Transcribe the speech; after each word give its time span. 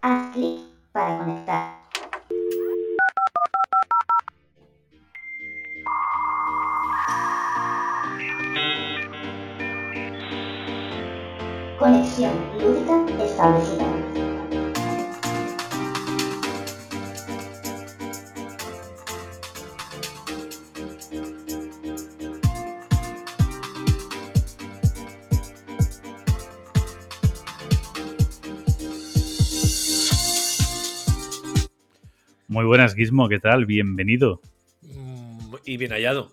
Haz 0.00 0.32
clic 0.32 0.60
para 0.92 1.18
conectar. 1.18 1.67
Gizmo, 32.98 33.28
¿qué 33.28 33.38
tal? 33.38 33.64
Bienvenido. 33.64 34.40
Mm, 34.82 35.54
Y 35.64 35.76
bien 35.76 35.92
hallado. 35.92 36.32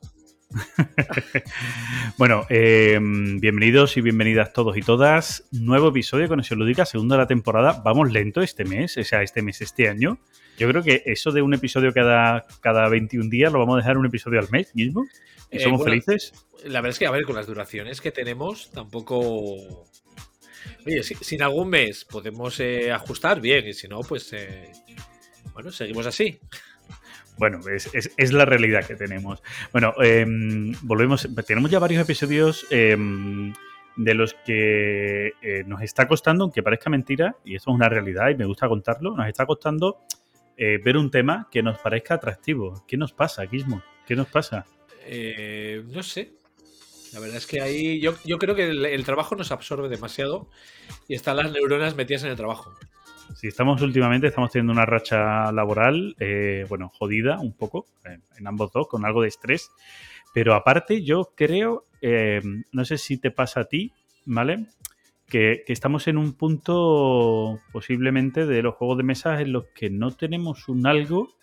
Bueno, 2.18 2.48
eh, 2.50 2.98
bienvenidos 3.00 3.98
y 3.98 4.02
bienvenidas 4.02 4.52
todos 4.52 4.76
y 4.76 4.82
todas. 4.82 5.48
Nuevo 5.52 5.90
episodio 5.90 6.24
de 6.24 6.30
Conexión 6.30 6.58
Lúdica, 6.58 6.86
segunda 6.86 7.18
de 7.18 7.22
la 7.22 7.28
temporada. 7.28 7.84
Vamos 7.86 8.12
lento 8.12 8.41
este 8.41 8.66
mes, 8.66 8.98
o 8.98 9.04
sea, 9.04 9.22
este 9.22 9.44
mes, 9.44 9.62
este 9.62 9.90
año. 9.90 10.18
Yo 10.58 10.68
creo 10.68 10.82
que 10.82 11.04
eso 11.05 11.32
de 11.32 11.44
un 11.44 11.54
episodio 11.54 11.94
cada, 11.94 12.48
cada 12.62 12.90
21 12.90 13.30
días 13.30 13.54
lo 13.54 13.60
vamos 13.60 13.76
a 13.76 13.77
dejar 13.80 14.00
un 14.00 14.08
episodio 14.08 14.40
al 14.40 14.50
mes, 14.50 14.72
Gizmo. 14.74 15.05
¿Y 15.52 15.58
Eh, 15.58 15.60
somos 15.60 15.82
bueno, 15.82 15.91
felices? 15.91 16.34
La 16.63 16.82
verdad 16.82 16.91
es 16.94 17.00
que, 17.00 17.05
a 17.05 17.12
ver, 17.12 17.26
con 17.26 17.36
las 17.36 17.46
duraciones 17.46 18.02
que 18.02 18.12
tenemos, 18.12 18.72
tampoco. 18.72 19.86
Oye, 20.84 21.04
si, 21.04 21.13
si 21.13 21.36
en 21.36 21.44
algún 21.44 21.70
mes 21.70 22.05
podemos 22.05 22.60
eh, 22.60 22.91
ajustar, 22.91 23.40
bien, 23.40 23.68
y 23.68 23.74
si 23.74 23.88
no, 23.88 24.00
pues. 24.00 24.34
Bueno, 25.55 25.72
seguimos 25.72 26.05
así. 26.05 26.40
Bueno, 27.38 27.60
es, 27.68 28.32
la 28.32 28.46
realidad 28.46 28.88
que 28.88 28.96
tenemos. 28.96 29.43
Bueno, 29.74 29.93
eh, 30.02 30.26
volvemos. 30.84 31.27
Tenemos 31.46 31.70
ya 31.70 31.79
varios 31.79 32.02
episodios 32.02 32.66
eh, 32.70 32.96
de 33.96 34.13
los 34.13 34.34
que 34.46 35.34
eh, 35.41 35.63
nos 35.66 35.82
está 35.82 36.07
costando, 36.07 36.44
aunque 36.44 36.63
parezca 36.63 36.90
mentira, 36.90 37.35
y 37.44 37.55
esto 37.55 37.71
es 37.71 37.76
una 37.76 37.90
realidad 37.90 38.29
y 38.29 38.35
me 38.35 38.46
gusta 38.46 38.68
contarlo, 38.68 39.16
nos 39.16 39.27
está 39.27 39.46
costando 39.46 40.02
eh, 40.57 40.79
ver 40.84 40.98
un 40.98 41.12
tema 41.12 41.48
que 41.52 41.63
nos 41.63 41.77
parezca 41.79 42.16
atractivo. 42.16 42.84
¿Qué 42.88 42.98
nos 42.98 43.13
pasa, 43.13 43.46
Gizmo? 43.48 43.82
¿Qué 44.05 44.16
nos 44.16 44.27
pasa? 44.27 44.66
Eh, 45.05 45.84
no 45.88 46.04
sé. 46.04 46.34
La 47.13 47.20
verdad 47.20 47.38
es 47.38 47.48
que 47.48 47.62
ahí 47.62 48.01
yo, 48.01 48.16
yo 48.26 48.38
creo 48.38 48.55
que 48.55 48.68
el 48.68 49.05
trabajo 49.05 49.35
nos 49.35 49.51
absorbe 49.51 49.88
demasiado 49.88 50.49
y 51.07 51.16
están 51.16 51.38
las 51.38 51.49
neuronas 51.51 51.96
metidas 51.96 52.24
en 52.24 52.32
el 52.32 52.35
trabajo. 52.35 52.74
Si 53.36 53.48
estamos 53.50 53.82
últimamente, 53.82 54.28
estamos 54.28 54.50
teniendo 54.50 54.72
una 54.72 54.86
racha 54.86 55.52
laboral, 55.52 56.16
eh, 56.20 56.66
bueno, 56.70 56.90
jodida 56.98 57.38
un 57.38 57.52
poco, 57.52 57.86
en, 58.05 58.48
ambos 58.48 58.72
dos, 58.72 58.88
con 58.88 59.05
algo 59.05 59.22
de 59.22 59.28
estrés. 59.28 59.72
Pero 60.34 60.54
aparte, 60.54 61.04
yo 61.04 61.34
creo, 61.36 61.84
eh, 62.02 62.41
no 62.72 62.86
sé 62.86 62.98
si 62.98 63.18
te 63.18 63.32
pasa 63.32 63.62
a 63.62 63.66
ti, 63.66 63.91
¿vale? 64.25 64.68
Que, 65.28 65.63
que 65.68 65.74
estamos 65.74 66.08
en 66.08 66.18
un 66.18 66.34
punto 66.34 67.59
posiblemente 67.74 68.46
de 68.46 68.62
los 68.62 68.75
juegos 68.75 68.97
de 68.97 69.03
mesa 69.03 69.41
en 69.41 69.52
los 69.52 69.66
que 69.75 69.90
no 69.90 70.12
tenemos 70.12 70.69
un 70.69 70.88
algo, 70.88 71.36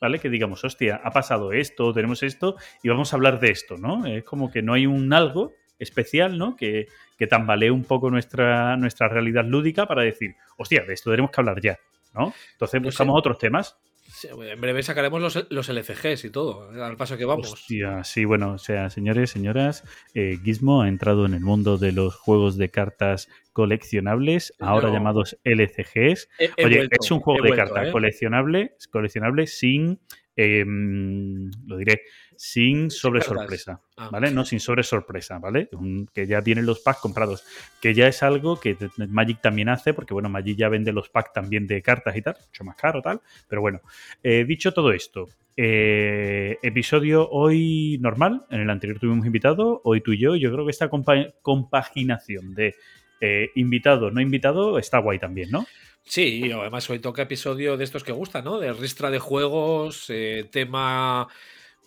¿vale? 0.00 0.20
Que 0.20 0.30
digamos, 0.30 0.62
hostia, 0.62 1.00
ha 1.02 1.10
pasado 1.10 1.52
esto, 1.52 1.92
tenemos 1.92 2.22
esto 2.22 2.54
y 2.80 2.90
vamos 2.90 3.12
a 3.12 3.16
hablar 3.16 3.40
de 3.40 3.50
esto, 3.50 3.76
¿no? 3.76 4.06
Es 4.06 4.22
como 4.22 4.52
que 4.52 4.62
no 4.62 4.74
hay 4.74 4.86
un 4.86 5.12
algo 5.12 5.52
especial, 5.80 6.38
¿no? 6.38 6.54
Que, 6.54 6.86
que 7.18 7.26
tambalee 7.26 7.70
un 7.72 7.84
poco 7.84 8.10
nuestra, 8.10 8.76
nuestra 8.76 9.08
realidad 9.08 9.44
lúdica 9.44 9.86
para 9.86 10.02
decir, 10.02 10.36
hostia, 10.56 10.84
de 10.84 10.94
esto 10.94 11.10
tenemos 11.10 11.32
que 11.32 11.40
hablar 11.40 11.60
ya, 11.60 11.78
¿no? 12.14 12.32
Entonces 12.52 12.80
No 12.80 12.86
buscamos 12.86 13.14
sé. 13.14 13.18
otros 13.18 13.38
temas. 13.38 13.76
Sí, 14.12 14.26
En 14.28 14.60
breve 14.60 14.82
sacaremos 14.82 15.20
los, 15.22 15.46
los 15.50 15.68
LCGs 15.68 16.24
y 16.24 16.30
todo, 16.30 16.68
al 16.82 16.96
paso 16.96 17.16
que 17.16 17.24
vamos. 17.24 17.52
Hostia, 17.52 18.02
sí, 18.02 18.24
bueno, 18.24 18.54
o 18.54 18.58
sea, 18.58 18.90
señores, 18.90 19.30
señoras, 19.30 19.84
eh, 20.14 20.36
Gizmo 20.42 20.82
ha 20.82 20.88
entrado 20.88 21.26
en 21.26 21.34
el 21.34 21.40
mundo 21.42 21.78
de 21.78 21.92
los 21.92 22.16
juegos 22.16 22.56
de 22.58 22.70
cartas 22.70 23.28
coleccionables, 23.52 24.52
ahora 24.58 24.90
llamados 24.92 25.38
LCGs. 25.44 26.28
He- 26.38 26.50
he 26.56 26.66
Oye, 26.66 26.76
vuelto, 26.78 26.96
es 27.00 27.10
un 27.12 27.20
juego 27.20 27.40
de 27.42 27.48
vuelto, 27.50 27.64
cartas 27.66 27.88
¿eh? 27.88 27.92
coleccionable, 27.92 28.74
coleccionable 28.90 29.46
sin, 29.46 30.00
eh, 30.34 30.64
lo 30.66 31.76
diré, 31.76 32.02
sin 32.42 32.90
sobre 32.90 33.20
cartas. 33.20 33.36
sorpresa, 33.38 33.80
Ah. 33.98 34.08
¿vale? 34.10 34.30
No 34.30 34.46
sin 34.46 34.60
sobre 34.60 34.82
sorpresa, 34.82 35.38
¿vale? 35.38 35.68
Un- 35.72 36.08
que 36.14 36.26
ya 36.26 36.40
tienen 36.40 36.64
los 36.64 36.80
packs 36.80 37.00
comprados, 37.00 37.44
que 37.82 37.92
ya 37.92 38.08
es 38.08 38.22
algo 38.22 38.58
que 38.58 38.78
Magic 38.96 39.42
también 39.42 39.68
hace, 39.68 39.92
porque 39.92 40.14
bueno, 40.14 40.30
Magic 40.30 40.56
ya 40.56 40.70
vende 40.70 40.90
los 40.90 41.10
packs 41.10 41.34
también 41.34 41.66
de 41.66 41.82
cartas 41.82 42.16
y 42.16 42.22
tal, 42.22 42.36
mucho 42.46 42.64
más 42.64 42.76
caro 42.76 43.02
tal, 43.02 43.20
pero 43.46 43.60
bueno, 43.60 43.82
eh, 44.22 44.46
dicho 44.46 44.72
todo 44.72 44.90
esto, 44.92 45.28
eh, 45.54 46.56
episodio 46.62 47.28
hoy 47.28 47.98
normal, 48.00 48.46
en 48.48 48.60
el 48.62 48.70
anterior 48.70 48.98
tuvimos 48.98 49.26
invitado, 49.26 49.82
hoy 49.84 50.00
tú 50.00 50.12
y 50.14 50.18
yo, 50.18 50.34
yo 50.34 50.50
creo 50.50 50.64
que 50.64 50.70
esta 50.70 50.88
compa- 50.88 51.34
compaginación 51.42 52.54
de 52.54 52.74
eh, 53.20 53.50
invitado, 53.54 54.10
no 54.10 54.22
invitado, 54.22 54.78
está 54.78 54.96
guay 54.96 55.18
también, 55.18 55.50
¿no? 55.50 55.66
Sí, 56.04 56.46
y 56.46 56.52
además 56.52 56.88
hoy 56.88 57.00
toca 57.00 57.20
episodio 57.20 57.76
de 57.76 57.84
estos 57.84 58.02
que 58.02 58.12
gustan, 58.12 58.44
¿no? 58.44 58.58
De 58.58 58.72
ristra 58.72 59.10
de 59.10 59.18
juegos, 59.18 60.06
eh, 60.08 60.48
tema 60.50 61.28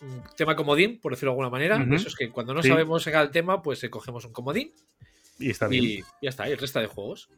mm, 0.00 0.34
tema 0.36 0.56
comodín, 0.56 0.98
por 1.00 1.12
decirlo 1.12 1.30
de 1.30 1.34
alguna 1.34 1.50
manera. 1.50 1.76
Eso 1.94 2.08
es 2.08 2.16
que 2.16 2.30
cuando 2.30 2.54
no 2.54 2.62
Sí. 2.62 2.68
sabemos 2.68 3.02
sacar 3.02 3.24
el 3.24 3.30
tema, 3.30 3.62
pues 3.62 3.82
eh, 3.84 3.90
cogemos 3.90 4.24
un 4.24 4.32
comodín 4.32 4.72
Y 5.38 5.50
está 5.50 5.66
bien. 5.68 5.84
y 5.84 6.00
ya 6.22 6.30
está, 6.30 6.48
y 6.48 6.54
resta 6.54 6.80
de 6.80 6.86
juegos. 6.86 7.28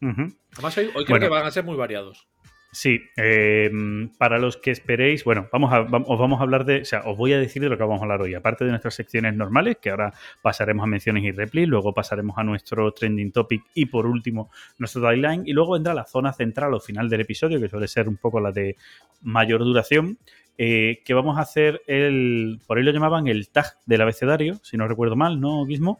Además 0.00 0.78
hoy, 0.78 0.86
hoy 0.86 1.04
creo 1.04 1.06
Bueno. 1.08 1.26
que 1.26 1.28
van 1.30 1.46
a 1.46 1.50
ser 1.50 1.64
muy 1.64 1.76
variados. 1.76 2.26
Sí, 2.72 3.00
eh, 3.16 3.68
para 4.16 4.38
los 4.38 4.56
que 4.56 4.70
esperéis, 4.70 5.24
bueno, 5.24 5.48
vamos 5.52 5.72
a, 5.72 5.80
os 5.80 6.18
vamos 6.20 6.38
a 6.38 6.44
hablar 6.44 6.64
de, 6.64 6.82
o 6.82 6.84
sea, 6.84 7.02
os 7.04 7.16
voy 7.18 7.32
a 7.32 7.38
decir 7.40 7.60
de 7.60 7.68
lo 7.68 7.76
que 7.76 7.82
vamos 7.82 7.98
a 8.00 8.04
hablar 8.04 8.22
hoy, 8.22 8.32
aparte 8.34 8.64
de 8.64 8.70
nuestras 8.70 8.94
secciones 8.94 9.34
normales, 9.34 9.78
que 9.82 9.90
ahora 9.90 10.14
pasaremos 10.40 10.84
a 10.84 10.86
menciones 10.86 11.24
y 11.24 11.32
replis, 11.32 11.66
luego 11.66 11.92
pasaremos 11.92 12.38
a 12.38 12.44
nuestro 12.44 12.92
trending 12.92 13.32
topic 13.32 13.64
y 13.74 13.86
por 13.86 14.06
último 14.06 14.52
nuestro 14.78 15.02
deadline, 15.02 15.42
y 15.46 15.52
luego 15.52 15.72
vendrá 15.72 15.94
la 15.94 16.04
zona 16.04 16.32
central 16.32 16.72
o 16.72 16.78
final 16.78 17.08
del 17.08 17.22
episodio, 17.22 17.60
que 17.60 17.68
suele 17.68 17.88
ser 17.88 18.08
un 18.08 18.18
poco 18.18 18.38
la 18.38 18.52
de 18.52 18.76
mayor 19.22 19.64
duración, 19.64 20.16
eh, 20.62 21.00
que 21.06 21.14
vamos 21.14 21.38
a 21.38 21.40
hacer 21.40 21.80
el, 21.86 22.60
por 22.66 22.76
ahí 22.76 22.84
lo 22.84 22.92
llamaban 22.92 23.28
el 23.28 23.48
tag 23.48 23.78
del 23.86 24.02
abecedario, 24.02 24.60
si 24.62 24.76
no 24.76 24.86
recuerdo 24.86 25.16
mal, 25.16 25.40
¿no, 25.40 25.64
Guismo? 25.64 25.98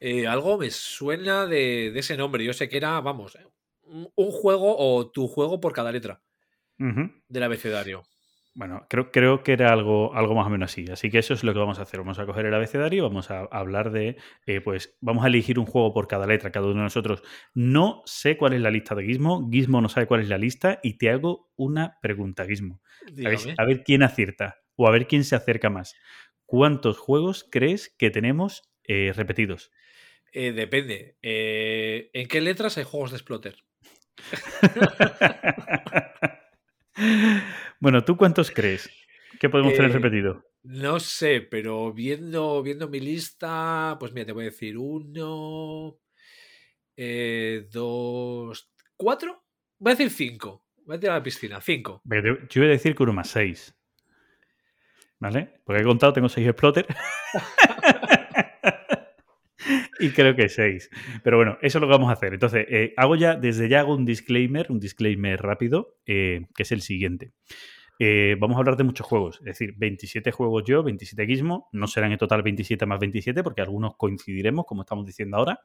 Eh, 0.00 0.26
algo 0.26 0.58
me 0.58 0.70
suena 0.70 1.46
de, 1.46 1.92
de 1.92 2.00
ese 2.00 2.14
nombre. 2.14 2.44
Yo 2.44 2.52
sé 2.52 2.68
que 2.68 2.76
era, 2.76 3.00
vamos, 3.00 3.38
un 3.86 4.30
juego 4.32 4.76
o 4.76 5.10
tu 5.10 5.28
juego 5.28 5.62
por 5.62 5.72
cada 5.72 5.92
letra 5.92 6.20
del 6.76 7.42
abecedario. 7.42 8.02
Bueno, 8.56 8.86
creo, 8.88 9.12
creo 9.12 9.42
que 9.42 9.52
era 9.52 9.70
algo, 9.70 10.14
algo 10.14 10.34
más 10.34 10.46
o 10.46 10.50
menos 10.50 10.72
así. 10.72 10.86
Así 10.90 11.10
que 11.10 11.18
eso 11.18 11.34
es 11.34 11.44
lo 11.44 11.52
que 11.52 11.58
vamos 11.58 11.78
a 11.78 11.82
hacer. 11.82 12.00
Vamos 12.00 12.18
a 12.18 12.24
coger 12.24 12.46
el 12.46 12.54
abecedario, 12.54 13.02
vamos 13.02 13.30
a 13.30 13.40
hablar 13.50 13.90
de, 13.90 14.16
eh, 14.46 14.62
pues, 14.62 14.96
vamos 15.02 15.24
a 15.24 15.28
elegir 15.28 15.58
un 15.58 15.66
juego 15.66 15.92
por 15.92 16.08
cada 16.08 16.26
letra, 16.26 16.50
cada 16.50 16.64
uno 16.64 16.76
de 16.76 16.84
nosotros. 16.84 17.22
No 17.52 18.00
sé 18.06 18.38
cuál 18.38 18.54
es 18.54 18.62
la 18.62 18.70
lista 18.70 18.94
de 18.94 19.04
Gizmo, 19.04 19.46
Gizmo 19.50 19.82
no 19.82 19.90
sabe 19.90 20.06
cuál 20.06 20.22
es 20.22 20.30
la 20.30 20.38
lista 20.38 20.80
y 20.82 20.96
te 20.96 21.10
hago 21.10 21.50
una 21.54 21.98
pregunta, 22.00 22.46
Gizmo. 22.46 22.80
A 23.02 23.28
ver, 23.28 23.38
Dígame. 23.38 23.54
a 23.58 23.64
ver 23.66 23.84
quién 23.84 24.02
acierta 24.02 24.56
o 24.74 24.88
a 24.88 24.90
ver 24.90 25.06
quién 25.06 25.24
se 25.24 25.36
acerca 25.36 25.68
más. 25.68 25.94
¿Cuántos 26.46 26.96
juegos 26.96 27.46
crees 27.50 27.94
que 27.98 28.08
tenemos 28.08 28.72
eh, 28.84 29.12
repetidos? 29.14 29.70
Eh, 30.32 30.52
depende. 30.52 31.18
Eh, 31.20 32.08
¿En 32.14 32.26
qué 32.26 32.40
letras 32.40 32.78
hay 32.78 32.84
juegos 32.84 33.12
de 33.12 33.18
Splotter? 33.18 33.56
bueno, 37.80 38.04
¿tú 38.04 38.16
cuántos 38.16 38.50
crees 38.50 38.90
que 39.40 39.48
podemos 39.48 39.74
tener 39.74 39.90
Eh, 39.90 39.94
repetido? 39.94 40.44
No 40.62 40.98
sé, 40.98 41.40
pero 41.42 41.92
viendo, 41.92 42.62
viendo 42.62 42.88
mi 42.88 43.00
lista, 43.00 43.96
pues 44.00 44.12
mira, 44.12 44.26
te 44.26 44.32
voy 44.32 44.42
a 44.44 44.50
decir 44.50 44.76
uno, 44.76 45.98
eh, 46.96 47.66
dos, 47.70 48.70
cuatro. 48.96 49.44
Voy 49.78 49.92
a 49.92 49.94
decir 49.94 50.10
cinco. 50.10 50.64
Voy 50.84 50.96
a 50.96 51.00
tirar 51.00 51.16
a 51.16 51.18
la 51.18 51.22
piscina, 51.22 51.60
cinco. 51.60 52.02
Pero 52.08 52.38
Yo 52.48 52.60
voy 52.62 52.68
a 52.68 52.72
decir 52.72 52.94
que 52.94 53.02
uno 53.02 53.12
más 53.12 53.28
seis. 53.28 53.74
¿Vale? 55.18 55.60
Porque 55.64 55.82
he 55.82 55.84
contado, 55.84 56.12
tengo 56.12 56.28
seis 56.28 56.46
exploter. 56.46 56.86
y 59.98 60.10
creo 60.10 60.34
que 60.36 60.48
seis. 60.48 60.90
Pero 61.22 61.36
bueno, 61.36 61.58
eso 61.62 61.78
es 61.78 61.80
lo 61.80 61.86
que 61.86 61.92
vamos 61.92 62.10
a 62.10 62.12
hacer. 62.12 62.34
Entonces, 62.34 62.66
eh, 62.68 62.94
hago 62.96 63.16
ya, 63.16 63.34
desde 63.34 63.68
ya 63.68 63.80
hago 63.80 63.94
un 63.94 64.04
disclaimer, 64.04 64.66
un 64.70 64.80
disclaimer 64.80 65.40
rápido, 65.40 65.96
eh, 66.06 66.46
que 66.54 66.62
es 66.62 66.72
el 66.72 66.82
siguiente. 66.82 67.32
Eh, 67.98 68.36
vamos 68.38 68.56
a 68.56 68.60
hablar 68.60 68.76
de 68.76 68.84
muchos 68.84 69.06
juegos, 69.06 69.38
es 69.38 69.46
decir, 69.46 69.74
27 69.78 70.30
juegos 70.30 70.64
yo, 70.66 70.82
27 70.82 71.26
Gizmo, 71.26 71.68
no 71.72 71.86
serán 71.86 72.12
en 72.12 72.18
total 72.18 72.42
27 72.42 72.84
más 72.84 73.00
27 73.00 73.42
porque 73.42 73.62
algunos 73.62 73.96
coincidiremos, 73.96 74.66
como 74.66 74.82
estamos 74.82 75.06
diciendo 75.06 75.38
ahora, 75.38 75.60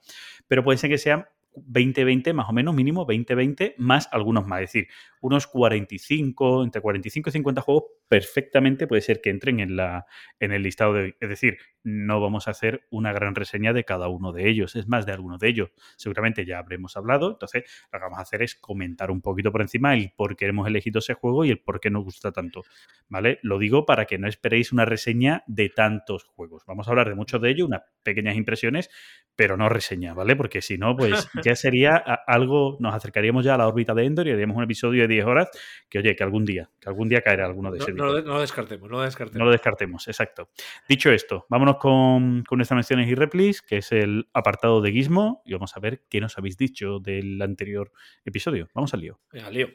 pero 0.48 0.64
puede 0.64 0.78
ser 0.78 0.90
que 0.90 0.98
sean 0.98 1.26
20-20 1.56 2.34
más 2.34 2.48
o 2.50 2.54
menos, 2.54 2.74
mínimo 2.74 3.06
20-20 3.06 3.76
más 3.78 4.08
algunos 4.12 4.48
más. 4.48 4.62
Es 4.62 4.72
decir, 4.72 4.88
unos 5.22 5.48
45, 5.48 6.64
entre 6.64 6.82
45 6.82 7.30
y 7.30 7.34
50 7.34 7.62
juegos 7.62 7.84
perfectamente 8.08 8.88
puede 8.88 9.02
ser 9.02 9.22
que 9.22 9.30
entren 9.30 9.60
en, 9.60 9.76
la, 9.76 10.06
en 10.40 10.52
el 10.52 10.64
listado 10.64 10.94
de 10.94 11.02
hoy. 11.04 11.16
Es 11.20 11.30
decir, 11.30 11.58
no 11.84 12.20
vamos 12.20 12.48
a 12.48 12.52
hacer 12.52 12.86
una 12.90 13.14
gran 13.14 13.36
reseña 13.36 13.72
de 13.72 13.86
cada 13.86 14.08
uno 14.08 14.34
de 14.34 14.50
ellos, 14.50 14.76
es 14.76 14.88
más 14.88 15.06
de 15.06 15.14
algunos 15.14 15.40
de 15.40 15.48
ellos. 15.48 15.72
Seguramente 15.96 16.46
ya 16.46 16.60
habremos 16.60 16.98
hablado, 16.98 17.32
entonces 17.32 17.64
lo 17.92 18.00
que 18.00 18.04
vamos 18.04 18.20
a 18.20 18.24
hacer 18.24 18.42
es 18.42 18.56
comentar 18.56 19.12
un 19.12 19.22
poquito 19.22 19.52
por 19.52 19.62
encima 19.62 19.94
el 19.94 20.12
por 20.16 20.36
qué 20.36 20.48
hemos 20.48 20.68
elegido 20.68 21.00
ese 21.00 21.14
juego 21.14 21.46
y 21.46 21.52
el 21.52 21.60
por 21.60 21.80
qué 21.80 21.90
nos 21.90 22.04
gusta 22.04 22.32
tanto. 22.32 22.64
¿Vale? 23.08 23.40
Lo 23.44 23.60
digo 23.60 23.86
para 23.86 24.06
que 24.06 24.18
no 24.18 24.28
esperéis 24.28 24.72
una 24.74 24.86
reseña 24.86 25.44
de 25.48 25.70
tantos 25.70 26.24
juegos. 26.26 26.64
Vamos 26.66 26.88
a 26.88 26.92
hablar 26.92 27.10
de 27.10 27.16
muchos 27.16 27.42
de 27.42 27.52
ellos, 27.52 27.68
unas 27.68 27.84
pequeñas 28.04 28.36
impresiones, 28.36 28.90
pero 29.36 29.58
no 29.58 29.70
reseña, 29.70 30.14
¿vale? 30.14 30.36
Porque 30.36 30.62
si 30.62 30.78
no, 30.78 30.96
pues 30.96 31.30
ya 31.44 31.56
sería 31.56 31.96
algo, 31.96 32.78
nos 32.80 32.94
acercaríamos 32.94 33.46
ya 33.46 33.56
a 33.56 33.58
la 33.58 33.68
órbita 33.68 33.94
de 33.94 34.06
Endor 34.06 34.28
y 34.28 34.32
haríamos 34.32 34.58
un 34.58 34.64
episodio 34.64 35.08
de 35.08 35.11
10 35.12 35.26
horas 35.26 35.50
que, 35.90 36.00
oye, 36.00 36.16
que 36.16 36.24
algún 36.24 36.46
día, 36.46 36.70
que 36.80 36.90
algún 36.90 37.10
día 37.10 37.22
caerá 37.22 37.46
alguno 37.46 37.72
de 37.72 37.78
esos. 37.80 37.94
No, 37.94 38.06
no, 38.06 38.22
lo 38.22 38.42
descartemos, 38.42 38.90
no 38.90 38.98
lo 38.98 39.04
descartemos. 39.04 39.40
No 39.40 39.46
lo 39.46 39.52
descartemos, 39.52 40.08
exacto. 40.08 40.50
Dicho 40.88 41.12
esto, 41.12 41.46
vámonos 41.50 41.78
con, 41.78 42.44
con 42.44 42.58
nuestras 42.58 42.76
menciones 42.76 43.08
y 43.10 43.16
replis, 43.16 43.62
que 43.62 43.78
es 43.78 43.92
el 43.92 44.28
apartado 44.34 44.82
de 44.82 44.92
Gizmo, 44.92 45.42
y 45.46 45.54
vamos 45.54 45.76
a 45.76 45.80
ver 45.80 46.04
qué 46.10 46.20
nos 46.20 46.38
habéis 46.38 46.58
dicho 46.58 47.00
del 47.00 47.42
anterior 47.42 47.92
episodio. 48.26 48.70
Vamos 48.74 48.94
al 48.94 49.02
lío. 49.02 49.20
Venga, 49.32 49.50
lío. 49.50 49.70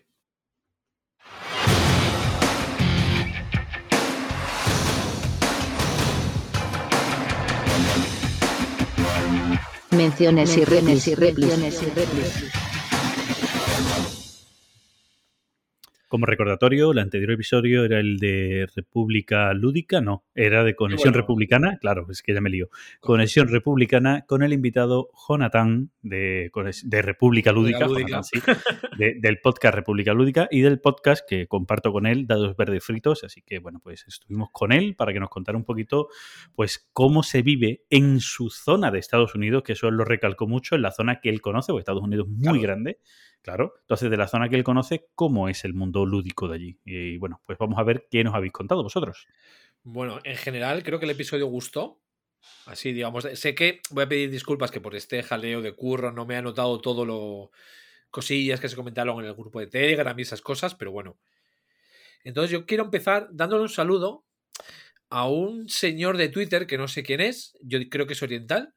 Menciones 9.96 10.56
y 10.56 10.64
replis 10.64 11.08
y 11.08 11.14
replis 11.14 11.82
y 11.82 11.86
replis. 11.86 12.65
Como 16.08 16.24
recordatorio, 16.26 16.92
el 16.92 16.98
anterior 17.00 17.32
episodio 17.32 17.84
era 17.84 17.98
el 17.98 18.18
de 18.18 18.68
República 18.76 19.52
Lúdica, 19.54 20.00
no, 20.00 20.24
era 20.36 20.62
de 20.62 20.76
Conexión 20.76 21.12
bueno. 21.12 21.22
Republicana, 21.22 21.78
claro, 21.80 22.06
es 22.10 22.22
que 22.22 22.32
ya 22.32 22.40
me 22.40 22.48
lío. 22.48 22.68
Conexión 23.00 23.48
Republicana 23.48 24.24
con 24.26 24.44
el 24.44 24.52
invitado 24.52 25.10
Jonathan 25.28 25.90
de, 26.02 26.50
República 27.02 27.50
Lúdica, 27.50 27.86
Lúdica. 27.86 28.08
Jonathan, 28.08 28.24
sí, 28.24 28.40
de- 28.98 29.16
del 29.20 29.40
podcast 29.40 29.74
República 29.74 30.14
Lúdica 30.14 30.46
y 30.50 30.60
del 30.60 30.78
podcast 30.80 31.28
que 31.28 31.48
comparto 31.48 31.90
con 31.90 32.06
él, 32.06 32.26
Dados 32.28 32.56
Verdes 32.56 32.84
Fritos. 32.84 33.24
Así 33.24 33.42
que, 33.42 33.58
bueno, 33.58 33.80
pues 33.82 34.04
estuvimos 34.06 34.50
con 34.52 34.70
él 34.70 34.94
para 34.94 35.12
que 35.12 35.18
nos 35.18 35.28
contara 35.30 35.58
un 35.58 35.64
poquito, 35.64 36.08
pues, 36.54 36.88
cómo 36.92 37.24
se 37.24 37.42
vive 37.42 37.82
en 37.90 38.20
su 38.20 38.48
zona 38.50 38.92
de 38.92 39.00
Estados 39.00 39.34
Unidos, 39.34 39.64
que 39.64 39.72
eso 39.72 39.88
él 39.88 39.96
lo 39.96 40.04
recalcó 40.04 40.46
mucho, 40.46 40.76
en 40.76 40.82
la 40.82 40.92
zona 40.92 41.20
que 41.20 41.30
él 41.30 41.40
conoce, 41.40 41.72
porque 41.72 41.80
Estados 41.80 42.02
Unidos 42.04 42.28
es 42.28 42.32
muy 42.32 42.42
Claro. 42.42 42.60
grande. 42.60 42.98
Claro, 43.46 43.74
entonces 43.82 44.10
de 44.10 44.16
la 44.16 44.26
zona 44.26 44.48
que 44.48 44.56
él 44.56 44.64
conoce, 44.64 45.06
¿cómo 45.14 45.48
es 45.48 45.64
el 45.64 45.72
mundo 45.72 46.04
lúdico 46.04 46.48
de 46.48 46.56
allí? 46.56 46.80
Y 46.84 47.16
bueno, 47.18 47.40
pues 47.46 47.56
vamos 47.56 47.78
a 47.78 47.84
ver 47.84 48.08
qué 48.10 48.24
nos 48.24 48.34
habéis 48.34 48.52
contado 48.52 48.82
vosotros. 48.82 49.28
Bueno, 49.84 50.18
en 50.24 50.36
general 50.36 50.82
creo 50.82 50.98
que 50.98 51.04
el 51.04 51.12
episodio 51.12 51.46
gustó. 51.46 52.00
Así, 52.64 52.92
digamos, 52.92 53.22
sé 53.34 53.54
que 53.54 53.82
voy 53.90 54.02
a 54.02 54.08
pedir 54.08 54.32
disculpas 54.32 54.72
que 54.72 54.80
por 54.80 54.96
este 54.96 55.22
jaleo 55.22 55.62
de 55.62 55.76
curro 55.76 56.10
no 56.10 56.26
me 56.26 56.34
he 56.34 56.38
anotado 56.38 56.80
todo 56.80 57.04
lo 57.04 57.52
cosillas 58.10 58.58
que 58.58 58.68
se 58.68 58.74
comentaron 58.74 59.20
en 59.20 59.26
el 59.26 59.34
grupo 59.34 59.60
de 59.60 59.68
Telegram 59.68 60.18
y 60.18 60.22
esas 60.22 60.40
cosas, 60.40 60.74
pero 60.74 60.90
bueno. 60.90 61.16
Entonces 62.24 62.50
yo 62.50 62.66
quiero 62.66 62.82
empezar 62.82 63.28
dándole 63.30 63.62
un 63.62 63.68
saludo 63.68 64.24
a 65.08 65.28
un 65.28 65.68
señor 65.68 66.16
de 66.16 66.30
Twitter 66.30 66.66
que 66.66 66.78
no 66.78 66.88
sé 66.88 67.04
quién 67.04 67.20
es, 67.20 67.56
yo 67.60 67.78
creo 67.88 68.08
que 68.08 68.14
es 68.14 68.22
oriental, 68.24 68.74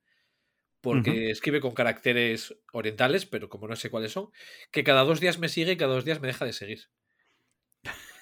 porque 0.81 1.29
escribe 1.31 1.59
con 1.59 1.73
caracteres 1.73 2.55
orientales, 2.71 3.25
pero 3.25 3.49
como 3.49 3.67
no 3.67 3.75
sé 3.75 3.89
cuáles 3.89 4.11
son, 4.11 4.29
que 4.71 4.83
cada 4.83 5.03
dos 5.03 5.19
días 5.19 5.39
me 5.39 5.49
sigue 5.49 5.73
y 5.73 5.77
cada 5.77 5.93
dos 5.93 6.05
días 6.05 6.21
me 6.21 6.27
deja 6.27 6.45
de 6.45 6.53
seguir. 6.53 6.89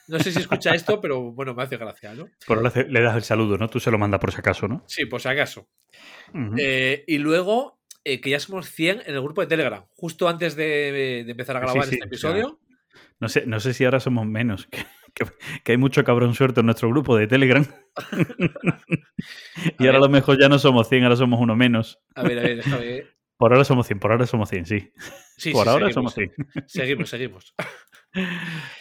No 0.07 0.19
sé 0.19 0.31
si 0.31 0.39
escucha 0.39 0.73
esto, 0.73 0.99
pero 1.01 1.31
bueno, 1.31 1.53
me 1.53 1.63
hace 1.63 1.77
gracia, 1.77 2.13
¿no? 2.13 2.29
Por 2.45 2.57
ahora 2.57 2.71
le 2.87 3.01
das 3.01 3.15
el 3.15 3.23
saludo, 3.23 3.57
¿no? 3.57 3.69
Tú 3.69 3.79
se 3.79 3.91
lo 3.91 3.97
mandas 3.97 4.19
por 4.19 4.31
si 4.31 4.39
acaso, 4.39 4.67
¿no? 4.67 4.83
Sí, 4.87 5.05
por 5.05 5.21
si 5.21 5.27
acaso. 5.27 5.69
Eh, 6.57 7.03
y 7.07 7.17
luego, 7.17 7.79
eh, 8.03 8.21
que 8.21 8.29
ya 8.29 8.39
somos 8.39 8.71
100 8.71 9.03
en 9.05 9.15
el 9.15 9.21
grupo 9.21 9.41
de 9.41 9.47
Telegram, 9.47 9.85
justo 9.93 10.29
antes 10.29 10.55
de, 10.55 11.23
de 11.25 11.31
empezar 11.31 11.57
a 11.57 11.59
grabar 11.59 11.85
sí, 11.85 11.95
este 11.95 11.95
o 11.95 11.99
sea, 11.99 12.07
episodio. 12.07 12.59
No 13.19 13.29
sé, 13.29 13.45
no 13.45 13.59
sé 13.59 13.73
si 13.73 13.83
ahora 13.83 13.99
somos 13.99 14.25
menos, 14.25 14.67
que, 14.67 14.85
que- 15.17 15.61
que 15.63 15.71
hay 15.73 15.77
mucho 15.77 16.03
cabrón 16.03 16.33
suelto 16.35 16.59
en 16.61 16.67
nuestro 16.67 16.89
grupo 16.89 17.15
de 17.17 17.27
Telegram. 17.27 17.65
y 19.79 19.83
A 19.83 19.87
ahora 19.87 19.97
a 19.97 20.01
lo 20.01 20.09
mejor 20.09 20.39
ya 20.39 20.49
no 20.49 20.59
somos 20.59 20.87
100, 20.89 21.03
ahora 21.03 21.15
somos 21.15 21.39
uno 21.39 21.55
menos. 21.55 21.99
A 22.15 22.23
ver, 22.23 22.39
a 22.39 22.41
ver, 22.43 22.57
déjame 22.57 22.85
ver. 22.85 23.17
Por 23.37 23.51
ahora 23.53 23.65
somos 23.65 23.85
100, 23.87 23.99
por 23.99 24.11
ahora 24.11 24.25
somos 24.25 24.49
100, 24.49 24.65
sí. 24.65 24.91
Sí, 25.37 25.51
por 25.51 25.63
sí, 25.65 25.69
ahora 25.69 25.87
seguimos, 25.89 26.13
somos 26.13 26.31
100. 26.53 26.67
Seguimos, 26.67 27.09
seguimos. 27.09 27.55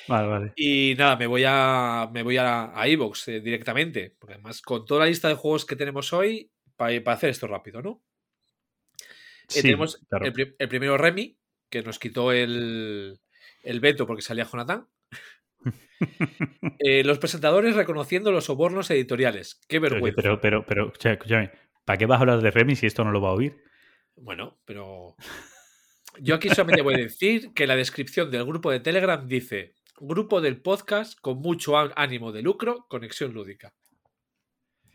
Vale, 0.08 0.28
vale. 0.28 0.52
Y 0.56 0.94
nada, 0.96 1.16
me 1.16 1.26
voy 1.26 1.42
a 1.46 2.08
me 2.14 2.22
voy 2.22 2.38
a, 2.38 2.78
a 2.80 2.88
iVoox, 2.88 3.28
eh, 3.28 3.40
directamente. 3.40 4.14
Porque 4.18 4.34
además, 4.34 4.62
con 4.62 4.86
toda 4.86 5.00
la 5.00 5.06
lista 5.06 5.28
de 5.28 5.34
juegos 5.34 5.66
que 5.66 5.76
tenemos 5.76 6.12
hoy, 6.14 6.50
para 6.76 6.94
hacer 7.12 7.30
esto 7.30 7.46
rápido, 7.46 7.82
¿no? 7.82 8.02
Eh, 9.00 9.04
Sí, 9.48 9.62
tenemos 9.62 9.98
claro. 10.08 10.24
el, 10.26 10.32
pri- 10.32 10.54
el 10.58 10.68
primero 10.68 10.96
Remy, 10.96 11.36
que 11.68 11.82
nos 11.82 11.98
quitó 11.98 12.32
el, 12.32 13.18
el 13.62 13.80
veto 13.80 14.06
porque 14.06 14.22
salía 14.22 14.44
Jonathan. 14.50 14.86
Eh, 16.78 17.02
los 17.04 17.18
presentadores 17.18 17.74
reconociendo 17.74 18.30
los 18.30 18.44
sobornos 18.44 18.90
editoriales. 18.90 19.60
Qué 19.66 19.80
Pero, 19.80 19.94
vergüenza. 19.94 20.20
pero, 20.22 20.40
pero, 20.40 20.66
pero, 20.66 20.86
o 20.88 20.92
sea, 20.98 21.12
escúchame, 21.14 21.50
¿para 21.86 21.96
qué 21.96 22.04
vas 22.06 22.18
a 22.18 22.20
hablar 22.20 22.42
de 22.42 22.50
Remy 22.50 22.76
si 22.76 22.86
esto 22.86 23.02
no 23.02 23.10
lo 23.12 23.20
va 23.22 23.30
a 23.30 23.32
oír? 23.32 23.56
Bueno, 24.14 24.58
pero 24.66 25.16
yo 26.20 26.34
aquí 26.34 26.48
solamente 26.50 26.82
voy 26.82 26.94
a 26.94 26.98
decir 26.98 27.52
que 27.54 27.66
la 27.66 27.76
descripción 27.76 28.30
del 28.30 28.44
grupo 28.44 28.70
de 28.70 28.80
Telegram 28.80 29.26
dice 29.26 29.74
grupo 29.98 30.42
del 30.42 30.60
podcast 30.60 31.18
con 31.20 31.38
mucho 31.38 31.76
ánimo 31.78 32.30
de 32.30 32.42
lucro, 32.42 32.84
conexión 32.88 33.32
lúdica. 33.32 33.72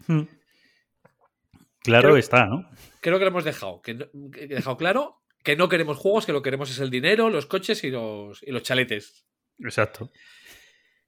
Hmm. 0.08 0.22
Claro 1.80 2.10
Creo- 2.10 2.18
está, 2.18 2.46
¿no? 2.46 2.70
Creo 3.02 3.18
que 3.18 3.26
lo 3.26 3.32
hemos 3.32 3.44
dejado, 3.44 3.82
que, 3.82 3.96
no- 3.96 4.06
que 4.32 4.44
he 4.44 4.48
dejado 4.48 4.78
claro 4.78 5.18
que 5.44 5.56
no 5.56 5.68
queremos 5.68 5.98
juegos, 5.98 6.28
que 6.28 6.32
lo 6.34 6.42
que 6.44 6.48
queremos 6.48 6.70
es 6.70 6.78
el 6.80 6.92
dinero, 6.92 7.32
los 7.32 7.48
coches 7.48 7.84
y 7.84 7.90
los, 7.90 8.44
y 8.44 8.52
los 8.52 8.62
chaletes. 8.62 9.26
Exacto. 9.60 10.12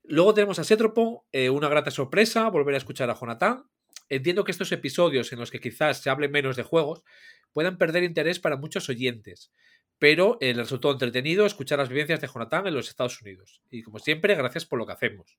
Luego 0.06 0.34
tenemos 0.34 0.60
a 0.60 0.64
Setropo, 0.64 1.26
eh, 1.32 1.50
una 1.50 1.70
grata 1.70 1.92
sorpresa, 1.92 2.50
volver 2.50 2.76
a 2.76 2.78
escuchar 2.78 3.10
a 3.10 3.16
Jonathan. 3.20 3.64
Entiendo 4.10 4.44
que 4.44 4.52
estos 4.52 4.72
episodios 4.72 5.32
en 5.32 5.40
los 5.40 5.50
que 5.50 5.60
quizás 5.60 6.02
se 6.02 6.10
hable 6.10 6.28
menos 6.28 6.56
de 6.56 6.64
juegos 6.64 7.04
puedan 7.54 7.78
perder 7.78 8.04
interés 8.04 8.40
para 8.40 8.58
muchos 8.58 8.90
oyentes, 8.90 9.52
pero 10.00 10.38
eh, 10.42 10.48
les 10.48 10.58
resultó 10.58 10.92
entretenido 10.92 11.46
escuchar 11.46 11.80
las 11.80 11.90
vivencias 11.90 12.20
de 12.20 12.28
Jonathan 12.28 12.68
en 12.68 12.74
los 12.74 12.90
Estados 12.90 13.22
Unidos. 13.22 13.62
Y 13.72 13.82
como 13.84 14.00
siempre, 14.00 14.36
gracias 14.36 14.66
por 14.66 14.78
lo 14.80 14.86
que 14.86 14.92
hacemos. 14.94 15.38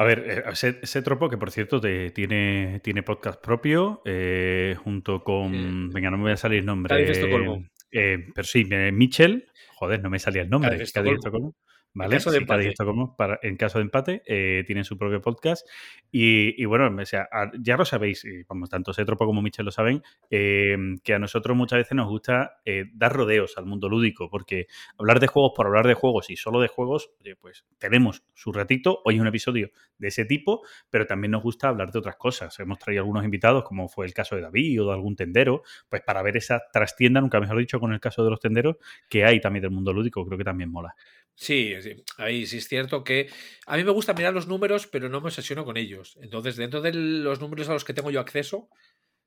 A 0.00 0.04
ver, 0.04 0.24
eh, 0.26 0.42
ese, 0.52 0.78
ese 0.82 1.02
tropo, 1.02 1.28
que 1.28 1.36
por 1.38 1.50
cierto 1.50 1.80
te- 1.80 2.10
tiene, 2.10 2.80
tiene 2.84 3.02
podcast 3.02 3.40
propio, 3.42 4.00
eh, 4.04 4.76
junto 4.82 5.22
con. 5.24 5.54
Eh, 5.54 5.90
venga, 5.92 6.10
no 6.10 6.16
me 6.18 6.24
voy 6.24 6.32
a 6.32 6.36
salir 6.36 6.60
el 6.60 6.66
nombre. 6.66 6.94
Cádiz, 6.94 7.18
Estocolmo. 7.18 7.64
eh, 7.90 8.26
pero 8.34 8.46
sí, 8.46 8.64
Mitchell. 8.92 9.46
Joder, 9.74 10.02
no 10.02 10.10
me 10.10 10.18
salía 10.18 10.42
el 10.42 10.50
nombre. 10.50 10.70
Cádiz, 10.70 10.92
Cádiz, 10.92 11.12
Estocolmo. 11.14 11.48
Estocolmo. 11.50 11.56
Vale, 11.94 12.16
caso 12.16 12.30
de 12.30 12.38
sí, 12.38 12.46
Cádiz, 12.46 12.66
empate. 12.66 12.68
Estocolmo, 12.68 13.16
para, 13.16 13.40
en 13.42 13.56
caso 13.56 13.78
de 13.78 13.82
empate, 13.82 14.22
eh, 14.26 14.62
tienen 14.66 14.84
su 14.84 14.96
propio 14.96 15.20
podcast. 15.20 15.68
Y, 16.12 16.60
y 16.60 16.64
bueno, 16.64 16.94
o 16.94 17.04
sea, 17.06 17.28
ya 17.60 17.76
lo 17.76 17.84
sabéis, 17.84 18.24
y 18.24 18.44
vamos, 18.44 18.70
tanto 18.70 18.92
Setropo 18.92 19.26
como 19.26 19.42
Michel 19.42 19.64
lo 19.64 19.72
saben, 19.72 20.02
eh, 20.30 20.76
que 21.02 21.14
a 21.14 21.18
nosotros 21.18 21.56
muchas 21.56 21.78
veces 21.78 21.96
nos 21.96 22.08
gusta 22.08 22.60
eh, 22.64 22.84
dar 22.94 23.12
rodeos 23.12 23.58
al 23.58 23.66
mundo 23.66 23.88
lúdico, 23.88 24.30
porque 24.30 24.66
hablar 24.96 25.18
de 25.18 25.26
juegos 25.26 25.52
por 25.56 25.66
hablar 25.66 25.86
de 25.86 25.94
juegos 25.94 26.30
y 26.30 26.36
solo 26.36 26.60
de 26.60 26.68
juegos, 26.68 27.10
pues 27.40 27.64
tenemos 27.78 28.22
su 28.34 28.52
ratito. 28.52 29.00
Hoy 29.04 29.16
es 29.16 29.20
un 29.20 29.26
episodio 29.26 29.70
de 29.98 30.08
ese 30.08 30.24
tipo, 30.24 30.62
pero 30.90 31.06
también 31.06 31.32
nos 31.32 31.42
gusta 31.42 31.68
hablar 31.68 31.90
de 31.90 31.98
otras 31.98 32.16
cosas. 32.16 32.58
Hemos 32.60 32.78
traído 32.78 33.02
algunos 33.02 33.24
invitados, 33.24 33.64
como 33.64 33.88
fue 33.88 34.06
el 34.06 34.14
caso 34.14 34.36
de 34.36 34.42
David 34.42 34.82
o 34.82 34.86
de 34.86 34.92
algún 34.92 35.16
tendero, 35.16 35.62
pues 35.88 36.02
para 36.02 36.22
ver 36.22 36.36
esa 36.36 36.62
trastienda, 36.72 37.20
nunca 37.20 37.40
mejor 37.40 37.58
dicho, 37.58 37.80
con 37.80 37.92
el 37.92 38.00
caso 38.00 38.22
de 38.22 38.30
los 38.30 38.40
tenderos, 38.40 38.76
que 39.08 39.24
hay 39.24 39.40
también 39.40 39.62
del 39.62 39.72
mundo 39.72 39.92
lúdico, 39.92 40.24
creo 40.24 40.38
que 40.38 40.44
también 40.44 40.70
mola. 40.70 40.94
Sí, 41.40 41.72
sí, 41.82 41.94
ahí 42.16 42.46
sí 42.46 42.58
es 42.58 42.66
cierto 42.66 43.04
que 43.04 43.28
a 43.66 43.76
mí 43.76 43.84
me 43.84 43.92
gusta 43.92 44.12
mirar 44.12 44.34
los 44.34 44.48
números, 44.48 44.88
pero 44.88 45.08
no 45.08 45.20
me 45.20 45.28
obsesiono 45.28 45.64
con 45.64 45.76
ellos. 45.76 46.18
Entonces, 46.20 46.56
dentro 46.56 46.80
de 46.80 46.92
los 46.92 47.40
números 47.40 47.68
a 47.68 47.74
los 47.74 47.84
que 47.84 47.94
tengo 47.94 48.10
yo 48.10 48.18
acceso, 48.18 48.68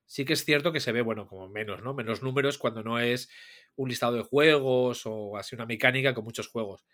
sí 0.08 0.26
que 0.26 0.34
es 0.34 0.46
cierto 0.46 0.74
que 0.74 0.82
se 0.82 0.92
ve, 0.92 1.02
bueno, 1.02 1.28
como 1.28 1.50
menos, 1.50 1.84
¿no? 1.84 1.94
Menos 1.94 2.24
números 2.24 2.58
cuando 2.58 2.84
no 2.84 3.00
es 3.00 3.30
un 3.76 3.90
listado 3.90 4.16
de 4.16 4.24
juegos 4.24 5.04
o 5.06 5.38
así 5.38 5.56
una 5.56 5.66
mecánica 5.68 6.14
con 6.14 6.26
muchos 6.26 6.50
juegos. 6.50 6.86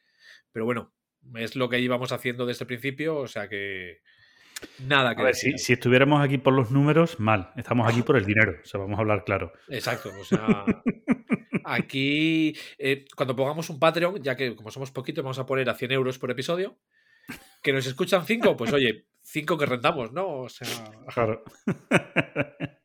Pero 0.52 0.66
bueno, 0.66 0.94
es 1.36 1.56
lo 1.56 1.70
que 1.70 1.80
íbamos 1.80 2.12
haciendo 2.12 2.46
desde 2.46 2.64
el 2.64 2.68
principio, 2.68 3.18
o 3.18 3.28
sea 3.28 3.50
que 3.50 4.00
nada 4.80 5.16
que 5.16 5.22
A 5.22 5.26
ver, 5.26 5.36
si, 5.36 5.58
si 5.58 5.74
estuviéramos 5.74 6.24
aquí 6.24 6.38
por 6.38 6.54
los 6.54 6.72
números, 6.72 7.20
mal. 7.20 7.52
Estamos 7.56 7.88
aquí 7.88 8.02
por 8.02 8.18
el 8.18 8.26
dinero, 8.26 8.56
o 8.64 8.66
sea, 8.66 8.80
vamos 8.80 8.98
a 8.98 9.02
hablar 9.02 9.24
claro. 9.24 9.54
Exacto, 9.70 10.12
o 10.20 10.24
sea, 10.24 10.66
aquí 11.64 12.56
eh, 12.78 13.06
cuando 13.16 13.36
pongamos 13.36 13.70
un 13.70 13.80
Patreon, 13.80 14.22
ya 14.24 14.36
que 14.36 14.56
como 14.56 14.72
somos 14.72 14.92
poquitos, 14.92 15.24
vamos 15.24 15.40
a 15.40 15.46
poner 15.46 15.70
a 15.70 15.76
100 15.76 15.92
euros 15.92 16.18
por 16.20 16.32
episodio. 16.32 16.78
Que 17.62 17.74
nos 17.74 17.86
escuchan 17.86 18.26
5, 18.26 18.56
pues 18.56 18.72
oye, 18.72 19.08
5 19.24 19.58
que 19.58 19.66
rentamos, 19.66 20.14
¿no? 20.14 20.44
O 20.44 20.50
sea, 20.50 20.68
Claro. 21.14 21.44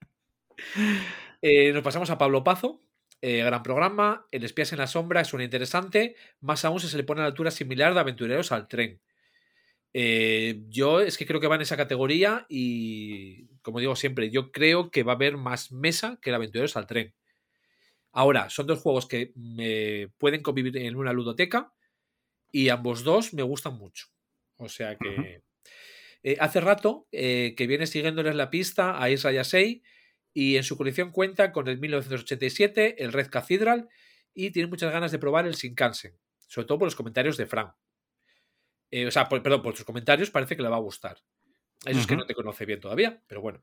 eh, 1.42 1.72
nos 1.72 1.82
pasamos 1.82 2.10
a 2.10 2.18
Pablo 2.18 2.42
Pazo, 2.42 2.82
eh, 3.20 3.44
gran 3.44 3.62
programa. 3.62 4.26
El 4.32 4.42
Espías 4.44 4.72
en 4.72 4.78
la 4.78 4.88
Sombra 4.88 5.24
suena 5.24 5.44
interesante, 5.44 6.16
más 6.40 6.64
aún 6.64 6.80
si 6.80 6.88
se 6.88 6.96
le 6.96 7.04
pone 7.04 7.20
a 7.20 7.24
la 7.24 7.28
altura 7.28 7.52
similar 7.52 7.94
de 7.94 8.00
Aventureros 8.00 8.50
al 8.50 8.66
Tren. 8.66 9.00
Eh, 9.94 10.62
yo 10.68 11.00
es 11.00 11.18
que 11.18 11.26
creo 11.26 11.40
que 11.40 11.48
va 11.48 11.56
en 11.56 11.62
esa 11.62 11.76
categoría 11.76 12.46
y, 12.48 13.46
como 13.62 13.80
digo 13.80 13.94
siempre, 13.94 14.30
yo 14.30 14.50
creo 14.50 14.90
que 14.90 15.02
va 15.02 15.12
a 15.12 15.16
haber 15.16 15.36
más 15.36 15.70
mesa 15.72 16.18
que 16.22 16.30
el 16.30 16.36
Aventureros 16.36 16.76
al 16.76 16.86
Tren. 16.86 17.14
Ahora, 18.12 18.50
son 18.50 18.66
dos 18.66 18.80
juegos 18.80 19.06
que 19.06 19.32
me 19.34 20.08
pueden 20.18 20.42
convivir 20.42 20.76
en 20.76 20.96
una 20.96 21.12
ludoteca 21.12 21.72
y 22.50 22.68
ambos 22.68 23.04
dos 23.04 23.32
me 23.34 23.42
gustan 23.42 23.76
mucho. 23.78 24.08
O 24.56 24.68
sea 24.68 24.96
que 24.96 25.42
eh, 26.22 26.36
hace 26.38 26.60
rato 26.60 27.08
eh, 27.10 27.54
que 27.56 27.66
viene 27.66 27.86
siguiéndoles 27.86 28.34
la 28.34 28.50
pista 28.50 29.02
a 29.02 29.10
Isra 29.10 29.32
Yasei 29.32 29.82
y 30.34 30.56
en 30.56 30.64
su 30.64 30.76
colección 30.76 31.10
cuenta 31.10 31.52
con 31.52 31.68
el 31.68 31.78
1987, 31.78 33.02
el 33.02 33.12
Red 33.12 33.28
Cathedral 33.28 33.88
y 34.34 34.50
tiene 34.50 34.68
muchas 34.68 34.92
ganas 34.92 35.12
de 35.12 35.18
probar 35.18 35.46
el 35.46 35.54
Shinkansen, 35.54 36.18
sobre 36.38 36.66
todo 36.66 36.78
por 36.78 36.86
los 36.86 36.96
comentarios 36.96 37.36
de 37.36 37.46
Fran. 37.46 37.72
Eh, 38.92 39.06
o 39.06 39.10
sea, 39.10 39.28
por- 39.28 39.42
perdón, 39.42 39.62
por 39.62 39.74
sus 39.74 39.84
comentarios 39.84 40.30
parece 40.30 40.54
que 40.56 40.62
le 40.62 40.68
va 40.68 40.76
a 40.76 40.80
gustar. 40.80 41.16
Eso 41.84 41.98
es 41.98 42.06
que 42.06 42.14
no 42.14 42.26
te 42.26 42.34
conoce 42.34 42.64
bien 42.64 42.78
todavía, 42.78 43.20
pero 43.26 43.40
bueno. 43.40 43.60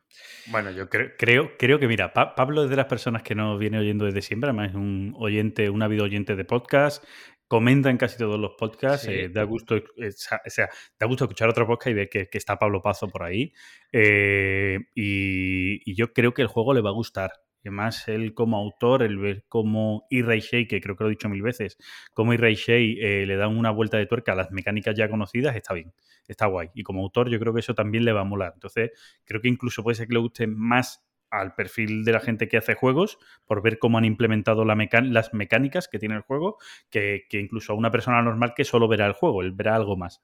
Bueno, 0.48 0.72
yo 0.72 0.90
creo, 0.90 1.12
creo, 1.18 1.52
creo 1.58 1.80
que, 1.80 1.88
mira, 1.88 2.12
Pa- 2.12 2.36
Pablo 2.36 2.66
es 2.66 2.70
de 2.70 2.76
las 2.76 2.88
personas 2.88 3.24
que 3.24 3.34
nos 3.34 3.58
viene 3.58 3.80
oyendo 3.80 4.04
desde 4.04 4.22
siempre, 4.22 4.50
además 4.50 4.72
es 4.72 4.76
un 4.76 5.14
oyente, 5.18 5.70
un 5.70 5.82
ávido 5.82 6.04
oyente 6.04 6.36
de 6.36 6.44
podcast, 6.44 7.02
comenta 7.48 7.90
en 7.90 7.96
casi 7.98 8.18
todos 8.18 8.38
los 8.38 8.56
podcasts, 8.58 9.06
Sí. 9.06 9.14
eh, 9.14 9.30
da 9.30 9.44
gusto, 9.44 9.78
eh, 9.78 10.12
sa- 10.12 10.42
o 10.46 10.50
sea, 10.50 10.68
da 11.00 11.08
gusto 11.08 11.24
escuchar 11.24 11.48
otro 11.48 11.66
podcast 11.66 11.88
y 11.92 11.94
ver 11.94 12.10
que, 12.10 12.28
que 12.28 12.38
está 12.38 12.58
Pablo 12.60 12.82
Pazo 12.82 13.08
por 13.08 13.24
ahí. 13.24 13.54
eh, 13.94 14.80
y, 14.96 15.90
y 15.90 15.96
yo 15.96 16.12
creo 16.12 16.34
que 16.34 16.42
el 16.42 16.48
juego 16.50 16.74
le 16.74 16.82
va 16.82 16.90
a 16.90 16.94
gustar. 16.94 17.32
Y 17.64 17.68
además, 17.68 18.08
él 18.08 18.34
como 18.34 18.58
autor, 18.58 19.04
el 19.04 19.18
ver 19.18 19.44
cómo 19.50 20.06
Irray 20.10 20.40
Shea, 20.40 20.68
que 20.68 20.80
creo 20.80 20.96
que 20.96 21.04
lo 21.04 21.10
he 21.10 21.12
dicho 21.12 21.30
mil 21.30 21.42
veces, 21.42 21.78
cómo 22.14 22.34
Irray 22.34 22.56
Shea 22.56 22.78
eh, 22.78 23.26
le 23.26 23.36
dan 23.36 23.58
una 23.58 23.72
vuelta 23.72 23.98
de 23.98 24.06
tuerca 24.06 24.32
a 24.32 24.36
las 24.36 24.52
mecánicas 24.52 24.96
ya 24.96 25.10
conocidas, 25.10 25.56
está 25.56 25.74
bien, 25.74 25.94
está 26.28 26.46
guay. 26.46 26.70
Y 26.74 26.84
como 26.84 27.02
autor, 27.02 27.30
yo 27.30 27.40
creo 27.40 27.54
que 27.54 27.60
eso 27.60 27.76
también 27.76 28.06
le 28.06 28.14
va 28.14 28.22
a 28.22 28.26
molar. 28.26 28.54
Entonces, 28.54 28.92
creo 29.26 29.42
que 29.42 29.50
incluso 29.50 29.84
puede 29.84 29.96
ser 29.96 30.08
que 30.08 30.14
le 30.14 30.20
guste 30.20 30.48
más 30.48 31.06
al 31.32 31.54
perfil 31.54 32.04
de 32.06 32.12
la 32.12 32.20
gente 32.20 32.48
que 32.48 32.58
hace 32.58 32.74
juegos 32.74 33.20
por 33.46 33.62
ver 33.62 33.78
cómo 33.78 33.98
han 33.98 34.06
implementado 34.06 34.66
las 34.66 35.34
mecánicas 35.34 35.88
que 35.88 36.00
tiene 36.00 36.16
el 36.16 36.22
juego 36.22 36.58
que, 36.90 37.26
que 37.30 37.40
incluso 37.40 37.74
a 37.74 37.76
una 37.76 37.92
persona 37.92 38.22
normal 38.22 38.54
que 38.56 38.64
solo 38.64 38.88
verá 38.88 39.06
el 39.06 39.14
juego, 39.14 39.42
él 39.42 39.52
verá 39.52 39.76
algo 39.76 39.96
más. 39.96 40.24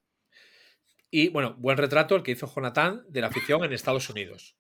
Y 1.12 1.30
bueno, 1.30 1.56
buen 1.58 1.78
retrato 1.78 2.16
el 2.16 2.24
que 2.24 2.32
hizo 2.32 2.52
Jonathan 2.54 3.04
de 3.08 3.22
la 3.22 3.28
afición 3.28 3.64
en 3.64 3.72
Estados 3.72 4.10
Unidos. 4.10 4.58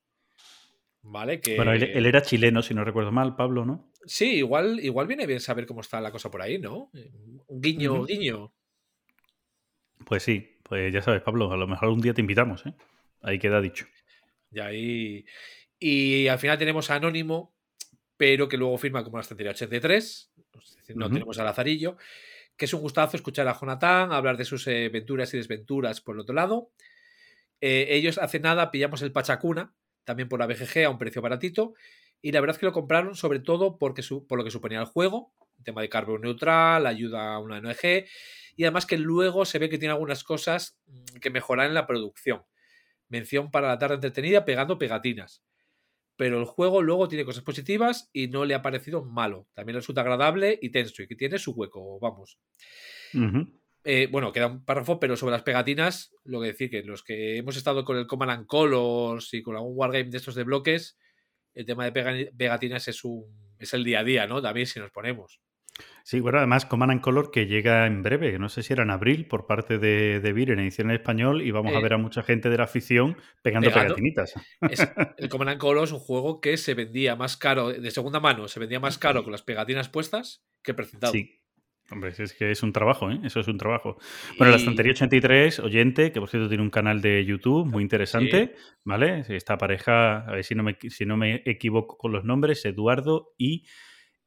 ¿Vale? 1.07 1.39
Que... 1.39 1.55
Bueno, 1.55 1.73
él, 1.73 1.83
él 1.83 2.05
era 2.05 2.21
chileno, 2.21 2.61
si 2.61 2.73
no 2.73 2.83
recuerdo 2.83 3.11
mal, 3.11 3.35
Pablo, 3.35 3.63
¿no? 3.63 3.91
Sí, 4.05 4.37
igual, 4.37 4.79
igual 4.81 5.07
viene 5.07 5.25
bien 5.25 5.39
saber 5.39 5.65
cómo 5.65 5.81
está 5.81 6.01
la 6.01 6.11
cosa 6.11 6.29
por 6.29 6.41
ahí, 6.41 6.59
¿no? 6.59 6.91
Guiño, 7.47 8.05
guiño. 8.05 8.53
Pues 10.05 10.23
sí, 10.23 10.59
pues 10.63 10.93
ya 10.93 11.01
sabes, 11.01 11.21
Pablo, 11.21 11.51
a 11.51 11.57
lo 11.57 11.67
mejor 11.67 11.89
un 11.89 12.01
día 12.01 12.13
te 12.13 12.21
invitamos, 12.21 12.65
¿eh? 12.65 12.73
Ahí 13.21 13.39
queda 13.39 13.61
dicho. 13.61 13.87
Y 14.51 14.59
ahí. 14.59 15.25
Y 15.79 16.27
al 16.27 16.39
final 16.39 16.57
tenemos 16.57 16.89
a 16.89 16.95
Anónimo, 16.95 17.55
pero 18.17 18.47
que 18.47 18.57
luego 18.57 18.77
firma 18.77 19.03
como 19.03 19.17
la 19.17 19.21
estantería 19.21 19.51
83. 19.51 20.31
Es 20.63 20.75
decir, 20.77 20.95
no 20.95 21.09
tenemos 21.09 21.37
a 21.39 21.43
Lazarillo. 21.43 21.97
Que 22.55 22.65
es 22.65 22.73
un 22.73 22.81
gustazo 22.81 23.17
escuchar 23.17 23.47
a 23.47 23.59
Jonathan, 23.59 24.13
hablar 24.13 24.37
de 24.37 24.45
sus 24.45 24.65
eh, 24.67 24.85
aventuras 24.85 25.33
y 25.33 25.37
desventuras 25.37 25.99
por 26.01 26.15
el 26.15 26.21
otro 26.21 26.35
lado. 26.35 26.71
Eh, 27.59 27.87
ellos 27.89 28.17
hace 28.17 28.39
nada 28.39 28.71
pillamos 28.71 29.01
el 29.01 29.11
Pachacuna, 29.11 29.73
también 30.05 30.29
por 30.29 30.39
la 30.39 30.47
BGG, 30.47 30.85
a 30.85 30.89
un 30.89 30.97
precio 30.97 31.21
baratito. 31.21 31.73
Y 32.21 32.31
la 32.31 32.39
verdad 32.39 32.55
es 32.55 32.59
que 32.59 32.65
lo 32.65 32.71
compraron 32.71 33.15
sobre 33.15 33.39
todo 33.39 33.77
porque 33.77 34.01
por 34.27 34.37
lo 34.37 34.43
que 34.43 34.51
suponía 34.51 34.79
el 34.79 34.85
juego, 34.85 35.33
tema 35.63 35.81
de 35.81 35.89
carbono 35.89 36.19
neutral, 36.19 36.85
ayuda 36.87 37.33
a 37.33 37.39
una 37.39 37.57
ONG, 37.57 38.05
y 38.55 38.63
además 38.63 38.85
que 38.85 38.97
luego 38.97 39.45
se 39.45 39.59
ve 39.59 39.69
que 39.69 39.77
tiene 39.77 39.91
algunas 39.91 40.23
cosas 40.23 40.79
mm, 40.85 41.19
que 41.19 41.29
mejoran 41.29 41.67
en 41.67 41.73
la 41.73 41.87
producción. 41.87 42.43
Mención 43.09 43.51
para 43.51 43.67
la 43.67 43.77
tarde 43.77 43.95
entretenida 43.95 44.45
pegando 44.45 44.77
pegatinas. 44.77 45.43
Pero 46.17 46.39
el 46.39 46.45
juego 46.45 46.81
luego 46.81 47.09
tiene 47.09 47.25
cosas 47.25 47.43
positivas 47.43 48.09
y 48.13 48.29
no 48.29 48.45
le 48.45 48.55
ha 48.55 48.61
parecido 48.61 49.03
malo. 49.03 49.47
También 49.53 49.75
resulta 49.75 50.01
agradable 50.01 50.57
y 50.61 50.69
tenso 50.69 51.03
y 51.03 51.07
que 51.07 51.15
tiene 51.15 51.37
su 51.39 51.51
hueco, 51.51 51.99
vamos. 51.99 52.39
Ujú. 53.13 53.51
Eh, 53.85 54.07
bueno, 54.11 54.31
queda 54.31 54.47
un 54.47 54.65
párrafo, 54.65 54.99
pero 54.99 55.15
sobre 55.15 55.33
las 55.33 55.43
pegatinas, 55.43 56.13
lo 56.23 56.41
que 56.41 56.47
decir 56.47 56.69
que 56.71 56.81
los 56.83 57.03
que 57.03 57.37
hemos 57.37 57.55
estado 57.55 57.85
con 57.85 57.97
el 57.97 58.07
Command 58.07 58.31
and 58.31 58.45
Colors 58.47 59.33
y 59.33 59.43
con 59.43 59.55
algún 59.55 59.73
wargame 59.77 60.09
de 60.09 60.17
estos 60.17 60.33
de 60.35 60.43
bloques, 60.43 60.97
el 61.53 61.65
tema 61.65 61.85
de 61.85 61.93
pega- 61.93 62.31
pegatinas 62.35 62.87
es 62.87 63.03
un 63.03 63.25
es 63.59 63.73
el 63.73 63.83
día 63.85 63.99
a 63.99 64.03
día, 64.03 64.27
¿no? 64.27 64.41
También 64.41 64.65
si 64.67 64.79
nos 64.79 64.91
ponemos. 64.91 65.39
Sí, 66.03 66.19
bueno, 66.19 66.37
además 66.39 66.65
Command 66.65 66.91
and 66.93 67.01
Color 67.01 67.31
que 67.31 67.45
llega 67.47 67.85
en 67.85 68.01
breve, 68.01 68.31
que 68.31 68.39
no 68.39 68.49
sé 68.49 68.63
si 68.63 68.73
era 68.73 68.83
en 68.83 68.91
abril, 68.91 69.27
por 69.27 69.45
parte 69.45 69.77
de, 69.77 70.19
de 70.19 70.33
Vir 70.33 70.51
en 70.51 70.59
edición 70.59 70.89
en 70.89 70.95
español, 70.95 71.41
y 71.41 71.51
vamos 71.51 71.73
a 71.75 71.79
Eh, 71.79 71.81
ver 71.83 71.93
a 71.93 71.97
mucha 71.97 72.23
gente 72.23 72.49
de 72.49 72.57
la 72.57 72.63
afición 72.63 73.17
pegando 73.43 73.69
pegando. 73.69 73.95
pegatinitas. 73.95 74.33
Es- 74.61 74.79
el 75.17 75.29
Command 75.29 75.51
and 75.51 75.59
Colors 75.59 75.89
es 75.89 75.93
un 75.93 75.99
juego 75.99 76.41
que 76.41 76.57
se 76.57 76.73
vendía 76.73 77.15
más 77.15 77.37
caro, 77.37 77.69
de 77.69 77.91
segunda 77.91 78.19
mano, 78.19 78.47
se 78.47 78.59
vendía 78.59 78.79
más 78.79 78.97
caro 78.97 79.23
con 79.23 79.31
las 79.31 79.43
pegatinas 79.43 79.89
puestas 79.89 80.43
que 80.63 80.73
precintado. 80.73 81.13
Sí. 81.13 81.39
Hombre, 81.91 82.13
es 82.17 82.33
que 82.33 82.49
es 82.49 82.63
un 82.63 82.73
trabajo, 82.73 83.11
¿eh? 83.11 83.19
Eso 83.23 83.39
es 83.39 83.47
un 83.47 83.57
trabajo. 83.57 83.97
Bueno, 84.39 84.51
la 84.51 84.57
estantería 84.57 84.93
83, 84.93 85.59
oyente, 85.59 86.11
que 86.11 86.19
por 86.19 86.29
cierto 86.29 86.49
tiene 86.49 86.63
un 86.63 86.71
canal 86.71 86.99
de 86.99 87.23
YouTube 87.23 87.67
muy 87.67 87.83
interesante, 87.83 88.55
¿vale? 88.83 89.23
Esta 89.29 89.57
pareja, 89.57 90.25
a 90.25 90.31
ver 90.31 90.43
si 90.43 90.55
no 90.55 90.63
me, 90.63 90.77
si 90.89 91.05
no 91.05 91.15
me 91.15 91.43
equivoco 91.45 91.97
con 91.97 92.11
los 92.11 92.23
nombres, 92.23 92.65
Eduardo 92.65 93.33
y, 93.37 93.65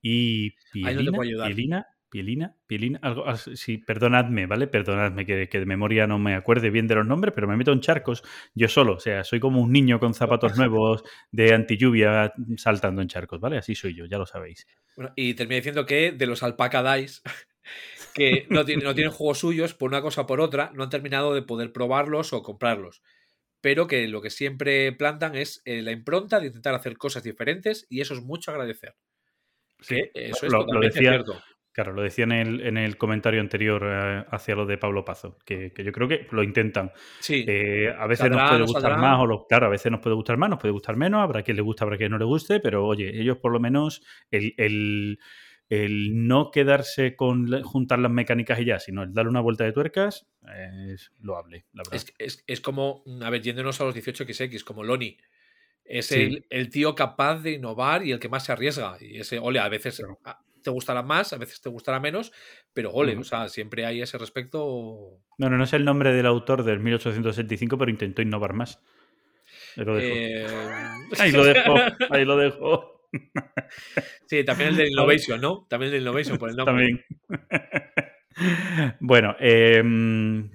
y 0.02 0.54
Ahí 0.84 0.94
no 0.94 1.00
te 1.00 1.04
Pielina, 1.04 1.12
puedo 1.16 1.28
ayudar. 1.28 1.46
Pielina, 1.48 1.86
Pielina, 2.10 2.54
Pielina, 2.66 2.98
algo, 3.02 3.26
as- 3.28 3.50
sí, 3.54 3.78
perdonadme, 3.78 4.46
¿vale? 4.46 4.66
Perdonadme 4.66 5.26
que, 5.26 5.48
que 5.48 5.58
de 5.60 5.66
memoria 5.66 6.06
no 6.06 6.18
me 6.18 6.34
acuerde 6.34 6.70
bien 6.70 6.86
de 6.88 6.94
los 6.94 7.06
nombres, 7.06 7.34
pero 7.34 7.46
me 7.46 7.56
meto 7.56 7.72
en 7.72 7.80
charcos 7.80 8.22
yo 8.54 8.68
solo, 8.68 8.94
o 8.94 9.00
sea, 9.00 9.24
soy 9.24 9.40
como 9.40 9.60
un 9.60 9.72
niño 9.72 9.98
con 10.00 10.14
zapatos 10.14 10.52
nuevos 10.56 11.02
de 11.30 11.52
antilluvia 11.54 12.32
saltando 12.56 13.02
en 13.02 13.08
charcos, 13.08 13.40
¿vale? 13.40 13.58
Así 13.58 13.74
soy 13.74 13.94
yo, 13.94 14.06
ya 14.06 14.18
lo 14.18 14.26
sabéis. 14.26 14.66
Bueno, 14.96 15.12
y 15.16 15.34
terminé 15.34 15.56
diciendo 15.56 15.84
que 15.86 16.12
de 16.12 16.26
los 16.26 16.42
Alpaca 16.42 16.94
Dice, 16.96 17.20
que 18.14 18.46
no, 18.50 18.64
tienen- 18.64 18.84
no 18.84 18.94
tienen 18.94 19.12
juegos 19.12 19.38
suyos, 19.38 19.74
por 19.74 19.90
una 19.90 20.02
cosa 20.02 20.22
o 20.22 20.26
por 20.26 20.40
otra, 20.40 20.70
no 20.74 20.84
han 20.84 20.90
terminado 20.90 21.34
de 21.34 21.42
poder 21.42 21.72
probarlos 21.72 22.32
o 22.32 22.42
comprarlos. 22.42 23.02
Pero 23.60 23.86
que 23.88 24.06
lo 24.08 24.22
que 24.22 24.30
siempre 24.30 24.92
plantan 24.92 25.34
es 25.34 25.62
eh, 25.64 25.82
la 25.82 25.90
impronta 25.90 26.38
de 26.40 26.46
intentar 26.46 26.74
hacer 26.74 26.96
cosas 26.96 27.24
diferentes 27.24 27.86
y 27.90 28.00
eso 28.00 28.14
es 28.14 28.22
mucho 28.22 28.50
agradecer. 28.52 28.94
Sí, 29.80 29.96
Que 30.14 30.30
eso 30.30 30.46
es 30.46 30.52
lo- 30.52 30.60
lo 30.60 30.64
totalmente 30.66 30.94
decía- 30.98 31.10
cierto. 31.12 31.40
Claro, 31.78 31.92
lo 31.92 32.02
decía 32.02 32.24
en 32.24 32.32
el, 32.32 32.60
en 32.66 32.76
el 32.76 32.96
comentario 32.98 33.40
anterior 33.40 33.84
eh, 33.86 34.24
hacia 34.32 34.56
lo 34.56 34.66
de 34.66 34.78
Pablo 34.78 35.04
Pazo, 35.04 35.38
que, 35.44 35.72
que 35.72 35.84
yo 35.84 35.92
creo 35.92 36.08
que 36.08 36.26
lo 36.32 36.42
intentan. 36.42 36.90
Sí, 37.20 37.44
Eh, 37.46 37.94
a 37.96 38.08
veces 38.08 38.24
Saldrá, 38.24 38.40
nos 38.42 38.50
puede 38.50 38.62
gustar 38.64 38.82
saldrá. 38.82 38.98
más, 39.00 39.20
o 39.20 39.26
lo- 39.26 39.46
claro, 39.46 39.66
a 39.66 39.68
veces 39.68 39.92
nos 39.92 40.00
puede 40.00 40.16
gustar 40.16 40.36
más, 40.38 40.50
nos 40.50 40.58
puede 40.58 40.72
gustar 40.72 40.96
menos, 40.96 41.20
habrá 41.22 41.44
quien 41.44 41.56
le 41.56 41.62
guste, 41.62 41.84
habrá 41.84 41.96
quien 41.96 42.10
no 42.10 42.18
le 42.18 42.24
guste, 42.24 42.58
pero 42.58 42.84
oye, 42.84 43.10
ellos 43.20 43.36
por 43.36 43.52
lo 43.52 43.60
menos 43.60 44.02
el, 44.32 44.54
el- 44.56 45.20
el 45.68 46.26
no 46.26 46.50
quedarse 46.50 47.14
con 47.14 47.48
la- 47.48 47.62
juntar 47.62 48.00
las 48.00 48.10
mecánicas 48.10 48.58
y 48.58 48.64
ya, 48.64 48.80
sino 48.80 49.04
el 49.04 49.12
darle 49.14 49.30
una 49.30 49.40
vuelta 49.40 49.62
de 49.62 49.70
tuercas, 49.72 50.26
eh, 50.52 50.94
es 50.94 51.12
loable, 51.20 51.66
la 51.74 51.84
verdad. 51.88 51.94
es, 51.94 52.12
es- 52.18 52.44
es 52.48 52.60
como, 52.60 53.04
a 53.22 53.30
ver, 53.30 53.40
yéndonos 53.42 53.80
a 53.80 53.84
los 53.84 53.94
18XX, 53.94 54.64
como 54.64 54.82
Loni. 54.82 55.16
Es 55.84 56.06
Sí. 56.06 56.20
el, 56.20 56.46
el 56.50 56.70
tío 56.70 56.94
capaz 56.94 57.36
de 57.42 57.52
innovar 57.52 58.04
y 58.04 58.10
el 58.12 58.18
que 58.18 58.28
más 58.28 58.44
se 58.44 58.52
arriesga. 58.52 58.96
Y 59.00 59.20
ese, 59.20 59.38
ole, 59.38 59.58
a 59.58 59.68
veces 59.70 59.96
Claro. 59.98 60.18
Te 60.68 60.74
gustará 60.74 61.02
más, 61.02 61.32
a 61.32 61.38
veces 61.38 61.62
te 61.62 61.70
gustará 61.70 61.98
menos, 61.98 62.30
pero 62.74 62.92
ole, 62.92 63.16
o 63.16 63.24
sea, 63.24 63.48
siempre 63.48 63.86
hay 63.86 64.02
ese 64.02 64.18
respecto. 64.18 65.18
No, 65.38 65.48
no, 65.48 65.64
es 65.64 65.72
el 65.72 65.86
nombre 65.86 66.12
del 66.12 66.26
autor 66.26 66.62
del 66.62 66.78
1865, 66.78 67.78
pero 67.78 67.90
intentó 67.90 68.20
innovar 68.20 68.52
más. 68.52 68.82
Ahí 69.78 69.84
lo 69.86 69.94
dejo. 69.96 70.14
Eh, 70.14 70.46
Ahí 71.18 71.32
lo 71.32 71.44
dejo, 71.44 71.74
ahí 72.10 72.24
lo 72.26 72.36
dejo. 72.36 73.08
Sí, 74.26 74.44
también 74.44 74.70
el 74.70 74.76
de 74.76 74.88
Innovation, 74.90 75.40
¿no? 75.40 75.66
También 75.70 75.88
el 75.88 75.92
de 75.92 75.98
Innovation 76.02 76.36
por 76.36 76.50
el 76.50 76.56
nombre. 76.56 76.74
También. 76.74 77.04
bueno, 79.00 79.34
eh, 79.40 79.82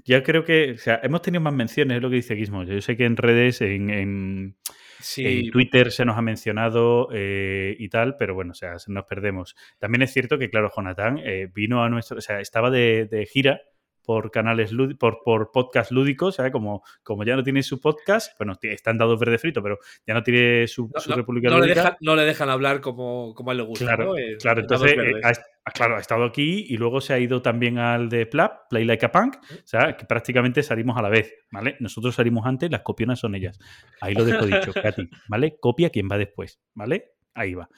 ya 0.05 0.22
creo 0.22 0.46
que, 0.46 0.74
o 0.74 0.77
sea, 0.77 1.00
hemos 1.01 1.24
tenido 1.24 1.41
más 1.41 1.55
menciones, 1.55 1.98
es 1.98 2.03
lo 2.03 2.12
que 2.12 2.17
dice 2.17 2.36
Gizmo. 2.36 2.63
Yo 2.65 2.79
sé 2.82 2.96
que 2.96 3.05
en 3.05 3.17
redes, 3.17 3.62
en, 3.62 3.89
en- 3.89 4.58
Sí, 5.03 5.25
en 5.25 5.51
Twitter 5.51 5.91
se 5.91 6.05
nos 6.05 6.17
ha 6.17 6.22
mencionado 6.22 7.10
eh, 7.12 7.75
y 7.77 7.89
tal, 7.89 8.15
pero 8.15 8.33
bueno, 8.33 8.51
o 8.51 8.55
sea, 8.55 8.79
se 8.79 8.91
nos 8.91 9.03
perdemos. 9.05 9.55
También 9.77 10.01
es 10.01 10.13
cierto 10.13 10.38
que, 10.38 10.50
claro, 10.50 10.72
Jonathan 10.74 11.17
eh, 11.17 11.50
vino 11.53 11.83
a 11.83 11.89
nuestro, 11.89 12.17
o 12.17 12.22
sea, 12.22 12.39
estaba 12.39 12.72
de, 12.72 13.05
de 13.12 13.25
gira 13.25 13.62
por 14.03 14.31
canales 14.31 14.72
por, 15.00 15.19
por 15.24 15.51
podcast 15.51 15.91
lúdicos, 15.91 16.36
¿sabes? 16.36 16.51
Como, 16.51 16.83
como 17.03 17.24
ya 17.24 17.36
no 17.36 17.43
tiene 17.43 17.63
su 17.63 17.79
podcast, 17.79 18.38
bueno, 18.38 18.53
está 18.62 18.91
en 18.91 18.98
dados 18.98 19.19
verde 19.19 19.38
frito, 19.38 19.63
pero 19.63 19.79
ya 20.05 20.13
no 20.13 20.24
tiene 20.24 20.67
su, 20.67 20.89
no, 20.93 21.00
su 21.00 21.10
no- 21.10 21.15
República 21.15 21.50
no 21.50 21.60
le 21.60 21.74
dejan, 21.74 21.95
no 22.01 22.15
le 22.15 22.24
dejan 22.24 22.50
hablar 22.50 22.81
como, 22.81 23.33
como 23.33 23.51
a 23.51 23.53
él 23.53 23.57
le 23.57 23.63
gusta. 23.63 23.86
Claro, 23.86 24.13
claro. 24.39 24.62
Entonces, 24.62 24.91
eh, 24.93 25.22
ha, 25.24 25.29
ah, 25.65 25.72
claro, 25.72 25.95
ha 25.95 26.00
estado 26.00 26.25
aquí 26.25 26.65
y 26.67 26.77
luego 26.77 27.01
se 27.01 27.13
ha 27.13 27.19
ido 27.19 27.41
también 27.41 27.77
al 27.77 28.10
de 28.10 28.25
Plap, 28.25 28.69
Play 28.69 28.86
Like 28.86 29.05
a 29.05 29.12
Punk, 29.12 29.36
o 29.36 29.55
sea, 29.63 29.95
que 29.95 30.05
prácticamente 30.05 30.63
salimos 30.63 30.98
a 30.98 31.01
la 31.01 31.10
vez, 31.10 31.33
¿vale? 31.51 31.77
Nosotros 31.79 32.15
salimos 32.15 32.45
antes, 32.45 32.69
las 32.69 32.81
copionas 32.81 33.19
son 33.19 33.36
ellas. 33.36 33.57
Ahí 34.01 34.13
lo 34.13 34.25
dejo 34.25 34.45
dicho, 34.45 34.72
Katy, 34.81 35.10
¿vale? 35.27 35.57
Copia 35.60 35.89
quien 35.89 36.07
va 36.12 36.17
después, 36.17 36.60
¿vale? 36.74 37.13
Ahí 37.33 37.53
va. 37.53 37.69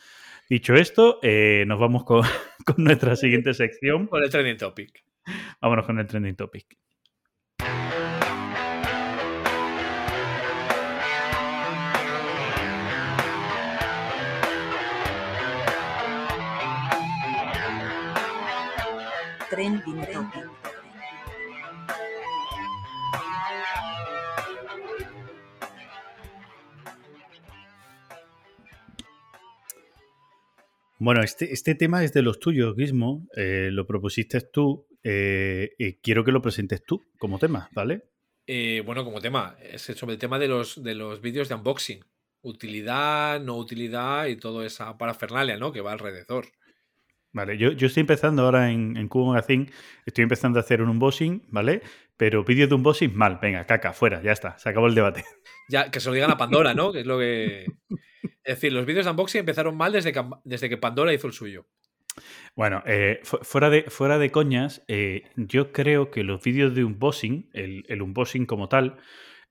Dicho 0.50 0.76
esto, 0.76 1.20
eh, 1.24 1.64
nos 1.66 1.80
vamos 1.80 2.04
con, 2.04 2.22
con 2.66 2.84
nuestra 2.84 3.16
siguiente 3.16 3.54
sección. 3.54 4.08
Con 4.08 4.24
el 4.24 4.30
trending 4.30 4.58
topic. 4.58 5.04
Vámonos 5.62 5.86
con 5.86 6.00
el 6.00 6.08
trending 6.08 6.36
topic. 6.36 6.78
Trending 19.50 20.02
Topic. 20.12 20.56
Bueno, 30.98 31.22
este, 31.22 31.54
este 31.54 31.76
tema 31.76 32.04
es 32.04 32.14
de 32.14 32.22
los 32.22 32.40
tuyos, 32.40 32.76
Gizmo. 32.76 33.28
Eh, 33.36 33.70
lo 33.72 33.86
propusiste 33.86 34.42
tú 34.42 34.88
eh, 35.08 35.76
y 35.78 35.94
quiero 36.02 36.24
que 36.24 36.32
lo 36.32 36.42
presentes 36.42 36.84
tú 36.84 37.06
como 37.20 37.38
tema, 37.38 37.70
¿vale? 37.74 38.10
Eh, 38.48 38.82
bueno, 38.84 39.06
como 39.06 39.22
tema, 39.22 39.56
es 39.62 39.84
sobre 39.84 40.14
el 40.14 40.20
tema 40.20 40.40
de 40.40 40.48
los, 40.48 40.84
de 40.84 40.96
los 40.96 41.22
vídeos 41.22 41.48
de 41.48 41.54
unboxing. 41.54 42.04
Utilidad, 42.42 43.40
no 43.40 43.56
utilidad 43.56 44.26
y 44.26 44.36
toda 44.36 44.66
esa 44.66 44.98
parafernalia, 44.98 45.58
¿no? 45.58 45.72
Que 45.72 45.82
va 45.82 45.92
alrededor. 45.92 46.48
Vale, 47.32 47.56
yo, 47.58 47.72
yo 47.74 47.86
estoy 47.86 48.02
empezando 48.02 48.44
ahora 48.44 48.72
en, 48.72 48.98
en 48.98 49.08
Cubo 49.08 49.28
Magazine, 49.28 49.70
estoy 50.08 50.24
empezando 50.24 50.58
a 50.58 50.62
hacer 50.64 50.82
un 50.82 50.90
unboxing, 50.90 51.44
¿vale? 51.50 51.84
Pero 52.18 52.44
vídeos 52.44 52.70
de 52.70 52.76
unboxing, 52.76 53.16
mal, 53.16 53.38
venga, 53.40 53.64
caca, 53.66 53.94
fuera, 53.94 54.24
ya 54.24 54.32
está, 54.32 54.58
se 54.58 54.70
acabó 54.70 54.88
el 54.88 54.96
debate. 54.96 55.24
Ya, 55.68 55.90
que 55.90 56.00
se 56.00 56.10
lo 56.10 56.14
digan 56.14 56.30
a 56.30 56.38
Pandora, 56.38 56.76
¿no? 56.76 56.92
Que 56.92 57.00
es 57.00 57.08
lo 57.08 57.18
que. 57.18 57.66
Es 58.22 58.56
decir, 58.56 58.72
los 58.72 58.86
vídeos 58.86 59.06
de 59.06 59.12
unboxing 59.12 59.40
empezaron 59.40 59.76
mal 59.76 59.92
desde 59.92 60.14
que, 60.14 60.24
desde 60.44 60.70
que 60.70 60.78
Pandora 60.78 61.12
hizo 61.12 61.26
el 61.26 61.34
suyo. 61.34 61.66
Bueno, 62.56 62.82
eh, 62.86 63.20
fu- 63.24 63.40
fuera, 63.44 63.70
de, 63.70 63.84
fuera 63.84 64.18
de 64.18 64.32
coñas, 64.32 64.84
eh, 64.88 65.24
yo 65.36 65.72
creo 65.72 66.12
que 66.12 66.24
los 66.24 66.42
vídeos 66.44 66.74
de 66.76 66.84
unboxing, 66.84 67.50
el, 67.54 67.84
el 67.88 68.02
unboxing 68.02 68.46
como 68.46 68.70
tal, 68.70 68.98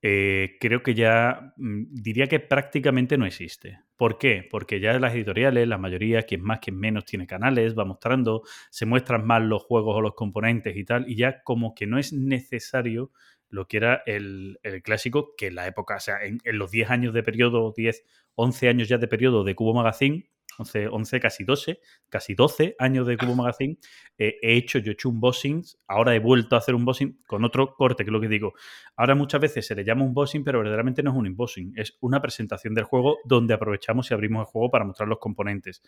eh, 0.02 0.56
creo 0.61 0.83
que 0.83 0.94
ya 0.94 1.54
mm, 1.56 1.85
diría 1.94 2.26
que 2.26 2.40
prácticamente 2.40 3.16
no 3.18 3.26
existe. 3.26 3.80
¿Por 3.97 4.18
qué? 4.18 4.47
Porque 4.50 4.80
ya 4.80 4.99
las 4.99 5.14
editoriales, 5.14 5.66
la 5.68 5.78
mayoría, 5.78 6.23
quien 6.23 6.42
más, 6.42 6.59
quien 6.61 6.78
menos 6.78 7.04
tiene 7.04 7.26
canales, 7.26 7.78
va 7.78 7.85
mostrando, 7.85 8.42
se 8.71 8.87
muestran 8.87 9.26
más 9.26 9.42
los 9.42 9.62
juegos 9.62 9.97
o 9.97 10.00
los 10.00 10.14
componentes 10.14 10.76
y 10.76 10.85
tal, 10.85 11.09
y 11.09 11.16
ya 11.16 11.42
como 11.42 11.75
que 11.75 11.87
no 11.87 11.99
es 11.99 12.12
necesario 12.12 13.12
lo 13.49 13.68
que 13.68 13.76
era 13.76 14.02
el, 14.06 14.59
el 14.62 14.83
clásico, 14.83 15.35
que 15.37 15.47
en 15.49 15.54
la 15.54 15.66
época, 15.66 15.97
o 15.97 16.00
sea, 16.00 16.23
en, 16.25 16.38
en 16.44 16.59
los 16.59 16.71
10 16.71 16.90
años 16.90 17.14
de 17.14 17.23
periodo, 17.23 17.73
10, 17.76 18.04
11 18.35 18.68
años 18.68 18.88
ya 18.88 18.99
de 18.99 19.06
periodo 19.09 19.44
de 19.44 19.54
Cubo 19.54 19.75
Magazine, 19.75 20.28
11, 20.58 20.88
11 20.88 21.20
casi 21.20 21.44
12, 21.44 21.80
casi 22.08 22.34
12 22.34 22.76
años 22.78 23.06
de 23.06 23.16
Cubo 23.16 23.34
Magazine, 23.34 23.78
eh, 24.18 24.37
he 24.42 24.56
hecho, 24.56 24.78
yo 24.78 24.90
he 24.90 24.94
hecho 24.94 25.08
un 25.08 25.20
bossing, 25.20 25.62
ahora 25.87 26.14
he 26.14 26.18
vuelto 26.18 26.54
a 26.54 26.58
hacer 26.58 26.75
un 26.75 26.84
bossing 26.84 27.18
con 27.26 27.44
otro 27.44 27.75
corte, 27.75 28.04
que 28.04 28.11
es 28.11 28.12
lo 28.12 28.20
que 28.20 28.28
digo. 28.28 28.54
Ahora 28.96 29.14
muchas 29.14 29.40
veces 29.40 29.66
se 29.66 29.75
le 29.75 29.84
llama 29.84 30.04
un 30.04 30.14
bossing, 30.14 30.44
pero 30.44 30.58
verdaderamente 30.58 31.02
no 31.02 31.11
es 31.11 31.16
un 31.16 31.26
unboxing, 31.26 31.75
es 31.76 31.96
una 32.00 32.20
presentación 32.20 32.75
del 32.75 32.84
juego 32.84 33.18
donde 33.25 33.54
aprovechamos 33.54 34.11
y 34.11 34.14
abrimos 34.14 34.40
el 34.40 34.46
juego 34.46 34.70
para 34.70 34.84
mostrar 34.84 35.08
los 35.08 35.18
componentes. 35.18 35.82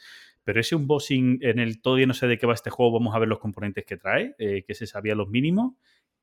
Pero 0.44 0.60
ese 0.60 0.76
unboxing 0.76 1.38
en 1.42 1.58
el 1.58 1.80
todavía 1.80 2.06
no 2.06 2.14
sé 2.14 2.26
de 2.26 2.38
qué 2.38 2.46
va 2.46 2.54
este 2.54 2.70
juego, 2.70 2.92
vamos 2.92 3.14
a 3.14 3.18
ver 3.18 3.28
los 3.28 3.38
componentes 3.38 3.84
que 3.84 3.96
trae, 3.96 4.34
eh, 4.38 4.64
que 4.66 4.74
se 4.74 4.86
sabía 4.86 5.14
los 5.14 5.28
mínimos, 5.28 5.74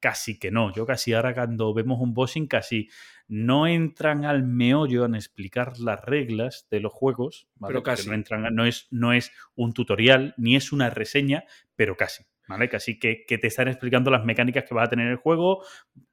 casi 0.04 0.38
que 0.38 0.52
no. 0.52 0.74
Yo 0.74 0.86
casi 0.86 1.14
ahora 1.14 1.34
cuando 1.34 1.74
vemos 1.74 2.02
un 2.02 2.14
bossing 2.14 2.46
casi 2.48 2.90
no 3.30 3.68
entran 3.68 4.26
al 4.26 4.44
meollo 4.44 5.06
en 5.06 5.16
explicar 5.16 5.80
las 5.80 6.04
reglas 6.04 6.68
de 6.70 6.82
los 6.82 6.92
juegos, 6.92 7.48
¿vale? 7.56 7.72
Pero 7.72 7.84
casi. 7.84 8.10
No, 8.10 8.14
entran, 8.14 8.54
no, 8.54 8.66
es, 8.66 8.88
no 8.92 9.14
es 9.14 9.32
un 9.56 9.72
tutorial 9.72 10.34
ni 10.36 10.58
es 10.58 10.74
una 10.74 10.90
reseña, 10.90 11.46
pero 11.78 11.96
casi. 11.96 12.26
¿Vale? 12.50 12.68
Casi 12.68 13.00
que, 13.00 13.24
que 13.26 13.38
te 13.38 13.48
están 13.48 13.70
explicando 13.70 14.12
las 14.12 14.26
mecánicas 14.26 14.66
que 14.68 14.76
va 14.76 14.84
a 14.84 14.90
tener 14.90 15.08
el 15.08 15.16
juego, 15.16 15.64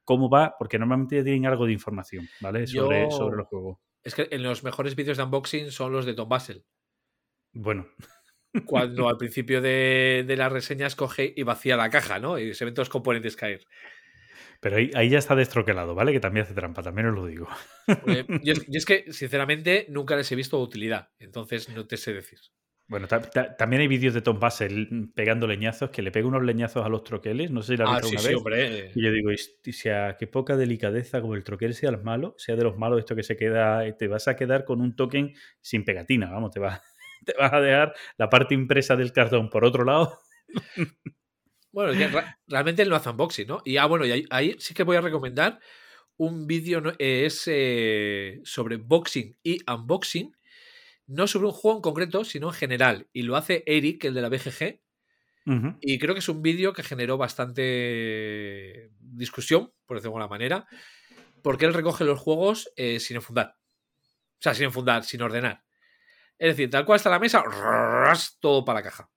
cómo 0.04 0.30
va, 0.30 0.54
porque 0.56 0.78
normalmente 0.78 1.16
ya 1.16 1.24
tienen 1.24 1.46
algo 1.46 1.66
de 1.66 1.72
información, 1.72 2.28
¿vale? 2.40 2.68
Sobre, 2.68 3.06
Yo- 3.06 3.10
sobre 3.10 3.36
el 3.40 3.42
juego. 3.46 3.80
Es 4.04 4.14
que 4.14 4.28
en 4.30 4.44
los 4.44 4.62
mejores 4.62 4.94
vídeos 4.94 5.16
de 5.16 5.24
unboxing 5.24 5.72
son 5.72 5.90
los 5.92 6.06
de 6.06 6.14
Tom 6.14 6.28
Basel. 6.28 6.64
Bueno, 7.52 7.88
Cuando 8.64 9.08
al 9.08 9.16
principio 9.16 9.60
de, 9.60 10.24
de 10.26 10.36
las 10.36 10.52
reseñas 10.52 10.96
coge 10.96 11.32
y 11.36 11.42
vacía 11.42 11.76
la 11.76 11.90
caja, 11.90 12.18
¿no? 12.18 12.38
Y 12.38 12.54
se 12.54 12.64
ven 12.64 12.74
todos 12.74 12.88
los 12.88 12.92
componentes 12.92 13.36
caer. 13.36 13.66
pero 14.60 14.76
ahí, 14.76 14.90
ahí 14.94 15.08
ya 15.08 15.18
está 15.18 15.34
destroquelado, 15.34 15.94
¿vale? 15.94 16.12
Que 16.12 16.20
también 16.20 16.44
hace 16.44 16.54
trampa, 16.54 16.82
también 16.82 17.08
os 17.08 17.14
lo 17.14 17.26
digo. 17.26 17.48
Porque 17.86 18.26
yo, 18.42 18.52
es, 18.52 18.58
yo 18.66 18.78
es 18.78 18.84
que, 18.84 19.12
sinceramente, 19.12 19.86
nunca 19.88 20.16
les 20.16 20.30
he 20.32 20.36
visto 20.36 20.58
utilidad. 20.60 21.10
Entonces 21.18 21.68
no 21.70 21.86
te 21.86 21.96
sé 21.96 22.12
decir. 22.12 22.38
Bueno, 22.88 23.06
ta- 23.06 23.22
ta- 23.22 23.56
también 23.56 23.82
hay 23.82 23.88
vídeos 23.88 24.14
de 24.14 24.20
Tom 24.20 24.40
Basel 24.40 25.12
pegando 25.14 25.46
leñazos, 25.46 25.90
que 25.90 26.02
le 26.02 26.10
pega 26.10 26.26
unos 26.26 26.42
leñazos 26.42 26.84
a 26.84 26.88
los 26.88 27.04
troqueles, 27.04 27.50
no 27.52 27.62
sé 27.62 27.74
si 27.74 27.76
la 27.78 27.84
Ah, 27.88 28.00
visto 28.00 28.08
sí, 28.08 28.14
una 28.14 28.20
sí, 28.22 28.28
vez. 28.28 28.36
hombre. 28.36 28.90
Y 28.96 29.04
yo 29.04 29.12
digo, 29.12 29.30
"Histi- 29.30 29.72
sea, 29.72 30.16
qué 30.18 30.26
poca 30.26 30.56
delicadeza 30.56 31.20
como 31.20 31.36
el 31.36 31.44
troquel 31.44 31.72
sea 31.74 31.90
el 31.90 32.02
malo, 32.02 32.34
sea 32.36 32.56
de 32.56 32.64
los 32.64 32.76
malos 32.76 32.98
esto 32.98 33.14
que 33.14 33.22
se 33.22 33.36
queda, 33.36 33.96
te 33.96 34.08
vas 34.08 34.26
a 34.26 34.34
quedar 34.34 34.64
con 34.64 34.80
un 34.80 34.96
token 34.96 35.32
sin 35.60 35.84
pegatina, 35.84 36.30
vamos, 36.32 36.50
te 36.50 36.58
vas, 36.58 36.82
te 37.24 37.34
vas 37.38 37.52
a 37.52 37.60
dejar 37.60 37.94
la 38.16 38.28
parte 38.28 38.54
impresa 38.54 38.96
del 38.96 39.12
cartón 39.12 39.50
por 39.50 39.64
otro 39.64 39.84
lado. 39.84 40.18
Bueno, 41.72 41.92
realmente 42.48 42.82
él 42.82 42.88
no 42.88 42.96
hace 42.96 43.10
unboxing, 43.10 43.46
¿no? 43.46 43.62
Y 43.64 43.76
ah, 43.76 43.86
bueno, 43.86 44.04
y 44.04 44.10
ahí, 44.10 44.24
ahí 44.30 44.56
sí 44.58 44.74
que 44.74 44.82
voy 44.82 44.96
a 44.96 45.00
recomendar 45.00 45.60
un 46.16 46.46
vídeo. 46.46 46.82
Eh, 46.98 47.26
es 47.26 47.44
eh, 47.46 48.40
sobre 48.44 48.76
boxing 48.76 49.38
y 49.42 49.58
unboxing, 49.70 50.36
no 51.06 51.26
sobre 51.26 51.46
un 51.46 51.52
juego 51.52 51.78
en 51.78 51.82
concreto, 51.82 52.24
sino 52.24 52.48
en 52.48 52.54
general. 52.54 53.08
Y 53.12 53.22
lo 53.22 53.36
hace 53.36 53.62
Eric, 53.66 54.04
el 54.04 54.14
de 54.14 54.22
la 54.22 54.28
BGG, 54.28 54.80
y 55.80 55.98
creo 55.98 56.14
que 56.14 56.20
es 56.20 56.28
un 56.28 56.42
vídeo 56.42 56.72
que 56.72 56.84
generó 56.84 57.16
bastante 57.16 58.90
discusión, 59.00 59.72
por 59.84 59.96
decirlo 59.96 60.12
de 60.12 60.22
alguna 60.22 60.28
manera, 60.28 60.66
porque 61.42 61.64
él 61.64 61.74
recoge 61.74 62.04
los 62.04 62.20
juegos 62.20 62.70
eh, 62.76 63.00
sin 63.00 63.16
enfundar. 63.16 63.56
O 64.04 64.42
sea, 64.42 64.54
sin 64.54 64.66
enfundar, 64.66 65.02
sin 65.02 65.22
ordenar. 65.22 65.64
Es 66.40 66.56
decir, 66.56 66.70
tal 66.70 66.86
cual 66.86 66.96
está 66.96 67.10
la 67.10 67.18
mesa, 67.18 67.42
ras, 67.42 68.38
todo 68.40 68.64
para 68.64 68.80
la 68.80 68.84
caja. 68.84 69.10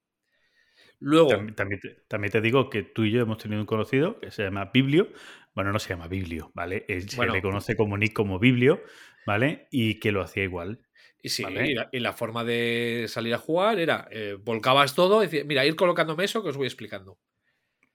Luego, 1.00 1.30
También, 1.30 1.56
también 1.56 1.80
te, 1.80 1.90
también 2.10 2.32
te 2.32 2.42
digo 2.42 2.70
que 2.70 2.84
tú 2.84 3.06
y 3.06 3.12
yo 3.12 3.22
hemos 3.22 3.38
tenido 3.38 3.62
un 3.62 3.66
conocido 3.66 4.20
que 4.20 4.30
se 4.30 4.44
llama 4.44 4.72
Biblio. 4.74 5.08
Bueno, 5.56 5.72
no 5.72 5.80
se 5.80 5.90
llama 5.90 6.10
Biblio, 6.10 6.52
¿vale? 6.54 6.86
Él 6.90 7.10
se 7.10 7.26
le 7.26 7.42
conoce 7.42 7.78
como 7.78 7.98
Nick 7.98 8.12
como 8.12 8.40
Biblio, 8.40 8.84
¿vale? 9.26 9.70
Y 9.72 10.02
que 10.02 10.12
lo 10.12 10.22
hacía 10.22 10.44
igual. 10.44 10.82
Y 11.22 11.30
sí, 11.30 11.44
Vale. 11.44 11.68
y, 11.70 11.74
la, 11.74 11.90
y 11.94 12.00
la 12.02 12.12
forma 12.12 12.44
de 12.44 13.06
salir 13.08 13.34
a 13.34 13.38
jugar 13.38 13.80
era, 13.80 14.06
eh, 14.12 14.38
volcabas 14.38 14.94
todo 14.94 15.24
y 15.24 15.28
decir, 15.28 15.46
mira, 15.46 15.66
ir 15.66 15.78
colocándome 15.78 16.26
eso 16.26 16.44
que 16.44 16.50
os 16.50 16.58
voy 16.58 16.68
explicando. 16.68 17.20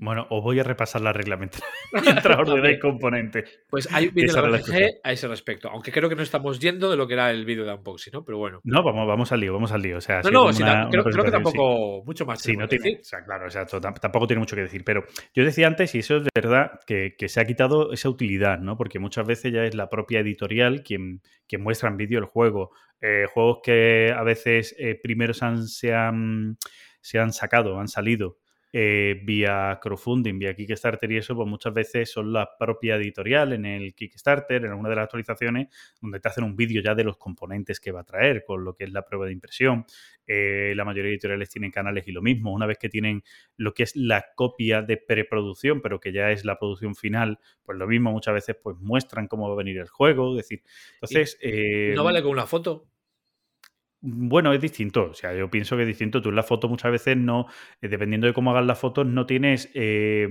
Bueno, 0.00 0.28
os 0.30 0.44
voy 0.44 0.60
a 0.60 0.62
repasar 0.62 1.00
la 1.00 1.12
reglamento 1.12 1.58
mientras 2.04 2.38
ordenáis 2.38 2.78
componentes. 2.80 3.62
Pues 3.68 3.88
hay 3.92 4.06
un 4.08 4.14
vídeo 4.14 4.32
a 5.02 5.12
ese 5.12 5.26
respecto, 5.26 5.68
aunque 5.68 5.90
creo 5.90 6.08
que 6.08 6.14
no 6.14 6.22
estamos 6.22 6.60
yendo 6.60 6.88
de 6.88 6.96
lo 6.96 7.08
que 7.08 7.14
era 7.14 7.32
el 7.32 7.44
vídeo 7.44 7.64
de 7.64 7.72
unboxing, 7.74 8.12
¿no? 8.12 8.24
Pero 8.24 8.38
bueno. 8.38 8.60
No, 8.62 8.82
vamos, 8.84 9.08
vamos 9.08 9.32
al 9.32 9.40
lío, 9.40 9.52
vamos 9.52 9.72
al 9.72 9.82
lío. 9.82 9.96
O 9.96 10.00
sea, 10.00 10.20
No, 10.22 10.30
no, 10.30 10.42
una- 10.46 10.86
una 10.86 10.90
creo, 10.90 11.04
que 11.04 11.12
sí. 11.12 11.30
tampoco 11.30 12.04
mucho 12.04 12.24
más. 12.26 12.40
Sí, 12.40 12.56
no 12.56 12.68
tiene. 12.68 12.84
decir. 12.84 13.00
O 13.00 13.04
sea, 13.04 13.24
claro, 13.24 13.46
o 13.46 13.50
sea, 13.50 13.66
tampoco 13.66 14.26
tiene 14.28 14.38
mucho 14.38 14.54
que 14.54 14.62
decir. 14.62 14.84
Pero 14.84 15.04
yo 15.34 15.44
decía 15.44 15.66
antes, 15.66 15.92
y 15.96 15.98
eso 15.98 16.18
es 16.18 16.28
verdad, 16.32 16.78
que, 16.86 17.16
que 17.18 17.28
se 17.28 17.40
ha 17.40 17.44
quitado 17.44 17.92
esa 17.92 18.08
utilidad, 18.08 18.60
¿no? 18.60 18.76
Porque 18.76 19.00
muchas 19.00 19.26
veces 19.26 19.52
ya 19.52 19.64
es 19.64 19.74
la 19.74 19.90
propia 19.90 20.20
editorial 20.20 20.84
quien, 20.84 21.22
quien 21.48 21.62
muestra 21.62 21.88
en 21.88 21.96
vídeo 21.96 22.20
el 22.20 22.26
juego. 22.26 22.70
Eh, 23.00 23.26
juegos 23.32 23.58
que 23.64 24.12
a 24.16 24.22
veces 24.22 24.76
eh, 24.78 24.98
primero 25.02 25.34
se 25.34 25.44
han, 25.44 25.66
se, 25.66 25.92
han, 25.92 26.56
se 27.00 27.18
han 27.18 27.32
sacado, 27.32 27.80
han 27.80 27.88
salido 27.88 28.38
eh, 28.72 29.20
vía 29.24 29.78
crowdfunding, 29.80 30.38
vía 30.38 30.54
Kickstarter 30.54 31.10
y 31.10 31.16
eso, 31.16 31.34
pues 31.34 31.48
muchas 31.48 31.72
veces 31.72 32.10
son 32.10 32.32
la 32.32 32.50
propia 32.58 32.96
editorial 32.96 33.52
en 33.52 33.64
el 33.64 33.94
Kickstarter, 33.94 34.64
en 34.64 34.70
alguna 34.70 34.90
de 34.90 34.96
las 34.96 35.04
actualizaciones, 35.04 35.68
donde 36.00 36.20
te 36.20 36.28
hacen 36.28 36.44
un 36.44 36.56
vídeo 36.56 36.82
ya 36.82 36.94
de 36.94 37.04
los 37.04 37.16
componentes 37.16 37.80
que 37.80 37.92
va 37.92 38.00
a 38.00 38.04
traer, 38.04 38.44
con 38.44 38.64
lo 38.64 38.74
que 38.74 38.84
es 38.84 38.92
la 38.92 39.02
prueba 39.02 39.26
de 39.26 39.32
impresión. 39.32 39.86
Eh, 40.26 40.74
la 40.76 40.84
mayoría 40.84 41.04
de 41.04 41.14
editoriales 41.14 41.48
tienen 41.48 41.70
canales 41.70 42.06
y 42.06 42.12
lo 42.12 42.20
mismo. 42.20 42.52
Una 42.52 42.66
vez 42.66 42.76
que 42.78 42.90
tienen 42.90 43.22
lo 43.56 43.72
que 43.72 43.84
es 43.84 43.96
la 43.96 44.26
copia 44.34 44.82
de 44.82 44.98
preproducción, 44.98 45.80
pero 45.80 46.00
que 46.00 46.12
ya 46.12 46.30
es 46.30 46.44
la 46.44 46.58
producción 46.58 46.94
final, 46.94 47.38
pues 47.62 47.78
lo 47.78 47.86
mismo 47.86 48.12
muchas 48.12 48.34
veces 48.34 48.56
pues 48.62 48.76
muestran 48.78 49.26
cómo 49.26 49.48
va 49.48 49.54
a 49.54 49.56
venir 49.56 49.78
el 49.78 49.88
juego. 49.88 50.32
Es 50.32 50.48
decir, 50.48 50.62
entonces... 50.94 51.38
eh, 51.40 51.92
No 51.96 52.04
vale 52.04 52.22
con 52.22 52.32
una 52.32 52.46
foto. 52.46 52.86
Bueno, 54.00 54.52
es 54.52 54.60
distinto. 54.60 55.10
O 55.10 55.14
sea, 55.14 55.34
yo 55.34 55.50
pienso 55.50 55.76
que 55.76 55.82
es 55.82 55.88
distinto. 55.88 56.22
Tú 56.22 56.28
en 56.28 56.36
la 56.36 56.42
foto 56.42 56.68
muchas 56.68 56.92
veces 56.92 57.16
no, 57.16 57.46
eh, 57.80 57.88
dependiendo 57.88 58.26
de 58.26 58.32
cómo 58.32 58.50
hagas 58.50 58.66
las 58.66 58.78
fotos, 58.78 59.06
no 59.06 59.26
tienes 59.26 59.70
eh, 59.74 60.28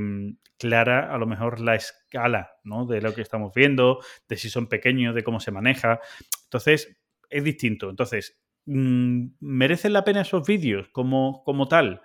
clara 0.58 1.14
a 1.14 1.18
lo 1.18 1.28
mejor 1.28 1.60
la 1.60 1.76
escala 1.76 2.52
¿no? 2.64 2.86
de 2.86 3.02
lo 3.02 3.14
que 3.14 3.22
estamos 3.22 3.54
viendo, 3.54 4.00
de 4.28 4.38
si 4.38 4.50
son 4.50 4.68
pequeños, 4.68 5.16
de 5.16 5.24
cómo 5.24 5.40
se 5.40 5.52
maneja. 5.52 6.00
Entonces, 6.46 6.98
es 7.30 7.44
distinto. 7.44 7.90
Entonces, 7.90 8.40
mm, 8.66 9.28
¿merecen 9.40 9.94
la 9.94 10.04
pena 10.04 10.22
esos 10.22 10.48
vídeos 10.48 10.88
como, 10.90 11.44
como 11.44 11.68
tal? 11.68 12.02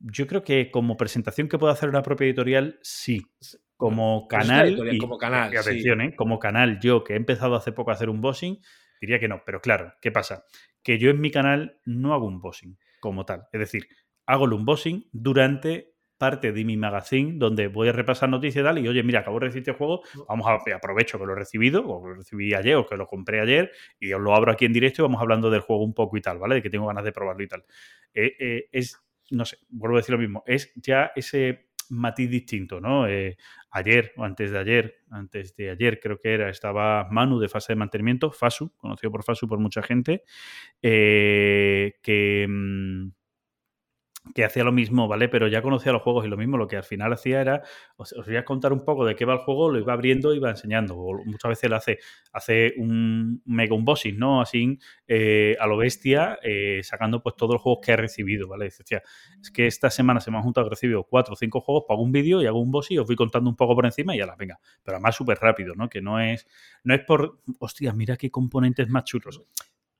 Yo 0.00 0.26
creo 0.26 0.42
que 0.42 0.70
como 0.70 0.96
presentación 0.96 1.48
que 1.48 1.58
puede 1.58 1.72
hacer 1.72 1.88
una 1.88 2.02
propia 2.02 2.26
editorial, 2.26 2.78
sí. 2.82 3.22
Como 3.76 4.26
canal, 4.26 4.76
y, 4.92 4.98
como 4.98 5.18
canal, 5.18 5.52
y 5.54 5.56
sí. 5.56 5.58
atención, 5.58 6.00
¿eh? 6.00 6.16
como 6.16 6.40
canal, 6.40 6.80
yo 6.80 7.04
que 7.04 7.12
he 7.12 7.16
empezado 7.16 7.54
hace 7.54 7.70
poco 7.70 7.92
a 7.92 7.94
hacer 7.94 8.10
un 8.10 8.20
bossing, 8.20 8.58
diría 9.00 9.20
que 9.20 9.28
no. 9.28 9.42
Pero 9.46 9.60
claro, 9.60 9.94
¿qué 10.00 10.10
pasa? 10.10 10.44
Que 10.82 10.98
yo 10.98 11.10
en 11.10 11.20
mi 11.20 11.30
canal 11.30 11.78
no 11.84 12.14
hago 12.14 12.26
un 12.26 12.40
bossing 12.40 12.78
como 13.00 13.24
tal. 13.24 13.46
Es 13.52 13.60
decir, 13.60 13.88
hago 14.26 14.44
el 14.44 14.52
unboxing 14.52 15.08
durante 15.12 15.94
parte 16.18 16.52
de 16.52 16.64
mi 16.64 16.76
magazine 16.76 17.34
donde 17.36 17.68
voy 17.68 17.88
a 17.88 17.92
repasar 17.92 18.28
noticias 18.28 18.62
y 18.62 18.64
tal, 18.64 18.78
y 18.78 18.88
oye, 18.88 19.02
mira, 19.04 19.20
acabo 19.20 19.38
de 19.38 19.46
recibir 19.46 19.62
este 19.62 19.78
juego, 19.78 20.02
vamos 20.28 20.46
a 20.48 20.74
aprovecho 20.74 21.18
que 21.18 21.24
lo 21.24 21.32
he 21.32 21.36
recibido, 21.36 21.86
o 21.86 22.02
que 22.02 22.08
lo 22.08 22.14
recibí 22.16 22.52
ayer, 22.54 22.74
o 22.74 22.86
que 22.86 22.96
lo 22.96 23.06
compré 23.06 23.40
ayer, 23.40 23.70
y 24.00 24.12
os 24.12 24.20
lo 24.20 24.34
abro 24.34 24.50
aquí 24.50 24.64
en 24.64 24.72
directo 24.72 25.00
y 25.00 25.04
vamos 25.04 25.20
hablando 25.22 25.48
del 25.48 25.60
juego 25.60 25.84
un 25.84 25.94
poco 25.94 26.16
y 26.16 26.20
tal, 26.20 26.38
¿vale? 26.38 26.56
De 26.56 26.62
que 26.62 26.70
tengo 26.70 26.88
ganas 26.88 27.04
de 27.04 27.12
probarlo 27.12 27.42
y 27.44 27.48
tal. 27.48 27.64
Eh, 28.12 28.34
eh, 28.38 28.68
es, 28.72 29.00
no 29.30 29.44
sé, 29.44 29.58
vuelvo 29.68 29.96
a 29.96 30.00
decir 30.00 30.12
lo 30.12 30.18
mismo, 30.18 30.42
es 30.46 30.72
ya 30.74 31.12
ese 31.14 31.67
matiz 31.90 32.30
distinto, 32.30 32.80
¿no? 32.80 33.06
Eh, 33.08 33.36
ayer 33.70 34.12
o 34.16 34.24
antes 34.24 34.50
de 34.50 34.58
ayer, 34.58 34.94
antes 35.10 35.54
de 35.56 35.70
ayer 35.70 36.00
creo 36.00 36.18
que 36.18 36.34
era, 36.34 36.50
estaba 36.50 37.08
Manu 37.10 37.38
de 37.38 37.48
fase 37.48 37.72
de 37.72 37.76
mantenimiento, 37.76 38.30
Fasu, 38.30 38.72
conocido 38.76 39.10
por 39.10 39.24
Fasu 39.24 39.48
por 39.48 39.58
mucha 39.58 39.82
gente, 39.82 40.22
que... 40.82 42.46
Mm, 42.48 43.17
que 44.34 44.44
hacía 44.44 44.64
lo 44.64 44.72
mismo, 44.72 45.08
¿vale? 45.08 45.28
Pero 45.28 45.48
ya 45.48 45.62
conocía 45.62 45.92
los 45.92 46.02
juegos 46.02 46.26
y 46.26 46.28
lo 46.28 46.36
mismo, 46.36 46.56
lo 46.56 46.66
que 46.66 46.76
al 46.76 46.84
final 46.84 47.12
hacía 47.12 47.40
era, 47.40 47.62
os, 47.96 48.14
voy 48.26 48.36
a 48.36 48.44
contar 48.44 48.72
un 48.72 48.84
poco 48.84 49.04
de 49.04 49.14
qué 49.16 49.24
va 49.24 49.34
el 49.34 49.40
juego, 49.40 49.70
lo 49.70 49.78
iba 49.78 49.92
abriendo 49.92 50.32
y 50.32 50.36
iba 50.36 50.50
enseñando. 50.50 50.96
O 50.96 51.24
muchas 51.24 51.50
veces 51.50 51.70
lo 51.70 51.76
hace, 51.76 51.98
hace 52.32 52.74
un 52.76 53.42
mega 53.44 53.74
unboxing, 53.74 54.18
¿no? 54.18 54.40
Así 54.40 54.78
eh, 55.06 55.56
a 55.58 55.66
lo 55.66 55.76
bestia, 55.76 56.38
eh, 56.42 56.80
sacando 56.82 57.22
pues 57.22 57.36
todos 57.36 57.54
los 57.54 57.62
juegos 57.62 57.80
que 57.84 57.92
ha 57.92 57.96
recibido, 57.96 58.48
¿vale? 58.48 58.66
Dice, 58.66 58.84
es 59.40 59.50
que 59.50 59.66
esta 59.66 59.90
semana 59.90 60.20
se 60.20 60.30
me 60.30 60.36
han 60.36 60.42
juntado, 60.42 60.68
recibido 60.68 61.04
cuatro 61.04 61.34
o 61.34 61.36
cinco 61.36 61.60
juegos, 61.60 61.84
pago 61.86 62.02
un 62.02 62.12
vídeo 62.12 62.42
y 62.42 62.46
hago 62.46 62.60
un 62.60 62.70
boss 62.70 62.90
y 62.90 62.98
os 62.98 63.06
voy 63.06 63.16
contando 63.16 63.48
un 63.48 63.56
poco 63.56 63.74
por 63.74 63.86
encima 63.86 64.14
y 64.14 64.18
ya 64.18 64.26
las 64.26 64.36
venga. 64.36 64.58
Pero 64.82 64.96
además 64.96 65.16
súper 65.16 65.38
rápido, 65.38 65.74
¿no? 65.74 65.88
Que 65.88 66.00
no 66.00 66.20
es, 66.20 66.46
no 66.84 66.94
es 66.94 67.00
por, 67.00 67.40
hostia, 67.58 67.92
mira 67.92 68.16
qué 68.16 68.30
componentes 68.30 68.88
más 68.88 69.04
chulos. 69.04 69.42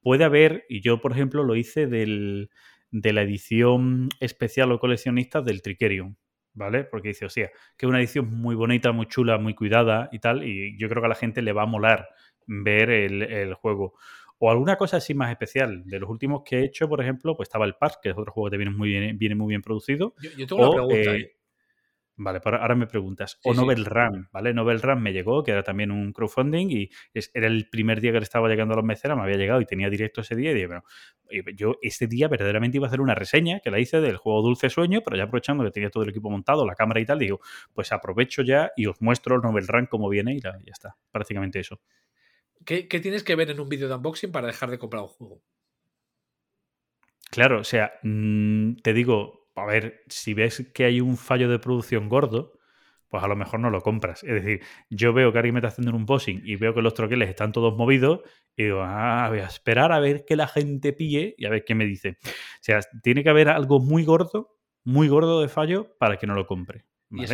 Puede 0.00 0.24
haber, 0.24 0.64
y 0.68 0.80
yo 0.80 1.00
por 1.00 1.12
ejemplo 1.12 1.42
lo 1.42 1.56
hice 1.56 1.86
del 1.86 2.50
de 2.90 3.12
la 3.12 3.22
edición 3.22 4.08
especial 4.20 4.72
o 4.72 4.78
coleccionista 4.78 5.42
del 5.42 5.62
Tricerion, 5.62 6.16
¿vale? 6.54 6.84
Porque 6.84 7.08
dice, 7.08 7.26
o 7.26 7.30
sea, 7.30 7.48
que 7.76 7.86
es 7.86 7.88
una 7.88 7.98
edición 7.98 8.32
muy 8.32 8.54
bonita, 8.54 8.92
muy 8.92 9.06
chula, 9.06 9.38
muy 9.38 9.54
cuidada 9.54 10.08
y 10.12 10.18
tal, 10.18 10.44
y 10.44 10.78
yo 10.78 10.88
creo 10.88 11.02
que 11.02 11.06
a 11.06 11.10
la 11.10 11.14
gente 11.14 11.42
le 11.42 11.52
va 11.52 11.62
a 11.62 11.66
molar 11.66 12.08
ver 12.46 12.90
el, 12.90 13.54
juego. 13.54 13.94
O 14.38 14.50
alguna 14.50 14.76
cosa 14.76 14.98
así 14.98 15.14
más 15.14 15.30
especial. 15.30 15.82
De 15.84 15.98
los 15.98 16.08
últimos 16.08 16.42
que 16.44 16.58
he 16.58 16.64
hecho, 16.64 16.88
por 16.88 17.00
ejemplo, 17.00 17.36
pues 17.36 17.48
estaba 17.48 17.66
el 17.66 17.74
Park, 17.74 17.98
que 18.02 18.10
es 18.10 18.16
otro 18.16 18.32
juego 18.32 18.50
que 18.50 18.56
viene 18.56 18.72
muy 18.72 18.88
bien, 18.88 19.18
viene 19.18 19.34
muy 19.34 19.48
bien 19.48 19.62
producido. 19.62 20.14
Yo, 20.36 20.46
tengo 20.46 20.62
una 20.62 20.70
pregunta. 20.70 21.16
Eh, 21.16 21.37
Vale, 22.20 22.40
pero 22.40 22.60
ahora 22.60 22.74
me 22.74 22.88
preguntas. 22.88 23.38
o 23.44 23.54
Novel 23.54 23.84
Run, 23.84 24.28
¿vale? 24.32 24.52
Novel 24.52 24.82
Run 24.82 25.00
me 25.00 25.12
llegó, 25.12 25.44
que 25.44 25.52
era 25.52 25.62
también 25.62 25.92
un 25.92 26.12
crowdfunding, 26.12 26.68
y 26.68 26.90
era 27.32 27.46
el 27.46 27.68
primer 27.70 28.00
día 28.00 28.10
que 28.10 28.18
le 28.18 28.24
estaba 28.24 28.48
llegando 28.48 28.74
a 28.74 28.78
los 28.78 28.84
mecenas, 28.84 29.16
me 29.16 29.22
había 29.22 29.36
llegado 29.36 29.60
y 29.60 29.66
tenía 29.66 29.88
directo 29.88 30.22
ese 30.22 30.34
día, 30.34 30.50
y 30.50 30.54
dije, 30.54 30.66
bueno, 30.66 30.82
yo 31.54 31.76
ese 31.80 32.08
día 32.08 32.26
verdaderamente 32.26 32.78
iba 32.78 32.86
a 32.86 32.88
hacer 32.88 33.00
una 33.00 33.14
reseña 33.14 33.60
que 33.60 33.70
la 33.70 33.78
hice 33.78 34.00
del 34.00 34.16
juego 34.16 34.42
Dulce 34.42 34.68
Sueño, 34.68 35.02
pero 35.04 35.16
ya 35.16 35.24
aprovechando 35.24 35.62
que 35.62 35.70
tenía 35.70 35.90
todo 35.90 36.02
el 36.02 36.10
equipo 36.10 36.28
montado, 36.28 36.66
la 36.66 36.74
cámara 36.74 37.00
y 37.00 37.06
tal, 37.06 37.20
digo, 37.20 37.40
pues 37.72 37.92
aprovecho 37.92 38.42
ya 38.42 38.72
y 38.76 38.86
os 38.86 39.00
muestro 39.00 39.36
el 39.36 39.42
Novel 39.42 39.68
Run 39.68 39.86
como 39.86 40.08
viene 40.08 40.34
y 40.34 40.40
ya 40.40 40.58
está. 40.66 40.96
Prácticamente 41.12 41.60
eso. 41.60 41.80
¿Qué, 42.64 42.82
tienes 42.82 43.22
que 43.22 43.36
ver 43.36 43.50
en 43.50 43.60
un 43.60 43.68
vídeo 43.68 43.88
de 43.88 43.94
unboxing 43.94 44.32
para 44.32 44.48
dejar 44.48 44.70
de 44.70 44.78
comprar 44.78 45.02
un 45.02 45.08
juego? 45.08 45.42
Claro, 47.30 47.60
o 47.60 47.64
sea, 47.64 47.92
mm, 48.02 48.76
te 48.82 48.92
digo, 48.92 49.37
a 49.60 49.66
ver, 49.66 50.04
si 50.08 50.34
ves 50.34 50.70
que 50.74 50.84
hay 50.84 51.00
un 51.00 51.16
fallo 51.16 51.48
de 51.48 51.58
producción 51.58 52.08
gordo, 52.08 52.58
pues 53.08 53.22
a 53.22 53.28
lo 53.28 53.36
mejor 53.36 53.60
no 53.60 53.70
lo 53.70 53.80
compras. 53.80 54.22
Es 54.22 54.34
decir, 54.34 54.60
yo 54.90 55.12
veo 55.12 55.32
que 55.32 55.38
alguien 55.38 55.54
me 55.54 55.60
está 55.60 55.68
haciendo 55.68 55.96
un 55.96 56.06
bossing 56.06 56.42
y 56.44 56.56
veo 56.56 56.74
que 56.74 56.82
los 56.82 56.94
troqueles 56.94 57.28
están 57.28 57.52
todos 57.52 57.76
movidos 57.76 58.20
y 58.56 58.64
digo, 58.64 58.82
ah, 58.82 59.26
voy 59.28 59.38
a 59.38 59.46
esperar 59.46 59.92
a 59.92 60.00
ver 60.00 60.24
que 60.24 60.36
la 60.36 60.46
gente 60.46 60.92
pille 60.92 61.34
y 61.38 61.46
a 61.46 61.50
ver 61.50 61.64
qué 61.64 61.74
me 61.74 61.86
dice. 61.86 62.18
O 62.24 62.28
sea, 62.60 62.80
tiene 63.02 63.22
que 63.22 63.30
haber 63.30 63.48
algo 63.48 63.80
muy 63.80 64.04
gordo, 64.04 64.58
muy 64.84 65.08
gordo 65.08 65.40
de 65.40 65.48
fallo 65.48 65.96
para 65.98 66.18
que 66.18 66.26
no 66.26 66.34
lo 66.34 66.46
compre. 66.46 66.84
muy, 67.08 67.26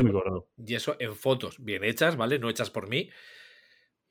muy 0.00 0.10
gordo. 0.10 0.48
Y 0.56 0.74
eso 0.74 0.96
en 0.98 1.14
fotos 1.14 1.62
bien 1.62 1.84
hechas, 1.84 2.16
¿vale? 2.16 2.38
No 2.38 2.50
hechas 2.50 2.70
por 2.70 2.88
mí. 2.88 3.10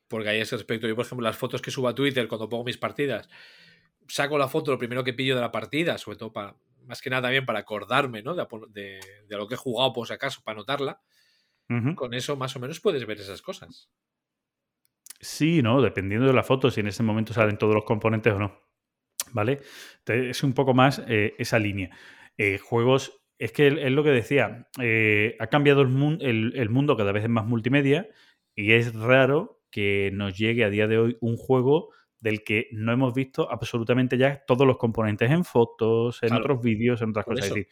Porque 0.08 0.30
hay 0.30 0.40
ese 0.40 0.56
aspecto. 0.56 0.88
Yo, 0.88 0.96
por 0.96 1.06
ejemplo, 1.06 1.24
las 1.24 1.38
fotos 1.38 1.62
que 1.62 1.70
subo 1.70 1.88
a 1.88 1.96
Twitter 1.96 2.28
cuando 2.28 2.50
pongo 2.50 2.64
mis 2.64 2.78
partidas, 2.78 3.30
saco 4.08 4.38
la 4.38 4.48
foto 4.48 4.72
lo 4.72 4.78
primero 4.78 5.04
que 5.04 5.14
pillo 5.14 5.36
de 5.36 5.42
la 5.42 5.52
partida, 5.52 5.98
sobre 5.98 6.18
todo 6.18 6.34
para 6.34 6.56
más 6.90 7.02
que 7.02 7.12
nada 7.12 7.22
también 7.22 7.46
para 7.46 7.60
acordarme, 7.60 8.24
¿no? 8.24 8.34
De, 8.34 9.00
lo 9.30 9.48
que 9.48 9.54
he 9.54 9.58
jugado, 9.58 9.94
por 9.94 10.08
si 10.08 10.14
acaso, 10.14 10.42
para 10.44 10.58
anotarla. 10.58 11.02
Con 11.96 12.16
eso 12.16 12.36
más 12.36 12.56
o 12.56 12.60
menos 12.60 12.80
puedes 12.80 13.06
ver 13.06 13.20
esas 13.20 13.44
cosas. 13.44 13.92
Sí, 15.22 15.62
¿no? 15.62 15.84
Dependiendo 15.84 16.26
de 16.26 16.34
la 16.34 16.42
foto, 16.42 16.72
si 16.72 16.80
en 16.80 16.88
ese 16.88 17.04
momento 17.04 17.32
salen 17.32 17.60
todos 17.60 17.76
los 17.76 17.84
componentes 17.84 18.34
o 18.34 18.40
no. 18.40 18.60
¿Vale? 19.32 19.60
es 20.08 20.44
un 20.44 20.54
poco 20.54 20.74
más 20.74 21.04
eh, 21.08 21.36
esa 21.38 21.60
línea. 21.60 21.96
Eh, 22.38 22.58
juegos, 22.58 23.22
es 23.38 23.52
que 23.52 23.68
es 23.68 23.92
lo 23.92 24.04
que 24.04 24.10
decía, 24.10 24.68
eh, 24.82 25.36
ha 25.40 25.46
cambiado 25.48 25.84
el, 25.84 26.54
el 26.56 26.70
mundo 26.70 26.98
cada 26.98 27.12
vez 27.12 27.26
es 27.26 27.30
más 27.30 27.46
multimedia 27.46 28.10
y 28.56 28.72
es 28.72 28.96
raro 28.96 29.62
que 29.70 30.10
nos 30.12 30.36
llegue 30.36 30.64
a 30.64 30.72
día 30.72 30.88
de 30.88 30.98
hoy 30.98 31.18
un 31.22 31.38
juego 31.38 31.94
del 32.20 32.44
que 32.44 32.68
no 32.72 32.92
hemos 32.92 33.14
visto 33.14 33.52
absolutamente 33.52 34.18
ya 34.18 34.44
todos 34.46 34.68
los 34.68 34.78
componentes 34.78 35.32
en 35.32 35.46
fotos, 35.46 36.22
en 36.24 36.34
otros 36.34 36.62
vídeos, 36.62 37.02
en 37.02 37.10
otras 37.10 37.26
cosas. 37.26 37.46
Es 37.46 37.50
decir, 37.50 37.68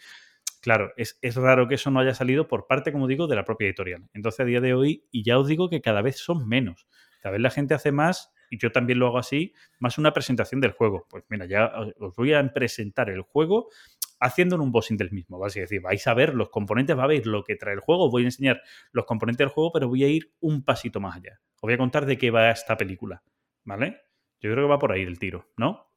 claro, 0.62 0.91
es, 0.97 1.17
raro 1.36 1.67
que 1.67 1.75
eso 1.75 1.91
no 1.91 1.99
haya 1.99 2.13
salido 2.13 2.47
por 2.47 2.67
parte, 2.67 2.91
como 2.91 3.07
digo, 3.07 3.27
de 3.27 3.36
la 3.36 3.43
propia 3.43 3.67
editorial. 3.67 4.07
Entonces, 4.13 4.39
a 4.39 4.45
día 4.45 4.62
de 4.62 4.73
hoy, 4.73 5.05
y 5.12 5.23
ya 5.23 5.38
os 5.38 5.47
digo 5.47 5.69
que 5.69 5.81
cada 5.81 6.01
vez 6.01 6.17
son 6.17 6.47
menos. 6.47 6.88
Cada 7.21 7.33
vez 7.33 7.41
la 7.41 7.49
gente 7.49 7.73
hace 7.73 7.91
más, 7.91 8.31
y 8.49 8.57
yo 8.57 8.71
también 8.71 8.99
lo 8.99 9.07
hago 9.07 9.17
así, 9.17 9.53
más 9.79 9.97
una 9.97 10.13
presentación 10.13 10.62
del 10.62 10.71
juego. 10.71 11.05
Pues 11.10 11.25
mira, 11.29 11.45
ya 11.45 11.71
os 11.99 12.15
voy 12.15 12.33
a 12.33 12.53
presentar 12.53 13.10
el 13.10 13.21
juego 13.21 13.69
haciendo 14.19 14.55
un 14.55 14.62
unboxing 14.62 14.97
del 14.97 15.12
mismo, 15.12 15.38
¿vale? 15.38 15.49
Es 15.49 15.55
decir, 15.55 15.81
vais 15.81 16.05
a 16.07 16.13
ver 16.13 16.33
los 16.33 16.49
componentes, 16.49 16.97
va 16.97 17.03
a 17.03 17.07
ver 17.07 17.27
lo 17.27 17.43
que 17.43 17.55
trae 17.55 17.73
el 17.73 17.81
juego, 17.81 18.05
os 18.05 18.12
voy 18.12 18.23
a 18.23 18.25
enseñar 18.25 18.62
los 18.91 19.05
componentes 19.05 19.39
del 19.39 19.49
juego, 19.49 19.71
pero 19.71 19.88
voy 19.88 20.03
a 20.03 20.07
ir 20.07 20.33
un 20.39 20.63
pasito 20.63 20.99
más 20.99 21.17
allá. 21.17 21.39
Os 21.55 21.62
voy 21.62 21.73
a 21.73 21.77
contar 21.77 22.05
de 22.05 22.17
qué 22.17 22.31
va 22.31 22.49
esta 22.49 22.77
película, 22.77 23.23
¿vale? 23.63 24.06
Yo 24.41 24.52
creo 24.52 24.65
que 24.65 24.71
va 24.71 24.80
por 24.80 24.91
ahí 24.91 25.02
el 25.02 25.19
tiro, 25.19 25.52
¿no? 25.58 25.88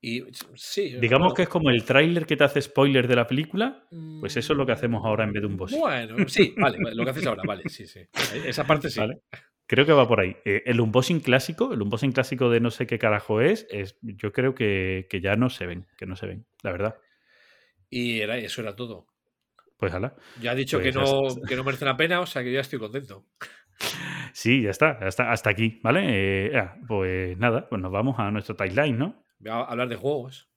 Y 0.00 0.22
sí. 0.54 0.96
Digamos 1.00 1.34
que 1.34 1.42
es 1.42 1.48
como 1.48 1.70
el 1.70 1.84
tráiler 1.84 2.24
que 2.24 2.36
te 2.36 2.44
hace 2.44 2.62
spoiler 2.62 3.08
de 3.08 3.16
la 3.16 3.26
película, 3.26 3.84
pues 4.20 4.36
eso 4.36 4.52
es 4.52 4.56
lo 4.56 4.64
que 4.64 4.72
hacemos 4.72 5.04
ahora 5.04 5.24
en 5.24 5.32
vez 5.32 5.42
de 5.42 5.48
un 5.48 5.56
boss. 5.56 5.72
Bueno, 5.72 6.16
sí, 6.28 6.54
vale, 6.56 6.78
lo 6.94 7.04
que 7.04 7.10
haces 7.10 7.26
ahora, 7.26 7.42
vale, 7.44 7.64
sí, 7.68 7.86
sí. 7.86 8.00
Esa 8.46 8.64
parte 8.64 8.90
sí. 8.90 9.00
Creo 9.66 9.84
que 9.84 9.92
va 9.92 10.08
por 10.08 10.20
ahí. 10.20 10.34
Eh, 10.46 10.62
el 10.64 10.80
unboxing 10.80 11.20
clásico, 11.20 11.74
el 11.74 11.82
unboxing 11.82 12.12
clásico 12.12 12.48
de 12.48 12.58
no 12.58 12.70
sé 12.70 12.86
qué 12.86 12.98
carajo 12.98 13.42
es, 13.42 13.66
es 13.70 13.98
yo 14.00 14.32
creo 14.32 14.54
que, 14.54 15.06
ya 15.22 15.34
no 15.34 15.50
se 15.50 15.66
ven, 15.66 15.86
que 15.98 16.06
no 16.06 16.16
se 16.16 16.26
ven, 16.26 16.46
la 16.62 16.72
verdad. 16.72 16.96
Y 17.90 18.20
era, 18.20 18.38
eso 18.38 18.62
era 18.62 18.74
todo. 18.74 19.08
Pues 19.76 19.92
hala. 19.92 20.16
Ya 20.40 20.52
ha 20.52 20.54
dicho 20.54 20.78
que, 20.78 20.90
pues 20.90 21.04
no, 21.04 21.42
que 21.46 21.54
no 21.54 21.64
merece 21.64 21.84
la 21.84 21.98
pena, 21.98 22.20
o 22.20 22.26
sea 22.26 22.42
que 22.42 22.52
ya 22.52 22.60
estoy 22.60 22.78
contento. 22.78 23.26
Sí, 24.32 24.62
ya 24.62 24.70
está, 24.70 24.90
hasta, 25.02 25.32
hasta 25.32 25.50
aquí, 25.50 25.80
¿vale? 25.82 26.02
Eh, 26.06 26.70
pues 26.86 27.36
nada, 27.38 27.68
pues 27.68 27.80
nos 27.80 27.90
vamos 27.90 28.18
a 28.18 28.30
nuestro 28.30 28.56
timeline, 28.56 28.98
¿no? 28.98 29.24
Voy 29.38 29.50
a 29.50 29.62
hablar 29.62 29.88
de 29.88 29.96
juegos. 29.96 30.48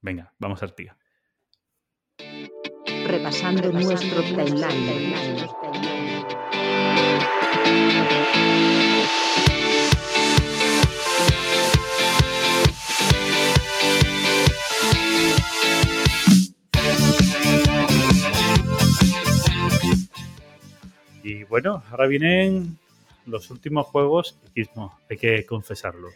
Venga, 0.00 0.32
vamos 0.38 0.62
a 0.62 0.68
tía. 0.68 0.96
Repasando, 3.06 3.72
nuestro 3.72 4.22
timeline. 4.22 5.46
Y 21.26 21.42
bueno, 21.42 21.82
ahora 21.90 22.06
vienen 22.06 22.78
los 23.26 23.50
últimos 23.50 23.88
juegos, 23.88 24.38
hay 25.10 25.16
que 25.16 25.44
confesarlo. 25.44 26.10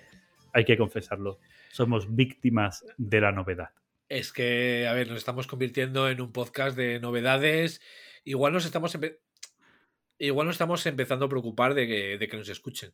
Hay 0.52 0.64
que 0.64 0.76
confesarlo. 0.76 1.40
Somos 1.72 2.14
víctimas 2.14 2.84
de 2.96 3.20
la 3.20 3.32
novedad. 3.32 3.70
Es 4.08 4.32
que, 4.32 4.86
a 4.88 4.92
ver, 4.92 5.08
nos 5.08 5.18
estamos 5.18 5.48
convirtiendo 5.48 6.08
en 6.08 6.20
un 6.20 6.30
podcast 6.30 6.76
de 6.76 7.00
novedades. 7.00 7.82
Igual 8.22 8.52
nos 8.52 8.64
estamos 8.64 8.96
igual 10.16 10.46
nos 10.46 10.54
estamos 10.54 10.86
empezando 10.86 11.26
a 11.26 11.28
preocupar 11.28 11.74
de 11.74 11.88
que, 11.88 12.36
nos 12.36 12.48
escuchen. 12.48 12.92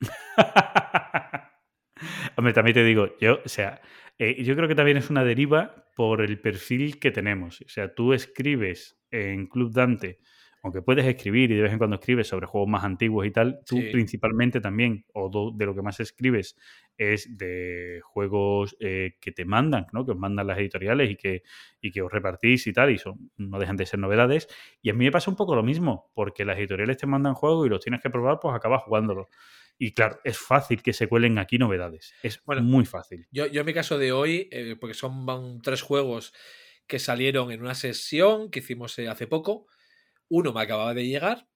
Hombre, 2.36 2.52
también 2.52 2.74
te 2.74 2.84
digo, 2.84 3.16
yo, 3.20 3.40
o 3.42 3.48
sea, 3.48 3.80
eh, 4.18 4.44
yo 4.44 4.54
creo 4.54 4.68
que 4.68 4.74
también 4.74 4.98
es 4.98 5.08
una 5.08 5.24
deriva 5.24 5.86
por 5.96 6.20
el 6.20 6.38
perfil 6.38 7.00
que 7.00 7.10
tenemos. 7.10 7.62
O 7.62 7.68
sea, 7.70 7.94
tú 7.94 8.12
escribes 8.12 9.00
en 9.10 9.46
Club 9.46 9.72
Dante 9.72 10.18
aunque 10.62 10.82
puedes 10.82 11.06
escribir 11.06 11.50
y 11.50 11.56
de 11.56 11.62
vez 11.62 11.72
en 11.72 11.78
cuando 11.78 11.96
escribes 11.96 12.26
sobre 12.28 12.46
juegos 12.46 12.68
más 12.68 12.84
antiguos 12.84 13.26
y 13.26 13.30
tal, 13.30 13.60
tú 13.66 13.76
Sí. 13.76 13.88
principalmente 13.92 14.60
también, 14.60 15.04
o 15.14 15.52
de 15.54 15.66
lo 15.66 15.74
que 15.74 15.82
más 15.82 16.00
escribes, 16.00 16.56
es 16.96 17.36
de 17.38 18.00
juegos 18.02 18.76
eh, 18.80 19.16
que 19.20 19.30
te 19.32 19.44
mandan, 19.44 19.86
¿no? 19.92 20.04
Que 20.04 20.12
os 20.12 20.18
mandan 20.18 20.46
las 20.48 20.58
editoriales 20.58 21.10
y 21.10 21.16
que, 21.16 21.42
y 21.80 21.92
que 21.92 22.02
os 22.02 22.10
repartís 22.10 22.66
y 22.66 22.72
tal, 22.72 22.90
y 22.90 22.98
son, 22.98 23.30
no 23.36 23.58
dejan 23.58 23.76
de 23.76 23.86
ser 23.86 24.00
novedades. 24.00 24.48
Y 24.82 24.90
a 24.90 24.94
mí 24.94 25.04
me 25.04 25.12
pasa 25.12 25.30
un 25.30 25.36
poco 25.36 25.54
lo 25.54 25.62
mismo, 25.62 26.10
porque 26.14 26.44
las 26.44 26.58
editoriales 26.58 26.96
te 26.96 27.06
mandan 27.06 27.34
juegos 27.34 27.66
y 27.66 27.70
los 27.70 27.80
tienes 27.80 28.02
que 28.02 28.10
probar, 28.10 28.38
pues 28.40 28.54
acabas 28.54 28.82
jugándolos. 28.82 29.26
Y 29.78 29.92
claro, 29.92 30.18
es 30.24 30.36
fácil 30.38 30.82
que 30.82 30.92
se 30.92 31.06
cuelen 31.06 31.38
aquí 31.38 31.56
novedades. 31.56 32.12
Es 32.24 32.42
Bueno, 32.44 32.62
muy 32.62 32.84
fácil. 32.84 33.28
Yo, 33.30 33.46
yo 33.46 33.60
en 33.60 33.66
mi 33.66 33.74
caso 33.74 33.96
de 33.96 34.10
hoy, 34.10 34.48
eh, 34.50 34.74
porque 34.80 34.94
son 34.94 35.24
van 35.24 35.62
tres 35.62 35.82
juegos 35.82 36.34
que 36.88 36.98
salieron 36.98 37.52
en 37.52 37.60
una 37.60 37.74
sesión 37.76 38.50
que 38.50 38.58
hicimos 38.58 38.98
eh, 38.98 39.06
hace 39.08 39.28
poco, 39.28 39.66
uno 40.28 40.52
me 40.52 40.60
acababa 40.60 40.94
de 40.94 41.06
llegar 41.06 41.46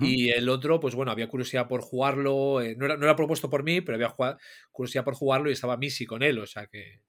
y 0.00 0.30
el 0.30 0.48
otro, 0.48 0.80
pues 0.80 0.96
bueno, 0.96 1.12
había 1.12 1.28
curiosidad 1.28 1.68
por 1.68 1.80
jugarlo, 1.80 2.60
eh, 2.60 2.74
no, 2.76 2.86
era, 2.86 2.96
no 2.96 3.04
era 3.04 3.14
propuesto 3.14 3.48
por 3.48 3.62
mí, 3.62 3.80
pero 3.80 3.94
había 3.94 4.08
jugado- 4.08 4.36
curiosidad 4.72 5.04
por 5.04 5.14
jugarlo 5.14 5.48
y 5.48 5.52
estaba 5.52 5.76
Missy 5.76 6.06
con 6.06 6.24
él, 6.24 6.40
o 6.40 6.46
sea 6.46 6.66
que... 6.66 7.02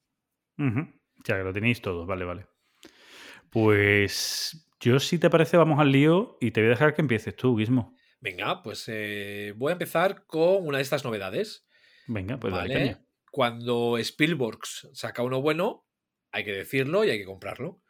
Sea, 1.25 1.37
que 1.37 1.43
lo 1.43 1.53
tenéis 1.53 1.81
todos, 1.81 2.05
vale, 2.05 2.23
vale. 2.25 2.45
Pues 3.49 4.69
yo, 4.79 4.99
si 4.99 5.17
te 5.17 5.29
parece, 5.29 5.57
vamos 5.57 5.79
al 5.79 5.91
lío 5.91 6.37
y 6.39 6.51
te 6.51 6.61
voy 6.61 6.67
a 6.67 6.71
dejar 6.71 6.93
que 6.93 7.01
empieces 7.01 7.35
tú, 7.35 7.57
Guismo. 7.57 7.95
Venga, 8.19 8.61
pues 8.61 8.85
eh, 8.87 9.53
voy 9.55 9.71
a 9.71 9.73
empezar 9.73 10.25
con 10.25 10.65
una 10.65 10.77
de 10.77 10.83
estas 10.83 11.03
novedades. 11.03 11.67
Venga, 12.07 12.39
pues 12.39 12.53
dale 12.53 12.73
¿vale? 12.73 12.85
caña. 12.91 13.05
Cuando 13.31 13.97
Spielberg 13.97 14.59
saca 14.93 15.23
uno 15.23 15.41
bueno, 15.41 15.87
hay 16.31 16.43
que 16.43 16.53
decirlo 16.53 17.05
y 17.05 17.09
hay 17.09 17.17
que 17.17 17.25
comprarlo. 17.25 17.81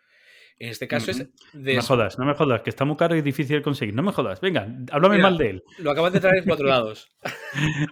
En 0.59 0.69
este 0.69 0.87
caso 0.87 1.11
es 1.11 1.19
No 1.53 1.61
me 1.61 1.81
jodas, 1.81 2.17
no 2.17 2.25
me 2.25 2.33
jodas, 2.33 2.61
que 2.61 2.69
está 2.71 2.83
muy 2.83 2.97
caro 2.97 3.15
y 3.15 3.21
difícil 3.21 3.57
de 3.57 3.61
conseguir. 3.61 3.93
No 3.93 4.01
me 4.03 4.11
jodas, 4.11 4.41
venga, 4.41 4.67
háblame 4.91 5.17
Mira. 5.17 5.29
mal 5.29 5.37
de 5.37 5.49
él. 5.51 5.63
Lo 5.77 5.91
acaban 5.91 6.11
de 6.13 6.19
traer 6.19 6.37
en 6.39 6.45
cuatro 6.45 6.65
lados. 6.67 7.07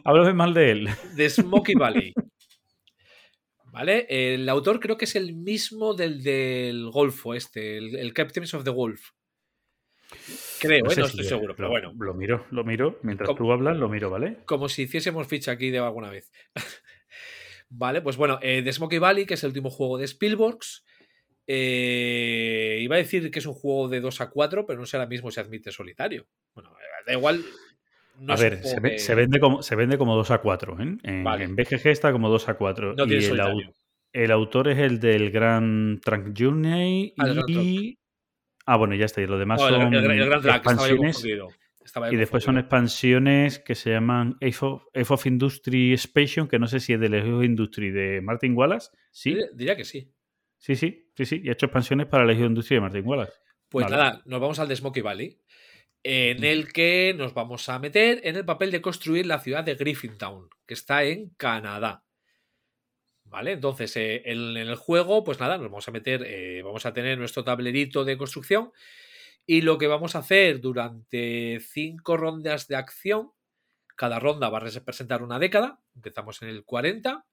Háblame 0.03 0.33
mal 0.33 0.53
de 0.53 0.71
él. 0.71 0.89
De 1.15 1.29
Smoky 1.29 1.73
Valley. 1.79 2.13
¿Vale? 3.65 4.07
El 4.09 4.47
autor 4.49 4.79
creo 4.79 4.97
que 4.97 5.05
es 5.05 5.15
el 5.15 5.35
mismo 5.35 5.93
del 5.93 6.23
del 6.23 6.89
Golfo, 6.89 7.33
este, 7.33 7.77
el, 7.77 7.95
el 7.97 8.13
Captains 8.13 8.53
of 8.53 8.63
the 8.63 8.69
Wolf. 8.69 9.09
Creo, 10.59 10.85
No 10.85 10.91
¿eh? 10.91 10.95
no 10.95 11.03
si 11.07 11.09
estoy 11.11 11.25
seguro, 11.25 11.55
pero 11.55 11.69
bueno. 11.69 11.93
Lo 11.99 12.13
miro, 12.13 12.45
lo 12.51 12.63
miro. 12.63 12.99
Mientras 13.03 13.35
tú 13.35 13.51
hablas, 13.51 13.75
lo 13.77 13.89
miro, 13.89 14.09
¿vale? 14.09 14.37
Como 14.45 14.69
si 14.69 14.83
hiciésemos 14.83 15.27
ficha 15.27 15.51
aquí 15.51 15.71
de 15.71 15.79
alguna 15.79 16.09
vez. 16.09 16.31
vale, 17.69 18.01
pues 18.01 18.15
bueno, 18.15 18.39
eh, 18.41 18.61
The 18.63 18.71
Smoky 18.71 18.97
Valley, 18.97 19.25
que 19.25 19.33
es 19.33 19.43
el 19.43 19.49
último 19.49 19.69
juego 19.69 19.97
de 19.97 20.05
Spielberg. 20.05 20.59
Eh, 21.47 22.79
iba 22.81 22.95
a 22.95 22.99
decir 22.99 23.29
que 23.31 23.39
es 23.39 23.45
un 23.45 23.53
juego 23.53 23.87
de 23.89 24.01
2 24.01 24.21
a 24.21 24.29
4, 24.29 24.65
pero 24.65 24.79
no 24.79 24.85
sé 24.85 24.97
ahora 24.97 25.09
mismo 25.09 25.31
si 25.31 25.39
admite 25.39 25.71
solitario. 25.71 26.25
Bueno, 26.53 26.71
da 27.05 27.13
igual. 27.13 27.43
no 28.19 28.33
a 28.33 28.37
ver, 28.37 28.63
se, 28.63 28.79
ve- 28.79 28.91
que- 28.91 28.99
se 28.99 29.15
vende 29.15 29.39
como, 29.39 29.61
se 29.61 29.75
vende 29.75 29.97
como 29.97 30.15
2 30.15 30.31
a 30.31 30.39
4, 30.39 30.77
¿eh? 30.81 30.97
En, 31.03 31.23
Vale. 31.23 31.43
en 31.45 31.55
BGG 31.55 31.87
está 31.87 32.11
como 32.11 32.29
2 32.29 32.49
a 32.49 32.55
4. 32.55 32.95
No 32.95 33.05
y 33.05 33.07
tiene 33.09 33.25
el, 33.25 33.39
au- 33.39 33.73
el 34.13 34.31
autor 34.31 34.69
es 34.69 34.79
el 34.79 34.99
del 34.99 35.29
Gran 35.31 35.99
Trunk 36.03 36.33
Journey 36.37 37.13
Ah, 37.17 37.27
el 37.27 37.33
Grand 37.35 37.49
y... 37.49 37.97
Ah, 38.65 38.77
bueno, 38.77 38.95
ya 38.95 39.05
está. 39.05 39.21
Y 39.21 39.27
lo 39.27 39.37
demás 39.37 39.59
No, 39.61 39.67
el, 39.67 39.73
son 39.75 39.93
el- 39.93 40.11
el 40.11 40.25
Gran 40.29 40.41
Track, 40.41 40.65
estaba 40.67 40.87
yo. 40.89 40.95
Estaba 41.83 42.07
yo 42.09 42.13
Y 42.13 42.17
después 42.17 42.43
son 42.43 42.57
expansiones 42.57 43.59
que 43.59 43.75
se 43.75 43.91
llaman 43.91 44.37
Age 44.41 44.57
of, 44.61 44.83
Age 44.95 45.13
of 45.13 45.25
Industry 45.27 45.93
Expansion, 45.93 46.47
que 46.47 46.57
no 46.57 46.65
sé 46.65 46.79
si 46.79 46.93
es 46.93 46.99
del 46.99 47.13
Age 47.13 47.31
of 47.31 47.43
Industry 47.43 47.91
de 47.91 48.21
Martin 48.21 48.55
Wallace. 48.57 48.89
Sí, 49.11 49.37
Diría 49.53 49.75
que 49.75 49.83
sí. 49.85 50.11
sí, 50.57 50.75
sí, 50.75 51.04
sí, 51.15 51.25
sí. 51.25 51.41
Y 51.43 51.49
ha 51.49 51.53
hecho 51.53 51.65
expansiones 51.65 52.07
para 52.07 52.23
el 52.23 52.29
Age 52.29 52.43
of 52.43 52.49
Industry 52.49 52.75
de 52.75 52.81
Martin 52.81 53.07
Wallace. 53.07 53.33
Pues 53.69 53.85
Vale. 53.85 53.97
nada, 53.97 54.21
nos 54.25 54.39
vamos 54.39 54.59
al 54.59 54.67
de 54.67 54.75
Smoky 54.75 55.01
Valley, 55.01 55.39
en 56.03 56.43
el 56.43 56.71
que 56.71 57.15
nos 57.17 57.33
vamos 57.33 57.67
a 57.69 57.79
meter 57.79 58.21
en 58.23 58.35
el 58.35 58.45
papel 58.45 58.71
de 58.71 58.81
construir 58.81 59.25
la 59.25 59.39
ciudad 59.39 59.63
de 59.63 59.75
Griffintown, 59.75 60.49
que 60.65 60.75
está 60.75 61.03
en 61.03 61.29
Canadá. 61.31 62.03
¿Vale? 63.23 63.53
Entonces, 63.53 63.97
eh, 63.97 64.21
en, 64.25 64.55
en 64.55 64.67
el 64.67 64.75
juego, 64.75 65.23
pues 65.23 65.39
nada, 65.39 65.57
nos 65.57 65.65
vamos 65.65 65.87
a 65.87 65.91
meter, 65.91 66.23
eh, 66.25 66.61
vamos 66.63 66.85
a 66.85 66.93
tener 66.93 67.17
nuestro 67.17 67.43
tablerito 67.43 68.05
de 68.05 68.17
construcción 68.17 68.71
y 69.47 69.61
lo 69.61 69.77
que 69.77 69.87
vamos 69.87 70.15
a 70.15 70.19
hacer 70.19 70.59
durante 70.59 71.59
cinco 71.59 72.17
rondas 72.17 72.67
de 72.67 72.75
acción, 72.75 73.31
cada 73.95 74.19
ronda 74.19 74.49
va 74.49 74.57
a 74.57 74.61
representar 74.61 75.21
una 75.21 75.39
década, 75.39 75.79
empezamos 75.95 76.41
en 76.41 76.49
el 76.49 76.65
40, 76.65 77.25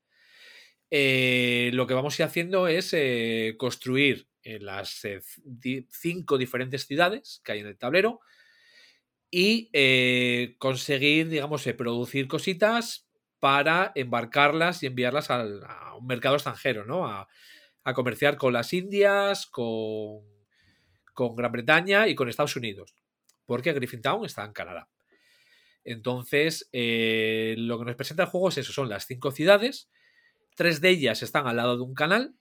eh, 0.93 1.71
lo 1.75 1.87
que 1.89 1.95
vamos 1.95 2.21
a 2.21 2.23
ir 2.23 2.27
haciendo 2.29 2.69
es 2.69 2.93
eh, 2.95 3.57
construir 3.59 4.29
en 4.45 4.67
las 4.67 5.05
eh, 5.07 5.23
cinco 5.91 6.39
diferentes 6.39 6.87
ciudades 6.87 7.41
que 7.45 7.53
hay 7.53 7.61
en 7.61 7.67
el 7.69 7.79
tablero 7.79 8.21
y 9.31 9.71
conseguir, 10.59 11.29
digamos, 11.29 11.65
producir 11.77 12.29
cositas 12.29 13.09
para 13.41 13.93
embarcarlas 13.95 14.83
y 14.83 14.87
enviarlas 14.87 15.31
al- 15.31 15.65
a 15.67 15.97
un 15.97 16.07
mercado 16.07 16.35
extranjero, 16.37 16.85
¿no? 16.85 17.07
A, 17.07 17.29
comerciar 17.95 18.37
con 18.37 18.53
las 18.53 18.73
Indias, 18.75 19.47
con, 19.47 20.21
con 21.15 21.35
Gran 21.35 21.51
Bretaña 21.53 22.07
y 22.09 22.15
con 22.15 22.29
Estados 22.29 22.57
Unidos, 22.57 22.95
porque 23.47 23.73
Griffintown 23.73 24.25
está 24.27 24.45
en 24.45 24.53
Canadá. 24.53 24.89
Entonces, 25.85 26.69
lo 26.73 27.79
que 27.79 27.85
nos 27.85 27.97
presenta 27.97 28.25
el 28.25 28.29
juego 28.29 28.51
es 28.51 28.59
eso, 28.59 28.73
son 28.73 28.89
las 28.89 29.07
cinco 29.07 29.33
ciudades, 29.33 29.91
tres 30.63 30.81
de 30.81 30.91
ellas 30.91 31.25
están 31.25 31.49
al 31.49 31.57
lado 31.57 31.77
de 31.77 31.83
un 31.83 31.93
canal, 31.93 32.37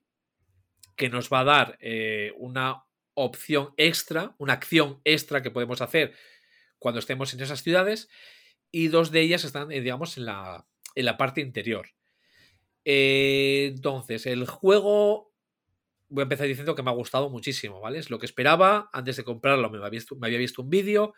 que 0.96 1.10
nos 1.10 1.34
va 1.34 1.40
a 1.40 1.44
dar 1.44 1.78
eh, 1.82 2.34
una 2.38 2.84
opción 3.16 3.74
extra, 3.78 4.36
una 4.38 4.54
acción 4.54 5.02
extra 5.06 5.42
que 5.42 5.50
podemos 5.50 5.82
hacer 5.82 6.14
cuando 6.78 7.00
estemos 7.00 7.34
en 7.34 7.42
esas 7.42 7.64
ciudades, 7.64 8.10
y 8.70 8.90
dos 8.90 9.10
de 9.10 9.22
ellas 9.22 9.44
están, 9.44 9.72
eh, 9.72 9.82
digamos, 9.82 10.20
en 10.20 10.26
la, 10.26 10.68
en 10.94 11.06
la 11.06 11.18
parte 11.18 11.42
interior. 11.42 11.90
Eh, 12.86 13.72
entonces, 13.74 14.28
el 14.28 14.46
juego, 14.46 15.34
voy 16.08 16.22
a 16.22 16.30
empezar 16.30 16.46
diciendo 16.46 16.76
que 16.76 16.84
me 16.84 16.92
ha 16.92 16.94
gustado 16.94 17.32
muchísimo, 17.32 17.82
¿vale? 17.82 17.98
Es 17.98 18.12
lo 18.12 18.20
que 18.20 18.28
esperaba. 18.28 18.92
Antes 18.94 19.18
de 19.18 19.24
comprarlo 19.24 19.68
me 19.72 19.80
había 19.80 19.90
visto, 19.90 20.16
me 20.16 20.28
había 20.28 20.38
visto 20.38 20.62
un 20.62 20.70
vídeo, 20.70 21.16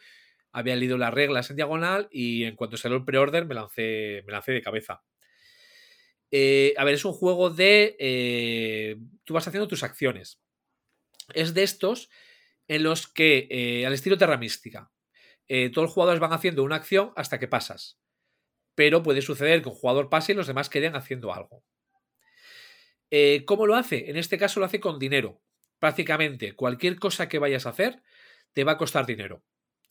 había 0.53 0.77
leído 0.77 0.97
las 0.97 1.13
reglas 1.13 1.49
en 1.49 1.57
diagonal 1.57 2.07
y 2.11 2.45
en 2.45 2.55
cuanto 2.55 2.77
salió 2.77 2.95
el 2.95 3.03
pre-order 3.03 3.45
me 3.45 3.55
lancé, 3.55 4.23
me 4.25 4.31
lancé 4.31 4.53
de 4.53 4.61
cabeza. 4.61 5.03
Eh, 6.35 6.73
a 6.77 6.83
ver, 6.83 6.95
es 6.95 7.05
un 7.05 7.13
juego 7.13 7.51
de... 7.51 7.95
eh, 7.99 8.97
tú 9.23 9.35
vas 9.35 9.47
haciendo 9.47 9.67
tus 9.67 9.83
acciones. 9.83 10.41
Es 11.35 11.53
de 11.53 11.61
estos 11.61 12.09
en 12.67 12.81
los 12.81 13.07
que, 13.07 13.47
eh, 13.51 13.85
al 13.85 13.93
estilo 13.93 14.17
Terra 14.17 14.37
Mística, 14.37 14.91
todos 15.47 15.85
los 15.85 15.91
jugadores 15.91 16.19
van 16.19 16.33
haciendo 16.33 16.63
una 16.63 16.77
acción 16.77 17.13
hasta 17.15 17.37
que 17.37 17.47
pasas. 17.47 17.99
Pero 18.73 19.03
puede 19.03 19.21
suceder 19.21 19.61
que 19.61 19.69
un 19.69 19.75
jugador 19.75 20.09
pase 20.09 20.31
y 20.31 20.35
los 20.35 20.47
demás 20.47 20.69
queden 20.69 20.95
haciendo 20.95 21.31
algo. 21.31 21.63
¿Cómo 23.45 23.67
lo 23.67 23.75
hace? 23.75 24.09
En 24.09 24.17
este 24.17 24.39
caso 24.39 24.59
lo 24.59 24.65
hace 24.65 24.79
con 24.79 24.97
dinero. 24.97 25.43
Prácticamente 25.77 26.55
cualquier 26.55 26.97
cosa 26.97 27.29
que 27.29 27.37
vayas 27.37 27.67
a 27.67 27.69
hacer 27.69 28.01
te 28.53 28.63
va 28.63 28.71
a 28.71 28.77
costar 28.79 29.05
dinero. 29.05 29.43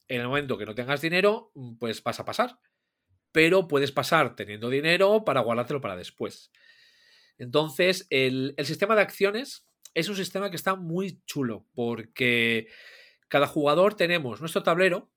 En 0.09 0.21
el 0.23 0.27
momento 0.27 0.59
que 0.59 0.67
no 0.67 0.75
tengas 0.75 1.01
dinero, 1.01 1.53
mm, 1.55 1.77
pues 1.77 2.03
vas 2.03 2.19
a 2.19 2.25
pasar. 2.25 2.59
Pero 3.33 3.67
puedes 3.67 3.93
pasar 3.93 4.37
teniendo 4.37 4.71
dinero 4.71 5.25
para 5.25 5.41
guardártelo 5.41 5.81
para 5.81 5.97
después. 5.97 6.53
Entonces, 7.39 8.07
el, 8.11 8.55
el 8.57 8.67
sistema 8.67 8.95
de 8.95 9.03
acciones 9.03 9.67
es 9.95 10.09
un 10.09 10.17
sistema 10.17 10.51
que 10.51 10.57
está 10.57 10.75
muy 10.75 11.23
chulo 11.27 11.67
porque 11.75 12.69
cada 13.29 13.47
jugador 13.47 13.95
tenemos 13.95 14.41
nuestro 14.41 14.63
tablero 14.63 15.11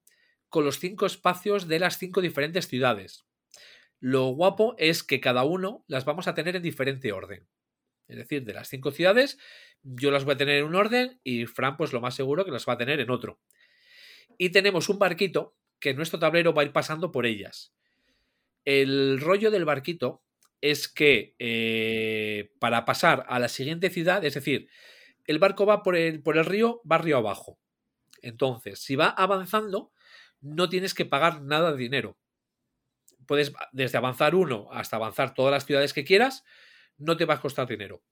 con 0.49 0.63
los 0.63 0.79
cinco 0.79 1.05
espacios 1.05 1.67
de 1.67 1.79
las 1.79 1.97
cinco 1.97 2.21
diferentes 2.21 2.67
ciudades. 2.67 3.25
Lo 3.99 4.27
guapo 4.27 4.75
es 4.77 5.03
que 5.03 5.19
cada 5.19 5.43
uno 5.43 5.83
las 5.87 6.05
vamos 6.05 6.27
a 6.27 6.33
tener 6.33 6.55
en 6.55 6.61
diferente 6.61 7.11
orden. 7.11 7.47
Es 8.07 8.17
decir, 8.17 8.45
de 8.45 8.53
las 8.53 8.69
cinco 8.69 8.91
ciudades, 8.91 9.37
yo 9.81 10.11
las 10.11 10.25
voy 10.25 10.35
a 10.35 10.37
tener 10.37 10.59
en 10.59 10.65
un 10.65 10.75
orden 10.75 11.19
y 11.23 11.45
Fran, 11.45 11.75
pues 11.75 11.91
lo 11.91 12.01
más 12.01 12.15
seguro 12.15 12.45
que 12.45 12.51
las 12.51 12.67
va 12.67 12.73
a 12.73 12.77
tener 12.77 12.99
en 12.99 13.09
otro. 13.09 13.41
Y 14.37 14.49
tenemos 14.49 14.89
un 14.89 14.99
barquito 14.99 15.57
que 15.79 15.93
nuestro 15.93 16.19
tablero 16.19 16.53
va 16.53 16.61
a 16.61 16.65
ir 16.65 16.71
pasando 16.71 17.11
por 17.11 17.25
ellas. 17.25 17.73
El 18.65 19.21
rollo 19.21 19.51
del 19.51 19.65
barquito 19.65 20.23
es 20.61 20.87
que 20.87 21.35
eh, 21.37 22.51
para 22.59 22.85
pasar 22.85 23.25
a 23.29 23.39
la 23.39 23.47
siguiente 23.47 23.89
ciudad, 23.89 24.25
es 24.25 24.33
decir, 24.33 24.67
el 25.25 25.39
barco 25.39 25.65
va 25.65 25.83
por 25.83 25.95
el, 25.95 26.21
por 26.21 26.37
el 26.37 26.45
río, 26.45 26.81
va 26.89 26.97
río 26.97 27.17
abajo. 27.17 27.59
Entonces, 28.21 28.79
si 28.79 28.95
va 28.95 29.09
avanzando, 29.09 29.91
no 30.41 30.69
tienes 30.69 30.93
que 30.93 31.05
pagar 31.05 31.41
nada 31.41 31.71
de 31.71 31.77
dinero. 31.77 32.17
Puedes 33.27 33.53
desde 33.71 33.97
avanzar 33.97 34.35
uno 34.35 34.67
hasta 34.71 34.95
avanzar 34.95 35.33
todas 35.33 35.51
las 35.51 35.65
ciudades 35.65 35.93
que 35.93 36.03
quieras, 36.03 36.43
no 36.97 37.17
te 37.17 37.25
va 37.25 37.35
a 37.35 37.41
costar 37.41 37.67
dinero. 37.67 38.03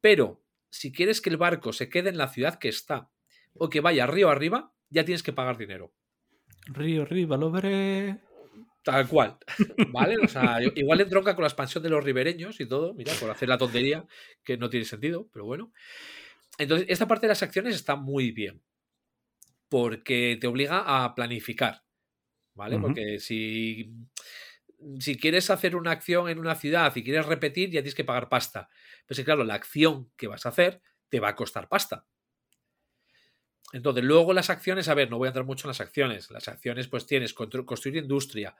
Pero 0.00 0.44
si 0.70 0.92
quieres 0.92 1.20
que 1.20 1.30
el 1.30 1.36
barco 1.36 1.72
se 1.72 1.88
quede 1.88 2.08
en 2.08 2.18
la 2.18 2.28
ciudad 2.28 2.58
que 2.58 2.68
está 2.68 3.10
o 3.54 3.68
que 3.68 3.80
vaya 3.80 4.06
río 4.06 4.30
arriba, 4.30 4.74
ya 4.90 5.04
tienes 5.04 5.22
que 5.22 5.32
pagar 5.32 5.56
dinero. 5.56 5.92
Río 6.66 7.02
arriba, 7.02 7.36
lo 7.36 7.50
veré. 7.50 8.18
Tal 8.84 9.08
cual. 9.08 9.38
¿Vale? 9.92 10.16
O 10.22 10.28
sea, 10.28 10.58
igual 10.76 11.00
entronca 11.00 11.34
con 11.34 11.42
la 11.42 11.48
expansión 11.48 11.82
de 11.82 11.90
los 11.90 12.04
ribereños 12.04 12.60
y 12.60 12.66
todo, 12.68 12.94
mira, 12.94 13.14
por 13.14 13.30
hacer 13.30 13.48
la 13.48 13.58
tontería 13.58 14.06
que 14.44 14.56
no 14.58 14.70
tiene 14.70 14.86
sentido, 14.86 15.28
pero 15.32 15.46
bueno. 15.46 15.72
Entonces, 16.58 16.86
esta 16.90 17.08
parte 17.08 17.26
de 17.26 17.30
las 17.30 17.42
acciones 17.42 17.74
está 17.76 17.96
muy 17.96 18.32
bien. 18.32 18.62
porque 19.68 20.38
te 20.40 20.46
obliga 20.46 21.04
a 21.04 21.14
planificar, 21.14 21.82
¿vale? 22.54 22.78
Porque 22.78 23.18
si, 23.18 23.92
si 25.00 25.16
quieres 25.16 25.50
hacer 25.50 25.76
una 25.76 25.90
acción 25.92 26.28
en 26.28 26.38
una 26.38 26.54
ciudad 26.54 26.94
y 26.96 27.02
quieres 27.04 27.26
repetir, 27.26 27.70
ya 27.70 27.80
tienes 27.80 27.94
que 27.94 28.04
pagar 28.04 28.28
pasta. 28.28 28.68
Pero 29.06 29.16
sí, 29.16 29.24
claro, 29.24 29.44
la 29.44 29.54
acción 29.54 30.10
que 30.16 30.28
vas 30.28 30.46
a 30.46 30.50
hacer 30.50 30.80
te 31.08 31.20
va 31.20 31.28
a 31.30 31.36
costar 31.36 31.68
pasta. 31.68 32.06
Entonces, 33.74 34.04
luego 34.04 34.32
las 34.32 34.50
acciones, 34.50 34.88
a 34.88 34.94
ver, 34.94 35.10
no 35.10 35.18
voy 35.18 35.26
a 35.26 35.30
entrar 35.30 35.44
mucho 35.44 35.66
en 35.66 35.70
las 35.70 35.80
acciones. 35.80 36.30
Las 36.30 36.46
acciones, 36.46 36.86
pues 36.86 37.06
tienes 37.06 37.34
construir 37.34 37.96
industria, 37.96 38.54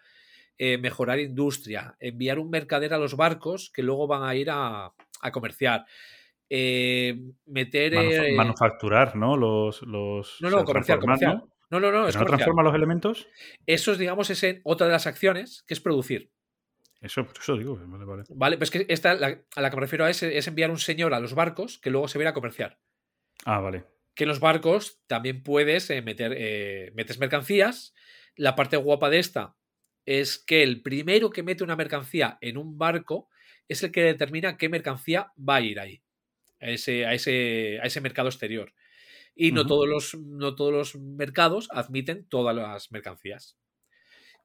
eh, 0.58 0.76
mejorar 0.76 1.20
industria, 1.20 1.96
enviar 2.00 2.40
un 2.40 2.50
mercader 2.50 2.92
a 2.92 2.98
los 2.98 3.16
barcos 3.16 3.70
que 3.72 3.84
luego 3.84 4.08
van 4.08 4.24
a 4.24 4.34
ir 4.34 4.50
a, 4.50 4.92
a 5.20 5.30
comerciar, 5.32 5.86
eh, 6.50 7.16
meter... 7.46 7.92
Manufa- 7.94 8.24
eh, 8.26 8.36
manufacturar, 8.36 9.14
¿no? 9.14 9.36
Los, 9.36 9.82
los 9.82 10.36
no, 10.40 10.50
no, 10.50 10.64
comercial. 10.64 10.98
¿no? 11.00 11.50
No, 11.70 11.80
no, 11.80 11.90
no, 11.92 11.98
¿Pero 12.00 12.08
es 12.08 12.16
no 12.16 12.20
comercial. 12.20 12.26
transforma 12.26 12.62
los 12.64 12.74
elementos? 12.74 13.28
Eso 13.66 13.92
es, 13.92 13.98
digamos, 13.98 14.30
es 14.30 14.42
en 14.42 14.60
otra 14.64 14.86
de 14.88 14.92
las 14.92 15.06
acciones, 15.06 15.62
que 15.66 15.74
es 15.74 15.80
producir. 15.80 16.30
Eso, 17.00 17.24
por 17.24 17.36
eso 17.38 17.56
digo. 17.56 17.78
Vale, 17.86 18.04
vale. 18.04 18.22
¿Vale? 18.30 18.58
Pues 18.58 18.70
que 18.70 18.84
esta, 18.88 19.14
la- 19.14 19.42
a 19.54 19.60
la 19.60 19.70
que 19.70 19.76
me 19.76 19.82
refiero 19.82 20.04
a 20.06 20.10
es, 20.10 20.22
es 20.22 20.46
enviar 20.48 20.70
un 20.70 20.78
señor 20.78 21.14
a 21.14 21.20
los 21.20 21.34
barcos 21.34 21.78
que 21.78 21.90
luego 21.90 22.08
se 22.08 22.18
va 22.18 22.22
a 22.22 22.24
ir 22.24 22.28
a 22.28 22.34
comerciar. 22.34 22.78
Ah, 23.44 23.60
vale. 23.60 23.84
Que 24.14 24.24
en 24.24 24.28
los 24.28 24.40
barcos 24.40 25.00
también 25.06 25.42
puedes 25.42 25.90
eh, 25.90 26.02
meter 26.02 26.34
eh, 26.36 26.92
metes 26.94 27.18
mercancías. 27.18 27.94
La 28.36 28.54
parte 28.54 28.76
guapa 28.76 29.10
de 29.10 29.18
esta 29.18 29.56
es 30.06 30.38
que 30.38 30.62
el 30.62 30.82
primero 30.82 31.30
que 31.30 31.42
mete 31.42 31.64
una 31.64 31.76
mercancía 31.76 32.38
en 32.40 32.58
un 32.58 32.78
barco 32.78 33.28
es 33.68 33.82
el 33.82 33.92
que 33.92 34.02
determina 34.02 34.56
qué 34.56 34.68
mercancía 34.68 35.32
va 35.36 35.56
a 35.56 35.60
ir 35.62 35.80
ahí, 35.80 36.02
a 36.60 36.70
ese, 36.70 37.06
a 37.06 37.14
ese, 37.14 37.78
a 37.82 37.86
ese 37.86 38.00
mercado 38.00 38.28
exterior. 38.28 38.72
Y 39.34 39.50
no, 39.50 39.66
todos 39.66 39.88
los, 39.88 40.14
no 40.14 40.54
todos 40.54 40.72
los 40.72 40.94
mercados 40.94 41.68
admiten 41.72 42.26
todas 42.28 42.54
las 42.54 42.92
mercancías. 42.92 43.58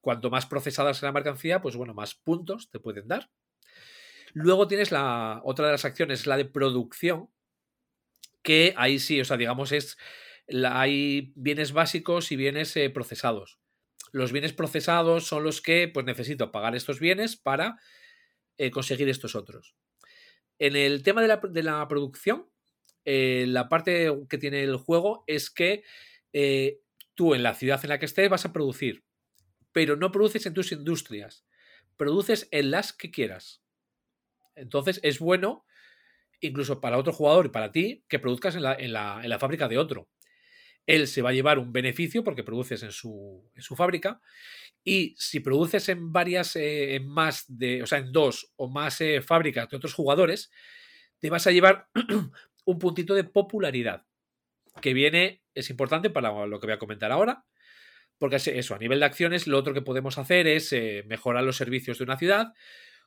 Cuanto 0.01 0.29
más 0.29 0.45
procesada 0.45 0.93
sea 0.93 1.10
la 1.10 1.13
mercancía, 1.13 1.62
pues 1.62 1.75
bueno, 1.75 1.93
más 1.93 2.15
puntos 2.15 2.71
te 2.71 2.79
pueden 2.79 3.08
dar. 3.08 3.29
Luego 4.34 4.67
tienes 4.67 4.91
la 4.91 5.41
otra 5.43 5.67
de 5.67 5.73
las 5.73 5.86
acciones, 5.86 6.25
la 6.25 6.38
de 6.38 6.45
producción, 6.45 7.29
que 8.41 8.73
ahí 8.78 8.99
sí, 8.99 9.19
o 9.21 9.25
sea, 9.25 9.38
digamos, 9.38 9.71
es 9.71 9.97
hay 10.65 11.32
bienes 11.36 11.71
básicos 11.73 12.32
y 12.32 12.36
bienes 12.36 12.75
eh, 12.75 12.89
procesados. 12.89 13.60
Los 14.12 14.32
bienes 14.32 14.54
procesados 14.54 15.28
son 15.28 15.43
los 15.43 15.62
que 15.62 15.88
pues 15.88 16.06
necesito 16.06 16.52
pagar 16.52 16.75
estos 16.75 16.99
bienes 16.99 17.36
para 17.36 17.80
eh, 18.58 18.71
conseguir 18.71 19.08
estos 19.10 19.36
otros. 19.36 19.75
En 20.58 20.75
el 20.75 21.04
tema 21.04 21.21
de 21.21 21.28
la, 21.28 21.38
de 21.38 21.63
la 21.63 21.88
producción, 21.88 22.49
eh, 23.06 23.45
la 23.47 23.69
parte 23.69 24.12
que 24.30 24.38
tiene 24.38 24.63
el 24.63 24.78
juego 24.78 25.23
es 25.28 25.49
que 25.49 25.84
tú 27.15 27.34
en 27.34 27.43
la 27.43 27.56
ciudad 27.56 27.80
en 27.84 27.89
la 27.89 27.99
que 27.99 28.06
estés 28.06 28.30
vas 28.30 28.45
a 28.45 28.54
producir, 28.54 29.04
pero 29.71 29.95
no 29.95 30.12
produces 30.12 30.45
en 30.45 30.54
tus 30.54 30.71
industrias, 30.71 31.45
produces 31.97 32.47
en 32.52 32.71
las 32.71 32.93
que 32.93 33.12
quieras. 33.12 33.63
Entonces 34.56 34.99
es 35.04 35.19
bueno, 35.19 35.65
incluso 36.41 36.82
para 36.82 36.97
otro 36.97 37.13
jugador 37.13 37.47
y 37.47 37.49
para 37.49 37.71
ti, 37.71 38.04
que 38.08 38.19
produzcas 38.19 38.56
en 38.56 38.63
la, 38.63 38.73
en 38.75 38.93
la- 38.93 39.19
en 39.23 39.30
la 39.30 39.39
fábrica 39.39 39.67
de 39.67 39.78
otro. 39.78 40.10
Él 40.88 41.08
se 41.08 41.21
va 41.21 41.30
a 41.30 41.34
llevar 41.34 41.60
un 41.60 41.71
beneficio 41.71 42.23
porque 42.23 42.43
produces 42.43 42.82
en 42.84 42.91
su, 42.91 43.49
en 43.56 43.62
su 43.62 43.75
fábrica. 43.75 44.21
Y 44.84 45.15
si 45.17 45.39
produces 45.39 45.88
en 45.89 46.12
varias, 46.12 46.56
eh, 46.56 46.95
en 46.95 47.08
más 47.08 47.45
de, 47.47 47.84
o 47.84 47.88
sea, 47.88 47.99
en 47.99 48.12
dos 48.12 48.52
o 48.56 48.69
más 48.69 48.99
eh, 49.02 49.21
fábricas 49.21 49.69
de 49.69 49.78
otros 49.78 49.93
jugadores, 49.93 50.52
te 51.19 51.30
vas 51.30 51.45
a 51.47 51.52
llevar 51.52 51.89
un 52.65 52.80
puntito 52.80 53.13
de 53.13 53.23
popularidad. 53.25 54.06
Que 54.82 54.93
viene, 54.93 55.43
es 55.54 55.69
importante 55.69 56.10
para 56.10 56.45
lo 56.47 56.60
que 56.60 56.67
voy 56.67 56.73
a 56.75 56.80
comentar 56.80 57.12
ahora. 57.12 57.45
Porque 58.17 58.38
es 58.38 58.47
eso, 58.47 58.75
a 58.75 58.80
nivel 58.80 58.99
de 58.99 59.06
acciones, 59.06 59.47
lo 59.47 59.58
otro 59.58 59.73
que 59.73 59.82
podemos 59.82 60.17
hacer 60.17 60.47
es 60.47 60.73
eh, 60.73 61.04
mejorar 61.08 61.43
los 61.43 61.58
servicios 61.58 61.97
de 61.99 62.04
una 62.04 62.17
ciudad 62.17 62.54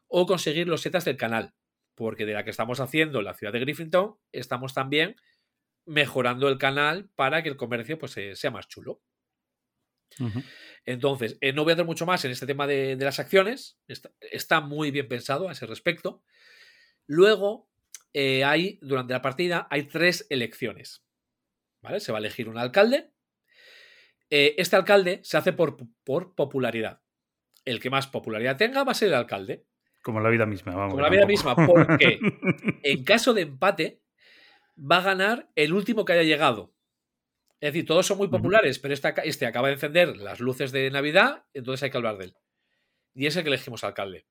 o 0.06 0.26
conseguir 0.26 0.68
los 0.68 0.82
setas 0.82 1.04
del 1.04 1.16
canal. 1.16 1.54
Porque 1.94 2.26
de 2.26 2.32
la 2.32 2.44
que 2.44 2.50
estamos 2.50 2.80
haciendo 2.80 3.18
en 3.18 3.26
la 3.26 3.34
ciudad 3.34 3.52
de 3.52 3.60
Griffintown, 3.60 4.16
estamos 4.32 4.74
también 4.74 5.16
mejorando 5.84 6.48
el 6.48 6.58
canal 6.58 7.10
para 7.14 7.42
que 7.42 7.48
el 7.48 7.56
comercio 7.56 7.98
pues, 7.98 8.16
eh, 8.16 8.34
sea 8.36 8.50
más 8.50 8.68
chulo. 8.68 9.02
Entonces, 10.84 11.38
eh, 11.40 11.52
no 11.52 11.64
voy 11.64 11.70
a 11.70 11.74
entrar 11.74 11.86
mucho 11.86 12.06
más 12.06 12.24
en 12.24 12.32
este 12.32 12.46
tema 12.46 12.66
de, 12.66 12.96
de 12.96 13.04
las 13.04 13.18
acciones. 13.18 13.78
Está, 13.88 14.10
está 14.20 14.60
muy 14.60 14.90
bien 14.90 15.08
pensado 15.08 15.48
a 15.48 15.52
ese 15.52 15.66
respecto. 15.66 16.22
Luego, 17.06 17.68
eh, 18.12 18.44
hay, 18.44 18.78
durante 18.82 19.14
la 19.14 19.22
partida, 19.22 19.66
hay 19.70 19.84
tres 19.84 20.26
elecciones. 20.28 21.04
¿Vale? 21.82 22.00
Se 22.00 22.12
va 22.12 22.18
a 22.18 22.20
elegir 22.20 22.48
un 22.48 22.58
alcalde. 22.58 23.10
Eh, 24.30 24.54
este 24.58 24.76
alcalde 24.76 25.20
se 25.24 25.36
hace 25.36 25.52
por, 25.52 25.76
por 26.04 26.34
popularidad. 26.34 27.02
El 27.64 27.80
que 27.80 27.90
más 27.90 28.06
popularidad 28.06 28.56
tenga 28.56 28.84
va 28.84 28.92
a 28.92 28.94
ser 28.96 29.08
el 29.08 29.14
alcalde. 29.14 29.66
Como 30.02 30.20
la 30.20 30.28
vida 30.30 30.46
misma, 30.46 30.74
vamos. 30.74 30.90
Como 30.92 31.02
la 31.02 31.08
vida 31.10 31.26
misma, 31.26 31.54
porque 31.54 32.18
en 32.82 33.04
caso 33.04 33.32
de 33.34 33.42
empate, 33.42 34.00
va 34.78 34.98
a 34.98 35.02
ganar 35.02 35.48
el 35.54 35.72
último 35.72 36.04
que 36.04 36.12
haya 36.14 36.22
llegado. 36.22 36.74
Es 37.60 37.72
decir, 37.72 37.86
todos 37.86 38.04
son 38.06 38.18
muy 38.18 38.26
populares, 38.28 38.78
pero 38.80 38.92
este, 38.92 39.06
aca- 39.08 39.22
este 39.22 39.46
acaba 39.46 39.68
de 39.68 39.74
encender 39.74 40.16
las 40.16 40.40
luces 40.40 40.72
de 40.72 40.90
Navidad, 40.90 41.44
entonces 41.54 41.84
hay 41.84 41.90
que 41.90 41.96
hablar 41.96 42.18
de 42.18 42.24
él. 42.26 42.34
Y 43.14 43.26
es 43.26 43.36
el 43.36 43.44
que 43.44 43.48
elegimos 43.50 43.84
alcalde. 43.84 44.26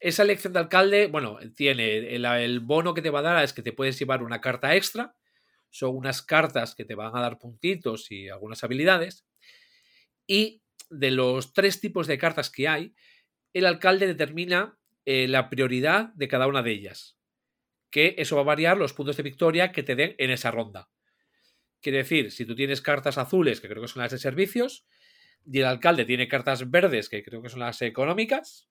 Esa 0.00 0.22
elección 0.22 0.52
de 0.54 0.60
alcalde, 0.60 1.06
bueno, 1.08 1.38
tiene 1.54 2.14
el, 2.14 2.24
el 2.24 2.60
bono 2.60 2.94
que 2.94 3.02
te 3.02 3.10
va 3.10 3.18
a 3.18 3.22
dar 3.22 3.44
es 3.44 3.52
que 3.52 3.62
te 3.62 3.72
puedes 3.72 3.98
llevar 3.98 4.22
una 4.22 4.40
carta 4.40 4.74
extra. 4.74 5.14
Son 5.70 5.94
unas 5.94 6.22
cartas 6.22 6.74
que 6.74 6.84
te 6.86 6.94
van 6.94 7.14
a 7.14 7.20
dar 7.20 7.38
puntitos 7.38 8.10
y 8.10 8.28
algunas 8.30 8.62
habilidades. 8.64 9.26
Y 10.26 10.62
de 10.88 11.10
los 11.10 11.52
tres 11.52 11.80
tipos 11.80 12.06
de 12.06 12.16
cartas 12.18 12.48
que 12.50 12.68
hay, 12.68 12.94
el 13.52 13.66
alcalde 13.66 14.06
determina 14.06 14.75
eh, 15.06 15.26
la 15.28 15.48
prioridad 15.48 16.12
de 16.14 16.28
cada 16.28 16.46
una 16.46 16.62
de 16.62 16.72
ellas. 16.72 17.16
Que 17.90 18.14
eso 18.18 18.36
va 18.36 18.42
a 18.42 18.44
variar 18.44 18.76
los 18.76 18.92
puntos 18.92 19.16
de 19.16 19.22
victoria 19.22 19.72
que 19.72 19.82
te 19.82 19.96
den 19.96 20.14
en 20.18 20.30
esa 20.30 20.50
ronda. 20.50 20.90
Quiere 21.80 21.98
decir, 21.98 22.30
si 22.32 22.44
tú 22.44 22.54
tienes 22.54 22.82
cartas 22.82 23.16
azules, 23.16 23.60
que 23.60 23.68
creo 23.68 23.80
que 23.80 23.88
son 23.88 24.02
las 24.02 24.12
de 24.12 24.18
servicios, 24.18 24.86
y 25.44 25.60
el 25.60 25.66
alcalde 25.66 26.04
tiene 26.04 26.28
cartas 26.28 26.70
verdes, 26.70 27.08
que 27.08 27.22
creo 27.22 27.40
que 27.40 27.48
son 27.48 27.60
las 27.60 27.80
económicas, 27.82 28.68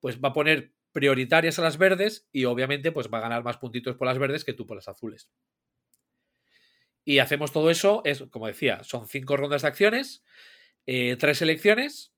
pues 0.00 0.20
va 0.20 0.28
a 0.28 0.32
poner 0.32 0.72
prioritarias 0.92 1.58
a 1.58 1.62
las 1.62 1.76
verdes 1.76 2.28
y 2.32 2.44
obviamente 2.44 2.92
pues 2.92 3.08
va 3.12 3.18
a 3.18 3.22
ganar 3.22 3.44
más 3.44 3.58
puntitos 3.58 3.96
por 3.96 4.06
las 4.06 4.18
verdes 4.18 4.44
que 4.44 4.54
tú 4.54 4.66
por 4.66 4.76
las 4.76 4.88
azules. 4.88 5.30
Y 7.04 7.18
hacemos 7.18 7.52
todo 7.52 7.70
eso, 7.70 8.02
es, 8.04 8.22
como 8.30 8.46
decía, 8.46 8.82
son 8.82 9.06
cinco 9.06 9.36
rondas 9.36 9.62
de 9.62 9.68
acciones, 9.68 10.24
eh, 10.86 11.16
tres 11.18 11.42
elecciones. 11.42 12.15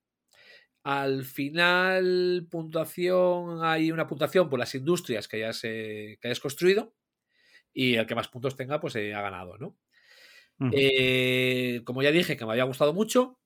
Al 0.90 1.24
final, 1.24 2.46
puntuación, 2.50 3.62
hay 3.62 3.92
una 3.92 4.06
puntuación 4.06 4.48
por 4.48 4.58
las 4.58 4.74
industrias 4.74 5.28
que 5.28 5.36
hayas, 5.38 5.60
eh, 5.64 6.18
que 6.20 6.28
hayas 6.28 6.40
construido. 6.40 6.94
Y 7.72 7.96
el 7.96 8.06
que 8.06 8.14
más 8.16 8.28
puntos 8.28 8.56
tenga, 8.56 8.80
pues 8.80 8.96
eh, 8.96 9.14
ha 9.14 9.22
ganado, 9.22 9.58
¿no? 9.58 9.78
Eh, 10.70 11.82
como 11.86 12.02
ya 12.02 12.12
dije, 12.12 12.36
que 12.36 12.46
me 12.46 12.52
había 12.52 12.64
gustado 12.64 12.94
mucho. 12.94 13.38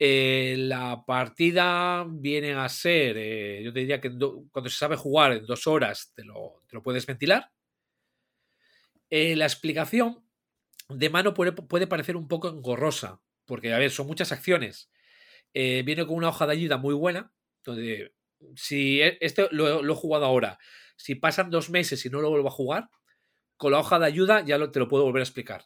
la 0.00 1.04
partida 1.06 2.06
viene 2.08 2.54
a 2.54 2.68
ser, 2.68 3.16
yo 3.64 3.72
te 3.72 3.80
diría 3.80 4.00
que 4.00 4.10
do- 4.10 4.46
cuando 4.52 4.70
se 4.70 4.78
sabe 4.78 4.96
jugar 4.96 5.32
en 5.32 5.46
dos 5.46 5.66
horas 5.68 6.12
te 6.16 6.24
lo, 6.24 6.60
te 6.68 6.76
lo 6.76 6.82
puedes 6.82 7.06
ventilar. 7.06 7.50
La 9.10 9.44
explicación 9.44 10.24
de 10.88 11.10
mano 11.10 11.34
puede, 11.34 11.52
puede 11.52 11.86
parecer 11.88 12.16
un 12.16 12.28
poco 12.28 12.48
engorrosa, 12.48 13.22
porque, 13.46 13.72
a 13.74 13.78
ver, 13.78 13.90
son 13.90 14.06
muchas 14.08 14.32
acciones. 14.32 14.90
Eh, 15.54 15.82
viene 15.84 16.06
con 16.06 16.16
una 16.16 16.28
hoja 16.28 16.46
de 16.46 16.52
ayuda 16.52 16.76
muy 16.78 16.94
buena, 16.94 17.32
donde 17.64 18.14
si 18.56 19.00
e- 19.02 19.18
este 19.20 19.48
lo, 19.50 19.82
lo 19.82 19.92
he 19.92 19.96
jugado 19.96 20.24
ahora, 20.24 20.58
si 20.96 21.14
pasan 21.14 21.50
dos 21.50 21.70
meses 21.70 22.04
y 22.06 22.10
no 22.10 22.20
lo 22.20 22.30
vuelvo 22.30 22.48
a 22.48 22.52
jugar, 22.52 22.88
con 23.56 23.72
la 23.72 23.78
hoja 23.78 23.98
de 23.98 24.06
ayuda 24.06 24.40
ya 24.44 24.58
lo- 24.58 24.70
te 24.70 24.78
lo 24.80 24.88
puedo 24.88 25.04
volver 25.04 25.20
a 25.20 25.24
explicar. 25.24 25.64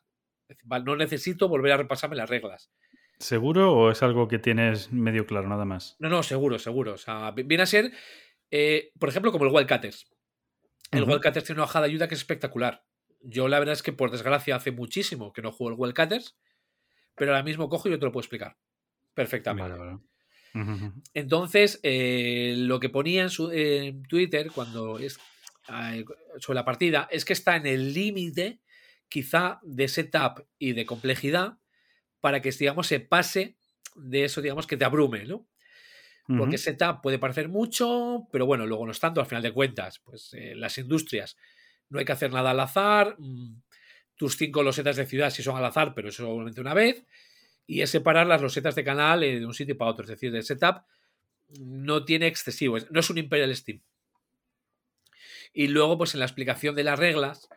No 0.84 0.96
necesito 0.96 1.48
volver 1.48 1.72
a 1.72 1.76
repasarme 1.78 2.16
las 2.16 2.28
reglas. 2.30 2.70
¿Seguro 3.18 3.72
o 3.72 3.90
es 3.90 4.02
algo 4.02 4.28
que 4.28 4.38
tienes 4.38 4.92
medio 4.92 5.26
claro, 5.26 5.48
nada 5.48 5.64
más? 5.64 5.96
No, 5.98 6.08
no, 6.08 6.22
seguro, 6.22 6.58
seguro. 6.58 6.92
O 6.94 6.98
sea, 6.98 7.30
vi- 7.30 7.44
viene 7.44 7.62
a 7.62 7.66
ser, 7.66 7.92
eh, 8.50 8.92
por 8.98 9.08
ejemplo, 9.08 9.32
como 9.32 9.46
el 9.46 9.52
Wildcatters. 9.52 10.10
El 10.92 11.02
Ujú. 11.02 11.12
Wildcatters 11.12 11.46
tiene 11.46 11.60
una 11.60 11.64
hoja 11.64 11.80
de 11.80 11.86
ayuda 11.86 12.08
que 12.08 12.14
es 12.14 12.20
espectacular. 12.20 12.84
Yo 13.22 13.48
la 13.48 13.58
verdad 13.58 13.72
es 13.72 13.82
que 13.82 13.92
por 13.92 14.10
desgracia 14.10 14.54
hace 14.56 14.70
muchísimo 14.70 15.32
que 15.32 15.42
no 15.42 15.50
juego 15.50 15.72
el 15.72 15.80
Wildcatters, 15.80 16.36
pero 17.16 17.32
ahora 17.32 17.42
mismo 17.42 17.68
cojo 17.68 17.88
y 17.88 17.92
yo 17.92 17.98
te 17.98 18.04
lo 18.04 18.12
puedo 18.12 18.22
explicar 18.22 18.56
perfectamente. 19.16 19.70
Vale, 19.70 19.98
vale. 20.54 20.92
Entonces, 21.12 21.80
eh, 21.82 22.54
lo 22.56 22.80
que 22.80 22.88
ponía 22.88 23.22
en, 23.24 23.30
su, 23.30 23.50
en 23.50 24.02
Twitter 24.04 24.50
cuando 24.54 24.98
es 24.98 25.18
eh, 25.68 26.04
sobre 26.38 26.56
la 26.56 26.64
partida 26.64 27.08
es 27.10 27.24
que 27.24 27.32
está 27.32 27.56
en 27.56 27.66
el 27.66 27.92
límite, 27.92 28.60
quizá, 29.08 29.58
de 29.62 29.88
setup 29.88 30.46
y 30.58 30.72
de 30.72 30.86
complejidad 30.86 31.58
para 32.20 32.40
que, 32.40 32.50
digamos, 32.52 32.86
se 32.86 33.00
pase 33.00 33.56
de 33.96 34.24
eso, 34.24 34.40
digamos, 34.40 34.66
que 34.66 34.76
te 34.76 34.84
abrume, 34.84 35.24
¿no? 35.24 35.48
Porque 36.26 36.58
setup 36.58 37.02
puede 37.02 37.20
parecer 37.20 37.48
mucho, 37.48 38.26
pero 38.32 38.46
bueno, 38.46 38.66
luego 38.66 38.84
no 38.84 38.90
es 38.90 38.98
tanto, 38.98 39.20
al 39.20 39.28
final 39.28 39.44
de 39.44 39.52
cuentas, 39.52 40.00
pues 40.00 40.34
eh, 40.34 40.54
las 40.56 40.76
industrias 40.76 41.36
no 41.88 42.00
hay 42.00 42.04
que 42.04 42.10
hacer 42.10 42.32
nada 42.32 42.50
al 42.50 42.58
azar, 42.58 43.14
mm, 43.16 43.62
tus 44.16 44.36
cinco 44.36 44.64
losetas 44.64 44.96
de 44.96 45.06
ciudad 45.06 45.30
si 45.30 45.44
son 45.44 45.56
al 45.56 45.64
azar, 45.64 45.94
pero 45.94 46.08
eso 46.08 46.24
solamente 46.24 46.60
una 46.60 46.74
vez, 46.74 47.04
y 47.66 47.82
es 47.82 47.90
separar 47.90 48.26
las 48.26 48.42
losetas 48.42 48.74
de 48.74 48.84
canal 48.84 49.22
eh, 49.24 49.40
de 49.40 49.46
un 49.46 49.54
sitio 49.54 49.76
para 49.76 49.90
otro. 49.90 50.04
Es 50.04 50.10
decir, 50.10 50.34
el 50.34 50.44
setup 50.44 50.84
no 51.60 52.04
tiene 52.04 52.26
excesivo, 52.28 52.78
no 52.90 53.00
es 53.00 53.10
un 53.10 53.18
Imperial 53.18 53.54
Steam. 53.56 53.82
Y 55.52 55.68
luego, 55.68 55.98
pues 55.98 56.14
en 56.14 56.20
la 56.20 56.26
explicación 56.26 56.74
de 56.74 56.84
las 56.84 56.98
reglas, 56.98 57.48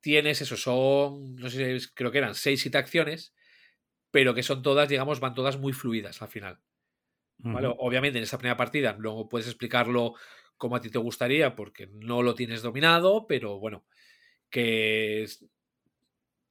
tienes 0.00 0.40
eso, 0.42 0.56
son, 0.56 1.36
no 1.36 1.50
sé, 1.50 1.78
creo 1.94 2.10
que 2.10 2.18
eran 2.18 2.34
seis 2.34 2.62
siete 2.62 2.78
acciones, 2.78 3.34
pero 4.10 4.34
que 4.34 4.42
son 4.42 4.62
todas, 4.62 4.88
digamos, 4.88 5.20
van 5.20 5.34
todas 5.34 5.58
muy 5.58 5.72
fluidas 5.72 6.22
al 6.22 6.28
final. 6.28 6.60
Obviamente 7.50 8.18
en 8.18 8.24
esa 8.24 8.38
primera 8.38 8.56
partida 8.56 8.96
luego 8.98 9.28
puedes 9.28 9.46
explicarlo 9.48 10.14
como 10.56 10.76
a 10.76 10.80
ti 10.80 10.90
te 10.90 10.98
gustaría 10.98 11.56
porque 11.56 11.88
no 11.88 12.22
lo 12.22 12.34
tienes 12.34 12.62
dominado, 12.62 13.26
pero 13.26 13.58
bueno, 13.58 13.86
que 14.50 15.24
es- 15.24 15.44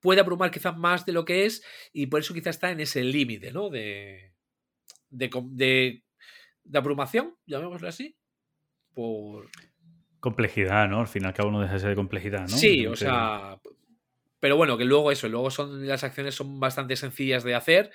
puede 0.01 0.21
abrumar 0.21 0.51
quizás 0.51 0.75
más 0.77 1.05
de 1.05 1.13
lo 1.13 1.23
que 1.25 1.45
es 1.45 1.63
y 1.93 2.07
por 2.07 2.19
eso 2.19 2.33
quizás 2.33 2.55
está 2.55 2.71
en 2.71 2.79
ese 2.79 3.03
límite, 3.03 3.51
¿no? 3.51 3.69
De, 3.69 4.33
de, 5.09 5.29
de, 5.51 6.03
de 6.63 6.77
abrumación, 6.77 7.35
llamémoslo 7.45 7.87
así. 7.87 8.17
Por... 8.93 9.49
Complejidad, 10.19 10.89
¿no? 10.89 10.99
Al 10.99 11.07
final 11.07 11.33
cada 11.33 11.47
uno 11.47 11.61
deja 11.61 11.73
de 11.73 11.79
ser 11.79 11.89
de 11.89 11.95
complejidad, 11.95 12.41
¿no? 12.41 12.57
Sí, 12.57 12.85
o 12.85 12.95
sea. 12.95 13.59
Pero 14.39 14.57
bueno, 14.57 14.77
que 14.77 14.85
luego 14.85 15.11
eso, 15.11 15.29
luego 15.29 15.51
son 15.51 15.87
las 15.87 16.03
acciones 16.03 16.35
son 16.35 16.59
bastante 16.59 16.95
sencillas 16.95 17.43
de 17.43 17.53
hacer 17.53 17.91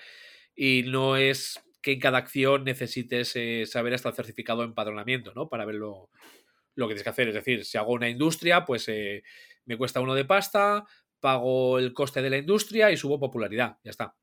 y 0.55 0.85
no 0.85 1.17
es 1.17 1.61
que 1.83 1.93
en 1.93 2.01
cada 2.01 2.19
acción 2.19 2.65
necesites 2.65 3.35
eh, 3.37 3.65
saber 3.67 3.95
hasta 3.95 4.09
el 4.09 4.15
certificado 4.15 4.61
de 4.61 4.69
empadronamiento, 4.69 5.33
¿no? 5.35 5.49
Para 5.49 5.65
ver 5.65 5.77
lo, 5.77 6.11
lo 6.75 6.87
que 6.87 6.95
tienes 6.95 7.03
que 7.03 7.11
hacer. 7.11 7.29
Es 7.29 7.35
decir, 7.35 7.65
si 7.65 7.79
hago 7.79 7.93
una 7.93 8.09
industria, 8.09 8.65
pues 8.65 8.89
eh, 8.89 9.23
me 9.65 9.77
cuesta 9.77 10.01
uno 10.01 10.15
de 10.15 10.25
pasta, 10.25 10.85
pago 11.27 11.81
el 11.81 11.93
coste 11.93 12.23
de 12.23 12.31
la 12.31 12.39
industria 12.39 12.93
y 12.93 12.97
subo 12.97 13.19
popularidad. 13.19 13.79
Ya 13.83 13.91
está. 13.91 14.15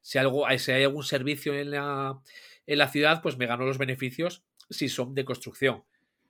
Si, 0.00 0.16
algo, 0.16 0.46
si 0.56 0.72
hay 0.72 0.84
algún 0.84 1.04
servicio 1.04 1.52
en 1.52 1.70
la, 1.72 2.22
en 2.66 2.78
la 2.78 2.88
ciudad, 2.88 3.20
pues 3.20 3.36
me 3.36 3.46
gano 3.46 3.66
los 3.66 3.76
beneficios 3.76 4.42
si 4.70 4.88
son 4.88 5.14
de 5.14 5.26
construcción. 5.26 5.84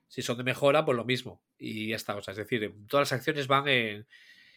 Si 0.09 0.21
son 0.21 0.37
de 0.37 0.43
mejora, 0.43 0.83
pues 0.83 0.97
lo 0.97 1.05
mismo. 1.05 1.41
Y 1.57 1.89
ya 1.89 1.95
está. 1.95 2.17
O 2.17 2.21
sea, 2.21 2.33
es 2.33 2.37
decir, 2.37 2.73
todas 2.89 3.09
las 3.09 3.17
acciones 3.17 3.47
van 3.47 3.69
en, 3.69 4.05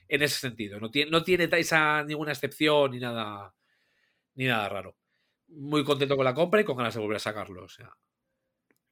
en 0.09 0.23
ese 0.23 0.41
sentido. 0.41 0.81
No 0.81 0.91
tiene, 0.91 1.11
no 1.13 1.23
tiene 1.23 1.49
esa, 1.53 2.03
ninguna 2.03 2.33
excepción 2.33 2.91
ni 2.91 2.99
nada, 2.99 3.55
ni 4.35 4.47
nada 4.47 4.69
raro. 4.69 4.97
Muy 5.49 5.85
contento 5.85 6.17
con 6.17 6.25
la 6.25 6.35
compra 6.35 6.61
y 6.61 6.65
con 6.65 6.77
ganas 6.77 6.95
de 6.95 7.01
volver 7.01 7.17
a 7.19 7.21
sacarlo. 7.21 7.63
O 7.65 7.69
sea, 7.69 7.91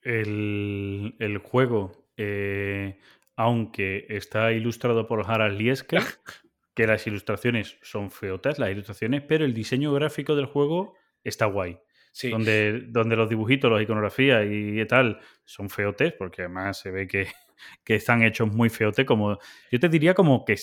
El, 0.01 1.15
el 1.19 1.37
juego, 1.39 2.07
eh, 2.15 2.99
aunque 3.43 4.05
está 4.09 4.51
ilustrado 4.51 5.07
por 5.07 5.29
Harald 5.29 5.57
Lieske, 5.59 5.97
que 6.75 6.87
las 6.87 7.05
ilustraciones 7.07 7.77
son 7.81 8.11
feotas, 8.11 8.59
las 8.59 8.71
ilustraciones, 8.71 9.23
pero 9.27 9.45
el 9.45 9.53
diseño 9.53 9.93
gráfico 9.93 10.35
del 10.35 10.45
juego 10.45 10.95
está 11.23 11.45
guay. 11.45 11.77
sí. 12.13 12.29
Donde, 12.29 12.81
donde 12.87 13.15
los 13.15 13.29
dibujitos, 13.29 13.71
las 13.71 13.81
iconografías 13.81 14.45
y 14.49 14.83
tal 14.85 15.19
son 15.45 15.69
feotes, 15.69 16.13
porque 16.13 16.43
además 16.43 16.79
se 16.79 16.91
ve 16.91 17.07
que, 17.07 17.27
que 17.83 17.95
están 17.95 18.23
hechos 18.23 18.51
muy 18.51 18.69
feotes, 18.69 19.05
como 19.05 19.37
yo 19.71 19.79
te 19.79 19.89
diría 19.89 20.13
como 20.13 20.43
que, 20.45 20.55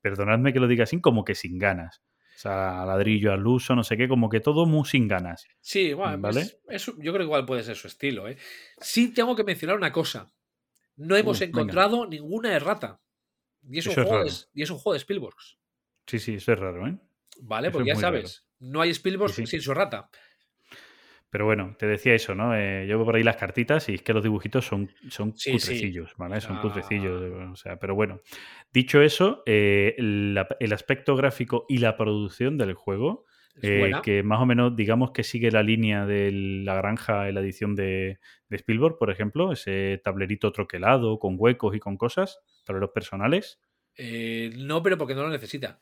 perdonadme 0.00 0.52
que 0.52 0.60
lo 0.60 0.68
diga 0.68 0.84
así, 0.84 1.00
como 1.00 1.24
que 1.24 1.34
sin 1.34 1.58
ganas. 1.58 2.02
O 2.36 2.40
sea, 2.40 2.84
ladrillo 2.86 3.32
al 3.32 3.44
uso, 3.44 3.74
no 3.74 3.82
sé 3.82 3.96
qué, 3.96 4.06
como 4.06 4.28
que 4.28 4.38
todo 4.38 4.64
muy 4.64 4.84
sin 4.84 5.08
ganas. 5.08 5.48
Sí, 5.60 5.92
bueno, 5.92 6.18
¿Vale? 6.20 6.42
es- 6.42 6.60
es- 6.68 6.86
yo 6.86 7.12
creo 7.12 7.18
que 7.18 7.22
igual 7.24 7.44
puede 7.44 7.64
ser 7.64 7.74
su 7.74 7.88
estilo. 7.88 8.28
¿eh? 8.28 8.36
Sí 8.80 9.12
tengo 9.12 9.34
que 9.34 9.42
mencionar 9.42 9.76
una 9.76 9.90
cosa. 9.90 10.30
No 10.98 11.16
hemos 11.16 11.38
Uh, 11.38 11.40
venga. 11.40 11.60
encontrado 11.60 12.06
ninguna 12.06 12.54
errata. 12.54 13.00
Y 13.68 13.78
es, 13.78 13.86
un 13.86 13.92
es 13.92 13.98
juego 14.06 14.24
de, 14.24 14.30
y 14.54 14.62
es 14.62 14.70
un 14.70 14.78
juego 14.78 14.92
de 14.92 14.98
Spielberg. 14.98 15.34
Sí, 16.06 16.18
sí, 16.18 16.34
eso 16.34 16.52
es 16.52 16.58
raro, 16.58 16.86
¿eh? 16.86 16.96
¿Vale? 17.40 17.68
Eso 17.68 17.78
Porque 17.78 17.88
ya 17.88 17.94
raro. 17.94 18.00
sabes, 18.06 18.46
no 18.60 18.80
hay 18.82 18.90
Spielberg 18.90 19.30
Sí, 19.32 19.42
sí. 19.46 19.52
sin 19.52 19.60
su 19.62 19.72
rata. 19.74 20.10
Pero 21.30 21.44
bueno, 21.44 21.76
te 21.78 21.86
decía 21.86 22.14
eso, 22.14 22.34
¿no? 22.34 22.56
Eh, 22.56 22.86
yo 22.88 22.96
veo 22.96 23.04
por 23.04 23.16
ahí 23.16 23.22
las 23.22 23.36
cartitas 23.36 23.86
y 23.90 23.94
es 23.94 24.02
que 24.02 24.14
los 24.14 24.22
dibujitos 24.22 24.64
son, 24.64 24.90
son 25.10 25.36
Sí, 25.36 25.50
sí. 25.50 25.58
cutrecillos, 25.58 26.14
¿vale? 26.16 26.40
Son 26.40 26.56
Ah. 26.56 26.62
cutrecillos. 26.62 27.20
O 27.52 27.56
sea, 27.56 27.78
pero 27.78 27.94
bueno. 27.94 28.20
Dicho 28.72 29.02
eso, 29.02 29.42
eh, 29.44 29.94
la- 29.98 30.48
el 30.58 30.72
aspecto 30.72 31.16
gráfico 31.16 31.66
y 31.68 31.78
la 31.78 31.96
producción 31.98 32.56
del 32.56 32.72
juego, 32.72 33.26
eh, 33.62 33.92
que 34.02 34.22
más 34.22 34.40
o 34.40 34.46
menos 34.46 34.76
digamos 34.76 35.10
que 35.12 35.24
sigue 35.24 35.50
la 35.50 35.62
línea 35.62 36.06
de 36.06 36.30
la 36.64 36.74
granja 36.76 37.28
en 37.28 37.34
la 37.34 37.40
edición 37.40 37.74
de, 37.74 38.18
de 38.48 38.56
Spielberg, 38.56 38.98
por 38.98 39.10
ejemplo, 39.10 39.52
ese 39.52 40.00
tablerito 40.04 40.52
troquelado 40.52 41.18
con 41.18 41.36
huecos 41.38 41.74
y 41.74 41.80
con 41.80 41.96
cosas, 41.96 42.40
tableros 42.64 42.90
personales, 42.90 43.60
Eh, 43.96 44.52
no, 44.56 44.80
pero 44.82 44.96
porque 44.96 45.14
no 45.16 45.22
lo 45.24 45.30
necesita. 45.30 45.80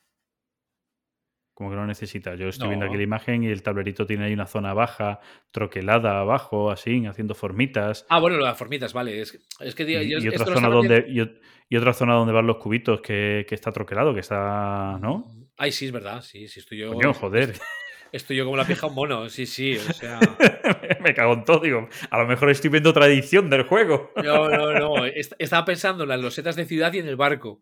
como 1.54 1.70
que 1.70 1.76
no 1.76 1.86
necesita. 1.86 2.34
Yo 2.34 2.48
estoy 2.48 2.68
viendo 2.68 2.84
aquí 2.86 2.96
la 2.98 3.02
imagen 3.02 3.42
y 3.42 3.46
el 3.48 3.62
tablerito 3.62 4.04
tiene 4.06 4.24
ahí 4.26 4.34
una 4.34 4.46
zona 4.46 4.74
baja, 4.74 5.20
troquelada 5.52 6.20
abajo, 6.20 6.70
así, 6.70 7.06
haciendo 7.06 7.34
formitas. 7.34 8.04
Ah, 8.10 8.20
bueno, 8.20 8.36
las 8.38 8.58
formitas, 8.58 8.92
vale. 8.92 9.20
Es, 9.22 9.38
es 9.60 9.74
que 9.74 9.86
tío, 9.86 10.02
Y, 10.02 10.10
yo 10.10 10.18
y 10.18 10.28
esto 10.28 10.42
otra 10.42 10.54
lo 10.54 10.60
zona 10.60 10.68
donde 10.68 11.06
y, 11.08 11.16
ot- 11.16 11.40
y 11.70 11.76
otra 11.78 11.94
zona 11.94 12.12
donde 12.12 12.34
van 12.34 12.46
los 12.46 12.58
cubitos 12.58 13.00
que, 13.00 13.46
que 13.48 13.54
está 13.54 13.72
troquelado, 13.72 14.12
que 14.12 14.20
está, 14.20 14.98
¿no? 15.00 15.24
Ay, 15.56 15.72
sí, 15.72 15.86
es 15.86 15.92
verdad. 15.92 16.22
Sí, 16.22 16.48
sí, 16.48 16.60
estoy 16.60 16.78
yo. 16.78 16.92
Coño, 16.92 17.12
joder. 17.14 17.54
Estoy 18.12 18.36
yo 18.36 18.44
como 18.44 18.56
la 18.56 18.64
pija 18.66 18.86
un 18.86 18.94
mono. 18.94 19.28
Sí, 19.28 19.46
sí. 19.46 19.76
O 19.76 19.92
sea. 19.92 20.20
Me 21.02 21.12
cago 21.12 21.34
en 21.34 21.44
todo, 21.44 21.58
digo. 21.60 21.88
A 22.08 22.18
lo 22.18 22.26
mejor 22.26 22.50
estoy 22.50 22.70
viendo 22.70 22.90
otra 22.90 23.06
edición 23.06 23.50
del 23.50 23.64
juego. 23.64 24.12
No, 24.22 24.48
no, 24.48 24.72
no. 24.72 25.04
est- 25.06 25.34
Estaba 25.38 25.64
pensando 25.64 26.04
en 26.04 26.10
las 26.10 26.20
losetas 26.20 26.54
de 26.56 26.64
ciudad 26.66 26.92
y 26.92 26.98
en 26.98 27.08
el 27.08 27.16
barco. 27.16 27.60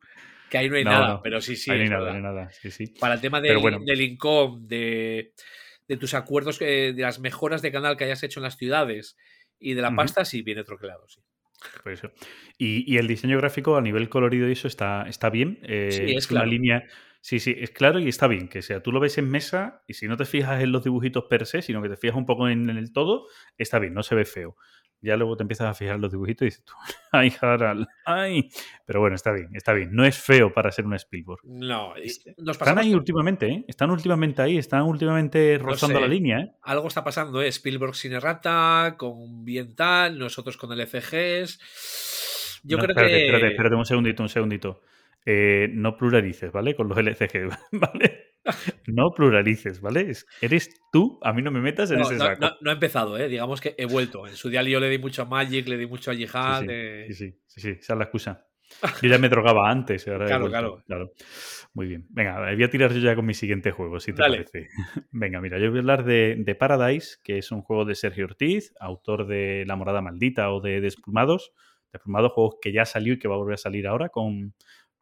Que 0.51 0.59
ahí 0.59 0.69
no 0.69 0.77
hay 0.77 0.85
No, 0.85 0.91
nada, 0.91 1.09
no. 1.15 1.23
pero 1.23 1.41
sí, 1.41 1.57
sí. 1.57 1.71
Ahí 1.71 1.79
no 1.79 1.83
hay 1.83 1.87
es 1.87 1.91
nada, 1.91 2.11
no 2.11 2.17
hay 2.17 2.23
nada. 2.23 2.51
Sí, 2.53 2.71
sí. 2.71 2.87
Para 3.01 3.15
el 3.15 3.21
tema 3.21 3.41
del, 3.41 3.59
bueno. 3.59 3.79
del 3.85 4.19
de, 4.61 5.33
de 5.89 5.97
tus 5.97 6.15
acuerdos, 6.15 6.61
eh, 6.61 6.93
de 6.95 7.03
las 7.03 7.19
mejoras 7.21 7.63
de 7.63 7.73
canal 7.73 7.97
que 7.97 8.05
hayas 8.05 8.23
hecho 8.23 8.39
en 8.41 8.45
las 8.45 8.57
ciudades 8.59 9.17
y 9.59 9.73
de 9.75 9.83
la 9.83 9.97
pasta, 9.97 10.25
sí 10.27 10.43
viene 10.43 10.63
troquelado, 10.63 11.09
sí. 11.09 11.21
Por 11.83 11.93
eso. 11.93 12.13
Y, 12.59 12.85
y 12.93 12.99
el 12.99 13.09
diseño 13.09 13.39
gráfico 13.39 13.77
a 13.77 13.81
nivel 13.81 14.11
colorido 14.11 14.49
y 14.49 14.53
eso 14.53 14.69
está, 14.69 15.07
está 15.09 15.31
bien. 15.31 15.59
eh, 15.63 15.89
Sí, 15.91 16.15
es 16.15 16.31
una 16.31 16.41
claro. 16.41 16.51
línea. 16.51 16.85
Sí, 17.25 17.41
sí, 17.41 17.55
es 17.57 17.71
claro 17.71 18.01
y 18.01 18.09
está 18.11 18.27
bien. 18.27 18.49
Que 18.49 18.61
sea, 18.61 18.83
tú 18.83 18.93
lo 18.93 19.01
ves 19.01 19.17
en 19.17 19.31
mesa 19.31 19.83
y 19.87 19.95
si 19.95 20.07
no 20.09 20.19
te 20.19 20.27
fijas 20.27 20.63
en 20.63 20.73
los 20.73 20.85
dibujitos 20.85 21.25
per 21.25 21.47
se, 21.47 21.63
sino 21.63 21.81
que 21.81 21.89
te 21.89 21.97
fijas 21.97 22.19
un 22.19 22.27
poco 22.27 22.51
en, 22.51 22.69
en 22.69 22.77
el 22.77 22.93
todo, 22.93 23.29
está 23.57 23.79
bien, 23.79 23.95
no 23.95 24.03
se 24.03 24.15
ve 24.15 24.27
feo. 24.27 24.59
Ya 25.01 25.17
luego 25.17 25.35
te 25.35 25.43
empiezas 25.43 25.69
a 25.69 25.73
fijar 25.73 25.95
en 25.95 26.03
los 26.03 26.13
dibujitos 26.13 26.43
y 26.43 26.45
dices 26.47 26.65
tú, 26.67 26.75
ay, 27.13 27.33
Harald, 27.41 27.87
ay. 28.05 28.51
Pero 28.85 29.01
bueno, 29.01 29.17
está 29.17 29.33
bien, 29.33 29.49
está 29.55 29.73
bien. 29.73 29.89
No 29.95 30.05
es 30.05 30.19
feo 30.19 30.53
para 30.53 30.71
ser 30.71 30.85
un 30.85 30.93
Spielberg. 30.93 31.39
No, 31.45 31.95
nos 32.37 32.59
Están 32.59 32.79
ahí 32.79 32.93
últimamente, 32.93 33.47
¿eh? 33.47 33.65
Están 33.69 33.91
últimamente 33.91 34.43
ahí, 34.43 34.59
están 34.59 34.83
últimamente 34.83 35.57
rozando 35.57 35.97
sé. 35.97 36.03
la 36.03 36.09
línea, 36.09 36.41
¿eh? 36.41 36.53
algo 36.61 36.89
está 36.89 37.03
pasando, 37.03 37.41
¿eh? 37.41 37.49
Spielberg 37.49 37.95
sin 37.95 38.13
errata, 38.13 38.97
con 38.99 39.47
bien 39.47 39.75
tal, 39.75 40.19
nosotros 40.19 40.59
con 40.59 40.79
el 40.79 40.87
FGs. 40.87 42.61
Yo 42.65 42.77
No, 42.77 42.83
creo 42.83 42.91
espérate, 42.93 43.15
que. 43.15 43.25
Espérate, 43.25 43.49
espérate 43.49 43.77
un 43.77 43.87
segundito, 43.87 44.23
un 44.23 44.29
segundito. 44.29 44.83
Eh, 45.27 45.69
no 45.73 45.97
pluralices, 45.97 46.53
¿vale? 46.53 46.75
Con 46.75 46.89
los 46.89 46.99
LCG, 46.99 47.49
¿vale? 47.73 48.21
No 48.87 49.13
pluralices, 49.15 49.81
¿vale? 49.81 50.11
Es- 50.11 50.27
Eres 50.43 50.69
tú, 50.93 51.19
a 51.23 51.33
mí 51.33 51.41
no 51.43 51.51
me 51.51 51.61
metas 51.61 51.91
en 51.91 51.99
No, 51.99 52.05
ese 52.05 52.17
no, 52.17 52.25
saco. 52.25 52.41
no- 52.43 52.53
no 52.61 52.71
he 52.71 52.75
empezado, 52.75 53.17
¿eh? 53.19 53.29
digamos 53.29 53.61
que 53.61 53.75
he 53.79 53.87
vuelto. 53.87 54.27
En 54.27 54.37
su 54.37 54.51
día 54.51 54.63
yo 54.63 54.81
le 54.81 54.91
di 54.91 54.99
mucho 54.99 55.23
a 55.23 55.25
Magic, 55.25 55.67
le 55.67 55.79
di 55.79 55.87
mucho 55.87 56.11
a 56.11 56.15
Jihad. 56.15 56.61
Sí, 56.61 56.67
sí, 56.67 56.73
eh, 56.73 57.07
sí, 57.09 57.15
sí, 57.15 57.39
sí, 57.47 57.61
sí, 57.61 57.69
esa 57.81 57.93
es 57.95 57.99
la 57.99 58.05
excusa. 58.05 58.47
Yo 59.03 59.09
ya 59.09 59.19
me 59.19 59.29
drogaba 59.29 59.71
antes. 59.71 60.07
Ahora 60.09 60.27
Claro, 60.27 60.49
vuelto, 60.49 60.83
claro. 60.87 61.13
Muy 61.75 61.87
bien. 61.87 62.07
Venga, 62.11 62.51
voy 62.55 62.63
a 62.63 62.71
tirar 62.71 62.93
yo 62.93 62.99
ya 62.99 63.15
con 63.15 63.25
mi 63.25 63.35
siguiente 63.35 63.71
juego, 63.71 64.01
si 64.01 64.13
te 64.13 64.21
Dale. 64.23 64.39
parece. 64.39 64.69
Venga, 65.13 65.41
mira, 65.41 65.59
yo 65.59 65.69
voy 65.71 65.79
a 65.79 65.81
hablar 65.81 66.05
de, 66.05 66.35
de 66.39 66.55
Paradise, 66.55 67.17
que 67.23 67.39
es 67.39 67.53
un 67.53 67.63
juego 67.63 67.85
de 67.85 67.95
Sergio 67.95 68.25
Ortiz, 68.25 68.75
autor 68.81 69.27
de 69.27 69.65
La 69.67 69.77
Morada 69.77 70.01
Maldita 70.03 70.51
o 70.51 70.61
de 70.61 70.81
Desplumados. 70.81 71.53
Desplumados, 71.93 72.33
juegos 72.33 72.57
que 72.61 72.73
ya 72.73 72.85
salió 72.85 73.15
y 73.15 73.19
que 73.19 73.29
va 73.29 73.35
a 73.37 73.39
volver 73.39 73.55
a 73.55 73.59
salir 73.59 73.87
ahora 73.87 74.09
con, 74.09 74.55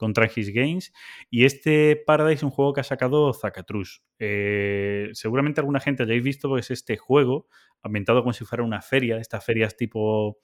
con 0.02 0.12
Trangis 0.12 0.52
Games. 0.52 0.92
Y 1.30 1.44
este 1.44 1.96
Paradise 1.96 2.38
es 2.40 2.42
un 2.42 2.50
juego 2.50 2.72
que 2.72 2.80
ha 2.80 2.84
sacado 2.84 3.32
Zacatrus. 3.32 4.02
Eh, 4.18 5.10
seguramente 5.12 5.60
alguna 5.60 5.78
gente 5.80 6.02
hayáis 6.02 6.22
visto, 6.22 6.48
porque 6.48 6.60
es 6.60 6.70
este 6.72 6.96
juego 6.96 7.46
ambientado 7.82 8.20
como 8.22 8.32
si 8.32 8.44
fuera 8.44 8.64
una 8.64 8.80
feria, 8.82 9.18
estas 9.18 9.44
ferias 9.44 9.76
tipo 9.76 10.38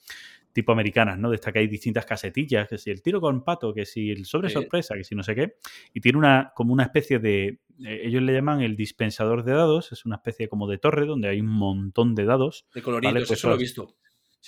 tipo 0.53 0.73
americanas, 0.73 1.19
¿no? 1.19 1.29
De 1.31 1.37
esta 1.37 1.53
que 1.53 1.61
hay 1.61 1.69
distintas 1.69 2.05
casetillas, 2.07 2.67
que 2.67 2.79
si 2.79 2.91
el 2.91 3.01
tiro 3.01 3.21
con 3.21 3.45
pato, 3.45 3.73
que 3.73 3.85
si 3.85 4.11
el 4.11 4.25
sobre 4.25 4.49
sorpresa, 4.51 4.97
que 4.97 5.05
si 5.05 5.15
no 5.15 5.23
sé 5.23 5.35
qué, 5.37 5.57
y 5.95 6.01
tiene 6.01 6.19
una 6.19 6.53
como 6.57 6.73
una 6.73 6.83
especie 6.85 7.21
de, 7.21 7.61
eh, 7.85 8.01
ellos 8.05 8.23
le 8.23 8.33
llaman 8.33 8.63
el 8.63 8.75
dispensador 8.75 9.45
de 9.45 9.53
dados, 9.53 9.93
es 9.93 10.05
una 10.05 10.17
especie 10.17 10.49
como 10.49 10.67
de 10.67 10.79
torre 10.79 11.07
donde 11.07 11.29
hay 11.29 11.41
un 11.41 11.47
montón 11.49 12.15
de 12.17 12.25
dados, 12.25 12.67
de 12.75 12.83
coloridos, 12.83 13.13
Vale, 13.15 13.27
pues 13.27 13.39
eso 13.39 13.49
lo 13.49 13.55
he 13.55 13.57
todas- 13.57 13.63
visto. 13.63 13.97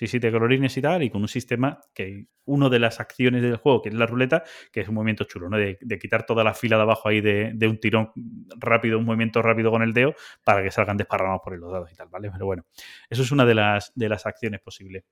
Sí, 0.00 0.06
sí, 0.06 0.18
de 0.18 0.32
colorines 0.32 0.74
y 0.78 0.80
tal, 0.80 1.02
y 1.02 1.10
con 1.10 1.20
un 1.20 1.28
sistema 1.28 1.78
que 1.92 2.24
uno 2.46 2.70
de 2.70 2.78
las 2.78 3.00
acciones 3.00 3.42
del 3.42 3.56
juego, 3.56 3.82
que 3.82 3.90
es 3.90 3.94
la 3.94 4.06
ruleta, 4.06 4.44
que 4.72 4.80
es 4.80 4.88
un 4.88 4.94
movimiento 4.94 5.24
chulo, 5.24 5.50
¿no? 5.50 5.58
De, 5.58 5.76
quitar 6.00 6.24
toda 6.24 6.42
la 6.42 6.54
fila 6.54 6.76
de 6.76 6.82
abajo 6.84 7.10
ahí 7.10 7.20
de, 7.20 7.68
un 7.68 7.78
tirón 7.78 8.10
rápido, 8.56 8.98
un 8.98 9.04
movimiento 9.04 9.42
rápido 9.42 9.70
con 9.70 9.82
el 9.82 9.92
dedo, 9.92 10.14
para 10.42 10.62
que 10.62 10.70
salgan 10.70 10.96
desparramados 10.96 11.42
por 11.44 11.58
los 11.58 11.70
dados 11.70 11.92
y 11.92 11.96
tal, 11.96 12.08
¿vale? 12.08 12.30
Pero 12.32 12.46
bueno, 12.46 12.64
eso 13.10 13.20
es 13.20 13.30
una 13.30 13.44
de 13.44 13.54
las, 13.54 13.92
de 13.94 14.08
las 14.08 14.24
acciones 14.24 14.62
posibles. 14.62 15.04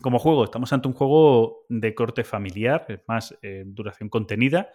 Como 0.00 0.18
juego, 0.18 0.44
estamos 0.44 0.72
ante 0.72 0.88
un 0.88 0.94
juego 0.94 1.66
de 1.68 1.94
corte 1.94 2.24
familiar, 2.24 2.86
es 2.88 3.00
más, 3.06 3.36
eh, 3.42 3.64
duración 3.66 4.08
contenida. 4.08 4.70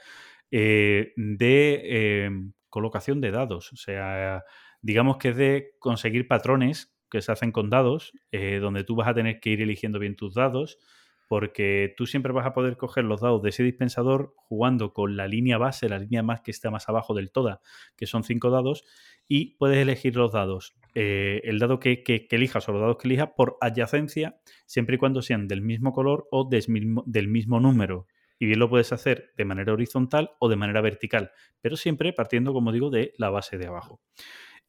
eh, 0.52 1.14
de 1.16 1.82
eh, 1.86 2.30
colocación 2.70 3.20
de 3.20 3.32
dados. 3.32 3.74
O 3.74 3.78
sea, 3.78 4.44
digamos 4.80 5.18
que 5.18 5.30
es 5.30 5.38
de 5.38 5.76
conseguir 5.80 6.28
patrones 6.28 6.94
que 7.12 7.22
se 7.22 7.32
hacen 7.32 7.52
con 7.52 7.70
dados, 7.70 8.14
eh, 8.32 8.58
donde 8.60 8.84
tú 8.84 8.96
vas 8.96 9.10
a 9.10 9.14
tener 9.14 9.40
que 9.40 9.52
ir 9.52 9.62
eligiendo 9.62 10.00
bien 10.00 10.16
tus 10.16 10.34
dados, 10.34 10.80
porque 11.28 11.94
tú 11.96 12.08
siempre 12.08 12.34
vas 12.34 12.46
a 12.46 12.54
poder 12.54 12.76
coger 12.76 13.06
los 13.06 13.22
dados 13.22 13.42
de 13.42 13.50
ese 13.50 13.64
dispensador 13.64 14.34
jugando 14.36 14.94
con 14.94 15.16
la 15.16 15.28
línea 15.28 15.58
base, 15.58 15.88
la 15.88 16.00
línea 16.00 16.24
más 16.24 16.42
que 16.42 16.52
está 16.52 16.72
más 16.72 16.90
abajo 16.90 17.14
del 17.14 17.32
toda, 17.32 17.62
que 17.96 18.06
son 18.08 18.24
cinco 18.24 18.50
dados, 18.50 18.84
y 19.28 19.56
puedes 19.58 19.78
elegir 19.78 20.16
los 20.16 20.34
dados, 20.34 20.76
eh, 20.94 21.42
el 21.46 21.60
dado 21.60 21.80
que, 21.80 22.04
elijas 22.30 22.68
o 22.68 22.74
los 22.74 22.82
dados 22.82 22.98
que 22.98 23.08
elijas 23.08 23.30
por 23.36 23.58
adyacencia, 23.62 24.42
siempre 24.66 24.96
y 24.96 24.98
cuando 24.98 25.22
sean 25.22 25.48
del 25.48 25.62
mismo 25.62 25.94
color 25.94 26.28
o 26.32 26.50
del 26.50 27.28
mismo 27.28 27.60
número. 27.60 28.08
Y 28.38 28.48
bien 28.48 28.60
lo 28.60 28.70
puedes 28.70 28.92
hacer 28.92 29.32
de 29.38 29.46
manera 29.46 29.72
horizontal 29.72 30.32
o 30.40 30.50
de 30.50 30.56
manera 30.56 30.82
vertical, 30.82 31.32
pero 31.62 31.78
siempre 31.78 32.12
partiendo, 32.12 32.54
como 32.54 32.72
digo, 32.72 32.90
de 32.90 33.14
la 33.18 33.30
base 33.30 33.58
de 33.58 33.68
abajo. 33.68 34.02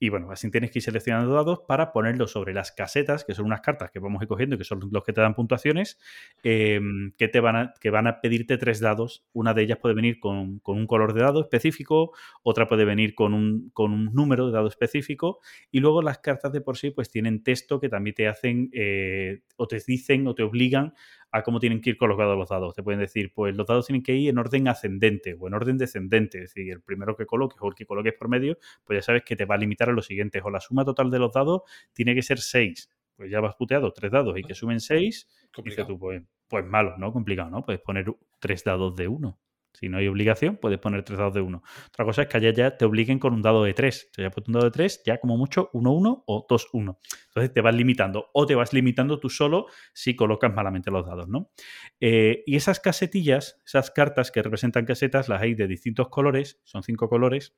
Y 0.03 0.09
bueno, 0.09 0.33
así 0.33 0.51
tienes 0.51 0.73
que 0.73 0.81
ir 0.81 0.83
seleccionando 0.83 1.33
dados 1.33 1.61
para 1.61 1.93
ponerlos 1.93 2.33
sobre 2.33 2.53
las 2.53 2.73
casetas, 2.73 3.25
que 3.25 3.35
son 3.35 3.45
unas 3.45 3.61
cartas 3.61 3.93
que 3.93 4.01
vamos 4.01 4.21
a 4.21 4.25
ir 4.25 4.29
cogiendo, 4.29 4.59
que 4.59 4.65
son 4.65 4.81
los 4.91 5.05
que 5.05 5.13
te 5.13 5.21
dan 5.21 5.37
puntuaciones, 5.37 6.01
eh, 6.43 6.81
que, 7.17 7.29
te 7.29 7.39
van 7.39 7.55
a, 7.55 7.75
que 7.81 7.91
van 7.91 8.09
a 8.09 8.21
pedirte 8.21 8.59
tres 8.59 8.81
dados. 8.81 9.25
Una 9.33 9.55
de 9.55 9.63
ellas 9.63 9.79
puede 9.79 9.95
venir 9.95 10.19
con, 10.19 10.59
con 10.59 10.77
un 10.77 10.89
color 10.89 11.15
de 11.15 11.21
dado 11.21 11.41
específico, 11.41 12.11
otra 12.43 12.67
puede 12.67 12.85
venir 12.85 13.15
con 13.15 13.33
un, 13.33 13.71
con 13.75 13.93
un 13.93 14.13
número 14.13 14.47
de 14.47 14.55
dado 14.55 14.67
específico, 14.67 15.39
y 15.71 15.79
luego 15.79 16.03
las 16.03 16.19
cartas 16.19 16.53
de 16.53 16.61
por 16.61 16.77
sí 16.77 16.91
pues 16.91 17.09
tienen 17.09 17.45
texto 17.45 17.79
que 17.79 17.89
también 17.89 18.17
te 18.17 18.27
hacen, 18.27 18.71
eh, 18.73 19.43
o 19.55 19.69
te 19.69 19.81
dicen 19.87 20.27
o 20.27 20.35
te 20.35 20.43
obligan 20.43 20.95
a 21.33 21.43
cómo 21.43 21.59
tienen 21.59 21.81
que 21.81 21.91
ir 21.91 21.97
colocados 21.97 22.37
los 22.37 22.51
dados. 22.51 22.75
Te 22.75 22.83
pueden 22.83 23.01
decir, 23.01 23.33
pues 23.35 23.57
los 23.57 23.67
dados 23.67 23.87
tienen 23.87 24.03
que 24.03 24.15
ir 24.15 24.29
en 24.29 24.39
orden 24.39 24.69
ascendente 24.69 25.35
o 25.39 25.49
en 25.49 25.55
orden 25.55 25.79
descendente. 25.79 26.39
Es 26.45 26.55
decir, 26.55 26.71
el 26.71 26.83
primero 26.83 27.17
que 27.17 27.25
coloques 27.27 27.59
o 27.61 27.69
el 27.69 27.75
que 27.75 27.87
coloques 27.87 28.13
por 28.15 28.29
medio, 28.29 28.59
pues 28.85 28.99
ya 28.99 29.03
sabes 29.03 29.23
que 29.25 29.35
te 29.35 29.47
va 29.47 29.55
a 29.55 29.59
limitar 29.59 29.89
a 29.89 29.93
los 29.93 30.07
siguientes. 30.07 30.43
O 30.45 30.51
la 30.51 30.61
suma 30.61 30.85
total 30.85 31.11
de 31.11 31.19
los 31.19 31.33
dados 31.33 31.63
tiene 31.95 32.15
que 32.15 32.23
ser 32.23 32.39
6. 32.39 32.91
Pues 33.17 33.31
ya 33.31 33.41
vas 33.41 33.55
puteado 33.57 33.93
tres 33.93 34.13
dados 34.13 34.39
y 34.39 34.45
que 34.45 34.55
sumen 34.55 34.81
6. 34.81 35.01
Dices 35.01 35.49
Complicado. 35.53 35.89
tú, 35.89 35.99
pues, 35.99 36.23
pues 36.49 36.67
malo, 36.67 36.97
¿no? 36.99 37.13
Complicado, 37.13 37.51
¿no? 37.51 37.65
Puedes 37.65 37.81
poner 37.81 38.07
tres 38.39 38.63
dados 38.63 38.95
de 38.95 39.09
uno. 39.09 39.39
Si 39.73 39.89
no 39.89 39.99
hay 39.99 40.07
obligación, 40.07 40.59
puedes 40.59 40.79
poner 40.79 41.03
tres 41.03 41.19
dados 41.19 41.35
de 41.35 41.41
uno. 41.41 41.63
Otra 41.89 42.05
cosa 42.05 42.23
es 42.23 42.29
que 42.29 42.37
allá 42.37 42.53
ya 42.53 42.77
te 42.77 42.85
obliguen 42.85 43.19
con 43.19 43.33
un 43.33 43.43
dado 43.43 43.65
de 43.65 43.75
tres. 43.75 44.11
Te 44.13 44.23
ya 44.23 44.31
puesto 44.31 44.51
un 44.51 44.55
dado 44.55 44.67
de 44.67 44.71
tres, 44.71 45.03
ya 45.05 45.19
como 45.19 45.37
mucho 45.37 45.71
1-1 45.73 46.25
o 46.27 46.47
2-1. 46.47 46.99
Entonces 47.29 47.53
te 47.53 47.61
vas 47.61 47.75
limitando. 47.75 48.31
O 48.35 48.47
te 48.47 48.55
vas 48.55 48.73
limitando 48.73 49.19
tú 49.19 49.31
solo 49.31 49.67
si 49.93 50.15
colocas 50.15 50.53
malamente 50.53 50.91
los 50.91 51.07
dados, 51.07 51.29
¿no? 51.29 51.51
Eh, 52.01 52.43
y 52.47 52.57
esas 52.57 52.81
casetillas, 52.81 53.61
esas 53.67 53.91
cartas 53.91 54.31
que 54.31 54.43
representan 54.43 54.85
casetas, 54.85 55.29
las 55.29 55.41
hay 55.41 55.55
de 55.55 55.67
distintos 55.67 56.09
colores, 56.09 56.61
son 56.65 56.83
cinco 56.83 57.09
colores, 57.09 57.55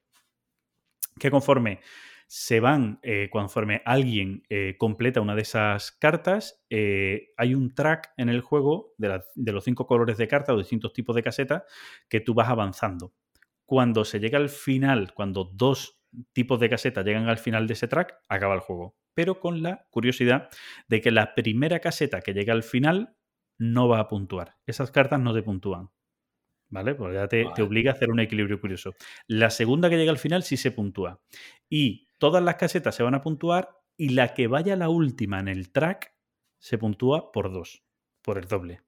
que 1.18 1.30
conforme 1.30 1.80
se 2.26 2.60
van, 2.60 2.98
eh, 3.02 3.28
conforme 3.30 3.82
alguien 3.84 4.42
eh, 4.48 4.76
completa 4.78 5.20
una 5.20 5.34
de 5.34 5.42
esas 5.42 5.92
cartas, 5.92 6.64
eh, 6.70 7.32
hay 7.36 7.54
un 7.54 7.74
track 7.74 8.12
en 8.16 8.28
el 8.28 8.40
juego 8.40 8.94
de, 8.98 9.08
la- 9.08 9.24
de 9.34 9.52
los 9.52 9.64
cinco 9.64 9.86
colores 9.86 10.16
de 10.18 10.28
carta 10.28 10.52
o 10.54 10.58
distintos 10.58 10.92
tipos 10.92 11.14
de 11.16 11.22
casetas 11.22 11.62
que 12.08 12.20
tú 12.20 12.34
vas 12.34 12.48
avanzando. 12.48 13.12
Cuando 13.64 14.04
se 14.04 14.20
llega 14.20 14.38
al 14.38 14.48
final, 14.50 15.14
cuando 15.14 15.44
dos 15.44 16.00
tipos 16.32 16.60
de 16.60 16.68
casetas 16.70 17.04
llegan 17.04 17.28
al 17.28 17.38
final 17.38 17.66
de 17.66 17.72
ese 17.74 17.88
track, 17.88 18.14
acaba 18.28 18.54
el 18.54 18.60
juego. 18.60 18.96
Pero 19.14 19.40
con 19.40 19.62
la 19.62 19.86
curiosidad 19.90 20.48
de 20.88 21.00
que 21.00 21.10
la 21.10 21.34
primera 21.34 21.80
caseta 21.80 22.20
que 22.20 22.34
llega 22.34 22.52
al 22.52 22.62
final 22.62 23.16
no 23.58 23.88
va 23.88 24.00
a 24.00 24.08
puntuar. 24.08 24.56
Esas 24.66 24.90
cartas 24.90 25.20
no 25.20 25.32
te 25.34 25.42
puntúan. 25.42 25.90
¿Vale? 26.70 26.94
Pues 26.94 27.14
ya 27.14 27.28
te, 27.28 27.46
te 27.54 27.62
obliga 27.62 27.92
a 27.92 27.94
hacer 27.94 28.10
un 28.10 28.18
equilibrio 28.20 28.60
curioso. 28.60 28.94
La 29.28 29.50
segunda 29.50 29.88
que 29.88 29.96
llega 29.96 30.10
al 30.10 30.18
final 30.18 30.42
sí 30.42 30.56
se 30.56 30.72
puntúa. 30.72 31.20
Y 31.68 32.08
todas 32.24 32.42
las 32.42 32.54
casetas 32.54 32.94
se 32.94 33.02
van 33.02 33.14
a 33.14 33.20
puntuar 33.20 33.82
y 33.98 34.08
la 34.14 34.32
que 34.32 34.46
vaya 34.46 34.76
la 34.76 34.88
última 34.88 35.40
en 35.40 35.48
el 35.48 35.70
track 35.70 36.16
se 36.58 36.78
puntúa 36.78 37.30
por 37.32 37.52
dos, 37.52 37.84
por 38.22 38.38
el 38.38 38.48
doble. 38.48 38.83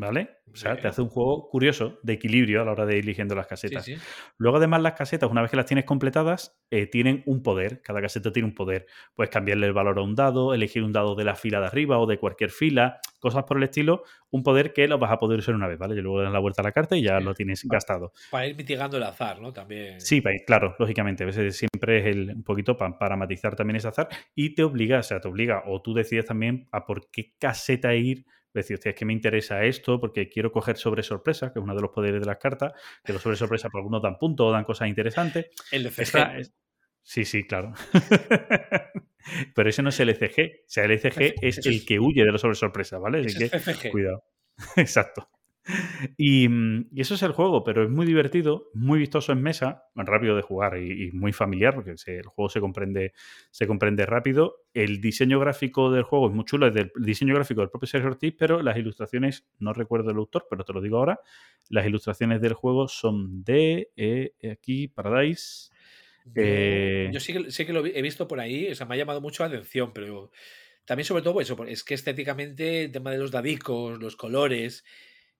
¿Vale? 0.00 0.30
O 0.52 0.56
sea, 0.56 0.76
te 0.80 0.86
hace 0.86 1.02
un 1.02 1.08
juego 1.08 1.48
curioso 1.50 1.98
de 2.04 2.12
equilibrio 2.12 2.62
a 2.62 2.64
la 2.64 2.70
hora 2.70 2.86
de 2.86 2.96
ir 2.98 3.02
eligiendo 3.04 3.34
las 3.34 3.48
casetas. 3.48 3.84
sí. 3.84 3.96
Luego, 4.38 4.58
además, 4.58 4.80
las 4.80 4.92
casetas, 4.94 5.28
una 5.28 5.42
vez 5.42 5.50
que 5.50 5.56
las 5.56 5.66
tienes 5.66 5.84
completadas, 5.84 6.56
eh, 6.70 6.86
tienen 6.86 7.22
un 7.26 7.42
poder. 7.42 7.82
Cada 7.82 8.00
caseta 8.00 8.32
tiene 8.32 8.48
un 8.48 8.54
poder. 8.54 8.86
Puedes 9.14 9.30
cambiarle 9.30 9.66
el 9.66 9.72
valor 9.72 9.98
a 9.98 10.02
un 10.02 10.14
dado, 10.14 10.54
elegir 10.54 10.84
un 10.84 10.92
dado 10.92 11.16
de 11.16 11.24
la 11.24 11.34
fila 11.34 11.58
de 11.60 11.66
arriba 11.66 11.98
o 11.98 12.06
de 12.06 12.18
cualquier 12.18 12.50
fila, 12.50 13.00
cosas 13.18 13.42
por 13.42 13.56
el 13.56 13.64
estilo. 13.64 14.04
Un 14.30 14.44
poder 14.44 14.72
que 14.72 14.86
lo 14.86 14.98
vas 14.98 15.10
a 15.10 15.18
poder 15.18 15.40
usar 15.40 15.56
una 15.56 15.66
vez, 15.66 15.78
¿vale? 15.78 15.96
Y 15.96 16.00
luego 16.00 16.18
le 16.18 16.24
das 16.24 16.32
la 16.32 16.38
vuelta 16.38 16.62
a 16.62 16.64
la 16.64 16.72
carta 16.72 16.96
y 16.96 17.02
ya 17.02 17.18
lo 17.18 17.34
tienes 17.34 17.64
gastado. 17.64 18.12
Para 18.30 18.46
ir 18.46 18.56
mitigando 18.56 18.96
el 18.98 19.02
azar, 19.02 19.40
¿no? 19.40 19.52
También. 19.52 20.00
Sí, 20.00 20.22
claro, 20.46 20.76
lógicamente. 20.78 21.24
A 21.24 21.26
veces 21.26 21.56
siempre 21.56 21.98
es 21.98 22.06
el, 22.06 22.30
un 22.36 22.44
poquito 22.44 22.76
pa- 22.76 22.96
para 22.96 23.16
matizar 23.16 23.56
también 23.56 23.76
ese 23.76 23.88
azar 23.88 24.08
y 24.34 24.54
te 24.54 24.62
obliga, 24.62 25.00
o 25.00 25.02
sea, 25.02 25.20
te 25.20 25.26
obliga, 25.28 25.64
o 25.66 25.82
tú 25.82 25.92
decides 25.92 26.26
también 26.26 26.68
a 26.70 26.86
por 26.86 27.10
qué 27.10 27.34
caseta 27.38 27.94
ir. 27.96 28.24
Decir, 28.58 28.74
hostia, 28.74 28.90
es 28.90 28.96
que 28.96 29.04
me 29.04 29.12
interesa 29.12 29.64
esto 29.64 30.00
porque 30.00 30.28
quiero 30.28 30.52
coger 30.52 30.76
sobre 30.76 31.02
sorpresa, 31.02 31.52
que 31.52 31.58
es 31.58 31.62
uno 31.62 31.74
de 31.74 31.80
los 31.82 31.90
poderes 31.90 32.20
de 32.20 32.26
las 32.26 32.38
cartas, 32.38 32.72
que 33.04 33.12
los 33.12 33.22
sobre 33.22 33.36
sorpresa 33.36 33.68
por 33.70 33.80
algunos 33.80 34.02
dan 34.02 34.18
puntos 34.18 34.46
o 34.46 34.52
dan 34.52 34.64
cosas 34.64 34.88
interesantes. 34.88 35.46
El 35.72 35.82
de 35.84 35.90
CG. 35.90 36.02
Esta 36.02 36.38
es- 36.38 36.54
Sí, 37.02 37.24
sí, 37.24 37.46
claro. 37.46 37.72
Pero 39.54 39.68
ese 39.68 39.82
no 39.82 39.88
es 39.90 40.00
el 40.00 40.10
ECG. 40.10 40.62
O 40.62 40.64
sea, 40.66 40.84
el 40.84 40.90
ECG 40.92 41.20
es 41.42 41.58
Eso 41.58 41.68
el 41.70 41.76
es- 41.76 41.84
que 41.86 41.98
huye 41.98 42.24
de 42.24 42.32
los 42.32 42.40
sobre 42.40 42.54
sorpresa, 42.54 42.98
¿vale? 42.98 43.20
Así 43.20 43.36
que 43.38 43.44
es 43.44 43.50
CFG. 43.52 43.90
cuidado. 43.90 44.24
Exacto. 44.76 45.28
Y, 46.16 46.48
mm, 46.48 46.88
y 46.92 47.00
eso 47.00 47.14
es 47.14 47.22
el 47.22 47.32
juego, 47.32 47.64
pero 47.64 47.82
es 47.84 47.90
muy 47.90 48.06
divertido, 48.06 48.68
muy 48.74 48.98
vistoso 48.98 49.32
en 49.32 49.42
mesa, 49.42 49.84
rápido 49.94 50.36
de 50.36 50.42
jugar 50.42 50.78
y, 50.78 51.08
y 51.08 51.12
muy 51.12 51.32
familiar, 51.32 51.74
porque 51.74 51.96
se- 51.96 52.16
el 52.18 52.26
juego 52.26 52.48
se 52.48 52.60
comprende, 52.60 53.12
se 53.50 53.66
comprende 53.66 54.06
rápido. 54.06 54.56
El 54.74 55.00
diseño 55.00 55.40
gráfico 55.40 55.90
del 55.90 56.02
juego 56.04 56.28
es 56.28 56.34
muy 56.34 56.44
chulo, 56.44 56.66
es 56.68 56.74
del 56.74 56.92
el 56.96 57.04
diseño 57.04 57.34
gráfico 57.34 57.60
del 57.60 57.70
propio 57.70 57.86
Sergio 57.88 58.10
Ortiz, 58.10 58.34
pero 58.38 58.62
las 58.62 58.76
ilustraciones, 58.76 59.46
no 59.58 59.72
recuerdo 59.72 60.10
el 60.10 60.16
autor, 60.16 60.46
pero 60.50 60.64
te 60.64 60.72
lo 60.72 60.80
digo 60.80 60.98
ahora, 60.98 61.20
las 61.70 61.86
ilustraciones 61.86 62.40
del 62.40 62.54
juego 62.54 62.88
son 62.88 63.42
de 63.44 63.90
eh, 63.96 64.32
aquí, 64.52 64.88
Paradise. 64.88 65.70
Yo, 66.24 66.42
Eh, 66.42 67.10
yo 67.10 67.20
sí 67.20 67.32
que, 67.32 67.50
sí 67.50 67.66
que 67.66 67.72
lo 67.72 67.84
he 67.86 68.02
visto 68.02 68.28
por 68.28 68.40
ahí, 68.40 68.70
o 68.70 68.74
sea, 68.74 68.86
me 68.86 68.94
ha 68.94 68.98
llamado 68.98 69.20
mucho 69.20 69.42
la 69.42 69.48
atención, 69.48 69.92
pero 69.94 70.30
también 70.84 71.04
sobre 71.04 71.22
todo 71.22 71.40
eso, 71.40 71.62
es 71.64 71.84
que 71.84 71.94
estéticamente 71.94 72.84
el 72.84 72.92
tema 72.92 73.10
de 73.10 73.18
los 73.18 73.30
dadicos, 73.30 73.98
los 73.98 74.16
colores 74.16 74.84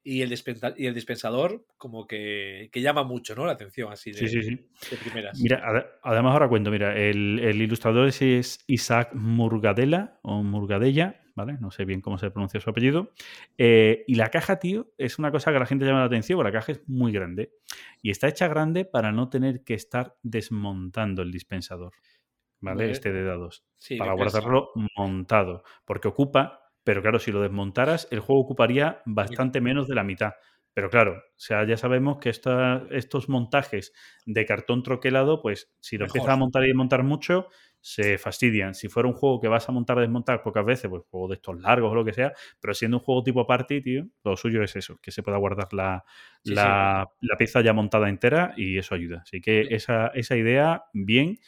y 0.04 0.22
el, 0.22 0.30
dispensa- 0.30 0.74
y 0.76 0.86
el 0.86 0.94
dispensador 0.94 1.64
como 1.76 2.06
que, 2.06 2.68
que 2.72 2.80
llama 2.80 3.02
mucho, 3.04 3.34
¿no? 3.34 3.44
La 3.46 3.52
atención 3.52 3.92
así 3.92 4.12
de, 4.12 4.18
Sí, 4.18 4.28
sí, 4.28 4.42
sí. 4.42 4.68
de 4.90 4.96
primeras. 4.96 5.38
Mira, 5.40 5.60
ade- 5.64 5.86
además 6.02 6.32
ahora 6.32 6.48
cuento, 6.48 6.70
mira, 6.70 6.96
el, 6.96 7.38
el 7.40 7.60
ilustrador 7.62 8.08
es, 8.08 8.22
es 8.22 8.64
Isaac 8.66 9.10
Murgadela 9.14 10.18
o 10.22 10.42
Murgadella, 10.42 11.20
¿vale? 11.34 11.56
No 11.60 11.70
sé 11.70 11.84
bien 11.84 12.00
cómo 12.00 12.18
se 12.18 12.30
pronuncia 12.30 12.58
su 12.60 12.70
apellido. 12.70 13.12
Eh, 13.58 14.04
y 14.08 14.14
la 14.14 14.28
caja, 14.30 14.58
tío, 14.58 14.92
es 14.98 15.18
una 15.18 15.30
cosa 15.30 15.50
que 15.50 15.56
a 15.58 15.60
la 15.60 15.66
gente 15.66 15.84
llama 15.84 16.00
la 16.00 16.06
atención, 16.06 16.36
porque 16.38 16.52
la 16.52 16.58
caja 16.60 16.72
es 16.72 16.88
muy 16.88 17.12
grande. 17.12 17.52
Y 18.02 18.10
está 18.10 18.28
hecha 18.28 18.48
grande 18.48 18.84
para 18.84 19.12
no 19.12 19.28
tener 19.28 19.62
que 19.62 19.74
estar 19.74 20.16
desmontando 20.22 21.22
el 21.22 21.30
dispensador, 21.30 21.92
¿vale? 22.60 22.90
Este 22.90 23.12
de 23.12 23.24
dados. 23.24 23.64
Para 23.98 24.12
guardarlo 24.14 24.70
montado, 24.96 25.62
porque 25.84 26.08
ocupa, 26.08 26.67
pero 26.88 27.02
claro, 27.02 27.18
si 27.18 27.32
lo 27.32 27.42
desmontaras, 27.42 28.08
el 28.10 28.20
juego 28.20 28.40
ocuparía 28.40 29.02
bastante 29.04 29.60
menos 29.60 29.88
de 29.88 29.94
la 29.94 30.04
mitad. 30.04 30.32
Pero 30.72 30.88
claro, 30.88 31.12
o 31.18 31.22
sea, 31.36 31.66
ya 31.66 31.76
sabemos 31.76 32.16
que 32.18 32.30
esta- 32.30 32.86
estos 32.90 33.28
montajes 33.28 33.92
de 34.24 34.46
cartón 34.46 34.82
troquelado, 34.82 35.42
pues 35.42 35.70
si 35.80 35.98
lo 35.98 36.06
Mejor. 36.06 36.06
empiezas 36.06 36.32
a 36.32 36.36
montar 36.36 36.64
y 36.64 36.68
desmontar 36.68 37.02
mucho, 37.02 37.48
se 37.82 38.16
fastidian. 38.16 38.74
Si 38.74 38.88
fuera 38.88 39.06
un 39.06 39.14
juego 39.14 39.38
que 39.38 39.48
vas 39.48 39.68
a 39.68 39.72
montar 39.72 39.98
y 39.98 40.00
desmontar 40.00 40.42
pocas 40.42 40.64
veces, 40.64 40.88
pues 40.88 41.02
juego 41.10 41.28
de 41.28 41.34
estos 41.34 41.60
largos 41.60 41.92
o 41.92 41.94
lo 41.94 42.06
que 42.06 42.14
sea, 42.14 42.32
pero 42.58 42.72
siendo 42.72 42.96
un 42.96 43.02
juego 43.02 43.22
tipo 43.22 43.46
party, 43.46 43.82
tío, 43.82 44.06
lo 44.24 44.34
suyo 44.38 44.62
es 44.62 44.74
eso, 44.76 44.98
que 45.02 45.10
se 45.10 45.22
pueda 45.22 45.36
guardar 45.36 45.68
la, 45.74 46.04
Sí, 46.44 46.56
sí. 46.56 46.68
la, 46.70 47.06
la 47.20 47.36
pieza 47.36 47.60
ya 47.60 47.74
montada 47.74 48.08
entera 48.08 48.54
y 48.56 48.78
eso 48.78 48.94
ayuda. 48.94 49.20
Así 49.24 49.42
que 49.42 49.74
esa, 49.74 50.06
esa 50.14 50.36
idea, 50.36 50.84
bien, 50.94 51.38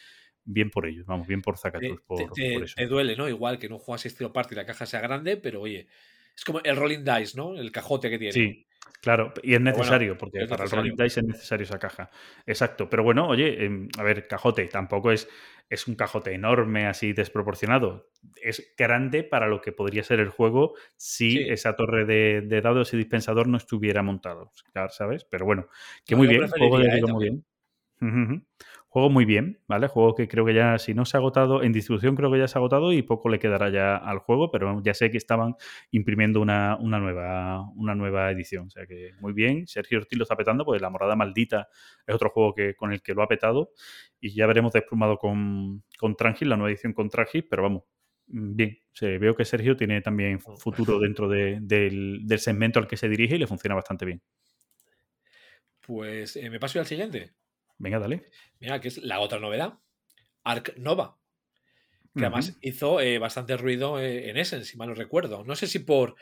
bien 0.44 0.70
por 0.70 0.86
ellos, 0.86 1.06
vamos, 1.06 1.26
bien 1.26 1.42
por 1.42 1.58
Zacatus, 1.58 2.00
por, 2.02 2.16
te- 2.16 2.26
te- 2.34 2.50
por 2.52 2.64
eso. 2.64 2.74
te 2.76 2.86
duele, 2.86 3.16
¿no? 3.16 3.28
Igual 3.28 3.58
que 3.58 3.68
no 3.68 3.78
juegas 3.78 4.06
estilo 4.06 4.32
party 4.32 4.54
y 4.54 4.56
la 4.56 4.66
caja 4.66 4.86
sea 4.86 5.00
grande, 5.00 5.36
pero 5.36 5.60
oye, 5.62 5.88
es 6.36 6.44
como 6.44 6.60
el 6.60 6.76
rolling 6.76 7.04
dice, 7.04 7.36
¿no? 7.36 7.56
El 7.56 7.72
cajote 7.72 8.10
que 8.10 8.18
tiene. 8.18 8.32
Sí, 8.32 8.66
claro, 9.02 9.32
y 9.42 9.54
es 9.54 9.60
bueno, 9.64 9.64
necesario, 9.64 10.16
porque 10.16 10.38
es 10.38 10.48
para 10.48 10.62
necesario. 10.62 10.92
el 10.92 10.92
Rolling 10.92 11.04
Dice 11.04 11.20
es 11.20 11.26
necesario 11.26 11.64
esa 11.64 11.78
caja. 11.78 12.10
Exacto, 12.46 12.88
pero 12.88 13.02
bueno, 13.02 13.26
oye, 13.28 13.64
em, 13.64 13.88
a 13.98 14.02
ver, 14.04 14.28
cajote, 14.28 14.66
tampoco 14.68 15.10
es, 15.10 15.28
es 15.68 15.86
un 15.88 15.96
cajote 15.96 16.32
enorme, 16.32 16.86
así 16.86 17.12
desproporcionado. 17.12 18.10
Es 18.40 18.72
grande 18.78 19.24
para 19.24 19.48
lo 19.48 19.60
que 19.60 19.72
podría 19.72 20.04
ser 20.04 20.20
el 20.20 20.28
juego 20.28 20.74
si 20.96 21.30
Sí. 21.32 21.40
esa 21.48 21.74
torre 21.76 22.04
de, 22.04 22.40
de 22.42 22.60
dados 22.60 22.92
y 22.94 22.96
dispensador 22.96 23.48
no 23.48 23.56
estuviera 23.56 24.02
montado, 24.02 24.52
¿sabes? 24.90 25.24
Pero 25.24 25.44
bueno, 25.44 25.68
que 26.06 26.14
No, 26.14 26.18
muy 26.18 26.28
bien, 26.28 26.42
juego 26.48 26.78
de 26.78 26.84
¿eh? 26.86 27.02
muy 27.08 27.24
bien. 27.24 27.44
Juego 28.92 29.08
muy 29.08 29.24
bien, 29.24 29.60
¿vale? 29.68 29.86
Juego 29.86 30.16
que 30.16 30.26
creo 30.26 30.44
que 30.44 30.52
ya, 30.52 30.76
si 30.78 30.94
no 30.94 31.04
se 31.04 31.16
ha 31.16 31.20
agotado, 31.20 31.62
en 31.62 31.72
distribución 31.72 32.16
creo 32.16 32.28
que 32.32 32.40
ya 32.40 32.48
se 32.48 32.58
ha 32.58 32.60
agotado 32.60 32.92
y 32.92 33.02
poco 33.02 33.28
le 33.28 33.38
quedará 33.38 33.70
ya 33.70 33.94
al 33.96 34.18
juego, 34.18 34.50
pero 34.50 34.82
ya 34.82 34.94
sé 34.94 35.12
que 35.12 35.16
estaban 35.16 35.54
imprimiendo 35.92 36.40
una, 36.40 36.76
una 36.76 36.98
nueva, 36.98 37.70
una 37.76 37.94
nueva 37.94 38.32
edición. 38.32 38.66
O 38.66 38.70
sea 38.70 38.86
que 38.86 39.12
muy 39.20 39.32
bien, 39.32 39.68
Sergio 39.68 39.98
Ortiz 39.98 40.18
lo 40.18 40.24
está 40.24 40.34
petando, 40.34 40.64
pues 40.64 40.82
La 40.82 40.90
Morada 40.90 41.14
Maldita 41.14 41.68
es 42.04 42.12
otro 42.12 42.30
juego 42.30 42.52
que, 42.52 42.74
con 42.74 42.92
el 42.92 43.00
que 43.00 43.14
lo 43.14 43.22
ha 43.22 43.28
petado 43.28 43.70
y 44.18 44.34
ya 44.34 44.48
veremos 44.48 44.72
desplumado 44.72 45.18
con, 45.18 45.84
con 45.96 46.16
Trangis, 46.16 46.48
la 46.48 46.56
nueva 46.56 46.70
edición 46.70 46.92
con 46.92 47.08
Trangis, 47.08 47.44
pero 47.48 47.62
vamos, 47.62 47.84
mm, 48.26 48.56
bien. 48.56 48.76
veo 49.00 49.36
que 49.36 49.44
Sergio 49.44 49.76
tiene 49.76 50.00
también 50.00 50.40
futuro 50.40 50.98
dentro 50.98 51.28
de- 51.28 51.58
del, 51.62 52.22
del 52.26 52.38
segmento 52.40 52.80
al 52.80 52.88
que 52.88 52.96
se 52.96 53.08
dirige 53.08 53.36
y 53.36 53.38
le 53.38 53.46
funciona 53.46 53.76
bastante 53.76 54.04
bien. 54.04 54.20
Pues 55.80 56.34
eh, 56.34 56.50
me 56.50 56.58
paso 56.58 56.74
ya 56.74 56.80
al 56.80 56.86
siguiente. 56.86 57.34
Venga, 57.80 57.98
dale. 57.98 58.26
Mira, 58.60 58.78
que 58.80 58.88
es 58.88 58.98
la 58.98 59.20
otra 59.20 59.40
novedad. 59.40 59.78
Ark 60.44 60.74
Nova. 60.76 61.16
Que 62.14 62.26
además 62.26 62.58
hizo 62.60 63.00
eh, 63.00 63.18
bastante 63.18 63.56
ruido 63.56 63.98
eh, 63.98 64.28
en 64.28 64.36
Essen, 64.36 64.64
si 64.64 64.76
mal 64.76 64.88
no 64.88 64.94
recuerdo. 64.94 65.44
No 65.44 65.56
sé 65.56 65.66
si 65.66 65.78
por, 65.78 66.16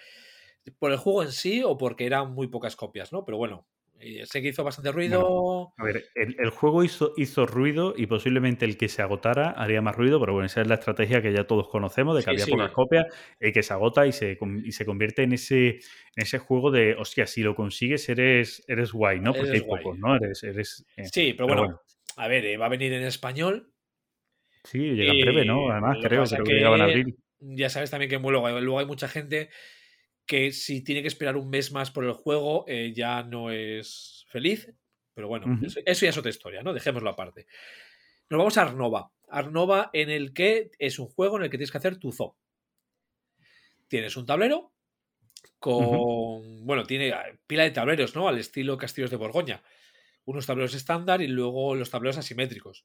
por 0.78 0.92
el 0.92 0.98
juego 0.98 1.22
en 1.24 1.32
sí 1.32 1.62
o 1.64 1.76
porque 1.76 2.06
eran 2.06 2.32
muy 2.32 2.46
pocas 2.46 2.76
copias, 2.76 3.12
¿no? 3.12 3.24
Pero 3.24 3.38
bueno, 3.38 3.66
eh, 4.00 4.26
sé 4.26 4.42
que 4.42 4.48
hizo 4.48 4.64
bastante 4.64 4.92
ruido. 4.92 5.72
A 5.76 5.84
ver, 5.84 6.04
el, 6.16 6.36
el 6.40 6.50
juego 6.50 6.82
hizo, 6.82 7.12
hizo 7.16 7.46
ruido 7.46 7.94
y 7.96 8.06
posiblemente 8.06 8.64
el 8.64 8.76
que 8.76 8.88
se 8.88 9.00
agotara 9.00 9.50
haría 9.50 9.80
más 9.80 9.94
ruido, 9.94 10.18
pero 10.18 10.32
bueno, 10.32 10.46
esa 10.46 10.60
es 10.60 10.66
la 10.66 10.74
estrategia 10.74 11.22
que 11.22 11.32
ya 11.32 11.46
todos 11.46 11.68
conocemos, 11.68 12.16
de 12.16 12.22
que 12.24 12.30
Sí, 12.30 12.34
había 12.34 12.46
sí. 12.46 12.50
pocas 12.50 12.72
copias, 12.72 13.06
y 13.40 13.52
que 13.52 13.62
se 13.62 13.72
agota 13.72 14.04
y 14.06 14.12
se, 14.12 14.36
y 14.64 14.72
se 14.72 14.84
convierte 14.84 15.22
en 15.22 15.32
ese, 15.34 15.68
en 15.68 15.78
ese 16.16 16.38
juego 16.38 16.70
de, 16.72 16.94
hostia, 16.94 17.26
si 17.28 17.42
lo 17.42 17.54
consigues 17.54 18.08
eres, 18.08 18.64
eres 18.66 18.92
guay, 18.92 19.20
¿no? 19.20 19.32
Porque 19.32 19.50
Eres 19.50 19.62
hay 19.62 19.66
guay. 19.66 19.82
pocos, 19.84 19.98
¿no? 20.00 20.16
Eres, 20.16 20.42
eres, 20.42 20.84
eh, 20.96 21.04
Sí, 21.12 21.32
pero 21.32 21.46
pero 21.46 21.46
bueno, 21.46 21.62
bueno. 21.62 21.80
a 22.16 22.28
ver, 22.28 22.44
eh, 22.44 22.56
va 22.56 22.66
a 22.66 22.70
venir 22.70 22.92
en 22.92 23.04
español. 23.04 23.72
Sí, 24.64 24.78
llega 24.78 25.12
en 25.12 25.20
breve, 25.20 25.44
¿no? 25.44 25.70
Además, 25.70 25.98
creo, 26.02 26.24
que, 26.24 26.42
que- 26.42 26.54
llegaba 26.54 26.76
en 26.76 26.82
abril. 26.82 27.16
Ya 27.40 27.70
sabes 27.70 27.90
también 27.92 28.10
que 28.10 28.18
luego, 28.18 28.48
luego 28.60 28.80
hay 28.80 28.86
mucha 28.86 29.06
gente 29.06 29.48
que 30.28 30.52
si 30.52 30.84
tiene 30.84 31.02
que 31.02 31.08
esperar 31.08 31.36
un 31.36 31.48
mes 31.48 31.72
más 31.72 31.90
por 31.90 32.04
el 32.04 32.12
juego 32.12 32.64
eh, 32.68 32.92
ya 32.94 33.22
no 33.24 33.50
es 33.50 34.26
feliz. 34.28 34.70
Pero 35.14 35.26
bueno, 35.26 35.58
eso, 35.64 35.80
eso 35.84 36.04
ya 36.04 36.10
es 36.10 36.18
otra 36.18 36.30
historia, 36.30 36.62
¿no? 36.62 36.72
Dejémoslo 36.72 37.10
aparte. 37.10 37.46
Nos 38.30 38.38
vamos 38.38 38.56
a 38.56 38.62
Arnova. 38.62 39.10
Arnova 39.28 39.90
en 39.92 40.10
el 40.10 40.32
que 40.32 40.70
es 40.78 41.00
un 41.00 41.06
juego 41.06 41.38
en 41.38 41.44
el 41.44 41.50
que 41.50 41.56
tienes 41.56 41.72
que 41.72 41.78
hacer 41.78 41.96
tu 41.96 42.12
zoo. 42.12 42.36
Tienes 43.88 44.16
un 44.16 44.26
tablero 44.26 44.72
con... 45.58 46.64
Bueno, 46.64 46.84
tiene 46.84 47.08
eh, 47.08 47.38
pila 47.46 47.64
de 47.64 47.70
tableros, 47.70 48.14
¿no? 48.14 48.28
Al 48.28 48.38
estilo 48.38 48.76
Castillos 48.76 49.10
de 49.10 49.16
Borgoña. 49.16 49.62
Unos 50.24 50.46
tableros 50.46 50.74
estándar 50.74 51.22
y 51.22 51.26
luego 51.26 51.74
los 51.74 51.90
tableros 51.90 52.18
asimétricos. 52.18 52.84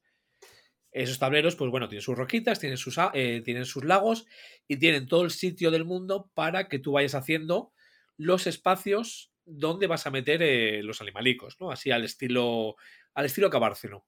Esos 0.94 1.20
tableros, 1.20 1.56
pues 1.56 1.72
bueno, 1.72 1.90
tienen 1.90 2.04
sus 2.04 2.18
roquitas, 2.18 2.60
tienen 2.60 2.78
sus, 2.78 2.98
eh, 3.14 3.42
tienen 3.44 3.66
sus 3.66 3.84
lagos 3.84 4.26
y 4.68 4.78
tienen 4.78 5.08
todo 5.08 5.24
el 5.24 5.32
sitio 5.32 5.72
del 5.72 5.86
mundo 5.86 6.32
para 6.36 6.70
que 6.70 6.80
tú 6.80 6.94
vayas 6.94 7.16
haciendo 7.16 7.74
los 8.18 8.48
espacios 8.48 9.32
donde 9.46 9.88
vas 9.88 10.06
a 10.08 10.12
meter 10.12 10.42
eh, 10.44 10.84
los 10.84 11.02
animalicos, 11.02 11.58
¿no? 11.60 11.72
Así 11.72 11.92
al 11.92 12.04
estilo, 12.04 12.76
al 13.16 13.26
estilo 13.26 13.50
Cabárceno. 13.50 14.06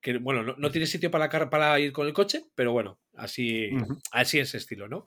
Que 0.00 0.16
bueno, 0.16 0.42
no, 0.42 0.54
no 0.56 0.70
tiene 0.70 0.86
sitio 0.86 1.10
para, 1.10 1.28
para 1.50 1.78
ir 1.78 1.92
con 1.92 2.06
el 2.06 2.14
coche, 2.14 2.44
pero 2.54 2.72
bueno, 2.72 3.00
así, 3.14 3.84
así 4.12 4.38
ese 4.38 4.56
estilo, 4.56 4.88
¿no? 4.88 5.06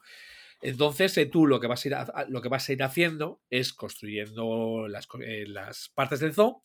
Entonces, 0.62 1.18
eh, 1.18 1.28
tú 1.28 1.48
lo 1.48 1.60
que, 1.60 1.68
vas 1.68 1.86
a 1.86 1.90
ir 1.90 1.96
a- 1.96 2.26
lo 2.30 2.42
que 2.42 2.50
vas 2.50 2.70
a 2.70 2.74
ir 2.74 2.84
haciendo 2.84 3.42
es 3.50 3.74
construyendo 3.74 4.88
las, 4.90 5.08
eh, 5.22 5.46
las 5.48 5.90
partes 5.96 6.20
del 6.22 6.34
zoo, 6.34 6.62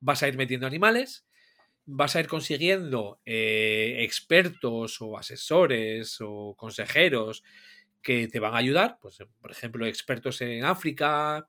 vas 0.00 0.22
a 0.22 0.28
ir 0.28 0.36
metiendo 0.38 0.66
animales, 0.66 1.27
vas 1.90 2.16
a 2.16 2.20
ir 2.20 2.28
consiguiendo 2.28 3.20
eh, 3.24 3.96
expertos 4.00 5.00
o 5.00 5.16
asesores 5.18 6.18
o 6.20 6.54
consejeros 6.56 7.42
que 8.02 8.28
te 8.28 8.40
van 8.40 8.54
a 8.54 8.58
ayudar, 8.58 8.98
pues 9.00 9.18
por 9.40 9.50
ejemplo, 9.50 9.86
expertos 9.86 10.40
en 10.42 10.64
África, 10.64 11.48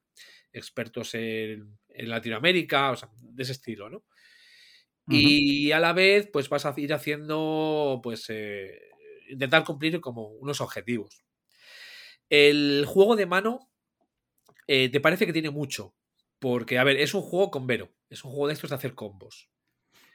expertos 0.53 1.13
en, 1.15 1.77
en 1.89 2.09
Latinoamérica, 2.09 2.91
o 2.91 2.95
sea, 2.97 3.09
de 3.21 3.43
ese 3.43 3.53
estilo, 3.53 3.89
¿no? 3.89 4.03
Y 5.07 5.71
a 5.71 5.79
la 5.79 5.93
vez, 5.93 6.29
pues 6.31 6.49
vas 6.49 6.65
a 6.65 6.73
ir 6.77 6.93
haciendo, 6.93 7.99
pues, 8.03 8.25
eh, 8.29 8.79
intentar 9.29 9.63
cumplir 9.63 9.99
como 10.01 10.27
unos 10.27 10.61
objetivos. 10.61 11.23
El 12.29 12.85
juego 12.87 13.15
de 13.15 13.25
mano, 13.27 13.69
eh, 14.67 14.89
te 14.89 14.99
parece 15.01 15.25
que 15.25 15.33
tiene 15.33 15.49
mucho, 15.49 15.95
porque, 16.39 16.77
a 16.79 16.83
ver, 16.83 16.97
es 16.97 17.13
un 17.13 17.21
juego 17.21 17.51
con 17.51 17.67
Vero, 17.67 17.91
es 18.09 18.23
un 18.23 18.31
juego 18.31 18.47
de 18.47 18.53
estos 18.53 18.69
de 18.69 18.75
hacer 18.77 18.95
combos. 18.95 19.49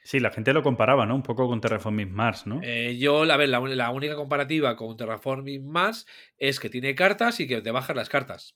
Sí, 0.05 0.19
la 0.19 0.29
gente 0.29 0.53
lo 0.53 0.61
comparaba, 0.61 1.07
¿no? 1.07 1.15
Un 1.15 1.23
poco 1.23 1.47
con 1.47 1.59
Terraforming 1.59 2.13
Mars, 2.13 2.45
¿no? 2.45 2.61
Eh, 2.61 2.95
yo, 2.99 3.23
a 3.23 3.37
ver, 3.37 3.49
la, 3.49 3.59
la 3.59 3.89
única 3.89 4.15
comparativa 4.15 4.75
con 4.75 4.95
Terraforming 4.95 5.67
Mars 5.67 6.05
es 6.37 6.59
que 6.59 6.69
tiene 6.69 6.93
cartas 6.93 7.39
y 7.39 7.47
que 7.47 7.61
te 7.61 7.71
bajas 7.71 7.95
las 7.95 8.07
cartas. 8.09 8.55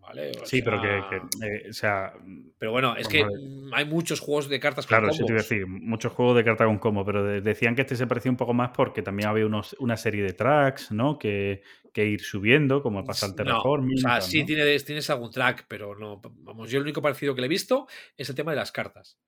¿Vale? 0.00 0.30
O 0.40 0.46
sí, 0.46 0.62
pero 0.62 0.80
que, 0.80 1.16
eh, 1.16 1.68
o 1.68 1.72
sea, 1.72 2.12
Pero 2.58 2.70
bueno, 2.72 2.96
es 2.96 3.08
que 3.08 3.24
mm, 3.24 3.74
hay 3.74 3.84
muchos 3.84 4.20
juegos 4.20 4.48
de 4.48 4.60
cartas 4.60 4.86
con 4.86 4.96
Claro, 4.96 5.08
eso 5.08 5.24
te 5.24 5.32
iba 5.32 5.40
a 5.40 5.42
combos. 5.42 5.42
decir, 5.42 5.66
muchos 5.66 6.12
juegos 6.12 6.36
de 6.36 6.44
carta 6.44 6.64
con 6.64 6.78
combo, 6.78 7.04
pero 7.04 7.22
de- 7.24 7.40
decían 7.40 7.74
que 7.74 7.82
este 7.82 7.96
se 7.96 8.06
parecía 8.06 8.30
un 8.30 8.36
poco 8.36 8.54
más 8.54 8.70
porque 8.76 9.02
también 9.02 9.28
había 9.28 9.46
unos, 9.46 9.76
una 9.78 9.96
serie 9.96 10.22
de 10.22 10.32
tracks, 10.32 10.90
¿no? 10.90 11.18
Que, 11.18 11.62
que 11.92 12.06
ir 12.06 12.20
subiendo, 12.22 12.82
como 12.82 13.04
pasa 13.04 13.26
el 13.26 13.34
No, 13.36 13.36
Terraforming. 13.36 13.94
o 13.94 13.96
y 13.96 14.00
sea, 14.00 14.16
tal, 14.16 14.22
sí 14.30 14.38
¿no? 14.38 14.46
tienes, 14.46 14.84
tienes 14.84 15.10
algún 15.10 15.30
track, 15.30 15.66
pero 15.68 15.94
no. 15.96 16.20
Vamos, 16.22 16.70
yo 16.70 16.78
el 16.78 16.84
único 16.84 17.02
parecido 17.02 17.34
que 17.34 17.40
le 17.42 17.46
he 17.46 17.48
visto 17.48 17.86
es 18.16 18.28
el 18.28 18.34
tema 18.34 18.52
de 18.52 18.56
las 18.56 18.72
cartas. 18.72 19.18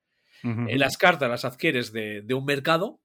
Eh, 0.44 0.76
las 0.78 0.96
cartas 0.96 1.30
las 1.30 1.44
adquieres 1.44 1.92
de, 1.92 2.22
de 2.22 2.34
un 2.34 2.44
mercado, 2.44 3.00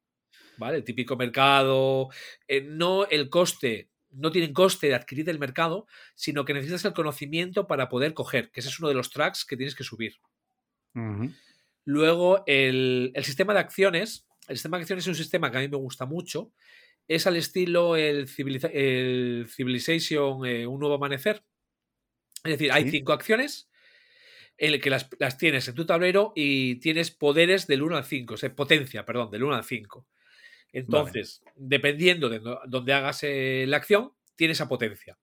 ¿vale? 0.57 0.77
El 0.77 0.83
típico 0.83 1.15
mercado. 1.15 2.09
eh, 2.47 2.61
no 2.61 3.05
el 3.07 3.29
coste, 3.29 3.89
no 4.09 4.31
tienen 4.31 4.53
coste 4.53 4.87
de 4.87 4.95
adquirir 4.95 5.25
del 5.25 5.37
mercado, 5.39 5.85
sino 6.15 6.45
que 6.45 6.53
necesitas 6.53 6.85
el 6.85 6.93
conocimiento 6.93 7.67
para 7.67 7.89
poder 7.89 8.13
coger, 8.13 8.49
que 8.51 8.61
ese 8.61 8.69
es 8.69 8.79
uno 8.79 8.87
de 8.89 8.95
los 8.95 9.11
tracks 9.11 9.45
que 9.45 9.55
tienes 9.57 9.75
que 9.75 9.83
subir. 9.83 10.15
Luego, 11.85 12.43
el, 12.47 13.11
el 13.13 13.23
sistema 13.23 13.53
de 13.53 13.59
acciones. 13.59 14.25
El 14.47 14.55
sistema 14.55 14.77
de 14.77 14.81
acciones 14.81 15.03
es 15.03 15.07
un 15.09 15.15
sistema 15.15 15.51
que 15.51 15.57
a 15.57 15.61
mí 15.61 15.67
me 15.67 15.77
gusta 15.77 16.05
mucho. 16.05 16.51
Es 17.07 17.27
al 17.27 17.35
estilo 17.37 17.95
el, 17.95 18.27
Civiliza- 18.27 18.71
el 18.73 19.47
Civilization 19.49 20.45
eh, 20.45 20.65
Un 20.67 20.79
Nuevo 20.79 20.95
Amanecer. 20.95 21.43
Es 22.43 22.51
decir, 22.51 22.71
hay 22.71 22.83
Sí. 22.85 22.91
cinco 22.91 23.13
acciones 23.13 23.69
el 24.57 24.81
que 24.81 24.89
las, 24.89 25.09
las 25.19 25.37
tienes 25.37 25.67
en 25.67 25.75
tu 25.75 25.85
tablero 25.85 26.33
y 26.35 26.75
tienes 26.79 27.11
poderes 27.11 27.67
del 27.67 27.83
1 27.83 27.97
al 27.97 28.05
5, 28.05 28.35
o 28.35 28.37
sea, 28.37 28.55
potencia, 28.55 29.05
perdón, 29.05 29.31
del 29.31 29.43
1 29.43 29.55
al 29.55 29.63
5. 29.63 30.07
Entonces, 30.73 31.41
dependiendo 31.55 32.29
de 32.29 32.39
do- 32.39 32.61
donde 32.67 32.93
hagas 32.93 33.23
eh, 33.23 33.65
la 33.67 33.77
acción, 33.77 34.13
tiene 34.35 34.53
esa 34.53 34.67
potencia. 34.67 35.19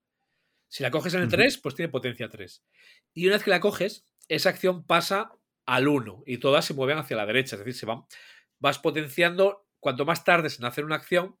Si 0.67 0.83
la 0.83 0.91
coges 0.91 1.13
en 1.13 1.21
el 1.21 1.27
Ujú. 1.27 1.29
3, 1.29 1.57
pues 1.59 1.75
tiene 1.75 1.89
potencia 1.91 2.29
3. 2.29 2.63
Y 3.13 3.27
una 3.27 3.35
vez 3.37 3.43
que 3.43 3.51
la 3.51 3.59
coges, 3.59 4.05
esa 4.27 4.49
acción 4.49 4.85
pasa 4.85 5.31
al 5.65 5.87
1 5.87 6.23
y 6.25 6.37
todas 6.39 6.65
se 6.65 6.73
mueven 6.73 6.97
hacia 6.97 7.17
la 7.17 7.25
derecha, 7.25 7.55
es 7.55 7.59
decir, 7.59 7.75
se 7.75 7.85
van, 7.85 8.03
vas 8.59 8.79
potenciando, 8.79 9.67
cuanto 9.79 10.05
más 10.05 10.23
tardes 10.23 10.59
en 10.59 10.65
hacer 10.65 10.85
una 10.85 10.95
acción, 10.95 11.37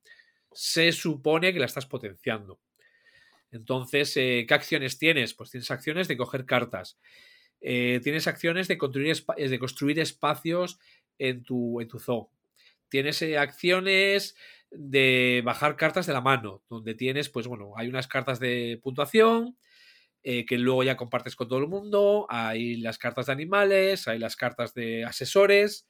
se 0.51 0.91
supone 0.91 1.53
que 1.53 1.59
la 1.59 1.65
estás 1.65 1.85
potenciando. 1.85 2.61
Entonces, 3.51 4.15
eh, 4.17 4.45
¿qué 4.47 4.53
acciones 4.53 4.97
tienes? 4.97 5.33
Pues 5.33 5.51
tienes 5.51 5.71
acciones 5.71 6.07
de 6.07 6.17
coger 6.17 6.45
cartas. 6.45 6.99
Eh, 7.61 7.99
tienes 8.03 8.27
acciones 8.27 8.67
de 8.67 8.77
construir, 8.77 9.15
eh, 9.37 9.49
de 9.49 9.59
construir 9.59 9.99
espacios 9.99 10.79
en 11.17 11.43
tu, 11.43 11.81
en 11.81 11.87
tu 11.87 11.99
zoo. 11.99 12.29
Tienes 12.89 13.21
eh, 13.21 13.37
acciones 13.37 14.35
de 14.71 15.41
bajar 15.45 15.75
cartas 15.75 16.05
de 16.05 16.13
la 16.13 16.21
mano, 16.21 16.63
donde 16.69 16.95
tienes, 16.95 17.29
pues 17.29 17.47
bueno, 17.47 17.73
hay 17.77 17.87
unas 17.87 18.07
cartas 18.07 18.39
de 18.39 18.79
puntuación 18.83 19.57
que 20.23 20.57
luego 20.57 20.81
ya 20.81 20.97
compartes 20.97 21.35
con 21.35 21.47
todo 21.47 21.59
el 21.59 21.67
mundo, 21.67 22.25
hay 22.31 22.77
las 22.77 22.97
cartas 22.97 23.27
de 23.27 23.33
animales, 23.33 24.07
hay 24.07 24.17
las 24.17 24.35
cartas 24.35 24.73
de 24.73 25.05
asesores, 25.05 25.85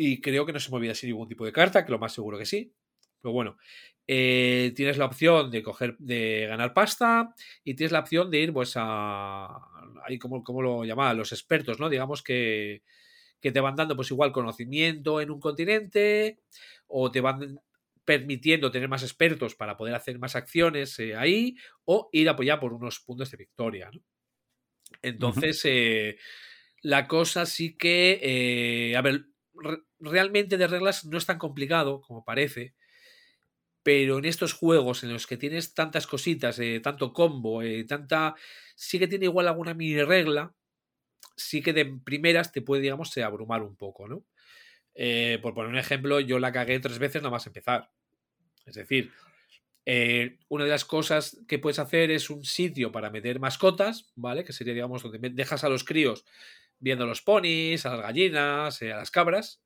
y 0.00 0.20
creo 0.20 0.46
que 0.46 0.52
no 0.52 0.60
se 0.60 0.70
me 0.70 0.76
olvida 0.76 0.92
así 0.92 1.08
ningún 1.08 1.28
tipo 1.28 1.44
de 1.44 1.50
carta, 1.50 1.84
que 1.84 1.90
lo 1.90 1.98
más 1.98 2.12
seguro 2.12 2.38
que 2.38 2.46
sí. 2.46 2.72
Pero 3.20 3.32
bueno, 3.32 3.56
eh, 4.06 4.72
tienes 4.76 4.96
la 4.98 5.06
opción 5.06 5.50
de 5.50 5.62
coger, 5.62 5.96
de 5.98 6.46
ganar 6.48 6.72
pasta 6.74 7.34
y 7.64 7.74
tienes 7.74 7.92
la 7.92 8.00
opción 8.00 8.30
de 8.30 8.40
ir, 8.40 8.52
pues, 8.52 8.72
a. 8.76 9.46
Ahí, 10.04 10.18
como, 10.18 10.42
como 10.44 10.62
lo 10.62 10.84
llamaban? 10.84 11.16
Los 11.16 11.32
expertos, 11.32 11.78
¿no? 11.80 11.88
Digamos 11.88 12.22
que, 12.22 12.82
que 13.40 13.52
te 13.52 13.60
van 13.60 13.76
dando, 13.76 13.96
pues, 13.96 14.10
igual 14.10 14.32
conocimiento 14.32 15.20
en 15.20 15.30
un 15.30 15.40
continente 15.40 16.40
o 16.86 17.10
te 17.10 17.20
van 17.20 17.60
permitiendo 18.04 18.70
tener 18.70 18.88
más 18.88 19.02
expertos 19.02 19.54
para 19.54 19.76
poder 19.76 19.94
hacer 19.94 20.18
más 20.18 20.34
acciones 20.36 20.98
eh, 20.98 21.14
ahí 21.14 21.56
o 21.84 22.08
ir 22.12 22.28
a 22.28 22.32
apoyar 22.32 22.58
por 22.60 22.72
unos 22.72 23.00
puntos 23.00 23.30
de 23.30 23.36
victoria, 23.36 23.90
¿no? 23.92 24.00
Entonces, 25.02 25.60
eh, 25.64 26.18
la 26.82 27.08
cosa 27.08 27.46
sí 27.46 27.76
que, 27.76 28.20
eh, 28.92 28.96
a 28.96 29.02
ver, 29.02 29.26
re- 29.54 29.82
realmente 30.00 30.58
de 30.58 30.68
reglas 30.68 31.04
no 31.06 31.18
es 31.18 31.26
tan 31.26 31.38
complicado 31.38 32.00
como 32.02 32.24
parece, 32.24 32.74
pero 33.82 34.18
en 34.18 34.24
estos 34.24 34.52
juegos 34.52 35.02
en 35.02 35.12
los 35.12 35.26
que 35.26 35.36
tienes 35.36 35.74
tantas 35.74 36.06
cositas, 36.06 36.58
eh, 36.58 36.80
tanto 36.80 37.12
combo, 37.12 37.62
eh, 37.62 37.84
tanta, 37.84 38.34
sí 38.74 38.98
que 38.98 39.08
tiene 39.08 39.26
igual 39.26 39.48
alguna 39.48 39.74
mini 39.74 40.02
regla, 40.02 40.54
sí 41.36 41.62
que 41.62 41.72
de 41.72 41.86
primeras 42.04 42.52
te 42.52 42.62
puede, 42.62 42.82
digamos, 42.82 43.16
eh, 43.16 43.22
abrumar 43.22 43.62
un 43.62 43.76
poco, 43.76 44.08
¿no? 44.08 44.24
Por 45.42 45.54
poner 45.54 45.70
un 45.70 45.78
ejemplo, 45.78 46.18
yo 46.18 46.40
la 46.40 46.50
cagué 46.50 46.80
tres 46.80 46.98
veces 46.98 47.22
nada 47.22 47.30
más 47.30 47.46
empezar. 47.46 47.92
Es 48.66 48.74
decir, 48.74 49.12
una 50.48 50.64
de 50.64 50.70
las 50.70 50.84
cosas 50.84 51.38
que 51.46 51.60
puedes 51.60 51.78
hacer 51.78 52.10
es 52.10 52.30
un 52.30 52.44
sitio 52.44 52.90
para 52.90 53.08
meter 53.08 53.38
mascotas, 53.38 54.10
¿vale? 54.16 54.42
Que 54.42 54.52
sería, 54.52 54.74
digamos, 54.74 55.04
donde 55.04 55.30
dejas 55.30 55.62
a 55.62 55.68
los 55.68 55.84
críos 55.84 56.24
viendo 56.80 57.06
los 57.06 57.22
ponis, 57.22 57.86
a 57.86 57.90
las 57.90 58.00
gallinas, 58.00 58.82
a 58.82 58.86
las 58.86 59.12
cabras. 59.12 59.62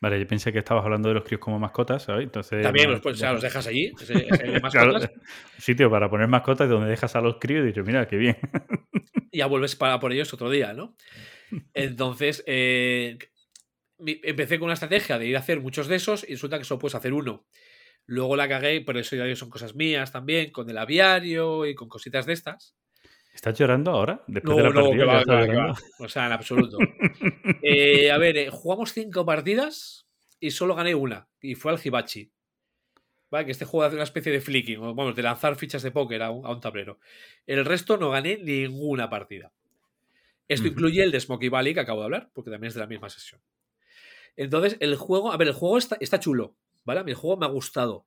Vale, 0.00 0.20
yo 0.20 0.26
pensé 0.28 0.52
que 0.52 0.58
estabas 0.60 0.84
hablando 0.84 1.08
de 1.08 1.14
los 1.16 1.24
críos 1.24 1.40
como 1.40 1.58
mascotas, 1.58 2.04
¿sabes? 2.04 2.24
Entonces. 2.24 2.62
También 2.62 2.90
los, 2.90 3.00
pues, 3.00 3.16
o 3.16 3.18
sea, 3.18 3.32
los 3.32 3.42
dejas 3.42 3.66
allí, 3.66 3.92
de 4.08 4.60
Claro, 4.70 4.92
mascotas, 4.92 5.10
un 5.14 5.60
sitio 5.60 5.90
para 5.90 6.08
poner 6.08 6.28
mascotas 6.28 6.68
donde 6.68 6.88
dejas 6.88 7.16
a 7.16 7.20
los 7.20 7.38
críos 7.40 7.64
y 7.64 7.68
dices, 7.68 7.84
mira, 7.84 8.06
qué 8.06 8.16
bien. 8.16 8.38
y 9.32 9.38
ya 9.38 9.46
vuelves 9.46 9.74
para 9.74 9.98
por 9.98 10.12
ellos 10.12 10.32
otro 10.32 10.50
día, 10.50 10.72
¿no? 10.72 10.94
Entonces, 11.74 12.44
eh, 12.46 13.18
empecé 13.98 14.58
con 14.58 14.66
una 14.66 14.74
estrategia 14.74 15.18
de 15.18 15.26
ir 15.26 15.36
a 15.36 15.40
hacer 15.40 15.60
muchos 15.60 15.88
de 15.88 15.96
esos 15.96 16.24
y 16.28 16.32
resulta 16.32 16.58
que 16.58 16.64
solo 16.64 16.78
puedes 16.78 16.94
hacer 16.94 17.12
uno. 17.12 17.46
Luego 18.06 18.36
la 18.36 18.48
cagué, 18.48 18.80
pero 18.80 19.00
eso 19.00 19.16
ya 19.16 19.36
son 19.36 19.50
cosas 19.50 19.74
mías 19.74 20.12
también, 20.12 20.50
con 20.50 20.70
el 20.70 20.78
aviario 20.78 21.66
y 21.66 21.74
con 21.74 21.88
cositas 21.88 22.24
de 22.26 22.32
estas. 22.32 22.76
¿Estás 23.34 23.56
llorando 23.58 23.92
ahora? 23.92 24.22
Después 24.26 24.56
No, 24.56 24.56
de 24.56 24.62
la 24.62 24.70
no, 24.70 24.74
partida. 24.74 24.92
que 24.92 24.98
ya 24.98 25.04
va, 25.06 25.20
estás 25.20 25.24
que 25.26 25.32
va, 25.34 25.46
que 25.46 25.52
llorando. 25.52 25.72
va. 25.98 26.04
O 26.04 26.08
sea, 26.08 26.26
en 26.26 26.32
absoluto. 26.32 26.78
Eh, 27.62 28.10
a 28.10 28.18
ver, 28.18 28.36
eh, 28.36 28.50
jugamos 28.50 28.92
cinco 28.92 29.24
partidas 29.24 30.06
y 30.40 30.50
solo 30.50 30.74
gané 30.74 30.94
una. 30.94 31.28
Y 31.40 31.54
fue 31.54 31.72
al 31.72 31.80
Hibachi. 31.82 32.30
¿Vale? 33.30 33.44
Que 33.44 33.52
este 33.52 33.64
juego 33.66 33.84
hace 33.84 33.94
una 33.94 34.04
especie 34.04 34.32
de 34.32 34.40
flicking, 34.40 34.78
o 34.78 34.94
vamos, 34.94 35.14
de 35.14 35.22
lanzar 35.22 35.54
fichas 35.56 35.82
de 35.82 35.90
póker 35.90 36.22
a 36.22 36.30
un, 36.30 36.46
a 36.46 36.50
un 36.50 36.60
tablero. 36.60 36.98
El 37.46 37.64
resto 37.64 37.96
no 37.98 38.10
gané 38.10 38.38
ninguna 38.38 39.10
partida. 39.10 39.52
Esto 40.48 40.66
incluye 40.66 41.02
el 41.02 41.10
de 41.12 41.20
Smokey 41.20 41.50
Valley 41.50 41.74
que 41.74 41.80
acabo 41.80 42.00
de 42.00 42.04
hablar, 42.06 42.30
porque 42.32 42.50
también 42.50 42.68
es 42.68 42.74
de 42.74 42.80
la 42.80 42.86
misma 42.86 43.10
sesión. 43.10 43.40
Entonces, 44.34 44.78
el 44.80 44.96
juego, 44.96 45.30
a 45.30 45.36
ver, 45.36 45.48
el 45.48 45.54
juego 45.54 45.76
está, 45.76 45.98
está 46.00 46.18
chulo, 46.18 46.54
¿vale? 46.84 47.00
A 47.00 47.04
mí 47.04 47.10
el 47.10 47.16
juego 47.18 47.36
me 47.36 47.44
ha 47.44 47.50
gustado. 47.50 48.06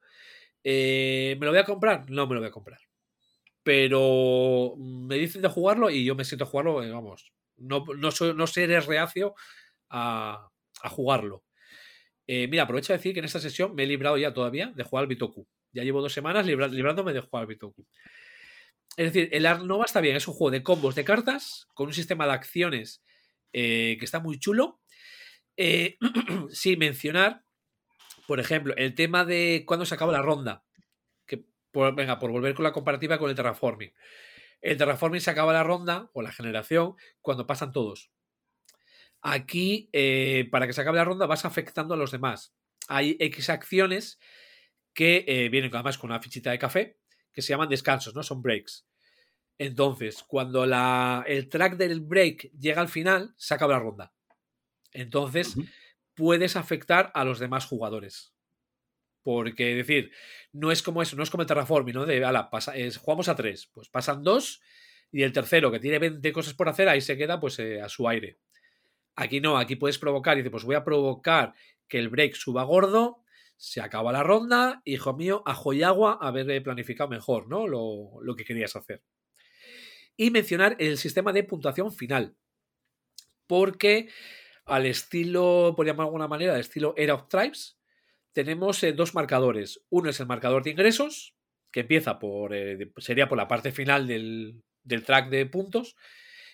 Eh, 0.63 1.35
¿Me 1.39 1.45
lo 1.45 1.51
voy 1.51 1.59
a 1.59 1.65
comprar? 1.65 2.09
No 2.09 2.25
me 2.25 2.33
lo 2.33 2.39
voy 2.41 2.49
a 2.49 2.51
comprar. 2.51 2.79
Pero 3.63 4.75
me 4.77 5.15
dicen 5.17 5.41
de 5.41 5.47
jugarlo 5.49 5.89
y 5.89 6.03
yo 6.03 6.15
me 6.15 6.25
siento 6.25 6.45
a 6.45 6.47
jugarlo, 6.47 6.83
eh, 6.83 6.89
vamos, 6.89 7.31
no, 7.57 7.83
no, 7.95 8.47
seré 8.47 8.79
reacio 8.81 9.35
a, 9.89 10.49
a 10.81 10.89
jugarlo. 10.89 11.43
Eh, 12.27 12.47
mira, 12.47 12.63
aprovecho 12.63 12.93
de 12.93 12.97
decir 12.97 13.13
que 13.13 13.19
en 13.19 13.25
esta 13.25 13.39
sesión 13.39 13.75
me 13.75 13.83
he 13.83 13.87
librado 13.87 14.17
ya 14.17 14.33
todavía 14.33 14.71
de 14.75 14.83
jugar 14.83 15.03
al 15.03 15.07
Bitoku. 15.07 15.47
Ya 15.73 15.83
llevo 15.83 16.01
dos 16.01 16.13
semanas 16.13 16.45
libra- 16.45 16.67
librándome 16.67 17.13
de 17.13 17.19
jugar 17.21 17.41
al 17.41 17.47
Bitoku. 17.47 17.85
Es 18.97 19.13
decir, 19.13 19.29
el 19.31 19.45
Art 19.45 19.63
Nova 19.63 19.85
está 19.85 20.01
bien, 20.01 20.15
es 20.15 20.27
un 20.27 20.33
juego 20.33 20.51
de 20.51 20.63
combos 20.63 20.95
de 20.95 21.03
cartas 21.05 21.67
con 21.73 21.87
un 21.87 21.93
sistema 21.93 22.25
de 22.25 22.33
acciones 22.33 23.03
eh, 23.53 23.95
que 23.99 24.05
está 24.05 24.19
muy 24.19 24.39
chulo. 24.39 24.79
Sin 26.49 26.79
mencionar, 26.79 27.43
por 28.27 28.39
ejemplo, 28.39 28.73
el 28.77 28.95
tema 28.95 29.25
de 29.25 29.63
cuando 29.67 29.85
se 29.85 29.93
acaba 29.95 30.11
la 30.11 30.21
ronda. 30.21 30.63
Por, 31.71 31.95
venga, 31.95 32.19
por 32.19 32.31
volver 32.31 32.53
con 32.53 32.63
la 32.63 32.73
comparativa 32.73 33.17
con 33.17 33.29
el 33.29 33.35
terraforming. 33.35 33.93
El 34.61 34.77
terraforming 34.77 35.21
se 35.21 35.31
acaba 35.31 35.53
la 35.53 35.63
ronda 35.63 36.09
o 36.13 36.21
la 36.21 36.31
generación 36.31 36.95
cuando 37.21 37.47
pasan 37.47 37.71
todos. 37.71 38.11
Aquí, 39.21 39.89
eh, 39.93 40.47
para 40.51 40.67
que 40.67 40.73
se 40.73 40.81
acabe 40.81 40.97
la 40.97 41.05
ronda, 41.05 41.25
vas 41.25 41.45
afectando 41.45 41.93
a 41.93 41.97
los 41.97 42.11
demás. 42.11 42.53
Hay 42.87 43.17
X 43.19 43.49
acciones 43.49 44.19
que 44.93 45.23
eh, 45.27 45.49
vienen 45.49 45.73
además 45.73 45.97
con 45.97 46.09
una 46.09 46.19
fichita 46.19 46.51
de 46.51 46.59
café 46.59 46.97
que 47.31 47.41
se 47.41 47.49
llaman 47.49 47.69
descansos, 47.69 48.13
¿no? 48.13 48.23
Son 48.23 48.41
breaks. 48.41 48.85
Entonces, 49.57 50.23
cuando 50.27 50.65
la, 50.65 51.23
el 51.27 51.47
track 51.47 51.77
del 51.77 52.01
break 52.01 52.51
llega 52.57 52.81
al 52.81 52.89
final, 52.89 53.33
se 53.37 53.53
acaba 53.53 53.73
la 53.73 53.79
ronda. 53.79 54.13
Entonces, 54.91 55.55
puedes 56.15 56.55
afectar 56.55 57.11
a 57.13 57.23
los 57.23 57.39
demás 57.39 57.65
jugadores. 57.65 58.30
Porque, 59.23 59.75
decir, 59.75 60.11
no 60.51 60.71
es 60.71 60.81
como 60.81 61.01
eso, 61.01 61.15
no 61.15 61.23
es 61.23 61.29
como 61.29 61.41
el 61.41 61.47
Terraforming, 61.47 61.95
¿no? 61.95 62.05
De, 62.05 62.23
ala, 62.23 62.49
pasa, 62.49 62.75
es, 62.75 62.97
jugamos 62.97 63.29
a 63.29 63.35
tres, 63.35 63.69
pues 63.73 63.89
pasan 63.89 64.23
dos 64.23 64.61
y 65.11 65.23
el 65.23 65.33
tercero, 65.33 65.71
que 65.71 65.79
tiene 65.79 65.99
20 65.99 66.31
cosas 66.31 66.53
por 66.53 66.69
hacer, 66.69 66.87
ahí 66.87 67.01
se 67.01 67.17
queda 67.17 67.39
pues 67.39 67.59
eh, 67.59 67.81
a 67.81 67.89
su 67.89 68.07
aire. 68.07 68.37
Aquí 69.15 69.41
no, 69.41 69.57
aquí 69.57 69.75
puedes 69.75 69.99
provocar, 69.99 70.37
y 70.37 70.41
dices, 70.41 70.51
pues 70.51 70.63
voy 70.63 70.75
a 70.75 70.83
provocar 70.83 71.53
que 71.87 71.99
el 71.99 72.09
break 72.09 72.33
suba 72.33 72.63
gordo, 72.63 73.23
se 73.57 73.81
acaba 73.81 74.11
la 74.11 74.23
ronda, 74.23 74.81
hijo 74.85 75.13
mío, 75.13 75.43
ajo 75.45 75.73
y 75.73 75.83
agua, 75.83 76.17
haber 76.21 76.49
eh, 76.49 76.61
planificado 76.61 77.09
mejor, 77.09 77.47
¿no? 77.47 77.67
Lo, 77.67 78.21
lo 78.21 78.35
que 78.35 78.45
querías 78.45 78.75
hacer. 78.75 79.03
Y 80.17 80.31
mencionar 80.31 80.75
el 80.79 80.97
sistema 80.97 81.33
de 81.33 81.43
puntuación 81.43 81.91
final. 81.91 82.35
Porque 83.45 84.09
al 84.65 84.85
estilo, 84.85 85.73
por 85.75 85.85
de 85.85 85.91
alguna 85.91 86.27
manera, 86.27 86.53
al 86.53 86.61
estilo 86.61 86.93
Era 86.97 87.15
of 87.15 87.27
Tribes, 87.27 87.80
tenemos 88.33 88.81
eh, 88.83 88.93
dos 88.93 89.13
marcadores. 89.13 89.81
Uno 89.89 90.09
es 90.09 90.19
el 90.19 90.27
marcador 90.27 90.63
de 90.63 90.71
ingresos, 90.71 91.35
que 91.71 91.81
empieza 91.81 92.19
por, 92.19 92.53
eh, 92.53 92.91
sería 92.97 93.27
por 93.27 93.37
la 93.37 93.47
parte 93.47 93.71
final 93.71 94.07
del, 94.07 94.63
del 94.83 95.03
track 95.03 95.29
de 95.29 95.45
puntos, 95.45 95.95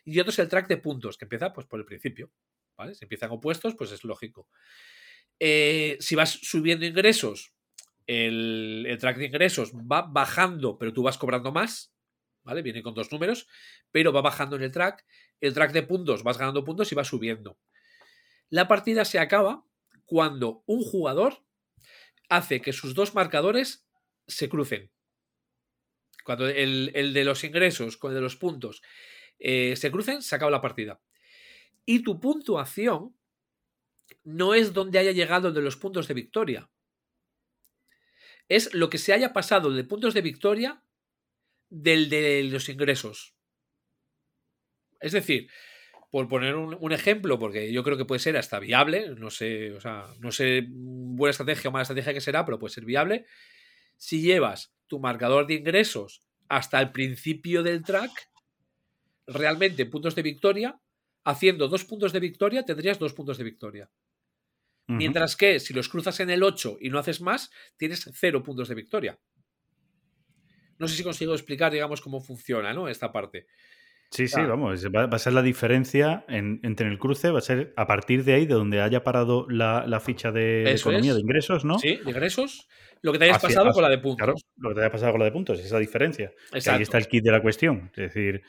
y 0.06 0.20
otro 0.20 0.32
es 0.32 0.40
el 0.40 0.50
track 0.50 0.68
de 0.68 0.78
puntos, 0.78 1.18
que 1.18 1.26
empieza 1.26 1.54
pues, 1.54 1.68
por 1.68 1.80
el 1.80 1.86
principio. 1.86 2.32
¿vale? 2.78 2.96
Si 2.96 3.04
empiezan 3.04 3.32
opuestos, 3.32 3.76
pues 3.76 3.92
es 3.92 4.04
lógico. 4.04 4.48
Eh, 5.40 5.98
si 6.00 6.16
vas 6.16 6.30
subiendo 6.30 6.86
ingresos, 6.86 7.54
el, 8.06 8.86
el 8.88 8.98
track 9.00 9.18
de 9.18 9.26
ingresos 9.26 9.74
va 9.74 10.04
bajando, 10.04 10.78
pero 10.78 10.94
tú 10.94 11.04
vas 11.04 11.18
cobrando 11.18 11.52
más. 11.52 11.94
¿Vale? 12.44 12.62
Viene 12.62 12.82
con 12.82 12.94
dos 12.94 13.12
números, 13.12 13.46
pero 13.92 14.14
va 14.14 14.22
bajando 14.22 14.56
en 14.56 14.64
el 14.64 14.72
track. 14.72 15.06
El 15.42 15.54
track 15.54 15.74
de 15.74 15.84
puntos 15.84 16.24
vas 16.24 16.38
ganando 16.38 16.64
puntos 16.64 16.90
y 16.94 16.96
va 16.96 17.04
subiendo. 17.04 17.60
La 18.50 18.70
partida 18.70 19.04
se 19.04 19.20
acaba 19.20 19.66
cuando 20.06 20.64
un 20.66 20.82
jugador 20.82 21.44
hace 22.30 22.62
que 22.62 22.74
sus 22.74 22.94
dos 22.94 23.16
marcadores 23.16 23.88
se 24.28 24.50
crucen. 24.50 24.92
Cuando 26.24 26.48
el, 26.48 26.92
el 26.94 27.14
de 27.14 27.24
los 27.24 27.44
ingresos 27.44 27.98
con 27.98 28.12
el 28.12 28.16
de 28.16 28.22
los 28.22 28.36
puntos 28.36 28.82
eh, 29.40 29.76
se 29.76 29.92
crucen, 29.92 30.22
se 30.22 30.36
acaba 30.36 30.52
la 30.52 30.62
partida. 30.62 31.02
Y 31.86 32.04
tu 32.04 32.20
puntuación 32.20 33.16
no 34.24 34.54
es 34.54 34.74
donde 34.74 35.00
haya 35.00 35.12
llegado 35.12 35.50
el 35.50 35.54
de 35.54 35.62
los 35.62 35.78
puntos 35.78 36.08
de 36.08 36.14
victoria. 36.14 36.70
Es 38.50 38.74
lo 38.74 38.90
que 38.90 38.98
se 38.98 39.14
haya 39.14 39.34
pasado 39.34 39.72
de 39.72 39.84
puntos 39.84 40.14
de 40.14 40.22
victoria 40.22 40.84
del 41.70 42.10
de 42.10 42.44
los 42.44 42.70
ingresos. 42.70 43.36
Es 45.00 45.12
decir, 45.12 45.50
por 46.10 46.28
poner 46.28 46.56
un, 46.56 46.78
un, 46.80 46.92
ejemplo, 46.92 47.38
porque 47.38 47.72
yo 47.72 47.84
creo 47.84 47.98
que 47.98 48.06
puede 48.06 48.20
ser 48.20 48.38
hasta 48.38 48.60
viable, 48.60 49.10
no 49.18 49.30
sé, 49.30 49.74
o 49.74 49.82
sea, 49.82 50.06
no 50.20 50.32
sé 50.32 50.66
buena 50.70 51.32
estrategia 51.32 51.70
o 51.70 51.74
mala 51.74 51.84
estrategia 51.84 52.14
que 52.14 52.22
será, 52.22 52.46
pero 52.46 52.60
puede 52.60 52.74
ser 52.74 52.86
viable. 52.86 53.26
Si 53.98 54.22
llevas 54.22 54.74
tu 54.88 55.00
marcador 55.00 55.48
de 55.48 55.56
ingresos 55.56 56.22
hasta 56.48 56.80
el 56.80 56.92
principio 56.92 57.62
del 57.62 57.84
track, 57.84 58.12
realmente 59.28 59.86
puntos 59.86 60.16
de 60.16 60.22
victoria, 60.22 60.80
haciendo 61.26 61.68
dos 61.68 61.84
puntos 61.84 62.14
de 62.14 62.22
victoria, 62.22 62.64
tendrías 62.64 63.00
dos 63.00 63.14
puntos 63.14 63.38
de 63.38 63.44
victoria. 63.44 63.92
Uh 64.88 64.94
-huh. 64.94 64.98
Mientras 64.98 65.36
que 65.36 65.60
si 65.60 65.74
los 65.74 65.90
cruzas 65.90 66.20
en 66.22 66.30
el 66.30 66.44
8 66.44 66.78
y 66.80 66.90
no 66.90 67.00
haces 67.00 67.20
más, 67.20 67.52
tienes 67.76 68.10
cero 68.14 68.42
puntos 68.44 68.70
de 68.70 68.76
victoria. 68.76 69.20
No 70.80 70.88
sé 70.88 70.96
si 70.96 71.04
consigo 71.04 71.34
explicar, 71.34 71.72
digamos, 71.74 72.02
cómo 72.02 72.22
funciona, 72.22 72.74
¿no? 72.74 72.88
Esta 72.88 73.12
parte. 73.12 73.48
Sí, 74.10 74.28
sí, 74.28 74.42
vamos, 74.42 74.86
va, 74.86 75.06
va, 75.06 75.16
a 75.18 75.20
ser 75.20 75.34
la 75.34 75.42
diferencia 75.42 76.24
en, 76.30 76.62
entre 76.64 76.88
el 76.88 76.98
cruce, 76.98 77.30
va 77.30 77.40
a 77.40 77.42
ser 77.42 77.74
a 77.76 77.88
partir 77.88 78.24
de 78.24 78.34
ahí, 78.34 78.46
de 78.46 78.54
donde 78.54 78.82
haya 78.82 79.04
parado 79.04 79.46
la, 79.50 79.86
la 79.86 80.00
ficha 80.00 80.32
de, 80.32 80.64
de 80.64 80.72
economía, 80.72 81.12
es. 81.12 81.16
de 81.18 81.22
ingresos, 81.22 81.66
¿no? 81.66 81.78
Sí, 81.78 81.98
de 81.98 82.10
ingresos, 82.10 82.70
lo 83.02 83.12
que 83.12 83.20
te 83.20 83.26
hayas 83.26 83.38
hacia, 83.38 83.50
pasado 83.50 83.72
con 83.74 83.84
la 83.84 83.90
de 83.90 83.98
puntos. 83.98 84.18
Claro, 84.18 84.36
lo 84.58 84.70
que 84.70 84.76
te 84.76 84.82
haya 84.82 84.92
pasado 84.92 85.12
con 85.12 85.20
la 85.20 85.26
de 85.26 85.32
puntos, 85.32 85.60
esa 85.60 85.80
diferencia. 85.80 86.32
Ahí 86.52 86.82
está 86.82 86.98
el 86.98 87.08
kit 87.08 87.24
de 87.24 87.32
la 87.32 87.42
cuestión. 87.42 87.92
Es 87.96 88.14
decir, 88.14 88.42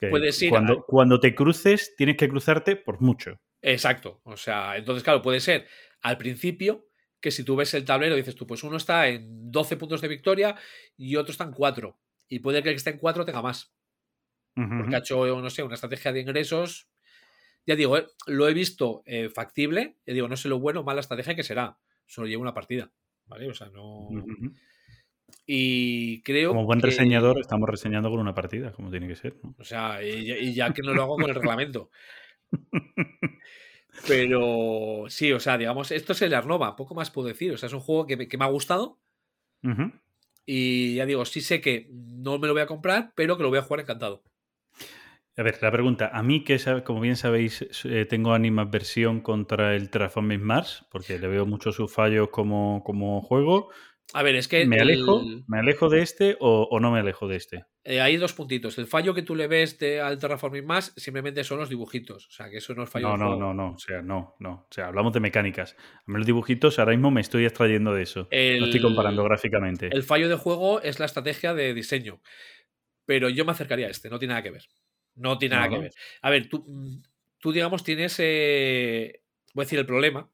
que 0.00 0.08
Puedes 0.08 0.42
ir 0.42 0.50
cuando, 0.50 0.72
a... 0.72 0.86
cuando 0.86 1.20
te 1.20 1.34
cruces, 1.34 1.94
tienes 1.96 2.16
que 2.16 2.28
cruzarte 2.28 2.76
por 2.76 3.00
mucho. 3.00 3.40
Exacto. 3.62 4.20
O 4.24 4.36
sea, 4.36 4.76
entonces, 4.76 5.04
claro, 5.04 5.22
puede 5.22 5.40
ser 5.40 5.66
al 6.02 6.18
principio 6.18 6.88
que 7.20 7.30
si 7.30 7.44
tú 7.44 7.56
ves 7.56 7.72
el 7.74 7.84
tablero, 7.84 8.16
dices 8.16 8.34
tú, 8.34 8.46
pues 8.46 8.62
uno 8.64 8.76
está 8.76 9.08
en 9.08 9.50
12 9.50 9.76
puntos 9.78 10.02
de 10.02 10.08
victoria 10.08 10.56
y 10.96 11.16
otro 11.16 11.32
está 11.32 11.44
en 11.44 11.52
4. 11.52 11.98
Y 12.28 12.40
puede 12.40 12.62
que 12.62 12.68
el 12.68 12.74
que 12.74 12.78
esté 12.78 12.90
en 12.90 12.98
4 12.98 13.24
tenga 13.24 13.40
más. 13.40 13.74
Uh 14.56 14.60
-huh. 14.62 14.78
Porque 14.78 14.96
ha 14.96 14.98
hecho, 14.98 15.40
no 15.40 15.50
sé, 15.50 15.62
una 15.62 15.74
estrategia 15.74 16.12
de 16.12 16.20
ingresos. 16.20 16.88
Ya 17.66 17.76
digo, 17.76 17.96
eh, 17.96 18.06
lo 18.26 18.48
he 18.48 18.54
visto 18.54 19.02
eh, 19.06 19.28
factible. 19.28 19.96
Ya 20.06 20.14
digo, 20.14 20.28
no 20.28 20.36
sé 20.36 20.48
lo 20.48 20.60
bueno 20.60 20.80
o 20.80 20.84
mala 20.84 21.00
estrategia 21.00 21.34
que 21.34 21.42
será. 21.42 21.78
Solo 22.06 22.26
llevo 22.26 22.42
una 22.42 22.54
partida. 22.54 22.92
¿Vale? 23.26 23.48
O 23.48 23.54
sea, 23.54 23.68
no. 23.70 24.08
Uh 24.08 24.22
-huh. 24.22 24.54
Y 25.46 26.22
creo. 26.22 26.50
Como 26.50 26.66
buen 26.66 26.80
que... 26.80 26.86
reseñador, 26.88 27.40
estamos 27.40 27.68
reseñando 27.68 28.10
con 28.10 28.20
una 28.20 28.34
partida, 28.34 28.72
como 28.72 28.90
tiene 28.90 29.08
que 29.08 29.16
ser. 29.16 29.36
¿no? 29.42 29.54
O 29.58 29.64
sea, 29.64 30.02
y, 30.02 30.30
y 30.30 30.54
ya 30.54 30.72
que 30.72 30.82
no 30.82 30.92
lo 30.94 31.02
hago 31.02 31.16
con 31.16 31.28
el 31.28 31.34
reglamento. 31.34 31.90
Pero 34.08 35.04
sí, 35.08 35.32
o 35.32 35.40
sea, 35.40 35.56
digamos, 35.56 35.90
esto 35.90 36.12
es 36.12 36.22
el 36.22 36.34
Arnova, 36.34 36.76
poco 36.76 36.94
más 36.94 37.10
puedo 37.10 37.28
decir. 37.28 37.52
O 37.52 37.56
sea, 37.56 37.68
es 37.68 37.72
un 37.72 37.80
juego 37.80 38.06
que 38.06 38.16
me, 38.16 38.28
que 38.28 38.36
me 38.36 38.44
ha 38.44 38.48
gustado. 38.48 38.98
Uh 39.62 39.68
-huh. 39.68 40.00
Y 40.46 40.96
ya 40.96 41.06
digo, 41.06 41.24
sí 41.24 41.40
sé 41.40 41.60
que 41.60 41.88
no 41.90 42.38
me 42.38 42.46
lo 42.46 42.52
voy 42.52 42.62
a 42.62 42.66
comprar, 42.66 43.12
pero 43.14 43.36
que 43.36 43.42
lo 43.42 43.48
voy 43.48 43.58
a 43.58 43.62
jugar 43.62 43.80
encantado. 43.80 44.22
A 45.36 45.42
ver, 45.42 45.58
la 45.60 45.72
pregunta. 45.72 46.10
A 46.12 46.22
mí, 46.22 46.44
que 46.44 46.58
como 46.84 47.00
bien 47.00 47.16
sabéis, 47.16 47.66
eh, 47.84 48.04
tengo 48.04 48.34
animadversión 48.34 49.20
contra 49.20 49.74
el 49.74 49.90
Terraforming 49.90 50.42
Mars, 50.42 50.86
porque 50.90 51.18
le 51.18 51.26
veo 51.26 51.44
muchos 51.44 51.74
sus 51.74 51.92
fallos 51.92 52.28
como, 52.30 52.82
como 52.84 53.20
juego. 53.20 53.70
A 54.12 54.22
ver, 54.22 54.36
es 54.36 54.46
que 54.46 54.64
¿Me 54.66 54.76
el- 54.76 54.82
alejo? 54.82 55.24
¿Me 55.48 55.58
alejo 55.58 55.88
de 55.88 56.02
este 56.02 56.36
o, 56.38 56.68
o 56.70 56.78
no 56.78 56.92
me 56.92 57.00
alejo 57.00 57.26
de 57.26 57.36
este? 57.36 57.64
eh, 57.82 58.00
hay 58.00 58.16
dos 58.16 58.32
puntitos. 58.32 58.78
El 58.78 58.86
fallo 58.86 59.12
que 59.12 59.22
tú 59.22 59.34
le 59.34 59.46
ves 59.48 59.78
de, 59.78 60.00
al 60.00 60.18
Terraforming 60.18 60.64
más 60.64 60.92
simplemente 60.96 61.42
son 61.44 61.58
los 61.58 61.68
dibujitos. 61.68 62.28
O 62.28 62.30
sea, 62.30 62.48
que 62.48 62.58
eso 62.58 62.74
no 62.74 62.84
es 62.84 62.90
fallo 62.90 63.08
No, 63.08 63.16
no, 63.16 63.26
juego. 63.26 63.40
no, 63.40 63.54
no. 63.54 63.72
O 63.74 63.78
sea, 63.78 64.02
no, 64.02 64.36
no. 64.38 64.52
O 64.52 64.68
sea, 64.70 64.86
hablamos 64.86 65.12
de 65.12 65.20
mecánicas. 65.20 65.74
A 66.06 66.10
mí 66.10 66.16
los 66.16 66.26
dibujitos 66.26 66.78
ahora 66.78 66.92
mismo 66.92 67.10
me 67.10 67.20
estoy 67.20 67.44
extrayendo 67.44 67.92
de 67.92 68.02
eso. 68.04 68.28
No 68.30 68.64
estoy 68.66 68.80
comparando 68.80 69.24
gráficamente. 69.24 69.88
El 69.92 70.02
fallo 70.04 70.28
de 70.28 70.36
juego 70.36 70.80
es 70.80 71.00
la 71.00 71.06
estrategia 71.06 71.54
de 71.54 71.74
diseño. 71.74 72.20
Pero 73.04 73.28
yo 73.28 73.44
me 73.44 73.52
acercaría 73.52 73.88
a 73.88 73.90
este, 73.90 74.08
no 74.08 74.18
tiene 74.18 74.32
nada 74.32 74.42
que 74.42 74.50
ver. 74.52 74.62
No 75.16 75.38
tiene 75.38 75.56
nada 75.56 75.68
No, 75.68 75.74
que 75.76 75.82
ver. 75.82 75.92
A 76.22 76.30
ver, 76.30 76.48
tú, 76.48 76.64
mm, 76.66 77.02
tú 77.38 77.52
digamos, 77.52 77.84
tienes. 77.84 78.16
eh, 78.18 79.22
voy 79.54 79.62
a 79.62 79.64
decir 79.66 79.78
el 79.78 79.86
problema, 79.86 80.28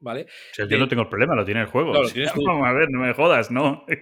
¿vale? 0.00 0.22
O 0.22 0.54
sea, 0.54 0.66
yo 0.68 0.78
no 0.78 0.88
tengo 0.88 1.02
el 1.02 1.08
problema, 1.08 1.34
lo 1.34 1.44
tiene 1.44 1.60
el 1.60 1.66
juego. 1.66 1.92
No, 1.92 2.02
lo 2.02 2.08
tienes 2.12 2.32
tú. 2.32 2.48
a 2.48 2.72
ver, 2.72 2.90
no 2.90 3.00
me 3.00 3.12
jodas, 3.14 3.50
no. 3.50 3.84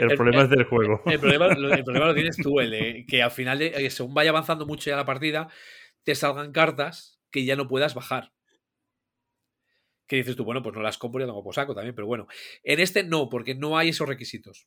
El, 0.00 0.10
El- 0.10 0.16
problema 0.16 0.40
el- 0.40 0.44
es 0.46 0.50
del 0.50 0.64
juego. 0.64 1.02
El 1.06 1.20
problema, 1.20 1.48
lo, 1.48 1.70
el 1.70 1.84
problema 1.84 2.06
lo 2.06 2.14
tienes 2.14 2.36
tú, 2.36 2.58
el 2.58 2.70
de 2.70 3.04
que 3.06 3.22
al 3.22 3.30
final, 3.30 3.60
eh, 3.60 3.90
según 3.90 4.14
vaya 4.14 4.30
avanzando 4.30 4.64
mucho 4.64 4.88
ya 4.88 4.96
la 4.96 5.04
partida, 5.04 5.48
te 6.04 6.14
salgan 6.14 6.52
cartas 6.52 7.20
que 7.30 7.44
ya 7.44 7.54
no 7.54 7.68
puedas 7.68 7.94
bajar. 7.94 8.32
Que 10.06 10.16
dices 10.16 10.36
tú, 10.36 10.44
bueno, 10.44 10.62
pues 10.62 10.74
no 10.74 10.80
las 10.80 10.96
compro 10.96 11.22
y 11.22 11.26
tengo 11.26 11.44
por 11.44 11.54
saco 11.54 11.74
también, 11.74 11.94
pero 11.94 12.06
bueno. 12.06 12.26
En 12.62 12.80
este 12.80 13.04
no, 13.04 13.28
porque 13.28 13.54
no 13.54 13.76
hay 13.76 13.90
esos 13.90 14.08
requisitos. 14.08 14.66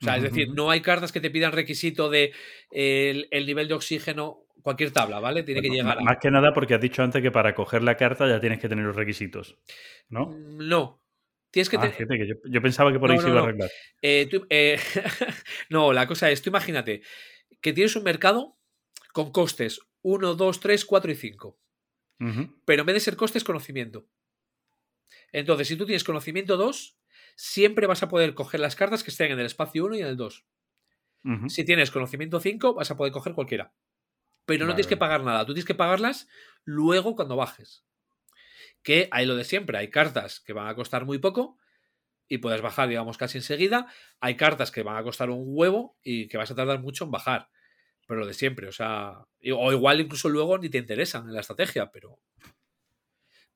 O 0.00 0.04
sea, 0.04 0.16
es 0.16 0.22
decir, 0.24 0.48
no 0.54 0.70
hay 0.70 0.82
cartas 0.82 1.10
que 1.12 1.20
te 1.20 1.30
pidan 1.30 1.52
requisito 1.52 2.10
de 2.10 2.32
el, 2.70 3.28
el 3.30 3.46
nivel 3.46 3.66
de 3.68 3.74
oxígeno, 3.74 4.44
cualquier 4.62 4.90
tabla, 4.90 5.20
¿vale? 5.20 5.42
Tiene 5.42 5.62
que 5.62 5.70
llegar 5.70 5.98
a. 5.98 6.02
Más 6.02 6.18
que 6.20 6.30
nada 6.30 6.52
porque 6.52 6.74
has 6.74 6.80
dicho 6.80 7.02
antes 7.02 7.22
que 7.22 7.30
para 7.30 7.54
coger 7.54 7.82
la 7.82 7.96
carta 7.96 8.28
ya 8.28 8.38
tienes 8.40 8.58
que 8.58 8.68
tener 8.68 8.84
los 8.84 8.96
requisitos. 8.96 9.56
¿no? 10.08 10.26
Mm, 10.26 10.68
No. 10.68 11.02
Tienes 11.50 11.70
que 11.70 11.76
Ah, 11.78 11.80
tener. 11.82 11.96
fíjate 11.96 12.18
que 12.18 12.26
yo, 12.28 12.34
yo 12.44 12.60
pensaba 12.60 12.92
que 12.92 12.98
por 12.98 13.10
ahí 13.10 13.16
No, 13.16 13.22
se 13.22 13.28
no, 13.28 13.34
iba 13.34 13.40
a 13.40 13.44
arreglar. 13.44 13.70
Eh, 14.02 14.28
tú- 14.30 14.46
eh, 14.50 14.78
no, 15.70 15.92
la 15.94 16.06
cosa 16.06 16.30
es, 16.30 16.42
tú 16.42 16.50
imagínate 16.50 17.00
que 17.62 17.72
tienes 17.72 17.96
un 17.96 18.02
mercado 18.02 18.58
con 19.12 19.32
costes 19.32 19.80
1, 20.02 20.34
2, 20.34 20.60
3, 20.60 20.84
4 20.84 21.10
y 21.10 21.14
5. 21.14 21.58
Ujú. 22.20 22.60
Pero 22.66 22.82
en 22.82 22.86
vez 22.86 22.94
de 22.94 23.00
ser 23.00 23.16
coste 23.16 23.38
es 23.38 23.44
conocimiento. 23.44 24.06
Entonces, 25.32 25.68
si 25.68 25.76
tú 25.76 25.86
tienes 25.86 26.04
conocimiento 26.04 26.56
2, 26.58 26.98
siempre 27.36 27.86
vas 27.86 28.02
a 28.02 28.08
poder 28.08 28.34
coger 28.34 28.58
las 28.58 28.74
cartas 28.74 29.04
que 29.04 29.10
estén 29.10 29.30
en 29.30 29.38
el 29.38 29.46
espacio 29.46 29.84
1 29.84 29.94
y 29.96 30.00
en 30.00 30.06
el 30.08 30.16
2. 30.16 30.44
Ujú. 31.24 31.48
Si 31.50 31.64
tienes 31.64 31.90
conocimiento 31.92 32.40
5, 32.40 32.74
vas 32.74 32.90
a 32.90 32.96
poder 32.96 33.12
coger 33.12 33.34
cualquiera. 33.34 33.72
Pero 34.46 34.64
no 34.64 34.74
tienes 34.74 34.86
que 34.86 34.96
pagar 34.96 35.22
nada. 35.24 35.44
Tú 35.44 35.52
tienes 35.52 35.66
que 35.66 35.74
pagarlas 35.74 36.28
luego 36.64 37.14
cuando 37.16 37.36
bajes. 37.36 37.84
Que 38.82 39.08
hay 39.10 39.26
lo 39.26 39.36
de 39.36 39.44
siempre. 39.44 39.76
Hay 39.78 39.90
cartas 39.90 40.40
que 40.40 40.52
van 40.52 40.68
a 40.68 40.74
costar 40.74 41.04
muy 41.04 41.18
poco 41.18 41.58
y 42.28 42.38
puedes 42.38 42.62
bajar, 42.62 42.88
digamos, 42.88 43.18
casi 43.18 43.38
enseguida. 43.38 43.88
Hay 44.20 44.36
cartas 44.36 44.70
que 44.70 44.82
van 44.82 44.96
a 44.96 45.02
costar 45.02 45.30
un 45.30 45.42
huevo 45.46 45.96
y 46.02 46.28
que 46.28 46.38
vas 46.38 46.50
a 46.50 46.54
tardar 46.54 46.80
mucho 46.80 47.04
en 47.04 47.10
bajar. 47.10 47.48
Pero 48.06 48.20
lo 48.20 48.26
de 48.26 48.34
siempre, 48.34 48.68
o 48.68 48.72
sea. 48.72 49.26
O 49.52 49.72
igual 49.72 50.00
incluso 50.00 50.28
luego 50.28 50.58
ni 50.58 50.68
te 50.70 50.78
interesan 50.78 51.26
en 51.26 51.34
la 51.34 51.40
estrategia, 51.40 51.90
pero. 51.90 52.20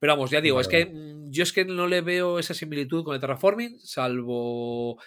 Pero 0.00 0.14
vamos, 0.14 0.30
ya 0.30 0.40
digo, 0.40 0.56
Vale, 0.56 0.62
es 0.62 0.68
que 0.68 0.86
mm, 0.86 1.30
yo 1.30 1.42
es 1.44 1.52
que 1.52 1.64
no 1.64 1.86
le 1.86 2.00
veo 2.00 2.38
esa 2.40 2.54
similitud 2.54 3.04
con 3.04 3.14
el 3.14 3.20
terraforming, 3.20 3.78
salvo 3.78 5.00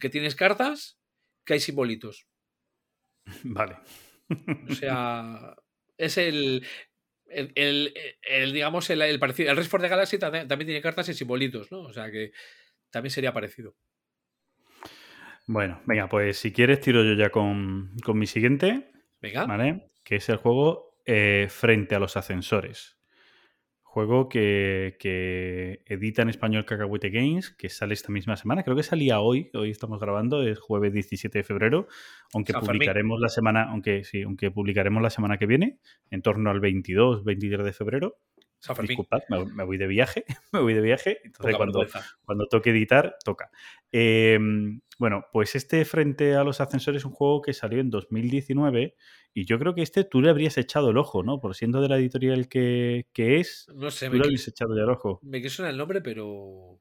que 0.00 0.08
tienes 0.10 0.34
cartas 0.34 0.98
que 1.44 1.52
hay 1.54 1.60
simbolitos. 1.60 2.26
Vale. 3.44 3.76
O 4.68 4.74
sea, 4.74 5.54
es 5.96 6.16
el. 6.18 6.66
El, 7.26 7.50
el- 7.54 7.94
el, 8.22 8.52
digamos, 8.52 8.90
el, 8.90 9.00
el 9.02 9.18
parecido. 9.18 9.50
El 9.50 9.56
Rest 9.56 9.70
for 9.70 9.80
the 9.80 9.88
Galaxy 9.88 10.18
también, 10.18 10.48
también 10.48 10.66
tiene 10.66 10.82
cartas 10.82 11.08
y 11.08 11.14
simbolitos, 11.14 11.70
¿no? 11.72 11.80
O 11.80 11.92
sea 11.92 12.10
que 12.10 12.32
también 12.90 13.10
sería 13.10 13.32
parecido. 13.32 13.74
Bueno, 15.46 15.80
venga, 15.86 16.08
pues 16.08 16.38
si 16.38 16.52
quieres 16.52 16.80
tiro 16.80 17.02
yo 17.04 17.14
ya 17.14 17.30
con, 17.30 17.96
con 18.04 18.18
mi 18.18 18.26
siguiente, 18.26 18.90
Venga. 19.20 19.46
¿vale? 19.46 19.90
Que 20.04 20.16
es 20.16 20.28
el 20.28 20.36
juego 20.36 20.98
eh, 21.04 21.48
Frente 21.50 21.94
a 21.94 21.98
los 21.98 22.16
Ascensores. 22.16 22.96
Juego 23.92 24.30
que, 24.30 24.96
que 24.98 25.82
edita 25.84 26.22
en 26.22 26.30
español 26.30 26.64
Cacahuete 26.64 27.10
Games, 27.10 27.50
que 27.50 27.68
sale 27.68 27.92
esta 27.92 28.10
misma 28.10 28.36
semana. 28.36 28.62
Creo 28.62 28.74
que 28.74 28.82
salía 28.82 29.20
hoy, 29.20 29.50
hoy 29.52 29.68
estamos 29.68 30.00
grabando, 30.00 30.42
es 30.42 30.58
jueves 30.58 30.94
17 30.94 31.40
de 31.40 31.44
febrero, 31.44 31.88
aunque 32.32 32.54
San 32.54 32.62
Fermín. 32.62 32.78
publicaremos 32.78 33.20
la 33.20 33.28
semana, 33.28 33.64
aunque 33.64 34.02
sí, 34.04 34.22
aunque 34.22 34.50
publicaremos 34.50 35.02
la 35.02 35.10
semana 35.10 35.36
que 35.36 35.44
viene, 35.44 35.78
en 36.10 36.22
torno 36.22 36.48
al 36.48 36.60
22, 36.60 37.22
23 37.22 37.66
de 37.66 37.72
febrero. 37.74 38.16
San 38.62 38.76
Fermín. 38.76 38.90
Disculpad, 38.96 39.22
me, 39.28 39.44
me 39.44 39.64
voy 39.64 39.76
de 39.76 39.88
viaje, 39.88 40.24
me 40.52 40.60
voy 40.60 40.72
de 40.72 40.80
viaje, 40.80 41.18
entonces 41.24 41.56
cuando, 41.56 41.84
cuando 42.24 42.46
toque 42.46 42.70
editar, 42.70 43.16
toca. 43.24 43.50
Eh, 43.90 44.38
bueno, 44.98 45.26
pues 45.32 45.56
este 45.56 45.84
Frente 45.84 46.36
a 46.36 46.44
los 46.44 46.60
Ascensores 46.60 47.00
es 47.02 47.04
un 47.04 47.10
juego 47.12 47.42
que 47.42 47.52
salió 47.54 47.80
en 47.80 47.90
2019 47.90 48.94
y 49.34 49.46
yo 49.46 49.58
creo 49.58 49.74
que 49.74 49.82
este 49.82 50.04
tú 50.04 50.22
le 50.22 50.30
habrías 50.30 50.56
echado 50.58 50.90
el 50.90 50.96
ojo, 50.96 51.24
¿no? 51.24 51.40
Por 51.40 51.56
siendo 51.56 51.80
de 51.80 51.88
la 51.88 51.96
editorial 51.96 52.48
que, 52.48 53.06
que 53.12 53.40
es, 53.40 53.66
No 53.74 53.90
sé, 53.90 54.06
tú 54.06 54.12
me, 54.12 54.18
le 54.18 54.24
habrías 54.26 54.46
echado 54.46 54.76
ya 54.76 54.84
el 54.84 54.90
ojo. 54.90 55.18
me 55.22 55.42
quiso 55.42 55.66
el 55.66 55.76
nombre, 55.76 56.00
pero. 56.00 56.78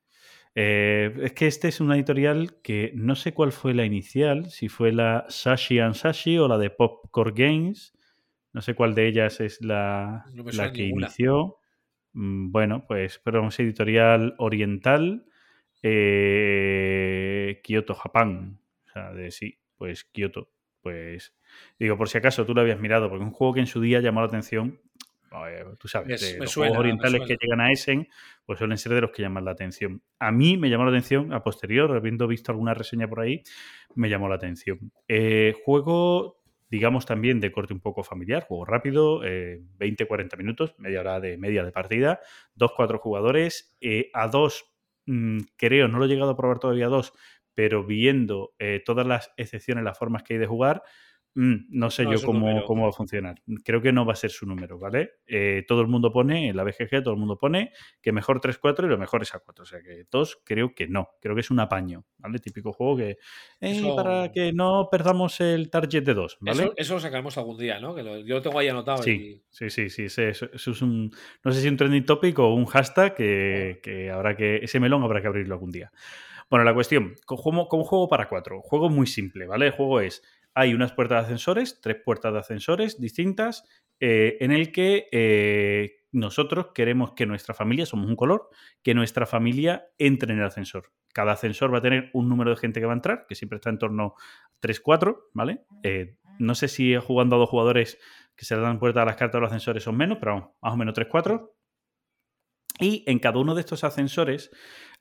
Eh, 0.53 1.13
es 1.21 1.31
que 1.31 1.47
este 1.47 1.69
es 1.69 1.79
una 1.79 1.95
editorial 1.95 2.61
que 2.61 2.91
no 2.93 3.15
sé 3.15 3.33
cuál 3.33 3.51
fue 3.53 3.73
la 3.73 3.85
inicial, 3.85 4.51
si 4.51 4.67
fue 4.67 4.91
la 4.91 5.25
Sashi 5.29 5.79
and 5.79 5.95
Sashi 5.95 6.37
o 6.37 6.47
la 6.47 6.57
de 6.59 6.69
Popcorn 6.69 7.33
Games. 7.33 7.93
No 8.53 8.61
sé 8.61 8.75
cuál 8.75 8.93
de 8.93 9.07
ellas 9.07 9.39
es 9.39 9.61
la, 9.61 10.25
No 10.33 10.43
la 10.43 10.51
suena 10.51 10.71
que 10.73 10.83
ninguna. 10.83 11.07
inició. 11.07 11.57
Mm, 12.13 12.51
Bueno, 12.51 12.85
pues, 12.87 13.19
pero 13.23 13.47
es 13.47 13.59
editorial 13.59 14.35
oriental, 14.37 15.25
eh, 15.83 17.59
Kyoto, 17.63 17.95
Japón. 17.95 18.59
O 18.87 18.89
sea, 18.91 19.13
de 19.13 19.31
sí, 19.31 19.59
pues 19.77 20.03
Kyoto. 20.05 20.49
Pues 20.81 21.35
digo, 21.79 21.97
por 21.97 22.09
si 22.09 22.17
acaso 22.17 22.45
tú 22.45 22.53
lo 22.55 22.61
habías 22.61 22.79
mirado, 22.79 23.07
porque 23.09 23.23
es 23.23 23.27
un 23.27 23.33
juego 23.33 23.53
que 23.53 23.59
en 23.61 23.67
su 23.67 23.81
día 23.81 23.99
llamó 24.01 24.21
la 24.21 24.27
atención. 24.27 24.79
eh, 25.47 25.63
tú 25.79 25.87
sabes, 25.87 26.07
Me- 26.09 26.27
de 26.27 26.33
me 26.39 26.45
los 26.45 26.53
suena, 26.53 26.69
juegos 26.69 26.79
orientales 26.79 27.21
que 27.27 27.37
llegan 27.39 27.61
a 27.61 27.71
Essen, 27.71 28.07
pues 28.45 28.59
suelen 28.59 28.77
ser 28.77 28.93
de 28.93 29.01
los 29.01 29.11
que 29.11 29.21
llaman 29.21 29.45
la 29.45 29.51
atención. 29.51 30.01
A 30.19 30.31
mí 30.31 30.57
me 30.57 30.69
llamó 30.69 30.83
la 30.85 30.89
atención, 30.91 31.33
a 31.33 31.41
posterior, 31.43 31.95
habiendo 31.95 32.27
visto 32.27 32.51
alguna 32.51 32.73
reseña 32.73 33.07
por 33.07 33.21
ahí, 33.21 33.43
me 33.95 34.09
llamó 34.09 34.27
la 34.27 34.35
atención. 34.35 34.91
Eh, 35.07 35.53
juego, 35.63 36.40
digamos, 36.71 37.05
también 37.05 37.41
de 37.41 37.51
corte 37.51 37.73
un 37.73 37.81
poco 37.81 38.01
familiar, 38.01 38.45
juego 38.47 38.63
rápido, 38.63 39.25
eh, 39.25 39.61
20-40 39.77 40.37
minutos, 40.37 40.73
media 40.77 41.01
hora 41.01 41.19
de 41.19 41.37
media 41.37 41.65
de 41.65 41.71
partida, 41.73 42.21
dos, 42.55 42.71
cuatro 42.71 42.97
jugadores, 42.97 43.75
eh, 43.81 44.09
a 44.13 44.29
dos, 44.29 44.73
mm, 45.05 45.39
creo, 45.57 45.89
no 45.89 45.99
lo 45.99 46.05
he 46.05 46.07
llegado 46.07 46.31
a 46.31 46.37
probar 46.37 46.59
todavía 46.59 46.85
a 46.85 46.89
dos, 46.89 47.11
pero 47.53 47.83
viendo 47.83 48.55
eh, 48.57 48.81
todas 48.85 49.05
las 49.05 49.33
excepciones, 49.35 49.83
las 49.83 49.99
formas 49.99 50.23
que 50.23 50.35
hay 50.35 50.39
de 50.39 50.47
jugar, 50.47 50.81
mm, 51.35 51.55
no 51.69 51.89
sé 51.89 52.03
No 52.03 52.11
yo 52.13 52.25
cómo, 52.25 52.63
cómo 52.65 52.83
va 52.83 52.89
a 52.89 52.93
funcionar. 52.93 53.41
Creo 53.63 53.81
que 53.81 53.91
no 53.91 54.05
va 54.05 54.13
a 54.13 54.15
ser 54.15 54.31
su 54.31 54.45
número, 54.45 54.77
¿vale? 54.79 55.11
Eh, 55.27 55.63
todo 55.67 55.81
el 55.81 55.87
mundo 55.87 56.11
pone, 56.11 56.49
en 56.49 56.55
la 56.57 56.63
BGG 56.63 57.03
todo 57.03 57.13
el 57.13 57.19
mundo 57.19 57.37
pone 57.37 57.71
que 58.01 58.11
mejor 58.11 58.39
3-4 58.41 58.85
y 58.85 58.89
lo 58.89 58.97
mejor 58.97 59.21
es 59.21 59.33
a 59.35 59.39
4. 59.39 59.63
O 59.63 59.65
sea 59.65 59.81
que 59.81 60.05
dos 60.11 60.41
creo 60.43 60.73
que 60.75 60.87
no. 60.87 61.09
Creo 61.21 61.35
que 61.35 61.41
es 61.41 61.51
un 61.51 61.59
apaño, 61.59 62.05
¿vale? 62.17 62.39
Típico 62.39 62.73
juego 62.73 62.97
que... 62.97 63.09
eh, 63.11 63.17
Eso- 63.59 63.95
Para 63.95 64.31
que 64.31 64.53
no 64.53 64.87
perdamos 64.91 65.39
el 65.41 65.69
target 65.69 66.03
de 66.03 66.13
2, 66.13 66.37
¿vale? 66.41 66.63
Eso, 66.63 66.73
eso 66.77 66.93
lo 66.95 66.99
sacaremos 66.99 67.37
algún 67.37 67.57
día, 67.57 67.79
¿no? 67.79 67.95
Que 67.95 68.03
lo- 68.03 68.19
yo 68.19 68.35
lo 68.35 68.41
tengo 68.41 68.59
ahí 68.59 68.67
anotado. 68.69 69.03
Sí, 69.03 69.43
sí, 69.49 69.69
sí, 69.69 69.89
sí. 69.89 70.03
ese- 70.05 70.29
Eso, 70.29 70.49
eso 70.53 70.71
es 70.71 70.81
un. 70.81 71.11
No 71.43 71.51
sé 71.51 71.61
si 71.61 71.67
un 71.67 71.77
trending 71.77 72.05
topic 72.05 72.37
o 72.39 72.53
un 72.53 72.65
hashtag 72.65 73.15
que, 73.15 73.79
que 73.83 74.09
habrá 74.11 74.35
que. 74.35 74.57
Ese 74.57 74.79
melón 74.79 75.03
habrá 75.03 75.21
que 75.21 75.27
abrirlo 75.27 75.55
algún 75.55 75.71
día. 75.71 75.91
Bueno, 76.49 76.65
la 76.65 76.73
cuestión, 76.73 77.15
como, 77.25 77.69
como 77.69 77.85
juego 77.85 78.09
para 78.09 78.27
cuatro. 78.27 78.61
Juego 78.61 78.89
muy 78.89 79.07
simple, 79.07 79.47
¿vale? 79.47 79.67
El 79.67 79.71
juego 79.71 80.01
es. 80.01 80.21
Hay 80.53 80.73
unas 80.73 80.91
puertas 80.91 81.19
de 81.19 81.25
ascensores, 81.25 81.79
tres 81.81 81.97
puertas 82.03 82.33
de 82.33 82.39
ascensores 82.39 82.99
distintas, 82.99 83.63
eh, 83.99 84.37
en 84.41 84.51
el 84.51 84.71
que 84.71 85.07
eh, 85.11 86.01
nosotros 86.11 86.67
queremos 86.73 87.13
que 87.13 87.25
nuestra 87.25 87.53
familia, 87.53 87.85
somos 87.85 88.09
un 88.09 88.15
color, 88.15 88.49
que 88.83 88.93
nuestra 88.93 89.25
familia 89.25 89.87
entre 89.97 90.33
en 90.33 90.39
el 90.39 90.45
ascensor. 90.45 90.91
Cada 91.13 91.33
ascensor 91.33 91.73
va 91.73 91.79
a 91.79 91.81
tener 91.81 92.09
un 92.13 92.27
número 92.27 92.49
de 92.49 92.57
gente 92.57 92.79
que 92.79 92.85
va 92.85 92.93
a 92.93 92.95
entrar, 92.95 93.25
que 93.27 93.35
siempre 93.35 93.57
está 93.57 93.69
en 93.69 93.77
torno 93.77 94.15
a 94.15 94.61
3-4, 94.61 95.17
¿vale? 95.33 95.61
Eh, 95.83 96.15
no 96.39 96.55
sé 96.55 96.67
si 96.67 96.95
jugando 96.95 97.35
a 97.35 97.39
dos 97.39 97.49
jugadores 97.49 97.99
que 98.35 98.45
se 98.45 98.55
le 98.55 98.61
dan 98.61 98.79
puerta 98.79 99.03
a 99.03 99.05
las 99.05 99.15
cartas 99.15 99.39
de 99.39 99.41
los 99.41 99.51
ascensores 99.51 99.83
son 99.83 99.95
menos, 99.95 100.17
pero 100.19 100.55
más 100.61 100.73
o 100.73 100.77
menos 100.77 100.95
3-4. 100.95 101.51
Y 102.81 103.03
en 103.07 103.19
cada 103.19 103.39
uno 103.39 103.55
de 103.55 103.61
estos 103.61 103.83
ascensores 103.83 104.51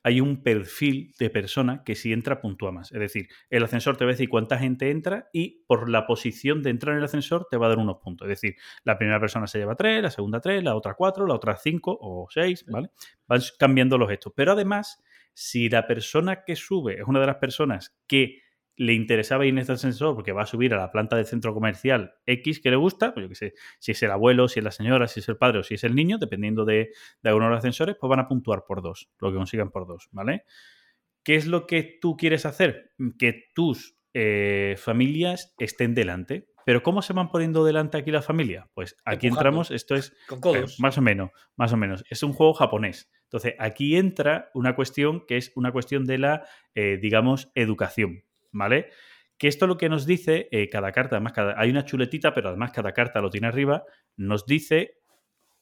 hay 0.03 0.20
un 0.20 0.43
perfil 0.43 1.14
de 1.18 1.31
persona 1.31 1.83
que 1.85 1.95
si 1.95 2.12
entra 2.12 2.41
puntúa 2.41 2.72
más. 2.72 2.93
Es 2.93 3.01
decir, 3.01 3.28
el 3.49 3.64
ascensor 3.64 3.97
te 3.97 4.05
va 4.05 4.11
a 4.11 4.14
decir 4.14 4.28
cuánta 4.28 4.59
gente 4.59 4.91
entra 4.91 5.28
y 5.33 5.64
por 5.66 5.89
la 5.89 6.07
posición 6.07 6.62
de 6.62 6.70
entrar 6.70 6.93
en 6.93 6.99
el 6.99 7.05
ascensor 7.05 7.47
te 7.51 7.57
va 7.57 7.66
a 7.66 7.68
dar 7.70 7.78
unos 7.78 7.99
puntos. 7.99 8.26
Es 8.26 8.41
decir, 8.41 8.57
la 8.85 8.97
primera 8.97 9.18
persona 9.18 9.47
se 9.47 9.59
lleva 9.59 9.76
3, 9.76 10.03
la 10.03 10.11
segunda 10.11 10.41
3, 10.41 10.62
la 10.62 10.74
otra 10.74 10.95
4, 10.95 11.26
la 11.26 11.35
otra 11.35 11.57
5 11.57 11.99
o 12.01 12.28
6, 12.31 12.66
¿vale? 12.68 12.91
Van 13.26 13.41
cambiando 13.59 13.99
los 13.99 14.11
estos. 14.11 14.33
Pero 14.37 14.53
además, 14.53 15.03
si 15.35 15.68
la 15.68 15.87
persona 15.87 16.45
que 16.45 16.57
sube 16.57 17.01
es 17.01 17.07
una 17.07 17.20
de 17.20 17.26
las 17.26 17.37
personas 17.37 17.97
que 18.07 18.43
le 18.81 18.95
interesaba 18.95 19.45
ir 19.45 19.53
en 19.53 19.59
este 19.59 19.72
ascensor 19.72 20.14
porque 20.14 20.33
va 20.33 20.43
a 20.43 20.47
subir 20.47 20.72
a 20.72 20.78
la 20.78 20.91
planta 20.91 21.14
del 21.14 21.26
centro 21.26 21.53
comercial 21.53 22.14
X 22.24 22.61
que 22.61 22.70
le 22.70 22.76
gusta, 22.76 23.12
pues 23.12 23.24
yo 23.24 23.28
que 23.28 23.35
sé, 23.35 23.53
si 23.78 23.93
es 23.93 24.03
el 24.03 24.11
abuelo, 24.11 24.49
si 24.49 24.61
es 24.61 24.64
la 24.64 24.70
señora, 24.70 25.07
si 25.07 25.20
es 25.20 25.28
el 25.28 25.37
padre 25.37 25.59
o 25.59 25.62
si 25.62 25.74
es 25.74 25.85
el 25.85 25.95
niño, 25.95 26.16
dependiendo 26.16 26.64
de, 26.64 26.91
de 27.22 27.28
algunos 27.28 27.49
de 27.49 27.51
los 27.51 27.59
ascensores, 27.59 27.97
pues 28.01 28.09
van 28.09 28.20
a 28.20 28.26
puntuar 28.26 28.64
por 28.66 28.81
dos, 28.81 29.11
lo 29.20 29.31
que 29.31 29.37
consigan 29.37 29.70
por 29.70 29.87
dos, 29.87 30.09
¿vale? 30.12 30.45
¿Qué 31.22 31.35
es 31.35 31.47
lo 31.47 31.66
que 31.66 31.99
tú 32.01 32.16
quieres 32.16 32.47
hacer? 32.47 32.93
Que 33.18 33.49
tus 33.55 33.99
eh, 34.14 34.76
familias 34.78 35.55
estén 35.59 35.95
delante. 35.95 36.49
Pero 36.64 36.83
¿cómo 36.83 37.03
se 37.03 37.12
van 37.12 37.31
poniendo 37.31 37.66
delante 37.66 37.99
aquí 37.99 38.11
la 38.11 38.22
familia? 38.22 38.70
Pues 38.72 38.97
aquí 39.05 39.26
Empujando. 39.26 39.51
entramos, 39.51 39.70
esto 39.70 39.95
es 39.95 40.16
Con 40.26 40.39
eh, 40.39 40.41
codos. 40.41 40.81
más 40.81 40.97
o 40.97 41.03
menos, 41.03 41.31
más 41.57 41.72
o 41.74 41.76
menos. 41.76 42.03
Es 42.09 42.22
un 42.22 42.33
juego 42.33 42.55
japonés. 42.55 43.11
Entonces, 43.24 43.55
aquí 43.59 43.97
entra 43.97 44.51
una 44.55 44.74
cuestión 44.74 45.26
que 45.26 45.37
es 45.37 45.53
una 45.55 45.70
cuestión 45.70 46.07
de 46.07 46.16
la, 46.18 46.47
eh, 46.74 46.99
digamos, 47.01 47.51
educación, 47.55 48.24
¿vale? 48.53 48.90
Que 49.38 49.48
esto 49.48 49.66
lo 49.66 49.78
que 49.78 49.88
nos 49.88 50.07
dice, 50.07 50.48
eh, 50.51 50.68
cada 50.68 50.92
carta, 50.92 51.16
además, 51.16 51.32
cada, 51.32 51.55
hay 51.59 51.70
una 51.70 51.84
chuletita, 51.84 52.34
pero 52.34 52.48
además 52.48 52.72
cada 52.72 52.92
carta 52.92 53.20
lo 53.20 53.30
tiene 53.30 53.46
arriba, 53.46 53.84
nos 54.16 54.46
dice 54.46 55.01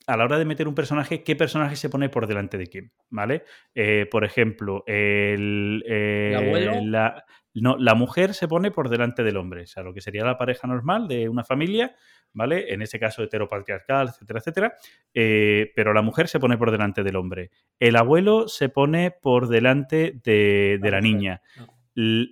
a 0.08 0.16
la 0.16 0.24
hora 0.24 0.38
de 0.38 0.46
meter 0.46 0.66
un 0.66 0.74
personaje, 0.74 1.22
qué 1.22 1.36
personaje 1.36 1.76
se 1.76 1.90
pone 1.90 2.08
por 2.08 2.26
delante 2.26 2.56
de 2.56 2.66
quién, 2.66 2.92
¿vale? 3.10 3.44
Eh, 3.74 4.06
por 4.10 4.24
ejemplo, 4.24 4.82
el, 4.86 5.84
eh, 5.86 6.34
abuelo? 6.34 6.80
La, 6.82 7.24
no, 7.52 7.76
la 7.76 7.94
mujer 7.94 8.32
se 8.32 8.48
pone 8.48 8.70
por 8.70 8.88
delante 8.88 9.22
del 9.22 9.36
hombre, 9.36 9.62
o 9.62 9.66
sea, 9.66 9.82
lo 9.82 9.92
que 9.92 10.00
sería 10.00 10.24
la 10.24 10.38
pareja 10.38 10.66
normal 10.66 11.08
de 11.08 11.28
una 11.28 11.44
familia, 11.44 11.94
¿vale? 12.32 12.72
En 12.72 12.80
este 12.80 12.98
caso 12.98 13.22
heteropatriarcal, 13.22 14.08
etcétera, 14.08 14.38
etcétera. 14.38 14.74
Eh, 15.12 15.72
pero 15.76 15.92
la 15.92 16.02
mujer 16.02 16.28
se 16.28 16.40
pone 16.40 16.56
por 16.56 16.70
delante 16.70 17.02
del 17.02 17.16
hombre. 17.16 17.50
El 17.78 17.96
abuelo 17.96 18.48
se 18.48 18.70
pone 18.70 19.10
por 19.10 19.48
delante 19.48 20.18
de, 20.24 20.78
de 20.80 20.90
La 20.90 21.00
niña. 21.00 21.42
no. 21.56 21.77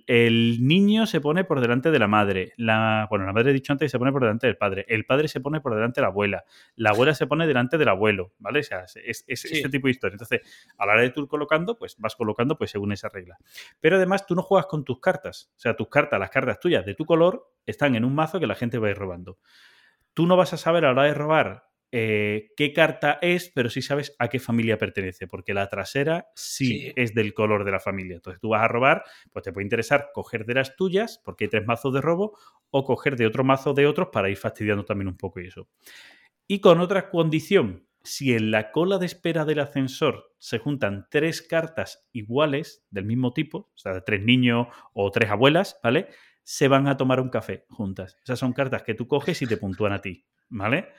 El 0.07 0.57
niño 0.65 1.05
se 1.05 1.19
pone 1.19 1.43
por 1.43 1.59
delante 1.59 1.91
de 1.91 1.99
la 1.99 2.07
madre. 2.07 2.53
La, 2.57 3.05
bueno, 3.09 3.25
la 3.25 3.33
madre 3.33 3.51
he 3.51 3.53
dicho 3.53 3.73
antes 3.73 3.91
se 3.91 3.99
pone 3.99 4.11
por 4.13 4.21
delante 4.21 4.47
del 4.47 4.55
padre. 4.57 4.85
El 4.87 5.05
padre 5.05 5.27
se 5.27 5.41
pone 5.41 5.59
por 5.59 5.73
delante 5.75 5.99
de 5.99 6.03
la 6.03 6.07
abuela. 6.07 6.45
La 6.75 6.91
abuela 6.91 7.13
se 7.13 7.27
pone 7.27 7.45
delante 7.47 7.77
del 7.77 7.89
abuelo, 7.89 8.33
¿vale? 8.39 8.59
O 8.61 8.63
sea, 8.63 8.83
es, 8.83 8.95
es- 9.05 9.25
es 9.27 9.41
Sí. 9.41 9.55
este 9.57 9.69
tipo 9.69 9.87
de 9.87 9.91
historia. 9.91 10.13
Entonces, 10.13 10.41
a 10.77 10.85
la 10.85 10.93
hora 10.93 11.01
de 11.01 11.09
tú 11.09 11.21
ir 11.23 11.27
colocando, 11.27 11.77
pues 11.77 11.95
vas 11.99 12.15
colocando 12.15 12.57
pues 12.57 12.71
según 12.71 12.91
esa 12.93 13.09
regla. 13.09 13.37
Pero 13.81 13.97
además 13.97 14.25
tú 14.25 14.35
no 14.35 14.41
juegas 14.41 14.67
con 14.67 14.83
tus 14.85 14.99
cartas. 15.01 15.51
O 15.57 15.59
sea, 15.59 15.75
tus 15.75 15.89
cartas, 15.89 16.19
las 16.19 16.29
cartas 16.29 16.59
tuyas 16.59 16.85
de 16.85 16.95
tu 16.95 17.05
color, 17.05 17.51
están 17.65 17.95
en 17.95 18.05
un 18.05 18.15
mazo 18.15 18.39
que 18.39 18.47
la 18.47 18.55
gente 18.55 18.77
va 18.77 18.87
a 18.87 18.91
ir 18.91 18.97
robando. 18.97 19.37
Tú 20.13 20.25
no 20.25 20.37
vas 20.37 20.53
a 20.53 20.57
saber 20.57 20.85
a 20.85 20.87
la 20.87 20.93
hora 20.93 21.03
de 21.03 21.13
robar 21.13 21.66
eh, 21.91 22.49
qué 22.57 22.73
carta 22.73 23.17
es, 23.21 23.49
pero 23.53 23.69
sí 23.69 23.81
sabes 23.81 24.15
a 24.19 24.27
qué 24.27 24.39
familia 24.39 24.77
pertenece, 24.77 25.27
porque 25.27 25.53
la 25.53 25.69
trasera 25.69 26.27
sí, 26.35 26.81
Sí. 26.81 26.93
es 26.95 27.13
del 27.13 27.33
color 27.33 27.63
de 27.63 27.71
la 27.71 27.79
familia. 27.79 28.15
Entonces 28.15 28.39
tú 28.41 28.49
vas 28.49 28.61
a 28.63 28.67
robar, 28.67 29.03
pues 29.31 29.43
te 29.43 29.53
puede 29.53 29.65
interesar 29.65 30.09
coger 30.13 30.45
de 30.45 30.55
las 30.55 30.75
tuyas, 30.75 31.21
porque 31.23 31.45
hay 31.45 31.49
tres 31.49 31.65
mazos 31.65 31.93
de 31.93 32.01
robo, 32.01 32.37
o 32.69 32.83
coger 32.83 33.15
de 33.15 33.25
otro 33.25 33.43
mazo 33.45 33.73
de 33.73 33.87
otros 33.87 34.09
para 34.11 34.29
ir 34.29 34.37
fastidiando 34.37 34.83
también 34.85 35.07
un 35.07 35.17
poco 35.17 35.39
y 35.39 35.47
eso. 35.47 35.69
Y 36.47 36.59
con 36.59 36.79
otra 36.81 37.09
condición, 37.09 37.87
si 38.03 38.33
en 38.33 38.51
la 38.51 38.71
cola 38.71 38.97
de 38.99 39.05
espera 39.05 39.43
del 39.45 39.59
ascensor 39.59 40.33
se 40.37 40.59
juntan 40.59 41.07
tres 41.09 41.41
cartas 41.41 42.07
iguales 42.13 42.85
del 42.89 43.05
mismo 43.05 43.33
tipo, 43.33 43.57
o 43.73 43.77
sea, 43.77 44.01
tres 44.01 44.21
niños 44.23 44.67
o 44.93 45.11
tres 45.11 45.29
abuelas, 45.29 45.79
¿vale? 45.83 46.07
Se 46.43 46.67
van 46.69 46.87
a 46.87 46.95
tomar 46.95 47.19
un 47.19 47.29
café 47.29 47.65
juntas. 47.69 48.17
Esas 48.23 48.39
son 48.39 48.53
cartas 48.53 48.83
que 48.83 48.93
tú 48.93 49.07
coges 49.07 49.41
y 49.41 49.47
te 49.47 49.57
puntúan 49.57 49.91
a 49.93 50.01
ti, 50.01 50.25
¿vale? 50.49 50.89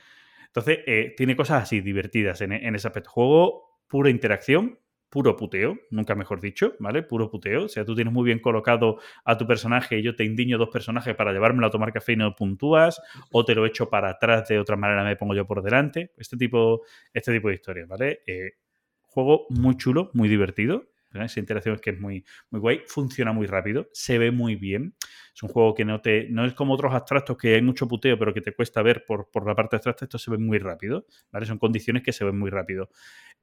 Entonces, 0.49 0.79
eh, 0.87 1.13
tiene 1.15 1.35
cosas 1.35 1.63
así 1.63 1.81
divertidas 1.81 2.41
en, 2.41 2.53
ese 2.53 2.87
aspecto. 2.87 3.11
Juego 3.11 3.79
pura 3.87 4.09
interacción, 4.09 4.79
puro 5.09 5.35
puteo, 5.35 5.77
nunca 5.91 6.15
mejor 6.15 6.41
dicho, 6.41 6.73
¿vale? 6.79 7.03
Puro 7.03 7.29
puteo. 7.29 7.65
O 7.65 7.69
sea, 7.69 7.85
tú 7.85 7.95
tienes 7.95 8.13
muy 8.13 8.25
bien 8.25 8.39
colocado 8.39 8.99
a 9.25 9.37
tu 9.37 9.45
personaje 9.45 9.99
y 9.99 10.03
yo 10.03 10.15
te 10.15 10.23
indiño 10.23 10.57
dos 10.57 10.69
personajes 10.69 11.15
para 11.15 11.31
llevármelo 11.31 11.67
a 11.67 11.71
tomar 11.71 11.93
café 11.93 12.13
y 12.13 12.15
no 12.15 12.35
puntúas, 12.35 13.01
o 13.31 13.45
te 13.45 13.55
lo 13.55 13.65
echo 13.65 13.89
para 13.89 14.09
atrás 14.09 14.47
de 14.47 14.59
otra 14.59 14.75
manera, 14.75 15.03
me 15.03 15.15
pongo 15.15 15.35
yo 15.35 15.45
por 15.45 15.61
delante. 15.61 16.11
Este 16.17 16.37
tipo, 16.37 16.81
este 17.13 17.31
tipo 17.31 17.49
de 17.49 17.55
historias, 17.55 17.87
¿vale? 17.87 18.21
Eh, 18.25 18.53
juego 19.01 19.45
muy 19.49 19.77
chulo, 19.77 20.09
muy 20.13 20.29
divertido. 20.29 20.89
¿Verdad? 21.11 21.25
Esa 21.25 21.39
interacción 21.39 21.75
es 21.75 21.81
que 21.81 21.91
es 21.91 21.99
muy, 21.99 22.23
muy 22.49 22.59
guay, 22.59 22.81
funciona 22.87 23.33
muy 23.33 23.47
rápido, 23.47 23.87
se 23.93 24.17
ve 24.17 24.31
muy 24.31 24.55
bien. 24.55 24.95
Es 25.33 25.43
un 25.43 25.49
juego 25.49 25.73
que 25.73 25.85
no 25.85 26.01
te. 26.01 26.27
No 26.29 26.45
es 26.45 26.53
como 26.53 26.73
otros 26.73 26.93
abstractos 26.93 27.37
que 27.37 27.55
hay 27.55 27.61
mucho 27.61 27.87
puteo, 27.87 28.17
pero 28.17 28.33
que 28.33 28.41
te 28.41 28.53
cuesta 28.53 28.81
ver 28.81 29.05
por, 29.05 29.29
por 29.31 29.47
la 29.47 29.55
parte 29.55 29.75
abstracta. 29.75 30.05
Esto 30.05 30.17
se 30.17 30.31
ve 30.31 30.37
muy 30.37 30.59
rápido. 30.59 31.05
¿vale? 31.31 31.45
Son 31.45 31.57
condiciones 31.57 32.03
que 32.03 32.11
se 32.11 32.25
ven 32.25 32.37
muy 32.37 32.49
rápido. 32.49 32.89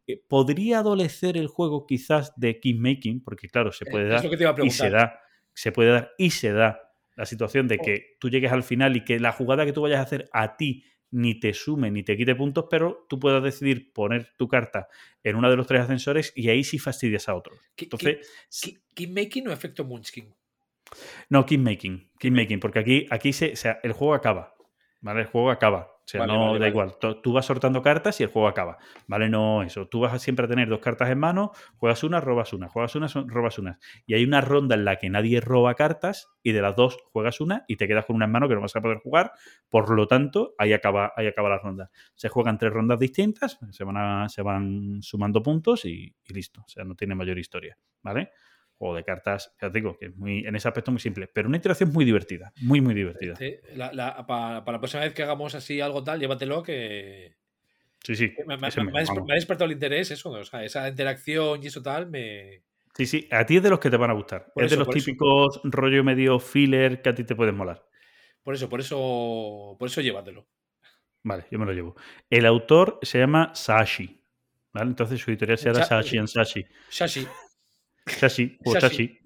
Eh, 0.06 0.22
¿Podría 0.28 0.78
adolecer 0.78 1.36
el 1.36 1.48
juego 1.48 1.86
quizás 1.86 2.32
de 2.36 2.60
Kingmaking? 2.60 3.22
Porque, 3.22 3.48
claro, 3.48 3.72
se 3.72 3.86
puede 3.86 4.14
Es 4.14 4.22
dar 4.22 4.64
y 4.64 4.70
se 4.70 4.90
da. 4.90 5.20
Se 5.52 5.72
puede 5.72 5.90
dar 5.90 6.12
y 6.18 6.30
se 6.30 6.52
da 6.52 6.86
la 7.16 7.24
situación 7.24 7.66
de 7.66 7.78
que 7.78 8.16
tú 8.20 8.28
llegues 8.28 8.52
al 8.52 8.62
final 8.62 8.94
y 8.94 9.04
que 9.04 9.18
la 9.18 9.32
jugada 9.32 9.64
que 9.64 9.72
tú 9.72 9.80
vayas 9.80 10.00
a 10.00 10.02
hacer 10.02 10.28
a 10.32 10.56
ti 10.56 10.84
ni 11.10 11.38
te 11.38 11.54
sume 11.54 11.90
ni 11.90 12.02
te 12.02 12.16
quite 12.16 12.34
puntos, 12.34 12.66
pero 12.68 13.06
tú 13.08 13.18
puedas 13.20 13.42
decidir 13.42 13.92
poner 13.92 14.32
tu 14.36 14.48
carta 14.48 14.88
en 15.22 15.36
uno 15.36 15.48
de 15.48 15.56
los 15.56 15.66
tres 15.66 15.82
ascensores 15.82 16.32
y 16.34 16.48
ahí 16.48 16.64
sí 16.64 16.78
fastidias 16.78 17.28
a 17.28 17.34
otros. 17.34 17.58
Entonces, 17.76 18.28
ki- 18.50 18.78
Kingmaking 18.94 19.48
o 19.48 19.52
efecto 19.52 19.84
Munchkin. 19.84 20.34
no, 21.28 21.46
Kingmaking. 21.46 22.10
Kingmaking, 22.18 22.60
porque 22.60 22.78
aquí, 22.80 23.06
aquí 23.10 23.32
se, 23.32 23.52
o 23.52 23.56
sea, 23.56 23.78
el 23.82 23.92
juego 23.92 24.14
acaba. 24.14 24.55
¿Vale? 25.06 25.20
El 25.22 25.26
juego 25.26 25.50
acaba. 25.50 25.92
O 26.06 26.08
sea, 26.08 26.20
Vale, 26.20 26.32
no 26.34 26.38
vale, 26.38 26.52
da 26.52 26.58
vale. 26.58 26.68
igual. 26.68 26.98
Tú- 27.22 27.32
vas 27.32 27.46
soltando 27.46 27.82
cartas 27.82 28.20
y 28.20 28.22
el 28.22 28.28
juego 28.30 28.46
acaba. 28.46 28.78
¿Vale? 29.08 29.28
No 29.28 29.62
eso. 29.62 29.88
Tú 29.88 30.00
vas 30.00 30.12
a 30.12 30.18
siempre 30.20 30.44
a 30.46 30.48
tener 30.48 30.68
dos 30.68 30.78
cartas 30.78 31.10
en 31.10 31.18
mano, 31.18 31.50
juegas 31.78 32.04
una, 32.04 32.20
robas 32.20 32.52
una, 32.52 32.68
juegas 32.68 32.94
una, 32.94 33.08
son- 33.08 33.28
robas 33.28 33.58
una. 33.58 33.78
Y 34.06 34.14
hay 34.14 34.22
una 34.24 34.40
ronda 34.40 34.76
en 34.76 34.84
la 34.84 34.96
que 34.96 35.10
nadie 35.10 35.40
roba 35.40 35.74
cartas 35.74 36.28
y 36.44 36.52
de 36.52 36.62
las 36.62 36.76
dos 36.76 36.96
juegas 37.12 37.40
una 37.40 37.64
y 37.66 37.76
te 37.76 37.88
quedas 37.88 38.04
con 38.06 38.14
una 38.16 38.26
en 38.26 38.30
mano 38.32 38.48
que 38.48 38.54
no 38.54 38.60
vas 38.60 38.76
a 38.76 38.80
poder 38.80 38.98
jugar. 38.98 39.32
Por 39.68 39.90
lo 39.90 40.06
tanto, 40.06 40.54
ahí 40.58 40.72
acaba, 40.72 41.12
ahí 41.16 41.26
acaba 41.26 41.48
la 41.48 41.58
ronda. 41.58 41.90
Se 42.14 42.28
juegan 42.28 42.56
tres 42.58 42.72
rondas 42.72 42.98
distintas, 43.00 43.58
se 43.70 43.84
van, 43.84 43.96
a- 43.96 44.28
se 44.28 44.42
van 44.42 45.02
sumando 45.02 45.42
puntos 45.42 45.84
y, 45.86 46.14
y 46.24 46.32
listo. 46.32 46.60
O 46.60 46.68
sea, 46.68 46.84
no 46.84 46.94
tiene 46.94 47.14
mayor 47.16 47.38
historia. 47.38 47.76
¿Vale? 48.02 48.30
Juego 48.78 48.94
de 48.94 49.04
cartas, 49.04 49.54
ya 49.60 49.68
os 49.68 49.72
digo, 49.72 49.96
que 49.98 50.06
es 50.06 50.16
muy, 50.16 50.46
en 50.46 50.54
ese 50.54 50.68
aspecto 50.68 50.90
muy 50.90 51.00
simple, 51.00 51.28
pero 51.32 51.48
una 51.48 51.56
interacción 51.56 51.90
muy 51.92 52.04
divertida, 52.04 52.52
muy, 52.60 52.80
muy 52.82 52.92
divertida. 52.94 53.32
Este, 53.32 53.62
la- 53.74 53.92
la- 53.94 54.26
pa- 54.26 54.64
para 54.64 54.76
la 54.76 54.80
próxima 54.80 55.02
vez 55.02 55.14
que 55.14 55.22
hagamos 55.22 55.54
así 55.54 55.80
algo 55.80 56.04
tal, 56.04 56.20
llévatelo 56.20 56.62
que. 56.62 57.36
Sí, 58.04 58.14
sí. 58.16 58.34
que 58.34 58.44
Me, 58.44 58.56
me- 58.58 58.68
ese 58.68 58.80
me- 58.82 58.92
me- 58.92 59.02
me 59.02 59.32
ha 59.32 59.34
despertado 59.34 59.64
el 59.64 59.72
interés 59.72 60.10
eso, 60.10 60.30
o 60.30 60.44
sea, 60.44 60.62
esa 60.62 60.86
interacción 60.88 61.62
y 61.62 61.68
eso 61.68 61.82
tal, 61.82 62.08
me. 62.10 62.62
Sí, 62.94 63.06
sí, 63.06 63.28
a 63.30 63.44
ti 63.46 63.56
es 63.56 63.62
de 63.62 63.70
los 63.70 63.78
que 63.78 63.90
te 63.90 63.96
van 63.96 64.10
a 64.10 64.14
gustar. 64.14 64.52
Por 64.54 64.64
es 64.64 64.70
de 64.70 64.76
los 64.76 64.88
eso. 64.88 64.92
típicos 64.98 65.60
rollo 65.64 66.04
medio 66.04 66.38
filler 66.38 67.00
que 67.02 67.08
a 67.08 67.14
ti 67.14 67.24
te 67.24 67.34
pueden 67.34 67.54
molar. 67.56 67.82
Por 68.42 68.54
eso, 68.54 68.68
por 68.68 68.80
eso, 68.80 69.74
por 69.78 69.88
eso 69.88 70.00
llévatelo. 70.02 70.46
Vale, 71.22 71.46
yo 71.50 71.58
me 71.58 71.64
lo 71.66 71.72
llevo. 71.72 71.96
El 72.30 72.46
autor 72.46 72.98
se 73.02 73.18
llama 73.18 73.52
Sashi. 73.54 74.22
¿Vale? 74.72 74.90
Entonces 74.90 75.18
su 75.20 75.30
editorial 75.30 75.56
se 75.58 75.66
llama 75.72 75.80
Sa- 75.84 76.02
Sashi 76.02 76.18
en 76.18 76.28
Sashi. 76.28 76.64
Shashi. 78.06 78.58
O. 78.64 78.72
Sashi. 78.80 79.18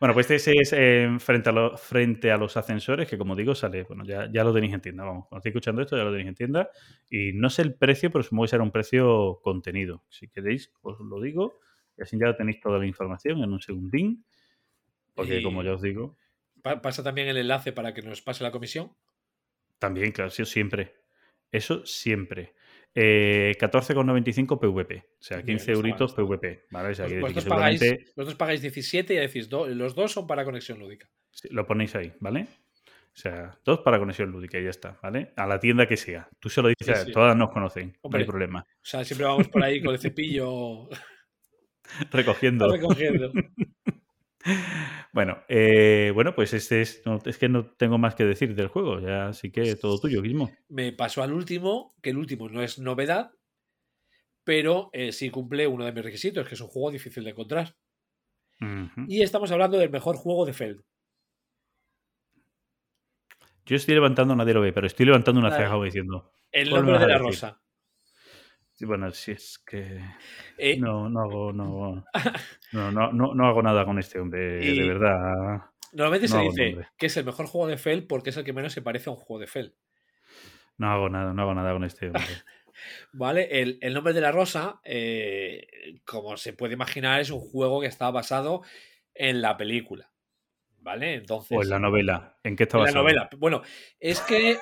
bueno, 0.00 0.12
pues 0.14 0.30
este 0.30 0.52
es 0.60 0.72
eh, 0.76 1.08
frente, 1.18 1.48
a 1.48 1.52
lo- 1.52 1.76
frente 1.76 2.30
a 2.30 2.36
los 2.36 2.56
ascensores, 2.56 3.08
que 3.08 3.16
como 3.16 3.34
digo, 3.34 3.54
sale, 3.54 3.84
bueno, 3.84 4.04
ya, 4.04 4.28
ya 4.30 4.44
lo 4.44 4.52
tenéis 4.52 4.74
en 4.74 4.80
tienda, 4.80 5.04
vamos, 5.04 5.26
cuando 5.28 5.38
estéis 5.38 5.54
escuchando 5.54 5.82
esto 5.82 5.96
ya 5.96 6.04
lo 6.04 6.10
tenéis 6.10 6.28
en 6.28 6.34
tienda. 6.34 6.70
Y 7.08 7.32
no 7.32 7.48
sé 7.48 7.62
el 7.62 7.74
precio, 7.74 8.10
pero 8.10 8.22
supongo 8.22 8.44
que 8.44 8.48
será 8.48 8.62
un 8.62 8.70
precio 8.72 9.40
contenido. 9.42 10.04
Si 10.08 10.28
queréis, 10.28 10.72
os 10.82 10.98
lo 11.00 11.20
digo, 11.20 11.58
y 11.96 12.02
así 12.02 12.18
ya 12.18 12.36
tenéis 12.36 12.60
toda 12.60 12.78
la 12.78 12.86
información 12.86 13.42
en 13.42 13.52
un 13.52 13.60
segundín. 13.60 14.24
Porque 15.14 15.40
Y- 15.40 15.42
como 15.42 15.62
ya 15.62 15.72
os 15.72 15.82
digo, 15.82 16.16
Pa- 16.62 16.82
pasa 16.82 17.02
también 17.02 17.28
el 17.28 17.36
enlace 17.38 17.72
para 17.72 17.94
que 17.94 18.02
nos 18.02 18.20
pase 18.20 18.42
la 18.44 18.50
comisión. 18.50 18.92
también, 19.78 20.10
claro, 20.12 20.28
eso 20.28 20.44
siempre. 20.44 20.94
Eso 21.52 21.86
siempre. 21.86 22.54
Eh, 22.98 23.54
14,95 23.60 24.58
PVP. 24.58 24.96
O 24.96 25.22
sea, 25.22 25.36
Bien, 25.42 25.58
15 25.58 25.58
no 25.58 25.58
está 25.58 25.70
mal, 25.72 25.76
euritos 25.76 26.10
está 26.10 26.22
mal. 26.22 26.28
PVP. 26.30 26.64
¿vale? 26.70 26.88
O 26.88 26.94
sea, 26.94 27.04
decir 27.04 27.20
Vosotros 27.20 27.44
pagáis, 27.44 27.78
seguramente 27.80 28.12
vosotros 28.16 28.34
pagáis 28.36 28.62
17 28.62 29.14
y 29.14 29.16
decís, 29.18 29.48
do- 29.50 29.66
los 29.68 29.94
dos 29.94 30.12
son 30.12 30.26
para 30.26 30.44
conexión 30.44 30.78
lúdica. 30.78 31.08
sí, 31.30 31.48
lo 31.50 31.66
ponéis 31.66 31.94
ahí, 31.94 32.12
¿vale? 32.20 32.46
O 32.88 33.18
sea, 33.18 33.58
dos 33.64 33.80
para 33.80 33.98
conexión 33.98 34.30
lúdica 34.30 34.58
y 34.58 34.64
ya 34.64 34.70
está, 34.70 34.98
¿vale? 35.02 35.32
A 35.36 35.46
la 35.46 35.58
tienda 35.60 35.86
que 35.86 35.96
sea. 35.96 36.28
Tú 36.40 36.48
se 36.48 36.60
lo 36.62 36.68
dices, 36.68 37.04
Sí, 37.04 37.12
todas 37.12 37.34
nos 37.36 37.50
conocen, 37.50 37.96
no 38.02 38.16
hay 38.16 38.24
problema. 38.24 38.60
O 38.60 38.74
sea, 38.82 39.04
siempre 39.04 39.26
vamos 39.26 39.48
por 39.48 39.62
ahí 39.62 39.82
con 39.82 39.92
el 39.94 39.98
cepillo 40.00 40.88
Recogiendo. 42.10 42.68
recogiendo. 42.72 43.32
Bueno, 45.12 45.42
eh, 45.48 46.12
bueno, 46.14 46.34
pues 46.34 46.52
este 46.52 46.82
es, 46.82 47.02
no, 47.06 47.18
es 47.24 47.38
que 47.38 47.48
no 47.48 47.66
tengo 47.66 47.98
más 47.98 48.14
que 48.14 48.24
decir 48.24 48.54
del 48.54 48.68
juego, 48.68 49.00
ya 49.00 49.28
así 49.28 49.50
que 49.50 49.74
todo 49.76 49.98
tuyo, 49.98 50.22
Guismo. 50.22 50.50
Me 50.68 50.92
pasó 50.92 51.22
al 51.22 51.32
último, 51.32 51.94
que 52.02 52.10
el 52.10 52.18
último 52.18 52.48
no 52.48 52.62
es 52.62 52.78
novedad, 52.78 53.30
pero 54.44 54.90
eh, 54.92 55.12
sí 55.12 55.30
cumple 55.30 55.66
uno 55.66 55.84
de 55.84 55.92
mis 55.92 56.04
requisitos, 56.04 56.46
que 56.46 56.54
es 56.54 56.60
un 56.60 56.68
juego 56.68 56.90
difícil 56.90 57.24
de 57.24 57.30
encontrar. 57.30 57.76
Y 59.06 59.22
estamos 59.22 59.50
hablando 59.50 59.76
del 59.76 59.90
mejor 59.90 60.16
juego 60.16 60.46
de 60.46 60.54
Feld. 60.54 60.82
Yo 63.66 63.76
estoy 63.76 63.94
levantando, 63.94 64.34
nadie 64.36 64.54
lo 64.54 64.60
ve, 64.60 64.72
pero 64.72 64.86
estoy 64.86 65.06
levantando 65.06 65.40
una 65.40 65.54
ceja 65.54 65.76
diciendo, 65.82 66.32
El 66.52 66.70
¿Cuál 66.70 66.84
me 66.84 66.92
nombre 66.92 67.06
de 67.06 67.12
la 67.12 67.18
rosa. 67.18 67.60
Bueno, 68.80 69.10
si 69.12 69.32
es 69.32 69.58
que 69.58 70.00
Eh, 70.58 70.76
no, 70.78 71.08
no 71.08 71.20
hago, 71.22 71.52
no, 71.52 72.04
no, 72.72 72.90
no, 72.92 73.12
no, 73.12 73.34
no 73.34 73.46
hago 73.46 73.62
nada 73.62 73.84
con 73.84 73.98
este 73.98 74.18
hombre, 74.18 74.64
Y- 74.64 74.78
de 74.78 74.86
verdad. 74.86 75.62
Normalmente 75.92 76.28
no 76.28 76.34
se 76.34 76.42
dice 76.62 76.88
que 76.98 77.06
es 77.06 77.16
el 77.16 77.24
mejor 77.24 77.46
juego 77.46 77.68
de 77.68 77.78
Fel 77.78 78.06
porque 78.06 78.30
es 78.30 78.36
el 78.36 78.44
que 78.44 78.52
menos 78.52 78.72
se 78.74 78.82
parece 78.82 79.08
a 79.08 79.12
un 79.14 79.18
juego 79.18 79.40
de 79.40 79.46
Fel. 79.46 79.74
No 80.76 80.90
hago 80.90 81.08
nada, 81.08 81.32
no 81.32 81.40
hago 81.42 81.54
nada 81.54 81.72
con 81.72 81.84
este 81.84 82.06
hombre. 82.08 82.22
¿Vale? 83.12 83.62
El, 83.62 83.78
el 83.80 83.94
nombre 83.94 84.12
de 84.12 84.20
la 84.20 84.30
rosa, 84.32 84.80
eh, 84.84 85.66
como 86.04 86.36
se 86.36 86.52
puede 86.52 86.74
imaginar, 86.74 87.20
es 87.20 87.30
un 87.30 87.40
juego 87.40 87.80
que 87.80 87.86
está 87.86 88.10
basado 88.10 88.60
en 89.14 89.40
la 89.40 89.56
película. 89.56 90.10
¿Vale? 90.80 91.14
Entonces. 91.14 91.56
O 91.56 91.62
en 91.62 91.70
la 91.70 91.78
novela. 91.78 92.36
¿En 92.42 92.56
qué 92.56 92.64
está 92.64 92.76
en 92.76 92.80
la 92.82 92.86
basado? 92.88 93.02
novela. 93.04 93.30
Bueno, 93.38 93.62
es 93.98 94.20
que 94.20 94.58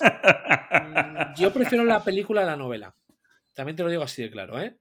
mm, 0.00 1.34
yo 1.36 1.52
prefiero 1.52 1.84
la 1.84 2.04
película 2.04 2.42
a 2.42 2.46
la 2.46 2.56
novela. 2.56 2.94
También 3.54 3.76
te 3.76 3.82
lo 3.82 3.90
digo 3.90 4.02
así 4.02 4.22
de 4.22 4.30
claro, 4.30 4.60
¿eh? 4.60 4.76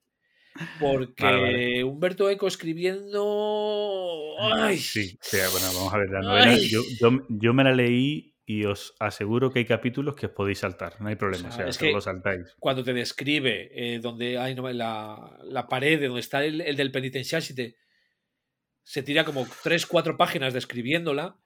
Porque 0.80 1.24
Vale, 1.24 1.42
vale. 1.42 1.84
Humberto 1.84 2.30
Eco 2.30 2.48
escribiendo. 2.48 4.36
¡Ay! 4.54 4.78
Sí, 4.78 5.18
sí, 5.22 5.38
bueno, 5.52 5.68
vamos 5.76 5.94
a 5.94 5.98
ver 5.98 6.10
la 6.10 6.22
novela. 6.22 6.58
Yo, 6.70 6.82
yo, 7.00 7.10
yo 7.30 7.54
me 7.54 7.64
la 7.64 7.72
leí 7.74 8.36
y 8.46 8.66
os 8.66 8.94
aseguro 9.00 9.52
que 9.52 9.60
hay 9.60 9.66
capítulos 9.66 10.16
que 10.16 10.26
os 10.28 10.32
podéis 10.34 10.60
saltar, 10.60 11.00
no 11.02 11.08
hay 11.08 11.16
problema, 11.16 11.46
O 11.46 11.48
o 11.50 11.52
sea, 11.52 11.62
sea, 11.62 11.70
es 11.70 11.78
que 11.78 11.92
lo 11.92 12.02
saltáis. 12.02 12.56
Cuando 12.60 12.84
te 12.84 12.94
describe 12.94 13.70
eh, 13.74 14.00
donde 14.00 14.38
hay 14.38 14.54
no, 14.54 14.70
la, 14.72 15.40
la 15.44 15.68
pared, 15.68 16.00
de 16.00 16.08
donde 16.08 16.20
está 16.22 16.44
el, 16.44 16.62
el 16.62 16.76
del 16.76 16.92
penitenciario, 16.92 17.46
si 17.46 17.56
te- 17.56 17.76
se 18.84 19.02
tira 19.02 19.24
como 19.24 19.48
3-4 19.64 20.18
páginas 20.18 20.54
describiéndola. 20.54 21.38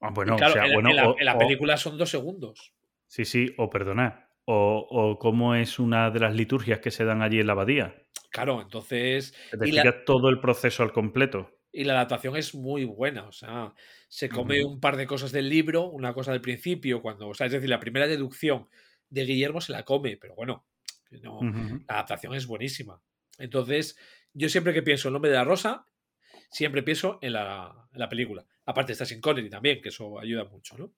Ah, 0.00 0.10
bueno, 0.14 0.36
claro, 0.36 0.52
o 0.52 0.54
sea, 0.54 0.64
en, 0.64 0.68
la- 0.70 0.74
bueno, 0.74 0.90
en 0.90 0.96
la, 0.96 1.08
o- 1.08 1.18
en 1.18 1.24
la 1.24 1.34
o- 1.34 1.38
película 1.38 1.76
son 1.76 1.98
dos 1.98 2.10
segundos. 2.10 2.72
Sí, 3.08 3.24
sí, 3.24 3.52
o 3.58 3.68
perdonad. 3.68 4.12
O, 4.46 4.86
o 4.90 5.18
cómo 5.18 5.54
es 5.54 5.78
una 5.78 6.10
de 6.10 6.20
las 6.20 6.34
liturgias 6.34 6.80
que 6.80 6.90
se 6.90 7.04
dan 7.04 7.22
allí 7.22 7.40
en 7.40 7.46
la 7.46 7.52
abadía. 7.52 7.94
Claro, 8.30 8.60
entonces. 8.60 9.34
Te 9.50 9.68
Y 9.68 9.72
la- 9.72 10.04
todo 10.04 10.28
el 10.28 10.40
proceso 10.40 10.82
al 10.82 10.92
completo. 10.92 11.50
Y 11.72 11.84
la 11.84 11.94
adaptación 11.94 12.36
es 12.36 12.54
muy 12.54 12.84
buena. 12.84 13.26
O 13.26 13.32
sea, 13.32 13.74
se 14.08 14.28
come 14.28 14.64
un 14.64 14.80
par 14.80 14.96
de 14.96 15.06
cosas 15.06 15.32
del 15.32 15.48
libro, 15.48 15.86
una 15.88 16.12
cosa 16.14 16.32
del 16.32 16.40
principio, 16.40 17.00
cuando. 17.00 17.28
O 17.28 17.34
sea, 17.34 17.46
es 17.46 17.52
decir, 17.52 17.68
la 17.68 17.80
primera 17.80 18.06
deducción 18.06 18.68
de 19.08 19.24
Guillermo 19.24 19.60
se 19.60 19.72
la 19.72 19.84
come, 19.84 20.16
pero 20.16 20.34
bueno, 20.34 20.66
la 21.10 21.94
adaptación 21.94 22.34
es 22.34 22.46
buenísima. 22.46 23.00
Entonces, 23.38 23.96
yo 24.32 24.48
siempre 24.48 24.72
que 24.74 24.82
pienso 24.82 25.08
en 25.08 25.10
el 25.10 25.14
nombre 25.14 25.30
de 25.30 25.36
la 25.36 25.44
rosa, 25.44 25.86
siempre 26.50 26.82
pienso 26.82 27.18
en 27.22 27.32
la, 27.32 27.88
en 27.92 27.98
la 28.00 28.08
película. 28.08 28.44
Aparte 28.66 28.92
está 28.92 29.04
sin 29.04 29.20
Connery 29.20 29.50
también, 29.50 29.80
que 29.80 29.88
eso 29.88 30.18
ayuda 30.18 30.44
mucho, 30.44 30.76
¿no? 30.78 30.92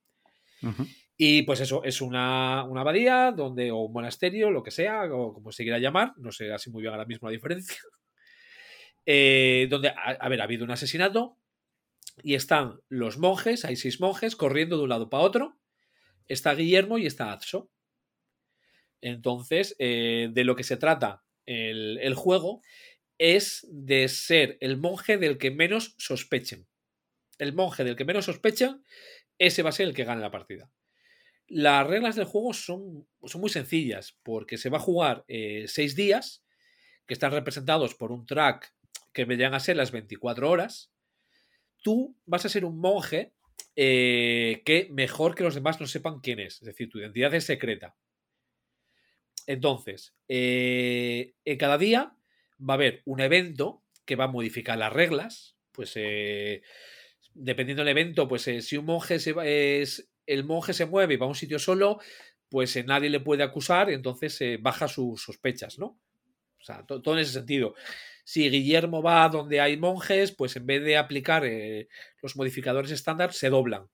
Y 1.17 1.43
pues 1.43 1.61
eso, 1.61 1.83
es 1.83 2.03
una, 2.03 2.64
una 2.64 2.83
abadía 2.83 3.33
donde, 3.35 3.71
o 3.71 3.79
un 3.79 3.93
monasterio, 3.93 4.51
lo 4.51 4.62
que 4.62 4.71
sea, 4.71 5.05
o 5.05 5.33
como 5.33 5.51
se 5.51 5.62
quiera 5.62 5.79
llamar, 5.79 6.12
no 6.19 6.31
sé 6.31 6.53
así 6.53 6.71
muy 6.71 6.83
bien 6.83 6.93
ahora 6.93 7.07
mismo 7.07 7.29
la 7.29 7.33
diferencia, 7.33 7.81
eh, 9.07 9.67
donde, 9.71 9.89
a, 9.89 10.29
ver, 10.29 10.41
ha 10.41 10.45
habido 10.45 10.64
un 10.64 10.71
asesinato 10.71 11.39
y 12.23 12.35
están 12.35 12.81
los 12.89 13.17
monjes, 13.17 13.64
hay 13.64 13.77
seis 13.77 13.99
monjes 13.99 14.37
corriendo 14.37 14.77
de 14.77 14.83
un 14.83 14.91
lado 14.91 15.09
para 15.09 15.23
otro, 15.23 15.59
está 16.27 16.55
Guillermo 16.55 16.99
y 16.99 17.07
está 17.07 17.33
Atso. 17.33 17.71
Entonces, 19.01 19.75
eh, 19.79 20.29
de 20.33 20.45
lo 20.45 20.57
que 20.57 20.64
se 20.64 20.77
trata 20.77 21.25
el, 21.47 21.99
el 22.03 22.14
juego 22.14 22.62
es 23.19 23.67
de 23.71 24.09
ser 24.09 24.59
el 24.61 24.77
monje 24.77 25.17
del 25.17 25.39
que 25.39 25.51
menos 25.51 25.95
sospechen. 25.99 26.67
El 27.39 27.55
monje 27.55 27.85
del 27.85 27.97
que 27.97 28.05
menos 28.05 28.27
sospechen, 28.27 28.83
ese 29.39 29.62
va 29.62 29.71
a 29.71 29.73
ser 29.73 29.89
el 29.89 29.95
que 29.95 30.05
gane 30.05 30.21
la 30.21 30.31
partida. 30.31 30.71
Las 31.49 31.86
reglas 31.86 32.16
del 32.16 32.24
juego 32.24 32.53
son, 32.53 33.07
son 33.24 33.40
muy 33.40 33.51
sencillas, 33.51 34.18
porque 34.22 34.59
se 34.59 34.68
va 34.68 34.78
a 34.78 34.80
jugar 34.80 35.24
eh, 35.28 35.66
seis 35.68 35.94
días, 35.94 36.44
que 37.07 37.14
están 37.14 37.30
representados 37.30 37.94
por 37.94 38.11
un 38.11 38.26
track 38.26 38.74
que 39.12 39.24
vendrían 39.24 39.55
a 39.55 39.61
ser 39.61 39.76
las 39.76 39.92
24 39.92 40.51
horas. 40.51 40.92
Tú 41.82 42.16
vas 42.24 42.44
a 42.44 42.49
ser 42.49 42.64
un 42.64 42.80
monje 42.80 43.32
eh, 43.76 44.62
que 44.64 44.88
mejor 44.90 45.36
que 45.36 45.44
los 45.44 45.55
demás 45.55 45.80
no 45.80 45.86
sepan 45.86 46.18
quién 46.20 46.40
es, 46.40 46.55
es 46.55 46.66
decir, 46.66 46.88
tu 46.90 46.99
identidad 46.99 47.32
es 47.34 47.44
secreta. 47.44 47.97
Entonces, 49.47 50.14
eh, 50.26 51.34
en 51.44 51.59
cada 51.59 51.78
día 51.78 52.16
va 52.61 52.74
a 52.74 52.76
haber 52.76 53.03
un 53.05 53.20
evento 53.20 53.84
que 54.05 54.16
va 54.16 54.24
a 54.24 54.28
modificar 54.28 54.76
las 54.76 54.92
reglas, 54.92 55.57
pues 55.70 55.94
dependiendo 57.34 57.84
del 57.84 57.97
evento, 57.97 58.26
pues 58.26 58.42
si 58.42 58.76
un 58.76 58.86
monje 58.86 59.20
se 59.20 59.32
va, 59.32 59.47
es, 59.47 60.09
el 60.27 60.45
monje 60.45 60.72
se 60.74 60.87
mueve 60.87 61.14
y 61.14 61.16
va 61.16 61.27
a 61.27 61.29
un 61.29 61.35
sitio 61.35 61.59
solo, 61.59 61.99
pues 62.49 62.77
eh, 62.77 62.85
nadie 62.85 63.11
le 63.11 63.20
puede 63.20 63.43
acusar 63.43 63.91
entonces 63.91 64.41
eh, 64.41 64.59
baja 64.61 64.89
sus 64.89 65.22
sospechas, 65.22 65.79
¿no? 65.79 65.99
O 66.61 66.64
sea, 66.64 66.85
to- 66.87 67.03
todo 67.03 67.14
en 67.14 67.20
ese 67.20 67.33
sentido. 67.33 67.74
Si 68.24 68.49
Guillermo 68.51 69.03
va 69.03 69.29
donde 69.29 69.61
hay 69.61 69.77
monjes, 69.77 70.33
pues 70.33 70.57
en 70.57 70.66
vez 70.66 70.85
de 70.85 70.97
aplicar 70.99 71.45
eh, 71.47 71.89
los 72.22 72.37
modificadores 72.37 72.91
estándar, 72.91 73.33
se 73.33 73.51
doblan. 73.51 73.89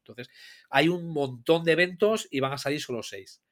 Entonces, 0.00 0.28
hay 0.70 0.88
un 0.88 1.12
montón 1.12 1.64
de 1.64 1.72
eventos 1.72 2.28
y 2.30 2.40
van 2.40 2.52
a 2.52 2.58
salir 2.58 2.80
solo 2.80 3.02
seis. 3.02 3.42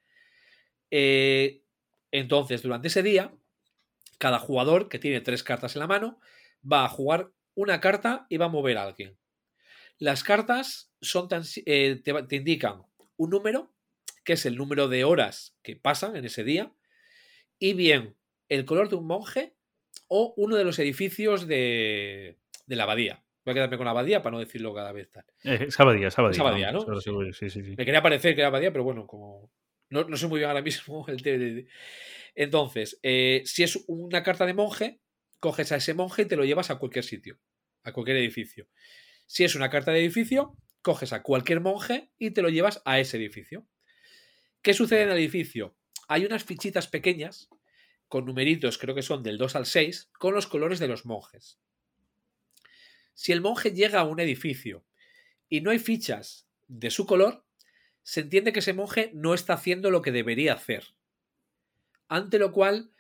Entonces, 2.11 2.62
durante 2.62 2.88
ese 2.88 3.03
día, 3.03 3.32
cada 4.18 4.38
jugador 4.38 4.88
que 4.88 4.99
tiene 4.99 5.20
tres 5.20 5.42
cartas 5.42 5.76
en 5.76 5.80
la 5.80 5.86
mano 5.86 6.20
va 6.70 6.84
a 6.84 6.88
jugar 6.88 7.32
una 7.55 7.80
carta 7.80 8.26
y 8.30 8.36
va 8.38 8.47
a 8.47 8.51
mover 8.51 8.78
a 8.78 8.84
alguien. 8.84 9.18
Las 9.99 10.24
cartas 10.24 10.86
son 11.01 11.28
tan, 11.28 11.42
eh, 11.66 12.01
te, 12.03 12.36
indican 12.36 12.82
un 13.16 13.30
número, 13.30 13.72
que 14.24 14.34
es 14.34 14.47
el 14.47 14.57
número 14.57 14.88
de 14.88 15.05
horas 15.05 15.57
que 15.62 15.76
pasan 15.76 16.16
en 16.16 16.24
ese 16.24 16.44
día, 16.44 16.72
y 17.59 17.74
bien 17.74 18.16
el 18.49 18.64
color 18.64 18.88
de 18.88 18.97
un 18.97 19.07
monje 19.07 19.55
o 20.09 20.34
uno 20.36 20.57
de 20.57 20.64
los 20.64 20.78
edificios 20.78 21.47
de, 21.47 22.38
de 22.66 22.76
la 22.76 22.84
abadía. 22.84 23.24
Voy 23.44 23.53
a 23.53 23.55
quedarme 23.55 23.76
con 23.76 23.84
la 23.84 23.92
abadía 23.92 24.22
para 24.22 24.34
no 24.34 24.40
decirlo 24.40 24.74
cada 24.74 24.92
vez 24.92 25.11
tal. 25.11 25.24
Eh, 25.44 25.70
Sabadía, 25.70 26.11
Sabadía. 26.11 26.32
Es 26.34 26.40
Abadía, 26.40 26.66
vamos, 26.72 26.86
¿no? 26.86 26.92
ahora 26.94 27.32
Sí. 27.32 27.51
Sí. 27.51 27.61
Me 27.76 27.84
quería 27.84 28.03
parecer 28.03 28.34
que 28.34 28.40
era 28.40 28.49
abadía, 28.49 28.72
pero 28.72 28.82
bueno, 28.82 29.07
como 29.07 29.53
no, 29.88 30.05
no 30.05 30.16
sé 30.16 30.26
muy 30.26 30.38
bien 30.40 30.51
ahora 30.51 30.62
mismo 30.62 31.07
el 31.09 31.18
de- 31.18 31.66
Entonces, 32.34 32.99
eh, 33.03 33.42
si 33.44 33.62
es 33.62 33.84
una 33.86 34.22
carta 34.22 34.47
de 34.47 34.55
monje, 34.55 35.01
coges 35.38 35.70
a 35.72 35.76
ese 35.76 35.94
monje 35.94 36.22
y 36.22 36.26
te 36.26 36.36
lo 36.36 36.44
llevas 36.44 36.70
a 36.70 36.76
cualquier 36.78 37.05
sitio, 37.05 37.38
a 37.84 37.92
cualquier 37.92 38.16
edificio. 38.16 38.68
Si 39.26 39.44
es 39.44 39.55
una 39.55 39.70
carta 39.70 39.92
de 39.92 40.01
edificio, 40.01 40.57
coges 40.87 41.12
a 41.12 41.24
cualquier 41.24 41.59
monje 41.59 42.12
y 42.16 42.30
te 42.30 42.43
lo 42.43 42.49
llevas 42.49 42.80
a 42.84 43.01
ese 43.01 43.16
edificio. 43.16 43.66
¿Qué 44.62 44.72
sucede 44.72 45.03
en 45.03 45.11
el 45.11 45.18
edificio? 45.18 45.76
Hay 46.07 46.24
unas 46.24 46.45
fichitas 46.45 46.87
pequeñas 46.87 47.51
con 48.07 48.24
numeritos, 48.24 48.78
creo 48.78 48.95
que 48.95 49.03
son 49.03 49.24
del 49.24 49.37
2 49.37 49.57
al 49.57 49.66
6, 49.66 50.11
con 50.16 50.32
los 50.32 50.47
colores 50.47 50.78
de 50.78 50.87
los 50.87 51.05
monjes. 51.05 51.59
Si 53.14 53.32
el 53.32 53.41
monje 53.41 53.72
llega 53.72 53.99
a 53.99 54.05
un 54.05 54.20
edificio 54.20 54.87
y 55.49 55.61
no 55.61 55.72
hay 55.72 55.80
fichas 55.80 56.47
de 56.68 56.93
su 56.93 57.05
color, 57.05 57.45
se 58.05 58.20
entiende 58.20 58.53
que 58.53 58.61
ese 58.61 58.72
monje 58.72 59.11
no 59.12 59.34
está 59.34 59.55
haciendo 59.55 59.91
lo 59.91 60.03
que 60.03 60.12
debería 60.12 60.53
hacer. 60.53 60.95
Ante 62.07 62.39
lo 62.39 62.53
cual, 62.53 62.93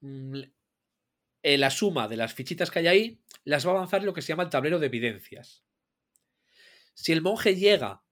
mm, 0.00 0.42
eh, 1.42 1.56
la 1.56 1.70
suma 1.70 2.06
de 2.06 2.18
las 2.18 2.34
fichitas 2.34 2.70
que 2.70 2.80
hay 2.80 2.86
ahí 2.86 3.22
las 3.44 3.66
va 3.66 3.70
a 3.70 3.74
avanzar 3.76 4.04
lo 4.04 4.12
que 4.12 4.20
se 4.20 4.28
llama 4.28 4.42
el 4.42 4.50
tablero 4.50 4.78
de 4.78 4.88
evidencias. 4.88 5.64
Si 7.00 7.12
el 7.12 7.22
monje 7.22 7.56
llega 7.56 8.02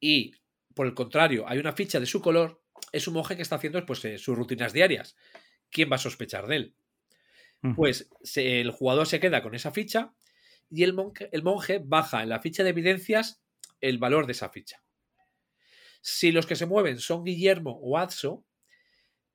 y, 0.00 0.34
por 0.74 0.86
el 0.86 0.94
contrario, 0.94 1.44
hay 1.48 1.58
una 1.58 1.72
ficha 1.72 2.00
de 2.00 2.06
su 2.06 2.20
color, 2.20 2.60
es 2.92 3.06
un 3.06 3.14
monje 3.14 3.36
que 3.36 3.42
está 3.42 3.56
haciendo 3.56 3.84
pues, 3.86 4.04
eh, 4.04 4.18
sus 4.18 4.36
rutinas 4.36 4.72
diarias. 4.72 5.16
¿Quién 5.70 5.90
va 5.90 5.96
a 5.96 5.98
sospechar 6.00 6.46
de 6.48 6.56
él? 6.56 6.74
Pues 7.76 8.08
se- 8.22 8.60
el 8.60 8.70
jugador 8.70 9.06
se 9.06 9.20
queda 9.20 9.42
con 9.42 9.54
esa 9.54 9.70
ficha 9.70 10.12
y 10.70 10.82
el 10.82 10.92
monje, 10.94 11.28
el 11.32 11.42
monje 11.42 11.80
baja 11.84 12.22
en 12.22 12.30
la 12.30 12.40
ficha 12.40 12.64
de 12.64 12.70
evidencias 12.70 13.42
el 13.80 13.98
valor 13.98 14.26
de 14.26 14.32
esa 14.32 14.48
ficha. 14.48 14.82
Si 16.00 16.32
los 16.32 16.46
que 16.46 16.56
se 16.56 16.66
mueven 16.66 16.98
son 16.98 17.22
Guillermo 17.24 17.78
o 17.82 17.98
Atso, 17.98 18.44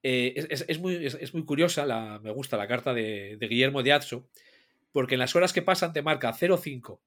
eh, 0.04 0.34
es, 0.36 0.48
es- 0.50 0.66
es 0.68 0.80
muy, 0.80 1.06
es- 1.06 1.14
es 1.22 1.34
muy 1.34 1.46
curiosa, 1.46 1.86
la, 1.86 2.20
me 2.20 2.32
gusta 2.32 2.58
la 2.58 2.68
carta 2.68 2.94
de, 2.94 3.38
de 3.40 3.48
Guillermo 3.48 3.84
de 3.84 3.94
Atso, 3.94 4.28
porque 4.92 5.16
en 5.16 5.20
las 5.20 5.36
horas 5.36 5.54
que 5.54 5.62
pasan 5.62 5.94
te 5.94 6.02
marca 6.02 6.34
0,5. 6.34 7.00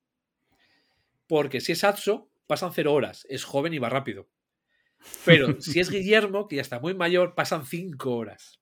Porque 1.29 1.61
si 1.61 1.73
es 1.73 1.85
Atso, 1.85 2.33
pasan 2.47 2.73
0 2.73 2.93
horas, 2.93 3.27
es 3.29 3.45
joven 3.45 3.75
y 3.75 3.79
va 3.79 3.89
rápido. 3.89 4.29
Pero 5.25 5.47
si 5.61 5.79
es 5.79 5.91
Guillermo, 5.91 6.49
que 6.49 6.57
ya 6.57 6.63
está 6.63 6.81
muy 6.81 6.95
mayor, 6.95 7.35
pasan 7.37 7.65
5 7.67 8.17
horas. 8.17 8.61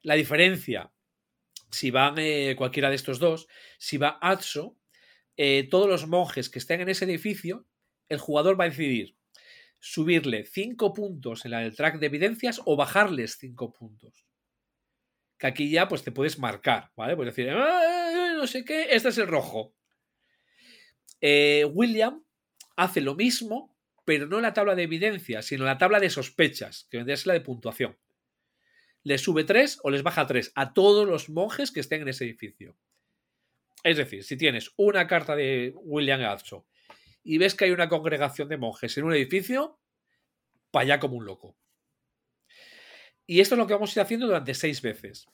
La 0.00 0.14
diferencia, 0.14 0.92
si 1.70 1.90
van 1.90 2.14
eh, 2.18 2.54
cualquiera 2.56 2.88
de 2.88 2.96
estos 2.96 3.18
dos, 3.18 3.48
si 3.78 3.98
va 3.98 4.18
Atso, 4.20 4.78
eh, 5.36 5.68
todos 5.70 5.88
los 5.88 6.06
monjes 6.06 6.48
que 6.50 6.58
estén 6.58 6.80
en 6.80 6.88
ese 6.88 7.04
edificio, 7.04 7.66
el 8.08 8.18
jugador 8.18 8.58
va 8.58 8.64
a 8.64 8.68
decidir 8.70 9.16
subirle 9.80 10.44
5 10.44 10.92
puntos 10.92 11.44
en 11.44 11.50
del 11.50 11.74
track 11.74 11.98
de 11.98 12.06
evidencias 12.06 12.60
o 12.64 12.76
bajarles 12.76 13.36
5 13.38 13.72
puntos. 13.72 14.26
Que 15.38 15.48
aquí 15.48 15.70
ya 15.70 15.88
pues 15.88 16.04
te 16.04 16.12
puedes 16.12 16.38
marcar, 16.38 16.92
¿vale? 16.96 17.16
Puedes 17.16 17.34
decir, 17.34 17.52
"Ah, 17.52 18.34
no 18.36 18.46
sé 18.46 18.64
qué, 18.64 18.88
este 18.90 19.08
es 19.08 19.18
el 19.18 19.26
rojo. 19.26 19.74
Eh, 21.22 21.64
William 21.72 22.22
hace 22.76 23.00
lo 23.00 23.14
mismo, 23.14 23.74
pero 24.04 24.26
no 24.26 24.36
en 24.36 24.42
la 24.42 24.52
tabla 24.52 24.74
de 24.74 24.82
evidencias, 24.82 25.46
sino 25.46 25.62
en 25.62 25.68
la 25.68 25.78
tabla 25.78 26.00
de 26.00 26.10
sospechas, 26.10 26.88
que 26.90 26.98
vendría 26.98 27.14
a 27.14 27.16
ser 27.16 27.28
la 27.28 27.34
de 27.34 27.40
puntuación. 27.40 27.96
les 29.04 29.20
sube 29.20 29.42
3 29.42 29.80
o 29.82 29.90
les 29.90 30.02
baja 30.04 30.26
3 30.26 30.52
a 30.54 30.74
todos 30.74 31.08
los 31.08 31.28
monjes 31.28 31.72
que 31.72 31.80
estén 31.80 32.02
en 32.02 32.08
ese 32.08 32.24
edificio. 32.24 32.76
Es 33.82 33.96
decir, 33.96 34.22
si 34.22 34.36
tienes 34.36 34.72
una 34.76 35.06
carta 35.08 35.34
de 35.34 35.72
William 35.76 36.20
Gazzo 36.20 36.66
y 37.24 37.38
ves 37.38 37.54
que 37.54 37.64
hay 37.64 37.70
una 37.72 37.88
congregación 37.88 38.48
de 38.48 38.58
monjes 38.58 38.96
en 38.98 39.04
un 39.04 39.14
edificio, 39.14 39.80
para 40.70 40.84
allá 40.84 41.00
como 41.00 41.16
un 41.16 41.24
loco. 41.24 41.56
Y 43.26 43.40
esto 43.40 43.54
es 43.54 43.58
lo 43.58 43.66
que 43.66 43.74
vamos 43.74 43.90
a 43.90 44.00
ir 44.00 44.04
haciendo 44.04 44.26
durante 44.26 44.54
seis 44.54 44.82
veces. 44.82 45.28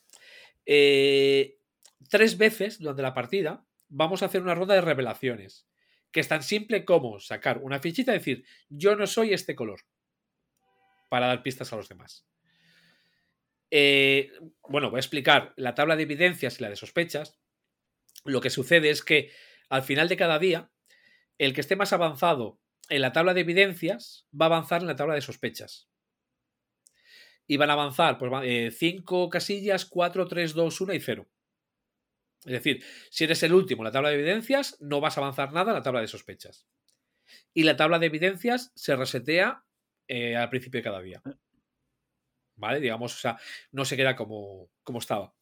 Eh, 0.67 1.59
tres 2.09 2.37
veces 2.37 2.79
durante 2.79 3.03
la 3.03 3.15
partida 3.15 3.65
vamos 3.89 4.23
a 4.23 4.27
hacer 4.27 4.43
una 4.43 4.55
ronda 4.55 4.75
de 4.75 4.83
revelaciones, 4.83 5.67
que 6.13 6.21
es 6.21 6.29
tan 6.29 6.43
simple 6.43 6.85
como 6.85 7.21
sacar 7.21 7.59
una 7.59 7.81
fichita 7.81 8.13
y 8.13 8.19
decir, 8.19 8.45
yo 8.69 8.97
no 8.97 9.07
soy 9.07 9.33
este 9.33 9.55
color, 9.55 9.81
para 11.09 11.27
dar 11.27 11.43
pistas 11.43 11.73
a 11.73 11.77
los 11.77 11.89
demás. 11.89 12.27
Eh, 13.71 14.31
bueno, 14.69 14.91
voy 14.91 14.99
a 14.99 15.01
explicar 15.01 15.53
la 15.57 15.75
tabla 15.75 15.97
de 15.97 16.05
evidencias 16.05 16.59
y 16.59 16.63
la 16.63 16.71
de 16.71 16.77
sospechas. 16.77 17.39
Lo 18.25 18.41
que 18.41 18.51
sucede 18.51 18.91
es 18.91 19.03
que 19.03 19.31
al 19.69 19.83
final 19.83 20.09
de 20.09 20.17
cada 20.17 20.39
día, 20.39 20.71
el 21.37 21.53
que 21.55 21.61
esté 21.61 21.77
más 21.77 21.93
avanzado 21.93 22.61
en 22.89 23.03
la 23.03 23.13
tabla 23.13 23.35
de 23.35 23.43
evidencias 23.43 24.27
va 24.33 24.47
a 24.47 24.49
avanzar 24.49 24.81
en 24.81 24.89
la 24.89 24.97
tabla 24.97 25.15
de 25.15 25.21
sospechas. 25.21 25.89
Y 27.47 27.57
van 27.57 27.71
a 27.71 27.75
avanzar 27.75 28.19
pues, 28.19 28.31
5 28.77 29.25
eh, 29.25 29.29
casillas, 29.31 29.85
4, 29.87 30.27
3, 30.27 30.55
2, 30.55 30.81
1 30.81 30.95
y 30.95 31.01
0. 31.01 31.29
Es 32.45 32.53
decir, 32.53 32.85
si 33.11 33.25
eres 33.25 33.43
el 33.43 33.53
último 33.53 33.83
en 33.83 33.87
la 33.87 33.93
tabla 33.93 34.11
de 34.11 34.17
evidencias, 34.17 34.77
no 34.81 35.01
vas 35.01 35.19
a 35.19 35.21
avanzar 35.21 35.53
nada 35.53 35.73
en 35.73 35.77
la 35.77 35.83
tabla 35.83 36.01
de 36.01 36.09
sospechas. 36.09 36.67
Y 37.53 37.65
la 37.65 37.77
tabla 37.77 37.99
de 37.99 38.07
evidencias 38.07 38.73
se 38.75 38.97
resetea 38.97 39.65
eh, 40.07 40.37
al 40.37 40.49
principio 40.49 40.79
de 40.79 40.85
cada 40.85 41.03
día. 41.03 41.23
¿Vale? 42.57 42.81
Digamos, 42.81 43.15
o 43.15 43.19
sea, 43.19 43.39
no 43.71 43.85
se 43.85 43.97
queda 43.97 44.17
como, 44.17 44.71
como 44.83 44.99
estaba. 44.99 45.35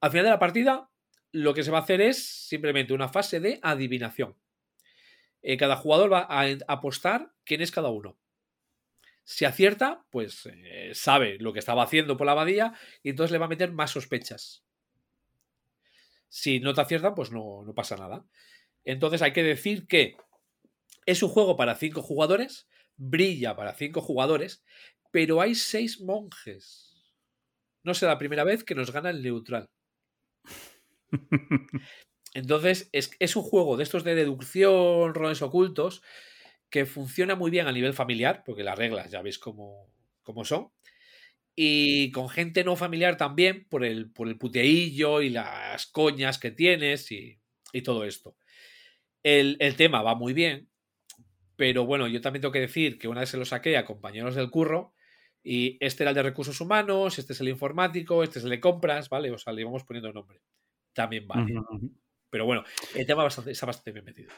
Al 0.00 0.10
final 0.10 0.24
de 0.24 0.30
la 0.30 0.38
partida, 0.38 0.90
lo 1.32 1.54
que 1.54 1.62
se 1.62 1.70
va 1.70 1.78
a 1.78 1.82
hacer 1.82 2.00
es 2.00 2.24
simplemente 2.24 2.92
una 2.92 3.08
fase 3.08 3.40
de 3.40 3.58
adivinación. 3.62 4.36
Eh, 5.42 5.56
cada 5.56 5.76
jugador 5.76 6.12
va 6.12 6.26
a 6.28 6.46
apostar 6.68 7.32
quién 7.44 7.62
es 7.62 7.70
cada 7.70 7.88
uno. 7.88 8.18
Si 9.24 9.44
acierta, 9.44 10.04
pues 10.10 10.46
eh, 10.46 10.90
sabe 10.94 11.38
lo 11.38 11.52
que 11.52 11.60
estaba 11.60 11.82
haciendo 11.82 12.16
por 12.16 12.26
la 12.26 12.32
abadía 12.32 12.74
y 13.02 13.10
entonces 13.10 13.32
le 13.32 13.38
va 13.38 13.46
a 13.46 13.50
meter 13.50 13.72
más 13.72 13.92
sospechas. 13.92 14.64
Si 16.30 16.60
no 16.60 16.72
te 16.72 16.80
aciertan, 16.80 17.14
pues 17.14 17.30
no, 17.30 17.62
no 17.64 17.74
pasa 17.74 17.96
nada. 17.96 18.24
Entonces 18.84 19.20
hay 19.20 19.34
que 19.34 19.42
decir 19.42 19.86
que 19.86 20.16
es 21.04 21.22
un 21.22 21.28
juego 21.28 21.56
para 21.56 21.74
cinco 21.74 22.00
jugadores, 22.00 22.68
brilla 22.96 23.56
para 23.56 23.74
cinco 23.74 24.00
jugadores, 24.00 24.64
pero 25.10 25.42
hay 25.42 25.54
seis 25.54 26.00
monjes. 26.00 26.90
No 27.82 27.94
será 27.94 28.12
la 28.12 28.18
primera 28.18 28.44
vez 28.44 28.64
que 28.64 28.74
nos 28.74 28.92
gana 28.92 29.10
el 29.10 29.22
neutral. 29.22 29.66
Entonces, 32.34 32.88
es, 32.92 33.36
un 33.36 33.42
juego 33.42 33.76
de 33.76 33.82
estos 33.82 34.04
de 34.04 34.14
deducción, 34.14 35.14
roles 35.14 35.42
ocultos, 35.42 36.02
que 36.68 36.86
funciona 36.86 37.34
muy 37.34 37.50
bien 37.50 37.66
a 37.66 37.72
nivel 37.72 37.92
familiar, 37.92 38.44
porque 38.46 38.62
las 38.62 38.78
reglas 38.78 39.10
ya 39.10 39.22
veis 39.22 39.38
cómo, 39.38 39.88
son. 40.44 40.70
Y 41.62 42.10
con 42.12 42.30
gente 42.30 42.64
no 42.64 42.74
familiar 42.74 43.18
también, 43.18 43.66
por 43.68 43.84
el, 43.84 44.10
por 44.10 44.28
el 44.28 44.38
puteillo 44.38 45.20
y 45.20 45.28
las 45.28 45.84
coñas 45.88 46.38
que 46.38 46.50
tienes 46.50 47.12
y, 47.12 47.38
todo 47.84 48.04
esto. 48.04 48.34
El, 49.22 49.58
el, 49.60 49.76
tema 49.76 50.00
va 50.00 50.14
muy 50.14 50.32
bien, 50.32 50.70
pero 51.56 51.84
bueno, 51.84 52.08
yo 52.08 52.22
también 52.22 52.40
tengo 52.40 52.52
que 52.52 52.60
decir 52.60 52.98
que 52.98 53.08
una 53.08 53.20
vez 53.20 53.28
se 53.28 53.36
lo 53.36 53.44
saqué 53.44 53.76
a 53.76 53.84
compañeros 53.84 54.36
del 54.36 54.48
curro, 54.48 54.94
y 55.42 55.76
este 55.80 56.02
era 56.02 56.12
el 56.12 56.16
de 56.16 56.22
recursos 56.22 56.58
humanos, 56.62 57.18
este 57.18 57.34
es 57.34 57.40
el 57.42 57.50
informático, 57.50 58.22
este 58.22 58.38
es 58.38 58.44
el 58.46 58.50
de 58.52 58.60
compras, 58.60 59.10
¿vale? 59.10 59.30
O 59.30 59.36
sea, 59.36 59.52
le 59.52 59.60
íbamos 59.60 59.84
poniendo 59.84 60.14
nombre. 60.14 60.40
También 60.94 61.28
vale. 61.28 61.54
Pero 62.30 62.46
bueno, 62.46 62.64
el 62.94 63.06
tema 63.06 63.26
está 63.26 63.66
bastante 63.66 63.92
bien 63.92 64.06
metido. 64.06 64.30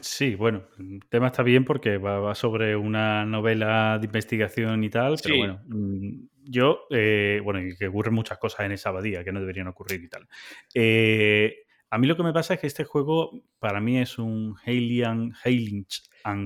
Sí, 0.00 0.34
bueno, 0.34 0.64
el 0.78 1.00
tema 1.08 1.28
está 1.28 1.42
bien 1.42 1.64
porque 1.64 1.98
va, 1.98 2.34
sobre 2.34 2.76
una 2.76 3.24
novela 3.24 3.98
de 3.98 4.06
investigación 4.06 4.84
y 4.84 4.90
tal, 4.90 5.16
pero 5.22 5.36
bueno, 5.36 5.60
mm, 5.66 6.28
yo, 6.44 6.80
eh, 6.90 7.40
bueno, 7.42 7.60
y 7.60 7.76
que 7.76 7.88
ocurren 7.88 8.14
muchas 8.14 8.38
cosas 8.38 8.66
en 8.66 8.72
esa 8.72 8.90
abadía 8.90 9.24
que 9.24 9.32
no 9.32 9.40
deberían 9.40 9.68
ocurrir 9.68 10.02
y 10.02 10.08
tal. 10.08 10.28
Eh, 10.74 11.64
a 11.90 11.98
mí 11.98 12.06
lo 12.06 12.16
que 12.16 12.22
me 12.22 12.32
pasa 12.32 12.54
es 12.54 12.60
que 12.60 12.66
este 12.66 12.84
juego 12.84 13.30
para 13.58 13.80
mí 13.80 13.98
es 13.98 14.18
un 14.18 14.56
Halian, 14.64 15.32
Halinch 15.44 16.02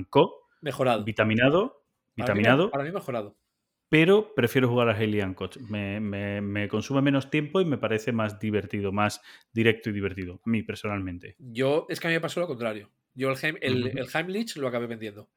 Co. 0.09 0.47
Mejorado. 0.61 1.03
Vitaminado. 1.03 1.83
Vitaminado. 2.15 2.69
para 2.69 2.83
mí 2.83 2.91
mejorado 2.91 3.35
pero 3.91 4.33
prefiero 4.33 4.69
jugar 4.69 4.87
a 4.87 4.95
Alien 4.95 5.33
Coach. 5.33 5.57
Me, 5.57 6.69
consume 6.69 7.01
menos 7.01 7.29
tiempo 7.29 7.59
y 7.59 7.65
me 7.65 7.77
parece 7.77 8.13
más 8.13 8.39
divertido, 8.39 8.93
más 8.93 9.21
directo 9.51 9.89
y 9.89 9.93
divertido, 9.93 10.39
a 10.45 10.49
mí 10.49 10.63
personalmente. 10.63 11.35
Yo, 11.37 11.87
es 11.89 11.99
que 11.99 12.07
a 12.07 12.09
mí 12.09 12.13
me 12.13 12.21
pasó 12.21 12.39
lo 12.39 12.47
contrario. 12.47 12.89
Yo 13.13 13.31
el, 13.31 13.97
el, 13.97 14.07
Heimlich 14.13 14.55
lo 14.57 14.67
acabé 14.67 14.87
vendiendo. 14.87 15.29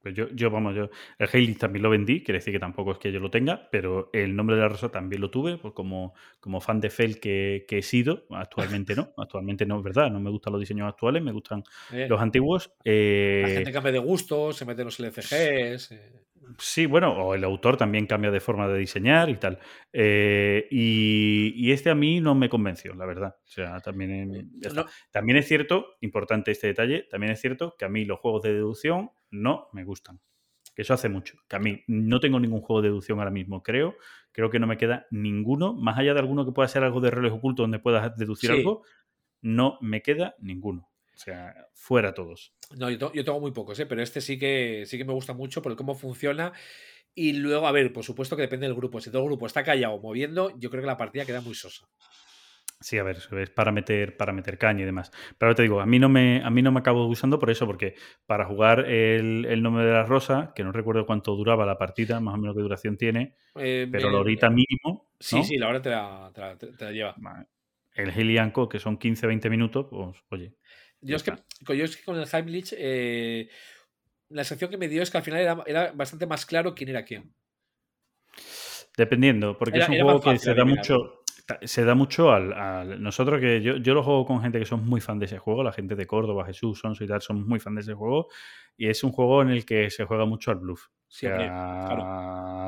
Pues 0.00 0.14
yo, 0.14 0.28
yo, 0.30 0.50
vamos, 0.50 0.76
yo 0.76 0.88
el 1.18 1.28
Heimlich 1.32 1.58
también 1.58 1.82
lo 1.82 1.90
vendí, 1.90 2.22
quiere 2.22 2.38
decir 2.38 2.52
que 2.52 2.60
tampoco 2.60 2.92
es 2.92 2.98
que 2.98 3.10
yo 3.10 3.18
lo 3.18 3.30
tenga, 3.30 3.68
pero 3.72 4.10
el 4.12 4.36
nombre 4.36 4.54
de 4.54 4.62
la 4.62 4.68
rosa 4.68 4.88
también 4.88 5.20
lo 5.20 5.30
tuve, 5.30 5.58
pues 5.58 5.74
como, 5.74 6.14
como 6.38 6.60
fan 6.60 6.80
de 6.80 6.90
Fell 6.90 7.18
que, 7.18 7.66
he 7.68 7.82
sido, 7.82 8.24
actualmente 8.30 8.94
no, 8.94 9.12
actualmente 9.16 9.66
no 9.66 9.78
es 9.78 9.82
verdad, 9.82 10.10
no 10.10 10.20
me 10.20 10.30
gustan 10.30 10.52
los 10.52 10.60
diseños 10.60 10.88
actuales, 10.88 11.22
me 11.22 11.32
gustan 11.32 11.64
los 11.90 12.20
antiguos. 12.20 12.70
la 12.84 12.92
eh, 12.92 13.44
gente 13.48 13.72
cambia 13.72 13.92
de 13.92 13.98
gusto, 13.98 14.52
se 14.52 14.64
mete 14.64 14.82
en 14.82 14.86
los 14.86 15.00
LCGs. 15.00 15.90
Eh. 15.92 16.26
Sí, 16.58 16.86
bueno, 16.86 17.12
o 17.12 17.34
el 17.34 17.44
autor 17.44 17.76
también 17.76 18.06
cambia 18.06 18.30
de 18.30 18.40
forma 18.40 18.68
de 18.68 18.78
diseñar 18.78 19.28
y 19.30 19.36
tal. 19.36 19.58
Eh, 19.92 20.66
y, 20.70 21.70
este 21.70 21.90
a 21.90 21.94
mí 21.94 22.20
no 22.20 22.34
me 22.34 22.48
convenció, 22.48 22.94
la 22.94 23.06
verdad. 23.06 23.36
O 23.44 23.48
sea, 23.48 23.80
también, 23.80 24.50
también 25.10 25.38
es 25.38 25.48
cierto, 25.48 25.96
importante 26.00 26.50
este 26.50 26.68
detalle, 26.68 27.06
también 27.10 27.32
es 27.32 27.40
cierto 27.40 27.74
que 27.78 27.84
a 27.84 27.88
mí 27.88 28.04
los 28.04 28.20
juegos 28.20 28.42
de 28.42 28.54
deducción 28.54 29.10
no 29.30 29.68
me 29.72 29.84
gustan. 29.84 30.20
Que 30.74 30.82
eso 30.82 30.94
hace 30.94 31.08
mucho. 31.08 31.38
Que 31.48 31.56
a 31.56 31.58
mí 31.58 31.82
no 31.86 32.20
tengo 32.20 32.38
ningún 32.38 32.60
juego 32.60 32.82
de 32.82 32.88
deducción 32.88 33.18
ahora 33.18 33.30
mismo, 33.30 33.62
creo. 33.62 33.96
Creo 34.32 34.50
que 34.50 34.58
no 34.58 34.66
me 34.66 34.76
queda 34.76 35.06
ninguno, 35.10 35.72
más 35.74 35.98
allá 35.98 36.12
de 36.12 36.20
alguno 36.20 36.44
que 36.44 36.52
pueda 36.52 36.68
ser 36.68 36.84
algo 36.84 37.00
de 37.00 37.10
relojes 37.10 37.38
oculto 37.38 37.62
donde 37.62 37.78
puedas 37.78 38.16
deducir 38.16 38.50
algo, 38.50 38.82
no 39.40 39.78
me 39.80 40.02
queda 40.02 40.34
ninguno. 40.38 40.90
O 41.16 41.18
sea, 41.18 41.54
fuera 41.72 42.12
todos. 42.12 42.52
No, 42.76 42.90
yo, 42.90 43.10
tengo 43.10 43.40
muy 43.40 43.52
pocos, 43.52 43.80
¿eh? 43.80 43.86
pero 43.86 44.02
este 44.02 44.20
sí 44.20 44.38
que, 44.38 44.84
sí 44.86 44.98
que 44.98 45.04
me 45.04 45.14
gusta 45.14 45.32
mucho 45.32 45.62
por 45.62 45.74
cómo 45.74 45.94
funciona. 45.94 46.52
Y 47.14 47.32
luego, 47.32 47.66
a 47.66 47.72
ver, 47.72 47.90
por 47.90 48.04
supuesto 48.04 48.36
que 48.36 48.42
depende 48.42 48.66
del 48.66 48.76
grupo. 48.76 49.00
Si 49.00 49.10
todo 49.10 49.22
el 49.22 49.28
grupo 49.28 49.46
está 49.46 49.64
callado 49.64 49.98
moviendo, 49.98 50.52
yo 50.58 50.68
creo 50.68 50.82
que 50.82 50.86
la 50.86 50.98
partida 50.98 51.24
queda 51.24 51.40
muy 51.40 51.54
sosa. 51.54 51.88
Sí, 52.80 52.98
a 52.98 53.02
ver, 53.02 53.16
es 53.16 53.50
para 53.50 53.72
meter, 53.72 54.18
para 54.18 54.34
meter 54.34 54.58
caña 54.58 54.82
y 54.82 54.84
demás. 54.84 55.10
Pero 55.38 55.54
te 55.54 55.62
digo, 55.62 55.80
a 55.80 55.86
mí 55.86 55.98
no 55.98 56.10
me, 56.10 56.42
a 56.44 56.50
mí 56.50 56.60
no 56.60 56.70
me 56.72 56.80
acabo 56.80 57.06
usando 57.06 57.38
por 57.38 57.48
eso, 57.48 57.64
porque 57.64 57.94
para 58.26 58.44
jugar 58.44 58.80
el, 58.80 59.62
nombre 59.62 59.86
de 59.86 59.92
la 59.92 60.04
rosa, 60.04 60.52
que 60.54 60.62
no 60.62 60.72
recuerdo 60.72 61.06
cuánto 61.06 61.34
duraba 61.34 61.64
la 61.64 61.78
partida, 61.78 62.20
más 62.20 62.34
o 62.34 62.36
menos 62.36 62.54
qué 62.54 62.60
duración 62.60 62.98
tiene, 62.98 63.34
eh, 63.54 63.88
pero 63.90 64.10
la 64.10 64.18
horita 64.18 64.50
mínimo. 64.50 65.08
Sí, 65.18 65.42
sí, 65.42 65.56
la 65.56 65.68
hora 65.68 65.80
te 65.80 65.88
la, 65.88 66.92
lleva. 66.92 67.16
El 67.94 68.10
Helianco, 68.10 68.68
que 68.68 68.78
son 68.78 68.98
15-20 68.98 69.48
minutos, 69.48 69.86
pues 69.88 70.22
oye. 70.28 70.52
Yo 71.00 71.16
es, 71.16 71.22
que, 71.22 71.32
con 72.04 72.16
el 72.16 72.26
Heimlich, 72.30 72.74
eh, 72.76 73.48
la 74.28 74.44
sensación 74.44 74.70
que 74.70 74.78
me 74.78 74.88
dio 74.88 75.02
es 75.02 75.10
que 75.10 75.18
al 75.18 75.22
final 75.22 75.64
era, 75.66 75.92
bastante 75.92 76.26
más 76.26 76.46
claro 76.46 76.74
quién 76.74 76.90
era 76.90 77.04
quién. 77.04 77.34
Dependiendo, 78.96 79.56
porque 79.58 79.78
es 79.78 79.88
un 79.88 80.00
juego 80.00 80.20
que 80.20 80.38
se 80.38 80.54
da 80.54 80.64
mucho 80.64 81.22
se 81.62 81.84
da 81.84 81.94
mucho 81.94 82.32
al, 82.32 83.00
nosotros 83.00 83.40
que 83.40 83.62
yo, 83.62 83.76
yo, 83.76 83.94
lo 83.94 84.02
juego 84.02 84.26
con 84.26 84.42
gente 84.42 84.58
que 84.58 84.64
son 84.64 84.84
muy 84.84 85.00
fan 85.00 85.18
de 85.18 85.26
ese 85.26 85.38
juego, 85.38 85.62
la 85.62 85.72
gente 85.72 85.94
de 85.94 86.06
Córdoba, 86.06 86.44
Jesús, 86.44 86.80
Sonso 86.80 87.04
y 87.04 87.06
tal, 87.06 87.22
son 87.22 87.46
muy 87.46 87.60
fan 87.60 87.74
de 87.74 87.82
ese 87.82 87.94
juego 87.94 88.28
y 88.76 88.88
es 88.88 89.04
un 89.04 89.12
juego 89.12 89.42
en 89.42 89.50
el 89.50 89.64
que 89.64 89.90
se 89.90 90.04
juega 90.04 90.24
mucho 90.24 90.50
al 90.50 90.58
bluff. 90.58 90.88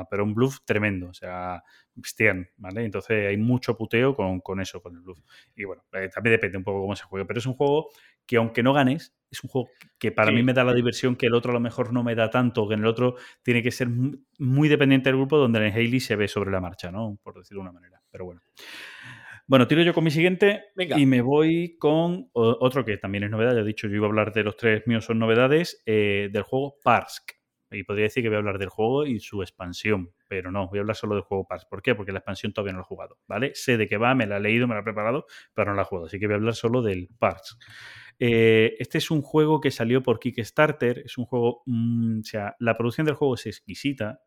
Pero 0.09 0.23
un 0.23 0.33
bluff 0.33 0.59
tremendo, 0.65 1.09
o 1.09 1.13
sea, 1.13 1.63
bestian, 1.93 2.47
¿vale? 2.57 2.85
Entonces 2.85 3.27
hay 3.27 3.37
mucho 3.37 3.75
puteo 3.77 4.15
con, 4.15 4.39
con 4.39 4.59
eso, 4.61 4.81
con 4.81 4.95
el 4.95 5.01
bluff. 5.01 5.19
Y 5.55 5.65
bueno, 5.65 5.83
eh, 5.93 6.09
también 6.13 6.35
depende 6.35 6.57
un 6.57 6.63
poco 6.63 6.81
cómo 6.81 6.95
se 6.95 7.03
juegue, 7.03 7.25
pero 7.25 7.39
es 7.39 7.45
un 7.45 7.53
juego 7.53 7.89
que 8.25 8.37
aunque 8.37 8.63
no 8.63 8.73
ganes, 8.73 9.15
es 9.31 9.43
un 9.43 9.49
juego 9.49 9.69
que 9.97 10.11
para 10.11 10.31
mí 10.31 10.43
me 10.43 10.53
da 10.53 10.63
la 10.63 10.73
diversión 10.73 11.15
que 11.15 11.27
el 11.27 11.33
otro 11.33 11.51
a 11.51 11.53
lo 11.53 11.59
mejor 11.59 11.93
no 11.93 12.03
me 12.03 12.15
da 12.15 12.29
tanto, 12.29 12.67
que 12.67 12.75
en 12.75 12.81
el 12.81 12.85
otro 12.85 13.15
tiene 13.43 13.61
que 13.61 13.71
ser 13.71 13.89
muy 14.37 14.69
dependiente 14.69 15.09
del 15.09 15.17
grupo, 15.17 15.37
donde 15.37 15.59
en 15.59 15.65
el 15.65 15.73
Haley 15.73 15.99
se 15.99 16.15
ve 16.15 16.27
sobre 16.27 16.51
la 16.51 16.61
marcha, 16.61 16.91
¿no? 16.91 17.17
Por 17.23 17.37
decirlo 17.37 17.61
de 17.63 17.69
una 17.69 17.71
manera. 17.71 18.01
Pero 18.11 18.25
bueno. 18.25 18.41
Bueno, 19.47 19.65
tiro 19.67 19.81
yo 19.81 19.95
con 19.95 20.03
mi 20.03 20.11
siguiente 20.11 20.65
y 20.77 21.07
me 21.07 21.21
voy 21.21 21.75
con 21.79 22.29
otro 22.33 22.85
que 22.85 22.97
también 22.97 23.23
es 23.23 23.31
novedad. 23.31 23.55
Ya 23.55 23.61
he 23.61 23.65
dicho, 23.65 23.87
yo 23.87 23.95
iba 23.95 24.05
a 24.05 24.09
hablar 24.09 24.31
de 24.31 24.43
los 24.43 24.55
tres 24.55 24.85
míos, 24.85 25.05
son 25.05 25.17
novedades, 25.17 25.81
eh, 25.87 26.29
del 26.31 26.43
juego 26.43 26.75
Parsk. 26.83 27.38
Y 27.71 27.83
podría 27.83 28.03
decir 28.03 28.23
que 28.23 28.29
voy 28.29 28.35
a 28.35 28.39
hablar 28.39 28.57
del 28.57 28.69
juego 28.69 29.05
y 29.05 29.19
su 29.19 29.41
expansión, 29.41 30.11
pero 30.27 30.51
no, 30.51 30.67
voy 30.67 30.79
a 30.79 30.81
hablar 30.81 30.95
solo 30.95 31.15
del 31.15 31.23
juego 31.23 31.45
Parsk. 31.47 31.69
¿Por 31.69 31.81
qué? 31.81 31.95
Porque 31.95 32.11
la 32.11 32.19
expansión 32.19 32.51
todavía 32.51 32.73
no 32.73 32.79
la 32.79 32.83
he 32.83 32.85
jugado, 32.85 33.19
¿vale? 33.27 33.51
Sé 33.53 33.77
de 33.77 33.87
qué 33.87 33.97
va, 33.97 34.15
me 34.15 34.25
la 34.25 34.37
he 34.37 34.39
leído, 34.39 34.67
me 34.67 34.73
la 34.73 34.81
he 34.81 34.83
preparado, 34.83 35.25
pero 35.53 35.71
no 35.71 35.75
la 35.75 35.83
he 35.83 35.85
jugado. 35.85 36.07
Así 36.07 36.19
que 36.19 36.27
voy 36.27 36.33
a 36.33 36.37
hablar 36.37 36.55
solo 36.55 36.81
del 36.81 37.09
Parsk. 37.19 37.61
Eh, 38.19 38.75
este 38.79 38.97
es 38.97 39.11
un 39.11 39.21
juego 39.21 39.61
que 39.61 39.71
salió 39.71 40.03
por 40.03 40.19
Kickstarter, 40.19 40.99
es 41.05 41.17
un 41.17 41.25
juego, 41.25 41.63
mm, 41.65 42.19
o 42.19 42.23
sea, 42.23 42.55
la 42.59 42.77
producción 42.77 43.05
del 43.05 43.15
juego 43.15 43.35
es 43.35 43.45
exquisita, 43.45 44.21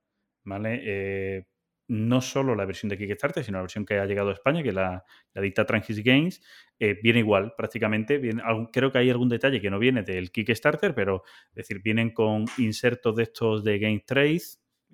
¿vale? 0.44 0.80
Eh, 0.84 1.44
no 1.92 2.22
solo 2.22 2.54
la 2.54 2.64
versión 2.64 2.88
de 2.88 2.96
Kickstarter, 2.96 3.44
sino 3.44 3.58
la 3.58 3.62
versión 3.62 3.84
que 3.84 3.98
ha 3.98 4.06
llegado 4.06 4.30
a 4.30 4.32
España, 4.32 4.62
que 4.62 4.72
la, 4.72 5.04
la 5.34 5.42
dicta 5.42 5.66
Transgis 5.66 6.02
Games, 6.02 6.42
eh, 6.78 6.98
viene 7.02 7.18
igual 7.18 7.52
prácticamente. 7.54 8.16
Viene, 8.16 8.42
creo 8.72 8.90
que 8.90 8.98
hay 8.98 9.10
algún 9.10 9.28
detalle 9.28 9.60
que 9.60 9.70
no 9.70 9.78
viene 9.78 10.02
del 10.02 10.32
Kickstarter, 10.32 10.94
pero 10.94 11.22
es 11.50 11.54
decir, 11.54 11.82
vienen 11.82 12.14
con 12.14 12.46
insertos 12.56 13.14
de 13.16 13.24
estos 13.24 13.62
de 13.62 13.78
Game 13.78 14.02
Trade, 14.06 14.40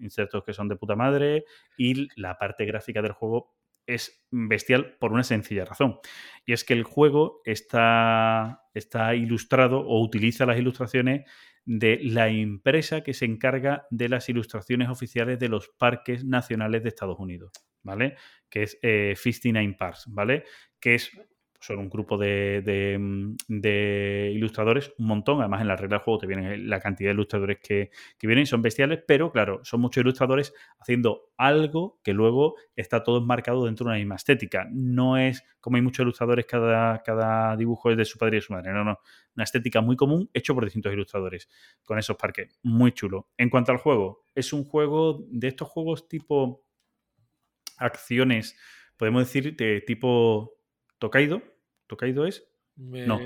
insertos 0.01 0.43
que 0.43 0.53
son 0.53 0.66
de 0.66 0.75
puta 0.75 0.97
madre, 0.97 1.45
y 1.77 2.09
la 2.20 2.37
parte 2.37 2.65
gráfica 2.65 3.01
del 3.01 3.12
juego 3.12 3.55
es 3.87 4.27
bestial 4.33 4.97
por 4.99 5.12
una 5.12 5.23
sencilla 5.23 5.65
razón. 5.65 6.01
Y 6.45 6.53
es 6.53 6.65
que 6.65 6.75
el 6.75 6.83
juego 6.83 7.43
está, 7.45 8.65
está 8.75 9.15
ilustrado 9.15 9.81
o 9.81 10.03
utiliza 10.03 10.47
las 10.47 10.59
ilustraciones 10.59 11.31
de 11.69 12.01
la 12.03 12.28
empresa 12.28 13.03
que 13.03 13.12
se 13.12 13.27
encarga 13.27 13.86
de 13.90 14.09
las 14.09 14.31
ilustraciones 14.31 14.89
oficiales 14.89 15.39
de 15.39 15.51
los 15.51 15.69
parques 15.69 16.24
nacionales 16.24 16.82
de 16.82 16.89
Estados 16.89 17.19
Unidos, 17.19 17.53
¿vale? 17.82 18.16
Que 18.49 18.62
es 18.62 18.78
eh, 18.81 19.12
59 19.15 19.77
Parks, 19.78 20.07
¿vale? 20.09 20.45
Que 20.81 20.95
es 20.95 21.11
son 21.60 21.78
un 21.78 21.89
grupo 21.89 22.16
de, 22.16 22.97
mm, 22.98 23.36
de, 23.48 24.32
ilustradores, 24.35 24.93
un 24.98 25.06
montón. 25.06 25.40
Además, 25.40 25.60
en 25.60 25.68
la 25.68 25.76
regla 25.76 25.97
del 25.97 26.05
juego 26.05 26.18
te 26.18 26.26
vienen 26.26 26.68
la 26.68 26.80
cantidad 26.80 27.10
de 27.10 27.14
ilustradores 27.14 27.59
que, 27.60 27.90
que, 28.16 28.26
vienen, 28.26 28.47
son 28.47 28.62
bestiales, 28.62 29.01
pero 29.06 29.32
claro, 29.32 29.60
son 29.64 29.80
muchos 29.80 30.02
ilustradores 30.02 30.55
haciendo 30.78 31.30
algo 31.36 31.98
que 32.02 32.12
luego 32.12 32.56
está 32.76 33.02
todo 33.02 33.18
enmarcado 33.18 33.64
dentro 33.66 33.85
de 33.85 33.90
una 33.90 33.98
misma 33.98 34.16
estética. 34.16 34.68
No 34.70 35.16
es 35.16 35.44
como 35.60 35.76
hay 35.76 35.82
muchos 35.82 36.05
ilustradores, 36.05 36.47
cada, 36.47 37.02
cada 37.02 37.56
dibujo 37.56 37.90
es 37.90 37.97
de 37.97 38.05
su 38.05 38.18
padre 38.18 38.36
y 38.36 38.40
de 38.40 38.47
su 38.47 38.52
madre. 38.52 38.72
No, 38.72 38.85
no. 38.85 38.98
Una 39.35 39.44
estética 39.44 39.80
muy 39.80 39.97
común 39.97 40.30
hecho 40.32 40.55
por 40.55 40.64
distintos 40.64 40.93
ilustradores 40.93 41.48
con 41.85 41.98
esos 41.98 42.16
parques. 42.16 42.59
Muy 42.62 42.93
chulo. 42.93 43.28
En 43.36 43.51
cuanto 43.51 43.72
al 43.72 43.78
juego, 43.78 44.24
es 44.35 44.52
un 44.52 44.64
juego 44.64 45.24
de 45.28 45.48
estos 45.48 45.68
juegos 45.68 46.09
tipo 46.09 46.64
acciones, 47.76 48.56
podemos 48.97 49.24
decir, 49.24 49.56
de 49.56 49.80
tipo 49.80 50.57
Tokaido. 50.99 51.43
¿Tokaido 51.87 52.27
es? 52.27 52.49
Me... 52.77 53.07
No. 53.07 53.20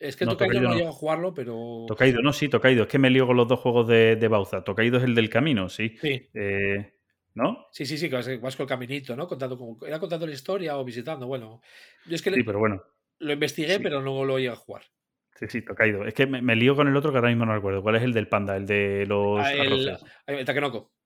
Es 0.00 0.16
que 0.16 0.24
no, 0.24 0.32
Tokaido, 0.32 0.54
Tokaido 0.54 0.68
no 0.70 0.76
llego 0.76 0.88
a 0.88 0.92
jugarlo, 0.92 1.34
pero. 1.34 1.84
Tokaido, 1.86 2.20
no, 2.20 2.32
sí, 2.32 2.48
Tokaido. 2.48 2.82
Es 2.82 2.88
que 2.88 2.98
me 2.98 3.10
lío 3.10 3.26
con 3.26 3.36
los 3.36 3.46
dos 3.46 3.60
juegos 3.60 3.86
de, 3.86 4.16
de 4.16 4.28
Bauza. 4.28 4.64
Tokaido 4.64 4.98
es 4.98 5.04
el 5.04 5.14
del 5.14 5.30
camino, 5.30 5.68
sí. 5.68 5.96
Sí. 6.00 6.28
Eh, 6.34 6.94
¿No? 7.34 7.68
Sí, 7.70 7.86
sí, 7.86 7.96
sí, 7.96 8.08
vas, 8.08 8.28
vas, 8.40 8.56
con 8.56 8.64
el 8.64 8.68
caminito, 8.68 9.14
¿no? 9.14 9.28
Contando 9.28 9.56
como, 9.56 9.78
era 9.86 10.00
contando 10.00 10.26
la 10.26 10.32
historia 10.32 10.76
o 10.76 10.84
visitando. 10.84 11.28
Bueno, 11.28 11.60
yo 12.06 12.14
es 12.16 12.22
que 12.22 12.32
sí, 12.32 12.42
pero 12.42 12.58
bueno. 12.58 12.82
lo 13.20 13.32
investigué, 13.32 13.76
sí. 13.76 13.80
pero 13.82 14.02
no 14.02 14.24
lo 14.24 14.38
llegué 14.38 14.50
a 14.50 14.56
jugar. 14.56 14.82
Sí, 15.36 15.46
sí, 15.48 15.62
Tokaido. 15.62 16.04
Es 16.04 16.14
que 16.14 16.26
me, 16.26 16.42
me, 16.42 16.56
lío 16.56 16.74
con 16.74 16.88
el 16.88 16.96
otro 16.96 17.12
que 17.12 17.18
ahora 17.18 17.28
mismo 17.28 17.46
no 17.46 17.54
recuerdo. 17.54 17.80
¿Cuál 17.80 17.94
es 17.94 18.02
el 18.02 18.12
del 18.12 18.26
panda? 18.26 18.56
El 18.56 18.66
de 18.66 19.06
los. 19.06 19.38
Ah, 19.38 19.52
el, 19.52 19.96
el 20.26 20.44
Takenoko. 20.44 20.97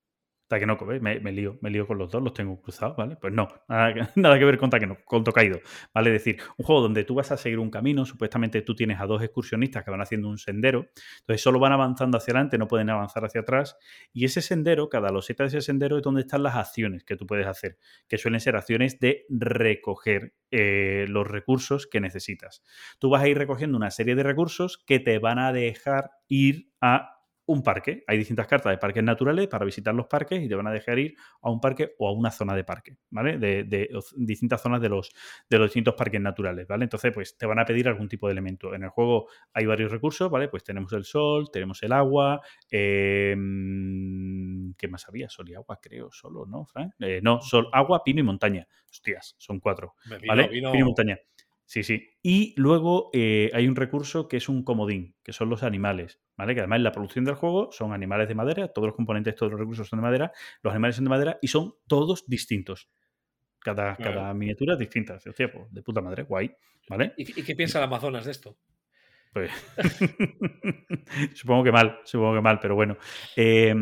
Takenoko, 0.52 0.84
¿ves? 0.84 1.00
Me, 1.00 1.18
me, 1.18 1.32
lío, 1.32 1.56
me 1.62 1.70
lío 1.70 1.86
con 1.86 1.96
los 1.96 2.10
dos, 2.10 2.22
los 2.22 2.34
tengo 2.34 2.60
cruzados, 2.60 2.94
¿vale? 2.94 3.16
Pues 3.16 3.32
no, 3.32 3.48
nada, 3.68 4.38
que 4.38 4.44
ver 4.44 4.58
con 4.58 4.68
Takenoko, 4.68 5.02
con 5.06 5.24
Tokaido, 5.24 5.60
¿vale? 5.94 6.14
Es 6.14 6.22
decir, 6.22 6.42
un 6.58 6.66
juego 6.66 6.82
donde 6.82 7.04
tú 7.04 7.14
vas 7.14 7.32
a 7.32 7.38
seguir 7.38 7.58
un 7.58 7.70
camino, 7.70 8.04
supuestamente 8.04 8.60
tú 8.60 8.74
tienes 8.74 9.00
a 9.00 9.06
dos 9.06 9.22
excursionistas 9.22 9.82
que 9.82 9.90
van 9.90 10.02
haciendo 10.02 10.28
un 10.28 10.36
sendero, 10.36 10.88
entonces 11.20 11.40
solo 11.40 11.58
van 11.58 11.72
avanzando 11.72 12.18
hacia 12.18 12.32
adelante, 12.32 12.58
no 12.58 12.68
pueden 12.68 12.90
avanzar 12.90 13.24
hacia 13.24 13.40
atrás, 13.40 13.78
y 14.12 14.26
ese 14.26 14.42
sendero, 14.42 14.90
cada 14.90 15.10
loseta 15.10 15.44
de 15.44 15.48
ese 15.48 15.62
sendero 15.62 15.96
es 15.96 16.02
donde 16.02 16.20
están 16.20 16.42
las 16.42 16.56
acciones 16.56 17.02
que 17.02 17.16
tú 17.16 17.26
puedes 17.26 17.46
hacer, 17.46 17.78
que 18.06 18.18
suelen 18.18 18.40
ser 18.40 18.54
acciones 18.54 19.00
de 19.00 19.24
recoger 19.30 20.34
eh, 20.50 21.06
los 21.08 21.26
recursos 21.26 21.86
que 21.86 22.02
necesitas. 22.02 22.62
Tú 22.98 23.08
vas 23.08 23.22
a 23.22 23.28
ir 23.28 23.38
recogiendo 23.38 23.78
una 23.78 23.90
serie 23.90 24.14
de 24.14 24.22
recursos 24.22 24.76
que 24.86 25.00
te 25.00 25.18
van 25.18 25.38
a 25.38 25.50
dejar 25.50 26.10
ir 26.28 26.68
a 26.82 27.21
un 27.46 27.62
parque. 27.62 28.04
Hay 28.06 28.18
distintas 28.18 28.46
cartas 28.46 28.72
de 28.72 28.78
parques 28.78 29.02
naturales 29.02 29.48
para 29.48 29.64
visitar 29.64 29.94
los 29.94 30.06
parques 30.06 30.42
y 30.42 30.48
te 30.48 30.54
van 30.54 30.66
a 30.66 30.72
dejar 30.72 30.98
ir 30.98 31.16
a 31.40 31.50
un 31.50 31.60
parque 31.60 31.94
o 31.98 32.08
a 32.08 32.12
una 32.12 32.30
zona 32.30 32.54
de 32.54 32.64
parque, 32.64 32.96
¿vale? 33.10 33.38
De, 33.38 33.64
de, 33.64 33.88
distintas 34.16 34.62
zonas 34.62 34.80
de 34.80 34.88
los, 34.88 35.12
de 35.48 35.58
los 35.58 35.66
distintos 35.68 35.94
parques 35.94 36.20
naturales, 36.20 36.66
¿vale? 36.66 36.84
Entonces, 36.84 37.12
pues 37.12 37.36
te 37.36 37.46
van 37.46 37.58
a 37.58 37.64
pedir 37.64 37.88
algún 37.88 38.08
tipo 38.08 38.26
de 38.26 38.32
elemento. 38.32 38.74
En 38.74 38.84
el 38.84 38.90
juego 38.90 39.28
hay 39.52 39.66
varios 39.66 39.90
recursos, 39.90 40.30
¿vale? 40.30 40.48
Pues 40.48 40.62
tenemos 40.62 40.92
el 40.92 41.04
sol, 41.04 41.50
tenemos 41.52 41.82
el 41.82 41.92
agua, 41.92 42.40
eh, 42.70 43.34
¿qué 44.78 44.88
más 44.88 45.08
había? 45.08 45.28
Sol 45.28 45.48
y 45.48 45.54
agua, 45.54 45.78
creo, 45.80 46.10
solo, 46.12 46.46
¿no, 46.46 46.64
Frank? 46.66 46.94
Eh, 47.00 47.20
no, 47.22 47.40
sol, 47.40 47.68
agua, 47.72 48.02
pino 48.04 48.20
y 48.20 48.24
montaña. 48.24 48.66
Hostias, 48.88 49.34
son 49.38 49.58
cuatro, 49.58 49.94
vino, 50.04 50.20
¿vale? 50.28 50.48
Vino... 50.48 50.70
Pino 50.70 50.84
y 50.84 50.86
montaña. 50.86 51.18
Sí, 51.72 51.84
sí. 51.84 52.10
Y 52.22 52.52
luego 52.58 53.08
eh, 53.14 53.50
hay 53.54 53.66
un 53.66 53.76
recurso 53.76 54.28
que 54.28 54.36
es 54.36 54.50
un 54.50 54.62
comodín, 54.62 55.16
que 55.22 55.32
son 55.32 55.48
los 55.48 55.62
animales, 55.62 56.20
¿vale? 56.36 56.52
Que 56.52 56.60
además 56.60 56.76
en 56.76 56.82
la 56.82 56.92
producción 56.92 57.24
del 57.24 57.34
juego 57.34 57.72
son 57.72 57.94
animales 57.94 58.28
de 58.28 58.34
madera, 58.34 58.68
todos 58.68 58.88
los 58.88 58.94
componentes, 58.94 59.34
todos 59.36 59.52
los 59.52 59.58
recursos 59.58 59.88
son 59.88 60.00
de 60.00 60.02
madera, 60.02 60.32
los 60.60 60.70
animales 60.70 60.96
son 60.96 61.06
de 61.06 61.08
madera 61.08 61.38
y 61.40 61.48
son 61.48 61.72
todos 61.86 62.26
distintos. 62.26 62.90
Cada, 63.58 63.96
claro. 63.96 64.20
cada 64.20 64.34
miniatura 64.34 64.74
es 64.74 64.80
distinta. 64.80 65.14
Hostia, 65.14 65.50
pues, 65.50 65.72
de 65.72 65.82
puta 65.82 66.02
madre, 66.02 66.24
guay, 66.24 66.54
¿vale? 66.90 67.14
¿Y, 67.16 67.40
y 67.40 67.42
qué 67.42 67.56
piensa 67.56 67.78
el 67.78 67.84
Amazonas 67.84 68.26
de 68.26 68.32
esto? 68.32 68.58
Pues 69.32 69.50
supongo 71.34 71.64
que 71.64 71.72
mal, 71.72 72.00
supongo 72.04 72.34
que 72.34 72.40
mal, 72.42 72.58
pero 72.60 72.74
bueno. 72.74 72.96
Eh, 73.36 73.74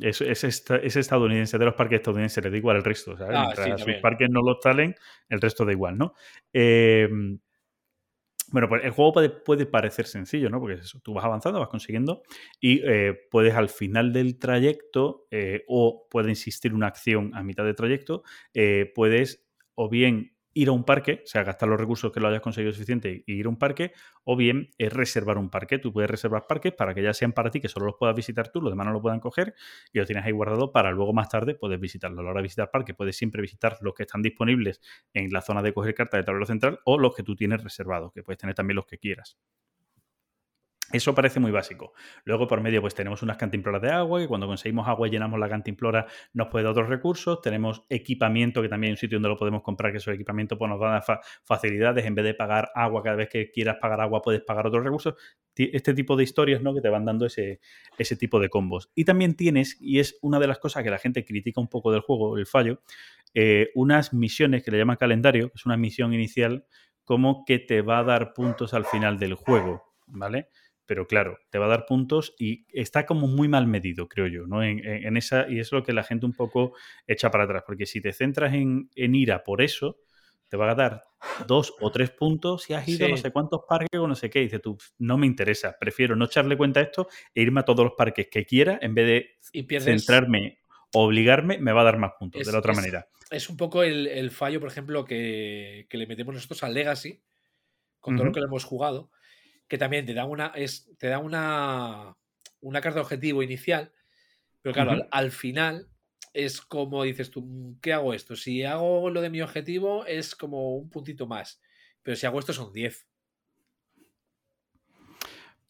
es, 0.00 0.20
es, 0.20 0.44
es, 0.44 0.96
estadounidense, 0.96 1.58
de 1.58 1.64
los 1.64 1.74
parques 1.74 1.96
estadounidenses, 1.96 2.44
le 2.44 2.50
da 2.50 2.56
igual 2.56 2.76
el 2.76 2.84
resto. 2.84 3.16
¿sabes? 3.16 3.36
Ah, 3.36 3.42
Mientras 3.46 3.80
sí, 3.80 3.92
sus 3.92 4.02
parques 4.02 4.28
no 4.30 4.42
los 4.42 4.60
talen, 4.60 4.94
el 5.28 5.40
resto 5.40 5.64
da 5.64 5.72
igual, 5.72 5.96
¿no? 5.96 6.14
Eh, 6.52 7.08
bueno, 8.50 8.68
pues 8.68 8.82
el 8.84 8.92
juego 8.92 9.12
puede, 9.12 9.28
puede, 9.28 9.66
parecer 9.66 10.06
sencillo, 10.06 10.48
¿no? 10.48 10.58
Porque 10.58 10.76
es 10.76 10.86
eso, 10.86 11.00
tú 11.00 11.12
vas 11.12 11.24
avanzando, 11.24 11.60
vas 11.60 11.68
consiguiendo 11.68 12.22
y 12.60 12.80
eh, 12.82 13.14
puedes 13.30 13.54
al 13.54 13.68
final 13.68 14.12
del 14.12 14.38
trayecto 14.38 15.26
eh, 15.30 15.64
o 15.68 16.06
puede 16.10 16.30
insistir 16.30 16.72
una 16.72 16.86
acción 16.86 17.34
a 17.34 17.42
mitad 17.42 17.64
del 17.64 17.74
trayecto, 17.74 18.22
eh, 18.54 18.90
puedes 18.94 19.46
o 19.74 19.90
bien 19.90 20.34
ir 20.54 20.68
a 20.68 20.72
un 20.72 20.84
parque, 20.84 21.22
o 21.24 21.26
sea, 21.26 21.44
gastar 21.44 21.68
los 21.68 21.78
recursos 21.80 22.10
que 22.12 22.20
lo 22.20 22.28
hayas 22.28 22.40
conseguido 22.40 22.72
suficiente 22.72 23.22
y 23.26 23.34
ir 23.34 23.46
a 23.46 23.48
un 23.48 23.58
parque, 23.58 23.92
o 24.24 24.36
bien 24.36 24.70
es 24.78 24.92
reservar 24.92 25.38
un 25.38 25.50
parque. 25.50 25.78
Tú 25.78 25.92
puedes 25.92 26.10
reservar 26.10 26.46
parques 26.48 26.72
para 26.72 26.94
que 26.94 27.02
ya 27.02 27.14
sean 27.14 27.32
para 27.32 27.50
ti, 27.50 27.60
que 27.60 27.68
solo 27.68 27.86
los 27.86 27.94
puedas 27.98 28.14
visitar 28.16 28.48
tú, 28.50 28.60
los 28.60 28.72
demás 28.72 28.86
no 28.86 28.92
lo 28.92 29.00
puedan 29.02 29.20
coger 29.20 29.54
y 29.92 29.98
lo 29.98 30.06
tienes 30.06 30.24
ahí 30.24 30.32
guardado 30.32 30.72
para 30.72 30.90
luego 30.90 31.12
más 31.12 31.28
tarde 31.28 31.54
poder 31.54 31.78
visitarlo. 31.78 32.20
A 32.20 32.24
la 32.24 32.30
hora 32.30 32.38
de 32.40 32.44
visitar 32.44 32.70
parques 32.70 32.96
puedes 32.96 33.16
siempre 33.16 33.40
visitar 33.42 33.76
los 33.80 33.94
que 33.94 34.02
están 34.04 34.22
disponibles 34.22 34.80
en 35.14 35.30
la 35.30 35.40
zona 35.42 35.62
de 35.62 35.72
coger 35.72 35.94
carta 35.94 36.16
de 36.16 36.24
tablero 36.24 36.46
central 36.46 36.80
o 36.84 36.98
los 36.98 37.14
que 37.14 37.22
tú 37.22 37.36
tienes 37.36 37.62
reservados, 37.62 38.12
que 38.12 38.22
puedes 38.22 38.38
tener 38.38 38.54
también 38.54 38.76
los 38.76 38.86
que 38.86 38.98
quieras. 38.98 39.38
Eso 40.90 41.14
parece 41.14 41.38
muy 41.38 41.50
básico. 41.50 41.92
Luego, 42.24 42.46
por 42.46 42.62
medio, 42.62 42.80
pues 42.80 42.94
tenemos 42.94 43.22
unas 43.22 43.36
cantimploras 43.36 43.82
de 43.82 43.90
agua, 43.90 44.20
que 44.20 44.26
cuando 44.26 44.46
conseguimos 44.46 44.88
agua 44.88 45.06
y 45.06 45.10
llenamos 45.10 45.38
la 45.38 45.48
cantimplora 45.48 46.06
nos 46.32 46.48
puede 46.48 46.64
dar 46.64 46.72
otros 46.72 46.88
recursos. 46.88 47.42
Tenemos 47.42 47.84
equipamiento, 47.90 48.62
que 48.62 48.70
también 48.70 48.88
hay 48.88 48.92
un 48.92 48.96
sitio 48.96 49.16
donde 49.16 49.28
lo 49.28 49.36
podemos 49.36 49.62
comprar, 49.62 49.92
que 49.92 49.98
esos 49.98 50.14
equipamientos 50.14 50.56
pues, 50.58 50.70
nos 50.70 50.80
dan 50.80 51.02
fa 51.02 51.20
facilidades. 51.44 52.06
En 52.06 52.14
vez 52.14 52.24
de 52.24 52.32
pagar 52.32 52.70
agua, 52.74 53.02
cada 53.02 53.16
vez 53.16 53.28
que 53.28 53.50
quieras 53.50 53.76
pagar 53.80 54.00
agua, 54.00 54.22
puedes 54.22 54.40
pagar 54.40 54.66
otros 54.66 54.82
recursos. 54.82 55.14
Este 55.54 55.92
tipo 55.92 56.16
de 56.16 56.24
historias, 56.24 56.62
¿no? 56.62 56.72
Que 56.74 56.80
te 56.80 56.88
van 56.88 57.04
dando 57.04 57.26
ese, 57.26 57.60
ese 57.98 58.16
tipo 58.16 58.40
de 58.40 58.48
combos. 58.48 58.90
Y 58.94 59.04
también 59.04 59.34
tienes, 59.34 59.76
y 59.80 59.98
es 59.98 60.18
una 60.22 60.38
de 60.38 60.46
las 60.46 60.58
cosas 60.58 60.84
que 60.84 60.90
la 60.90 60.98
gente 60.98 61.24
critica 61.24 61.60
un 61.60 61.68
poco 61.68 61.92
del 61.92 62.00
juego, 62.00 62.38
el 62.38 62.46
fallo, 62.46 62.80
eh, 63.34 63.70
unas 63.74 64.14
misiones 64.14 64.62
que 64.64 64.70
le 64.70 64.78
llaman 64.78 64.96
calendario, 64.96 65.48
que 65.50 65.56
es 65.56 65.66
una 65.66 65.76
misión 65.76 66.14
inicial, 66.14 66.64
como 67.04 67.44
que 67.44 67.58
te 67.58 67.82
va 67.82 67.98
a 67.98 68.04
dar 68.04 68.32
puntos 68.32 68.74
al 68.74 68.84
final 68.84 69.18
del 69.18 69.34
juego, 69.34 69.82
¿vale? 70.06 70.48
Pero 70.88 71.06
claro, 71.06 71.38
te 71.50 71.58
va 71.58 71.66
a 71.66 71.68
dar 71.68 71.84
puntos 71.84 72.34
y 72.38 72.64
está 72.72 73.04
como 73.04 73.28
muy 73.28 73.46
mal 73.46 73.66
medido, 73.66 74.08
creo 74.08 74.26
yo, 74.26 74.46
¿no? 74.46 74.62
En, 74.64 74.82
en, 74.84 75.18
esa, 75.18 75.46
y 75.46 75.60
es 75.60 75.70
lo 75.70 75.82
que 75.82 75.92
la 75.92 76.02
gente 76.02 76.24
un 76.24 76.32
poco 76.32 76.72
echa 77.06 77.30
para 77.30 77.44
atrás, 77.44 77.62
porque 77.66 77.84
si 77.84 78.00
te 78.00 78.14
centras 78.14 78.54
en, 78.54 78.88
en 78.96 79.14
ira 79.14 79.44
por 79.44 79.60
eso, 79.60 79.98
te 80.48 80.56
va 80.56 80.70
a 80.70 80.74
dar 80.74 81.04
dos 81.46 81.74
o 81.80 81.90
tres 81.92 82.10
puntos 82.10 82.62
si 82.62 82.72
has 82.72 82.88
ido 82.88 83.04
sí. 83.04 83.12
no 83.12 83.18
sé 83.18 83.30
cuántos 83.30 83.60
parques 83.68 84.00
o 84.00 84.08
no 84.08 84.14
sé 84.14 84.30
qué. 84.30 84.40
Y 84.40 84.44
dices 84.44 84.62
tú, 84.62 84.78
no 84.96 85.18
me 85.18 85.26
interesa, 85.26 85.76
prefiero 85.78 86.16
no 86.16 86.24
echarle 86.24 86.56
cuenta 86.56 86.80
a 86.80 86.84
esto 86.84 87.06
e 87.34 87.42
irme 87.42 87.60
a 87.60 87.64
todos 87.64 87.84
los 87.84 87.92
parques 87.94 88.28
que 88.30 88.46
quiera 88.46 88.78
en 88.80 88.94
vez 88.94 89.06
de 89.06 89.30
y 89.52 89.64
pierdes... 89.64 90.06
centrarme 90.06 90.60
o 90.94 91.04
obligarme, 91.04 91.58
me 91.58 91.72
va 91.72 91.82
a 91.82 91.84
dar 91.84 91.98
más 91.98 92.12
puntos, 92.18 92.40
es, 92.40 92.46
de 92.46 92.52
la 92.54 92.60
otra 92.60 92.72
es, 92.72 92.78
manera. 92.78 93.08
Es 93.30 93.50
un 93.50 93.58
poco 93.58 93.82
el, 93.82 94.06
el 94.06 94.30
fallo, 94.30 94.58
por 94.58 94.70
ejemplo, 94.70 95.04
que, 95.04 95.86
que, 95.90 95.98
le 95.98 96.06
metemos 96.06 96.34
nosotros 96.34 96.62
al 96.62 96.72
Legacy, 96.72 97.20
con 98.00 98.16
todo 98.16 98.22
uh 98.22 98.24
-huh. 98.24 98.28
lo 98.28 98.32
que 98.32 98.40
le 98.40 98.46
hemos 98.46 98.64
jugado, 98.64 99.10
que 99.68 99.78
también 99.78 100.06
te 100.06 100.14
da 100.14 100.24
una, 100.24 100.52
es, 100.54 100.90
te 100.98 101.08
da 101.08 101.18
una, 101.18 102.16
una 102.60 102.80
carta 102.80 102.96
de 102.96 103.02
objetivo 103.02 103.42
inicial, 103.42 103.92
pero 104.62 104.74
claro, 104.74 104.92
uh 104.92 104.94
-huh. 104.94 105.08
al, 105.10 105.24
al, 105.24 105.30
final 105.30 105.88
es 106.32 106.60
como 106.60 107.04
dices 107.04 107.30
tú, 107.30 107.78
¿qué 107.80 107.92
hago 107.92 108.14
esto? 108.14 108.34
Si 108.34 108.64
hago 108.64 109.10
lo 109.10 109.20
de 109.20 109.30
mi 109.30 109.40
objetivo 109.42 110.06
es 110.06 110.34
como 110.34 110.76
un 110.76 110.90
puntito 110.90 111.26
más, 111.26 111.60
pero 112.02 112.16
si 112.16 112.26
hago 112.26 112.38
esto 112.38 112.52
son 112.52 112.72
10. 112.72 113.06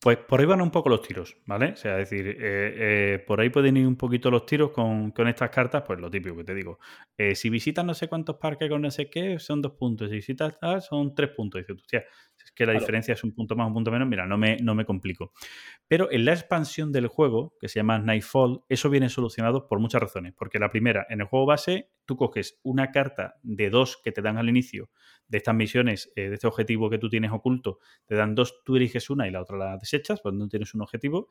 Pues 0.01 0.17
por 0.17 0.39
ahí 0.39 0.47
van 0.47 0.61
un 0.61 0.71
poco 0.71 0.89
los 0.89 1.03
tiros, 1.03 1.37
¿vale? 1.45 1.73
O 1.73 1.77
sea, 1.77 1.99
es 1.99 2.09
decir, 2.09 2.29
eh, 2.29 2.37
eh, 2.41 3.19
por 3.27 3.41
ahí 3.41 3.51
pueden 3.51 3.77
ir 3.77 3.85
un 3.85 3.97
poquito 3.97 4.31
los 4.31 4.47
tiros 4.47 4.71
con, 4.71 5.11
con, 5.11 5.27
estas 5.27 5.51
cartas, 5.51 5.83
pues 5.85 5.99
lo 5.99 6.09
típico 6.09 6.37
que 6.37 6.45
te 6.45 6.55
digo. 6.55 6.79
Eh, 7.17 7.35
si 7.35 7.51
visitas 7.51 7.85
no 7.85 7.95
sé 7.95 8.07
cuántos 8.07 8.37
parques 8.37 8.69
con 8.69 8.81
no 8.81 8.93
sé 8.93 9.11
qué, 9.11 9.41
son 9.41 9.61
dos 9.61 9.73
puntos. 9.73 10.09
Si 10.09 10.15
visitas 10.15 10.57
ah, 10.63 10.81
son 10.81 11.17
tres 11.17 11.31
puntos. 11.31 11.63
Dices, 11.63 11.77
hostia, 11.83 12.05
es 12.45 12.53
que 12.53 12.65
la 12.65 12.73
claro. 12.73 12.81
diferencia 12.81 13.15
es 13.15 13.25
un 13.25 13.35
punto 13.35 13.57
más, 13.57 13.67
un 13.67 13.75
punto 13.75 13.91
menos, 13.91 14.07
mira, 14.07 14.25
no 14.25 14.39
me, 14.39 14.57
no 14.59 14.77
me 14.77 14.85
complico. 14.85 15.33
Pero 15.89 16.13
en 16.13 16.25
la 16.27 16.33
expansión 16.33 16.93
del 16.93 17.09
juego, 17.09 17.57
que 17.61 17.69
se 17.69 17.81
llama 17.81 17.99
Nightfall, 17.99 18.63
eso 18.69 18.91
viene 18.91 19.09
solucionado 19.09 19.67
por 19.67 19.81
muchas 19.81 20.01
razones. 20.01 20.33
Porque 20.39 20.61
la 20.61 20.71
primera, 20.71 21.09
en 21.11 21.23
el 21.23 21.27
juego 21.27 21.45
base, 21.45 21.91
tú 22.09 22.17
coges 22.17 22.59
una 22.63 22.91
carta 22.91 23.35
de 23.43 23.69
dos 23.69 24.01
que 24.03 24.13
te 24.13 24.23
dan 24.23 24.39
al 24.39 24.49
inicio 24.49 24.89
de 25.29 25.37
estas 25.37 25.55
misiones, 25.55 26.11
eh, 26.17 26.31
de 26.31 26.35
este 26.37 26.47
objetivo 26.47 26.89
que 26.89 26.97
tú 26.97 27.11
tienes 27.11 27.31
oculto, 27.33 27.81
te 28.07 28.15
dan 28.15 28.35
dos, 28.35 28.63
tú 28.65 28.77
eliges 28.77 29.11
una 29.11 29.29
y 29.29 29.31
la 29.31 29.43
otra 29.43 29.59
la 29.59 29.77
desechas, 29.77 30.23
cuando 30.23 30.43
no 30.43 30.49
tienes 30.49 30.73
un 30.73 30.81
objetivo. 30.81 31.29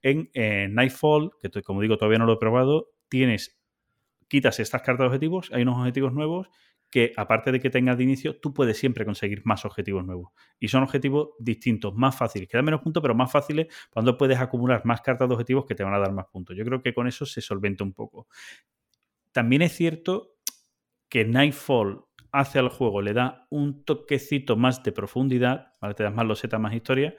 En 0.00 0.30
eh, 0.34 0.68
Nightfall, 0.70 1.32
que 1.42 1.50
como 1.62 1.80
digo 1.80 1.98
todavía 1.98 2.18
no 2.20 2.26
lo 2.26 2.34
he 2.34 2.38
probado, 2.38 2.92
tienes, 3.08 3.60
quitas 4.28 4.60
estas 4.60 4.82
cartas 4.82 5.00
de 5.00 5.06
objetivos, 5.06 5.50
hay 5.52 5.62
unos 5.62 5.78
objetivos 5.78 6.12
nuevos 6.12 6.48
que 6.90 7.12
aparte 7.16 7.50
de 7.50 7.58
que 7.58 7.70
tengas 7.70 7.98
de 7.98 8.04
inicio, 8.04 8.38
tú 8.38 8.54
puedes 8.54 8.78
siempre 8.78 9.04
conseguir 9.04 9.42
más 9.44 9.64
objetivos 9.64 10.04
nuevos. 10.04 10.30
Y 10.60 10.68
son 10.68 10.84
objetivos 10.84 11.30
distintos, 11.40 11.94
más 11.94 12.16
fáciles, 12.16 12.48
que 12.48 12.56
dan 12.56 12.64
menos 12.64 12.82
puntos, 12.82 13.00
pero 13.00 13.16
más 13.16 13.32
fáciles 13.32 13.66
cuando 13.90 14.16
puedes 14.16 14.38
acumular 14.38 14.84
más 14.84 15.00
cartas 15.00 15.28
de 15.28 15.34
objetivos 15.34 15.66
que 15.66 15.74
te 15.74 15.82
van 15.82 15.94
a 15.94 15.98
dar 15.98 16.12
más 16.12 16.26
puntos. 16.26 16.56
Yo 16.56 16.64
creo 16.64 16.82
que 16.82 16.94
con 16.94 17.08
eso 17.08 17.26
se 17.26 17.40
solventa 17.40 17.82
un 17.82 17.92
poco. 17.92 18.28
También 19.32 19.62
es 19.62 19.72
cierto 19.72 20.36
que 21.08 21.24
Nightfall 21.24 22.04
hace 22.32 22.58
al 22.58 22.68
juego, 22.68 23.02
le 23.02 23.12
da 23.12 23.46
un 23.50 23.84
toquecito 23.84 24.56
más 24.56 24.82
de 24.82 24.92
profundidad, 24.92 25.74
¿vale? 25.80 25.94
te 25.94 26.04
das 26.04 26.14
más 26.14 26.26
loseta, 26.26 26.58
más 26.58 26.74
historia, 26.74 27.16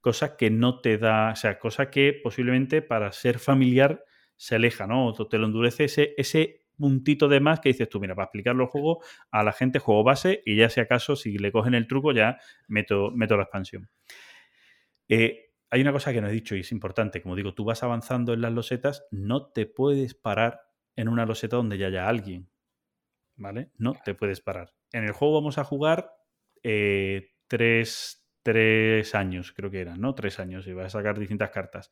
cosa 0.00 0.36
que 0.36 0.50
no 0.50 0.80
te 0.80 0.98
da, 0.98 1.32
o 1.32 1.36
sea, 1.36 1.58
cosa 1.58 1.90
que 1.90 2.12
posiblemente 2.22 2.82
para 2.82 3.12
ser 3.12 3.38
familiar 3.38 4.04
se 4.36 4.56
aleja, 4.56 4.86
¿no? 4.86 5.06
O 5.06 5.28
te 5.28 5.38
lo 5.38 5.46
endurece 5.46 5.84
ese, 5.84 6.14
ese 6.16 6.62
puntito 6.76 7.28
de 7.28 7.40
más 7.40 7.60
que 7.60 7.68
dices 7.68 7.88
tú, 7.88 8.00
mira, 8.00 8.14
para 8.14 8.24
explicarlo 8.24 8.64
el 8.64 8.68
juego 8.68 9.02
a 9.30 9.42
la 9.44 9.52
gente, 9.52 9.78
juego 9.78 10.02
base, 10.02 10.42
y 10.44 10.56
ya 10.56 10.68
si 10.68 10.80
acaso, 10.80 11.16
si 11.16 11.38
le 11.38 11.52
cogen 11.52 11.74
el 11.74 11.86
truco, 11.86 12.12
ya 12.12 12.38
meto, 12.66 13.10
meto 13.12 13.36
la 13.36 13.44
expansión. 13.44 13.88
Eh, 15.08 15.52
hay 15.70 15.80
una 15.80 15.92
cosa 15.92 16.12
que 16.12 16.20
no 16.20 16.28
he 16.28 16.32
dicho 16.32 16.56
y 16.56 16.60
es 16.60 16.72
importante, 16.72 17.22
como 17.22 17.36
digo, 17.36 17.54
tú 17.54 17.64
vas 17.64 17.82
avanzando 17.82 18.32
en 18.32 18.40
las 18.40 18.52
losetas, 18.52 19.06
no 19.10 19.46
te 19.52 19.66
puedes 19.66 20.14
parar 20.14 20.71
en 20.96 21.08
una 21.08 21.26
loseta 21.26 21.56
donde 21.56 21.78
ya 21.78 21.86
haya 21.86 22.08
alguien, 22.08 22.50
¿vale? 23.36 23.70
No 23.78 23.94
te 24.04 24.14
puedes 24.14 24.40
parar. 24.40 24.74
En 24.92 25.04
el 25.04 25.12
juego 25.12 25.34
vamos 25.34 25.58
a 25.58 25.64
jugar 25.64 26.12
eh, 26.62 27.30
tres, 27.48 28.26
tres 28.42 29.14
años, 29.14 29.52
creo 29.52 29.70
que 29.70 29.80
eran, 29.80 30.00
¿no? 30.00 30.14
Tres 30.14 30.38
años 30.38 30.66
y 30.66 30.72
vas 30.72 30.86
a 30.86 30.98
sacar 30.98 31.18
distintas 31.18 31.50
cartas. 31.50 31.90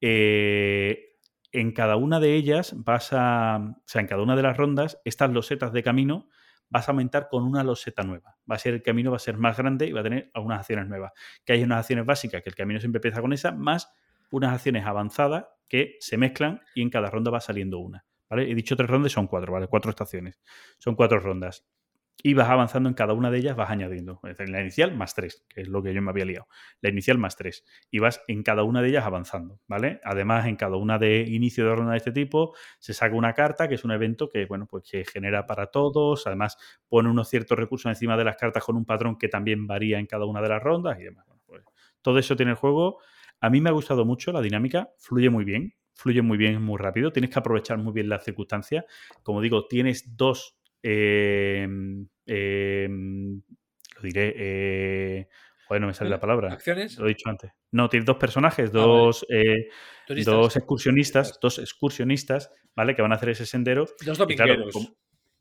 Eh, 0.00 1.16
en 1.52 1.72
cada 1.72 1.96
una 1.96 2.20
de 2.20 2.34
ellas 2.34 2.74
vas 2.76 3.12
a, 3.12 3.58
o 3.58 3.82
sea, 3.86 4.00
en 4.00 4.06
cada 4.06 4.22
una 4.22 4.36
de 4.36 4.42
las 4.42 4.56
rondas, 4.56 5.00
estas 5.04 5.30
losetas 5.30 5.72
de 5.72 5.82
camino 5.82 6.28
vas 6.70 6.88
a 6.88 6.92
aumentar 6.92 7.28
con 7.30 7.44
una 7.44 7.64
loseta 7.64 8.02
nueva. 8.02 8.36
Va 8.50 8.56
a 8.56 8.58
ser 8.58 8.74
el 8.74 8.82
camino, 8.82 9.10
va 9.10 9.16
a 9.16 9.20
ser 9.20 9.38
más 9.38 9.56
grande 9.56 9.86
y 9.86 9.92
va 9.92 10.00
a 10.00 10.02
tener 10.04 10.30
algunas 10.34 10.60
acciones 10.60 10.86
nuevas. 10.86 11.12
Que 11.44 11.54
hay 11.54 11.62
unas 11.62 11.80
acciones 11.80 12.04
básicas, 12.04 12.42
que 12.42 12.50
el 12.50 12.54
camino 12.54 12.80
siempre 12.80 12.98
empieza 12.98 13.20
con 13.20 13.32
esa, 13.32 13.52
más 13.52 13.90
unas 14.30 14.52
acciones 14.52 14.84
avanzadas 14.84 15.46
que 15.68 15.96
se 16.00 16.18
mezclan 16.18 16.60
y 16.74 16.82
en 16.82 16.90
cada 16.90 17.10
ronda 17.10 17.30
va 17.30 17.40
saliendo 17.40 17.78
una. 17.78 18.04
He 18.30 18.54
dicho 18.54 18.76
tres 18.76 18.88
rondas, 18.88 19.12
son 19.12 19.26
cuatro. 19.26 19.54
Cuatro 19.68 19.90
estaciones. 19.90 20.40
Son 20.78 20.94
cuatro 20.94 21.20
rondas. 21.20 21.66
Y 22.20 22.34
vas 22.34 22.48
avanzando 22.48 22.88
en 22.88 22.96
cada 22.96 23.12
una 23.12 23.30
de 23.30 23.38
ellas, 23.38 23.54
vas 23.54 23.70
añadiendo. 23.70 24.18
Es 24.24 24.36
decir, 24.36 24.48
la 24.52 24.60
inicial 24.60 24.96
más 24.96 25.14
tres, 25.14 25.46
que 25.48 25.60
es 25.60 25.68
lo 25.68 25.84
que 25.84 25.94
yo 25.94 26.02
me 26.02 26.10
había 26.10 26.24
liado. 26.24 26.48
La 26.80 26.90
inicial 26.90 27.16
más 27.16 27.36
tres. 27.36 27.64
Y 27.92 28.00
vas 28.00 28.22
en 28.26 28.42
cada 28.42 28.64
una 28.64 28.82
de 28.82 28.88
ellas 28.88 29.04
avanzando, 29.06 29.60
¿vale? 29.68 30.00
Además, 30.02 30.46
en 30.46 30.56
cada 30.56 30.76
una 30.76 30.98
de 30.98 31.20
inicio 31.20 31.64
de 31.64 31.76
ronda 31.76 31.92
de 31.92 31.98
este 31.98 32.10
tipo, 32.10 32.56
se 32.80 32.92
saca 32.92 33.14
una 33.14 33.34
carta, 33.34 33.68
que 33.68 33.76
es 33.76 33.84
un 33.84 33.92
evento 33.92 34.28
que, 34.28 34.46
bueno, 34.46 34.66
pues 34.66 34.82
que 34.90 35.04
genera 35.04 35.46
para 35.46 35.68
todos. 35.68 36.26
Además, 36.26 36.58
pone 36.88 37.08
unos 37.08 37.28
ciertos 37.28 37.56
recursos 37.56 37.88
encima 37.88 38.16
de 38.16 38.24
las 38.24 38.36
cartas 38.36 38.64
con 38.64 38.76
un 38.76 38.84
patrón 38.84 39.16
que 39.16 39.28
también 39.28 39.68
varía 39.68 40.00
en 40.00 40.06
cada 40.06 40.24
una 40.24 40.42
de 40.42 40.48
las 40.48 40.60
rondas 40.60 40.98
y 40.98 41.04
demás. 41.04 41.24
Pues 41.46 41.62
todo 42.02 42.18
eso 42.18 42.34
tiene 42.34 42.50
el 42.50 42.56
juego. 42.58 42.98
A 43.40 43.48
mí 43.48 43.60
me 43.60 43.70
ha 43.70 43.72
gustado 43.72 44.04
mucho 44.04 44.32
la 44.32 44.40
dinámica, 44.40 44.90
fluye 44.98 45.30
muy 45.30 45.44
bien, 45.44 45.74
fluye 45.98 46.22
muy 46.22 46.38
bien, 46.38 46.62
muy 46.62 46.78
rápido. 46.78 47.12
Tienes 47.12 47.30
que 47.30 47.38
aprovechar 47.40 47.76
muy 47.76 47.92
bien 47.92 48.08
las 48.08 48.24
circunstancias. 48.24 48.84
Como 49.22 49.40
digo, 49.40 49.66
tienes 49.66 50.16
dos. 50.16 50.56
Eh, 50.82 51.66
eh, 52.26 52.88
lo 52.88 54.02
diré. 54.02 54.34
Eh, 54.36 55.28
joder, 55.66 55.80
no 55.80 55.88
me 55.88 55.94
sale 55.94 56.10
la 56.10 56.20
palabra. 56.20 56.52
¿Acciones? 56.52 56.96
Lo 56.98 57.06
he 57.06 57.08
dicho 57.08 57.28
antes. 57.28 57.50
No, 57.72 57.88
tienes 57.88 58.06
dos 58.06 58.16
personajes, 58.16 58.70
vale. 58.72 58.86
dos, 58.86 59.26
eh, 59.28 59.68
dos 60.24 60.56
excursionistas, 60.56 61.38
dos 61.42 61.58
excursionistas, 61.58 62.50
¿vale? 62.76 62.94
Que 62.94 63.02
van 63.02 63.12
a 63.12 63.16
hacer 63.16 63.30
ese 63.30 63.44
sendero. 63.44 63.84
Dos 63.84 63.98
claro, 63.98 64.26
domingueros. 64.26 64.72
como- 64.72 64.96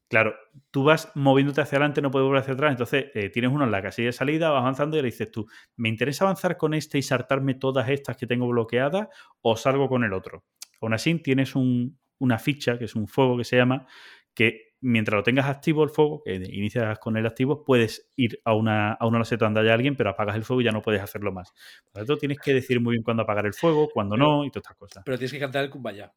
claro, 0.08 0.36
tú 0.72 0.84
vas 0.84 1.12
moviéndote 1.16 1.62
hacia 1.62 1.78
adelante, 1.78 2.02
no 2.02 2.12
puedes 2.12 2.26
volver 2.26 2.42
hacia 2.42 2.54
atrás. 2.54 2.72
Entonces 2.72 3.06
eh, 3.14 3.30
tienes 3.30 3.52
uno 3.52 3.64
en 3.66 3.72
la 3.72 3.82
casilla 3.82 4.08
de 4.08 4.14
salida, 4.14 4.50
vas 4.50 4.62
avanzando 4.62 4.98
y 4.98 5.02
le 5.02 5.08
dices 5.08 5.32
tú, 5.32 5.46
¿me 5.76 5.90
interesa 5.90 6.26
avanzar 6.26 6.58
con 6.58 6.74
este 6.74 6.98
y 6.98 7.02
saltarme 7.02 7.56
todas 7.56 7.90
estas 7.90 8.18
que 8.18 8.28
tengo 8.28 8.48
bloqueadas 8.48 9.08
o 9.42 9.56
salgo 9.58 9.88
con 9.90 10.04
el 10.04 10.14
otro? 10.14 10.44
Aún 10.82 10.94
así, 10.94 11.16
tienes 11.22 11.56
un- 11.56 12.00
una 12.20 12.40
ficha, 12.40 12.78
que 12.78 12.86
es 12.86 12.96
un 12.96 13.08
fuego 13.08 13.38
que 13.38 13.44
se 13.44 13.58
llama, 13.58 13.86
que 14.34 14.74
mientras 14.80 15.16
lo 15.18 15.24
tengas 15.24 15.48
activo 15.48 15.84
el 15.84 15.90
fuego, 15.90 16.22
que 16.24 16.36
inicias 16.36 17.00
con 17.00 17.18
el 17.18 17.26
activo, 17.26 17.64
puedes 17.64 18.12
ir 18.16 18.40
a 18.46 18.54
una, 18.54 18.94
a 18.94 19.08
una 19.08 19.18
loseta 19.20 19.46
donde 19.46 19.62
haya 19.62 19.74
alguien, 19.74 19.96
pero 19.96 20.12
apagas 20.12 20.36
el 20.36 20.44
fuego 20.44 20.62
y 20.62 20.66
ya 20.66 20.72
no 20.72 20.82
puedes 20.84 21.02
hacerlo 21.02 21.32
más. 21.32 21.52
Por 21.92 21.94
lo 22.02 22.06
tanto, 22.06 22.18
tienes 22.18 22.40
que 22.40 22.54
decir 22.54 22.80
muy 22.80 22.94
bien 22.94 23.04
cuándo 23.04 23.24
apagar 23.24 23.46
el 23.48 23.54
fuego, 23.54 23.90
cuándo 23.92 24.16
no 24.18 24.46
y 24.46 24.52
todas 24.52 24.64
estas 24.66 24.78
cosas. 24.78 25.04
Pero 25.06 25.18
tienes 25.18 25.32
que 25.32 25.40
cantar 25.40 25.64
el 25.64 25.70
Kumbaya. 25.72 26.14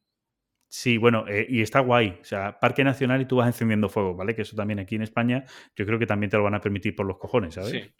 Sí, 0.72 0.98
bueno, 0.98 1.24
eh, 1.26 1.46
y 1.48 1.62
está 1.62 1.80
guay. 1.80 2.18
O 2.22 2.24
sea, 2.24 2.60
Parque 2.60 2.84
Nacional 2.84 3.20
y 3.20 3.24
tú 3.24 3.36
vas 3.36 3.48
encendiendo 3.48 3.88
fuego, 3.88 4.14
¿vale? 4.14 4.36
Que 4.36 4.42
eso 4.42 4.54
también 4.54 4.78
aquí 4.78 4.94
en 4.94 5.02
España, 5.02 5.44
yo 5.74 5.84
creo 5.84 5.98
que 5.98 6.06
también 6.06 6.30
te 6.30 6.36
lo 6.36 6.44
van 6.44 6.54
a 6.54 6.60
permitir 6.60 6.94
por 6.94 7.06
los 7.06 7.18
cojones, 7.18 7.54
¿sabes? 7.54 7.70
Sí. 7.72 7.92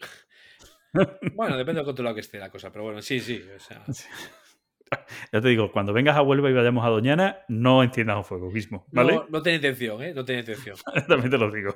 bueno, 1.34 1.56
depende 1.56 1.80
del 1.80 1.84
controlado 1.84 2.14
que 2.14 2.20
esté 2.20 2.38
la 2.38 2.48
cosa, 2.48 2.70
pero 2.70 2.84
bueno, 2.84 3.02
sí, 3.02 3.18
sí. 3.18 3.42
O 3.56 3.58
sea, 3.58 3.84
Ya 5.32 5.40
te 5.40 5.48
digo, 5.48 5.72
cuando 5.72 5.92
vengas 5.92 6.16
a 6.16 6.22
Huelva 6.22 6.48
y 6.48 6.52
vayamos 6.52 6.84
a 6.84 6.90
Doñana, 6.90 7.38
no 7.48 7.82
enciendas 7.82 8.18
un 8.18 8.24
fuego 8.24 8.52
mismo, 8.52 8.86
¿vale? 8.92 9.14
no, 9.14 9.26
no 9.28 9.42
tiene 9.42 9.56
intención, 9.56 10.00
¿eh? 10.02 10.14
No 10.14 10.24
tiene 10.24 10.40
intención. 10.40 10.76
También 11.08 11.30
te 11.30 11.38
lo 11.38 11.50
digo. 11.50 11.74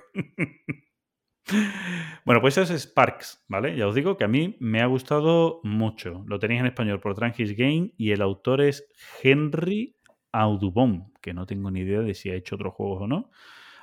bueno, 2.25 2.41
pues 2.41 2.57
eso 2.57 2.73
es 2.73 2.83
Sparks, 2.83 3.45
¿vale? 3.49 3.77
Ya 3.77 3.89
os 3.89 3.97
digo 3.97 4.17
que 4.17 4.23
a 4.23 4.29
mí 4.29 4.57
me 4.61 4.81
ha 4.81 4.87
gustado 4.87 5.61
mucho. 5.65 6.25
Lo 6.29 6.39
tenéis 6.39 6.61
en 6.61 6.67
español 6.67 7.01
por 7.01 7.17
Trangis 7.17 7.57
Game 7.57 7.93
y 7.97 8.13
el 8.13 8.23
autor 8.23 8.61
es 8.61 8.89
Henry 9.23 9.97
Audubon, 10.35 11.13
que 11.23 11.33
no 11.33 11.47
tengo 11.47 11.71
ni 11.71 11.81
idea 11.81 12.01
de 12.01 12.15
si 12.15 12.31
ha 12.31 12.35
hecho 12.35 12.57
otros 12.57 12.75
juegos 12.75 13.03
o 13.03 13.07
no. 13.07 13.31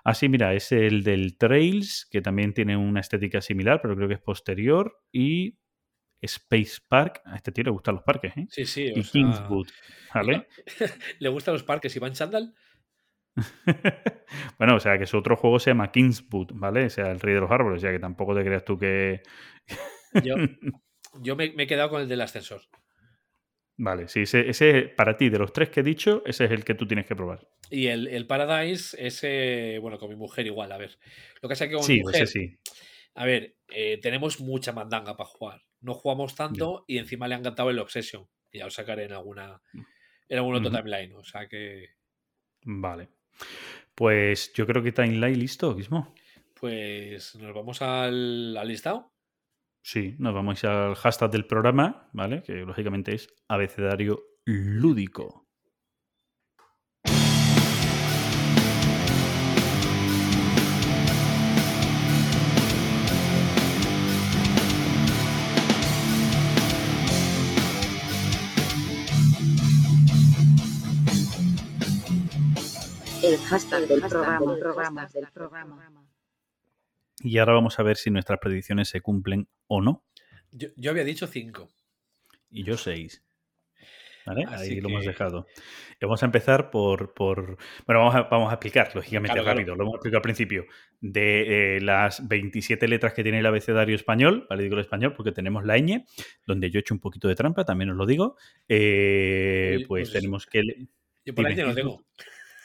Ah, 0.04 0.14
sí, 0.14 0.30
mira, 0.30 0.54
es 0.54 0.72
el 0.72 1.04
del 1.04 1.38
Trails, 1.38 2.08
que 2.10 2.22
también 2.22 2.54
tiene 2.54 2.76
una 2.76 3.00
estética 3.00 3.40
similar, 3.42 3.82
pero 3.82 3.96
creo 3.96 4.08
que 4.08 4.16
es 4.16 4.22
posterior. 4.22 5.00
Y 5.12 5.60
Space 6.22 6.80
Park. 6.88 7.22
A 7.26 7.36
este 7.36 7.52
tío 7.52 7.64
le 7.64 7.72
gustan 7.72 7.96
los 7.96 8.04
parques, 8.04 8.36
¿eh? 8.36 8.48
Sí, 8.50 8.66
sí. 8.66 8.92
Y 8.96 9.04
sea, 9.04 9.12
Kingswood, 9.12 9.68
¿vale? 10.14 10.48
¿Le 11.20 11.30
gustan 11.30 11.54
los 11.54 11.64
parques 11.64 11.96
y 11.96 12.00
van 12.00 12.14
chándal? 12.14 12.54
bueno, 14.60 14.76
o 14.76 14.80
sea, 14.80 14.98
que 14.98 15.06
su 15.06 15.18
otro 15.18 15.36
juego 15.38 15.60
se 15.60 15.70
llama 15.70 15.92
Kingswood, 15.92 16.52
¿vale? 16.54 16.86
O 16.86 16.90
sea, 16.90 17.12
el 17.12 17.20
rey 17.20 17.34
de 17.34 17.42
los 17.42 17.52
árboles, 17.52 17.78
o 17.78 17.82
sea, 17.82 17.92
que 17.92 18.00
tampoco 18.00 18.36
te 18.36 18.44
creas 18.44 18.66
tú 18.66 18.78
que... 18.78 19.22
Yo, 20.24 20.36
yo 21.22 21.36
me, 21.36 21.52
me 21.54 21.64
he 21.64 21.68
quedado 21.68 21.90
con 21.90 22.02
el 22.02 22.10
del 22.10 22.22
ascensor. 22.22 22.62
Vale, 23.78 24.08
sí, 24.08 24.22
ese, 24.22 24.48
ese, 24.50 24.84
para 24.96 25.18
ti, 25.18 25.30
de 25.30 25.40
los 25.40 25.54
tres 25.54 25.70
que 25.70 25.80
he 25.80 25.84
dicho, 25.84 26.22
ese 26.26 26.46
es 26.46 26.52
el 26.52 26.64
que 26.64 26.76
tú 26.76 26.86
tienes 26.88 27.06
que 27.08 27.16
probar. 27.16 27.48
Y 27.70 27.88
el, 27.88 28.08
el 28.08 28.28
Paradise, 28.28 28.96
ese, 29.00 29.80
bueno, 29.80 29.98
con 29.98 30.10
mi 30.10 30.16
mujer 30.16 30.46
igual, 30.46 30.72
a 30.72 30.78
ver. 30.78 31.00
Lo 31.42 31.48
que 31.48 31.54
pasa 31.54 31.64
es 31.66 31.70
que 31.70 31.76
con 31.78 31.84
Sí, 31.84 31.94
mi 31.94 32.02
mujer, 32.02 32.24
ese 32.24 32.32
sí. 32.32 32.60
a 33.16 33.26
ver, 33.26 33.56
eh, 33.70 33.98
tenemos 34.02 34.40
mucha 34.40 34.72
mandanga 34.72 35.16
para 35.16 35.30
jugar. 35.30 35.62
No 35.80 35.94
jugamos 35.96 36.36
tanto 36.36 36.84
y 36.88 37.00
encima 37.00 37.28
le 37.28 37.36
han 37.36 37.44
cantado 37.44 37.70
el 37.72 37.80
Obsession. 37.80 38.28
Y 38.52 38.60
ya 38.60 38.68
os 38.68 38.74
sacaré 38.76 39.06
en 39.06 39.14
alguna 39.14 39.62
en 40.30 40.38
algún 40.38 40.56
otro 40.56 40.70
timeline. 40.70 41.14
O 41.14 41.24
sea 41.24 41.48
que, 41.48 41.88
Vale. 42.64 43.10
Pues 43.96 44.54
yo 44.54 44.68
creo 44.68 44.84
que 44.84 44.92
Timeline 44.92 45.40
listo, 45.40 45.74
mismo. 45.76 46.14
pues 46.54 47.36
nos 47.36 47.54
vamos 47.56 47.82
al, 47.82 48.56
al 48.58 48.68
listado. 48.68 49.11
Sí, 49.84 50.16
nos 50.20 50.34
vamos 50.34 50.64
al 50.64 50.96
hashtag 50.96 51.32
del 51.32 51.48
programa, 51.48 52.08
¿vale? 52.14 52.44
Que 52.44 52.54
lógicamente 52.54 53.16
es 53.16 53.28
abecedario 53.48 54.22
lúdico. 54.46 55.48
El 73.24 73.38
hashtag 73.38 73.88
del 73.88 74.02
programa, 74.02 74.56
programas 74.58 75.14
del 75.14 75.28
programa. 75.32 76.01
Y 77.24 77.38
ahora 77.38 77.54
vamos 77.54 77.80
a 77.80 77.84
ver 77.84 77.98
si 77.98 78.10
nuestras 78.10 78.40
predicciones 78.40 78.90
se 78.90 79.02
cumplen 79.02 79.48
o 79.68 79.82
no. 79.82 80.04
Yo, 80.52 80.70
yo 80.76 80.92
había 80.92 81.04
dicho 81.04 81.28
cinco. 81.28 81.70
Y 82.50 82.64
yo 82.64 82.78
seis. 82.78 83.24
¿Vale? 84.26 84.46
Ahí 84.50 84.80
lo 84.82 84.90
hemos 84.90 85.04
dejado. 85.04 85.48
Y 86.00 86.06
vamos 86.06 86.22
a 86.22 86.28
empezar 86.28 86.70
por. 86.70 87.14
por- 87.16 87.58
Bueno, 87.88 88.02
vamos 88.02 88.16
a, 88.16 88.22
vamos 88.24 88.52
a 88.52 88.54
explicar, 88.54 88.92
lógicamente, 88.94 89.34
Claro, 89.34 89.44
claro. 89.44 89.58
rápido. 89.60 89.76
Lo 89.76 89.84
hemos 89.84 89.96
explicado 89.96 90.18
al 90.20 90.22
principio. 90.22 90.66
De 91.00 91.78
eh, 91.78 91.82
las 91.82 92.28
27 92.28 92.88
letras 92.88 93.14
que 93.14 93.24
tiene 93.24 93.40
el 93.40 93.46
abecedario 93.48 93.96
español, 93.96 94.46
¿vale? 94.48 94.62
Digo 94.64 94.76
el 94.76 94.82
español 94.82 95.14
porque 95.16 95.32
tenemos 95.32 95.66
la 95.66 95.78
ñ, 95.80 96.06
donde 96.46 96.70
yo 96.70 96.78
he 96.78 96.82
hecho 96.82 96.94
un 96.94 97.00
poquito 97.00 97.28
de 97.28 97.36
trampa, 97.36 97.66
también 97.66 97.90
os 97.90 97.98
lo 97.98 98.06
digo. 98.06 98.36
Eh, 98.68 99.86
pues 99.88 100.10
pues- 100.10 100.12
tenemos 100.14 100.46
que. 100.46 100.62
Yo 101.26 101.34
por 101.36 101.46
Dime. 101.46 101.56
ya 101.58 101.66
no 101.66 101.74
tengo. 101.74 102.04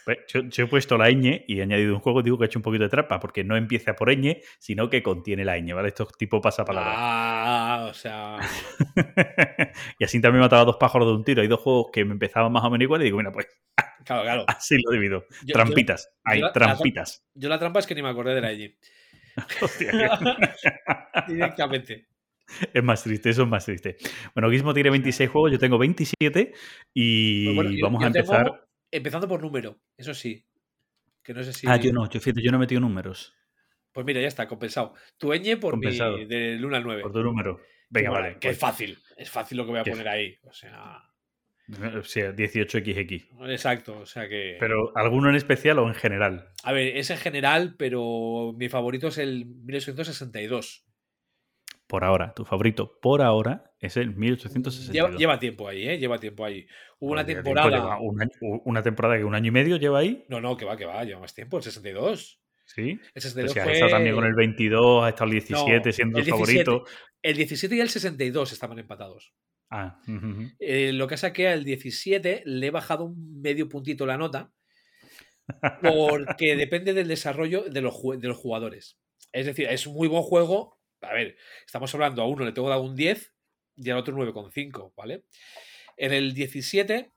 Pues 0.07 0.19
Yo, 0.33 0.41
yo 0.49 0.65
he 0.65 0.67
puesto 0.69 0.97
la 0.97 1.11
ñ 1.11 1.43
y 1.49 1.59
he 1.59 1.63
añadido 1.63 1.93
un 1.93 2.01
juego, 2.01 2.23
digo 2.23 2.39
que 2.39 2.45
he 2.45 2.47
hecho 2.47 2.61
un 2.61 2.63
poquito 2.63 2.85
de 2.85 2.89
trampa, 2.91 3.19
porque 3.19 3.43
no 3.43 3.57
empieza 3.57 3.95
por 3.97 4.09
ñ, 4.09 4.41
sino 4.61 4.89
que 4.89 5.03
contiene 5.03 5.45
la 5.45 5.59
ñ, 5.59 5.75
¿vale? 5.75 5.89
Esto 5.89 6.05
es 6.05 6.17
tipo 6.17 6.41
pasapalabra. 6.41 6.93
Ah, 6.97 7.87
o 7.91 7.93
sea. 7.95 8.39
y 9.99 10.05
así 10.05 10.21
también 10.21 10.43
mataba 10.43 10.65
dos 10.65 10.77
pájaros 10.77 11.09
de 11.09 11.15
un 11.15 11.25
tiro. 11.25 11.43
Hay 11.43 11.49
dos 11.49 11.59
juegos 11.61 11.89
que 11.93 12.05
me 12.05 12.13
empezaban 12.13 12.53
más 12.53 12.63
o 12.65 12.71
menos 12.71 12.85
igual 12.85 13.01
y 13.03 13.07
digo, 13.07 13.19
mira, 13.19 13.33
pues 13.33 13.49
Claro, 14.07 14.23
claro. 14.23 14.45
así 14.47 14.77
lo 14.81 14.93
divido. 14.93 15.25
Yo- 15.45 15.55
Trampitas. 15.55 16.09
Hay 16.25 16.39
yo 16.39 16.47
la- 16.47 16.53
trampitas. 16.53 17.27
Yo 17.35 17.49
la 17.49 17.59
trampa 17.59 17.81
es 17.81 17.87
que 17.89 17.95
ni 17.97 18.03
me 18.03 18.09
acordé 18.09 18.35
de 18.37 18.41
la 18.41 18.53
ñ. 18.53 18.77
Directamente. 21.29 22.07
es 22.73 22.83
más 22.85 23.03
triste, 23.03 23.31
eso 23.31 23.43
es 23.43 23.49
más 23.49 23.65
triste. 23.65 23.97
Bueno, 24.35 24.51
Gizmo 24.51 24.73
tiene 24.73 24.91
26 24.91 25.29
juegos, 25.31 25.51
yo 25.53 25.59
tengo 25.59 25.79
27 25.79 26.53
y 26.95 27.45
Pues 27.47 27.55
bueno, 27.57 27.71
vamos 27.83 28.01
yo 28.03 28.07
a 28.09 28.13
tengo- 28.13 28.35
empezar. 28.35 28.66
Empezando 28.97 29.29
por 29.29 29.41
número, 29.43 29.79
eso 29.97 30.15
sí. 30.15 30.47
Que 31.23 31.35
no 31.35 31.43
sé 31.43 31.53
si. 31.53 31.67
Ah, 31.69 31.77
yo 31.77 31.93
no, 31.93 32.09
yo 32.09 32.21
fíjate, 32.21 32.43
yo 32.43 32.51
no 32.51 32.57
he 32.57 32.61
metido 32.61 32.81
números 32.81 33.35
Pues 33.93 34.07
mira, 34.07 34.21
ya 34.21 34.29
está, 34.29 34.47
compensado. 34.47 34.95
Tu 35.19 35.33
ñ 35.35 35.59
por 35.59 35.73
Compensado. 35.73 36.17
mi 36.19 36.27
del 36.27 36.65
1 36.65 36.77
al 36.77 36.83
9. 36.85 37.03
por 37.03 37.13
tu 37.13 37.23
número. 37.23 37.61
Venga, 37.89 38.11
Bueno, 38.11 38.23
vale. 38.25 38.39
Que 38.39 38.49
es 38.51 38.59
pues, 38.59 38.71
fácil. 38.71 38.99
Es 39.17 39.31
fácil 39.31 39.59
lo 39.59 39.65
que 39.65 39.71
voy 39.71 39.81
a 39.81 39.85
¿Qué? 39.85 39.91
poner 39.91 40.09
ahí. 40.09 40.37
O 40.43 40.53
sea. 40.53 41.03
o 41.99 42.03
sea, 42.05 42.33
18XX. 42.33 43.51
Exacto. 43.51 43.99
O 43.99 44.07
sea 44.07 44.29
que. 44.29 44.57
Pero, 44.61 44.97
¿alguno 44.97 45.31
en 45.31 45.37
especial 45.37 45.79
o 45.79 45.89
en 45.89 45.95
general? 45.95 46.49
A 46.63 46.73
ver, 46.73 46.97
es 46.97 47.11
en 47.11 47.17
general, 47.19 47.75
pero 47.79 48.53
mi 48.57 48.69
favorito 48.69 49.09
es 49.09 49.19
el 49.19 49.47
1862. 49.47 50.85
Por 51.87 52.05
ahora, 52.05 52.35
tu 52.35 52.45
favorito 52.45 52.99
por 53.01 53.23
ahora 53.23 53.73
es 53.81 53.97
el 53.97 54.15
1862. 54.17 54.93
Lleva, 54.93 55.11
lleva 55.19 55.39
tiempo 55.39 55.69
ahí, 55.69 55.89
¿eh? 55.89 55.99
Lleva 55.99 56.19
tiempo 56.19 56.45
ahí. 56.45 56.67
Hubo 56.99 57.13
una 57.13 57.27
temporada. 57.27 57.99
una 58.65 58.83
temporada 58.83 59.19
que 59.19 59.25
un 59.25 59.35
año 59.35 59.49
y 59.49 59.53
medio 59.53 59.77
lleva 59.77 59.99
ahí. 59.99 60.25
No, 60.29 60.41
no, 60.41 60.57
que 60.57 60.65
va, 60.65 60.77
que 60.77 60.87
va, 60.87 61.05
lleva 61.05 61.21
más 61.21 61.35
tiempo, 61.35 61.59
el 61.59 61.63
62. 61.63 62.41
Sí. 62.65 62.91
El 62.91 63.01
Pero 63.15 63.21
62 63.21 63.53
si 63.53 63.59
has 63.59 63.65
fue... 63.65 63.73
estado 63.75 63.91
también 63.93 64.15
con 64.15 64.25
el 64.25 64.35
22, 64.35 65.05
ha 65.05 65.09
estado 65.11 65.27
el 65.27 65.33
17 65.33 65.89
No, 65.89 65.93
siendo 65.93 66.19
el 66.19 66.25
el 66.25 66.31
favorito. 66.31 66.85
17. 66.85 66.91
El 67.23 67.37
17 67.37 67.77
y 67.77 67.81
el 67.81 67.89
62 67.89 68.53
estaban 68.53 68.79
empatados. 68.79 69.33
Ah. 69.71 70.01
Eh, 70.61 70.93
lo 70.93 71.07
que 71.07 71.15
pasa 71.15 71.29
es 71.29 71.33
que 71.33 71.49
al 71.49 71.65
17 71.65 72.43
le 72.45 72.67
he 72.67 72.71
bajado 72.71 73.05
un 73.05 73.41
medio 73.41 73.69
puntito 73.69 74.07
la 74.07 74.17
nota 74.17 74.53
porque 75.83 76.57
depende 76.57 76.93
del 76.93 77.09
desarrollo 77.09 77.63
de 77.63 77.81
los, 77.81 77.95
de 78.19 78.29
los 78.29 78.37
jugadores. 78.37 78.99
Es 79.33 79.47
decir, 79.47 79.67
es 79.69 79.87
un 79.87 79.95
muy 79.95 80.09
buen 80.09 80.23
juego. 80.23 80.81
A 81.03 81.13
ver, 81.13 81.37
estamos 81.65 81.93
hablando 81.95 82.23
a 82.23 82.29
uno 82.29 82.45
le 82.45 82.53
tengo 82.53 82.69
dado 82.69 82.83
un 82.83 82.97
10 82.97 83.36
y 83.77 83.91
al 83.91 83.99
otro 83.99 84.15
9,5, 84.15 84.93
¿vale? 84.97 85.25
En 85.97 86.13
el 86.13 86.35
17 86.35 87.13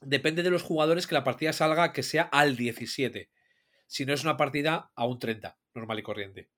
depende 0.00 0.42
de 0.42 0.50
los 0.50 0.62
jugadores 0.62 1.06
que 1.06 1.14
la 1.14 1.24
partida 1.24 1.52
salga 1.52 1.92
que 1.92 2.02
sea 2.02 2.22
al 2.22 2.56
17. 2.56 3.30
Si 3.86 4.06
no 4.06 4.12
es 4.14 4.22
una 4.24 4.36
partida 4.36 4.90
a 4.94 5.06
un 5.06 5.18
30, 5.18 5.58
normal 5.74 5.98
y 5.98 6.02
corriente. 6.02 6.48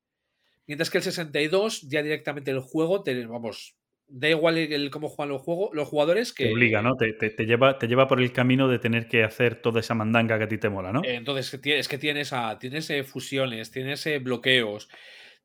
Mientras 0.67 0.91
que 0.91 0.99
el 0.99 1.05
62 1.05 1.83
ya 1.83 2.03
directamente 2.03 2.51
el 2.51 2.61
juego, 2.61 3.03
te- 3.03 3.27
vamos, 3.27 3.77
da 4.07 4.29
igual 4.29 4.59
el, 4.59 4.73
el 4.73 4.91
cómo 4.91 5.09
juegan 5.09 5.31
los, 5.33 5.43
juegos, 5.43 5.71
los 5.73 5.89
jugadores 5.89 6.33
que... 6.33 6.45
Te 6.45 6.53
obliga, 6.53 6.83
¿no? 6.83 6.95
Te, 6.97 7.13
te- 7.15 7.31
te 7.31 7.45
lleva, 7.47 7.79
te 7.79 7.89
lleva 7.89 8.07
por 8.07 8.21
el 8.21 8.33
camino 8.33 8.69
de 8.69 8.79
tener 8.79 9.09
que 9.09 9.25
hacer 9.25 9.61
toda 9.61 9.81
esa 9.81 9.95
mandanga 9.95 10.39
que 10.39 10.45
a 10.45 10.49
ti 10.49 10.59
te 10.59 10.69
mola, 10.69 10.93
¿no? 10.93 11.03
Eh, 11.03 11.15
Entonces, 11.15 11.59
es 11.65 11.89
que 11.89 11.99
tienes, 11.99 12.33
a, 12.33 12.59
tienes 12.59 12.89
eh, 12.91 13.03
fusiones, 13.03 13.71
tienes 13.71 14.07
eh, 14.07 14.19
bloqueos, 14.19 14.89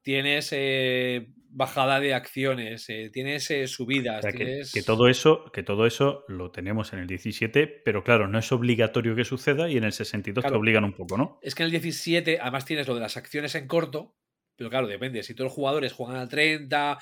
tienes 0.01 0.49
eh, 0.51 1.29
bajada 1.57 1.99
de 1.99 2.13
acciones, 2.13 2.87
eh, 2.87 3.09
tienes 3.11 3.49
eh, 3.49 3.63
O 3.63 3.67
subidas, 3.67 4.21
sea, 4.21 4.31
tienes... 4.31 4.71
que 4.71 4.83
todo 4.83 5.07
eso, 5.07 5.51
que 5.51 5.63
todo 5.63 5.87
eso 5.87 6.23
lo 6.27 6.51
tenemos 6.51 6.93
en 6.93 6.99
el 6.99 7.07
17, 7.07 7.65
pero 7.83 8.03
claro, 8.03 8.27
no 8.27 8.37
es 8.37 8.51
obligatorio 8.51 9.15
que 9.15 9.25
suceda 9.25 9.67
y 9.67 9.75
en 9.75 9.83
el 9.83 9.91
62 9.91 10.43
Claro. 10.43 10.53
te 10.53 10.59
obligan 10.59 10.83
un 10.83 10.93
poco, 10.93 11.17
¿no? 11.17 11.39
Es 11.41 11.55
que 11.55 11.63
en 11.63 11.67
el 11.67 11.71
17 11.71 12.37
además 12.39 12.65
tienes 12.65 12.87
lo 12.87 12.93
de 12.93 13.01
las 13.01 13.17
acciones 13.17 13.55
en 13.55 13.67
corto, 13.67 14.15
pero 14.55 14.69
claro, 14.69 14.85
depende. 14.85 15.23
Si 15.23 15.33
todos 15.33 15.47
los 15.47 15.53
jugadores 15.53 15.93
juegan 15.93 16.17
al 16.17 16.29
30 16.29 16.99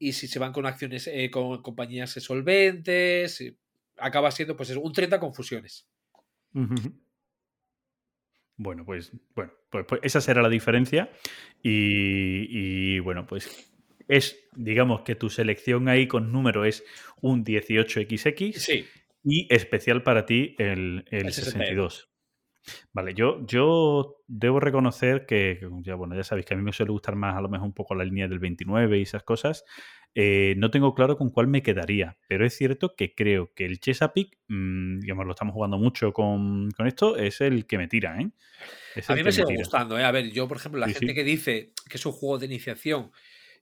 y 0.00 0.14
si 0.14 0.26
se 0.26 0.40
van 0.40 0.52
con 0.52 0.66
acciones 0.66 1.06
eh, 1.06 1.30
con 1.30 1.62
compañías 1.62 2.10
solventes, 2.10 3.40
eh, 3.40 3.56
acaba 3.98 4.32
siendo 4.32 4.56
pues 4.56 4.70
eso, 4.70 4.80
un 4.80 4.92
30 4.92 5.20
con 5.20 5.32
fusiones. 5.32 5.86
Bueno, 8.56 8.84
pues, 8.84 9.12
bueno, 9.36 9.52
pues, 9.70 9.86
pues 9.86 10.00
esa 10.02 10.20
será 10.20 10.42
la 10.42 10.48
diferencia. 10.48 11.08
Y, 11.62 12.48
y, 12.96 12.98
bueno, 12.98 13.26
pues 13.28 13.75
es, 14.08 14.48
digamos 14.54 15.02
que 15.02 15.14
tu 15.14 15.30
selección 15.30 15.88
ahí 15.88 16.06
con 16.06 16.32
número 16.32 16.64
es 16.64 16.84
un 17.20 17.44
18XX 17.44 18.52
Sí, 18.54 18.86
y 19.24 19.52
especial 19.52 20.02
para 20.02 20.26
ti 20.26 20.54
el, 20.58 21.04
el 21.10 21.26
El 21.26 21.32
62. 21.32 22.10
Vale, 22.92 23.14
yo, 23.14 23.46
yo 23.46 24.16
debo 24.26 24.58
reconocer 24.58 25.24
que, 25.24 25.60
ya, 25.82 25.94
bueno, 25.94 26.16
ya 26.16 26.24
sabéis 26.24 26.46
que 26.46 26.54
a 26.54 26.56
mí 26.56 26.64
me 26.64 26.72
suele 26.72 26.90
gustar 26.90 27.14
más 27.14 27.36
a 27.36 27.40
lo 27.40 27.48
mejor 27.48 27.66
un 27.68 27.72
poco 27.74 27.94
la 27.94 28.04
línea 28.04 28.26
del 28.26 28.40
29 28.40 28.98
y 28.98 29.02
esas 29.02 29.22
cosas. 29.22 29.64
Eh, 30.16 30.54
no 30.56 30.70
tengo 30.70 30.94
claro 30.94 31.16
con 31.16 31.30
cuál 31.30 31.46
me 31.46 31.62
quedaría, 31.62 32.16
pero 32.26 32.44
es 32.46 32.56
cierto 32.56 32.96
que 32.96 33.14
creo 33.14 33.52
que 33.54 33.66
el 33.66 33.78
Chesapeake, 33.78 34.38
mm, 34.48 34.98
digamos, 35.00 35.26
lo 35.26 35.32
estamos 35.32 35.52
jugando 35.52 35.78
mucho 35.78 36.12
con, 36.12 36.70
con 36.70 36.86
esto, 36.86 37.16
es 37.16 37.40
el 37.40 37.66
que 37.66 37.78
me 37.78 37.86
tira, 37.86 38.18
¿eh? 38.20 38.30
Es 38.96 39.08
a 39.10 39.14
mí 39.14 39.22
me 39.22 39.30
sigue 39.30 39.54
gustando. 39.56 39.96
¿eh? 39.98 40.04
A 40.04 40.10
ver, 40.10 40.30
yo 40.32 40.48
por 40.48 40.56
ejemplo, 40.56 40.80
la 40.80 40.88
Sí, 40.88 40.94
gente 40.94 41.08
sí. 41.08 41.14
que 41.14 41.24
dice 41.24 41.72
que 41.88 41.98
es 41.98 42.06
un 42.06 42.12
juego 42.12 42.38
de 42.38 42.46
iniciación 42.46 43.12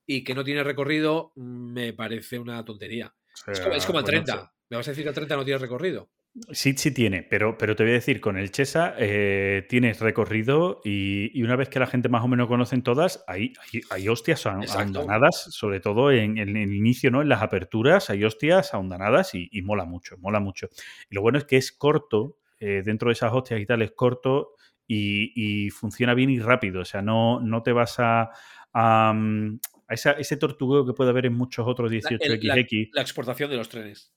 y 0.06 0.24
que 0.24 0.34
no 0.34 0.44
tiene 0.44 0.62
recorrido, 0.64 1.32
me 1.36 1.92
parece 1.92 2.38
una 2.38 2.64
tontería. 2.64 3.14
O 3.46 3.52
Es 3.52 3.60
como, 3.60 3.74
es 3.74 3.86
como 3.86 3.98
el 3.98 4.04
bueno, 4.04 4.10
30. 4.24 4.52
¿Me 4.70 4.76
vas 4.76 4.88
a 4.88 4.90
decir 4.90 5.04
que 5.04 5.08
el 5.10 5.14
30 5.14 5.36
no 5.36 5.44
tiene 5.44 5.58
recorrido? 5.58 6.10
Sí, 6.50 6.74
sí 6.76 6.90
tiene, 6.92 7.22
pero, 7.22 7.56
pero 7.56 7.76
te 7.76 7.84
voy 7.84 7.92
a 7.92 7.94
decir, 7.94 8.20
con 8.20 8.36
el 8.36 8.50
Chesa 8.50 8.94
eh, 8.98 9.64
tienes 9.68 10.00
recorrido 10.00 10.80
y, 10.82 11.30
y 11.38 11.44
una 11.44 11.54
vez 11.54 11.68
que 11.68 11.78
la 11.78 11.86
gente 11.86 12.08
más 12.08 12.24
o 12.24 12.28
menos 12.28 12.48
conocen 12.48 12.82
todas, 12.82 13.22
hay, 13.28 13.52
hay, 13.72 13.80
hay 13.88 14.08
hostias 14.08 14.44
a- 14.46 14.64
ahondanadas, 14.68 15.46
sobre 15.50 15.78
todo 15.78 16.10
en, 16.10 16.36
en 16.38 16.56
el 16.56 16.74
inicio, 16.74 17.12
¿no? 17.12 17.22
En 17.22 17.28
las 17.28 17.40
aperturas 17.40 18.10
hay 18.10 18.24
hostias 18.24 18.74
ahondanadas 18.74 19.32
y, 19.36 19.48
y 19.52 19.62
mola 19.62 19.84
mucho, 19.84 20.16
mola 20.18 20.40
mucho. 20.40 20.68
Y 21.08 21.14
lo 21.14 21.22
bueno 21.22 21.38
es 21.38 21.44
que 21.44 21.56
es 21.56 21.70
corto, 21.70 22.38
eh, 22.58 22.82
dentro 22.84 23.10
de 23.10 23.12
esas 23.12 23.32
hostias 23.32 23.60
y 23.60 23.66
tal, 23.66 23.82
es 23.82 23.92
corto 23.92 24.54
y, 24.88 25.66
y 25.66 25.70
funciona 25.70 26.14
bien 26.14 26.30
y 26.30 26.40
rápido. 26.40 26.80
O 26.80 26.84
sea, 26.84 27.00
no, 27.00 27.38
no 27.40 27.62
te 27.62 27.70
vas 27.70 27.94
a... 28.00 28.30
a, 28.72 29.12
mm, 29.14 29.60
a 29.88 29.94
esa- 29.94 30.12
ese 30.12 30.36
tortugueo 30.36 30.84
que 30.86 30.92
puede 30.92 31.10
haber 31.10 31.26
en 31.26 31.34
muchos 31.34 31.66
otros 31.66 31.90
el- 31.92 32.00
18XX. 32.00 32.90
La 32.92 33.02
exportación 33.02 33.50
de 33.50 33.56
los 33.56 33.68
trenes. 33.68 34.12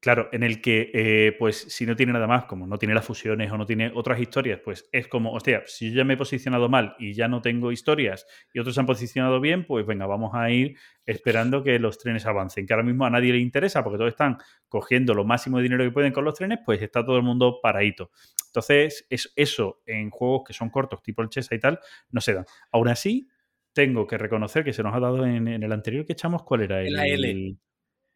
Claro, 0.00 0.28
en 0.32 0.42
el 0.42 0.60
que, 0.60 0.90
eh, 0.92 1.36
pues, 1.38 1.56
si 1.58 1.86
no 1.86 1.94
tiene 1.94 2.12
nada 2.12 2.26
más, 2.26 2.46
como 2.46 2.66
no 2.66 2.76
tiene 2.76 2.92
las 2.92 3.04
fusiones 3.04 3.52
o 3.52 3.56
no 3.56 3.66
tiene 3.66 3.92
otras 3.94 4.18
historias, 4.18 4.58
pues 4.58 4.88
es 4.90 5.06
como, 5.06 5.32
hostia, 5.32 5.62
si 5.66 5.90
yo 5.92 5.98
ya 5.98 6.04
me 6.04 6.14
he 6.14 6.16
posicionado 6.16 6.68
mal 6.68 6.96
y 6.98 7.12
ya 7.12 7.28
no 7.28 7.40
tengo 7.40 7.70
historias 7.70 8.26
y 8.52 8.58
otros 8.58 8.74
se 8.74 8.80
han 8.80 8.86
posicionado 8.86 9.40
bien, 9.40 9.64
pues 9.64 9.86
venga, 9.86 10.06
vamos 10.06 10.32
a 10.34 10.50
ir 10.50 10.76
esperando 11.06 11.62
que 11.62 11.78
los 11.78 11.98
trenes 11.98 12.26
avancen. 12.26 12.66
Que 12.66 12.72
ahora 12.72 12.82
mismo 12.82 13.06
a 13.06 13.10
nadie 13.10 13.32
le 13.32 13.38
interesa 13.38 13.84
porque 13.84 13.96
todos 13.98 14.10
están 14.10 14.38
cogiendo 14.66 15.14
lo 15.14 15.24
máximo 15.24 15.58
de 15.58 15.62
dinero 15.62 15.84
que 15.84 15.92
pueden 15.92 16.12
con 16.12 16.24
los 16.24 16.34
trenes, 16.34 16.58
pues 16.64 16.82
está 16.82 17.04
todo 17.04 17.16
el 17.16 17.22
mundo 17.22 17.60
paradito. 17.62 18.10
Entonces, 18.48 19.06
es, 19.08 19.32
eso 19.36 19.82
en 19.86 20.10
juegos 20.10 20.42
que 20.48 20.52
son 20.52 20.68
cortos, 20.70 21.00
tipo 21.00 21.22
el 21.22 21.28
Chesa 21.28 21.54
y 21.54 21.60
tal, 21.60 21.78
no 22.10 22.20
se 22.20 22.34
dan. 22.34 22.44
Aún 22.72 22.88
así, 22.88 23.28
tengo 23.72 24.06
que 24.06 24.18
reconocer 24.18 24.64
que 24.64 24.72
se 24.72 24.82
nos 24.82 24.94
ha 24.94 25.00
dado 25.00 25.24
en, 25.24 25.48
en 25.48 25.62
el 25.62 25.72
anterior 25.72 26.04
que 26.06 26.12
echamos, 26.12 26.42
¿cuál 26.42 26.62
era? 26.62 26.82
El 26.82 26.98
AL. 26.98 27.56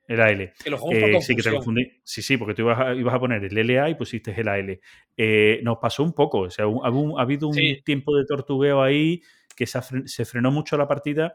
El 0.09 0.21
AL. 0.21 0.53
Que 0.63 0.71
lo 0.71 0.79
jugamos 0.79 1.03
Eh, 1.11 1.21
sí, 1.23 1.35
que 1.37 1.43
te 1.43 1.51
confundí. 1.51 1.91
Sí, 2.05 2.23
sí, 2.23 2.37
porque 2.37 2.55
tú 2.55 2.63
ibas 2.63 2.79
a, 2.79 2.95
ibas 2.95 3.15
a 3.15 3.19
poner 3.19 3.45
el 3.45 3.59
LA 3.59 3.91
y 3.91 3.95
pusiste 3.97 4.33
el 4.41 4.49
AL. 4.49 4.81
Eh, 5.17 5.61
nos 5.65 5.79
pasó 5.79 6.03
un 6.05 6.13
poco. 6.13 6.41
O 6.41 6.51
sea, 6.51 6.67
un- 6.67 6.81
ha, 6.85 6.91
un- 6.91 7.19
ha 7.19 7.23
habido 7.23 7.49
un 7.49 7.55
Sí. 7.55 7.83
tiempo 7.85 8.17
de 8.17 8.25
tortugueo 8.25 8.83
ahí 8.83 9.23
que 9.57 9.67
se, 9.67 10.25
frenó 10.25 10.51
mucho 10.51 10.77
la 10.77 10.87
partida. 10.87 11.35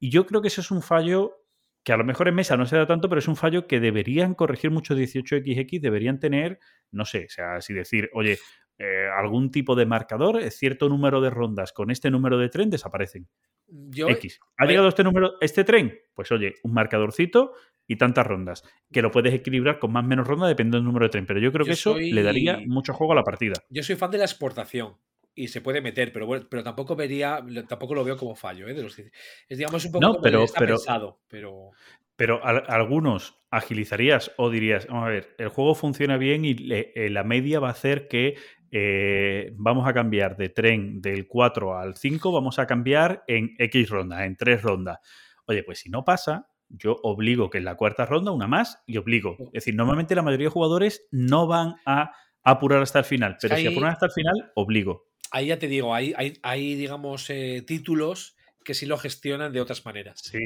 Y 0.00 0.10
yo 0.10 0.26
creo 0.26 0.40
que 0.42 0.48
eso 0.48 0.60
es 0.62 0.70
un 0.70 0.82
fallo 0.82 1.36
que 1.84 1.92
a 1.92 1.96
lo 1.96 2.04
mejor 2.04 2.26
en 2.28 2.34
mesa 2.34 2.56
no 2.56 2.66
se 2.66 2.76
da 2.76 2.86
tanto, 2.86 3.08
pero 3.08 3.20
es 3.20 3.28
un 3.28 3.36
fallo 3.36 3.66
que 3.66 3.80
deberían 3.80 4.34
corregir 4.34 4.70
muchos 4.70 4.98
18XX. 4.98 5.80
Deberían 5.80 6.18
tener, 6.18 6.58
no 6.90 7.04
sé, 7.04 7.26
o 7.26 7.28
sea, 7.30 7.60
si 7.60 7.74
decir, 7.74 8.10
oye, 8.12 8.38
eh, 8.82 9.06
algún 9.14 9.50
tipo 9.50 9.76
de 9.76 9.84
marcador, 9.84 10.40
eh, 10.40 10.50
cierto 10.50 10.88
número 10.88 11.20
de 11.20 11.28
rondas 11.30 11.72
con 11.72 11.90
este 11.90 12.10
número 12.10 12.38
de 12.38 12.48
tren 12.48 12.70
desaparecen. 12.70 13.28
Yo, 13.68 14.08
X. 14.08 14.40
¿Ha 14.56 14.64
llegado 14.66 14.88
este 14.88 15.04
número, 15.04 15.34
este 15.40 15.62
tren? 15.64 15.96
Pues 16.14 16.32
oye, 16.32 16.54
un 16.64 16.72
marcadorcito 16.72 17.52
y 17.86 17.96
tantas 17.96 18.26
rondas. 18.26 18.64
Que 18.90 19.02
lo 19.02 19.10
puedes 19.10 19.34
equilibrar 19.34 19.78
con 19.78 19.92
más 19.92 20.04
o 20.04 20.08
menos 20.08 20.26
rondas 20.26 20.48
dependiendo 20.48 20.78
del 20.78 20.86
número 20.86 21.04
de 21.06 21.10
tren. 21.10 21.26
Pero 21.26 21.40
yo 21.40 21.52
creo 21.52 21.64
Yo 21.66 21.68
que 21.70 21.74
eso 21.74 21.92
soy- 21.92 22.10
le 22.10 22.22
daría 22.22 22.58
mucho 22.66 22.94
juego 22.94 23.12
a 23.12 23.16
la 23.16 23.22
partida. 23.24 23.54
yo 23.68 23.82
soy 23.82 23.96
fan 23.96 24.10
de 24.10 24.18
la 24.18 24.24
exportación 24.24 24.94
y 25.34 25.48
se 25.48 25.60
puede 25.60 25.80
meter, 25.82 26.10
pero 26.12 26.26
bueno, 26.26 26.46
pero 26.50 26.62
tampoco 26.64 26.96
vería, 26.96 27.44
tampoco 27.68 27.94
lo 27.94 28.02
veo 28.02 28.16
como 28.16 28.34
fallo, 28.34 28.66
¿eh? 28.66 28.74
De 28.74 28.82
los, 28.82 28.98
es 28.98 29.12
digamos 29.58 29.84
un 29.84 29.92
poco 29.92 30.04
No, 30.06 30.12
como 30.14 30.22
pero- 30.22 30.42
está 30.44 30.58
pero- 30.58 30.74
pensado, 30.76 31.20
pero 31.28 31.70
Pero 32.16 32.44
al- 32.44 32.64
algunos 32.68 33.38
agilizarías 33.50 34.32
o 34.36 34.50
dirías, 34.50 34.86
vamos 34.88 35.06
a 35.06 35.10
ver, 35.10 35.34
el 35.38 35.48
juego 35.48 35.74
funciona 35.74 36.16
bien 36.18 36.44
y 36.44 36.54
le- 36.54 36.92
eh, 36.94 37.08
la 37.10 37.24
media 37.24 37.60
va 37.60 37.68
a 37.68 37.72
hacer 37.72 38.08
que 38.08 38.36
eh, 38.70 39.52
vamos 39.56 39.86
a 39.88 39.92
cambiar 39.92 40.36
de 40.36 40.48
tren 40.48 41.00
del 41.00 41.26
4 41.26 41.76
al 41.78 41.96
5, 41.96 42.32
vamos 42.32 42.58
a 42.58 42.66
cambiar 42.66 43.24
en 43.26 43.54
X 43.58 43.88
rondas, 43.90 44.22
en 44.22 44.36
3 44.36 44.62
rondas. 44.62 44.98
Oye, 45.46 45.62
pues 45.64 45.80
si 45.80 45.90
no 45.90 46.04
pasa, 46.04 46.48
yo 46.68 46.96
obligo 47.02 47.50
que 47.50 47.58
en 47.58 47.64
la 47.64 47.74
cuarta 47.76 48.06
ronda 48.06 48.30
una 48.30 48.46
más 48.46 48.82
y 48.86 48.96
obligo. 48.96 49.36
Es 49.46 49.52
decir, 49.52 49.74
normalmente 49.74 50.14
la 50.14 50.22
mayoría 50.22 50.46
de 50.46 50.52
jugadores 50.52 51.06
no 51.10 51.46
van 51.46 51.74
a 51.84 52.12
apurar 52.44 52.80
hasta 52.82 53.00
el 53.00 53.04
final. 53.04 53.36
Pero 53.40 53.54
ahí- 53.56 53.62
si 53.62 53.68
apuran 53.68 53.92
hasta 53.92 54.06
el 54.06 54.12
final, 54.12 54.52
obligo. 54.54 55.08
Ahí 55.32 55.46
ya 55.46 55.58
te 55.58 55.68
digo, 55.68 55.94
hay, 55.94 56.12
hay, 56.16 56.34
hay, 56.42 56.74
digamos, 56.74 57.28
eh, 57.30 57.62
títulos 57.66 58.36
que 58.64 58.74
sí 58.74 58.86
lo 58.86 58.98
gestionan 58.98 59.52
de 59.52 59.60
otras 59.60 59.84
maneras. 59.84 60.20
Sí. 60.22 60.38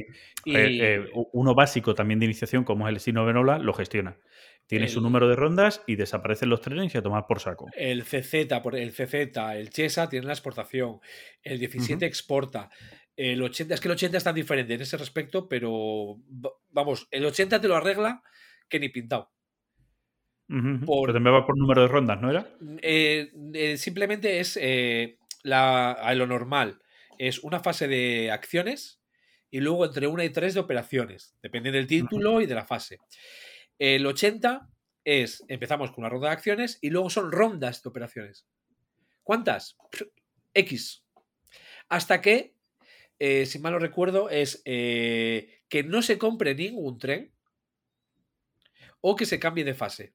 Y 0.45 0.57
Eh, 0.57 0.95
eh, 0.97 1.11
uno 1.32 1.55
básico 1.55 1.95
también 1.95 2.20
de 2.20 2.27
iniciación, 2.27 2.65
como 2.65 2.86
es 2.89 2.93
el 2.95 3.01
Sino 3.01 3.24
Venola, 3.24 3.59
lo 3.59 3.73
gestiona. 3.74 4.16
Tiene 4.66 4.89
su 4.89 5.03
número 5.03 5.28
de 5.28 5.36
rondas 5.36 5.82
y 5.86 5.97
desaparecen 5.97 6.49
los 6.49 6.62
trenes 6.62 6.95
y 6.95 6.99
a 6.99 7.03
tomar 7.03 7.27
por 7.27 7.39
saco. 7.41 7.66
el 7.77 8.03
CZ, 8.05 8.35
el 8.73 8.93
CZ, 8.93 9.15
el 9.57 9.69
Chesa 9.70 10.09
tienen 10.09 10.27
la 10.27 10.32
exportación, 10.32 11.01
el 11.43 11.59
17 11.59 12.07
exporta, 12.07 12.70
el 13.15 13.43
80, 13.43 13.74
es 13.74 13.81
que 13.81 13.89
el 13.89 13.93
80 13.93 14.16
es 14.16 14.24
tan 14.24 14.35
diferente 14.35 14.73
en 14.74 14.81
ese 14.81 14.97
respecto, 14.97 15.49
pero 15.49 16.16
va- 16.43 16.53
vamos, 16.70 17.07
el 17.11 17.27
80 17.27 17.61
te 17.61 17.69
lo 17.69 17.77
arregla 17.77 18.23
que 18.69 18.81
ni 18.81 18.89
pintado. 18.89 19.31
Ujú. 20.49 20.85
por- 20.86 21.07
Pero 21.09 21.15
también 21.15 21.35
va 21.35 21.47
por 21.47 21.57
número 21.59 21.82
de 21.82 21.89
rondas, 21.89 22.20
¿no 22.20 22.31
era? 22.31 22.47
Eh, 22.82 23.74
simplemente 23.78 24.41
es 24.41 24.59
la, 25.43 25.93
a 25.93 26.15
lo 26.15 26.27
normal. 26.27 26.81
Es 27.19 27.39
una 27.41 27.61
fase 27.61 27.89
de 27.89 28.31
acciones 28.31 29.01
y 29.51 29.61
luego 29.61 29.85
entre 29.85 30.07
una 30.07 30.24
y 30.24 30.31
tres 30.31 30.55
de 30.55 30.61
operaciones. 30.61 31.36
Depende 31.43 31.70
del 31.70 31.86
título 31.86 32.41
y 32.41 32.47
de 32.47 32.55
la 32.55 32.65
fase. 32.65 32.99
El 33.78 34.07
80 34.07 34.69
es, 35.05 35.45
empezamos 35.49 35.91
con 35.91 36.05
una 36.05 36.09
ronda 36.09 36.28
de 36.28 36.35
acciones 36.35 36.78
y 36.81 36.91
luego 36.91 37.11
son 37.11 37.31
rondas 37.31 37.82
de 37.82 37.89
operaciones. 37.89 38.47
¿Cuántas? 39.23 39.77
X. 40.55 41.05
Hasta 41.89 42.20
que, 42.20 42.55
eh, 43.19 43.47
si 43.47 43.59
mal 43.59 43.73
no 43.73 43.78
recuerdo, 43.78 44.31
es 44.31 44.62
eh, 44.65 45.62
que 45.69 45.82
no 45.82 46.03
se 46.03 46.19
compre 46.19 46.55
ningún 46.55 46.99
tren 46.99 47.32
o 49.01 49.16
que 49.16 49.27
se 49.27 49.39
cambie 49.39 49.65
de 49.65 49.74
fase. 49.74 50.15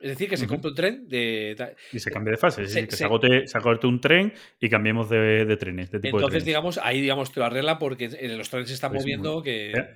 Es 0.00 0.08
decir, 0.10 0.28
que 0.30 0.36
se 0.38 0.46
compre 0.46 0.70
un 0.70 0.74
tren 0.74 1.08
de, 1.08 1.74
Y 1.92 1.98
se 1.98 2.10
cambia 2.10 2.30
de 2.32 2.36
fase. 2.38 2.62
Es 2.62 2.70
Se- 2.70 2.74
decir, 2.76 2.88
que 2.90 2.96
se, 2.96 3.04
agote, 3.04 3.46
se 3.46 3.58
agote 3.58 3.86
un 3.86 4.00
tren 4.00 4.32
y 4.58 4.68
cambiemos 4.70 5.10
de, 5.10 5.44
de 5.44 5.56
trenes, 5.58 5.90
de 5.90 5.98
tipo 6.00 6.16
de 6.16 6.22
Entonces, 6.22 6.30
trenes. 6.30 6.46
digamos, 6.46 6.78
ahí 6.82 7.00
digamos 7.02 7.32
te 7.32 7.40
lo 7.40 7.46
arregla 7.46 7.78
porque 7.78 8.06
eh, 8.06 8.28
los 8.36 8.48
trenes 8.48 8.68
se 8.68 8.74
están 8.74 8.92
Pues, 8.92 9.02
moviendo 9.02 9.42
que. 9.42 9.72
Eh, 9.72 9.88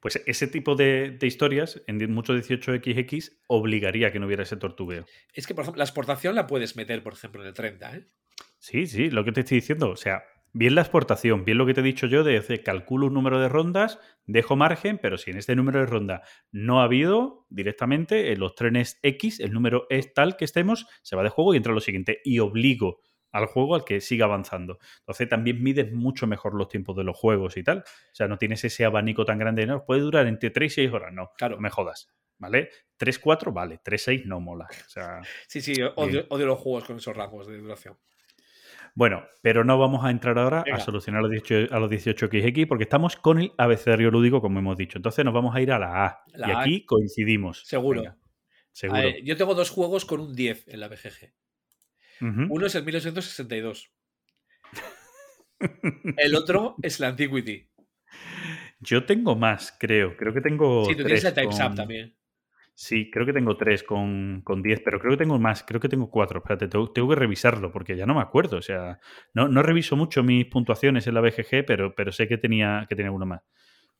Pues 0.00 0.20
ese 0.26 0.48
tipo 0.48 0.74
de, 0.74 1.12
de 1.12 1.26
historias, 1.28 1.80
en 1.86 2.12
mucho 2.12 2.34
18XX, 2.34 3.30
obligaría 3.46 4.08
a 4.08 4.10
que 4.12 4.18
no 4.18 4.26
hubiera 4.26 4.42
ese 4.42 4.56
tortugueo. 4.56 5.06
Es 5.32 5.46
que, 5.46 5.54
por 5.54 5.62
ejemplo, 5.62 5.78
la 5.78 5.84
exportación 5.84 6.34
la 6.34 6.48
puedes 6.48 6.74
meter, 6.74 7.02
por 7.04 7.12
ejemplo, 7.12 7.40
en 7.42 7.46
el 7.48 7.54
30, 7.54 7.96
¿eh? 7.96 8.06
Sí, 8.58 8.86
sí, 8.86 9.10
lo 9.10 9.24
que 9.24 9.30
te 9.30 9.40
estoy 9.40 9.58
diciendo. 9.58 9.90
O 9.90 9.96
sea, 9.96 10.24
bien 10.52 10.74
la 10.74 10.82
exportación, 10.82 11.44
bien 11.44 11.58
lo 11.58 11.66
que 11.66 11.74
te 11.74 11.80
he 11.80 11.84
dicho 11.84 12.06
yo 12.06 12.24
de 12.24 12.32
decir, 12.34 12.62
calculo 12.62 13.06
un 13.06 13.14
número 13.14 13.40
de 13.40 13.48
rondas, 13.48 13.98
dejo 14.26 14.56
margen, 14.56 14.98
pero 14.98 15.18
si 15.18 15.30
en 15.30 15.38
este 15.38 15.56
número 15.56 15.80
de 15.80 15.86
ronda 15.86 16.22
no 16.50 16.80
ha 16.80 16.84
habido 16.84 17.46
directamente 17.48 18.32
en 18.32 18.40
los 18.40 18.54
trenes 18.54 18.98
X, 19.02 19.40
el 19.40 19.52
número 19.52 19.86
es 19.90 20.12
tal 20.12 20.36
que 20.36 20.44
estemos, 20.44 20.86
se 21.02 21.16
va 21.16 21.22
de 21.22 21.30
juego 21.30 21.54
y 21.54 21.56
entra 21.56 21.72
lo 21.72 21.80
siguiente. 21.80 22.20
Y 22.24 22.38
obligo 22.38 23.00
al 23.30 23.46
juego 23.46 23.74
al 23.74 23.84
que 23.84 24.00
siga 24.02 24.26
avanzando. 24.26 24.78
Entonces 25.00 25.28
también 25.28 25.62
mides 25.62 25.90
mucho 25.92 26.26
mejor 26.26 26.54
los 26.54 26.68
tiempos 26.68 26.94
de 26.96 27.04
los 27.04 27.16
juegos 27.16 27.56
y 27.56 27.62
tal. 27.64 27.78
O 27.78 28.14
sea, 28.14 28.28
no 28.28 28.36
tienes 28.36 28.62
ese 28.64 28.84
abanico 28.84 29.24
tan 29.24 29.38
grande, 29.38 29.66
no, 29.66 29.84
puede 29.86 30.02
durar 30.02 30.26
entre 30.26 30.50
3 30.50 30.70
y 30.70 30.74
6 30.74 30.92
horas, 30.92 31.12
no, 31.14 31.30
Claro. 31.38 31.58
me 31.58 31.70
jodas. 31.70 32.08
¿Vale? 32.38 32.70
3-4, 32.98 33.52
vale. 33.52 33.78
3-6 33.84 34.24
no 34.26 34.40
mola. 34.40 34.66
O 34.68 34.88
sea, 34.90 35.20
Sí, 35.46 35.60
sí, 35.60 35.74
odio, 35.94 36.26
odio 36.28 36.46
los 36.46 36.58
juegos 36.58 36.84
con 36.84 36.96
esos 36.96 37.16
rangos 37.16 37.46
de 37.46 37.56
duración. 37.56 37.96
Bueno, 38.94 39.24
pero 39.40 39.64
no 39.64 39.78
vamos 39.78 40.04
a 40.04 40.10
entrar 40.10 40.38
ahora 40.38 40.62
Venga. 40.64 40.76
a 40.76 40.80
solucionar 40.80 41.22
los 41.22 41.30
18, 41.30 41.74
a 41.74 41.80
los 41.80 41.90
18XX 41.90 42.68
porque 42.68 42.84
estamos 42.84 43.16
con 43.16 43.38
el 43.40 43.52
abecedario 43.56 44.10
lúdico, 44.10 44.40
como 44.42 44.58
hemos 44.58 44.76
dicho. 44.76 44.98
Entonces 44.98 45.24
nos 45.24 45.32
vamos 45.32 45.54
a 45.56 45.60
ir 45.62 45.72
a 45.72 45.78
la 45.78 46.04
A. 46.06 46.22
La 46.34 46.48
y 46.48 46.50
A. 46.52 46.60
aquí 46.60 46.84
coincidimos. 46.84 47.62
Seguro. 47.66 48.02
Venga, 48.02 48.18
seguro. 48.70 49.00
Ver, 49.00 49.22
yo 49.24 49.36
tengo 49.36 49.54
dos 49.54 49.70
juegos 49.70 50.04
con 50.04 50.20
un 50.20 50.34
10 50.34 50.68
en 50.68 50.80
la 50.80 50.88
BGG. 50.88 51.32
Uno 52.50 52.66
es 52.66 52.74
el 52.74 52.84
1862. 52.84 53.90
El 56.18 56.34
otro 56.36 56.76
es 56.82 57.00
la 57.00 57.08
Antiquity. 57.08 57.68
Yo 58.80 59.04
tengo 59.06 59.36
más, 59.36 59.74
creo. 59.78 60.16
Creo 60.16 60.34
que 60.34 60.40
tengo. 60.40 60.84
Sí, 60.84 60.94
tú 60.94 61.04
tienes 61.04 61.24
el 61.24 61.34
Time's 61.34 61.56
con- 61.58 61.66
Up 61.72 61.74
también. 61.76 62.14
Sí, 62.82 63.12
creo 63.12 63.24
que 63.24 63.32
tengo 63.32 63.56
tres 63.56 63.84
con, 63.84 64.40
con 64.42 64.60
10, 64.60 64.80
pero 64.84 64.98
creo 64.98 65.12
que 65.12 65.18
tengo 65.18 65.38
más. 65.38 65.62
Creo 65.62 65.80
que 65.80 65.88
tengo 65.88 66.10
cuatro. 66.10 66.40
Espérate, 66.40 66.66
tengo, 66.66 66.90
tengo 66.90 67.10
que 67.10 67.14
revisarlo 67.14 67.70
porque 67.70 67.96
ya 67.96 68.06
no 68.06 68.14
me 68.16 68.22
acuerdo. 68.22 68.56
O 68.56 68.60
sea, 68.60 68.98
no, 69.34 69.46
no 69.46 69.62
reviso 69.62 69.94
mucho 69.94 70.24
mis 70.24 70.46
puntuaciones 70.46 71.06
en 71.06 71.14
la 71.14 71.20
BGG, 71.20 71.64
pero, 71.64 71.94
pero 71.94 72.10
sé 72.10 72.26
que 72.26 72.38
tenía, 72.38 72.84
que 72.88 72.96
tenía 72.96 73.12
uno 73.12 73.24
más. 73.24 73.42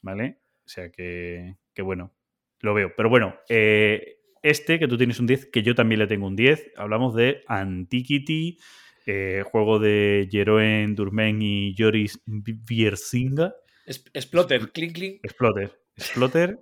¿Vale? 0.00 0.40
O 0.64 0.68
sea 0.68 0.90
que, 0.90 1.58
que 1.72 1.82
bueno, 1.82 2.12
lo 2.58 2.74
veo. 2.74 2.92
Pero 2.96 3.08
bueno, 3.08 3.36
eh, 3.48 4.18
este 4.42 4.80
que 4.80 4.88
tú 4.88 4.98
tienes 4.98 5.20
un 5.20 5.28
10, 5.28 5.46
que 5.52 5.62
yo 5.62 5.76
también 5.76 6.00
le 6.00 6.08
tengo 6.08 6.26
un 6.26 6.34
10. 6.34 6.72
Hablamos 6.76 7.14
de 7.14 7.44
Antiquity, 7.46 8.58
eh, 9.06 9.44
juego 9.46 9.78
de 9.78 10.28
Jeroen 10.28 10.96
Durmen 10.96 11.40
y 11.40 11.72
Joris 11.78 12.20
Viersinga. 12.26 13.54
Exploter, 13.86 14.72
clink, 14.72 14.92
clink. 14.92 15.20
Exploter. 15.24 15.80
Exploter. 15.96 16.58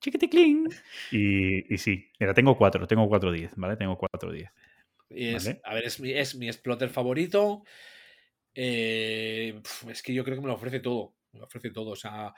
Chiquiticlin. 0.00 0.68
Y, 1.10 1.72
y 1.72 1.78
sí, 1.78 2.08
mira, 2.18 2.34
tengo 2.34 2.56
cuatro, 2.56 2.86
tengo 2.86 3.08
cuatro 3.08 3.30
10, 3.30 3.52
¿vale? 3.56 3.76
Tengo 3.76 3.96
cuatro 3.96 4.32
10. 4.32 4.50
Y 5.10 5.28
es, 5.28 5.44
Vale. 5.44 5.60
A 5.64 5.74
ver, 5.74 5.84
es 5.84 6.00
mi, 6.00 6.12
es 6.12 6.34
mi 6.34 6.48
exploter 6.48 6.88
favorito. 6.88 7.64
Eh, 8.54 9.60
es 9.88 10.02
que 10.02 10.14
yo 10.14 10.24
creo 10.24 10.36
que 10.36 10.42
me 10.42 10.48
lo 10.48 10.54
ofrece 10.54 10.80
todo. 10.80 11.14
Me 11.32 11.40
lo 11.40 11.46
ofrece 11.46 11.70
todo. 11.70 11.90
O 11.90 11.96
sea, 11.96 12.34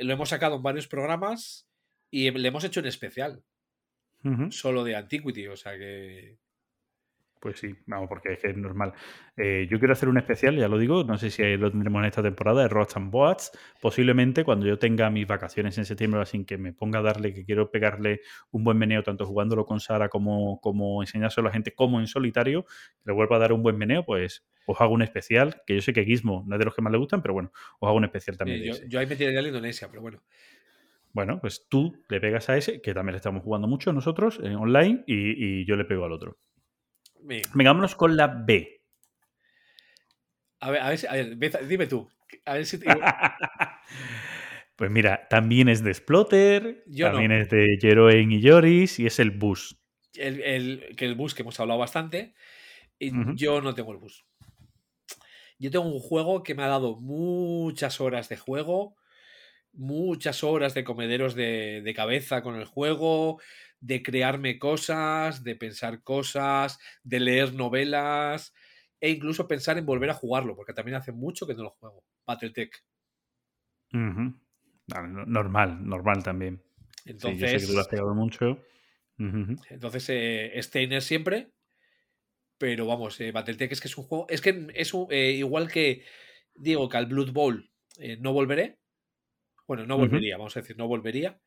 lo 0.00 0.12
hemos 0.12 0.28
sacado 0.28 0.56
en 0.56 0.62
varios 0.62 0.88
programas 0.88 1.68
y 2.10 2.30
le 2.30 2.48
hemos 2.48 2.64
hecho 2.64 2.80
un 2.80 2.86
especial 2.86 3.42
solo 4.50 4.84
de 4.84 4.96
Antiquity. 4.96 5.48
O 5.48 5.56
sea 5.56 5.76
que. 5.76 6.38
Pues 7.42 7.58
sí, 7.58 7.74
vamos, 7.86 8.08
porque 8.08 8.34
es 8.34 8.38
que 8.38 8.50
es 8.50 8.56
normal. 8.56 8.92
Eh, 9.36 9.66
yo 9.68 9.80
quiero 9.80 9.94
hacer 9.94 10.08
un 10.08 10.16
especial, 10.16 10.56
ya 10.56 10.68
lo 10.68 10.78
digo, 10.78 11.02
no 11.02 11.18
sé 11.18 11.28
si 11.28 11.42
lo 11.56 11.72
tendremos 11.72 11.98
en 11.98 12.06
esta 12.06 12.22
temporada, 12.22 12.62
de 12.62 12.68
Rots 12.68 12.96
and 12.96 13.10
Boats. 13.10 13.50
Posiblemente 13.80 14.44
cuando 14.44 14.64
yo 14.64 14.78
tenga 14.78 15.10
mis 15.10 15.26
vacaciones 15.26 15.76
en 15.76 15.84
septiembre, 15.84 16.20
así 16.20 16.44
que 16.44 16.56
me 16.56 16.72
ponga 16.72 17.00
a 17.00 17.02
darle, 17.02 17.34
que 17.34 17.44
quiero 17.44 17.68
pegarle 17.72 18.20
un 18.52 18.62
buen 18.62 18.78
meneo, 18.78 19.02
tanto 19.02 19.26
jugándolo 19.26 19.66
con 19.66 19.80
Sara 19.80 20.08
como, 20.08 20.60
como 20.60 21.02
enseñárselo 21.02 21.48
a 21.48 21.50
la 21.50 21.52
gente, 21.52 21.74
como 21.74 21.98
en 21.98 22.06
solitario, 22.06 22.62
que 22.62 23.06
le 23.06 23.12
vuelva 23.12 23.34
a 23.34 23.38
dar 23.40 23.52
un 23.52 23.64
buen 23.64 23.76
meneo, 23.76 24.04
pues 24.04 24.46
os 24.66 24.80
hago 24.80 24.94
un 24.94 25.02
especial, 25.02 25.62
que 25.66 25.74
yo 25.74 25.82
sé 25.82 25.92
que 25.92 26.04
Gizmo 26.04 26.44
no 26.46 26.54
es 26.54 26.60
de 26.60 26.64
los 26.64 26.76
que 26.76 26.82
más 26.82 26.92
le 26.92 26.98
gustan, 26.98 27.22
pero 27.22 27.34
bueno, 27.34 27.50
os 27.80 27.88
hago 27.88 27.96
un 27.96 28.04
especial 28.04 28.38
también. 28.38 28.60
eh, 28.60 28.60
de 28.60 28.68
yo, 28.68 28.74
ese. 28.74 28.88
yo 28.88 29.00
ahí 29.00 29.06
me 29.08 29.16
tiraría 29.16 29.42
la 29.42 29.48
Indonesia, 29.48 29.88
pero 29.90 30.00
bueno. 30.00 30.22
Bueno, 31.12 31.40
pues 31.40 31.66
tú 31.68 32.04
le 32.08 32.20
pegas 32.20 32.48
a 32.50 32.56
ese, 32.56 32.80
que 32.80 32.94
también 32.94 33.14
le 33.14 33.16
estamos 33.16 33.42
jugando 33.42 33.66
mucho 33.66 33.92
nosotros 33.92 34.38
en 34.40 34.54
online, 34.54 35.02
y, 35.08 35.62
y 35.62 35.66
yo 35.66 35.74
le 35.74 35.84
pego 35.84 36.04
al 36.04 36.12
otro. 36.12 36.38
Venga, 37.24 37.48
Venga, 37.54 37.70
vámonos 37.70 37.94
con 37.94 38.16
la 38.16 38.26
B. 38.26 38.80
A 40.60 40.70
ver, 40.70 40.80
a 40.80 40.88
ver, 40.90 41.00
a 41.08 41.12
ver, 41.14 41.66
dime 41.68 41.86
tú. 41.86 42.08
A 42.44 42.54
ver 42.54 42.66
si 42.66 42.78
te- 42.78 42.86
Pues 44.76 44.90
mira, 44.90 45.28
también 45.28 45.68
es 45.68 45.84
de 45.84 45.94
Splotter, 45.94 46.82
Yo 46.86 47.06
no. 47.06 47.12
también 47.12 47.32
es 47.32 47.48
de 47.50 47.78
Jeroen 47.80 48.32
y 48.32 48.42
Joris, 48.42 48.98
y 48.98 49.06
es 49.06 49.18
el 49.20 49.30
bus. 49.30 49.76
el, 50.14 50.40
el- 50.42 50.96
que 50.96 51.04
el 51.04 51.14
bus 51.14 51.34
que 51.34 51.42
hemos 51.42 51.58
hablado 51.60 51.78
bastante. 51.80 52.34
Y 52.98 53.10
yo 53.36 53.60
no 53.60 53.74
tengo 53.74 53.92
el 53.92 53.98
bus. 53.98 54.24
Yo 55.58 55.70
tengo 55.70 55.86
un 55.86 56.00
juego 56.00 56.42
que 56.42 56.54
me 56.54 56.62
ha 56.62 56.68
dado 56.68 56.96
muchas 57.00 58.00
horas 58.00 58.28
de 58.28 58.36
juego, 58.36 58.96
muchas 59.72 60.44
horas 60.44 60.74
de 60.74 60.84
comederos 60.84 61.34
de, 61.34 61.82
de 61.82 61.94
cabeza 61.94 62.42
con 62.42 62.56
el 62.56 62.64
juego, 62.64 63.40
de 63.82 64.00
crearme 64.02 64.58
cosas, 64.60 65.42
de 65.42 65.56
pensar 65.56 66.02
cosas, 66.02 66.78
de 67.02 67.18
leer 67.18 67.52
novelas 67.52 68.54
e 69.00 69.10
incluso 69.10 69.48
pensar 69.48 69.76
en 69.76 69.84
volver 69.84 70.08
a 70.10 70.14
jugarlo, 70.14 70.54
porque 70.54 70.72
también 70.72 70.94
hace 70.94 71.10
mucho 71.10 71.46
que 71.48 71.54
no 71.54 71.64
lo 71.64 71.70
juego. 71.70 72.04
Battletech. 72.24 72.72
No- 74.86 75.26
normal, 75.26 75.84
normal 75.84 76.22
también. 76.22 76.62
Sí, 77.04 77.12
yo 77.12 77.18
sé 77.18 77.28
que 77.30 77.36
Entonces, 77.42 77.66
tú 77.66 77.72
lo 77.74 77.80
has 77.80 77.88
pegado 77.88 78.14
mucho. 78.14 78.50
Ujú, 79.18 79.38
ujú. 79.42 79.56
Entonces, 79.68 80.06
eh, 80.10 80.62
Steiner 80.62 81.02
siempre. 81.02 81.50
Pero 82.58 82.86
vamos, 82.86 83.20
eh, 83.20 83.32
Battletech 83.32 83.72
es 83.72 83.80
que 83.80 83.88
es 83.88 83.98
un 83.98 84.04
juego. 84.04 84.26
Es 84.28 84.40
que 84.40 84.68
es 84.74 84.94
un- 84.94 85.08
eh, 85.10 85.32
igual 85.32 85.68
que 85.68 86.04
digo 86.54 86.88
que 86.88 86.96
al 86.96 87.06
Blood 87.06 87.32
Bowl 87.32 87.68
eh, 87.98 88.16
no 88.20 88.32
volveré. 88.32 88.78
Bueno, 89.66 89.86
no 89.86 89.96
volvería, 89.96 90.36
vamos 90.36 90.56
a 90.56 90.60
decir, 90.60 90.76
no 90.78 90.86
volvería. 90.86 91.40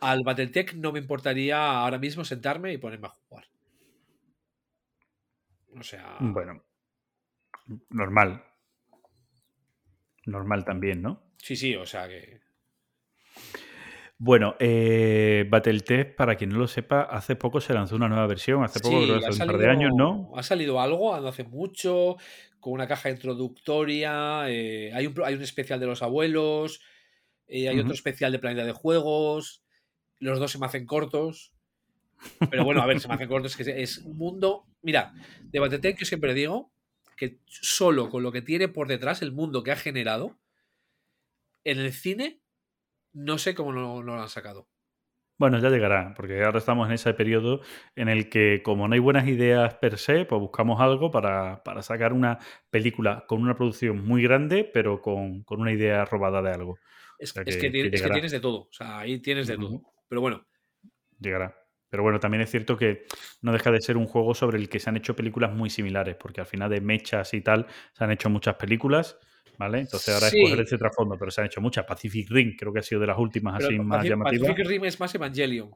Al 0.00 0.22
Battletech 0.24 0.74
no 0.74 0.92
me 0.92 0.98
importaría 0.98 1.80
ahora 1.80 1.98
mismo 1.98 2.24
sentarme 2.24 2.72
y 2.72 2.78
ponerme 2.78 3.06
a 3.06 3.10
jugar. 3.10 3.44
O 5.78 5.82
sea. 5.82 6.18
Bueno, 6.20 6.64
normal. 7.90 8.44
Normal 10.26 10.64
también, 10.64 11.02
¿no? 11.02 11.22
Sí, 11.38 11.56
sí, 11.56 11.74
o 11.74 11.86
sea 11.86 12.08
que. 12.08 12.40
Bueno, 14.16 14.54
eh, 14.60 15.44
Battletech, 15.50 16.14
para 16.14 16.36
quien 16.36 16.50
no 16.50 16.58
lo 16.58 16.68
sepa, 16.68 17.02
hace 17.02 17.34
poco 17.36 17.60
se 17.60 17.74
lanzó 17.74 17.96
una 17.96 18.08
nueva 18.08 18.26
versión, 18.26 18.62
hace 18.62 18.80
poco, 18.80 19.00
Sí, 19.00 19.06
creo 19.06 19.20
que 19.20 19.26
hace 19.26 19.42
un 19.42 19.48
par 19.48 19.58
de 19.58 19.68
años, 19.68 19.92
¿no? 19.96 20.30
ha 20.36 20.42
salido 20.42 20.80
algo 20.80 21.14
hace 21.14 21.42
mucho, 21.44 22.16
con 22.60 22.72
una 22.72 22.86
caja 22.86 23.10
introductoria. 23.10 24.48
eh, 24.48 24.92
hay, 24.94 25.08
un, 25.08 25.20
hay 25.24 25.34
un 25.34 25.42
especial 25.42 25.80
de 25.80 25.86
los 25.86 26.02
abuelos, 26.02 26.80
eh, 27.48 27.68
hay 27.68 27.78
otro 27.80 27.92
especial 27.92 28.30
de 28.32 28.38
Planeta 28.38 28.64
de 28.64 28.72
Juegos. 28.72 29.63
Los 30.20 30.38
dos 30.38 30.52
se 30.52 30.58
me 30.58 30.66
hacen 30.66 30.86
cortos. 30.86 31.52
Pero 32.50 32.64
bueno, 32.64 32.80
a 32.80 32.86
ver, 32.86 33.00
se 33.00 33.08
me 33.08 33.14
hace 33.14 33.28
corto, 33.28 33.48
es 33.48 33.56
que 33.56 33.82
es 33.82 33.98
un 33.98 34.16
mundo. 34.16 34.64
Mira, 34.82 35.12
de 35.42 35.58
Battletech 35.58 35.98
yo 35.98 36.06
siempre 36.06 36.32
digo 36.34 36.72
que 37.16 37.38
solo 37.46 38.08
con 38.08 38.22
lo 38.22 38.32
que 38.32 38.42
tiene 38.42 38.68
por 38.68 38.88
detrás, 38.88 39.22
el 39.22 39.32
mundo 39.32 39.62
que 39.62 39.72
ha 39.72 39.76
generado, 39.76 40.38
en 41.64 41.78
el 41.78 41.92
cine, 41.92 42.40
no 43.12 43.38
sé 43.38 43.54
cómo 43.54 43.72
no, 43.72 44.02
no 44.02 44.16
lo 44.16 44.22
han 44.22 44.28
sacado. 44.28 44.68
Bueno, 45.36 45.58
ya 45.58 45.68
llegará, 45.68 46.14
porque 46.14 46.44
ahora 46.44 46.58
estamos 46.58 46.86
en 46.86 46.94
ese 46.94 47.12
periodo 47.12 47.60
en 47.96 48.08
el 48.08 48.28
que, 48.28 48.62
como 48.62 48.86
no 48.86 48.94
hay 48.94 49.00
buenas 49.00 49.26
ideas 49.26 49.74
per 49.74 49.98
se, 49.98 50.24
pues 50.26 50.40
buscamos 50.40 50.80
algo 50.80 51.10
para, 51.10 51.62
para 51.64 51.82
sacar 51.82 52.12
una 52.12 52.38
película 52.70 53.24
con 53.26 53.42
una 53.42 53.56
producción 53.56 54.04
muy 54.04 54.22
grande, 54.22 54.62
pero 54.62 55.02
con, 55.02 55.42
con 55.42 55.60
una 55.60 55.72
idea 55.72 56.04
robada 56.04 56.40
de 56.40 56.50
algo. 56.52 56.78
Es, 57.18 57.30
O 57.32 57.34
sea 57.34 57.42
es 57.46 57.56
que- 57.56 57.66
es 57.66 58.02
tienes 58.02 58.30
de 58.32 58.40
todo. 58.40 58.60
O 58.62 58.72
sea, 58.72 59.00
ahí 59.00 59.18
tienes 59.18 59.48
de 59.48 59.56
todo. 59.56 59.82
Pero 60.14 60.20
bueno, 60.20 60.46
Llegará. 61.18 61.56
Pero 61.90 62.04
bueno, 62.04 62.20
también 62.20 62.40
es 62.42 62.50
cierto 62.50 62.76
que 62.76 63.04
no 63.42 63.52
deja 63.52 63.72
de 63.72 63.80
ser 63.80 63.96
un 63.96 64.06
juego 64.06 64.32
sobre 64.32 64.58
el 64.58 64.68
que 64.68 64.78
se 64.78 64.88
han 64.88 64.96
hecho 64.96 65.16
películas 65.16 65.52
muy 65.52 65.70
similares, 65.70 66.14
porque 66.14 66.40
al 66.40 66.46
final 66.46 66.70
de 66.70 66.80
mechas 66.80 67.34
y 67.34 67.40
tal 67.40 67.66
se 67.92 68.04
han 68.04 68.12
hecho 68.12 68.30
muchas 68.30 68.54
películas, 68.54 69.18
¿vale? 69.58 69.80
Entonces 69.80 70.14
ahora 70.14 70.28
Sí. 70.30 70.38
es 70.40 70.50
coger 70.50 70.64
ese 70.64 70.78
trasfondo, 70.78 71.16
pero 71.18 71.32
se 71.32 71.40
han 71.40 71.48
hecho 71.48 71.60
muchas. 71.60 71.84
Pacific 71.84 72.30
Ring 72.30 72.54
creo 72.56 72.72
que 72.72 72.78
ha 72.78 72.82
sido 72.82 73.00
de 73.00 73.08
las 73.08 73.18
últimas 73.18 73.56
pero 73.56 73.68
así 73.68 73.78
más 73.80 74.04
llamativas. 74.04 74.48
Pacific 74.50 74.68
Rim 74.68 74.84
es 74.84 75.00
más 75.00 75.12
Evangelion. 75.16 75.70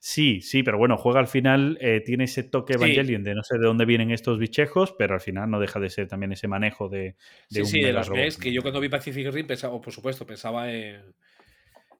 Sí, 0.00 0.40
sí, 0.40 0.62
pero 0.62 0.78
bueno, 0.78 0.96
juega 0.96 1.18
al 1.20 1.26
final, 1.28 1.76
eh, 1.80 2.00
tiene 2.04 2.24
ese 2.24 2.44
toque 2.44 2.74
Sí. 2.74 2.78
Evangelion 2.82 3.22
de 3.24 3.34
no 3.34 3.42
sé 3.44 3.58
de 3.58 3.66
dónde 3.66 3.84
vienen 3.84 4.10
estos 4.12 4.38
bichejos, 4.38 4.92
pero 4.96 5.14
al 5.14 5.20
final 5.20 5.50
no 5.50 5.58
deja 5.60 5.78
de 5.80 5.90
ser 5.90 6.06
también 6.08 6.32
ese 6.32 6.46
manejo 6.48 6.88
de, 6.88 6.98
de 7.02 7.16
Sí, 7.50 7.60
un 7.60 7.66
sí, 7.66 7.80
de 7.80 7.92
los 7.92 8.06
robot. 8.08 8.22
mechs, 8.22 8.36
que 8.38 8.52
yo 8.52 8.62
cuando 8.62 8.78
vi 8.80 8.88
Pacific 8.88 9.28
Rim 9.32 9.46
pensaba, 9.46 9.74
oh, 9.74 9.80
por 9.80 9.92
supuesto, 9.92 10.24
pensaba 10.24 10.72
en, 10.72 11.12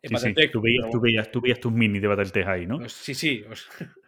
Sí, 0.02 0.08
sí, 0.08 0.14
Battletech, 0.14 0.52
tú 0.52 0.60
veías, 0.60 0.80
pero 0.82 0.90
tú, 0.92 1.00
veías, 1.00 1.30
tú 1.30 1.40
veías 1.40 1.60
tus 1.60 1.72
mini 1.72 2.00
de 2.00 2.06
Battletech 2.08 2.46
ahí, 2.46 2.66
¿no? 2.66 2.78
pues 2.78 2.92
sí, 2.92 3.14
sí. 3.14 3.44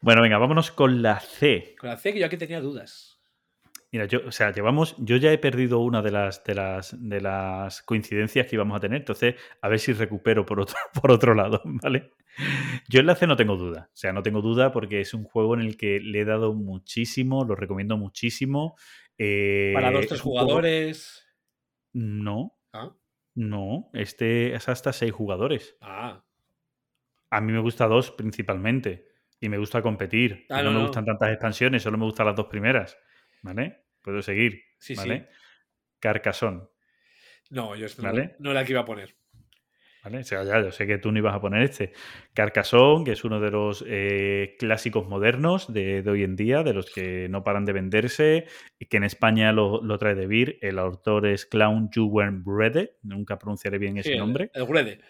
Bueno, 0.00 0.22
venga, 0.22 0.38
vámonos 0.38 0.70
con 0.70 1.02
la 1.02 1.18
C. 1.20 1.74
con 1.78 1.88
la 1.90 1.96
C 1.96 2.12
que 2.12 2.20
yo 2.20 2.26
aquí 2.26 2.36
tenía 2.36 2.60
dudas. 2.60 3.20
Mira, 3.90 4.04
yo, 4.04 4.20
o 4.26 4.32
sea, 4.32 4.52
llevamos, 4.52 4.94
yo 4.98 5.16
ya 5.16 5.32
he 5.32 5.38
perdido 5.38 5.78
una 5.78 6.02
de 6.02 6.10
las, 6.10 6.44
de 6.44 6.54
las, 6.54 6.94
de 7.00 7.20
las 7.22 7.80
coincidencias 7.82 8.46
que 8.46 8.56
íbamos 8.56 8.76
a 8.76 8.80
tener, 8.80 8.98
entonces 9.00 9.36
a 9.62 9.68
ver 9.68 9.78
si 9.78 9.94
recupero 9.94 10.44
por 10.44 10.60
otro, 10.60 10.76
por 11.00 11.10
otro 11.10 11.34
lado, 11.34 11.62
¿vale? 11.64 12.12
Yo 12.88 13.00
en 13.00 13.06
la 13.06 13.14
C 13.16 13.26
no 13.26 13.36
tengo 13.36 13.56
duda, 13.56 13.88
o 13.90 13.96
sea, 13.96 14.12
no 14.12 14.22
tengo 14.22 14.42
duda 14.42 14.72
porque 14.72 15.00
es 15.00 15.14
un 15.14 15.24
juego 15.24 15.54
en 15.54 15.60
el 15.60 15.78
que 15.78 16.00
le 16.00 16.20
he 16.20 16.24
dado 16.26 16.52
muchísimo, 16.52 17.44
lo 17.46 17.54
recomiendo 17.54 17.96
muchísimo. 17.96 18.76
eh, 19.16 19.72
Para 19.74 19.90
dos, 19.90 20.02
es 20.02 20.08
tres 20.08 20.20
juego- 20.20 20.40
jugadores. 20.40 21.26
No, 21.94 22.54
Ah, 22.74 22.94
no, 23.38 23.90
este 23.92 24.54
es 24.54 24.68
hasta 24.68 24.92
seis 24.92 25.12
jugadores. 25.12 25.76
ah, 25.80 26.24
A 27.30 27.40
mí 27.40 27.52
me 27.52 27.60
gusta 27.60 27.86
dos 27.86 28.10
principalmente 28.10 29.06
y 29.40 29.48
me 29.48 29.58
gusta 29.58 29.82
competir. 29.82 30.46
Ah, 30.48 30.58
no, 30.62 30.64
no, 30.64 30.70
me 30.72 30.76
no. 30.78 30.86
gustan 30.86 31.04
tantas 31.04 31.30
expansiones, 31.30 31.82
solo 31.82 31.98
me 31.98 32.04
gustan 32.04 32.26
las 32.26 32.36
dos 32.36 32.46
primeras, 32.46 32.98
¿vale? 33.42 33.84
Puedo 34.02 34.22
seguir, 34.22 34.62
sí, 34.78 34.94
¿vale? 34.94 35.28
sí. 35.30 35.36
Carcassonne. 36.00 36.62
No, 37.50 37.76
yo 37.76 37.86
esto 37.86 38.02
no- 38.02 38.08
Vale. 38.08 38.36
no, 38.38 38.50
era 38.50 38.60
la 38.60 38.66
que 38.66 38.72
iba 38.72 38.80
a 38.80 38.84
poner. 38.84 39.16
¿Vale? 40.08 40.20
O 40.22 40.24
sea, 40.24 40.42
ya, 40.42 40.60
yo 40.62 40.72
sé 40.72 40.86
que 40.86 40.96
tú 40.96 41.12
no 41.12 41.18
ibas 41.18 41.34
a 41.34 41.40
poner 41.40 41.62
este. 41.62 41.92
Carcassonne, 42.32 43.04
que 43.04 43.12
es 43.12 43.24
uno 43.24 43.40
de 43.40 43.50
los 43.50 43.84
eh, 43.86 44.56
clásicos 44.58 45.06
modernos 45.06 45.70
de, 45.70 46.02
de 46.02 46.10
hoy 46.10 46.22
en 46.24 46.34
día, 46.34 46.62
de 46.62 46.72
los 46.72 46.90
que 46.90 47.28
no 47.28 47.44
paran 47.44 47.66
de 47.66 47.74
venderse, 47.74 48.46
y 48.78 48.86
que 48.86 48.96
en 48.96 49.04
España 49.04 49.52
lo, 49.52 49.82
lo 49.82 49.98
trae 49.98 50.14
de 50.14 50.26
Vir. 50.26 50.58
El 50.62 50.78
autor 50.78 51.26
es 51.26 51.44
Clown 51.44 51.90
Juwen 51.94 52.42
Brede, 52.42 52.96
nunca 53.02 53.38
pronunciaré 53.38 53.76
bien 53.78 53.98
ese 53.98 54.12
el- 54.14 54.18
nombre. 54.18 54.50
El 54.54 54.64
Grede. 54.66 55.00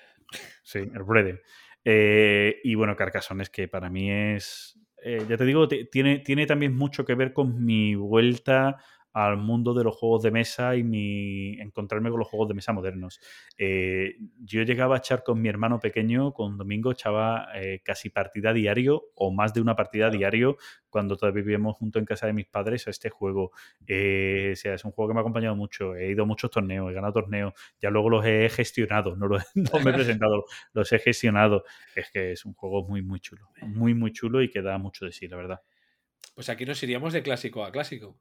Sí, 0.63 0.79
el 0.81 1.03
Brede. 1.05 1.43
Eh, 1.85 2.61
y 2.65 2.75
bueno, 2.75 2.97
Carcassonne 2.97 3.45
es 3.45 3.51
que 3.51 3.69
para 3.69 3.89
mí 3.89 4.11
es. 4.11 4.79
eh, 5.05 5.25
ya 5.29 5.37
te 5.37 5.45
digo, 5.45 5.69
tiene, 5.69 6.19
tiene 6.19 6.45
también 6.47 6.75
mucho 6.75 7.05
que 7.05 7.15
ver 7.15 7.33
con 7.33 7.65
mi 7.65 7.95
vuelta 7.95 8.79
al 9.27 9.37
mundo 9.37 9.75
de 9.75 9.83
los 9.83 9.97
juegos 9.97 10.23
de 10.23 10.31
mesa 10.31 10.77
y 10.77 10.85
mi 10.85 11.61
encontrarme 11.61 12.09
con 12.09 12.21
los 12.21 12.29
juegos 12.29 12.47
de 12.47 12.55
mesa 12.55 12.73
modernos. 12.73 13.21
Eh, 13.57 14.17
yo 14.45 14.63
llegaba 14.63 14.95
a 14.95 14.99
echar 14.99 15.25
con 15.25 15.43
mi 15.43 15.49
hermano 15.49 15.81
pequeño, 15.81 16.33
con 16.33 16.57
Domingo 16.57 16.93
echaba 16.93 17.49
eh, 17.57 17.81
casi 17.83 18.11
partida 18.11 18.53
diario 18.53 19.07
o 19.17 19.33
más 19.33 19.53
de 19.53 19.61
una 19.61 19.75
partida 19.75 20.09
diario 20.11 20.57
cuando 20.89 21.17
todavía 21.17 21.43
vivíamos 21.43 21.77
junto 21.77 21.99
en 21.99 22.05
casa 22.05 22.29
de 22.29 22.33
mis 22.33 22.47
padres 22.47 22.87
a 22.87 22.91
este 22.91 23.11
juego. 23.11 23.51
Eh, 23.89 24.51
o 24.53 24.57
sea, 24.57 24.75
es 24.75 24.85
un 24.85 24.93
juego 24.93 25.09
que 25.09 25.15
me 25.15 25.21
ha 25.21 25.23
acompañado 25.23 25.57
mucho. 25.57 25.97
He 25.97 26.11
ido 26.11 26.23
a 26.23 26.27
muchos 26.27 26.53
torneos, 26.53 26.89
he 26.89 26.95
ganado 26.95 27.15
torneos, 27.15 27.55
ya 27.81 27.91
luego 27.91 28.11
los 28.11 28.25
he 28.25 28.49
gestionado, 28.51 29.17
no, 29.17 29.27
los, 29.27 29.43
no 29.57 29.81
me 29.81 29.91
he 29.91 29.95
presentado, 29.95 30.45
los 30.73 30.93
he 30.93 31.01
gestionado. 31.01 31.65
Es 31.97 32.09
que 32.13 32.31
es 32.33 32.45
un 32.45 32.55
juego 32.55 32.87
muy, 32.87 33.03
muy 33.03 33.19
chulo. 33.19 33.49
Muy, 33.63 33.95
muy 33.95 34.13
chulo 34.13 34.43
y 34.43 34.49
que 34.49 34.63
da 34.63 34.79
mucho 34.79 35.07
de 35.07 35.11
sí, 35.11 35.27
la 35.27 35.37
verdad. 35.37 35.61
Pues 36.37 36.49
aquí 36.51 36.65
nos 36.65 36.81
iríamos 36.85 37.13
de 37.13 37.25
clásico 37.25 37.65
a 37.65 37.73
clásico. 37.73 38.17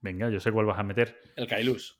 Venga, 0.00 0.30
yo 0.30 0.40
sé 0.40 0.50
cuál 0.52 0.66
vas 0.66 0.78
a 0.78 0.82
meter. 0.82 1.18
El 1.36 1.46
Kailus. 1.46 1.98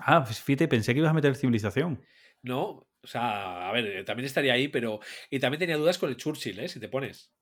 Ah, 0.00 0.24
pues 0.24 0.40
fíjate, 0.40 0.66
pensé 0.68 0.92
que 0.92 0.98
ibas 0.98 1.10
a 1.10 1.14
meter 1.14 1.36
civilización. 1.36 2.04
No, 2.42 2.88
o 3.02 3.06
sea, 3.06 3.68
a 3.68 3.72
ver, 3.72 3.86
eh, 3.86 4.04
también 4.04 4.26
estaría 4.26 4.52
ahí, 4.54 4.68
pero. 4.68 5.00
Y 5.30 5.38
también 5.38 5.60
tenía 5.60 5.76
dudas 5.76 5.98
con 5.98 6.10
el 6.10 6.16
Churchill, 6.16 6.58
¿eh? 6.58 6.68
Si 6.68 6.80
te 6.80 6.88
pones. 6.88 7.32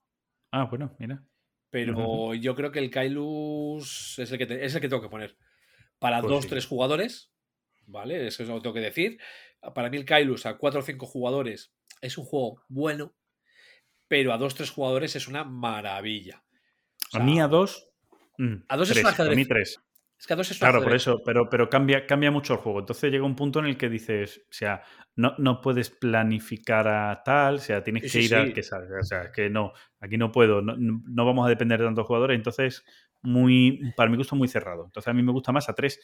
Ah, 0.51 0.65
bueno, 0.65 0.95
mira. 0.99 1.23
Pero 1.71 2.35
yo 2.35 2.55
creo 2.55 2.71
que 2.71 2.77
el 2.79 2.91
Kailus 2.91 4.19
es 4.19 4.31
el 4.31 4.37
que, 4.37 4.45
te- 4.45 4.63
es 4.63 4.75
el 4.75 4.81
que 4.81 4.87
tengo 4.89 5.01
que 5.01 5.09
poner. 5.09 5.35
Para 5.97 6.21
Pues 6.21 6.29
dos, 6.31 6.43
sí. 6.43 6.49
tres 6.49 6.67
jugadores, 6.67 7.33
¿vale? 7.87 8.27
Eso 8.27 8.43
es 8.43 8.49
lo 8.49 8.55
que 8.55 8.61
tengo 8.61 8.75
que 8.75 8.81
decir. 8.81 9.19
Para 9.73 9.89
mí 9.89 9.97
el 9.97 10.05
Kailus 10.05 10.45
a 10.45 10.57
cuatro 10.57 10.81
o 10.81 10.83
cinco 10.83 11.07
jugadores 11.07 11.73
es 12.01 12.17
un 12.19 12.25
juego 12.25 12.61
bueno, 12.67 13.15
pero 14.07 14.33
a 14.33 14.37
dos, 14.37 14.53
tres 14.53 14.69
jugadores 14.69 15.15
es 15.15 15.27
una 15.27 15.43
maravilla. 15.43 16.43
O 17.13 17.17
A 17.17 17.19
mí 17.21 17.39
a 17.39 17.47
dos. 17.47 17.89
Mm, 18.37 18.53
a 18.67 18.77
dos 18.77 18.89
es 18.91 18.97
un 18.97 19.05
a 19.05 19.09
ajedrez. 19.09 19.35
mí 19.37 19.45
tres. 19.45 19.79
Es 20.19 20.27
que 20.27 20.33
a 20.33 20.35
dos 20.37 20.49
es 20.51 20.57
un 20.57 20.59
Claro, 20.61 20.83
por 20.83 20.93
eso, 20.95 21.21
pero, 21.25 21.49
pero 21.49 21.69
cambia, 21.69 22.05
cambia 22.05 22.31
mucho 22.31 22.53
el 22.53 22.59
juego. 22.59 22.79
Entonces 22.79 23.11
llega 23.11 23.25
un 23.25 23.35
punto 23.35 23.59
en 23.59 23.65
el 23.65 23.77
que 23.77 23.89
dices, 23.89 24.39
o 24.49 24.53
sea, 24.53 24.81
no, 25.15 25.33
no 25.37 25.59
puedes 25.59 25.89
planificar 25.89 26.87
a 26.87 27.23
tal, 27.23 27.55
o 27.55 27.59
sea, 27.59 27.83
tienes 27.83 28.03
Sí, 28.03 28.07
que 28.09 28.19
sí, 28.19 28.25
ir 28.25 28.35
al 28.35 28.47
sí. 28.47 28.53
que 28.53 28.63
salga. 28.63 28.99
O 28.99 29.03
sea, 29.03 29.23
es 29.23 29.31
que 29.31 29.49
no, 29.49 29.73
aquí 29.99 30.17
no 30.17 30.31
puedo, 30.31 30.61
no, 30.61 30.75
no- 30.77 31.25
vamos 31.25 31.45
a 31.45 31.49
depender 31.49 31.79
de 31.79 31.85
tantos 31.85 32.05
jugadores. 32.07 32.35
Entonces, 32.37 32.85
muy, 33.21 33.81
para 33.97 34.09
mi 34.09 34.15
gusto, 34.17 34.35
muy 34.35 34.47
cerrado. 34.47 34.85
Entonces, 34.85 35.07
a 35.09 35.13
mí 35.13 35.23
me 35.23 35.31
gusta 35.33 35.51
más 35.51 35.67
a 35.67 35.73
tres 35.73 35.99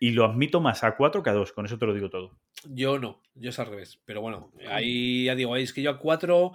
y 0.00 0.10
lo 0.10 0.24
admito 0.26 0.60
más 0.60 0.84
a 0.84 0.96
cuatro 0.96 1.22
que 1.22 1.30
a 1.30 1.34
dos. 1.34 1.52
Con 1.52 1.64
eso 1.64 1.78
te 1.78 1.86
lo 1.86 1.94
digo 1.94 2.10
todo. 2.10 2.38
Yo 2.66 2.98
no, 2.98 3.22
yo 3.34 3.50
es 3.50 3.58
al 3.58 3.66
revés. 3.68 4.00
Pero 4.04 4.20
bueno, 4.20 4.52
ahí 4.68 5.24
ya 5.24 5.34
digo, 5.34 5.54
ahí 5.54 5.62
es 5.62 5.72
que 5.72 5.80
yo 5.82 5.90
a 5.90 5.98
cuatro, 5.98 6.52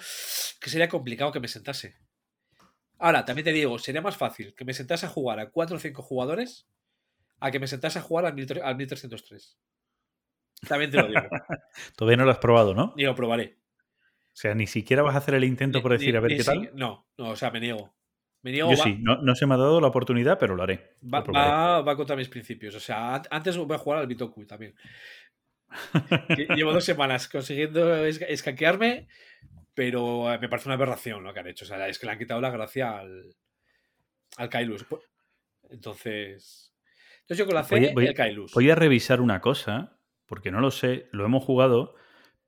que 0.62 0.70
sería 0.70 0.90
complicado 0.90 1.32
que 1.32 1.40
me 1.40 1.48
sentase. 1.48 1.96
Ahora, 3.00 3.26
también 3.26 3.46
te 3.46 3.52
digo, 3.54 3.80
sería 3.80 4.02
más 4.02 4.18
fácil 4.18 4.54
que 4.54 4.66
me 4.66 4.74
sentase 4.74 5.06
a 5.06 5.10
jugar 5.10 5.40
a 5.40 5.50
cuatro 5.50 5.78
o 5.78 5.80
cinco 5.80 6.02
jugadores 6.04 6.68
a 7.40 7.50
que 7.52 7.60
me 7.60 7.68
sentase 7.68 7.98
a 8.00 8.02
jugar 8.02 8.26
al, 8.26 8.34
1300 8.34 8.68
al 8.70 8.76
1303. 8.78 9.58
También 10.68 10.92
te 10.92 10.98
lo 10.98 11.08
digo. 11.08 11.22
Todavía 11.96 12.18
no 12.18 12.26
lo 12.26 12.32
has 12.32 12.40
probado, 12.40 12.74
¿no? 12.74 12.94
Ni 12.98 13.04
lo 13.04 13.16
probaré. 13.16 13.58
O 14.34 14.36
sea, 14.42 14.54
ni 14.54 14.68
siquiera 14.68 15.02
vas 15.04 15.16
a 15.16 15.20
hacer 15.20 15.34
el 15.36 15.44
intento 15.46 15.78
Ni- 15.80 15.82
por 15.82 15.92
decir 15.94 16.12
ni- 16.12 16.18
a 16.18 16.20
ver 16.20 16.32
qué 16.32 16.40
si- 16.40 16.46
tal. 16.46 16.72
No, 16.76 17.08
no, 17.18 17.30
o 17.30 17.36
sea, 17.36 17.50
me 17.52 17.60
niego. 17.62 17.94
Me 18.42 18.52
niego, 18.52 18.72
Yo 18.72 18.78
va, 18.78 18.84
sí, 18.84 18.98
no, 19.00 19.22
no 19.22 19.36
se 19.36 19.46
me 19.46 19.54
ha 19.56 19.58
dado 19.58 19.82
la 19.82 19.88
oportunidad, 19.88 20.38
pero 20.40 20.56
lo 20.56 20.64
haré. 20.64 20.96
va, 21.04 21.22
Lo 21.26 21.34
va- 21.34 21.82
va 21.82 21.96
contra 21.96 22.16
mis 22.16 22.30
principios. 22.30 22.76
O 22.76 22.80
sea, 22.80 23.16
an- 23.16 23.24
antes 23.32 23.58
voy 23.58 23.74
a 23.76 23.78
jugar 23.80 24.00
al 24.00 24.08
Bitoku 24.08 24.46
también. 24.46 24.76
Llevo 26.56 26.74
dos 26.74 26.84
semanas 26.86 27.28
consiguiendo 27.28 28.06
es- 28.06 28.22
escaquearme, 28.22 29.08
pero 29.80 30.34
eh, 30.34 30.38
me 30.40 30.50
parece 30.50 30.68
una 30.68 30.76
aberración 30.76 31.24
lo 31.24 31.34
que 31.34 31.40
han 31.40 31.48
hecho. 31.48 31.64
O 31.64 31.68
sea, 31.70 31.88
es 31.88 31.98
que 31.98 32.06
le 32.06 32.12
han 32.12 32.18
quitado 32.18 32.42
la 32.42 32.50
gracia 32.50 33.00
al, 33.00 33.34
al 34.36 34.50
Kailus. 34.50 34.86
Entonces. 35.70 36.76
Entonces 37.22 37.38
yo 37.38 37.46
con 37.46 37.56
la 37.56 37.64
C, 37.64 37.94
Voy 37.94 38.08
el 38.08 38.14
Kailus. 38.14 38.52
Voy 38.54 38.70
a 38.70 38.76
revisar 38.76 39.22
una 39.22 39.40
cosa, 39.40 39.98
porque 40.26 40.52
no 40.52 40.60
lo 40.60 40.70
sé, 40.72 41.08
lo 41.14 41.24
hemos 41.24 41.46
jugado, 41.46 41.96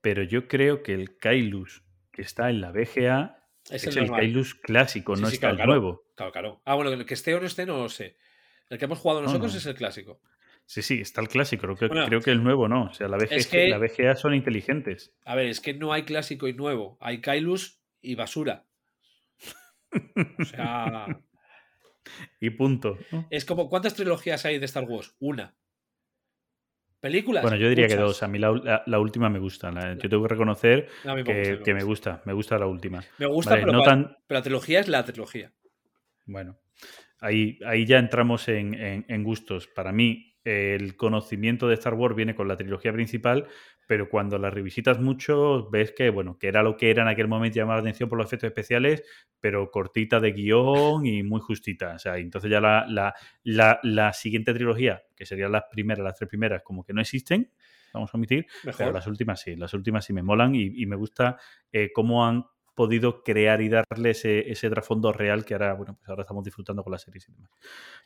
pero 0.02 0.22
yo 0.22 0.46
creo 0.46 0.82
que 0.82 0.92
el 0.92 1.16
Kailus 1.16 1.82
que 2.12 2.20
está 2.20 2.50
en 2.50 2.60
la 2.60 2.70
BGA 2.70 3.42
es 3.70 3.86
es, 3.86 3.96
el 3.96 4.02
el. 4.02 4.10
Kailus 4.10 4.54
clásico, 4.54 5.16
Sí, 5.16 5.22
no 5.22 5.28
sí, 5.28 5.36
está 5.36 5.54
claro, 5.54 5.62
el 5.62 5.68
nuevo. 5.68 6.04
Claro, 6.14 6.32
claro. 6.32 6.62
Ah, 6.66 6.74
bueno, 6.74 6.92
el 6.92 7.06
que 7.06 7.14
esté 7.14 7.34
o 7.34 7.40
no 7.40 7.46
esté, 7.46 7.64
no 7.64 7.78
lo 7.78 7.88
sé. 7.88 8.18
El 8.68 8.76
que 8.76 8.84
hemos 8.84 8.98
jugado 8.98 9.22
nosotros 9.22 9.52
no. 9.52 9.58
es 9.58 9.64
el 9.64 9.74
clásico. 9.74 10.20
Sí, 10.72 10.80
sí, 10.80 11.02
está 11.02 11.20
el 11.20 11.28
clásico, 11.28 11.64
creo 11.66 11.76
que, 11.76 11.86
Bueno, 11.88 12.06
creo 12.06 12.20
que 12.22 12.30
el 12.30 12.42
nuevo 12.42 12.66
no. 12.66 12.84
O 12.84 12.94
sea, 12.94 13.06
la 13.06 13.18
BGA, 13.18 13.36
es 13.36 13.46
que- 13.46 13.68
la 13.68 13.76
BGA 13.76 14.16
son 14.16 14.32
inteligentes. 14.32 15.14
A 15.26 15.34
ver, 15.34 15.48
es 15.48 15.60
que 15.60 15.74
no 15.74 15.92
hay 15.92 16.04
clásico 16.04 16.48
y 16.48 16.54
nuevo. 16.54 16.96
Hay 17.02 17.20
Kailus 17.20 17.82
y 18.00 18.14
basura. 18.14 18.64
O 20.38 20.44
sea, 20.46 21.20
Y 22.40 22.48
punto. 22.50 22.96
¿no? 23.12 23.26
es 23.28 23.44
como 23.44 23.68
¿cuántas 23.68 23.92
trilogías 23.92 24.46
hay 24.46 24.58
de 24.58 24.64
Star 24.64 24.84
Wars? 24.84 25.14
Una. 25.20 25.54
¿Películas? 27.00 27.42
Bueno, 27.42 27.58
yo 27.58 27.68
diría 27.68 27.86
que 27.86 27.96
dos. 27.96 28.22
A 28.22 28.28
mí 28.28 28.38
la, 28.38 28.52
la- 28.52 28.82
la 28.86 28.98
última 28.98 29.28
me 29.28 29.40
gusta. 29.40 29.70
La- 29.70 29.92
yo 29.98 30.08
tengo 30.08 30.22
que 30.22 30.28
reconocer 30.30 30.88
No, 31.04 31.14
me 31.14 31.22
que, 31.22 31.50
gusta, 31.50 31.64
que 31.64 31.74
me 31.74 31.82
gusta. 31.84 32.22
Me 32.24 32.32
gusta 32.32 32.58
la 32.58 32.66
última. 32.66 33.04
Me 33.18 33.26
gusta, 33.26 33.50
Vale, 33.50 33.62
pero, 33.66 33.72
no 33.72 33.82
tan, 33.82 34.16
pero 34.26 34.38
la 34.38 34.42
trilogía 34.42 34.80
es 34.80 34.88
la 34.88 35.04
trilogía. 35.04 35.52
Bueno, 36.24 36.58
ahí, 37.20 37.58
ahí 37.66 37.84
ya 37.84 37.98
entramos 37.98 38.48
en, 38.48 38.72
en- 38.72 39.04
en 39.06 39.22
gustos. 39.22 39.66
Para 39.66 39.92
mí, 39.92 40.31
el 40.44 40.96
conocimiento 40.96 41.68
de 41.68 41.74
Star 41.74 41.94
Wars 41.94 42.16
viene 42.16 42.34
con 42.34 42.48
la 42.48 42.56
trilogía 42.56 42.92
principal, 42.92 43.46
pero 43.86 44.08
cuando 44.08 44.38
la 44.38 44.50
revisitas 44.50 45.00
mucho 45.00 45.68
ves 45.70 45.92
que, 45.92 46.10
bueno, 46.10 46.38
que 46.38 46.48
era 46.48 46.62
lo 46.62 46.76
que 46.76 46.90
era 46.90 47.02
en 47.02 47.08
aquel 47.08 47.28
momento 47.28 47.56
llamar 47.56 47.76
la 47.76 47.80
atención 47.82 48.08
por 48.08 48.18
los 48.18 48.26
efectos 48.26 48.48
especiales, 48.48 49.02
pero 49.40 49.70
cortita 49.70 50.20
de 50.20 50.32
guion 50.32 51.04
y 51.06 51.22
muy 51.22 51.40
justita. 51.40 51.94
O 51.94 51.98
sea, 51.98 52.18
entonces 52.18 52.50
ya 52.50 52.60
la, 52.60 52.86
la, 52.88 53.14
la, 53.42 53.80
la 53.82 54.12
siguiente 54.12 54.54
trilogía, 54.54 55.02
que 55.16 55.26
serían 55.26 55.52
las 55.52 55.64
primeras, 55.70 56.04
las 56.04 56.16
tres 56.16 56.28
primeras, 56.28 56.62
como 56.62 56.84
que 56.84 56.92
no 56.92 57.00
existen, 57.00 57.50
vamos 57.92 58.12
a 58.14 58.16
omitir, 58.16 58.46
pero 58.76 58.92
las 58.92 59.06
últimas 59.06 59.40
sí, 59.40 59.56
las 59.56 59.74
últimas 59.74 60.04
sí 60.04 60.12
me 60.12 60.22
molan 60.22 60.54
y, 60.54 60.82
y 60.82 60.86
me 60.86 60.96
gusta 60.96 61.36
eh, 61.70 61.90
cómo 61.92 62.26
han 62.26 62.44
podido 62.86 63.22
crear 63.22 63.60
y 63.60 63.68
darle 63.68 64.10
ese, 64.10 64.50
ese 64.50 64.68
trasfondo 64.70 65.12
real 65.12 65.44
que 65.44 65.54
ahora, 65.54 65.74
bueno, 65.74 65.94
pues 65.96 66.08
ahora 66.08 66.22
estamos 66.22 66.44
disfrutando 66.44 66.82
con 66.82 66.92
la 66.92 66.98
serie 66.98 67.20
y 67.26 67.32
demás. 67.32 67.50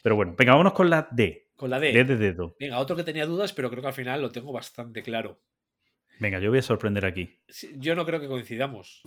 Pero 0.03 0.17
bueno, 0.17 0.35
venga, 0.37 0.53
vámonos 0.53 0.73
con 0.73 0.91
la 0.91 1.09
D. 1.11 1.49
Con 1.57 1.71
la 1.71 1.81
D. 1.81 1.93
D 1.93 2.05
de 2.05 2.17
dedo. 2.17 2.57
Venga, 2.61 2.79
otro 2.79 2.97
que 2.97 3.05
tenía 3.05 3.27
dudas, 3.27 3.53
pero 3.53 3.71
creo 3.71 3.81
que 3.83 3.89
al 3.89 3.95
final 3.95 4.21
lo 4.23 4.31
tengo 4.31 4.53
bastante 4.53 5.03
claro. 5.03 5.41
Venga, 6.19 6.39
yo 6.39 6.51
voy 6.51 6.59
a 6.59 6.63
sorprender 6.63 7.05
aquí. 7.05 7.41
Yo 7.77 7.95
no 7.95 8.05
creo 8.07 8.21
que 8.21 8.27
coincidamos. 8.29 9.03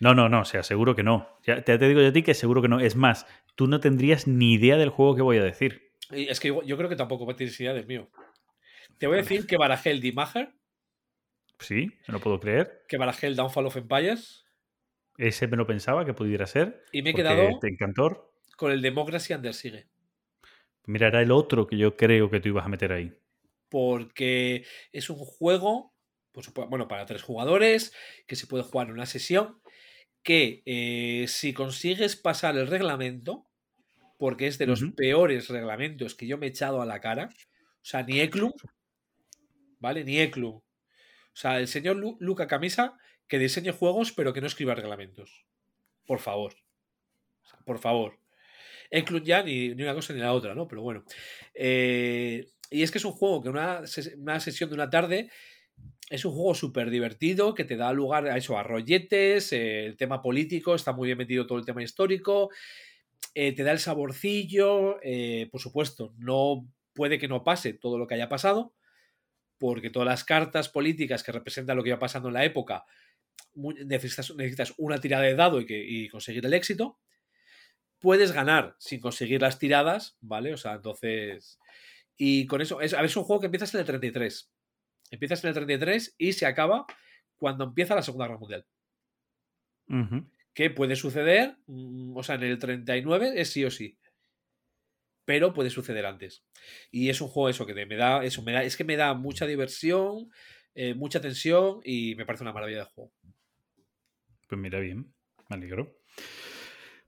No, 0.00 0.14
no, 0.14 0.28
no, 0.28 0.40
o 0.40 0.44
sea, 0.44 0.62
seguro 0.62 0.94
que 0.96 1.02
no. 1.02 1.28
Ya 1.46 1.62
te, 1.62 1.78
te 1.78 1.88
digo 1.88 2.00
yo 2.00 2.08
a 2.08 2.12
ti 2.12 2.22
que 2.22 2.34
seguro 2.34 2.60
que 2.60 2.68
no. 2.68 2.80
Es 2.80 2.96
más, 2.96 3.26
tú 3.54 3.66
no 3.68 3.80
tendrías 3.80 4.26
ni 4.26 4.54
idea 4.54 4.76
del 4.76 4.90
juego 4.90 5.14
que 5.14 5.22
voy 5.22 5.38
a 5.38 5.44
decir. 5.44 5.92
Es 6.10 6.40
que 6.40 6.48
yo 6.48 6.76
creo 6.76 6.88
que 6.88 6.96
tampoco 6.96 7.34
tienes 7.36 7.58
idea 7.60 7.72
del 7.72 7.86
mío. 7.86 8.10
Te 8.98 9.06
voy 9.06 9.18
a 9.18 9.22
decir 9.22 9.46
que 9.46 9.56
barajé 9.56 9.90
el 9.90 10.00
Dimager, 10.00 10.52
Sí, 11.58 11.92
me 12.08 12.12
lo 12.14 12.20
puedo 12.20 12.40
creer. 12.40 12.82
que 12.88 12.96
barajé 12.96 13.28
el 13.28 13.36
Downfall 13.36 13.66
of 13.66 13.76
Empires 13.76 14.44
Ese 15.18 15.46
me 15.46 15.56
lo 15.56 15.66
pensaba 15.66 16.04
que 16.04 16.14
pudiera 16.14 16.46
ser. 16.46 16.82
y 16.92 17.02
me 17.02 17.10
he 17.10 17.14
quedado 17.14 17.58
Te 17.60 17.68
encantó. 17.68 18.32
con 18.56 18.72
el 18.72 18.82
Democracy 18.82 19.34
Under 19.34 19.54
Siege. 19.54 19.88
Mira, 20.86 21.08
era 21.08 21.22
el 21.22 21.30
otro 21.30 21.66
que 21.66 21.76
yo 21.78 21.96
creo 21.96 22.30
que 22.30 22.40
tú 22.40 22.48
ibas 22.48 22.66
a 22.66 22.68
meter 22.68 22.92
ahí. 22.92 23.12
Porque 23.68 24.64
es 24.92 25.08
un 25.10 25.16
juego, 25.18 25.94
por 26.32 26.44
supuesto, 26.44 26.68
bueno, 26.68 26.88
para 26.88 27.06
tres 27.06 27.22
jugadores, 27.22 27.94
que 28.26 28.36
se 28.36 28.46
puede 28.46 28.64
jugar 28.64 28.88
en 28.88 28.94
una 28.94 29.06
sesión, 29.06 29.60
que 30.22 30.62
eh, 30.66 31.26
si 31.28 31.52
consigues 31.54 32.16
pasar 32.16 32.56
el 32.56 32.66
reglamento, 32.66 33.46
porque 34.18 34.46
es 34.46 34.58
de 34.58 34.66
los 34.66 34.84
peores 34.96 35.48
reglamentos 35.48 36.14
que 36.14 36.26
yo 36.26 36.38
me 36.38 36.46
he 36.46 36.50
echado 36.50 36.82
a 36.82 36.86
la 36.86 37.00
cara, 37.00 37.28
o 37.32 37.84
sea, 37.84 38.02
ni 38.02 38.20
¿vale? 39.80 40.04
Ni 40.04 40.18
Eklum. 40.20 40.56
O 40.56 40.64
sea, 41.34 41.58
el 41.58 41.66
señor 41.66 41.96
Lu- 41.96 42.16
Luca 42.20 42.46
Camisa 42.46 42.98
que 43.32 43.38
diseñe 43.38 43.72
juegos 43.72 44.12
pero 44.12 44.34
que 44.34 44.42
no 44.42 44.46
escriba 44.46 44.74
reglamentos. 44.74 45.46
Por 46.04 46.18
favor. 46.18 46.52
Por 47.64 47.78
favor. 47.78 48.18
Eklum 48.90 49.22
ya 49.24 49.42
ni, 49.42 49.74
ni 49.74 49.82
una 49.84 49.94
cosa 49.94 50.12
ni 50.12 50.20
la 50.20 50.34
otra, 50.34 50.54
¿no? 50.54 50.68
Pero 50.68 50.82
bueno. 50.82 51.02
Eh, 51.54 52.46
y 52.70 52.82
es 52.82 52.90
que 52.90 52.98
es 52.98 53.04
un 53.06 53.12
juego 53.12 53.42
que 53.42 53.48
una, 53.48 53.84
una 54.18 54.38
sesión 54.38 54.68
de 54.68 54.74
una 54.74 54.90
tarde 54.90 55.30
es 56.10 56.26
un 56.26 56.32
juego 56.32 56.54
súper 56.54 56.90
divertido 56.90 57.54
que 57.54 57.64
te 57.64 57.78
da 57.78 57.90
lugar 57.94 58.26
a 58.26 58.36
eso, 58.36 58.58
a 58.58 58.62
rolletes, 58.62 59.54
eh, 59.54 59.86
el 59.86 59.96
tema 59.96 60.20
político, 60.20 60.74
está 60.74 60.92
muy 60.92 61.06
bien 61.06 61.16
metido 61.16 61.46
todo 61.46 61.56
el 61.56 61.64
tema 61.64 61.82
histórico, 61.82 62.50
eh, 63.34 63.54
te 63.54 63.62
da 63.62 63.72
el 63.72 63.78
saborcillo, 63.78 64.98
por 65.50 65.60
supuesto, 65.62 66.12
no 66.18 66.68
puede 66.92 67.18
que 67.18 67.28
no 67.28 67.44
pase 67.44 67.72
todo 67.72 67.96
lo 67.96 68.06
que 68.06 68.16
haya 68.16 68.28
pasado, 68.28 68.74
porque 69.56 69.88
todas 69.88 70.06
las 70.06 70.22
cartas 70.22 70.68
políticas 70.68 71.22
que 71.22 71.32
representan 71.32 71.78
lo 71.78 71.82
que 71.82 71.88
iba 71.88 71.98
pasando 71.98 72.28
en 72.28 72.34
la 72.34 72.44
época, 72.44 72.84
necesitas, 73.54 74.34
necesitas 74.34 74.74
una 74.78 75.00
tirada 75.00 75.24
de 75.24 75.34
dado 75.34 75.60
y, 75.60 75.66
que, 75.66 75.82
y 75.82 76.08
conseguir 76.08 76.44
el 76.46 76.54
éxito. 76.54 76.98
Puedes 77.98 78.32
ganar 78.32 78.74
sin 78.78 79.00
conseguir 79.00 79.42
las 79.42 79.58
tiradas, 79.58 80.16
¿vale? 80.20 80.52
O 80.52 80.56
sea, 80.56 80.74
entonces... 80.74 81.58
Y 82.16 82.46
con 82.46 82.60
eso, 82.60 82.80
es, 82.80 82.94
a 82.94 82.98
ver, 82.98 83.06
es 83.06 83.16
un 83.16 83.24
juego 83.24 83.40
que 83.40 83.46
empiezas 83.46 83.72
en 83.74 83.80
el 83.80 83.86
33. 83.86 84.52
Empiezas 85.10 85.44
en 85.44 85.48
el 85.48 85.54
33 85.54 86.14
y 86.18 86.32
se 86.32 86.46
acaba 86.46 86.86
cuando 87.36 87.64
empieza 87.64 87.94
la 87.94 88.02
Segunda 88.02 88.26
Guerra 88.26 88.38
Mundial. 88.38 88.66
Ujú. 89.88 90.30
Que 90.54 90.70
puede 90.70 90.96
suceder, 90.96 91.56
mm, 91.66 92.16
o 92.16 92.22
sea, 92.22 92.36
en 92.36 92.44
el 92.44 92.58
39 92.58 93.32
es 93.36 93.50
sí 93.50 93.64
o 93.64 93.70
sí. 93.70 93.98
Pero 95.24 95.52
puede 95.52 95.70
suceder 95.70 96.06
antes. 96.06 96.44
Y 96.90 97.10
es 97.10 97.20
un 97.20 97.28
juego 97.28 97.48
eso 97.48 97.66
que 97.66 97.74
me 97.86 97.96
da, 97.96 98.24
eso 98.24 98.42
me 98.42 98.52
da, 98.52 98.62
es 98.62 98.76
que 98.76 98.84
me 98.84 98.96
da 98.96 99.14
mucha 99.14 99.46
diversión, 99.46 100.30
eh, 100.74 100.94
mucha 100.94 101.20
tensión 101.20 101.80
y 101.84 102.14
me 102.14 102.24
parece 102.24 102.44
una 102.44 102.52
maravilla 102.52 102.78
de 102.78 102.84
juego. 102.84 103.12
Pues 104.52 104.60
mira, 104.60 104.80
bien, 104.80 105.14
me 105.48 105.56
alegro. 105.56 105.96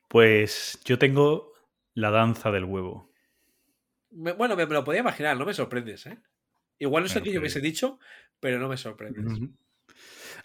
Pues 0.09 0.81
yo 0.87 0.99
tengo 0.99 1.53
la 1.93 2.11
danza 2.11 2.51
del 2.51 2.65
huevo. 2.65 3.12
Me- 4.12 4.33
bueno, 4.33 4.57
me, 4.57 4.65
me 4.65 4.73
lo 4.73 4.83
podía 4.83 5.01
imaginar, 5.01 5.37
no 5.37 5.45
me 5.45 5.53
sorprendes, 5.53 6.07
¿eh? 6.07 6.16
Igual 6.79 7.03
no 7.03 7.09
sé 7.11 7.23
qué 7.23 7.31
yo 7.33 7.41
hubiese 7.41 7.61
dicho, 7.61 7.99
pero 8.41 8.59
no 8.59 8.66
me 8.71 8.79
sorprendes. 8.79 9.39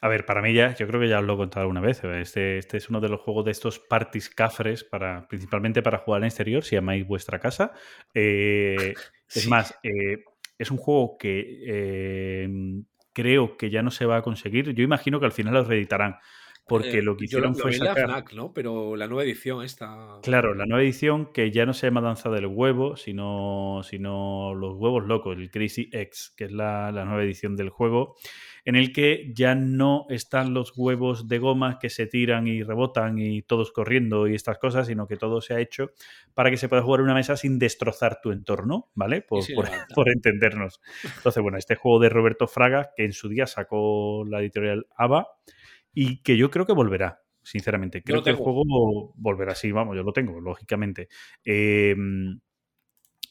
A 0.01 0.09
ver, 0.09 0.25
para 0.25 0.41
mí 0.41 0.53
ya, 0.53 0.75
yo 0.75 0.87
creo 0.87 0.99
que 0.99 1.07
ya 1.07 1.19
os 1.19 1.25
lo 1.25 1.35
he 1.35 1.37
contado 1.37 1.61
alguna 1.61 1.79
vez. 1.79 2.03
Este, 2.03 2.57
este 2.57 2.75
es 2.75 2.89
uno 2.89 2.99
de 2.99 3.07
los 3.07 3.21
juegos 3.21 3.45
de 3.45 3.51
estos 3.51 3.79
parties 3.79 4.29
cafres, 4.29 4.83
para, 4.83 5.25
principalmente 5.29 5.81
para 5.81 5.99
jugar 5.99 6.21
en 6.21 6.25
exterior, 6.25 6.65
si 6.65 6.75
llamáis 6.75 7.07
vuestra 7.07 7.39
casa. 7.39 7.71
Eh, 8.13 8.93
es 9.33 9.47
más, 9.47 9.73
eh, 9.83 10.25
es 10.57 10.69
un 10.69 10.77
juego 10.77 11.17
que 11.17 11.63
eh, 11.65 12.49
creo 13.13 13.55
que 13.57 13.69
ya 13.69 13.81
no 13.81 13.89
se 13.91 14.05
va 14.05 14.17
a 14.17 14.21
conseguir. 14.21 14.73
Yo 14.73 14.83
imagino 14.83 15.19
que 15.21 15.25
al 15.27 15.31
final 15.31 15.53
lo 15.53 15.63
reeditarán, 15.63 16.17
porque 16.69 16.99
Eh, 16.99 17.01
lo 17.01 17.17
que 17.17 17.27
yo 17.27 17.39
lo, 17.39 17.49
hicieron 17.49 17.57
lo 17.57 17.59
fue 17.59 17.71
en 17.73 17.79
la 17.79 17.85
sacar... 17.87 18.05
FNAC, 18.05 18.33
¿no? 18.33 18.53
Pero 18.53 18.95
la 18.95 19.07
nueva 19.07 19.23
edición 19.23 19.63
esta... 19.65 20.19
Claro, 20.23 20.53
la 20.53 20.65
nueva 20.65 20.81
edición 20.83 21.33
que 21.33 21.51
ya 21.51 21.65
no 21.65 21.73
se 21.73 21.87
llama 21.87 21.99
Danza 22.01 22.29
del 22.29 22.45
Huevo, 22.45 22.95
sino, 22.95 23.81
sino 23.83 24.53
Los 24.53 24.75
Huevos 24.77 25.05
Locos, 25.05 25.37
el 25.37 25.51
Crazy 25.51 25.89
X, 25.91 26.33
que 26.37 26.45
es 26.45 26.51
la, 26.53 26.91
la 26.93 27.03
nueva 27.03 27.23
edición 27.23 27.57
del 27.57 27.69
juego, 27.69 28.15
en 28.65 28.75
el 28.75 28.91
que 28.93 29.31
ya 29.33 29.55
no 29.55 30.05
están 30.09 30.53
los 30.53 30.73
huevos 30.77 31.27
de 31.27 31.39
goma 31.39 31.79
que 31.79 31.89
se 31.89 32.05
tiran 32.05 32.45
y 32.47 32.61
rebotan 32.61 33.17
y 33.17 33.41
todos 33.41 33.71
corriendo 33.71 34.27
y 34.27 34.35
estas 34.35 34.59
cosas, 34.59 34.85
sino 34.87 35.07
que 35.07 35.15
todo 35.17 35.41
se 35.41 35.55
ha 35.55 35.59
hecho 35.59 35.91
para 36.35 36.51
que 36.51 36.57
se 36.57 36.69
pueda 36.69 36.83
jugar 36.83 36.99
en 36.99 37.05
una 37.05 37.13
mesa 37.15 37.35
sin 37.35 37.57
destrozar 37.57 38.19
tu 38.21 38.31
entorno, 38.31 38.89
¿vale? 38.93 39.21
Por, 39.21 39.43
por- 39.55 39.69
por 39.95 40.09
entendernos. 40.09 40.81
Entonces, 41.17 41.41
bueno, 41.41 41.57
este 41.57 41.75
juego 41.75 41.99
de 41.99 42.09
Roberto 42.09 42.47
Fraga, 42.47 42.91
que 42.95 43.05
en 43.05 43.13
su 43.13 43.27
día 43.29 43.47
sacó 43.47 44.23
la 44.27 44.39
editorial 44.41 44.85
ABA 44.95 45.27
y 45.93 46.21
que 46.21 46.37
yo 46.37 46.49
creo 46.49 46.65
que 46.65 46.73
volverá. 46.73 47.21
Sinceramente, 47.41 48.03
creo 48.03 48.21
que 48.21 48.31
el 48.31 48.35
juego 48.35 49.13
volverá, 49.15 49.55
sí, 49.55 49.71
vamos, 49.71 49.95
yo 49.95 50.03
lo 50.03 50.11
tengo, 50.13 50.39
lógicamente. 50.41 51.07
Eh, 51.43 51.95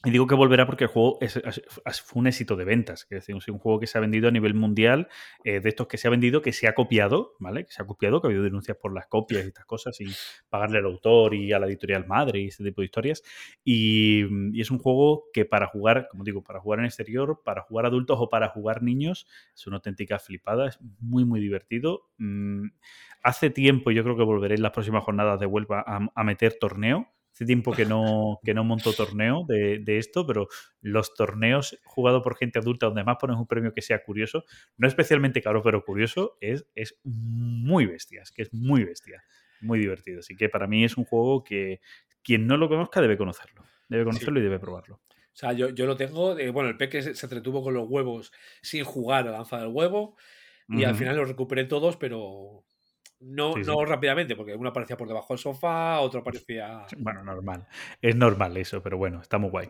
y 0.05 0.11
digo 0.11 0.27
que 0.27 0.35
volverá 0.35 0.65
porque 0.65 0.85
el 0.85 0.89
juego 0.89 1.17
es, 1.19 1.41
fue 2.05 2.21
un 2.21 2.27
éxito 2.27 2.55
de 2.55 2.63
ventas, 2.63 3.05
es 3.09 3.27
decir, 3.27 3.35
un 3.35 3.59
juego 3.59 3.81
que 3.81 3.87
se 3.87 3.97
ha 3.97 4.01
vendido 4.01 4.29
a 4.29 4.31
nivel 4.31 4.53
mundial, 4.53 5.09
eh, 5.43 5.59
de 5.59 5.67
estos 5.67 5.87
que 5.87 5.97
se 5.97 6.07
ha 6.07 6.11
vendido, 6.11 6.41
que 6.41 6.53
se 6.53 6.69
ha 6.69 6.73
copiado, 6.73 7.33
¿vale? 7.37 7.65
Que 7.65 7.73
se 7.73 7.81
ha 7.81 7.85
copiado, 7.85 8.21
que 8.21 8.27
ha 8.27 8.29
habido 8.29 8.43
denuncias 8.43 8.77
por 8.77 8.93
las 8.93 9.07
copias 9.07 9.43
y 9.43 9.47
estas 9.47 9.65
cosas, 9.65 9.97
sin 9.97 10.09
pagarle 10.47 10.77
al 10.77 10.85
autor 10.85 11.35
y 11.35 11.51
a 11.51 11.59
la 11.59 11.67
editorial 11.67 12.07
madre 12.07 12.39
y 12.39 12.47
este 12.47 12.63
tipo 12.63 12.79
de 12.79 12.85
historias. 12.85 13.23
Y, 13.65 14.23
y 14.55 14.61
es 14.61 14.71
un 14.71 14.79
juego 14.79 15.25
que 15.33 15.43
para 15.43 15.67
jugar, 15.67 16.07
como 16.09 16.23
digo, 16.23 16.43
para 16.43 16.61
jugar 16.61 16.79
en 16.79 16.85
exterior, 16.85 17.41
para 17.43 17.63
jugar 17.63 17.85
adultos 17.85 18.17
o 18.21 18.29
para 18.29 18.47
jugar 18.47 18.81
niños, 18.81 19.27
es 19.53 19.67
una 19.67 19.77
auténtica 19.77 20.17
flipada, 20.17 20.69
es 20.69 20.79
muy, 21.01 21.25
muy 21.25 21.41
divertido. 21.41 22.09
Mm, 22.19 22.67
hace 23.21 23.49
tiempo, 23.49 23.91
yo 23.91 24.03
creo 24.03 24.15
que 24.15 24.23
volveré 24.23 24.55
en 24.55 24.61
las 24.61 24.71
próximas 24.71 25.03
jornadas 25.03 25.41
de 25.41 25.45
Huelva 25.45 25.83
a, 25.85 26.07
a 26.15 26.23
meter 26.23 26.57
torneo. 26.57 27.09
Hace 27.39 27.45
tiempo 27.45 27.71
que 27.71 27.85
no, 27.85 28.41
que 28.43 28.53
no 28.53 28.65
monto 28.65 28.91
torneo 28.91 29.45
de, 29.47 29.79
de 29.79 29.97
esto, 29.97 30.27
pero 30.27 30.49
los 30.81 31.13
torneos 31.13 31.79
jugados 31.85 32.21
por 32.21 32.35
gente 32.35 32.59
adulta, 32.59 32.87
donde 32.87 33.05
más 33.05 33.15
pones 33.17 33.37
un 33.37 33.47
premio 33.47 33.73
que 33.73 33.81
sea 33.81 34.03
curioso, 34.03 34.43
no 34.75 34.89
especialmente 34.89 35.41
caro, 35.41 35.63
pero 35.63 35.85
curioso, 35.85 36.37
es, 36.41 36.67
es 36.75 36.99
muy 37.05 37.85
bestia, 37.85 38.23
es 38.23 38.31
que 38.33 38.41
es 38.41 38.53
muy 38.53 38.83
bestia, 38.83 39.23
muy 39.61 39.79
divertido. 39.79 40.19
Así 40.19 40.35
que 40.35 40.49
para 40.49 40.67
mí 40.67 40.83
es 40.83 40.97
un 40.97 41.05
juego 41.05 41.41
que 41.45 41.79
quien 42.23 42.45
no 42.45 42.57
lo 42.57 42.67
conozca 42.67 42.99
debe 42.99 43.15
conocerlo, 43.15 43.63
debe 43.87 44.03
conocerlo 44.03 44.41
y 44.41 44.43
debe 44.43 44.59
probarlo. 44.59 44.95
O 44.95 45.35
sea, 45.39 45.53
yo, 45.53 45.69
yo 45.69 45.85
lo 45.85 45.95
tengo. 45.95 46.37
eh, 46.37 46.49
bueno, 46.49 46.67
el 46.67 46.75
Peque 46.75 47.01
se, 47.01 47.15
se 47.15 47.25
entretuvo 47.25 47.63
con 47.63 47.73
los 47.73 47.87
huevos 47.87 48.33
sin 48.61 48.83
jugar 48.83 49.25
a 49.29 49.31
Danza 49.31 49.59
del 49.59 49.69
Huevo. 49.69 50.17
Y 50.67 50.83
al 50.83 50.93
final 50.93 51.15
los 51.15 51.29
recuperé 51.29 51.63
todos, 51.63 51.95
pero 51.95 52.65
no, 53.21 53.53
Sí, 53.53 53.63
sí. 53.63 53.69
no 53.69 53.83
rápidamente, 53.85 54.35
porque 54.35 54.55
uno 54.55 54.69
aparecía 54.69 54.97
por 54.97 55.07
debajo 55.07 55.33
del 55.33 55.39
sofá, 55.39 55.99
otro 55.99 56.21
aparecía. 56.21 56.85
Bueno, 56.97 57.23
normal. 57.23 57.67
Es 58.01 58.15
normal 58.15 58.55
eso, 58.57 58.81
pero 58.81 58.97
bueno, 58.97 59.21
está 59.21 59.37
muy 59.37 59.49
guay. 59.49 59.69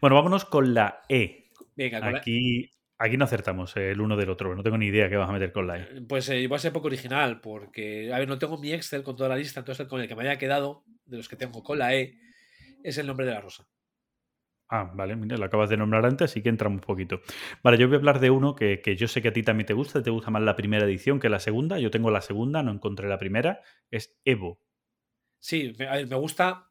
Bueno, 0.00 0.16
vámonos 0.16 0.44
con 0.44 0.74
la 0.74 1.02
E. 1.08 1.50
Venga, 1.76 2.00
con 2.00 2.12
la- 2.12 2.18
Aquí, 2.18 2.70
aquí 2.98 3.16
no 3.16 3.24
acertamos 3.24 3.76
el 3.76 4.00
uno 4.00 4.16
del 4.16 4.30
otro. 4.30 4.54
No 4.56 4.62
tengo 4.62 4.78
ni 4.78 4.86
idea 4.86 5.08
qué 5.08 5.16
vas 5.16 5.28
a 5.28 5.32
meter 5.32 5.52
con 5.52 5.66
la 5.66 5.78
E. 5.78 6.00
Pues 6.08 6.28
eh, 6.30 6.46
va 6.48 6.56
a 6.56 6.60
ser 6.60 6.72
poco 6.72 6.88
original, 6.88 7.40
porque, 7.40 8.12
a 8.12 8.18
ver, 8.18 8.26
no 8.28 8.38
tengo 8.38 8.58
mi 8.58 8.72
Excel 8.72 9.02
con 9.04 9.16
toda 9.16 9.28
la 9.28 9.36
lista, 9.36 9.60
entonces 9.60 9.86
con 9.86 10.00
el 10.00 10.08
que 10.08 10.16
me 10.16 10.22
haya 10.22 10.38
quedado, 10.38 10.82
de 11.06 11.16
los 11.18 11.28
que 11.28 11.36
tengo 11.36 11.62
con 11.62 11.78
la 11.78 11.94
E, 11.94 12.14
es 12.82 12.98
el 12.98 13.06
nombre 13.06 13.26
de 13.26 13.32
la 13.32 13.40
rosa. 13.40 13.66
Ah, 14.70 14.90
vale, 14.94 15.16
mira, 15.16 15.36
lo 15.38 15.44
acabas 15.46 15.70
de 15.70 15.76
nombrar 15.78 16.04
antes, 16.04 16.30
así 16.30 16.42
que 16.42 16.50
entramos 16.50 16.76
un 16.76 16.86
poquito. 16.86 17.20
Vale, 17.62 17.78
yo 17.78 17.86
voy 17.88 17.96
a 17.96 17.98
hablar 17.98 18.20
de 18.20 18.30
uno 18.30 18.54
que, 18.54 18.80
que 18.82 18.96
yo 18.96 19.08
sé 19.08 19.22
que 19.22 19.28
a 19.28 19.32
ti 19.32 19.42
también 19.42 19.66
te 19.66 19.72
gusta, 19.74 20.02
te 20.02 20.10
gusta 20.10 20.30
más 20.30 20.42
la 20.42 20.56
primera 20.56 20.84
edición 20.84 21.20
que 21.20 21.30
la 21.30 21.40
segunda. 21.40 21.78
Yo 21.78 21.90
tengo 21.90 22.10
la 22.10 22.20
segunda, 22.20 22.62
no 22.62 22.72
encontré 22.72 23.08
la 23.08 23.18
primera. 23.18 23.62
Es 23.90 24.18
Evo. 24.24 24.60
Sí, 25.40 25.72
me, 25.78 25.86
a 25.86 25.92
ver, 25.96 26.06
me 26.06 26.16
gusta. 26.16 26.66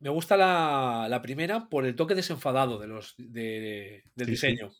Me 0.00 0.10
gusta 0.10 0.36
la, 0.36 1.06
la 1.08 1.22
primera 1.22 1.68
por 1.68 1.86
el 1.86 1.96
toque 1.96 2.14
desenfadado 2.14 2.78
de 2.78 2.86
los, 2.86 3.14
de- 3.18 4.04
del 4.14 4.26
Sí, 4.26 4.32
diseño. 4.32 4.70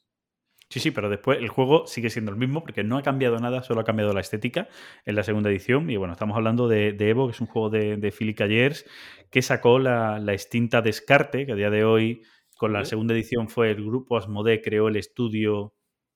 Sí, 0.69 0.81
sí, 0.81 0.91
pero 0.91 1.09
después 1.09 1.39
el 1.39 1.49
juego 1.49 1.87
sigue 1.87 2.11
siendo 2.11 2.33
el 2.33 2.37
mismo 2.39 2.61
porque 2.63 2.83
no 2.83 2.99
ha 2.99 3.03
cambiado 3.03 3.39
nada, 3.39 3.63
solo 3.63 3.81
ha 3.81 3.85
cambiado 3.85 4.13
la 4.13 4.21
estética 4.21 4.69
en 5.05 5.15
la 5.15 5.23
segunda 5.23 5.49
edición. 5.51 5.89
Y 5.91 5.97
bueno, 5.97 6.13
estamos 6.15 6.37
hablando 6.37 6.67
de, 6.69 6.93
de 6.93 7.11
Evo, 7.11 7.27
que 7.29 7.33
es 7.35 7.41
un 7.41 7.47
juego 7.47 7.71
de, 7.71 7.97
de 7.97 8.11
Philly 8.13 8.35
Callers, 8.35 8.85
que 9.31 9.43
sacó 9.43 9.79
la, 9.79 10.19
la 10.19 10.33
extinta 10.33 10.83
Descarte, 10.83 11.47
que 11.47 11.53
a 11.53 11.55
día 11.55 11.71
de 11.71 11.85
hoy, 11.85 12.23
con 12.57 12.73
la 12.73 12.85
segunda 12.85 13.15
edición, 13.15 13.49
fue 13.49 13.71
el 13.71 13.85
grupo 13.85 14.17
Asmodee, 14.17 14.63
creó 14.63 14.89
el 14.89 14.97
estudio 14.97 15.75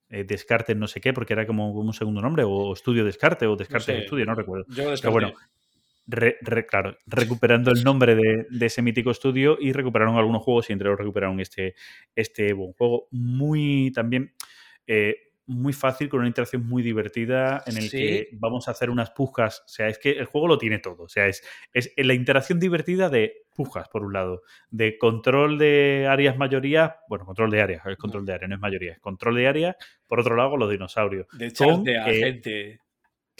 eh, 0.09 0.23
Descarte, 0.25 0.75
no 0.75 0.87
sé 0.87 0.99
qué, 0.99 1.13
porque 1.13 1.33
era 1.33 1.47
como, 1.47 1.71
un 1.71 1.93
segundo 1.93 2.21
nombre, 2.21 2.43
o 2.45 2.73
Estudio 2.73 3.05
Descarte, 3.05 3.45
o 3.47 3.55
Descarte 3.55 3.93
sé. 3.93 3.99
Estudio, 3.99 4.25
no 4.25 4.35
recuerdo. 4.35 4.65
Yo 4.69 4.93
Pero 4.99 5.11
bueno, 5.11 5.33
re- 6.07 6.37
re- 6.41 6.65
claro, 6.65 6.97
recuperando 7.05 7.71
el 7.71 7.83
nombre 7.83 8.15
de, 8.15 8.45
de 8.49 8.65
ese 8.65 8.81
mítico 8.81 9.11
estudio 9.11 9.57
y 9.59 9.71
recuperaron 9.71 10.17
algunos 10.17 10.43
juegos 10.43 10.69
y 10.69 10.73
entre 10.73 10.89
ellos 10.89 10.99
recuperaron 10.99 11.39
este, 11.39 11.75
este. 12.15 12.53
Un 12.53 12.73
juego 12.73 13.07
muy 13.11 13.91
también 13.93 14.33
eh, 14.87 15.15
muy 15.47 15.73
fácil, 15.73 16.07
con 16.07 16.19
una 16.19 16.27
interacción 16.27 16.65
muy 16.67 16.83
divertida 16.83 17.63
en 17.65 17.77
el 17.77 17.83
Sí. 17.83 17.97
que 17.97 18.29
vamos 18.33 18.67
a 18.67 18.71
hacer 18.71 18.89
unas 18.89 19.11
pujas. 19.11 19.63
O 19.65 19.69
sea, 19.69 19.87
es 19.87 19.97
que 19.97 20.11
el 20.11 20.25
juego 20.25 20.47
lo 20.47 20.57
tiene 20.57 20.79
todo. 20.79 21.03
O 21.03 21.09
sea, 21.09 21.27
es, 21.27 21.43
es 21.73 21.91
la 21.97 22.13
interacción 22.13 22.59
divertida 22.59 23.09
de 23.09 23.43
pujas, 23.55 23.89
por 23.89 24.03
un 24.03 24.13
lado, 24.13 24.43
de 24.69 24.97
control 24.97 25.57
de 25.57 26.07
áreas 26.09 26.37
mayoría, 26.37 26.97
bueno, 27.09 27.25
control 27.25 27.51
de 27.51 27.61
áreas, 27.61 27.85
es 27.85 27.97
control 27.97 28.25
de 28.25 28.33
área, 28.33 28.47
no 28.47 28.55
es 28.55 28.61
mayoría, 28.61 28.93
es 28.93 28.99
control 28.99 29.35
de 29.35 29.47
área, 29.47 29.77
por 30.07 30.19
otro 30.19 30.35
lado, 30.35 30.55
los 30.57 30.69
dinosaurios. 30.71 31.27
de 31.33 31.47
echarte 31.47 31.97
a 31.97 32.09
eh, 32.09 32.15
gente. 32.15 32.80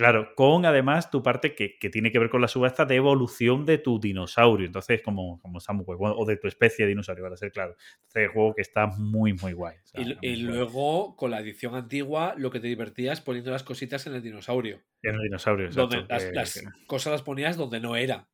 Claro, 0.02 0.34
con 0.36 0.66
además 0.66 1.12
tu 1.12 1.22
parte 1.22 1.54
que, 1.54 1.78
que 1.78 1.92
tiene 1.92 2.12
que 2.12 2.18
ver 2.18 2.32
con 2.32 2.42
la 2.42 2.48
subasta 2.48 2.86
de 2.86 2.96
evolución 2.96 3.68
de 3.68 3.78
tu 3.78 4.00
dinosaurio. 4.00 4.66
Entonces, 4.66 5.02
como, 5.04 5.40
como. 5.40 5.60
Bueno, 5.86 6.16
O 6.18 6.26
de 6.26 6.38
tu 6.38 6.48
especie 6.48 6.86
de 6.86 6.90
dinosaurio, 6.90 7.24
para 7.24 7.38
ser 7.38 7.52
claro. 7.52 7.76
Entonces, 8.08 8.32
juego 8.34 8.56
que 8.56 8.64
está 8.64 8.88
muy, 8.88 9.34
muy 9.34 9.54
guay. 9.54 9.78
O 9.78 9.86
sea, 9.86 10.02
Y, 10.02 10.06
muy 10.06 10.18
y 10.22 10.30
guay. 10.32 10.42
luego, 10.42 11.16
con 11.16 11.30
la 11.30 11.40
edición 11.40 11.76
antigua, 11.76 12.34
lo 12.36 12.50
que 12.50 12.60
te 12.60 12.66
divertías 12.68 13.22
poniendo 13.22 13.52
las 13.52 13.62
cositas 13.62 14.08
en 14.08 14.16
el 14.16 14.24
dinosaurio. 14.24 14.82
En 15.04 15.14
el 15.14 15.22
dinosaurio, 15.22 15.70
Donde 15.70 15.98
exacto, 15.98 16.14
las, 16.16 16.26
que- 16.26 16.34
las 16.34 16.54
que- 16.56 16.86
cosas 16.88 17.12
las 17.12 17.22
ponías 17.22 17.56
donde 17.56 17.80
no 17.80 17.96
era. 17.96 18.28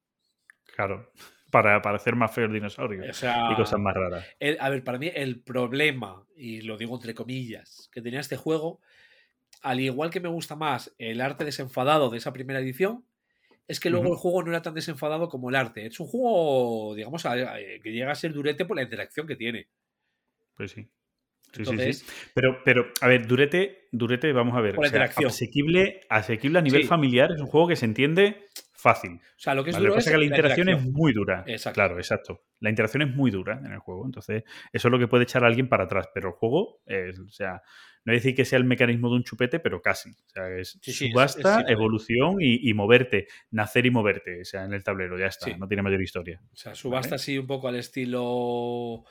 claro. 0.73 1.11
Para, 1.49 1.81
para 1.81 1.95
hacer 1.95 2.13
más 2.17 2.33
feo 2.35 2.43
el 2.45 2.51
dinosaurio. 2.53 3.09
O 3.09 3.13
sea, 3.13 3.47
Y 3.53 3.55
cosas 3.55 3.79
más 3.79 3.93
raras. 3.95 4.25
el- 4.39 4.57
a 4.59 4.69
ver, 4.69 4.83
para 4.83 4.97
mí 4.97 5.09
el 5.15 5.41
problema, 5.41 6.25
y 6.35 6.59
lo 6.61 6.77
digo 6.77 6.93
entre 6.95 7.13
comillas, 7.13 7.89
que 7.93 8.01
tenía 8.01 8.19
este 8.19 8.35
juego, 8.35 8.81
al 9.63 9.79
igual 9.79 10.09
que 10.09 10.19
me 10.19 10.29
gusta 10.29 10.55
más 10.55 10.93
el 10.97 11.21
arte 11.21 11.45
desenfadado 11.45 12.09
de 12.09 12.17
esa 12.17 12.33
primera 12.33 12.59
edición, 12.59 13.03
es 13.67 13.79
que 13.79 13.89
luego 13.89 14.07
el 14.07 14.15
juego 14.15 14.43
no 14.43 14.49
era 14.51 14.61
tan 14.61 14.73
desenfadado 14.73 15.27
como 15.29 15.49
el 15.49 15.55
arte. 15.55 15.85
Es 15.85 15.99
un 15.99 16.07
juego, 16.07 16.95
digamos, 16.95 17.25
a- 17.25 17.33
a- 17.33 17.57
que 17.83 17.91
llega 17.91 18.11
a 18.11 18.15
ser 18.15 18.31
durete 18.33 18.63
por 18.65 18.77
la 18.77 18.83
interacción 18.83 19.27
que 19.27 19.35
tiene. 19.35 19.67
Pues 20.55 20.71
sí. 20.71 20.87
Sí, 21.53 21.59
Entonces, 21.61 21.99
sí, 21.99 22.05
sí. 22.05 22.29
Pero, 22.33 22.59
pero, 22.65 22.87
a 23.01 23.07
ver, 23.07 23.25
Durete, 23.25 23.87
Durete, 23.91 24.33
vamos 24.33 24.55
a 24.57 24.61
ver. 24.61 24.75
Por 24.75 24.83
la 24.83 24.87
o 24.87 24.91
sea, 24.91 24.97
interacción. 24.99 25.29
asequible, 25.29 26.01
asequible 26.09 26.59
a 26.59 26.61
nivel 26.61 26.81
Sí. 26.83 26.87
familiar, 26.87 27.31
es 27.31 27.39
un 27.39 27.47
juego 27.47 27.67
que 27.69 27.77
se 27.77 27.85
entiende 27.85 28.45
fácil. 28.77 29.13
o 29.15 29.39
sea, 29.39 29.55
lo 29.55 29.63
que 29.63 29.71
es 29.71 29.75
Vale, 29.75 29.87
lo 29.87 29.93
que 29.93 29.97
pasa 29.97 30.09
es 30.11 30.13
que 30.13 30.19
la 30.19 30.25
interacción 30.25 30.69
es 30.69 30.83
muy 30.83 31.11
dura. 31.11 31.43
Exacto. 31.47 31.75
Claro, 31.75 31.97
exacto. 31.97 32.43
La 32.59 32.69
interacción 32.69 33.01
es 33.01 33.15
muy 33.15 33.31
dura 33.31 33.59
en 33.63 33.73
el 33.73 33.79
juego. 33.79 34.05
Entonces, 34.05 34.43
eso 34.71 34.87
es 34.87 34.91
lo 34.91 34.99
que 34.99 35.07
puede 35.07 35.23
echar 35.23 35.43
a 35.43 35.47
alguien 35.47 35.67
para 35.67 35.85
atrás. 35.85 36.07
Pero 36.13 36.29
el 36.29 36.35
juego, 36.35 36.81
es, 36.85 37.19
o 37.19 37.29
sea, 37.29 37.63
no 38.05 38.11
voy 38.11 38.15
a 38.15 38.19
decir 38.19 38.35
que 38.35 38.45
sea 38.45 38.57
el 38.57 38.65
mecanismo 38.65 39.09
de 39.09 39.15
un 39.15 39.23
chupete, 39.23 39.59
pero 39.59 39.81
casi. 39.81 40.11
O 40.11 40.29
sea, 40.29 40.49
es 40.49 40.79
Sí, 40.81 40.93
sí, 40.93 41.09
subasta, 41.09 41.61
es 41.61 41.69
evolución 41.69 42.37
y, 42.39 42.69
y 42.69 42.73
moverte. 42.73 43.27
Nacer 43.51 43.85
y 43.85 43.91
moverte. 43.91 44.41
O 44.41 44.45
sea, 44.45 44.63
en 44.65 44.73
el 44.73 44.83
tablero, 44.83 45.17
ya 45.19 45.25
está. 45.25 45.47
Sí. 45.47 45.55
No 45.57 45.67
tiene 45.67 45.83
mayor 45.83 46.01
historia. 46.01 46.39
O 46.53 46.55
sea, 46.55 46.75
subasta 46.75 47.09
Vale. 47.09 47.15
así 47.15 47.37
un 47.37 47.47
poco 47.47 47.67
al 47.67 47.75
estilo. 47.75 49.03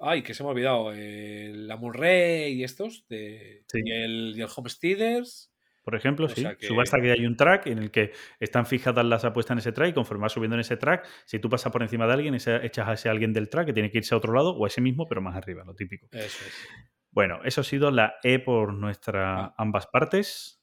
Ay, 0.00 0.22
que 0.22 0.34
se 0.34 0.42
me 0.42 0.48
ha 0.48 0.52
olvidado. 0.52 0.92
El 0.92 1.70
Amurrey 1.70 2.54
y 2.54 2.64
estos. 2.64 3.04
De... 3.08 3.64
Sí. 3.66 3.80
Y, 3.84 3.90
el, 3.92 4.34
y 4.36 4.40
el 4.40 4.48
Homesteaders. 4.54 5.49
Por 5.90 5.96
ejemplo, 5.98 6.26
O 6.26 6.28
sí. 6.28 6.44
que- 6.56 6.68
Subasta 6.68 7.00
que 7.00 7.10
hay 7.10 7.26
un 7.26 7.36
track 7.36 7.66
en 7.66 7.78
el 7.78 7.90
que 7.90 8.12
están 8.38 8.64
fijadas 8.64 9.04
las 9.04 9.24
apuestas 9.24 9.56
en 9.56 9.58
ese 9.58 9.72
track 9.72 9.88
y 9.90 9.92
conforme 9.92 10.22
vas 10.22 10.32
subiendo 10.32 10.54
en 10.54 10.60
ese 10.60 10.76
track, 10.76 11.04
si 11.24 11.40
tú 11.40 11.48
pasas 11.48 11.72
por 11.72 11.82
encima 11.82 12.06
de 12.06 12.12
alguien, 12.12 12.34
ese- 12.36 12.64
echas 12.64 12.86
a 12.86 12.92
ese 12.92 13.08
alguien 13.08 13.32
del 13.32 13.48
track 13.48 13.66
que 13.66 13.72
tiene 13.72 13.90
que 13.90 13.98
irse 13.98 14.14
a 14.14 14.18
otro 14.18 14.32
lado 14.32 14.50
o 14.56 14.64
a 14.64 14.68
ese 14.68 14.80
mismo, 14.80 15.08
pero 15.08 15.20
más 15.20 15.34
arriba, 15.36 15.64
lo 15.66 15.74
típico. 15.74 16.06
Eso 16.12 16.44
es. 16.46 16.68
Bueno, 17.10 17.40
eso 17.44 17.62
ha 17.62 17.64
sido 17.64 17.90
la 17.90 18.14
E 18.22 18.38
por 18.38 18.72
nuestra 18.72 19.46
Ah. 19.46 19.54
ambas 19.58 19.88
partes. 19.88 20.62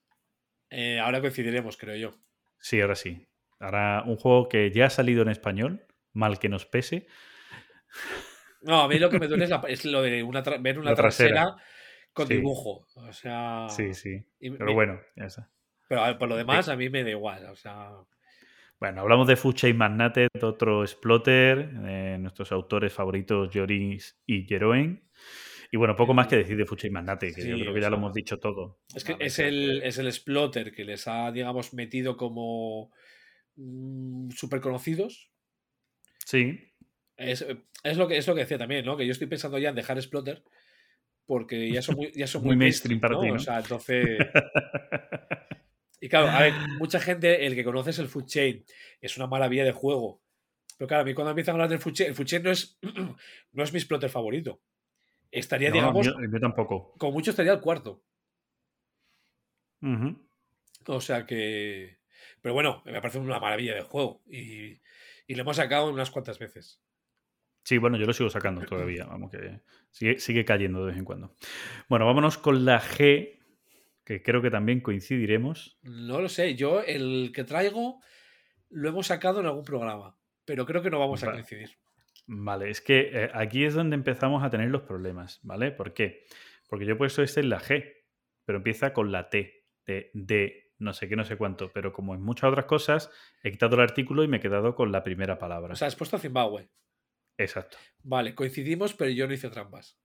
Eh, 0.70 0.98
ahora 0.99 1.20
coincidiremos, 1.20 1.76
creo 1.76 1.98
yo. 1.98 2.14
Sí, 2.60 2.80
ahora 2.80 2.95
sí. 2.95 3.28
Ahora 3.60 4.04
un 4.06 4.16
juego 4.16 4.48
que 4.48 4.72
ya 4.72 4.86
ha 4.86 4.90
salido 4.90 5.24
en 5.24 5.30
español, 5.30 5.86
mal 6.14 6.40
que 6.40 6.48
nos 6.48 6.66
pese. 6.66 7.06
No, 8.62 8.82
a 8.82 8.88
mí 8.88 8.98
lo 8.99 9.10
que 9.10 9.20
me 9.20 9.28
duele 9.28 9.44
es, 9.45 9.49
la- 9.49 9.64
es 9.68 9.86
lo 9.86 10.02
de 10.02 10.24
una 10.24 10.41
ver 10.41 10.80
una 10.80 10.90
La 10.91 10.95
trasera. 10.95 11.30
trasera 11.44 11.64
con 12.18 12.27
Sí. 12.27 12.34
dibujo. 12.35 12.85
O 12.95 13.14
sea. 13.14 13.68
Sí, 13.69 13.94
sí. 13.94 14.23
y 14.39 14.49
Pero 14.52 14.65
me- 14.65 14.73
bueno, 14.73 14.99
ya 15.15 15.26
está. 15.26 15.49
Pero 15.88 16.02
ver, 16.03 16.18
por 16.18 16.27
lo 16.27 16.35
demás, 16.35 16.68
a 16.68 16.76
mí 16.76 16.89
me 16.89 17.03
da 17.03 17.11
igual. 17.11 17.45
O 17.45 17.56
sea. 17.56 17.91
Bueno, 18.80 19.02
hablamos 19.02 19.27
de 19.27 19.35
Food 19.35 19.56
Chain 19.56 19.77
Magnate, 19.77 20.27
de 20.34 20.45
otro 20.45 20.84
exploter, 20.84 21.72
nuestros 22.19 22.52
autores 22.52 22.91
favoritos, 22.94 23.49
Joris 23.53 24.19
y 24.26 24.44
Jeroen. 24.45 25.03
Y 25.72 25.77
bueno, 25.77 25.95
poco 25.95 26.14
más 26.14 26.27
que 26.27 26.38
decir 26.38 26.56
de 26.57 26.65
Food 26.65 26.77
Chain 26.80 26.94
Magnate, 26.94 27.34
que 27.34 27.41
Sí, 27.41 27.49
yo 27.49 27.57
creo 27.60 27.73
que 27.73 27.81
ya 27.81 27.89
lo 27.89 27.98
hemos 27.98 28.14
dicho 28.14 28.38
todo. 28.39 28.80
Es 28.95 29.03
que 29.03 29.14
Vale, 29.14 29.26
es 29.26 29.39
el, 29.39 29.81
es 29.84 29.98
el 29.98 30.07
exploter 30.07 30.72
que 30.73 30.85
les 30.85 31.07
ha, 31.07 31.31
digamos, 31.31 31.73
metido 31.73 32.18
como 32.18 32.91
súper 34.35 34.61
conocidos. 34.61 35.31
Sí, 36.26 36.60
Es, 37.15 37.44
es 37.84 37.98
lo 37.98 38.07
que, 38.07 38.18
es 38.18 38.27
lo 38.27 38.35
que 38.35 38.41
decía 38.41 38.57
también, 38.60 38.85
¿no? 38.85 38.95
Que 38.95 39.06
yo 39.07 39.11
estoy 39.11 39.26
pensando 39.27 39.57
ya 39.57 39.69
en 39.69 39.76
dejar 39.76 39.98
exploter 39.98 40.44
porque 41.28 41.70
ya 41.70 41.82
son 41.82 41.95
muy, 41.98 42.12
ya 42.14 42.26
son 42.26 42.41
Muy 42.41 42.56
muy, 42.56 42.66
mainstream 42.66 42.99
para 42.99 43.16
¿no? 43.16 43.22
ti, 43.22 43.28
¿no? 43.28 43.34
O 43.36 43.40
sea, 43.40 43.60
entonces. 43.60 44.18
Y 45.99 46.10
claro, 46.10 46.30
a 46.30 46.41
ver, 46.41 46.54
mucha 46.78 46.99
gente, 46.99 47.48
el 47.48 47.56
que 47.56 47.64
conoce 47.64 47.90
es 47.90 47.98
el 47.98 48.08
Food 48.08 48.26
Chain, 48.28 48.64
es 49.02 49.18
una 49.18 49.26
maravilla 49.26 49.64
de 49.64 49.72
juego. 49.72 50.22
Pero 50.78 50.88
claro, 50.88 51.02
a 51.02 51.06
mí 51.06 51.16
cuando 51.16 51.32
empiezan 51.32 51.54
a 51.54 51.56
hablar 51.56 51.70
del 51.70 51.80
Food 51.80 51.94
Chain, 51.94 52.10
el 52.10 52.16
Food 52.16 52.26
Chain 52.26 52.44
no 52.44 52.52
es, 52.52 52.80
no 53.52 53.64
es 53.64 53.74
mi 53.74 53.80
exploter 53.80 54.10
favorito. 54.10 54.62
Estaría, 55.32 55.70
no, 55.70 55.76
digamos, 55.76 56.06
yo, 56.06 56.14
yo 56.32 56.40
tampoco. 56.40 56.94
como 56.99 57.14
mucho 57.14 57.32
estaría 57.32 57.52
el 57.52 57.62
cuarto. 57.62 58.04
Ujú. 59.82 60.30
O 60.86 61.02
sea 61.02 61.26
que. 61.26 61.98
Pero 62.41 62.54
bueno, 62.54 62.84
me 62.86 63.02
parece 63.02 63.18
una 63.18 63.40
maravilla 63.40 63.74
de 63.74 63.82
juego. 63.82 64.22
Y, 64.28 64.80
y 65.26 65.36
lo 65.36 65.41
hemos 65.41 65.58
sacado 65.58 65.90
unas 65.90 66.12
cuantas 66.12 66.38
veces. 66.38 66.80
Sí, 67.68 67.80
bueno, 67.80 67.98
yo 67.98 68.06
lo 68.06 68.14
sigo 68.14 68.30
sacando 68.30 68.61
todavía, 68.61 69.03
vamos, 69.03 69.30
que 69.30 69.60
sigue, 69.91 70.19
sigue 70.19 70.45
cayendo 70.45 70.80
de 70.80 70.91
vez 70.91 70.98
en 70.98 71.03
cuando. 71.03 71.35
Bueno, 71.89 72.06
vámonos 72.06 72.38
con 72.38 72.64
la 72.64 72.80
G, 72.80 73.41
que 74.06 74.23
creo 74.23 74.41
que 74.41 74.49
también 74.49 74.80
coincidiremos. 74.80 75.77
No 75.84 76.22
lo 76.22 76.30
sé. 76.30 76.56
Yo, 76.56 76.81
el 76.81 77.34
que 77.35 77.44
traigo, 77.44 77.99
lo 78.69 78.88
hemos 78.88 79.07
sacado 79.07 79.41
en 79.41 79.48
algún 79.48 79.65
programa. 79.65 80.15
Pero 80.45 80.65
creo 80.65 80.81
que 80.81 80.89
no 80.89 80.98
vamos 80.98 81.22
a 81.23 81.31
coincidir. 81.34 81.72
Vale, 82.26 82.69
es 82.69 82.80
que 82.80 83.10
eh, 83.11 83.31
aquí 83.34 83.65
es 83.65 83.73
donde 83.73 83.98
empezamos 83.98 84.45
a 84.45 84.49
tener 84.49 84.69
los 84.69 84.84
problemas, 84.84 85.41
¿vale? 85.44 85.72
¿Por 85.72 85.94
qué? 85.94 86.23
Porque 86.69 86.85
yo 86.85 86.94
he 86.94 86.98
puesto 86.98 87.22
este 87.22 87.41
en 87.41 87.49
la 87.49 87.60
G, 87.60 87.95
pero 88.45 88.60
empieza 88.60 88.94
con 88.94 89.11
la 89.11 89.30
T, 89.30 89.65
de, 89.85 90.10
de 90.14 90.72
no 90.80 90.94
sé 90.94 91.10
qué, 91.10 91.18
no 91.18 91.26
sé 91.26 91.35
cuánto, 91.35 91.69
pero 91.73 91.91
como 91.91 92.15
en 92.15 92.22
muchas 92.22 92.49
otras 92.49 92.64
cosas, 92.64 93.11
he 93.44 93.52
quitado 93.52 93.76
el 93.76 93.81
artículo 93.81 94.23
y 94.23 94.30
me 94.30 94.38
he 94.38 94.39
quedado 94.39 94.73
con 94.73 94.94
la 94.94 95.03
primera 95.03 95.38
palabra. 95.38 95.73
O 95.73 95.76
sea, 95.76 95.89
has 95.89 95.98
puesto 95.98 96.18
Zimbabue. 96.18 96.69
Exacto. 97.38 97.77
Vale, 98.03 98.34
coincidimos, 98.35 98.93
pero 98.93 99.11
yo 99.11 99.27
no 99.27 99.34
hice 99.34 99.49
trampas. 99.49 99.97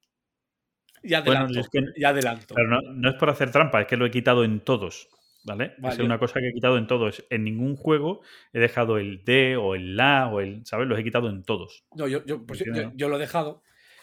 Ya 1.03 1.19
adelanto. 1.19 1.55
yo 1.55 1.61
es 1.61 1.69
que- 1.69 2.01
Ya 2.01 2.11
adelanto. 2.11 2.55
Claro, 2.55 2.69
no, 2.71 2.81
no 2.93 3.09
es 3.11 3.17
por 3.17 3.31
hacer 3.31 3.51
trampa, 3.51 3.81
es 3.81 3.87
que 3.87 3.97
lo 3.97 4.07
he 4.07 4.11
quitado 4.11 4.45
en 4.45 4.61
todos, 4.61 5.09
¿vale? 5.45 5.75
Vale, 5.79 5.95
es 5.95 6.01
una 6.01 6.19
cosa 6.19 6.41
que 6.41 6.49
he 6.49 6.53
quitado 6.53 6.79
en 6.79 6.87
todos. 6.87 7.25
En 7.31 7.45
ningún 7.45 7.77
juego 7.77 8.23
he 8.53 8.61
dejado 8.61 8.99
el 8.99 9.25
D 9.25 9.57
o 9.57 9.75
el 9.75 9.97
La 9.97 10.29
o 10.29 10.41
el, 10.41 10.65
¿sabes? 10.67 10.87
Los 10.87 10.99
he 10.99 11.05
quitado 11.05 11.29
en 11.29 11.43
todos. 11.43 11.85
No, 11.95 12.07
yo, 12.07 12.25
yo, 12.25 12.45
pues 12.47 12.63
yo- 12.95 13.09
lo 13.09 13.17
he 13.17 13.21
dejado. 13.21 13.63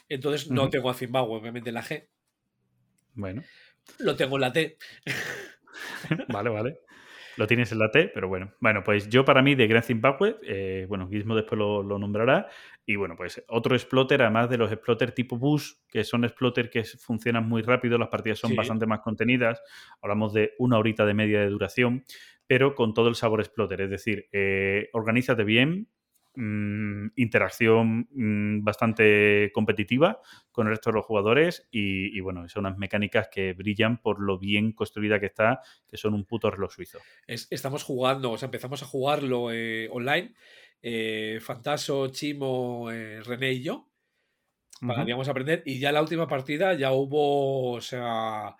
Entonces 0.10 0.49
no 0.49 0.69
tengo 0.69 0.89
a 0.89 0.93
Zimbabue, 0.95 1.38
obviamente, 1.39 1.69
en 1.69 1.76
la 1.76 1.84
G. 1.84 2.10
Bueno, 3.14 3.43
Lo 3.99 4.15
tengo 4.15 4.35
en 4.38 4.41
la 4.41 4.51
T. 4.53 4.77
vale, 6.30 6.49
vale. 6.49 6.80
Lo 7.40 7.48
tienes 7.48 7.72
en 7.72 7.80
la 7.80 7.90
T, 7.90 8.11
pero 8.14 8.28
bueno. 8.28 8.52
Bueno, 8.60 8.84
pues 8.84 9.07
yo 9.07 9.24
para 9.24 9.41
mí 9.41 9.56
de 9.56 9.66
Gran 9.66 9.82
Zimbabwe, 9.84 10.36
eh, 10.44 10.86
bueno, 10.90 11.07
Gizmo 11.07 11.36
después 11.38 11.57
lo, 11.57 11.82
lo 11.82 11.98
nombrará. 11.98 12.48
Y 12.86 12.98
bueno, 12.98 13.16
pues 13.16 13.41
otro 13.48 13.76
exploter, 13.76 14.22
además 14.22 14.49
de 14.49 14.57
los 14.57 14.70
exploter 14.74 15.14
tipo 15.14 15.38
bus, 15.38 15.82
que 15.88 16.03
son 16.03 16.26
exploter 16.26 16.70
que 16.70 16.84
funcionan 16.84 17.48
muy 17.48 17.61
rápido, 17.61 17.98
las 17.98 18.10
partidas 18.10 18.40
son 18.40 18.52
Sí. 18.52 18.57
bastante 18.57 18.86
más 18.86 18.99
contenidas. 18.99 19.61
Hablamos 20.02 20.34
de 20.34 20.52
una 20.60 20.78
horita 20.78 21.06
de 21.06 21.14
media 21.14 21.40
de 21.40 21.48
duración, 21.48 22.03
pero 22.45 22.76
con 22.76 22.94
todo 22.94 23.07
el 23.07 23.16
sabor 23.16 23.40
exploter. 23.40 23.80
Es 23.82 23.90
decir, 23.90 24.28
eh, 24.34 24.90
organízate 24.91 25.45
bien, 25.45 25.88
mm, 26.40 27.11
interacción 27.16 28.07
mm, 28.11 28.64
bastante 28.64 29.52
competitiva 29.53 30.22
con 30.52 30.68
el 30.68 30.72
resto 30.74 30.90
de 30.90 30.95
los 30.95 31.06
jugadores 31.06 31.68
y, 31.72 32.16
y, 32.18 32.22
bueno, 32.22 32.48
son 32.49 32.66
unas 32.66 32.78
mecánicas 32.78 33.28
que 33.30 33.53
brillan 33.53 34.02
por 34.02 34.22
lo 34.22 34.40
bien 34.40 34.72
construida 34.72 35.20
que 35.20 35.28
está, 35.28 35.61
que 35.88 35.98
son 35.98 36.14
un 36.14 36.26
puto 36.26 36.49
reloj 36.49 36.72
suizo. 36.72 36.99
Es- 37.28 37.48
estamos 37.52 37.84
jugando, 37.84 38.32
o 38.32 38.38
sea, 38.38 38.48
empezamos 38.48 38.82
a 38.84 38.86
jugarlo 38.86 39.52
eh, 39.52 39.90
online 39.91 40.34
eh, 40.82 41.40
Fantaso, 41.41 42.07
Chimo, 42.07 42.90
eh, 42.91 43.22
René 43.24 43.52
y 43.53 43.64
yo. 43.64 43.86
Para, 44.86 45.03
digamos, 45.03 45.28
aprender. 45.28 45.61
Y 45.66 45.80
ya 45.80 45.91
la 45.91 46.02
última 46.02 46.28
partida 46.28 46.74
ya 46.74 46.91
hubo, 46.94 47.74
o 47.74 47.82
sea, 47.82 48.56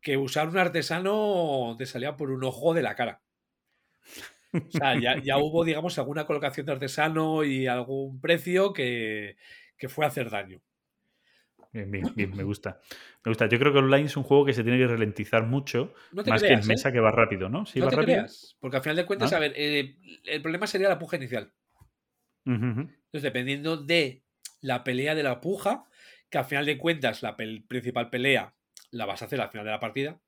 que 0.00 0.16
usar 0.16 0.48
un 0.48 0.58
artesano 0.58 1.76
te 1.78 1.86
salía 1.86 2.16
por 2.16 2.30
un 2.30 2.44
ojo 2.44 2.74
de 2.74 2.82
la 2.82 2.94
cara. 2.96 3.22
O 4.52 4.70
sea, 4.70 4.98
ya, 5.00 5.22
ya 5.22 5.38
hubo, 5.38 5.64
digamos, 5.64 5.98
alguna 5.98 6.26
colocación 6.26 6.66
de 6.66 6.72
artesano 6.72 7.44
y 7.44 7.66
algún 7.66 8.20
precio 8.20 8.72
que, 8.72 9.36
que 9.76 9.88
fue 9.88 10.04
a 10.04 10.08
hacer 10.08 10.28
daño. 10.30 10.60
Bien, 11.72 11.88
bien, 11.88 12.12
bien, 12.16 12.36
me 12.36 12.42
gusta. 12.42 12.80
Me 13.24 13.30
gusta. 13.30 13.46
Yo 13.48 13.58
creo 13.60 13.72
que 13.72 13.78
online 13.78 14.06
es 14.06 14.16
un 14.16 14.24
juego 14.24 14.44
que 14.44 14.52
se 14.52 14.64
tiene 14.64 14.76
que 14.78 14.88
ralentizar 14.88 15.44
mucho, 15.46 15.94
No 16.10 16.24
más 16.24 16.42
que 16.42 16.52
en 16.52 16.58
¿eh? 16.60 16.64
mesa 16.66 16.90
que 16.90 16.98
va 16.98 17.12
rápido, 17.12 17.48
¿no? 17.48 17.64
Sí, 17.64 17.78
no 17.78 17.84
va 17.84 17.90
te 17.90 17.96
rápido. 17.96 18.16
creas, 18.18 18.56
porque 18.58 18.78
al 18.78 18.82
final 18.82 18.96
de 18.96 19.06
cuentas, 19.06 19.32
Ah. 19.32 19.36
a 19.36 19.40
ver, 19.40 19.52
eh, 19.54 19.94
el 20.24 20.42
problema 20.42 20.66
sería 20.66 20.88
la 20.88 20.98
puja 20.98 21.16
inicial. 21.16 21.52
Entonces, 22.44 23.22
dependiendo 23.22 23.76
de 23.76 24.24
la 24.60 24.82
pelea 24.82 25.14
de 25.14 25.22
la 25.22 25.40
puja, 25.40 25.84
que 26.28 26.38
al 26.38 26.44
final 26.44 26.66
de 26.66 26.78
cuentas 26.78 27.22
la 27.22 27.36
pel- 27.36 27.64
principal 27.66 28.10
pelea 28.10 28.54
la 28.90 29.06
vas 29.06 29.22
a 29.22 29.26
hacer 29.26 29.40
al 29.40 29.50
final 29.50 29.64
de 29.64 29.70
la 29.70 29.78
partida, 29.80 30.20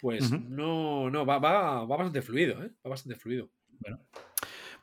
pues 0.00 0.30
no, 0.30 1.10
no, 1.10 1.26
va, 1.26 1.38
va, 1.38 1.84
va 1.84 1.96
bastante 1.96 2.22
fluido, 2.22 2.62
¿eh? 2.62 2.70
Va 2.84 2.90
bastante 2.90 3.18
fluido. 3.18 3.50
Bueno. 3.80 4.00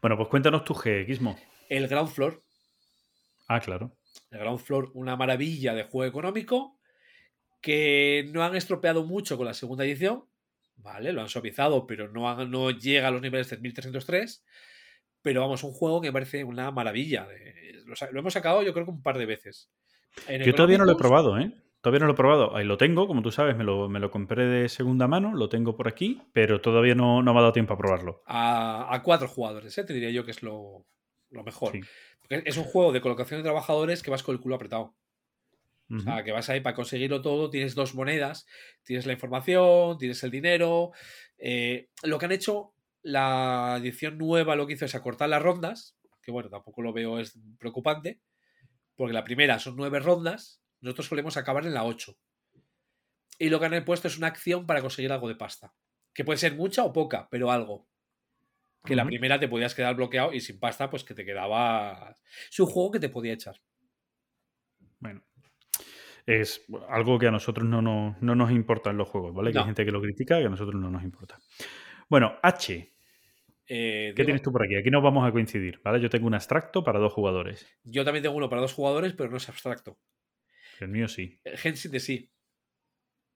bueno, 0.02 0.18
pues 0.18 0.30
cuéntanos 0.30 0.64
tu 0.64 0.74
G, 0.74 1.06
Gizmo. 1.06 1.38
El 1.70 1.88
Ground 1.88 2.10
Floor, 2.10 2.44
Ah, 3.48 3.60
claro. 3.60 3.96
el 4.32 4.40
Ground 4.40 4.60
Floor, 4.60 4.92
una 4.94 5.16
maravilla 5.16 5.74
de 5.74 5.84
juego 5.84 6.10
económico 6.10 6.80
que 7.62 8.30
no 8.32 8.44
han 8.44 8.56
estropeado 8.56 9.04
mucho 9.06 9.38
con 9.38 9.46
la 9.48 9.54
segunda 9.54 9.84
edición, 9.86 10.26
¿vale? 10.78 11.12
Lo 11.14 11.22
han 11.22 11.30
suavizado, 11.30 11.88
pero 11.88 12.10
no, 12.12 12.30
han- 12.30 12.50
no 12.52 12.70
llega 12.72 13.08
a 13.08 13.12
los 13.12 13.22
niveles 13.22 13.50
de 13.50 13.58
1303. 13.58 14.44
Pero 15.22 15.42
vamos, 15.42 15.64
un 15.64 15.72
juego 15.72 16.02
que 16.02 16.10
me 16.10 16.14
parece 16.14 16.44
una 16.44 16.70
maravilla. 16.72 17.28
Lo, 17.86 18.20
hemos 18.20 18.34
sacado 18.34 18.62
yo 18.62 18.74
creo 18.74 18.86
que 18.86 18.92
un 18.92 19.02
par 19.02 19.18
de 19.18 19.26
veces. 19.26 19.72
En 20.28 20.44
Yo 20.44 20.54
todavía 20.54 20.78
no 20.78 20.86
lo 20.86 20.92
he 20.92 20.96
probado, 20.98 21.40
¿eh? 21.40 21.52
Todavía 21.86 22.00
no 22.00 22.08
lo 22.08 22.14
he 22.14 22.16
probado. 22.16 22.58
Ahí 22.58 22.66
lo 22.66 22.78
tengo, 22.78 23.06
como 23.06 23.22
tú 23.22 23.30
sabes, 23.30 23.56
me 23.56 23.64
lo, 23.64 23.88
me 23.90 24.00
lo 24.00 24.10
compré 24.10 24.48
de 24.48 24.70
segunda 24.70 25.08
mano, 25.08 25.36
lo 25.36 25.50
tengo 25.50 25.76
por 25.76 25.88
aquí, 25.88 26.20
pero 26.34 26.60
todavía 26.60 26.96
no, 26.96 27.22
no 27.22 27.32
me 27.32 27.38
ha 27.38 27.44
dado 27.44 27.54
tiempo 27.54 27.76
a 27.76 27.78
probarlo. 27.78 28.24
A, 28.26 28.92
a 28.92 29.04
cuatro 29.04 29.28
jugadores, 29.28 29.78
¿eh? 29.78 29.84
te 29.84 29.94
diría 29.94 30.10
yo 30.10 30.26
que 30.26 30.32
es 30.32 30.42
lo, 30.42 30.88
lo 31.30 31.44
mejor. 31.44 31.74
Sí. 31.74 31.82
Porque 32.20 32.42
es 32.44 32.58
un 32.58 32.64
juego 32.64 32.92
de 32.92 33.02
colocación 33.02 33.40
de 33.40 33.44
trabajadores 33.44 34.02
que 34.02 34.10
vas 34.10 34.24
con 34.24 34.34
el 34.34 34.42
culo 34.42 34.56
apretado. 34.56 34.96
O 35.96 36.00
sea, 36.00 36.24
que 36.24 36.32
vas 36.32 36.50
ahí 36.50 36.62
para 36.62 36.76
conseguirlo 36.76 37.22
todo, 37.22 37.52
tienes 37.52 37.76
dos 37.76 37.94
monedas, 37.94 38.48
tienes 38.84 39.06
la 39.06 39.14
información, 39.14 40.00
tienes 40.00 40.24
el 40.24 40.32
dinero. 40.32 40.90
Eh, 41.38 41.90
lo 42.02 42.18
que 42.18 42.26
han 42.26 42.32
hecho, 42.32 42.74
la 43.04 43.78
edición 43.80 44.18
nueva 44.18 44.56
lo 44.56 44.66
que 44.66 44.74
hizo 44.74 44.86
es 44.86 44.96
acortar 44.96 45.30
las 45.30 45.44
rondas, 45.44 45.96
que 46.24 46.32
bueno, 46.32 46.50
tampoco 46.50 46.82
lo 46.82 46.94
veo 46.94 47.20
es 47.20 47.40
preocupante, 47.60 48.20
porque 48.96 49.14
la 49.14 49.24
primera 49.24 49.60
son 49.60 49.76
nueve 49.76 50.00
rondas, 50.00 50.65
nosotros 50.86 51.08
solemos 51.08 51.36
acabar 51.38 51.66
en 51.66 51.74
la 51.74 51.84
ocho. 51.84 52.18
Y 53.38 53.50
lo 53.50 53.60
que 53.60 53.66
han 53.66 53.84
puesto 53.86 54.08
es 54.08 54.18
una 54.18 54.28
acción 54.28 54.66
para 54.66 54.82
conseguir 54.82 55.12
algo 55.12 55.28
de 55.28 55.36
pasta, 55.36 55.74
que 56.14 56.24
puede 56.24 56.38
ser 56.38 56.56
mucha 56.56 56.84
o 56.84 56.94
poca, 56.94 57.28
pero 57.30 57.52
algo. 57.52 57.88
Que 58.86 58.96
la 58.96 59.04
primera 59.04 59.40
te 59.40 59.48
podías 59.48 59.74
quedar 59.74 59.96
bloqueado 59.96 60.32
y 60.32 60.40
sin 60.40 60.60
pasta, 60.60 60.90
pues 60.92 61.04
que 61.04 61.16
te 61.16 61.26
quedaba. 61.26 62.16
Es 62.52 62.60
un 62.60 62.68
juego 62.68 62.92
que 62.92 63.00
te 63.00 63.10
podía 63.10 63.34
echar. 63.34 63.60
Bueno. 65.00 65.24
Es 66.28 66.66
algo 66.90 67.18
que 67.20 67.28
a 67.28 67.32
nosotros 67.32 67.68
no, 67.68 67.82
nos- 67.82 68.22
no 68.22 68.36
nos 68.36 68.52
importa 68.52 68.92
en 68.92 68.98
los 68.98 69.10
juegos, 69.10 69.34
¿vale? 69.34 69.52
Que 69.52 69.58
hay 69.58 69.64
No. 69.64 69.68
gente 69.68 69.86
que 69.86 69.92
lo 69.92 70.02
critica, 70.02 70.40
que 70.40 70.46
a 70.46 70.50
nosotros 70.50 70.80
no 70.80 70.90
nos 70.90 71.04
importa. 71.04 71.40
Bueno, 72.10 72.38
H, 72.44 72.94
Eh, 73.68 74.14
¿qué 74.16 74.24
tienes 74.24 74.44
tú 74.44 74.52
por 74.52 74.64
aquí? 74.64 74.76
Aquí 74.76 74.92
nos 74.92 75.02
vamos 75.04 75.28
a 75.28 75.32
coincidir, 75.32 75.82
¿vale? 75.84 76.00
Yo 76.00 76.08
tengo 76.10 76.28
un 76.28 76.36
abstracto 76.36 76.84
para 76.84 77.00
dos 77.00 77.12
jugadores. 77.12 77.66
Yo 77.84 78.06
también 78.06 78.22
tengo 78.22 78.36
uno 78.36 78.48
para 78.48 78.62
dos 78.62 78.74
jugadores, 78.74 79.14
pero 79.14 79.32
no 79.32 79.38
es 79.38 79.50
abstracto. 79.50 79.98
El 80.80 80.88
mío 80.90 81.08
sí. 81.08 81.40
Genshin 81.56 81.92
de 81.92 82.00
sí. 82.00 82.32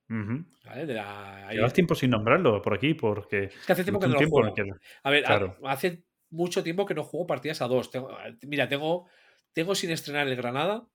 Ujú. 0.09 0.45
¿vale? 0.65 0.85
De 0.85 0.93
la- 0.95 1.47
ahí- 1.47 1.55
Llevas 1.57 1.73
tiempo 1.73 1.93
sin 1.95 2.09
nombrarlo 2.09 2.61
por 2.61 2.73
aquí 2.73 2.93
porque... 2.95 3.43
Es 3.45 3.65
que 3.65 3.73
hace 3.73 3.83
tiempo 3.83 3.99
que 3.99 4.07
no 4.07 4.13
lo 4.13 4.27
juego. 4.29 4.55
A 5.03 5.09
ver, 5.11 5.23
claro. 5.23 5.57
hace 5.65 6.03
mucho 6.31 6.63
tiempo 6.63 6.85
que 6.85 6.95
no 6.95 7.03
juego 7.03 7.27
partidas 7.27 7.61
a 7.61 7.67
dos. 7.67 7.91
Tengo- 7.91 8.15
mira, 8.47 8.67
tengo, 8.67 9.07
tengo 9.53 9.75
sin 9.75 9.91
estrenar 9.91 10.27
el 10.27 10.35
Granada. 10.35 10.87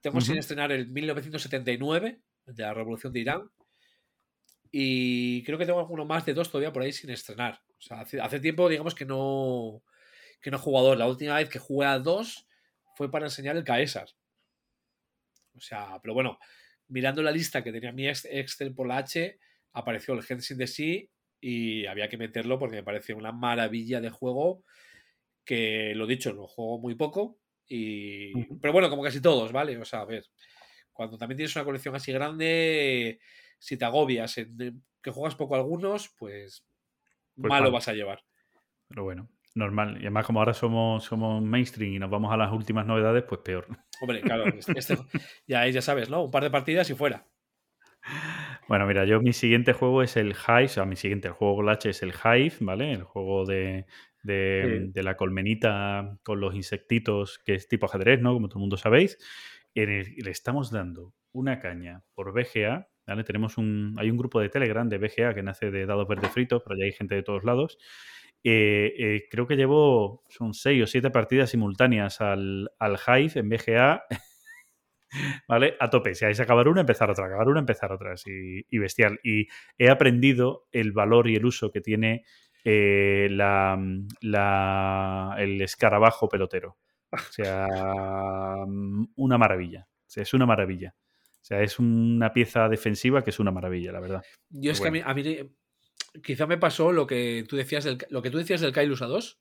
Tengo 0.00 0.20
sin 0.20 0.36
estrenar 0.36 0.70
el 0.72 0.88
1979, 0.90 2.20
de 2.46 2.62
la 2.62 2.74
Revolución 2.74 3.12
de 3.12 3.20
Irán. 3.20 3.50
Y 4.70 5.42
creo 5.44 5.56
que 5.56 5.66
tengo 5.66 5.78
alguno 5.80 6.04
más 6.04 6.26
de 6.26 6.34
dos 6.34 6.50
todavía 6.50 6.72
por 6.72 6.82
ahí 6.82 6.92
sin 6.92 7.10
estrenar. 7.10 7.60
O 7.78 7.80
sea, 7.80 8.00
hace, 8.00 8.20
hace 8.20 8.40
tiempo, 8.40 8.68
digamos, 8.68 8.94
que 8.94 9.04
no, 9.04 9.82
que 10.42 10.50
no 10.50 10.56
he 10.56 10.60
jugado. 10.60 10.94
La 10.96 11.06
última 11.08 11.36
vez 11.36 11.48
que 11.48 11.58
jugué 11.58 11.86
a 11.86 11.98
dos 11.98 12.46
fue 12.96 13.10
para 13.10 13.26
enseñar 13.26 13.56
el 13.56 13.64
Caesar. 13.64 14.08
O 15.56 15.60
sea, 15.60 15.98
pero 16.02 16.14
bueno, 16.14 16.38
mirando 16.88 17.22
la 17.22 17.30
lista 17.30 17.62
que 17.62 17.72
tenía 17.72 17.92
mi 17.92 18.08
ex- 18.08 18.26
Excel 18.30 18.74
por 18.74 18.86
la 18.86 18.98
H, 18.98 19.38
apareció 19.72 20.14
el 20.14 20.22
Genshin 20.22 20.58
de 20.58 20.66
sí 20.66 21.10
y 21.40 21.86
había 21.86 22.08
que 22.08 22.16
meterlo 22.16 22.58
porque 22.58 22.76
me 22.76 22.82
pareció 22.82 23.16
una 23.16 23.32
maravilla 23.32 24.00
de 24.00 24.10
juego 24.10 24.64
que, 25.44 25.94
lo 25.94 26.06
dicho, 26.06 26.32
lo 26.32 26.46
juego 26.46 26.78
muy 26.78 26.94
poco. 26.94 27.38
Y... 27.66 28.44
Pero 28.60 28.72
bueno, 28.72 28.90
como 28.90 29.02
casi 29.02 29.20
todos, 29.20 29.52
¿vale? 29.52 29.76
O 29.78 29.84
sea, 29.84 30.00
a 30.00 30.04
ver, 30.04 30.24
cuando 30.92 31.18
también 31.18 31.36
tienes 31.36 31.54
una 31.56 31.64
colección 31.64 31.94
así 31.94 32.12
grande, 32.12 33.20
si 33.58 33.76
te 33.76 33.84
agobias 33.84 34.38
en 34.38 34.82
que 35.02 35.10
juegas 35.10 35.34
poco 35.34 35.54
a 35.54 35.58
algunos, 35.58 36.14
pues, 36.18 36.64
Pues 37.34 37.48
malo 37.48 37.64
mal. 37.64 37.72
vas 37.72 37.88
a 37.88 37.92
llevar. 37.94 38.24
Pero 38.88 39.04
bueno, 39.04 39.28
normal. 39.54 39.96
Y 39.98 40.00
además 40.02 40.26
como 40.26 40.40
ahora 40.40 40.54
somos, 40.54 41.04
somos 41.04 41.42
mainstream 41.42 41.94
y 41.94 41.98
nos 41.98 42.10
vamos 42.10 42.32
a 42.32 42.36
las 42.36 42.52
últimas 42.52 42.86
novedades, 42.86 43.24
pues 43.28 43.40
peor. 43.42 43.66
Hombre, 44.00 44.20
claro, 44.20 44.44
este- 44.76 44.98
ya, 45.46 45.66
ya 45.68 45.82
sabes, 45.82 46.10
¿no? 46.10 46.24
Un 46.24 46.30
par 46.30 46.42
de 46.42 46.50
partidas 46.50 46.88
y 46.90 46.94
fuera. 46.94 47.26
Bueno, 48.68 48.86
mira, 48.86 49.04
yo 49.04 49.20
mi 49.20 49.32
siguiente 49.32 49.72
juego 49.72 50.02
es 50.02 50.16
el 50.16 50.32
Hive, 50.34 50.64
o 50.64 50.68
sea, 50.68 50.84
mi 50.84 50.96
siguiente 50.96 51.28
el 51.28 51.34
juego 51.34 51.56
con 51.56 51.66
la 51.66 51.72
H 51.72 51.90
es 51.90 52.02
el 52.02 52.12
Hive, 52.12 52.54
¿vale? 52.60 52.92
El 52.92 53.02
juego 53.02 53.44
de, 53.46 53.86
de, 54.22 54.80
Sí. 54.86 54.92
de 54.92 55.02
la 55.02 55.16
colmenita 55.16 56.18
con 56.22 56.40
los 56.40 56.54
insectitos, 56.54 57.38
que 57.44 57.54
es 57.54 57.68
tipo 57.68 57.86
ajedrez, 57.86 58.20
¿no? 58.20 58.32
Como 58.34 58.48
todo 58.48 58.58
el 58.58 58.62
mundo 58.62 58.76
sabéis. 58.76 59.18
Le 59.74 60.30
estamos 60.30 60.70
dando 60.70 61.14
una 61.32 61.58
caña 61.58 62.04
por 62.14 62.32
BGA, 62.32 62.88
¿vale? 63.06 63.24
Tenemos 63.24 63.58
un, 63.58 63.94
hay 63.98 64.10
un 64.10 64.16
grupo 64.16 64.40
de 64.40 64.48
Telegram 64.48 64.88
de 64.88 64.98
BGA 64.98 65.34
que 65.34 65.42
nace 65.42 65.70
de 65.70 65.84
dados 65.86 66.06
verdes 66.06 66.30
fritos, 66.30 66.62
pero 66.64 66.78
ya 66.78 66.84
hay 66.84 66.92
gente 66.92 67.14
de 67.14 67.22
todos 67.22 67.42
lados. 67.44 67.78
Eh, 68.46 68.92
eh, 68.98 69.28
creo 69.30 69.46
que 69.46 69.56
llevo, 69.56 70.22
son 70.28 70.52
seis 70.52 70.82
o 70.82 70.86
siete 70.86 71.10
partidas 71.10 71.48
simultáneas 71.50 72.20
al, 72.20 72.70
al 72.78 72.98
Hive 73.06 73.40
en 73.40 73.48
BGA 73.48 74.02
¿vale? 75.48 75.76
A 75.80 75.88
tope. 75.90 76.14
Si 76.14 76.24
vais 76.24 76.38
a 76.40 76.42
acabar 76.42 76.68
una, 76.68 76.80
empezar 76.82 77.10
otra, 77.10 77.26
acabar 77.26 77.48
una, 77.48 77.60
empezar 77.60 77.92
otra. 77.92 78.14
Y, 78.26 78.66
y 78.68 78.78
bestial. 78.78 79.18
Y 79.22 79.46
he 79.78 79.88
aprendido 79.88 80.66
el 80.72 80.92
valor 80.92 81.28
y 81.30 81.36
el 81.36 81.46
uso 81.46 81.70
que 81.70 81.80
tiene 81.80 82.24
eh, 82.64 83.28
la, 83.30 83.78
la- 84.20 85.36
el 85.38 85.60
escarabajo 85.62 86.28
pelotero. 86.28 86.76
O 87.12 87.18
sea, 87.30 87.66
una 89.16 89.38
maravilla. 89.38 89.86
O 89.88 90.10
sea, 90.10 90.22
es 90.22 90.34
una 90.34 90.46
maravilla. 90.46 90.94
O 90.96 91.46
sea, 91.46 91.60
es 91.62 91.78
una 91.78 92.32
pieza 92.32 92.68
defensiva 92.68 93.22
que 93.22 93.30
es 93.30 93.38
una 93.38 93.50
maravilla, 93.50 93.92
la 93.92 94.00
verdad. 94.00 94.22
Yo 94.50 94.72
es 94.72 94.80
Bueno. 94.80 94.94
que 94.94 95.02
a 95.10 95.14
mí, 95.14 95.22
a 95.22 95.32
mí 95.32 95.50
quizá 96.22 96.46
me 96.46 96.58
pasó 96.58 96.92
lo 96.92 97.06
que 97.06 97.44
tú 97.48 97.56
decías 97.56 97.84
del, 97.84 97.98
lo 98.10 98.22
que 98.22 98.30
tú 98.30 98.38
decías 98.38 98.60
del 98.60 98.72
Kailus 98.72 99.02
a 99.02 99.06
2, 99.06 99.38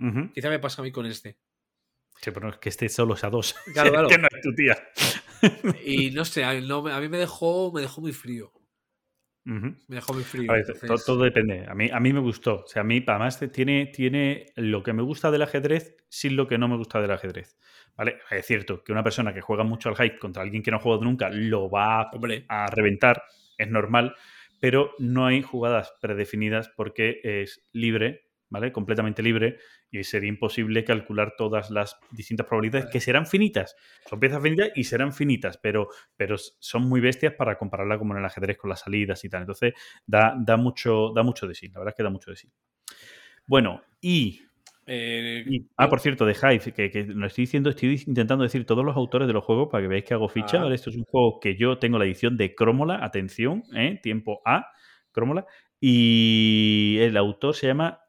Ujú. 0.00 0.32
quizá 0.32 0.48
me 0.50 0.58
pasa 0.58 0.82
a 0.82 0.84
mí 0.84 0.92
con 0.92 1.06
este. 1.06 1.36
Sí, 2.20 2.30
pero 2.32 2.50
es 2.50 2.56
que 2.58 2.68
este 2.68 2.88
solo 2.88 3.14
es 3.14 3.24
a 3.24 3.30
dos. 3.30 3.54
Claro, 3.72 3.90
claro. 3.92 4.08
que 4.08 4.18
no 4.18 4.28
es 4.30 4.42
tu 4.42 4.54
tía. 4.54 4.76
Y 5.84 6.10
no 6.10 6.24
sé, 6.24 6.44
a 6.44 6.52
mí, 6.52 6.66
no 6.66 6.82
me- 6.82 6.92
a 6.92 7.00
mí 7.00 7.08
me 7.08 7.16
dejó, 7.18 7.72
me 7.72 7.80
dejó 7.80 8.00
muy 8.00 8.12
frío. 8.12 8.52
Me 9.44 9.74
dejó 9.88 10.12
muy 10.12 10.22
frío. 10.22 10.52
Ver, 10.52 10.64
entonces- 10.68 11.04
todo, 11.06 11.24
depende. 11.24 11.64
A 11.66 11.74
mí, 11.74 11.88
a 11.90 11.98
mí 11.98 12.12
me 12.12 12.20
gustó. 12.20 12.62
O 12.64 12.66
sea, 12.66 12.82
a 12.82 12.84
mí, 12.84 13.02
además, 13.06 13.40
tiene, 13.52 13.86
tiene 13.86 14.46
lo 14.56 14.82
que 14.82 14.92
me 14.92 15.02
gusta 15.02 15.30
del 15.30 15.42
ajedrez 15.42 15.96
sin 16.08 16.36
lo 16.36 16.46
que 16.46 16.58
no 16.58 16.68
me 16.68 16.76
gusta 16.76 17.00
del 17.00 17.10
ajedrez. 17.10 17.56
¿Vale? 17.96 18.18
Es 18.30 18.46
cierto 18.46 18.84
que 18.84 18.92
una 18.92 19.02
persona 19.02 19.32
que 19.34 19.40
juega 19.40 19.64
mucho 19.64 19.88
al 19.88 19.96
hype 19.96 20.18
contra 20.18 20.42
alguien 20.42 20.62
que 20.62 20.70
no 20.70 20.76
ha 20.76 20.80
jugado 20.80 21.02
nunca 21.02 21.30
lo 21.30 21.68
va 21.70 22.10
Hombre, 22.12 22.44
a 22.48 22.66
reventar, 22.68 23.22
es 23.58 23.68
normal, 23.68 24.14
pero 24.60 24.92
no 24.98 25.26
hay 25.26 25.42
jugadas 25.42 25.92
predefinidas 26.00 26.68
porque 26.76 27.20
es 27.24 27.66
libre, 27.72 28.28
¿vale? 28.50 28.72
Completamente 28.72 29.22
libre 29.22 29.58
y 29.90 30.04
sería 30.04 30.28
imposible 30.28 30.84
calcular 30.84 31.34
todas 31.36 31.70
las 31.70 31.98
distintas 32.10 32.46
probabilidades 32.46 32.90
que 32.90 33.00
serán 33.00 33.26
finitas. 33.26 33.74
Son 34.08 34.20
piezas 34.20 34.42
finitas 34.42 34.70
y 34.74 34.84
serán 34.84 35.12
finitas, 35.12 35.58
pero, 35.58 35.88
pero 36.16 36.36
son 36.38 36.88
muy 36.88 37.00
bestias 37.00 37.34
para 37.34 37.56
compararla 37.56 37.98
como 37.98 38.12
en 38.12 38.20
el 38.20 38.24
ajedrez 38.26 38.58
con 38.58 38.70
las 38.70 38.80
salidas 38.80 39.24
y 39.24 39.28
tal. 39.28 39.42
Entonces 39.42 39.74
da, 40.06 40.36
da, 40.38 40.56
mucho, 40.56 41.12
da 41.14 41.22
mucho 41.22 41.48
de 41.48 41.54
sí, 41.54 41.68
la 41.68 41.80
verdad 41.80 41.92
es 41.92 41.96
que 41.96 42.02
da 42.02 42.10
mucho 42.10 42.30
de 42.30 42.36
sí. 42.36 42.52
Bueno, 43.46 43.82
y 44.00 44.42
eh, 44.92 45.44
ah, 45.76 45.88
por 45.88 46.00
cierto, 46.00 46.26
de 46.26 46.32
Hive, 46.34 46.72
que, 46.72 46.90
que 46.90 47.04
lo 47.04 47.26
estoy 47.26 47.42
diciendo, 47.42 47.70
estoy 47.70 48.02
intentando 48.08 48.42
decir 48.42 48.66
todos 48.66 48.84
los 48.84 48.96
autores 48.96 49.28
de 49.28 49.32
los 49.32 49.44
juegos 49.44 49.68
para 49.70 49.82
que 49.82 49.88
veáis 49.88 50.04
que 50.04 50.14
hago 50.14 50.28
ficha. 50.28 50.62
Ah. 50.62 50.74
Esto 50.74 50.90
es 50.90 50.96
un 50.96 51.04
juego 51.04 51.38
que 51.38 51.56
yo 51.56 51.78
tengo 51.78 51.96
la 51.96 52.06
edición 52.06 52.36
de 52.36 52.54
Crómola, 52.56 53.04
atención, 53.04 53.62
¿eh? 53.74 54.00
tiempo 54.02 54.42
A, 54.44 54.66
Crómola, 55.12 55.46
y 55.80 56.96
el 57.00 57.16
autor 57.16 57.54
se 57.54 57.68
llama 57.68 58.00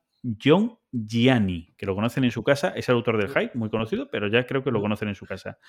John 0.44 0.80
Gianni, 0.92 1.74
que 1.78 1.86
lo 1.86 1.94
conocen 1.94 2.24
en 2.24 2.32
su 2.32 2.44
casa, 2.44 2.74
es 2.76 2.90
el 2.90 2.96
autor 2.96 3.18
del 3.18 3.30
Hype, 3.30 3.58
muy 3.58 3.70
conocido, 3.70 4.10
pero 4.10 4.28
ya 4.28 4.48
creo 4.48 4.64
que 4.64 4.72
lo 4.72 4.82
conocen 4.82 5.08
en 5.08 5.16
su 5.16 5.28
casa. 5.28 5.60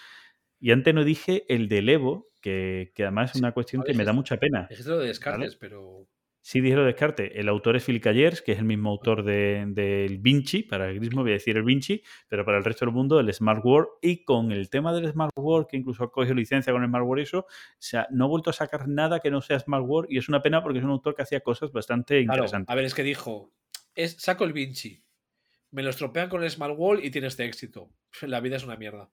Y 0.59 0.70
antes 0.70 0.94
no 0.94 1.05
dije 1.05 1.44
el 1.48 1.68
del 1.68 1.89
Evo, 1.90 2.30
que, 2.40 2.93
que 2.94 3.02
además 3.02 3.34
es 3.34 3.40
una 3.40 3.52
cuestión 3.52 3.82
que 3.82 3.94
me 3.94 4.05
da 4.05 4.12
mucha 4.12 4.39
pena. 4.39 4.66
Dijiste 4.70 4.90
lo 4.90 4.98
de 4.98 5.09
Descartes, 5.09 5.56
pero. 5.56 6.06
Sí, 6.44 6.60
dije 6.60 6.74
lo 6.74 6.82
de 6.82 6.89
Descartes. 6.89 7.31
El 7.35 7.48
autor 7.48 7.77
es 7.77 7.85
Phil 7.85 8.01
Callers, 8.01 8.43
que 8.43 8.51
es 8.51 8.59
el 8.59 8.64
mismo 8.64 8.90
autor 8.90 9.23
del 9.23 9.74
de, 9.74 10.19
Vinci. 10.20 10.64
Para 10.64 10.90
el 10.90 10.98
grismo 10.98 11.23
voy 11.23 11.31
a 11.31 11.35
decir 11.35 11.56
el 11.56 11.62
Vinci, 11.62 12.02
pero 12.28 12.44
para 12.44 12.59
el 12.59 12.64
resto 12.64 12.85
del 12.85 12.93
mundo 12.93 13.20
el 13.20 13.32
Smart 13.32 13.64
World. 13.64 13.90
Y 14.02 14.24
con 14.24 14.51
el 14.51 14.69
tema 14.69 14.93
del 14.93 15.09
Smart 15.09 15.31
World, 15.36 15.69
que 15.69 15.77
incluso 15.77 16.02
ha 16.02 16.10
cogido 16.10 16.35
licencia 16.35 16.73
con 16.73 16.82
el 16.82 16.89
Smart 16.89 17.05
World, 17.05 17.23
eso, 17.23 17.39
o 17.39 17.47
sea, 17.78 18.09
no 18.10 18.24
ha 18.24 18.28
vuelto 18.28 18.51
a 18.51 18.52
sacar 18.52 18.89
nada 18.89 19.20
que 19.20 19.31
no 19.31 19.40
sea 19.40 19.60
Smart 19.60 19.85
World. 19.86 20.10
Y 20.10 20.19
es 20.19 20.28
una 20.28 20.43
pena 20.43 20.64
porque 20.64 20.81
es 20.81 20.85
un 20.85 20.90
autor 20.90 21.14
que 21.14 21.23
hacía 21.23 21.40
cosas 21.40 21.70
bastante 21.70 22.24
Claro, 22.24 22.39
interesantes. 22.39 22.73
a 22.73 22.74
ver, 22.74 22.85
es 22.86 22.94
que 22.94 23.05
dijo: 23.05 23.52
es, 23.94 24.16
saco 24.20 24.43
el 24.43 24.52
Vinci, 24.52 25.05
me 25.70 25.85
lo 25.85 25.90
estropean 25.90 26.28
con 26.28 26.43
el 26.43 26.51
Smart 26.51 26.74
Wall 26.77 27.05
y 27.05 27.10
tiene 27.10 27.28
este 27.28 27.44
éxito. 27.44 27.89
La 28.23 28.40
vida 28.40 28.56
es 28.56 28.64
una 28.64 28.77
mierda. 28.77 29.09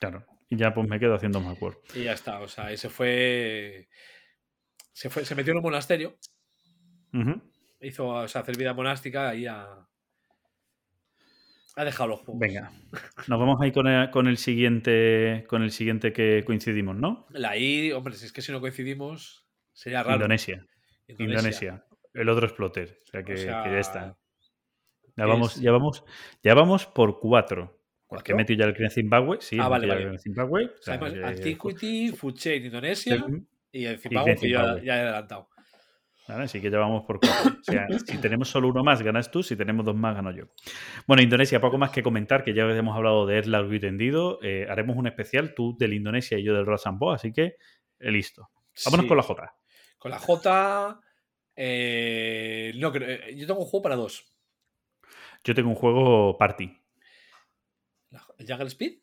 Claro. 0.00 0.24
Y 0.48 0.56
ya 0.56 0.72
pues 0.72 0.88
me 0.88 0.98
quedo 0.98 1.14
haciendo 1.14 1.40
Smart 1.40 1.60
World. 1.60 1.78
Y 1.94 2.04
ya 2.04 2.14
está, 2.14 2.40
o 2.40 2.48
sea, 2.48 2.72
ese 2.72 2.88
fue. 2.88 3.88
Se, 4.92 5.10
fue, 5.10 5.26
se 5.26 5.34
metió 5.34 5.52
en 5.52 5.58
un 5.58 5.62
monasterio, 5.62 6.18
Hizo 7.80 8.08
o 8.08 8.28
sea, 8.28 8.40
hacer 8.42 8.56
vida 8.56 8.74
monástica 8.74 9.34
y 9.34 9.46
ha. 9.46 9.84
Ha 11.76 11.84
dejado 11.84 12.08
los 12.08 12.20
juegos. 12.20 12.40
Venga, 12.40 12.72
nos 13.28 13.38
vamos 13.38 13.60
ahí 13.60 13.70
con 13.70 13.86
el, 13.86 14.10
con 14.10 14.26
el 14.26 14.36
siguiente 14.36 15.44
con 15.48 15.62
el 15.62 15.70
siguiente 15.70 16.12
que 16.12 16.42
coincidimos, 16.44 16.96
¿no? 16.96 17.26
La 17.30 17.56
I, 17.56 17.92
hombre, 17.92 18.14
si 18.14 18.26
es 18.26 18.32
que 18.32 18.42
si 18.42 18.50
no 18.50 18.60
coincidimos, 18.60 19.46
sería 19.72 20.02
raro. 20.02 20.16
Indonesia. 20.16 20.66
Indonesia. 21.06 21.34
Indonesia. 21.38 21.84
El 22.14 22.28
otro 22.30 22.46
exploter. 22.46 22.98
O 23.04 23.06
sea 23.12 23.22
que, 23.22 23.34
O 23.34 23.36
sea, 23.36 23.62
que 23.62 23.70
ya 23.70 23.78
está. 23.78 24.16
Ya 25.16 25.24
es- 25.24 25.28
vamos, 25.30 25.60
ya 25.60 25.70
vamos, 25.70 26.04
ya 26.42 26.54
vamos 26.54 26.86
por 26.86 27.20
cuatro. 27.20 27.78
¿Cuatro? 28.08 28.34
he 28.34 28.36
metido 28.36 28.64
ya 28.66 28.72
el 28.74 28.82
en 28.82 28.90
Zimbabue. 28.90 29.38
Sí, 29.40 29.58
Ah, 29.60 29.68
vale, 29.68 29.86
vale. 29.86 30.02
el 30.04 30.18
Zimbabue. 30.18 30.64
o 30.64 30.82
sea, 30.82 30.94
además, 30.94 31.12
que- 31.12 31.24
Antiquity, 31.24 32.08
Food 32.12 32.34
Chain, 32.34 32.64
Indonesia 32.64 33.24
y 33.70 33.84
el 33.84 34.00
que 34.00 34.08
yo 34.08 34.24
ya, 34.26 34.36
Zimbabue. 34.36 34.84
ya 34.84 34.96
he 34.96 35.00
adelantado. 35.02 35.48
Vale, 36.28 36.44
Así 36.44 36.60
que 36.60 36.70
ya 36.70 36.78
vamos 36.78 37.04
por 37.06 37.18
cuatro. 37.20 37.52
O 37.60 37.64
sea, 37.64 37.86
si 38.06 38.18
tenemos 38.18 38.48
solo 38.50 38.68
uno 38.68 38.84
más, 38.84 39.02
ganas 39.02 39.30
tú. 39.30 39.42
Si 39.42 39.56
tenemos 39.56 39.84
dos 39.86 39.96
más, 39.96 40.14
gano 40.14 40.30
yo. 40.30 40.44
Bueno, 41.06 41.22
Indonesia, 41.22 41.60
poco 41.60 41.78
más 41.78 41.90
que 41.90 42.02
comentar, 42.02 42.44
que 42.44 42.52
ya 42.54 42.64
hemos 42.64 42.94
hablado 42.96 43.26
de 43.26 43.38
él 43.38 43.50
largo 43.50 43.72
y 43.72 43.80
tendido. 43.80 44.38
Eh, 44.42 44.66
haremos 44.68 44.96
un 44.96 45.06
especial, 45.06 45.54
tú 45.54 45.76
del 45.78 45.94
Indonesia 45.94 46.38
y 46.38 46.44
yo 46.44 46.54
del 46.54 46.66
Rosambo, 46.66 47.12
así 47.12 47.32
que 47.32 47.56
eh, 47.98 48.10
listo. 48.10 48.50
Vámonos 48.84 49.04
Sí. 49.04 49.08
con 49.08 49.16
la 49.16 49.22
J. 49.22 49.54
Con 49.98 50.10
la 50.10 50.18
J. 50.18 51.00
eh, 51.56 52.72
no, 52.76 52.92
yo 52.94 53.46
tengo 53.46 53.60
un 53.60 53.66
juego 53.66 53.82
para 53.82 53.96
dos. 53.96 54.32
Yo 55.44 55.54
tengo 55.54 55.70
un 55.70 55.74
juego 55.76 56.36
party, 56.36 56.70
¿El 58.38 58.46
Jungle 58.46 58.66
Speed? 58.68 58.98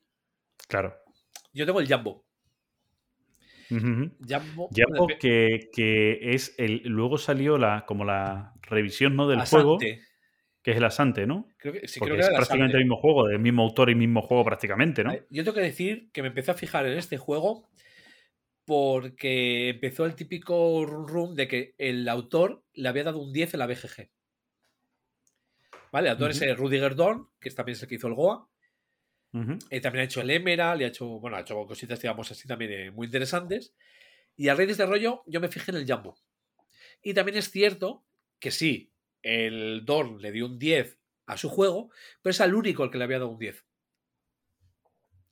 claro. 0.68 0.96
Yo 1.54 1.66
tengo 1.66 1.80
el 1.80 1.88
Jumbo. 1.92 2.25
Jumbo. 3.70 4.70
De- 5.08 5.18
que, 5.20 5.70
que 5.74 6.34
es 6.34 6.56
el. 6.58 6.82
Luego 6.86 7.18
salió 7.18 7.58
la, 7.58 7.86
como 7.86 8.06
la 8.06 8.54
revisión 8.62 9.16
¿no? 9.16 9.28
del 9.28 9.42
juego, 9.42 9.78
que 9.78 10.02
es 10.72 10.78
el 10.78 10.84
Asante, 10.84 11.28
¿no? 11.28 11.48
Creo 11.58 11.74
que, 11.74 11.88
sí, 11.88 12.00
Porque 12.00 12.16
creo 12.16 12.18
que 12.18 12.22
es 12.24 12.30
el 12.30 12.36
prácticamente 12.36 12.78
el 12.78 12.84
mismo 12.84 12.98
juego, 12.98 13.28
del 13.28 13.40
mismo 13.40 13.64
autor 13.64 13.90
y 13.90 13.96
mismo 13.96 14.22
juego 14.22 14.44
prácticamente, 14.44 15.04
¿no? 15.04 15.14
Yo 15.30 15.44
tengo 15.44 15.54
que 15.54 15.62
decir 15.62 16.10
que 16.12 16.22
me 16.22 16.30
empecé 16.30 16.52
a 16.52 16.56
fijar 16.56 16.86
en 16.86 16.98
este 16.98 17.18
juego 17.18 17.70
porque 18.66 19.70
empezó 19.70 20.06
el 20.06 20.16
típico 20.16 20.86
run 20.86 21.08
run 21.08 21.36
de 21.36 21.48
que 21.48 21.76
el 21.78 22.08
autor 22.10 22.64
le 22.74 22.90
había 22.90 23.04
dado 23.04 23.20
un 23.20 23.32
10 23.32 23.54
en 23.54 23.60
la 23.60 23.68
BGG. 23.68 24.10
¿Vale? 25.92 26.08
El 26.08 26.14
autor 26.14 26.32
es 26.32 26.42
Ujú. 26.42 26.50
el 26.50 26.58
Rudiger 26.58 26.96
Dorn, 26.96 27.28
que 27.40 27.50
es 27.50 27.56
también 27.56 27.76
es 27.76 27.84
el 27.84 27.88
que 27.90 27.96
hizo 27.96 28.08
el 28.08 28.16
Goa. 28.16 28.50
Eh, 29.70 29.82
también 29.82 30.02
ha 30.02 30.06
hecho 30.06 30.22
el 30.22 30.30
Emerald, 30.30 30.82
y 30.82 30.86
ha 30.86 30.88
hecho, 30.88 31.08
bueno, 31.20 31.36
ha 31.38 31.42
hecho 31.42 31.66
cositas, 31.66 32.02
digamos 32.02 32.32
así, 32.32 32.48
también 32.48 32.72
eh, 32.72 32.92
muy 32.92 33.08
interesantes. 33.08 33.74
Y 34.38 34.48
a 34.48 34.56
raíz 34.56 34.68
de 34.68 34.72
este 34.74 34.86
rollo, 34.86 35.24
yo 35.26 35.42
me 35.42 35.50
fijé 35.50 35.72
en 35.72 35.78
el 35.78 35.92
Jumbo. 35.92 36.18
Y 37.02 37.14
también 37.14 37.38
es 37.38 37.52
cierto 37.52 38.06
que 38.40 38.52
sí, 38.52 38.94
el 39.22 39.84
Dorn 39.86 40.22
le 40.22 40.32
dio 40.32 40.46
un 40.46 40.60
10 40.60 41.00
a 41.26 41.38
su 41.38 41.50
juego, 41.50 41.90
pero 42.22 42.32
es 42.32 42.42
al 42.42 42.56
único 42.56 42.84
el 42.84 42.92
que 42.92 42.98
le 42.98 43.04
había 43.04 43.20
dado 43.20 43.32
un 43.32 43.40
10. 43.40 43.66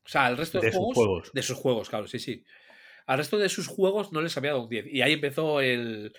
O 0.05 0.09
sea, 0.09 0.25
al 0.25 0.38
resto 0.38 0.59
de, 0.59 0.67
De 0.67 0.71
sus 0.73 0.80
juegos, 0.80 0.95
juegos. 0.95 1.31
De 1.34 1.43
sus 1.43 1.57
juegos, 1.57 1.89
claro, 1.89 2.07
sí, 2.07 2.19
sí. 2.19 2.43
Al 3.05 3.17
resto 3.17 3.38
de 3.38 3.49
sus 3.49 3.67
juegos 3.67 4.11
no 4.11 4.21
les 4.21 4.35
había 4.38 4.51
dado 4.51 4.63
un 4.63 4.69
10. 4.69 4.88
Y 4.88 5.01
ahí 5.01 5.13
empezó 5.13 5.61
el. 5.61 6.13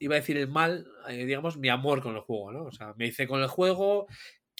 Iba 0.00 0.14
a 0.14 0.20
decir 0.20 0.36
el 0.36 0.48
mal, 0.48 0.86
eh, 1.08 1.24
digamos, 1.24 1.56
mi 1.56 1.68
amor 1.68 2.02
con 2.02 2.14
el 2.14 2.20
juego, 2.20 2.52
¿no? 2.52 2.64
O 2.64 2.72
sea, 2.72 2.94
me 2.96 3.06
hice 3.06 3.26
con 3.26 3.42
el 3.42 3.48
juego, 3.48 4.06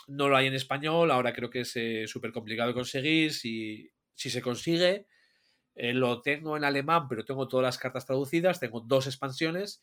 no 0.09 0.29
lo 0.29 0.37
hay 0.37 0.47
en 0.47 0.55
español, 0.55 1.11
ahora 1.11 1.33
creo 1.33 1.51
que 1.51 1.61
es 1.61 1.77
eh, 1.77 2.07
súper 2.07 2.33
complicado 2.33 2.69
de 2.69 2.75
conseguir. 2.75 3.33
Si, 3.33 3.91
si 4.15 4.31
se 4.31 4.43
consigue, 4.43 5.07
eh, 5.75 5.93
lo 5.93 6.23
tengo 6.23 6.57
en 6.57 6.65
alemán, 6.65 7.07
pero 7.09 7.25
tengo 7.25 7.47
todas 7.47 7.65
las 7.65 7.79
cartas 7.79 8.07
traducidas, 8.07 8.59
tengo 8.59 8.81
dos 8.81 9.07
expansiones 9.07 9.83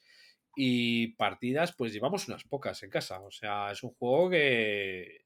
y 0.56 1.10
partidas, 1.16 1.76
pues 1.76 1.94
llevamos 1.94 2.28
unas 2.28 2.44
pocas 2.44 2.82
en 2.84 2.90
casa. 2.90 3.22
O 3.22 3.32
sea, 3.32 3.72
es 3.72 3.84
un 3.84 3.92
juego 3.92 4.30
que. 4.32 5.26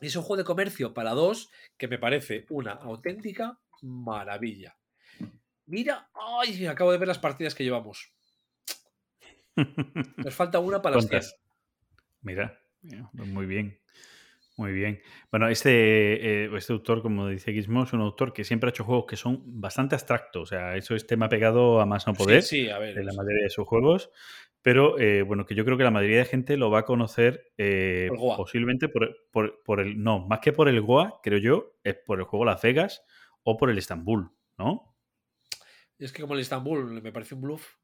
Es 0.00 0.16
un 0.16 0.22
juego 0.22 0.38
de 0.38 0.44
comercio 0.44 0.94
para 0.94 1.10
dos 1.10 1.50
que 1.76 1.86
me 1.86 1.98
parece 1.98 2.46
una 2.48 2.72
auténtica 2.72 3.60
maravilla. 3.82 4.76
Mira, 5.66 6.10
ay, 6.14 6.66
acabo 6.66 6.90
de 6.90 6.98
ver 6.98 7.08
las 7.08 7.18
partidas 7.18 7.54
que 7.54 7.64
llevamos. 7.64 8.10
Nos 10.16 10.34
falta 10.34 10.58
una 10.58 10.80
para 10.80 10.96
las 10.96 11.06
100. 11.06 11.10
¿Cuántas? 11.10 11.36
Mira, 12.22 12.60
muy 13.12 13.46
bien. 13.46 13.78
Muy 14.56 14.72
bien. 14.72 15.00
Bueno, 15.30 15.48
este, 15.48 16.44
eh, 16.44 16.50
este 16.54 16.72
autor, 16.74 17.00
como 17.00 17.28
dice 17.28 17.52
Gizmo, 17.52 17.84
es 17.84 17.92
un 17.94 18.00
autor 18.02 18.32
que 18.34 18.44
siempre 18.44 18.68
ha 18.68 18.70
hecho 18.72 18.84
juegos 18.84 19.06
que 19.08 19.16
son 19.16 19.42
bastante 19.60 19.94
abstractos. 19.94 20.42
O 20.42 20.46
sea, 20.46 20.76
eso 20.76 20.94
es 20.94 21.06
tema 21.06 21.28
pegado 21.30 21.80
a 21.80 21.86
más 21.86 22.06
no 22.06 22.12
poder 22.14 22.42
Sí, 22.42 22.64
sí, 22.64 22.70
a 22.70 22.78
ver. 22.78 22.98
en 22.98 23.06
la 23.06 23.12
mayoría 23.14 23.44
de 23.44 23.50
sus 23.50 23.66
juegos. 23.66 24.10
Pero 24.62 24.98
eh, 24.98 25.22
bueno, 25.22 25.46
que 25.46 25.54
yo 25.54 25.64
creo 25.64 25.78
que 25.78 25.84
la 25.84 25.90
mayoría 25.90 26.18
de 26.18 26.24
gente 26.26 26.58
lo 26.58 26.70
va 26.70 26.80
a 26.80 26.84
conocer 26.84 27.52
eh, 27.56 28.08
Por 28.14 28.36
posiblemente 28.36 28.88
por, 28.90 29.16
por- 29.30 29.62
por 29.64 29.80
el. 29.80 30.02
No, 30.02 30.26
más 30.26 30.40
que 30.40 30.52
por 30.52 30.68
el 30.68 30.82
Goa, 30.82 31.20
creo 31.22 31.38
yo, 31.38 31.72
es 31.82 31.94
por 31.94 32.18
el 32.18 32.26
juego 32.26 32.44
Las 32.44 32.60
Vegas 32.60 33.02
o 33.42 33.56
por 33.56 33.70
el 33.70 33.78
Estambul, 33.78 34.30
¿no? 34.58 34.94
Es 35.98 36.12
que 36.12 36.20
como 36.22 36.34
el 36.34 36.40
Istanbul 36.40 37.00
me 37.02 37.12
parece 37.12 37.34
un 37.34 37.40
bluff. 37.42 37.76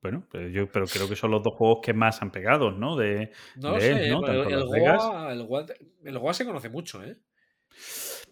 Bueno, 0.00 0.26
pero 0.30 0.48
yo 0.48 0.70
pero 0.70 0.86
creo 0.86 1.08
que 1.08 1.16
son 1.16 1.30
los 1.32 1.42
dos 1.42 1.54
juegos 1.54 1.80
que 1.82 1.92
más 1.92 2.22
han 2.22 2.30
pegado, 2.30 2.70
¿no? 2.70 2.96
De, 2.96 3.32
No 3.56 3.70
lo 3.72 3.78
de 3.78 3.88
él, 3.90 3.96
sé, 3.96 4.06
el, 4.06 4.12
Las. 4.12 4.66
Goa, 4.66 5.32
el, 5.32 5.42
Goa, 5.44 5.66
el 6.04 6.18
Goa 6.18 6.34
se 6.34 6.44
conoce 6.44 6.68
mucho, 6.68 7.02
¿eh? 7.02 7.18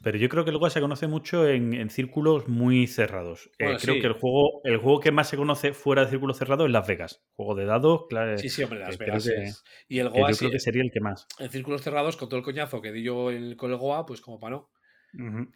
Pero 0.03 0.19
yo 0.19 0.29
creo 0.29 0.45
que 0.45 0.51
el 0.51 0.59
Goa 0.59 0.71
se 0.71 0.81
conoce 0.81 1.07
mucho 1.07 1.49
en, 1.49 1.75
en 1.75 1.91
círculos 1.91 2.49
muy 2.49 2.87
cerrados. 2.87 3.51
Eh, 3.59 3.77
creo 3.81 3.95
sí. 3.97 4.01
que 4.01 4.07
el 4.07 4.13
juego, 4.13 4.61
el 4.65 4.77
juego 4.79 5.01
que 5.01 5.11
más 5.11 5.29
se 5.29 5.37
conoce 5.37 5.73
fuera 5.73 6.05
de 6.05 6.11
círculos 6.11 6.39
cerrados 6.39 6.67
es 6.67 6.73
Las 6.73 6.87
Vegas. 6.87 7.25
Juego 7.35 7.55
de 7.55 7.65
dados, 7.65 8.03
claro. 8.09 8.37
Sí, 8.39 8.49
sí, 8.49 8.63
hombre, 8.63 8.81
Las 8.81 8.91
que 8.91 9.05
creo 9.05 9.15
Vegas 9.15 9.29
que-. 9.29 9.95
Y 9.95 9.99
el 9.99 10.11
Goa, 10.11 10.29
yo 10.31 10.35
sí, 10.35 10.39
creo 10.41 10.51
que 10.53 10.61
sería 10.61 10.83
el 10.83 10.91
que 10.93 11.01
más. 11.01 11.27
en 11.39 11.51
círculos 11.51 11.83
cerrados, 11.83 12.17
con 12.17 12.29
todo 12.29 12.39
el 12.39 12.45
coñazo 12.45 12.81
que 12.81 12.93
di 12.93 13.03
yo 13.03 13.31
con 13.57 13.71
el 13.71 13.77
Goa, 13.77 14.07
pues 14.07 14.21
como 14.21 14.39
para 14.39 14.57
no. 14.57 14.71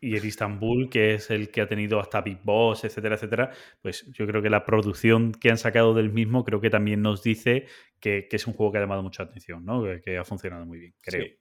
Y 0.01 0.17
el 0.17 0.25
Istanbul, 0.25 0.89
que 0.89 1.15
es 1.15 1.31
el 1.31 1.51
que 1.51 1.61
ha 1.61 1.69
tenido 1.69 2.01
hasta 2.01 2.23
Big 2.23 2.39
Boss, 2.43 2.85
etcétera, 2.85 3.17
etcétera, 3.17 3.51
pues 3.83 4.11
yo 4.13 4.27
creo 4.27 4.41
que 4.41 4.49
la 4.49 4.65
producción 4.65 5.33
que 5.33 5.51
han 5.51 5.59
sacado 5.59 5.93
del 5.93 6.11
mismo 6.11 6.45
creo 6.45 6.61
que 6.61 6.71
también 6.71 7.03
nos 7.03 7.23
dice 7.23 7.67
que, 8.01 8.27
que 8.29 8.37
es 8.37 8.47
un 8.47 8.55
juego 8.55 8.73
que 8.73 8.79
ha 8.79 8.81
llamado 8.81 9.03
mucha 9.03 9.25
atención, 9.25 9.65
¿no? 9.65 9.83
Que, 9.85 10.01
que 10.01 10.17
ha 10.17 10.25
funcionado 10.25 10.65
muy 10.65 10.79
bien, 10.79 10.95
creo. 11.03 11.25
Sí. 11.25 11.37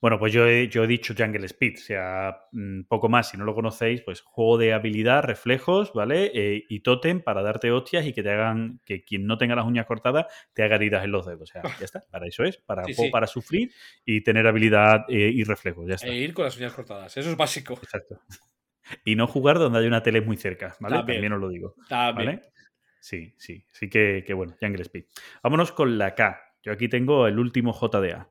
Bueno, 0.00 0.18
pues 0.18 0.32
yo 0.32 0.46
he, 0.46 0.68
yo 0.68 0.84
he 0.84 0.86
dicho 0.86 1.12
Jungle 1.16 1.44
Speed, 1.46 1.74
o 1.74 1.80
sea, 1.80 2.36
mm, 2.52 2.82
poco 2.84 3.08
más, 3.08 3.30
si 3.30 3.36
no 3.36 3.44
lo 3.44 3.54
conocéis, 3.54 4.00
pues 4.02 4.20
juego 4.20 4.56
de 4.56 4.72
habilidad, 4.72 5.24
reflejos, 5.24 5.92
¿vale? 5.92 6.30
Eh, 6.34 6.64
y 6.68 6.80
tótem 6.80 7.20
para 7.20 7.42
darte 7.42 7.72
hostias 7.72 8.06
y 8.06 8.12
que 8.12 8.22
te 8.22 8.30
hagan, 8.30 8.80
que 8.84 9.02
quien 9.02 9.26
no 9.26 9.38
tenga 9.38 9.56
las 9.56 9.64
uñas 9.66 9.86
cortadas 9.86 10.26
te 10.52 10.62
haga 10.62 10.76
heridas 10.76 11.04
en 11.04 11.10
los 11.10 11.26
dedos. 11.26 11.50
O 11.50 11.52
sea, 11.52 11.62
ya 11.62 11.84
está, 11.84 12.04
para 12.10 12.26
eso 12.28 12.44
es, 12.44 12.58
para 12.58 12.84
Sí, 12.84 12.94
juego 12.94 13.08
sí. 13.08 13.12
para 13.12 13.26
sufrir 13.26 13.72
y 14.04 14.20
tener 14.22 14.46
habilidad 14.46 15.04
eh, 15.08 15.32
y 15.34 15.42
reflejos, 15.42 15.88
ya 15.88 15.94
está. 15.96 16.06
E 16.06 16.14
ir 16.14 16.32
con 16.32 16.44
las 16.44 16.56
uñas 16.56 16.72
cortadas. 16.74 17.16
Eso 17.16 17.30
es 17.30 17.36
básico. 17.36 17.74
Exacto. 17.74 18.20
Y 19.04 19.16
no 19.16 19.26
jugar 19.26 19.58
donde 19.58 19.80
hay 19.80 19.86
una 19.86 20.02
tele 20.02 20.20
muy 20.20 20.36
cerca, 20.36 20.76
¿vale? 20.80 20.96
También. 20.96 21.16
También, 21.16 21.32
os 21.34 21.40
lo 21.40 21.48
digo, 21.48 21.74
También. 21.88 22.36
¿vale? 22.36 22.42
Sí, 23.00 23.34
sí, 23.36 23.64
sí 23.72 23.88
que, 23.90 24.22
que 24.26 24.32
bueno, 24.32 24.54
Jungle 24.60 24.82
Speed. 24.82 25.04
Vámonos 25.42 25.72
con 25.72 25.98
la 25.98 26.14
K. 26.14 26.40
Yo 26.62 26.72
aquí 26.72 26.88
tengo 26.88 27.26
el 27.26 27.38
último 27.38 27.72
JDA. 27.72 28.28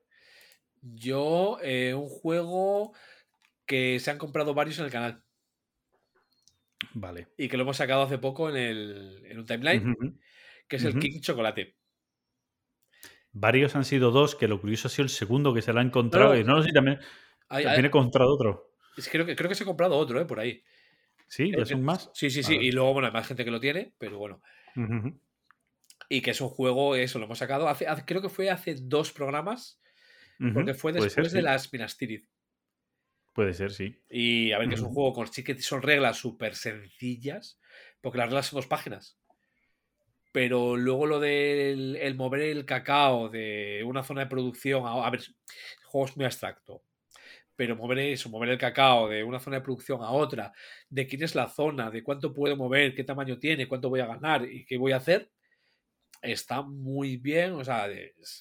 Yo, 0.81 1.57
eh, 1.61 1.93
un 1.93 2.07
juego 2.09 2.93
que 3.65 3.99
se 3.99 4.11
han 4.11 4.17
comprado 4.17 4.53
varios 4.53 4.79
en 4.79 4.85
el 4.85 4.91
canal 4.91 5.23
Vale. 6.93 7.27
y 7.37 7.47
que 7.49 7.57
lo 7.57 7.63
hemos 7.63 7.77
sacado 7.77 8.03
hace 8.03 8.17
poco 8.17 8.49
en, 8.49 8.55
el, 8.57 9.21
en 9.25 9.39
un 9.39 9.45
timeline, 9.45 10.19
que 10.67 10.75
es 10.77 10.83
el. 10.83 10.97
King 10.99 11.19
Chocolate. 11.21 11.75
Varios 13.31 13.75
han 13.75 13.85
sido 13.85 14.11
dos, 14.11 14.35
que 14.35 14.47
lo 14.47 14.59
curioso 14.61 14.87
ha 14.87 14.91
sido 14.91 15.03
el 15.03 15.09
segundo 15.09 15.53
que 15.53 15.61
se 15.61 15.73
lo 15.73 15.79
ha 15.79 15.83
encontrado. 15.83 16.33
No, 16.33 16.39
y 16.39 16.43
no, 16.43 16.63
sé, 16.63 16.71
también, 16.71 16.97
Hay- 17.49 17.63
también 17.63 17.69
hay- 17.79 17.83
he 17.83 17.87
encontrado 17.87 18.33
otro. 18.33 18.73
es- 18.97 19.09
creo, 19.09 19.25
que, 19.25 19.35
creo 19.35 19.49
que 19.49 19.55
se 19.55 19.63
ha 19.63 19.67
comprado 19.67 19.95
otro, 19.97 20.19
eh, 20.19 20.25
por 20.25 20.39
ahí. 20.39 20.63
Sí, 21.27 21.51
ya 21.55 21.65
son 21.65 21.83
más. 21.83 22.09
Sí, 22.13 22.29
sí, 22.29 22.41
sí. 22.41 22.55
Y 22.55 22.71
luego, 22.71 22.93
bueno, 22.93 23.07
hay 23.07 23.13
más 23.13 23.27
gente 23.27 23.43
que 23.43 23.51
lo 23.51 23.59
tiene, 23.59 23.93
pero 23.97 24.17
bueno. 24.17 24.41
Y 26.09 26.21
que 26.21 26.31
es 26.31 26.39
un 26.41 26.49
juego, 26.49 26.95
eso 26.95 27.19
lo 27.19 27.25
hemos 27.25 27.37
sacado, 27.37 27.67
hace, 27.67 27.85
hace- 27.85 28.05
creo 28.05 28.21
que 28.21 28.29
fue 28.29 28.49
hace 28.49 28.75
dos 28.79 29.11
programas, 29.11 29.79
Porque 30.53 30.73
fue 30.73 30.93
después 30.93 31.13
ser, 31.13 31.23
de 31.23 31.29
sí. 31.29 31.41
las 31.41 31.73
Minas 31.73 31.97
Tirith. 31.97 32.27
Puede 33.33 33.53
ser, 33.53 33.71
sí. 33.71 34.01
Y 34.09 34.51
a 34.51 34.59
ver, 34.59 34.69
que 34.69 34.75
es 34.75 34.81
un 34.81 34.93
juego 34.93 35.13
con 35.13 35.31
sí 35.31 35.43
que 35.43 35.59
son 35.61 35.81
reglas 35.81 36.17
súper 36.17 36.55
sencillas, 36.55 37.59
porque 38.01 38.17
las 38.17 38.27
reglas 38.27 38.47
son 38.47 38.57
dos 38.57 38.67
páginas. 38.67 39.19
Pero 40.31 40.75
luego 40.75 41.05
lo 41.05 41.19
del 41.19 41.95
el 41.95 42.15
mover 42.15 42.41
el 42.41 42.65
cacao 42.65 43.29
de 43.29 43.83
una 43.85 44.03
zona 44.03 44.21
de 44.21 44.27
producción 44.27 44.85
a, 44.85 45.05
a 45.05 45.09
ver, 45.09 45.21
el 45.21 45.85
juego 45.85 46.07
es 46.07 46.17
muy 46.17 46.25
abstracto. 46.25 46.83
Pero 47.55 47.75
mover 47.75 47.99
eso, 47.99 48.29
mover 48.29 48.49
el 48.49 48.57
cacao 48.57 49.07
de 49.07 49.23
una 49.23 49.39
zona 49.39 49.57
de 49.57 49.63
producción 49.63 50.01
a 50.03 50.11
otra, 50.11 50.53
de 50.89 51.07
quién 51.07 51.23
es 51.23 51.33
la 51.33 51.49
zona, 51.49 51.89
de 51.89 52.03
cuánto 52.03 52.33
puedo 52.33 52.55
mover, 52.55 52.93
qué 52.93 53.03
tamaño 53.03 53.39
tiene, 53.39 53.67
cuánto 53.67 53.89
voy 53.89 53.99
a 53.99 54.05
ganar 54.05 54.47
y 54.47 54.63
qué 54.65 54.77
voy 54.77 54.91
a 54.91 54.97
hacer, 54.97 55.31
está 56.21 56.61
muy 56.61 57.17
bien. 57.17 57.53
O 57.53 57.63
sea, 57.63 57.87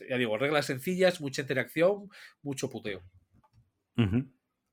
ya 0.09 0.17
digo, 0.19 0.37
reglas 0.39 0.67
sencillas, 0.67 1.21
mucha 1.21 1.43
interacción, 1.43 2.09
mucho 2.43 2.69
puteo. 2.71 3.03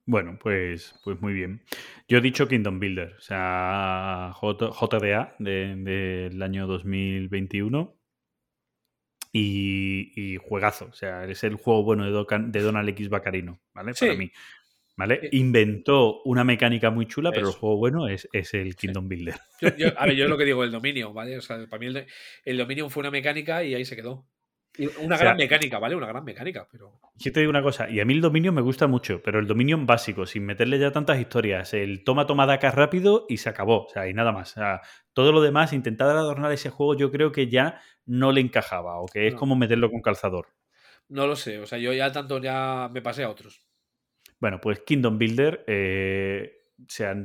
Bueno, 0.06 0.38
pues, 0.42 0.94
pues 1.04 1.20
muy 1.22 1.34
bien. 1.34 1.64
Yo 2.10 2.18
he 2.18 2.22
dicho 2.22 2.48
Kingdom 2.48 2.80
Builder, 2.80 3.14
o 3.18 3.22
sea, 3.22 4.32
J- 4.36 4.72
JDA 4.72 5.36
de- 5.40 5.76
del 5.78 6.42
año 6.42 6.68
2021. 6.68 7.98
Y, 9.36 10.12
y 10.16 10.38
juegazo, 10.38 10.86
o 10.86 10.94
sea, 10.94 11.26
es 11.26 11.44
el 11.44 11.56
juego 11.56 11.84
bueno 11.84 12.06
de, 12.06 12.12
de 12.50 12.62
Donald 12.62 12.88
X 12.90 13.10
Bacarino, 13.10 13.60
¿vale? 13.74 13.94
Para 14.06 14.18
mí. 14.18 14.32
¿Vale? 14.96 15.28
Inventó 15.32 16.22
una 16.24 16.44
mecánica 16.44 16.92
muy 16.92 17.08
chula, 17.08 17.32
pero 17.32 17.48
el 17.48 17.54
juego 17.56 17.78
bueno 17.78 18.08
es, 18.08 18.30
es 18.32 18.54
el 18.54 18.76
Kingdom 18.76 19.08
Builder. 19.10 19.36
Yo, 19.60 19.76
yo- 19.76 19.88
a 19.98 20.06
ver, 20.06 20.16
yo 20.16 20.26
es 20.26 20.30
lo 20.30 20.38
que 20.38 20.46
digo, 20.46 20.64
el 20.64 20.72
dominio, 20.72 21.14
¿vale? 21.14 21.38
O 21.38 21.42
sea, 21.42 21.58
para 21.68 21.80
mí 21.80 21.88
el, 21.88 22.06
el 22.46 22.58
dominio 22.58 22.90
fue 22.90 23.02
una 23.02 23.10
mecánica 23.12 23.64
y 23.64 23.74
ahí 23.74 23.86
se 23.86 23.96
quedó. 23.96 24.28
Una 25.00 25.16
O 25.16 25.18
sea- 25.18 25.18
gran 25.18 25.38
mecánica, 25.38 25.78
¿vale? 25.80 25.96
Una 25.96 26.08
gran 26.08 26.24
mecánica, 26.24 26.68
pero. 26.72 27.00
Yo 27.16 27.32
te 27.32 27.40
digo 27.40 27.50
una 27.52 27.62
cosa, 27.62 27.90
y 27.90 28.00
a 28.00 28.06
mí 28.06 28.14
el 28.14 28.22
dominio 28.22 28.52
me 28.52 28.62
gusta 28.62 28.88
mucho, 28.88 29.22
pero 29.24 29.40
el 29.40 29.46
dominio 29.48 29.76
en 29.76 29.86
básico, 29.86 30.26
sin 30.26 30.46
meterle 30.46 30.80
ya 30.80 30.92
tantas 30.92 31.20
historias, 31.20 31.74
el 31.76 32.04
toma, 32.04 32.26
toma, 32.26 32.46
daca 32.48 32.72
rápido 32.72 33.26
y 33.30 33.38
se 33.38 33.50
acabó, 33.50 33.86
o 33.86 33.90
sea, 33.90 34.08
y 34.08 34.14
nada 34.16 34.32
más. 34.32 34.52
O 34.52 34.56
sea, 34.56 34.82
todo 35.14 35.32
lo 35.32 35.42
demás, 35.42 35.74
intentar 35.74 36.10
adornar 36.10 36.52
ese 36.52 36.72
juego, 36.72 36.96
yo 36.96 37.12
creo 37.12 37.32
que 37.32 37.50
ya 37.50 37.80
no 38.08 38.32
le 38.32 38.42
encajaba, 38.42 39.00
o 39.00 39.06
que 39.06 39.28
es 39.28 39.34
No. 39.34 39.40
como 39.40 39.56
meterlo 39.56 39.92
con 39.92 40.02
calzador. 40.02 40.48
No 41.08 41.28
lo 41.28 41.36
sé. 41.36 41.60
O 41.60 41.68
sea, 41.68 41.78
yo 41.78 41.94
ya 41.94 42.12
tanto 42.12 42.40
ya 42.42 42.90
me 42.92 43.02
pasé 43.04 43.24
a 43.24 43.30
otros. 43.30 43.68
Bueno, 44.44 44.60
pues 44.60 44.82
Kingdom 44.82 45.18
Builder, 45.18 45.64
eh, 45.68 46.66
o 46.82 46.86
sea, 46.90 47.16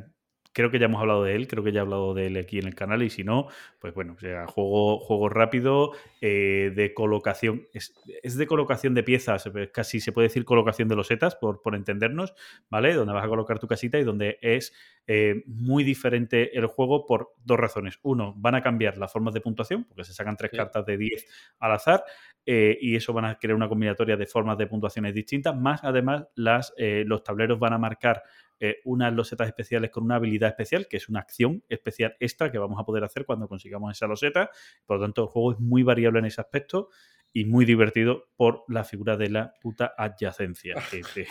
creo 0.52 0.70
que 0.70 0.78
ya 0.78 0.84
hemos 0.86 1.00
hablado 1.00 1.24
de 1.24 1.34
él, 1.34 1.48
creo 1.48 1.64
que 1.64 1.72
ya 1.72 1.80
he 1.80 1.82
hablado 1.82 2.14
de 2.14 2.28
él 2.28 2.36
aquí 2.36 2.60
en 2.60 2.68
el 2.68 2.76
canal, 2.76 3.02
y 3.02 3.10
si 3.10 3.24
no, 3.24 3.48
pues 3.80 3.92
bueno, 3.92 4.14
o 4.16 4.20
sea, 4.20 4.46
juego, 4.46 5.00
juego 5.00 5.28
rápido, 5.28 5.90
eh, 6.20 6.72
de 6.76 6.94
colocación, 6.94 7.66
es, 7.72 7.92
es 8.22 8.36
de 8.36 8.46
colocación 8.46 8.94
de 8.94 9.02
piezas, 9.02 9.46
eh, 9.46 9.70
casi 9.72 9.98
se 9.98 10.12
puede 10.12 10.28
decir 10.28 10.44
colocación 10.44 10.86
de 10.88 10.94
losetas, 10.94 11.34
por, 11.34 11.60
por 11.60 11.74
entendernos, 11.74 12.34
¿vale? 12.70 12.94
Donde 12.94 13.14
vas 13.14 13.24
a 13.24 13.28
colocar 13.28 13.58
tu 13.58 13.66
casita 13.66 13.98
y 13.98 14.04
donde 14.04 14.38
es 14.40 14.72
eh, 15.08 15.42
muy 15.46 15.82
diferente 15.84 16.56
el 16.56 16.66
juego 16.66 17.04
por 17.04 17.34
dos 17.44 17.58
razones. 17.58 17.98
Uno, 18.02 18.32
van 18.36 18.54
a 18.54 18.62
cambiar 18.62 18.96
las 18.96 19.12
formas 19.12 19.34
de 19.34 19.40
puntuación, 19.40 19.84
porque 19.84 20.04
se 20.04 20.12
sacan 20.12 20.36
tres 20.36 20.50
Sí. 20.52 20.56
cartas 20.56 20.86
de 20.86 20.96
10 20.96 21.26
al 21.58 21.72
azar, 21.72 22.04
eh, 22.50 22.78
y 22.80 22.96
eso 22.96 23.12
van 23.12 23.26
a 23.26 23.38
crear 23.38 23.54
una 23.54 23.68
combinatoria 23.68 24.16
de 24.16 24.24
formas 24.24 24.56
de 24.56 24.66
puntuaciones 24.66 25.12
distintas, 25.12 25.54
más 25.54 25.84
además 25.84 26.28
las, 26.34 26.72
eh, 26.78 27.04
los 27.06 27.22
tableros 27.22 27.58
van 27.58 27.74
a 27.74 27.78
marcar 27.78 28.22
eh, 28.58 28.76
unas 28.86 29.12
losetas 29.12 29.48
especiales 29.48 29.90
con 29.90 30.04
una 30.04 30.14
habilidad 30.14 30.48
especial, 30.48 30.88
que 30.88 30.96
es 30.96 31.10
una 31.10 31.20
acción 31.20 31.62
especial 31.68 32.16
extra 32.20 32.50
que 32.50 32.56
vamos 32.56 32.80
a 32.80 32.84
poder 32.86 33.04
hacer 33.04 33.26
cuando 33.26 33.48
consigamos 33.48 33.92
esa 33.92 34.06
loseta. 34.06 34.48
Por 34.86 34.96
lo 34.96 35.04
tanto, 35.04 35.24
el 35.24 35.28
juego 35.28 35.52
es 35.52 35.60
muy 35.60 35.82
variable 35.82 36.20
en 36.20 36.24
ese 36.24 36.40
aspecto 36.40 36.88
y 37.34 37.44
muy 37.44 37.66
divertido 37.66 38.30
por 38.34 38.64
la 38.66 38.82
figura 38.82 39.18
de 39.18 39.28
la 39.28 39.52
puta 39.60 39.92
adyacencia, 39.98 40.76
que 40.90 41.02
te, 41.02 41.26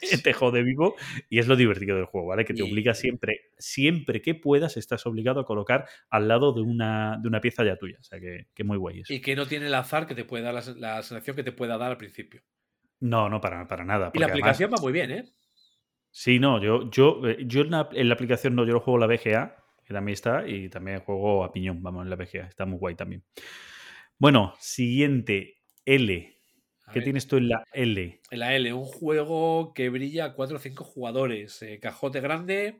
te 0.24 0.32
jode 0.32 0.62
vivo 0.62 0.94
y 1.28 1.38
es 1.38 1.46
lo 1.48 1.56
divertido 1.56 1.96
del 1.96 2.06
juego, 2.06 2.28
¿vale? 2.28 2.44
Que 2.44 2.54
te 2.54 2.62
obliga 2.62 2.94
siempre, 2.94 3.50
siempre 3.58 4.20
que 4.22 4.34
puedas, 4.34 4.76
estás 4.76 5.06
obligado 5.06 5.40
a 5.40 5.44
colocar 5.46 5.86
al 6.10 6.28
lado 6.28 6.52
de 6.52 6.62
una, 6.62 7.18
de 7.20 7.28
una 7.28 7.40
pieza 7.40 7.64
ya 7.64 7.76
tuya. 7.76 7.98
O 8.00 8.02
sea, 8.02 8.18
que, 8.20 8.46
que 8.54 8.64
muy 8.64 8.78
guay 8.78 9.00
eso. 9.00 9.12
Y 9.12 9.20
que 9.20 9.36
no 9.36 9.46
tiene 9.46 9.66
el 9.66 9.74
azar 9.74 10.06
que 10.06 10.14
te 10.14 10.24
puede 10.24 10.42
dar 10.44 10.54
la, 10.54 10.62
la 10.76 11.02
sensación 11.02 11.36
que 11.36 11.42
te 11.44 11.52
pueda 11.52 11.76
dar 11.78 11.90
al 11.90 11.96
principio. 11.98 12.42
No, 13.00 13.28
no, 13.28 13.40
para, 13.40 13.66
para 13.66 13.84
nada. 13.84 14.10
Y 14.14 14.18
la 14.18 14.26
además- 14.26 14.30
aplicación 14.40 14.72
va 14.72 14.80
muy 14.80 14.92
bien, 14.92 15.10
¿eh? 15.10 15.24
Sí, 16.10 16.38
no, 16.38 16.62
yo, 16.62 16.90
yo, 16.90 17.26
eh, 17.26 17.38
yo 17.46 17.62
en, 17.62 17.70
la, 17.70 17.88
en 17.92 18.08
la 18.08 18.14
aplicación 18.14 18.54
no, 18.54 18.66
yo 18.66 18.74
lo 18.74 18.80
juego 18.80 18.98
la 18.98 19.06
BGA, 19.06 19.56
que 19.84 19.94
también 19.94 20.12
está, 20.12 20.46
y 20.46 20.68
también 20.68 21.00
juego 21.00 21.42
a 21.42 21.52
piñón, 21.52 21.82
vamos, 21.82 22.04
en 22.04 22.10
la 22.10 22.16
BGA, 22.16 22.48
está 22.48 22.66
muy 22.66 22.78
guay 22.78 22.94
también. 22.94 23.24
Bueno, 24.18 24.54
siguiente, 24.60 25.62
L. 25.84 26.38
A 26.84 26.92
¿Qué 26.92 27.00
ver, 27.00 27.02
tienes 27.02 27.26
tú 27.26 27.38
en 27.38 27.48
la 27.48 27.64
L? 27.72 28.22
En 28.30 28.40
la 28.40 28.54
L, 28.56 28.72
un 28.72 28.84
juego 28.84 29.72
que 29.74 29.88
brilla 29.88 30.24
a 30.24 30.34
4 30.34 30.56
o 30.56 30.60
5 30.60 30.82
jugadores. 30.84 31.62
eh, 31.62 31.78
cajote 31.80 32.20
grande, 32.20 32.78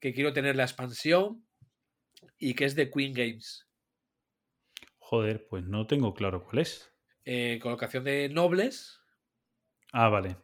que 0.00 0.12
quiero 0.14 0.32
tener 0.32 0.56
la 0.56 0.64
expansión 0.64 1.46
y 2.38 2.54
que 2.54 2.66
es 2.66 2.76
de 2.76 2.90
Queen 2.90 3.14
Games. 3.14 3.66
Joder, 4.98 5.46
pues 5.48 5.64
no 5.64 5.86
tengo 5.86 6.12
claro 6.12 6.44
cuál 6.44 6.58
es. 6.58 6.92
Eh, 7.26 7.58
colocación 7.60 8.04
de 8.04 8.28
nobles. 8.30 9.00
Ah, 9.92 10.08
vale. 10.10 10.36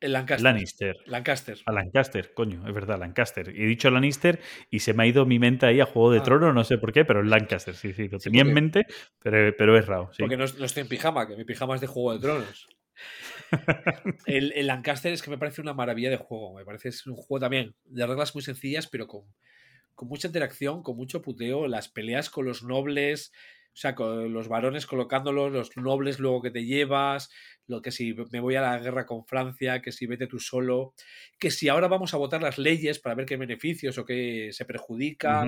El 0.00 0.12
Lancaster. 0.12 0.44
Lannister. 0.44 0.96
Lancaster. 1.06 1.58
A 1.66 1.72
Lancaster, 1.72 2.32
coño, 2.32 2.66
es 2.68 2.72
verdad, 2.72 2.98
Lancaster. 2.98 3.48
He 3.48 3.66
dicho 3.66 3.90
Lannister 3.90 4.38
y 4.70 4.78
se 4.78 4.94
me 4.94 5.02
ha 5.02 5.06
ido 5.06 5.26
mi 5.26 5.38
mente 5.38 5.66
ahí 5.66 5.80
a 5.80 5.86
Juego 5.86 6.12
de 6.12 6.20
Ah. 6.20 6.22
Tronos, 6.22 6.54
no 6.54 6.62
sé 6.64 6.78
por 6.78 6.92
qué, 6.92 7.04
pero 7.04 7.22
Lancaster, 7.22 7.74
sí, 7.74 7.92
sí, 7.92 8.08
lo 8.08 8.20
Sí, 8.20 8.30
tenía 8.30 8.42
en 8.42 8.54
mente, 8.54 8.86
pero, 9.20 9.54
pero 9.56 9.76
es 9.76 9.86
raro. 9.86 10.10
Sí. 10.12 10.22
Porque 10.22 10.36
no, 10.36 10.44
no 10.58 10.64
estoy 10.64 10.82
en 10.82 10.88
pijama, 10.88 11.26
que 11.26 11.36
mi 11.36 11.44
pijama 11.44 11.74
es 11.74 11.80
de 11.80 11.88
Juego 11.88 12.12
de 12.14 12.20
Tronos. 12.20 12.68
el, 14.26 14.52
el 14.52 14.66
Lancaster 14.66 15.12
es 15.12 15.22
que 15.22 15.30
me 15.30 15.38
parece 15.38 15.60
una 15.60 15.74
maravilla 15.74 16.10
de 16.10 16.16
juego. 16.16 16.54
Me 16.54 16.64
parece 16.64 16.90
es 16.90 17.06
un 17.06 17.16
juego 17.16 17.40
también 17.40 17.74
de 17.84 18.06
reglas 18.06 18.34
muy 18.34 18.42
sencillas, 18.42 18.86
pero 18.86 19.06
con, 19.06 19.22
con 19.94 20.08
mucha 20.08 20.28
interacción, 20.28 20.82
con 20.82 20.96
mucho 20.96 21.22
puteo. 21.22 21.66
Las 21.66 21.88
peleas 21.88 22.30
con 22.30 22.44
los 22.44 22.62
nobles, 22.62 23.32
o 23.72 23.80
sea, 23.80 23.94
con 23.94 24.32
los 24.32 24.48
varones 24.48 24.86
colocándolos, 24.86 25.52
los 25.52 25.76
nobles 25.76 26.18
luego 26.18 26.42
que 26.42 26.50
te 26.50 26.64
llevas, 26.64 27.30
lo 27.66 27.80
que 27.80 27.92
si 27.92 28.14
me 28.32 28.40
voy 28.40 28.56
a 28.56 28.62
la 28.62 28.78
guerra 28.78 29.06
con 29.06 29.24
Francia, 29.24 29.80
que 29.80 29.92
si 29.92 30.06
vete 30.06 30.26
tú 30.26 30.40
solo, 30.40 30.94
que 31.38 31.50
si 31.50 31.68
ahora 31.68 31.86
vamos 31.86 32.12
a 32.14 32.16
votar 32.16 32.42
las 32.42 32.58
leyes 32.58 32.98
para 32.98 33.14
ver 33.14 33.26
qué 33.26 33.36
beneficios 33.36 33.98
o 33.98 34.04
qué 34.04 34.50
se 34.52 34.64
perjudica. 34.64 35.46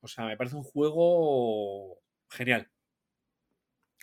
O 0.00 0.08
sea, 0.08 0.26
me 0.26 0.36
parece 0.36 0.56
un 0.56 0.62
juego 0.62 1.98
genial. 2.30 2.70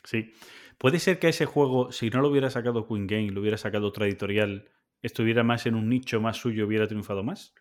Sí. 0.04 0.34
Puede 0.78 1.00
ser 1.00 1.20
que 1.20 1.30
ese 1.30 1.46
juego, 1.46 1.92
si 1.92 2.10
no 2.10 2.22
lo 2.22 2.28
hubiera 2.30 2.50
sacado 2.50 2.88
Queen 2.88 3.08
Game, 3.08 3.32
lo 3.32 3.40
hubiera 3.40 3.58
sacado 3.58 3.88
otra 3.88 4.06
editorial, 4.06 4.70
estuviera 5.02 5.44
más 5.44 5.66
en 5.66 5.76
un 5.76 5.88
nicho 5.88 6.20
más 6.20 6.38
suyo, 6.38 6.68
hubiera 6.68 6.88
triunfado 6.88 7.24
más. 7.24 7.54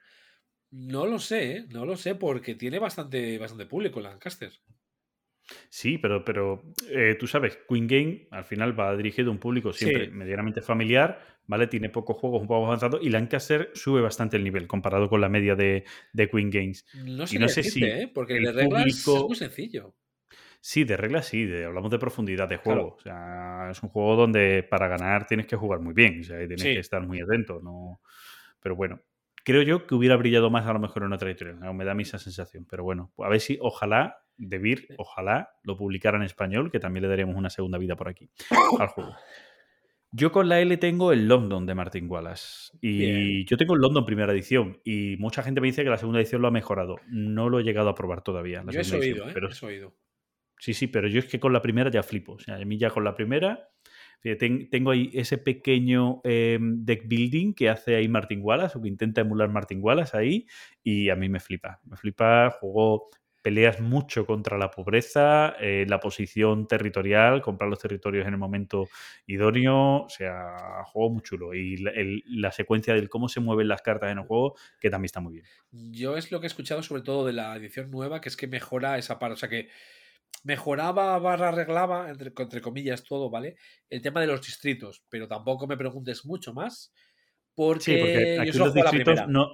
No 0.70 1.06
lo 1.06 1.18
sé, 1.18 1.52
¿eh? 1.52 1.66
no 1.68 1.84
lo 1.84 1.96
sé, 1.96 2.14
porque 2.14 2.54
tiene 2.54 2.78
bastante, 2.78 3.38
bastante 3.38 3.66
público 3.66 4.00
Lancaster. 4.00 4.52
Sí, 5.68 5.98
pero, 5.98 6.24
pero 6.24 6.62
eh, 6.90 7.16
tú 7.18 7.26
sabes, 7.26 7.58
Queen 7.68 7.86
Game 7.86 8.26
al 8.30 8.44
final 8.44 8.78
va 8.78 8.96
dirigido 8.96 9.28
a 9.30 9.32
un 9.32 9.38
público 9.38 9.72
siempre 9.72 10.06
Sí. 10.06 10.10
medianamente 10.12 10.60
familiar, 10.62 11.18
¿vale? 11.46 11.66
Tiene 11.66 11.88
pocos 11.90 12.16
juegos 12.16 12.42
un 12.42 12.46
poco 12.48 12.66
avanzados 12.66 13.00
y 13.02 13.08
Lancaster 13.10 13.70
sube 13.74 14.00
bastante 14.00 14.36
el 14.36 14.44
nivel 14.44 14.66
comparado 14.66 15.08
con 15.08 15.20
la 15.20 15.28
media 15.28 15.54
de, 15.56 15.84
de 16.12 16.28
Queen 16.30 16.50
Games. 16.50 16.86
No 17.04 17.26
sé, 17.26 17.38
no 17.38 17.48
sé 17.48 17.62
si 17.62 17.84
¿eh? 17.84 18.10
porque 18.12 18.36
el 18.36 18.44
de 18.44 18.52
reglas 18.52 18.82
público- 18.82 19.16
es 19.16 19.24
muy 19.24 19.36
sencillo. 19.36 19.94
Sí, 20.60 20.84
de 20.84 20.96
reglas 20.96 21.26
sí, 21.26 21.44
de, 21.44 21.64
hablamos 21.64 21.90
de 21.90 21.98
profundidad 21.98 22.48
de 22.48 22.56
juego. 22.56 22.96
Claro. 22.96 22.96
O 22.96 23.00
sea, 23.00 23.70
es 23.72 23.82
un 23.82 23.88
juego 23.88 24.14
donde 24.14 24.62
para 24.62 24.86
ganar 24.86 25.26
tienes 25.26 25.46
que 25.46 25.56
jugar 25.56 25.80
muy 25.80 25.92
bien, 25.92 26.20
o 26.20 26.22
sea, 26.22 26.38
tienes 26.38 26.60
Sí. 26.62 26.72
que 26.74 26.78
estar 26.78 27.04
muy 27.04 27.20
atento, 27.20 27.60
¿no? 27.60 28.00
Pero 28.60 28.76
bueno, 28.76 29.00
creo 29.44 29.62
yo 29.62 29.88
que 29.88 29.96
hubiera 29.96 30.14
brillado 30.16 30.50
más 30.50 30.64
a 30.68 30.72
lo 30.72 30.78
mejor 30.78 31.02
en 31.02 31.12
otra 31.12 31.28
editorial, 31.28 31.74
me 31.74 31.84
da 31.84 31.90
a 31.90 31.94
mí 31.96 32.04
esa 32.04 32.20
sensación. 32.20 32.64
Pero 32.70 32.84
bueno, 32.84 33.12
a 33.18 33.28
ver 33.28 33.40
si, 33.40 33.58
ojalá, 33.60 34.21
de 34.42 34.58
Vir, 34.58 34.88
ojalá 34.98 35.50
lo 35.62 35.76
publicara 35.76 36.16
en 36.16 36.24
español, 36.24 36.70
que 36.70 36.80
también 36.80 37.02
le 37.02 37.08
daríamos 37.08 37.36
una 37.36 37.50
segunda 37.50 37.78
vida 37.78 37.96
por 37.96 38.08
aquí 38.08 38.30
al 38.78 38.88
juego. 38.88 39.14
Yo 40.14 40.30
con 40.30 40.48
la 40.48 40.60
L 40.60 40.76
tengo 40.76 41.12
el 41.12 41.26
London 41.26 41.64
de 41.64 41.74
Martin 41.74 42.10
Wallace. 42.10 42.76
Y 42.82 42.98
Bien. 42.98 43.46
yo 43.46 43.56
tengo 43.56 43.74
el 43.74 43.80
London 43.80 44.04
primera 44.04 44.30
edición. 44.32 44.78
Y 44.84 45.16
mucha 45.18 45.42
gente 45.42 45.62
me 45.62 45.68
dice 45.68 45.84
que 45.84 45.88
la 45.88 45.96
segunda 45.96 46.20
edición 46.20 46.42
lo 46.42 46.48
ha 46.48 46.50
mejorado. 46.50 46.96
No 47.08 47.48
lo 47.48 47.60
he 47.60 47.62
llegado 47.62 47.88
a 47.88 47.94
probar 47.94 48.20
todavía. 48.22 48.62
La 48.62 48.72
Yo 48.72 48.80
he 48.80 49.00
oído, 49.00 49.26
¿eh? 49.26 49.30
pero 49.32 49.48
Eso 49.48 49.70
he 49.70 49.72
oído. 49.72 49.96
Sí, 50.58 50.74
sí, 50.74 50.86
pero 50.86 51.08
yo 51.08 51.18
es 51.18 51.24
que 51.24 51.40
con 51.40 51.54
la 51.54 51.62
primera 51.62 51.90
ya 51.90 52.02
flipo. 52.02 52.32
O 52.34 52.38
sea, 52.38 52.56
a 52.56 52.64
mí 52.64 52.76
ya 52.76 52.90
con 52.90 53.04
la 53.04 53.14
primera 53.14 53.70
tengo 54.70 54.92
ahí 54.92 55.10
ese 55.14 55.38
pequeño 55.38 56.20
eh, 56.22 56.58
deck 56.60 57.08
building 57.08 57.54
que 57.54 57.68
hace 57.68 57.96
ahí 57.96 58.08
Martin 58.08 58.40
Wallace 58.40 58.78
o 58.78 58.82
que 58.82 58.88
intenta 58.88 59.20
emular 59.20 59.48
Martin 59.48 59.80
Wallace 59.82 60.16
ahí 60.16 60.46
y 60.82 61.10
a 61.10 61.16
mí 61.16 61.28
me 61.28 61.40
flipa. 61.40 61.80
Me 61.84 61.96
flipa, 61.96 62.50
juego 62.50 63.08
peleas 63.42 63.80
mucho 63.80 64.24
contra 64.26 64.56
la 64.58 64.70
pobreza, 64.70 65.54
eh, 65.60 65.84
la 65.88 66.00
posición 66.00 66.66
territorial, 66.66 67.42
comprar 67.42 67.68
los 67.68 67.80
territorios 67.80 68.26
en 68.26 68.34
el 68.34 68.38
momento 68.38 68.88
idóneo, 69.26 70.04
o 70.04 70.08
sea, 70.08 70.84
juego 70.86 71.10
muy 71.10 71.22
chulo. 71.22 71.54
Y 71.54 71.76
la, 71.78 71.90
el- 71.90 72.22
la 72.26 72.52
secuencia 72.52 72.94
del 72.94 73.08
cómo 73.08 73.28
se 73.28 73.40
mueven 73.40 73.68
las 73.68 73.82
cartas 73.82 74.10
en 74.12 74.18
el 74.18 74.24
juego, 74.24 74.54
que 74.80 74.90
también 74.90 75.06
está 75.06 75.20
muy 75.20 75.34
bien. 75.34 75.46
Yo 75.70 76.16
es 76.16 76.30
lo 76.30 76.40
que 76.40 76.46
he 76.46 76.48
escuchado 76.48 76.82
sobre 76.82 77.02
todo 77.02 77.26
de 77.26 77.32
la 77.32 77.56
edición 77.56 77.90
nueva, 77.90 78.20
que 78.20 78.28
es 78.28 78.36
que 78.36 78.46
mejora 78.46 78.98
esa 78.98 79.18
parte. 79.18 79.34
O 79.34 79.36
sea 79.36 79.48
que 79.48 79.68
mejoraba 80.44 81.18
barra 81.18 81.48
arreglaba, 81.50 82.10
entre, 82.10 82.32
entre 82.36 82.60
comillas, 82.60 83.04
todo, 83.04 83.30
¿vale? 83.30 83.56
El 83.90 84.02
tema 84.02 84.20
de 84.20 84.28
los 84.28 84.42
distritos, 84.46 85.04
pero 85.08 85.28
tampoco 85.28 85.66
me 85.66 85.76
preguntes 85.76 86.24
mucho 86.26 86.52
más, 86.54 86.92
porque, 87.54 87.84
Sí, 87.84 87.96
porque 87.98 88.18
aquí 88.38 88.46
yo 88.46 88.52
solo 88.54 88.66
los 88.66 88.74
la 88.74 88.90
distritos 88.90 89.24
no. 89.26 89.46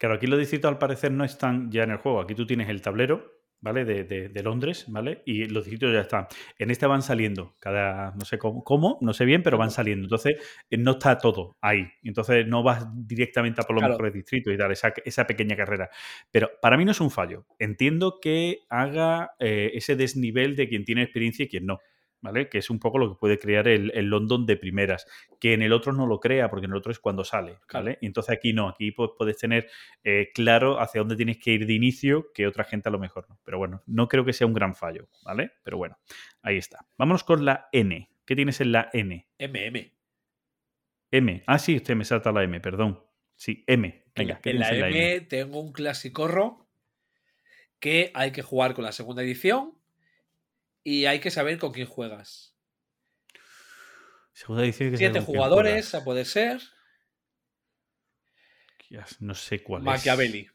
Claro, 0.00 0.14
aquí 0.14 0.26
los 0.26 0.38
distritos 0.38 0.70
al 0.70 0.78
parecer 0.78 1.12
no 1.12 1.24
están 1.24 1.70
ya 1.70 1.82
en 1.84 1.90
el 1.90 1.98
juego. 1.98 2.20
Aquí 2.22 2.34
tú 2.34 2.46
tienes 2.46 2.70
el 2.70 2.80
tablero, 2.80 3.42
¿vale? 3.60 3.84
De, 3.84 4.04
de- 4.04 4.30
de 4.30 4.42
Londres, 4.42 4.86
¿vale? 4.88 5.20
Y 5.26 5.44
los 5.44 5.64
distritos 5.66 5.92
ya 5.92 6.00
están. 6.00 6.26
En 6.58 6.70
este 6.70 6.86
van 6.86 7.02
saliendo. 7.02 7.54
Cada. 7.60 8.12
No 8.12 8.24
sé 8.24 8.38
cómo, 8.38 8.64
cómo, 8.64 8.96
no 9.02 9.12
sé 9.12 9.26
bien, 9.26 9.42
pero 9.42 9.58
van 9.58 9.70
saliendo. 9.70 10.04
Entonces, 10.06 10.36
eh, 10.70 10.78
no 10.78 10.92
está 10.92 11.18
todo 11.18 11.58
ahí. 11.60 11.86
Entonces, 12.02 12.46
no 12.46 12.62
vas 12.62 12.86
directamente 13.06 13.60
a 13.60 13.64
por 13.64 13.74
los 13.76 13.82
Claro. 13.82 13.92
mejores 13.94 14.14
distritos 14.14 14.54
y 14.54 14.56
dar 14.56 14.72
esa, 14.72 14.94
esa 15.04 15.26
pequeña 15.26 15.54
carrera. 15.54 15.90
Pero 16.30 16.48
para 16.62 16.78
mí 16.78 16.86
no 16.86 16.92
es 16.92 17.00
un 17.02 17.10
fallo. 17.10 17.44
Entiendo 17.58 18.20
que 18.22 18.60
haga 18.70 19.32
eh, 19.38 19.72
ese 19.74 19.96
desnivel 19.96 20.56
de 20.56 20.66
quien 20.66 20.86
tiene 20.86 21.02
experiencia 21.02 21.44
y 21.44 21.48
quien 21.48 21.66
no. 21.66 21.78
¿Vale? 22.22 22.48
Que 22.48 22.58
es 22.58 22.68
un 22.68 22.78
poco 22.78 22.98
lo 22.98 23.08
que 23.08 23.18
puede 23.18 23.38
crear 23.38 23.66
el, 23.66 23.92
el 23.94 24.06
London 24.06 24.44
de 24.44 24.56
primeras 24.56 25.06
que 25.40 25.54
en 25.54 25.62
el 25.62 25.72
otro 25.72 25.92
no 25.92 26.06
lo 26.06 26.20
crea, 26.20 26.50
porque 26.50 26.66
en 26.66 26.72
el 26.72 26.76
otro 26.76 26.92
es 26.92 26.98
cuando 26.98 27.24
sale. 27.24 27.58
¿vale? 27.72 27.98
Y 28.00 28.06
entonces 28.06 28.36
aquí 28.36 28.52
no, 28.52 28.68
aquí 28.68 28.92
pues, 28.92 29.10
puedes 29.16 29.38
tener 29.38 29.68
eh, 30.04 30.30
claro 30.34 30.80
hacia 30.80 31.00
dónde 31.00 31.16
tienes 31.16 31.38
que 31.38 31.52
ir 31.52 31.66
de 31.66 31.72
inicio, 31.72 32.30
que 32.32 32.46
otra 32.46 32.64
gente 32.64 32.88
a 32.88 32.92
lo 32.92 32.98
mejor 32.98 33.28
no. 33.28 33.40
Pero 33.44 33.58
bueno, 33.58 33.82
no 33.86 34.08
creo 34.08 34.24
que 34.24 34.32
sea 34.32 34.46
un 34.46 34.52
gran 34.52 34.74
fallo, 34.74 35.08
¿vale? 35.24 35.52
Pero 35.62 35.78
bueno, 35.78 35.98
ahí 36.42 36.56
está. 36.56 36.86
Vámonos 36.98 37.24
con 37.24 37.44
la 37.44 37.68
N. 37.72 38.10
¿Qué 38.26 38.36
tienes 38.36 38.60
en 38.60 38.72
la 38.72 38.90
N? 38.92 39.26
MM. 39.38 39.92
M. 41.10 41.42
Ah, 41.46 41.58
sí, 41.58 41.76
usted 41.76 41.96
me 41.96 42.04
salta 42.04 42.30
la 42.32 42.44
M, 42.44 42.60
perdón. 42.60 43.02
Sí, 43.34 43.64
M. 43.66 44.04
Venga, 44.14 44.40
¿qué 44.40 44.50
en 44.50 44.60
la 44.60 44.66
tienes 44.66 44.70
en 44.70 44.80
la 44.80 44.88
M 44.88 45.12
M? 45.14 45.20
tengo 45.22 45.60
un 45.60 45.72
clasicorro 45.72 46.68
que 47.80 48.10
hay 48.14 48.30
que 48.32 48.42
jugar 48.42 48.74
con 48.74 48.84
la 48.84 48.92
segunda 48.92 49.22
edición 49.22 49.79
y 50.82 51.06
hay 51.06 51.20
que 51.20 51.30
saber 51.30 51.58
con 51.58 51.72
quién 51.72 51.86
juegas. 51.86 52.56
Segunda 54.32 54.64
edición 54.64 54.90
que 54.90 54.96
Siete 54.96 55.20
jugadores, 55.20 55.94
a 55.94 56.04
poder 56.04 56.26
ser. 56.26 56.60
No 59.20 59.34
sé 59.34 59.62
cuál 59.62 59.82
Machiavelli. 59.82 60.40
es. 60.40 60.52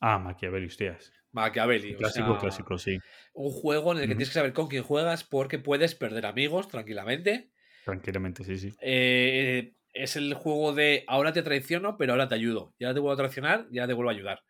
Ah, 0.00 0.18
Machiavelli, 0.18 0.66
hostias. 0.66 1.12
Machiavelli. 1.32 1.94
o 1.94 1.98
Clásico, 1.98 2.32
sea, 2.32 2.40
clásico, 2.40 2.78
sí. 2.78 2.98
Un 3.34 3.50
juego 3.50 3.92
en 3.92 3.98
el 3.98 4.04
que 4.04 4.14
tienes 4.14 4.28
que 4.28 4.34
saber 4.34 4.52
con 4.52 4.68
quién 4.68 4.82
juegas 4.82 5.24
porque 5.24 5.58
puedes 5.58 5.94
perder 5.94 6.26
amigos 6.26 6.68
tranquilamente. 6.68 7.50
Tranquilamente, 7.84 8.44
sí, 8.44 8.58
sí. 8.58 8.74
Eh, 8.80 9.74
es 9.92 10.16
el 10.16 10.32
juego 10.34 10.72
de 10.72 11.04
ahora 11.06 11.32
te 11.32 11.42
traiciono, 11.42 11.96
pero 11.98 12.12
ahora 12.12 12.28
te 12.28 12.34
ayudo. 12.34 12.74
Ya 12.78 12.94
te 12.94 13.00
vuelvo 13.00 13.12
a 13.12 13.16
traicionar, 13.16 13.66
ya 13.70 13.86
te 13.86 13.92
vuelvo 13.92 14.10
a 14.10 14.14
ayudar. 14.14 14.42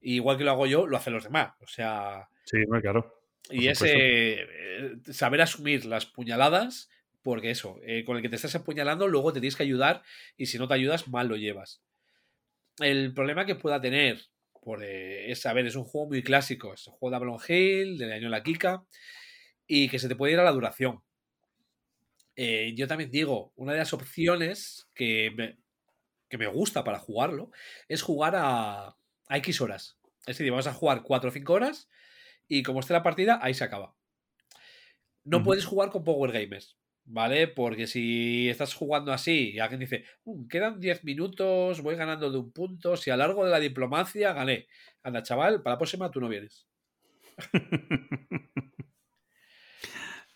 Y 0.00 0.16
igual 0.16 0.36
que 0.36 0.44
lo 0.44 0.50
hago 0.50 0.66
yo, 0.66 0.86
lo 0.86 0.96
hacen 0.96 1.14
los 1.14 1.24
demás. 1.24 1.54
O 1.60 1.66
sea, 1.66 2.28
Sí, 2.44 2.58
muy 2.68 2.82
claro. 2.82 3.23
Y 3.50 3.68
ese 3.68 4.42
eh, 4.42 4.96
saber 5.10 5.42
asumir 5.42 5.84
las 5.84 6.06
puñaladas, 6.06 6.88
porque 7.22 7.50
eso, 7.50 7.78
eh, 7.82 8.04
con 8.04 8.16
el 8.16 8.22
que 8.22 8.28
te 8.28 8.36
estás 8.36 8.54
apuñalando, 8.54 9.08
luego 9.08 9.32
te 9.32 9.40
tienes 9.40 9.56
que 9.56 9.62
ayudar 9.62 10.02
y 10.36 10.46
si 10.46 10.58
no 10.58 10.68
te 10.68 10.74
ayudas, 10.74 11.08
mal 11.08 11.28
lo 11.28 11.36
llevas. 11.36 11.82
El 12.78 13.14
problema 13.14 13.46
que 13.46 13.54
pueda 13.54 13.80
tener 13.80 14.20
por, 14.64 14.82
eh, 14.82 15.30
es, 15.30 15.44
a 15.46 15.52
ver, 15.52 15.66
es 15.66 15.76
un 15.76 15.84
juego 15.84 16.08
muy 16.08 16.22
clásico, 16.22 16.72
es 16.74 16.86
un 16.86 16.94
juego 16.94 17.10
de 17.10 17.16
Avalon 17.16 17.40
Hill, 17.46 17.98
del 17.98 18.12
año 18.12 18.28
La 18.28 18.42
Kika, 18.42 18.84
y 19.66 19.88
que 19.88 19.98
se 19.98 20.08
te 20.08 20.16
puede 20.16 20.32
ir 20.32 20.38
a 20.38 20.44
la 20.44 20.52
duración. 20.52 21.02
Eh, 22.36 22.72
yo 22.74 22.88
también 22.88 23.10
digo, 23.10 23.52
una 23.56 23.72
de 23.72 23.78
las 23.78 23.92
opciones 23.92 24.88
que 24.94 25.30
me, 25.36 25.58
que 26.28 26.38
me 26.38 26.46
gusta 26.46 26.82
para 26.82 26.98
jugarlo 26.98 27.50
es 27.88 28.02
jugar 28.02 28.34
a, 28.36 28.96
a 29.28 29.36
X 29.38 29.60
horas. 29.60 29.98
Es 30.20 30.38
decir, 30.38 30.50
vamos 30.50 30.66
a 30.66 30.72
jugar 30.72 31.02
4 31.02 31.28
o 31.28 31.32
5 31.32 31.52
horas 31.52 31.88
y 32.48 32.62
como 32.62 32.80
esté 32.80 32.92
la 32.92 33.02
partida, 33.02 33.38
ahí 33.42 33.54
se 33.54 33.64
acaba. 33.64 33.94
No 35.24 35.42
puedes 35.42 35.64
jugar 35.64 35.90
con 35.90 36.04
Power 36.04 36.32
Gamers, 36.32 36.76
¿vale? 37.04 37.48
Porque 37.48 37.86
si 37.86 38.48
estás 38.50 38.74
jugando 38.74 39.12
así 39.12 39.52
y 39.52 39.58
alguien 39.58 39.80
dice, 39.80 40.04
"Mm, 40.24 40.46
quedan 40.48 40.80
10 40.80 41.02
minutos, 41.04 41.80
voy 41.80 41.96
ganando 41.96 42.30
de 42.30 42.38
un 42.38 42.52
punto, 42.52 42.96
si 42.96 43.10
a 43.10 43.16
largo 43.16 43.44
de 43.44 43.50
la 43.50 43.60
diplomacia 43.60 44.32
gané. 44.34 44.66
Anda, 45.02 45.22
chaval, 45.22 45.62
para 45.62 45.74
la 45.74 45.78
próxima 45.78 46.10
tú 46.10 46.20
no 46.20 46.28
vienes. 46.28 46.68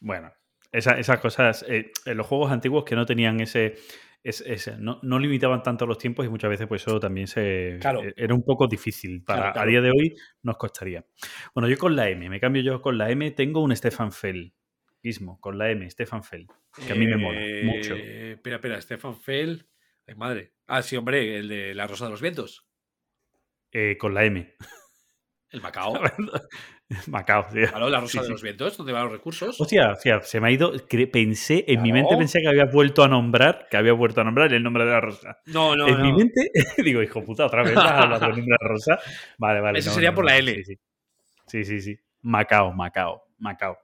Bueno, 0.01 0.33
esa- 0.73 0.99
esas 0.99 1.21
cosas, 1.21 1.65
eh, 1.69 1.91
en 2.07 2.17
los 2.17 2.27
juegos 2.27 2.53
antiguos 2.53 2.85
que 2.85 2.95
no 2.97 3.07
tenían 3.07 3.41
ese, 3.41 3.77
es- 4.23 4.79
no, 4.79 4.99
no 5.03 5.19
limitaban 5.19 5.63
tanto 5.63 5.87
los 5.87 5.99
tiempos 5.99 6.27
y 6.27 6.29
muchas 6.29 6.51
veces 6.51 6.67
pues 6.67 6.83
eso 6.83 6.99
también 7.01 7.27
se 7.27 7.79
Claro. 7.81 8.03
eh, 8.03 8.13
era 8.17 8.35
un 8.35 8.45
poco 8.45 8.67
difícil. 8.67 9.23
Para, 9.23 9.39
Claro, 9.41 9.53
claro. 9.55 9.67
A 9.67 9.71
día 9.71 9.81
de 9.81 9.91
hoy 9.91 10.15
nos 10.43 10.57
costaría. 10.57 11.05
Bueno, 11.55 11.69
yo 11.69 11.77
con 11.79 11.97
la 11.97 12.09
M, 12.11 12.29
me 12.29 12.41
cambio 12.41 12.63
yo 12.63 12.81
con 12.83 12.99
la 12.99 13.11
M, 13.11 13.31
tengo 13.33 13.63
un 13.63 13.75
Stefan 13.75 14.13
Fell. 14.13 14.53
Ismo, 15.01 15.41
con 15.41 15.57
la 15.59 15.71
M, 15.71 15.89
Stefan 15.89 16.25
Fell. 16.25 16.47
Que 16.87 16.93
a 16.93 16.97
mí 16.97 17.07
me 17.07 17.17
mola 17.17 17.39
mucho. 17.65 17.95
Eh, 17.95 18.33
Espera, 18.33 18.57
espera, 18.57 18.81
Stefan 18.81 19.15
Fell. 19.15 19.67
Ay, 20.07 20.15
madre. 20.17 20.53
Ah, 20.67 20.83
sí, 20.83 20.97
hombre, 20.97 21.39
el 21.39 21.49
de 21.49 21.75
La 21.75 21.87
Rosa 21.87 22.07
de 22.07 22.11
los 22.11 22.21
Vientos. 22.21 22.67
Eh, 23.71 23.97
con 23.99 24.13
la 24.15 24.25
M. 24.25 24.55
El 25.53 25.63
Macao. 25.63 25.95
Macao, 27.07 27.47
tío. 27.51 27.69
Claro, 27.69 27.89
La 27.89 28.01
Rosa 28.01 28.13
Sí, 28.13 28.19
de 28.19 28.25
sí. 28.25 28.31
los 28.33 28.43
Vientos, 28.43 28.77
donde 28.77 28.93
van 28.93 29.05
los 29.05 29.13
recursos. 29.13 29.59
Hostia, 29.61 29.93
hostia, 29.93 30.21
se 30.23 30.41
me 30.41 30.49
ha 30.49 30.51
ido. 30.51 30.73
Pensé, 31.11 31.65
en 31.67 31.83
mi 31.83 31.93
mente 31.93 32.17
pensé 32.17 32.41
que 32.41 32.49
había 32.49 32.67
vuelto 32.67 33.03
a 33.03 33.09
nombrar, 33.09 33.67
que 33.71 33.77
había 33.77 33.93
vuelto 33.95 34.21
a 34.21 34.25
nombrar 34.25 34.53
el 34.53 34.63
nombre 34.63 34.85
de 34.85 34.91
la 34.91 35.01
rosa. 35.01 35.39
No, 35.47 35.75
no, 35.75 35.89
en 35.89 36.03
mi 36.03 36.13
mente, 36.13 36.51
digo, 36.85 37.03
hijo 37.03 37.25
puta, 37.25 37.47
otra 37.47 37.63
vez 37.63 37.75
del 37.75 37.85
nombre 37.85 38.43
de 38.43 38.47
la 38.47 38.69
rosa. 38.69 38.99
Vale, 39.39 39.61
vale. 39.61 39.79
Ese 39.79 39.89
no, 39.89 39.95
sería 39.95 40.11
no, 40.11 40.17
por 40.17 40.25
la 40.27 40.37
L. 40.37 40.55
Sí, 40.55 40.65
sí. 40.65 40.79
Sí, 41.47 41.65
sí, 41.65 41.81
sí. 41.81 41.99
Macao, 42.23 42.73
Macao, 42.73 43.23
Macao. 43.39 43.79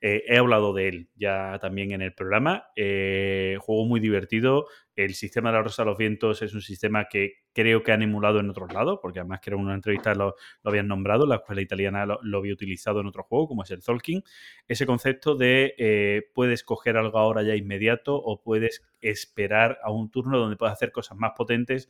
Eh, 0.00 0.22
he 0.26 0.38
hablado 0.38 0.72
de 0.72 0.88
él 0.88 1.08
ya 1.16 1.58
también 1.60 1.92
en 1.92 2.00
el 2.00 2.14
programa. 2.14 2.68
Eh, 2.76 3.56
juego 3.60 3.84
muy 3.84 4.00
divertido. 4.00 4.66
El 5.04 5.14
sistema 5.14 5.50
de 5.50 5.56
la 5.56 5.62
Rosa 5.62 5.82
de 5.82 5.90
los 5.90 5.98
Vientos 5.98 6.42
es 6.42 6.54
un 6.54 6.60
sistema 6.60 7.06
que 7.08 7.44
creo 7.52 7.82
que 7.82 7.92
han 7.92 8.02
emulado 8.02 8.40
en 8.40 8.50
otros 8.50 8.72
lados, 8.72 8.98
porque 9.00 9.20
además 9.20 9.40
que 9.40 9.50
era 9.50 9.56
una 9.56 9.74
entrevista 9.74 10.14
lo, 10.14 10.36
habían 10.64 10.88
nombrado, 10.88 11.26
la 11.26 11.36
escuela 11.36 11.60
italiana 11.60 12.06
lo, 12.06 12.18
lo 12.22 12.38
había 12.38 12.52
utilizado 12.52 13.00
en 13.00 13.06
otro 13.06 13.22
juego, 13.24 13.48
como 13.48 13.62
es 13.62 13.70
el 13.70 13.82
Tolkien. 13.82 14.22
Ese 14.68 14.86
concepto 14.86 15.34
de 15.34 15.74
eh, 15.78 16.22
puedes 16.34 16.64
coger 16.64 16.96
algo 16.96 17.18
ahora 17.18 17.42
ya 17.42 17.56
inmediato 17.56 18.16
o 18.16 18.42
puedes 18.42 18.82
esperar 19.00 19.78
a 19.82 19.90
un 19.90 20.10
turno 20.10 20.38
donde 20.38 20.56
puedes 20.56 20.72
hacer 20.72 20.92
cosas 20.92 21.16
más 21.16 21.32
potentes 21.36 21.88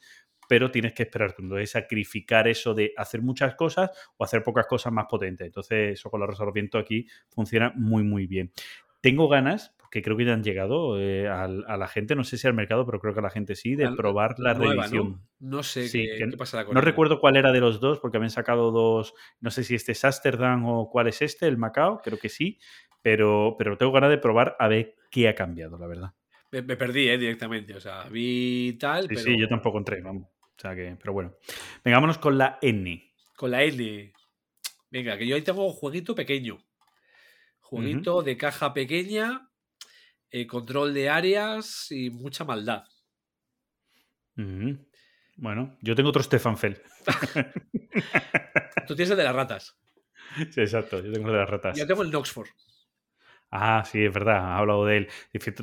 pero 0.50 0.72
tienes 0.72 0.94
que 0.94 1.04
esperar 1.04 1.32
turno. 1.32 1.58
Es 1.58 1.70
sacrificar 1.70 2.48
eso 2.48 2.74
de 2.74 2.92
hacer 2.96 3.22
muchas 3.22 3.54
cosas 3.54 3.88
o 4.16 4.24
hacer 4.24 4.42
pocas 4.42 4.66
cosas 4.66 4.92
más 4.92 5.06
potentes. 5.08 5.46
Entonces, 5.46 5.92
eso 5.92 6.10
con 6.10 6.18
la 6.18 6.26
Rosa 6.26 6.42
de 6.42 6.46
los 6.46 6.54
Vientos 6.54 6.82
aquí 6.82 7.06
funciona 7.28 7.72
muy, 7.76 8.02
muy 8.02 8.26
bien. 8.26 8.50
Tengo 9.00 9.28
ganas, 9.28 9.74
porque 9.78 10.02
creo 10.02 10.16
que 10.16 10.24
ya 10.24 10.34
han 10.34 10.44
llegado 10.44 11.00
eh, 11.00 11.28
a, 11.28 11.48
la 11.48 11.88
gente, 11.88 12.14
no 12.14 12.24
sé 12.24 12.36
si 12.38 12.46
al 12.46 12.54
mercado, 12.54 12.84
pero 12.86 13.00
creo 13.00 13.14
que 13.14 13.20
a 13.20 13.22
la 13.22 13.30
gente 13.30 13.56
sí, 13.56 13.74
de 13.74 13.86
La- 13.86 13.96
probar 13.96 14.34
la 14.38 14.54
nueva, 14.54 14.74
reedición. 14.74 15.22
¿no? 15.40 15.56
No 15.56 15.62
sé 15.62 15.88
Sí, 15.88 16.06
qué, 16.18 16.28
qué 16.30 16.36
pasará 16.36 16.64
con 16.66 16.74
No 16.74 16.80
ella. 16.80 16.84
recuerdo 16.90 17.18
cuál 17.18 17.36
era 17.36 17.50
de 17.52 17.60
los 17.60 17.80
dos, 17.80 17.98
porque 17.98 18.18
habían 18.18 18.30
sacado 18.30 18.70
dos. 18.70 19.14
No 19.40 19.50
sé 19.50 19.64
si 19.64 19.74
este 19.74 19.92
es 19.92 20.04
Amsterdam 20.04 20.66
o 20.66 20.90
cuál 20.90 21.08
es 21.08 21.22
este, 21.22 21.46
el 21.46 21.56
Macao, 21.56 22.00
creo 22.02 22.18
que 22.18 22.28
sí. 22.28 22.58
Pero, 23.02 23.56
pero 23.58 23.78
tengo 23.78 23.92
ganas 23.92 24.10
de 24.10 24.18
probar 24.18 24.56
a 24.58 24.68
ver 24.68 24.94
qué 25.10 25.28
ha 25.28 25.34
cambiado, 25.34 25.78
la 25.78 25.86
verdad. 25.86 26.12
Me, 26.52 26.60
me 26.62 26.76
perdí, 26.76 27.08
eh, 27.08 27.16
directamente. 27.16 27.74
O 27.74 27.80
sea, 27.80 28.04
vi 28.10 28.76
tal, 28.78 29.02
Sí, 29.04 29.08
pero 29.08 29.20
sí, 29.20 29.38
yo 29.40 29.48
tampoco 29.48 29.78
entré, 29.78 30.02
vamos. 30.02 30.24
O 30.24 30.60
sea 30.60 30.74
que, 30.74 30.94
pero 31.00 31.14
bueno. 31.14 31.32
Venga, 31.82 31.96
vámonos 31.96 32.18
con 32.18 32.36
la 32.36 32.58
N. 32.60 33.02
con 33.36 33.50
la 33.50 33.62
L. 33.62 34.12
Venga, 34.90 35.16
que 35.16 35.26
yo 35.26 35.36
ahí 35.36 35.42
tengo 35.42 35.64
un 35.66 35.72
jueguito 35.72 36.14
pequeño. 36.14 36.58
Jueguito 37.70 38.22
de 38.22 38.36
caja 38.36 38.74
pequeña, 38.74 39.48
eh, 40.28 40.48
control 40.48 40.92
de 40.92 41.08
áreas 41.08 41.86
y 41.92 42.10
mucha 42.10 42.44
maldad. 42.44 42.82
Bueno, 45.36 45.78
yo 45.80 45.94
tengo 45.94 46.08
otro 46.08 46.20
Stefan 46.20 46.58
Fell. 46.58 46.82
Tú 48.88 48.96
tienes 48.96 49.12
el 49.12 49.16
de 49.16 49.22
las 49.22 49.36
ratas. 49.36 49.78
Sí, 50.50 50.60
exacto, 50.60 51.00
yo 51.00 51.12
tengo 51.12 51.28
el 51.28 51.34
de 51.34 51.38
las 51.38 51.48
ratas. 51.48 51.78
Yo 51.78 51.86
tengo 51.86 52.02
el 52.02 52.10
Noxford. 52.10 52.48
Ah, 53.52 53.82
sí, 53.84 54.04
es 54.04 54.12
verdad, 54.14 54.36
ha 54.36 54.58
hablado 54.58 54.86
de 54.86 54.96
él. 54.98 55.08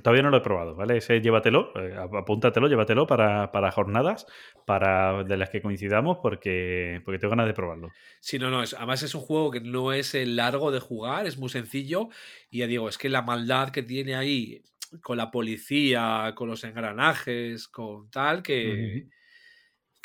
Todavía 0.03 0.21
no 0.21 0.29
lo 0.29 0.37
he 0.37 0.41
probado, 0.41 0.75
¿vale? 0.75 0.97
Ese 0.97 1.21
llévatelo, 1.21 1.71
eh, 1.79 1.95
ap- 1.95 2.15
apúntatelo, 2.15 2.67
llévatelo 2.67 3.07
para, 3.07 3.49
para 3.51 3.71
jornadas 3.71 4.25
para, 4.65 5.23
de 5.23 5.37
las 5.37 5.49
que 5.49 5.61
coincidamos 5.61 6.17
porque, 6.21 7.01
porque 7.05 7.17
tengo 7.17 7.29
ganas 7.29 7.47
de 7.47 7.53
probarlo. 7.53 7.89
Sí, 8.19 8.39
no, 8.39 8.49
no. 8.49 8.61
Es, 8.61 8.73
además 8.73 9.03
es 9.03 9.15
un 9.15 9.21
juego 9.21 9.51
que 9.51 9.61
no 9.61 9.93
es 9.93 10.13
largo 10.15 10.71
de 10.71 10.81
jugar, 10.81 11.27
es 11.27 11.37
muy 11.37 11.47
sencillo. 11.49 12.09
Y 12.49 12.59
ya 12.59 12.67
digo, 12.67 12.89
es 12.89 12.97
que 12.97 13.07
la 13.07 13.21
maldad 13.21 13.69
que 13.69 13.83
tiene 13.83 14.15
ahí 14.15 14.61
con 15.01 15.15
la 15.17 15.31
policía, 15.31 16.33
con 16.35 16.49
los 16.49 16.63
engranajes, 16.65 17.69
con 17.69 18.09
tal, 18.09 18.43
que, 18.43 19.07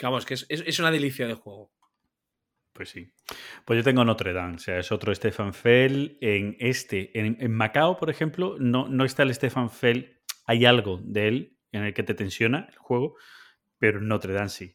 vamos, 0.03 0.27
que 0.27 0.35
es, 0.35 0.47
es- 0.49 0.63
es 0.67 0.79
una 0.79 0.91
delicia 0.91 1.27
de 1.27 1.35
juego. 1.35 1.71
Pues 2.83 2.91
sí. 2.91 3.13
Pues 3.65 3.77
yo 3.77 3.85
tengo 3.85 4.05
Notre 4.05 4.33
Dame, 4.33 4.57
o 4.57 4.59
sea, 4.59 4.81
es 4.81 4.91
otro 4.91 5.15
Stefan 5.15 5.55
Fell. 5.55 6.19
En 6.21 6.57
este, 6.59 7.17
en, 7.17 7.37
en 7.39 7.53
Macao, 7.53 7.97
por 7.97 8.11
ejemplo, 8.11 8.57
no, 8.59 8.89
no 8.89 9.05
está 9.05 9.23
el 9.23 9.33
Stefan 9.33 9.71
Fell. 9.71 10.21
Hay 10.47 10.65
algo 10.65 11.01
de 11.05 11.29
él 11.29 11.59
en 11.71 11.85
el 11.85 11.95
que 11.95 12.03
te 12.03 12.15
tensiona 12.15 12.67
el 12.69 12.77
juego, 12.77 13.15
pero 13.79 14.01
en 14.01 14.09
Notre 14.09 14.33
Dame 14.33 14.49
sí. 14.49 14.75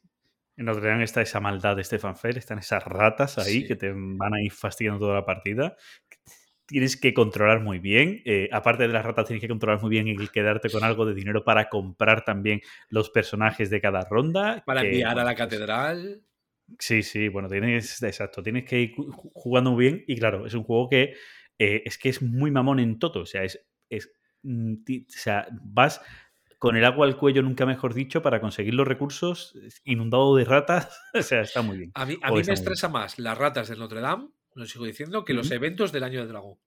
En 0.56 0.68
Notre 0.68 0.88
Dame 0.88 1.04
está 1.04 1.22
esa 1.22 1.42
maldad 1.42 1.76
de 1.76 1.84
Stefan 1.84 2.16
Fell, 2.16 2.38
están 2.38 2.60
esas 2.60 2.86
ratas 2.86 3.38
ahí 3.40 3.62
Sí. 3.62 3.68
que 3.68 3.76
te 3.76 3.92
van 3.94 4.34
a 4.34 4.42
ir 4.42 4.54
fastidiando 4.54 5.02
toda 5.02 5.16
la 5.16 5.26
partida. 5.26 5.76
tienes 6.66 6.96
que 6.96 7.14
controlar 7.14 7.60
muy 7.60 7.80
bien. 7.80 8.22
eh, 8.24 8.48
aparte 8.54 8.84
de 8.84 8.94
las 8.94 9.06
ratas, 9.06 9.26
tienes 9.26 9.42
que 9.42 9.50
controlar 9.50 9.82
muy 9.82 9.90
bien 9.90 10.08
el 10.08 10.32
quedarte 10.32 10.70
con 10.70 10.86
algo 10.86 11.06
de 11.06 11.14
dinero 11.14 11.44
para 11.44 11.68
comprar 11.68 12.24
también 12.24 12.62
los 12.90 13.10
personajes 13.10 13.70
de 13.70 13.82
cada 13.82 14.06
ronda. 14.10 14.64
Para 14.66 14.82
que, 14.82 14.92
enviar 14.92 15.12
a 15.20 15.24
la 15.26 15.32
pues, 15.32 15.38
catedral. 15.38 16.22
Sí, 16.80 17.02
sí, 17.04 17.28
bueno, 17.30 17.48
tienes, 17.48 18.02
exacto, 18.04 18.44
tienes 18.44 18.66
que 18.66 18.80
ir 18.82 18.92
ju- 18.96 19.08
ju- 19.10 19.32
jugando 19.34 19.72
muy 19.72 19.86
bien 19.86 20.04
y 20.08 20.18
claro, 20.18 20.46
es 20.46 20.54
un 20.54 20.64
juego 20.64 20.90
que 20.90 21.14
eh, 21.60 21.84
es 21.86 21.98
que 21.98 22.10
es 22.10 22.22
muy 22.22 22.52
mamón 22.52 22.80
en 22.80 23.00
todo, 23.00 23.22
o 23.22 23.26
sea, 23.26 23.44
es, 23.44 23.66
es 23.90 24.12
mm, 24.44 24.74
o 24.74 25.04
sea, 25.08 25.48
vas 25.64 26.02
con 26.60 26.76
el 26.76 26.86
agua 26.86 27.06
al 27.08 27.18
cuello, 27.18 27.42
nunca 27.42 27.66
mejor 27.66 27.94
dicho, 27.94 28.22
para 28.22 28.42
conseguir 28.42 28.74
los 28.74 28.88
recursos, 28.88 29.56
inundado 29.84 30.36
de 30.36 30.46
ratas, 30.46 31.00
o 31.14 31.22
sea, 31.22 31.42
está 31.42 31.62
muy 31.62 31.78
bien. 31.78 31.92
A 31.94 32.06
mí, 32.06 32.18
a 32.22 32.32
mí 32.32 32.40
está 32.42 32.52
me 32.52 32.56
estresa 32.56 32.90
más 32.90 33.18
las 33.20 33.38
ratas 33.38 33.70
del 33.70 33.80
Notre 33.80 34.02
Dame, 34.02 34.30
lo 34.56 34.66
sigo 34.66 34.86
diciendo, 34.86 35.24
que 35.24 35.34
los 35.34 35.52
eventos 35.52 35.92
del 35.92 36.04
año 36.04 36.20
del 36.20 36.30
dragón. 36.30 36.58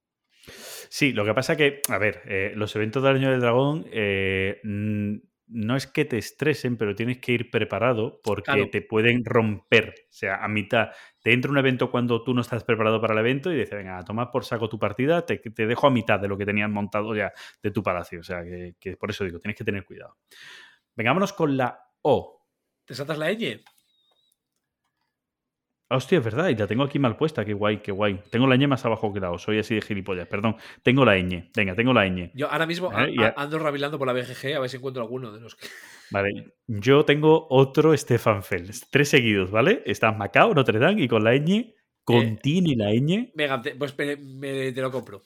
Sí, 0.88 1.12
lo 1.12 1.24
que 1.24 1.34
pasa 1.34 1.56
que, 1.56 1.82
a 1.88 1.98
ver, 1.98 2.22
eh, 2.26 2.52
los 2.56 2.74
eventos 2.74 3.02
del 3.02 3.16
Año 3.16 3.30
del 3.30 3.40
Dragón 3.40 3.86
eh, 3.92 4.60
mm, 4.64 5.16
no 5.50 5.76
es 5.76 5.86
que 5.86 6.04
te 6.04 6.18
estresen, 6.18 6.76
pero 6.76 6.94
tienes 6.94 7.18
que 7.18 7.32
ir 7.32 7.50
preparado 7.50 8.20
porque 8.22 8.44
Claro. 8.44 8.70
te 8.70 8.82
pueden 8.82 9.24
romper. 9.24 9.94
O 10.04 10.12
sea, 10.12 10.36
a 10.44 10.48
mitad 10.48 10.90
te 11.22 11.32
entra 11.32 11.50
un 11.50 11.58
evento 11.58 11.90
cuando 11.90 12.22
tú 12.22 12.34
no 12.34 12.40
estás 12.40 12.64
preparado 12.64 13.00
para 13.00 13.14
el 13.14 13.20
evento 13.20 13.52
y 13.52 13.56
dices, 13.56 13.76
venga, 13.76 13.98
a 13.98 14.04
tomar 14.04 14.30
por 14.30 14.44
saco 14.44 14.68
tu 14.68 14.78
partida, 14.78 15.26
te, 15.26 15.38
te 15.38 15.66
dejo 15.66 15.86
a 15.86 15.90
mitad 15.90 16.20
de 16.20 16.28
lo 16.28 16.38
que 16.38 16.46
tenías 16.46 16.70
montado 16.70 17.14
ya 17.14 17.32
de 17.62 17.70
tu 17.70 17.82
palacio. 17.82 18.20
O 18.20 18.24
sea, 18.24 18.42
que, 18.44 18.74
que 18.80 18.96
por 18.96 19.10
eso 19.10 19.24
digo, 19.24 19.38
tienes 19.40 19.56
que 19.56 19.64
tener 19.64 19.84
cuidado. 19.84 20.16
Vengámonos 20.96 21.32
con 21.32 21.56
la 21.56 21.80
O. 22.02 22.46
¿Te 22.84 22.94
saltas 22.94 23.18
la 23.18 23.32
ñ? 23.32 23.62
Ah, 25.92 25.96
Hostia, 25.96 26.18
es 26.18 26.24
verdad, 26.24 26.48
y 26.48 26.54
la 26.54 26.68
tengo 26.68 26.84
aquí 26.84 27.00
mal 27.00 27.16
puesta, 27.16 27.44
qué 27.44 27.52
guay, 27.52 27.78
qué 27.78 27.90
guay. 27.90 28.20
Tengo 28.30 28.46
la 28.46 28.54
ñ 28.56 28.68
más 28.68 28.84
abajo 28.84 29.12
que 29.12 29.18
la 29.18 29.32
O, 29.32 29.38
soy 29.38 29.58
así 29.58 29.74
de 29.74 29.80
gilipollas, 29.82 30.28
perdón. 30.28 30.54
Tengo 30.84 31.04
la 31.04 31.16
ñ, 31.18 31.50
venga, 31.54 31.74
tengo 31.74 31.92
la 31.92 32.06
ñ. 32.06 32.30
Yo 32.32 32.48
ahora 32.48 32.64
mismo 32.64 32.92
a- 32.92 33.02
a- 33.02 33.26
a- 33.26 33.34
ando 33.42 33.58
rabilando 33.58 33.98
por 33.98 34.06
la 34.06 34.12
BGG 34.12 34.54
a 34.54 34.60
ver 34.60 34.70
si 34.70 34.76
encuentro 34.76 35.02
alguno 35.02 35.32
de 35.32 35.40
los 35.40 35.56
que. 35.56 35.66
Vale, 36.12 36.54
yo 36.68 37.04
tengo 37.04 37.48
otro 37.50 37.96
Stefan 37.96 38.44
Feld. 38.44 38.72
Tres 38.88 39.08
seguidos, 39.08 39.50
¿vale? 39.50 39.82
Está 39.84 40.12
Macao, 40.12 40.54
Notre 40.54 40.78
Dame 40.78 41.02
y 41.02 41.08
con 41.08 41.24
la 41.24 41.34
ñ. 41.34 41.74
Contiene 42.04 42.74
la 42.76 42.90
ñ 42.92 43.32
Venga, 43.34 43.60
te- 43.60 43.74
pues 43.74 43.96
me, 43.98 44.16
me- 44.16 44.70
te 44.72 44.80
lo 44.80 44.92
compro. 44.92 45.22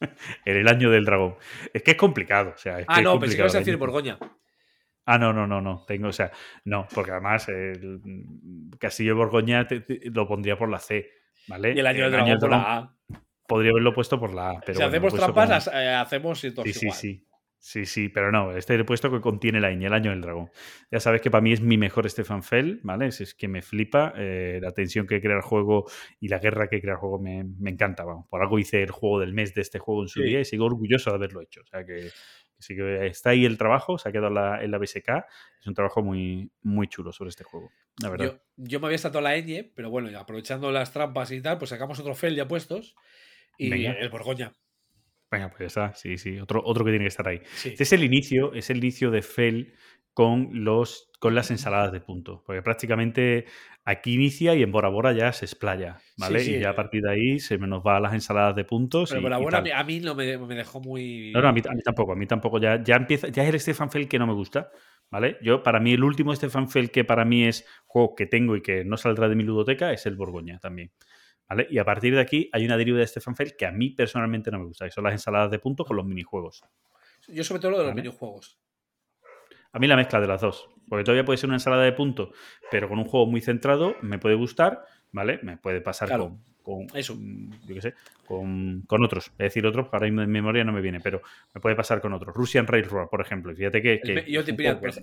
en 0.44 0.56
el 0.56 0.68
año 0.68 0.90
del 0.90 1.04
dragón. 1.04 1.34
Es 1.74 1.82
que 1.82 1.92
es 1.92 1.96
complicado, 1.96 2.52
o 2.54 2.58
sea, 2.58 2.78
es 2.78 2.86
que 2.86 2.92
Ah, 2.92 2.98
es 2.98 3.04
no, 3.04 3.18
pensé 3.18 3.34
que 3.36 3.42
ibas 3.42 3.54
a 3.56 3.58
decir 3.58 3.74
ñ. 3.74 3.78
Borgoña. 3.78 4.18
Ah, 5.04 5.18
no, 5.18 5.32
no, 5.32 5.46
no, 5.46 5.60
no. 5.60 5.84
Tengo, 5.86 6.08
o 6.08 6.12
sea, 6.12 6.30
no, 6.64 6.86
porque 6.94 7.10
además 7.10 7.48
el 7.48 8.00
Castillo 8.78 9.10
de 9.10 9.18
Borgoña 9.18 9.66
te- 9.66 9.80
te- 9.80 10.00
lo 10.10 10.26
pondría 10.28 10.56
por 10.56 10.68
la 10.68 10.78
C, 10.78 11.08
¿vale? 11.48 11.72
Y 11.74 11.80
el 11.80 11.86
año 11.86 12.04
del 12.04 12.14
Año 12.20 12.38
dragón 12.38 12.40
por 12.40 12.50
la 12.50 12.76
A. 12.76 12.96
Podría 13.46 13.70
haberlo 13.72 13.92
puesto 13.92 14.18
por 14.20 14.32
la 14.32 14.50
A, 14.50 14.60
pero 14.60 14.74
si 14.74 14.78
bueno, 14.78 14.88
hacemos 14.88 15.10
puesto 15.12 15.32
trampas, 15.32 15.70
eh, 15.74 15.88
hacemos 15.88 16.40
Sí, 16.40 16.50
sí, 16.50 16.86
igual. 16.86 16.96
sí. 16.98 17.26
Sí, 17.64 17.86
sí, 17.86 18.08
pero 18.08 18.32
no, 18.32 18.56
este 18.56 18.74
he 18.74 18.82
puesto 18.82 19.08
que 19.08 19.20
contiene 19.20 19.60
la 19.60 19.70
ñ, 19.70 19.84
el 19.86 19.92
año 19.92 20.10
del 20.10 20.20
dragón. 20.20 20.50
Ya 20.90 20.98
sabes 20.98 21.20
que 21.20 21.30
para 21.30 21.42
mí 21.42 21.52
es 21.52 21.60
mi 21.60 21.78
mejor 21.78 22.10
Stefan 22.10 22.42
Fell, 22.42 22.80
¿vale? 22.82 23.06
Es, 23.06 23.20
es 23.20 23.34
que 23.36 23.46
me 23.46 23.62
flipa 23.62 24.12
eh, 24.16 24.58
la 24.60 24.72
tensión 24.72 25.06
que 25.06 25.20
crea 25.20 25.36
el 25.36 25.42
juego 25.42 25.88
y 26.18 26.26
la 26.26 26.40
guerra 26.40 26.66
que 26.66 26.80
crea 26.80 26.94
el 26.94 26.98
juego 26.98 27.20
me, 27.20 27.44
me 27.44 27.70
encanta, 27.70 28.02
vamos. 28.02 28.26
Por 28.28 28.42
algo 28.42 28.58
hice 28.58 28.82
el 28.82 28.90
juego 28.90 29.20
del 29.20 29.32
mes 29.32 29.54
de 29.54 29.60
este 29.60 29.78
juego 29.78 30.02
en 30.02 30.08
su 30.08 30.22
Sí. 30.22 30.26
día 30.26 30.40
y 30.40 30.44
sigo 30.44 30.64
orgulloso 30.66 31.10
de 31.10 31.16
haberlo 31.16 31.40
hecho. 31.40 31.60
O 31.60 31.66
sea 31.66 31.86
que, 31.86 32.08
que 32.62 32.74
sí 32.74 32.76
que 32.76 33.06
está 33.06 33.30
ahí 33.30 33.44
el 33.44 33.58
trabajo, 33.58 33.98
se 33.98 34.08
ha 34.08 34.12
quedado 34.12 34.28
en 34.28 34.34
la, 34.34 34.62
en 34.62 34.70
la 34.70 34.78
BSK. 34.78 35.08
Es 35.60 35.66
un 35.66 35.74
trabajo 35.74 36.02
muy, 36.02 36.50
muy 36.62 36.88
chulo 36.88 37.12
sobre 37.12 37.30
este 37.30 37.44
juego, 37.44 37.70
la 38.00 38.10
verdad. 38.10 38.26
Yo, 38.26 38.40
yo 38.56 38.80
me 38.80 38.86
había 38.86 38.96
estado 38.96 39.20
la 39.20 39.36
ñ, 39.36 39.70
pero 39.74 39.90
bueno, 39.90 40.16
aprovechando 40.18 40.70
las 40.70 40.92
trampas 40.92 41.30
y 41.32 41.40
tal, 41.40 41.58
pues 41.58 41.70
sacamos 41.70 41.98
otro 41.98 42.14
fel 42.14 42.34
ya 42.34 42.48
puestos. 42.48 42.94
Y 43.58 43.70
Venga. 43.70 43.92
el 43.92 44.08
Borgoña. 44.08 44.52
Venga, 45.30 45.48
pues 45.48 45.60
ya 45.60 45.66
está, 45.66 45.94
sí, 45.94 46.18
sí, 46.18 46.38
otro, 46.38 46.62
otro 46.64 46.84
que 46.84 46.90
tiene 46.90 47.04
que 47.04 47.08
estar 47.08 47.26
ahí. 47.26 47.40
Sí. 47.54 47.70
Este 47.70 47.84
es 47.84 47.92
el 47.92 48.04
inicio, 48.04 48.52
es 48.52 48.70
el 48.70 48.78
inicio 48.78 49.10
de 49.10 49.22
Fel 49.22 49.74
con 50.14 50.64
los 50.64 51.10
con 51.18 51.34
las 51.36 51.50
ensaladas 51.52 51.92
de 51.92 52.00
puntos. 52.00 52.40
Porque 52.44 52.62
prácticamente 52.62 53.46
aquí 53.84 54.14
inicia 54.14 54.54
y 54.54 54.62
en 54.62 54.72
Bora 54.72 54.88
Bora 54.88 55.12
ya 55.12 55.32
se 55.32 55.44
explaya, 55.44 55.98
¿vale? 56.18 56.40
Sí, 56.40 56.46
sí. 56.46 56.56
Y 56.56 56.60
ya 56.60 56.70
a 56.70 56.74
partir 56.74 57.02
de 57.02 57.10
ahí 57.12 57.38
se 57.38 57.58
nos 57.58 57.82
va 57.86 57.96
a 57.96 58.00
las 58.00 58.12
ensaladas 58.12 58.56
de 58.56 58.64
puntos. 58.64 59.10
Pero 59.10 59.20
y- 59.20 59.22
por 59.24 59.30
y 59.32 59.34
ahora 59.34 59.62
a 59.78 59.84
mí, 59.84 60.00
no 60.00 60.14
me, 60.14 60.36
me 60.38 60.54
dejó 60.56 60.80
muy. 60.80 61.30
No, 61.32 61.40
no, 61.40 61.48
a 61.48 61.52
mí, 61.52 61.62
a 61.68 61.72
mí 61.74 61.82
tampoco, 61.82 62.12
a 62.12 62.16
mí 62.16 62.26
tampoco. 62.26 62.58
Ya, 62.58 62.82
ya 62.82 62.96
empieza, 62.96 63.28
ya 63.28 63.44
es 63.44 63.54
el 63.54 63.60
Stefan 63.60 63.90
Fell 63.90 64.08
que 64.08 64.18
no 64.18 64.26
me 64.26 64.34
gusta, 64.34 64.70
¿vale? 65.10 65.38
Yo, 65.42 65.62
para 65.62 65.78
mí, 65.78 65.92
el 65.92 66.02
último 66.02 66.34
Stefan 66.34 66.68
Fell 66.68 66.90
que 66.90 67.04
para 67.04 67.24
mí 67.24 67.44
es 67.44 67.64
juego 67.86 68.14
que 68.16 68.26
tengo 68.26 68.56
y 68.56 68.62
que 68.62 68.84
no 68.84 68.96
saldrá 68.96 69.28
de 69.28 69.36
mi 69.36 69.44
ludoteca 69.44 69.92
es 69.92 70.04
el 70.06 70.16
Borgoña 70.16 70.58
también. 70.58 70.90
¿Vale? 71.48 71.66
Y 71.70 71.78
a 71.78 71.84
partir 71.84 72.14
de 72.14 72.20
aquí 72.20 72.48
hay 72.52 72.64
una 72.64 72.76
deriva 72.78 72.98
de 72.98 73.06
Stefan 73.06 73.36
Fell 73.36 73.54
que 73.56 73.66
a 73.66 73.72
mí 73.72 73.90
personalmente 73.90 74.50
no 74.50 74.58
me 74.58 74.64
gusta, 74.64 74.86
que 74.86 74.90
son 74.90 75.04
las 75.04 75.12
ensaladas 75.12 75.50
de 75.50 75.58
puntos 75.58 75.86
con 75.86 75.96
los 75.96 76.06
minijuegos. 76.06 76.62
Yo, 77.28 77.44
sobre 77.44 77.60
todo, 77.60 77.72
lo 77.72 77.78
de 77.78 77.84
los 77.84 77.92
Vale. 77.92 78.02
minijuegos. 78.02 78.58
A 79.72 79.78
mí 79.78 79.86
la 79.86 79.96
mezcla 79.96 80.20
de 80.20 80.26
las 80.26 80.40
dos. 80.40 80.68
Porque 80.88 81.04
todavía 81.04 81.24
puede 81.24 81.38
ser 81.38 81.48
una 81.48 81.56
ensalada 81.56 81.82
de 81.84 81.92
puntos, 81.92 82.30
pero 82.70 82.88
con 82.88 82.98
un 82.98 83.04
juego 83.06 83.26
muy 83.26 83.40
centrado, 83.40 83.96
me 84.02 84.18
puede 84.18 84.34
gustar, 84.34 84.84
¿vale? 85.10 85.38
Me 85.42 85.56
puede 85.56 85.80
pasar 85.80 86.08
Claro. 86.08 86.36
con, 86.62 86.86
con- 86.86 86.96
Eso. 86.98 87.14
mm, 87.18 87.50
Yo 87.66 87.74
qué 87.74 87.80
sé, 87.80 87.94
con, 88.26 88.82
con 88.86 89.02
otros. 89.02 89.26
Es 89.32 89.38
decir, 89.38 89.64
otros, 89.66 89.88
ahora 89.92 90.06
mismo 90.06 90.22
en 90.22 90.30
memoria 90.30 90.64
no 90.64 90.72
me 90.72 90.80
viene, 90.82 91.00
pero 91.00 91.22
me 91.54 91.60
puede 91.60 91.76
pasar 91.76 92.00
con 92.02 92.12
otros. 92.12 92.34
Russian 92.36 92.66
Railroad, 92.66 93.08
por 93.08 93.20
ejemplo. 93.22 93.54
Fíjate 93.54 93.80
que. 93.80 94.00
Yo 94.28 94.44
te 94.44 94.54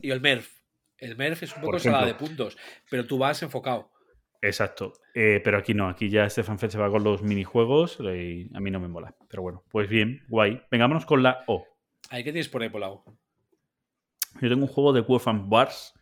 y 0.02 0.12
el 0.12 0.22
MERF. 0.22 0.60
El 0.98 1.16
MERF 1.16 1.44
es 1.44 1.56
un 1.56 1.62
poco 1.62 1.78
ensalada 1.78 2.06
de 2.06 2.14
puntos, 2.14 2.58
pero 2.90 3.06
tú 3.08 3.18
vas 3.18 3.42
enfocado. 3.42 3.90
Exacto. 4.42 4.94
Eh, 5.16 5.42
pero 5.44 5.58
aquí 5.58 5.74
no, 5.74 5.88
aquí 5.90 6.10
ya 6.10 6.30
Stefan 6.30 6.60
Feld 6.60 6.72
se 6.74 6.78
va 6.78 6.90
con 6.90 7.04
los 7.04 7.24
minijuegos 7.24 8.00
y 8.02 8.50
a 8.54 8.60
mí 8.60 8.70
no 8.72 8.80
me 8.80 8.88
mola. 8.88 9.16
Pero 9.30 9.42
bueno, 9.44 9.64
pues 9.72 9.90
bien, 9.90 10.22
guay. 10.30 10.62
Vengámonos 10.70 11.06
con 11.06 11.24
la 11.24 11.44
O. 11.48 11.66
Ahí 12.10 12.24
que 12.24 12.32
tienes 12.32 12.50
por 12.50 12.62
ahí 12.62 12.70
por 12.70 12.82
lado. 12.82 13.04
Yo 14.42 14.50
tengo 14.50 14.64
un 14.64 14.68
juego 14.68 14.94
de 14.94 15.02
Wolf 15.02 15.28
and 15.28 15.52
Wars, 15.52 15.94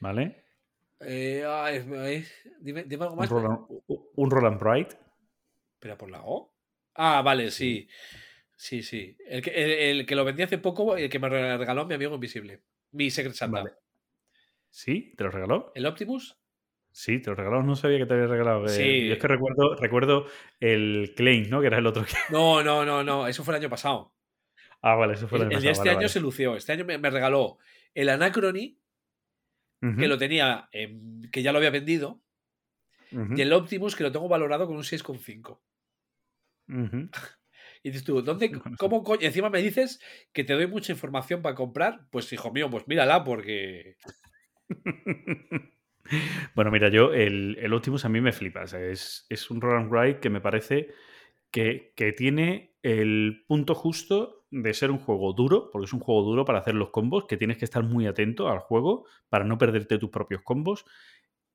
¿vale? 0.00 0.44
Eh, 1.00 1.44
ay, 1.46 1.84
ay, 1.98 2.24
dime, 2.60 2.84
dime 2.84 3.04
algo 3.04 3.14
Un 3.14 3.18
más. 3.20 3.30
Roland, 3.30 3.58
un 3.88 4.30
Roland 4.30 4.60
Bright. 4.60 4.94
¿Pero 5.78 5.96
por 5.96 6.10
la 6.10 6.22
O? 6.24 6.52
Ah, 6.94 7.22
vale, 7.22 7.50
sí. 7.50 7.88
Sí, 8.56 8.82
sí. 8.82 9.16
El 9.26 9.40
que, 9.40 9.50
el, 9.50 9.70
el 10.00 10.06
que 10.06 10.14
lo 10.14 10.24
vendí 10.24 10.42
hace 10.42 10.58
poco, 10.58 10.96
el 10.96 11.08
que 11.08 11.18
me 11.18 11.28
regaló 11.28 11.86
mi 11.86 11.94
amigo 11.94 12.14
invisible. 12.14 12.62
Mi 12.92 13.10
Secret 13.10 13.34
Santa. 13.34 13.62
Vale. 13.62 13.74
¿Sí? 14.68 15.14
¿Te 15.16 15.24
lo 15.24 15.30
regaló? 15.30 15.72
¿El 15.74 15.86
Optimus? 15.86 16.36
Sí, 16.92 17.20
te 17.22 17.30
lo 17.30 17.36
regaló. 17.36 17.62
No 17.62 17.76
sabía 17.76 17.98
que 17.98 18.06
te 18.06 18.14
había 18.14 18.26
regalado. 18.26 18.66
eh, 18.66 18.68
Sí. 18.68 19.06
Yo 19.08 19.14
es 19.14 19.18
que 19.18 19.28
recuerdo, 19.28 19.76
recuerdo 19.76 20.26
el 20.58 21.14
Klein, 21.16 21.48
¿no? 21.48 21.60
Que 21.60 21.68
era 21.68 21.78
el 21.78 21.86
otro 21.86 22.04
que. 22.04 22.12
No, 22.30 22.62
no, 22.62 22.84
no, 22.84 23.02
no. 23.02 23.26
Eso 23.26 23.42
fue 23.44 23.54
el 23.54 23.60
año 23.60 23.70
pasado. 23.70 24.12
Ah, 24.82 24.94
vale, 24.94 25.14
eso 25.14 25.28
fue 25.28 25.38
El, 25.38 25.52
el, 25.52 25.60
de 25.62 25.70
este 25.70 25.88
vale, 25.88 25.98
año 25.98 26.08
se 26.08 26.20
lució. 26.20 26.56
Este 26.56 26.72
año 26.72 26.84
me, 26.84 26.98
me 26.98 27.10
regaló 27.10 27.58
el 27.94 28.08
Anacrony, 28.08 28.76
que 29.98 30.08
lo 30.08 30.18
tenía, 30.18 30.68
en- 30.72 31.30
que 31.30 31.42
ya 31.42 31.52
lo 31.52 31.58
había 31.58 31.70
vendido, 31.70 32.20
y 33.12 33.40
el 33.40 33.52
Optimus, 33.52 33.96
que 33.96 34.04
lo 34.04 34.12
tengo 34.12 34.28
valorado 34.28 34.66
con 34.66 34.76
un 34.76 34.84
6,5. 34.84 35.62
ujú. 36.68 37.08
Y 37.82 37.90
dices 37.90 38.04
tú, 38.04 38.20
¿dónde. 38.20 38.50
¿cómo 38.78 39.02
coño? 39.02 39.22
Encima 39.22 39.48
me 39.48 39.62
dices 39.62 40.00
que 40.32 40.44
te 40.44 40.52
doy 40.52 40.66
mucha 40.66 40.92
información 40.92 41.40
para 41.40 41.54
comprar. 41.54 42.06
Pues, 42.10 42.30
hijo 42.32 42.52
mío, 42.52 42.68
pues 42.70 42.86
mírala, 42.86 43.24
porque. 43.24 43.96
bueno, 46.54 46.70
mira, 46.70 46.88
yo 46.90 47.12
el, 47.12 47.56
el 47.60 47.72
Optimus 47.72 48.04
a 48.04 48.08
mí 48.08 48.20
me 48.20 48.32
flipa. 48.32 48.62
o 48.62 48.66
sea, 48.66 48.80
es, 48.80 49.26
es 49.28 49.50
un 49.50 49.60
Roland 49.60 49.92
Ride 49.92 50.20
que 50.20 50.30
me 50.30 50.40
parece 50.40 50.88
que, 51.50 51.92
que 51.96 52.12
tiene 52.12 52.76
el 52.82 53.44
punto 53.46 53.74
justo 53.74 54.39
de 54.50 54.74
ser 54.74 54.90
un 54.90 54.98
juego 54.98 55.32
duro, 55.32 55.70
porque 55.70 55.86
es 55.86 55.92
un 55.92 56.00
juego 56.00 56.22
duro 56.22 56.44
para 56.44 56.58
hacer 56.58 56.74
los 56.74 56.90
combos, 56.90 57.26
que 57.26 57.36
tienes 57.36 57.56
que 57.58 57.64
estar 57.64 57.82
muy 57.84 58.06
atento 58.06 58.48
al 58.48 58.58
juego 58.58 59.06
para 59.28 59.44
no 59.44 59.58
perderte 59.58 59.98
tus 59.98 60.10
propios 60.10 60.42
combos. 60.42 60.84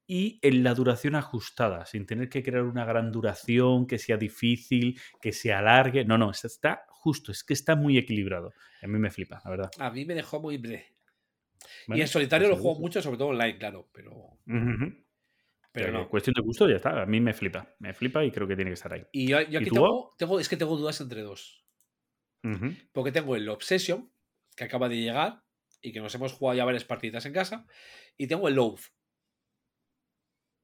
Y 0.08 0.40
en 0.44 0.64
la 0.64 0.76
duración 0.76 1.16
ajustada, 1.16 1.86
sin 1.86 2.06
tener 2.06 2.30
que 2.30 2.44
crear 2.44 2.64
una 2.64 2.86
gran 2.86 3.12
duración, 3.12 3.88
que 3.88 3.98
sea 3.98 4.18
difícil, 4.18 5.00
que 5.20 5.32
se 5.32 5.52
alargue. 5.52 6.06
No, 6.06 6.18
no, 6.18 6.30
está- 6.32 6.86
justo, 6.90 7.32
es 7.32 7.44
que 7.44 7.54
está 7.54 7.76
muy 7.76 7.98
equilibrado. 7.98 8.54
A 8.82 8.88
mí 8.88 9.00
me 9.00 9.10
flipa, 9.10 9.42
la 9.44 9.50
verdad. 9.50 9.72
A 9.80 9.90
mí 9.92 10.06
me 10.06 10.14
dejó 10.14 10.40
muy. 10.40 10.58
bleh. 10.58 10.86
y 11.88 12.02
en 12.02 12.08
solitario 12.08 12.48
Pues 12.48 12.58
lo 12.58 12.64
juego 12.64 12.80
mucho, 12.80 13.02
sobre 13.02 13.18
todo 13.18 13.30
online, 13.30 13.58
claro. 13.58 13.90
Pero, 13.92 14.38
pero 15.72 15.92
no. 15.92 16.08
Cuestión 16.08 16.36
de 16.36 16.42
gusto, 16.42 16.70
ya 16.70 16.76
está. 16.76 17.02
A 17.02 17.06
mí 17.08 17.20
me 17.20 17.34
flipa. 17.34 17.76
Me 17.80 17.94
flipa 17.94 18.24
y 18.24 18.32
creo 18.32 18.48
que 18.48 18.56
tiene 18.56 18.70
que 18.70 18.76
estar 18.76 18.94
ahí. 18.94 19.04
Y 19.12 19.28
yo, 19.28 19.42
yo 19.42 19.52
¿Y 19.52 19.56
aquí 19.58 19.72
tengo. 19.72 20.16
Es 20.40 20.48
que 20.50 20.58
tengo 20.58 20.78
dudas 20.78 21.02
entre 21.02 21.22
dos. 21.22 21.65
Porque 22.92 23.12
tengo 23.12 23.36
el 23.36 23.50
Obsession, 23.50 24.12
que 24.56 24.64
acaba 24.64 24.90
de 24.90 24.98
llegar 24.98 25.44
y 25.82 25.92
que 25.92 26.00
nos 26.00 26.14
hemos 26.16 26.34
jugado 26.34 26.58
ya 26.58 26.66
varias 26.66 26.86
partidas 26.86 27.26
en 27.26 27.34
casa. 27.34 27.66
Y 28.18 28.28
tengo 28.28 28.48
el 28.48 28.56
Loath. 28.56 28.82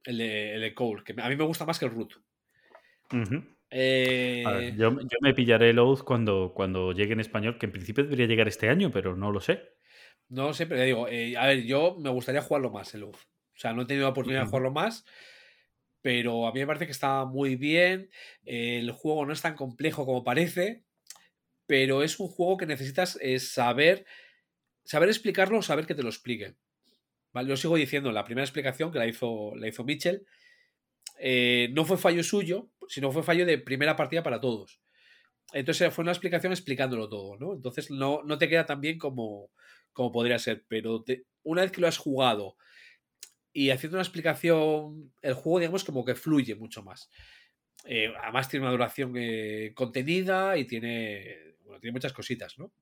El 0.04 0.18
de, 0.18 0.56
el 0.56 0.62
de 0.62 0.74
Cole, 0.74 1.04
que 1.04 1.14
a 1.22 1.30
mí 1.30 1.36
me 1.36 1.44
gusta 1.44 1.66
más 1.66 1.78
que 1.78 1.86
el 1.86 1.92
Root. 1.92 2.14
Eh, 3.70 4.44
ver, 4.46 4.76
yo, 4.76 5.00
yo 5.00 5.18
me 5.22 5.34
pillaré 5.34 5.70
el 5.70 5.80
Oath 5.80 6.02
cuando, 6.04 6.54
cuando 6.56 6.92
llegue 6.92 7.14
en 7.14 7.20
español, 7.20 7.58
que 7.58 7.68
en 7.68 7.72
principio 7.72 8.04
debería 8.04 8.26
llegar 8.26 8.48
este 8.48 8.70
año, 8.70 8.92
pero 8.92 9.16
no 9.16 9.32
lo 9.32 9.40
sé. 9.42 9.62
No 10.30 10.54
sé, 10.54 10.66
pero 10.66 10.82
digo, 10.82 11.08
eh, 11.08 11.38
a 11.38 11.46
ver, 11.46 11.64
yo 11.64 11.98
me 12.00 12.10
gustaría 12.10 12.42
jugarlo 12.42 12.72
más, 12.72 12.94
el 12.96 13.04
Oath. 13.04 13.16
O 13.56 13.60
sea, 13.62 13.74
no 13.74 13.84
he 13.84 13.86
tenido 13.86 14.06
la 14.06 14.12
oportunidad 14.12 14.42
de 14.42 14.48
jugarlo 14.48 14.72
más. 14.72 15.06
pero 16.02 16.48
a 16.48 16.52
mí 16.54 16.60
me 16.60 16.68
parece 16.68 16.86
que 16.86 16.92
está 16.92 17.26
muy 17.26 17.56
bien. 17.56 18.10
El 18.44 18.92
juego 18.92 19.26
no 19.26 19.34
es 19.34 19.42
tan 19.42 19.56
complejo 19.56 20.06
como 20.06 20.24
parece, 20.24 20.84
pero 21.72 22.04
es 22.04 22.20
un 22.20 22.28
juego 22.28 22.58
que 22.58 22.66
necesitas 22.66 23.18
eh, 23.22 23.40
saber, 23.40 24.06
saber 24.84 25.08
explicarlo 25.08 25.60
o 25.60 25.62
saber 25.62 25.86
que 25.86 25.96
te 25.96 26.04
lo 26.04 26.10
expliquen. 26.10 26.58
Lo 27.32 27.56
sigo 27.56 27.78
diciendo, 27.78 28.12
la 28.12 28.26
primera 28.26 28.44
explicación 28.44 28.92
que 28.92 29.00
la 29.00 29.08
hizo, 29.08 29.56
la 29.56 29.70
hizo 29.70 29.86
Mitchell 29.86 30.26
eh, 31.18 31.70
no 31.72 31.86
fue 31.86 31.98
fallo 31.98 32.24
suyo, 32.24 32.70
sino 32.90 33.10
fue 33.14 33.24
fallo 33.24 33.46
de 33.46 33.58
primera 33.58 33.96
partida 33.96 34.22
para 34.22 34.42
todos. 34.42 34.82
Entonces 35.54 35.94
fue 35.94 36.02
una 36.02 36.12
explicación 36.12 36.52
explicándolo 36.52 37.08
todo, 37.08 37.38
¿no? 37.38 37.54
Entonces 37.54 37.90
no, 37.90 38.22
no 38.26 38.38
te 38.38 38.50
queda 38.50 38.66
tan 38.66 38.82
bien 38.82 38.98
como, 38.98 39.50
como 39.94 40.12
podría 40.12 40.40
ser, 40.40 40.66
pero 40.68 41.06
una 41.44 41.62
vez 41.62 41.72
que 41.72 41.80
lo 41.80 41.88
has 41.88 41.98
jugado 41.98 42.58
y 43.54 43.70
haciendo 43.70 43.96
una 43.96 44.04
explicación, 44.04 45.14
el 45.22 45.36
juego, 45.36 45.60
digamos, 45.60 45.86
como 45.86 46.04
que 46.04 46.16
fluye 46.16 46.54
mucho 46.56 46.84
más. 46.84 47.10
Eh, 47.86 48.14
además 48.22 48.50
tiene 48.50 48.66
una 48.66 48.74
duración 48.74 49.14
eh, 49.16 49.72
contenida 49.74 50.58
y 50.58 50.66
tiene, 50.66 51.51
bueno, 51.72 51.82
tiene 51.82 51.94
muchas 51.94 52.14
cositas, 52.14 52.58
¿no? 52.60 52.74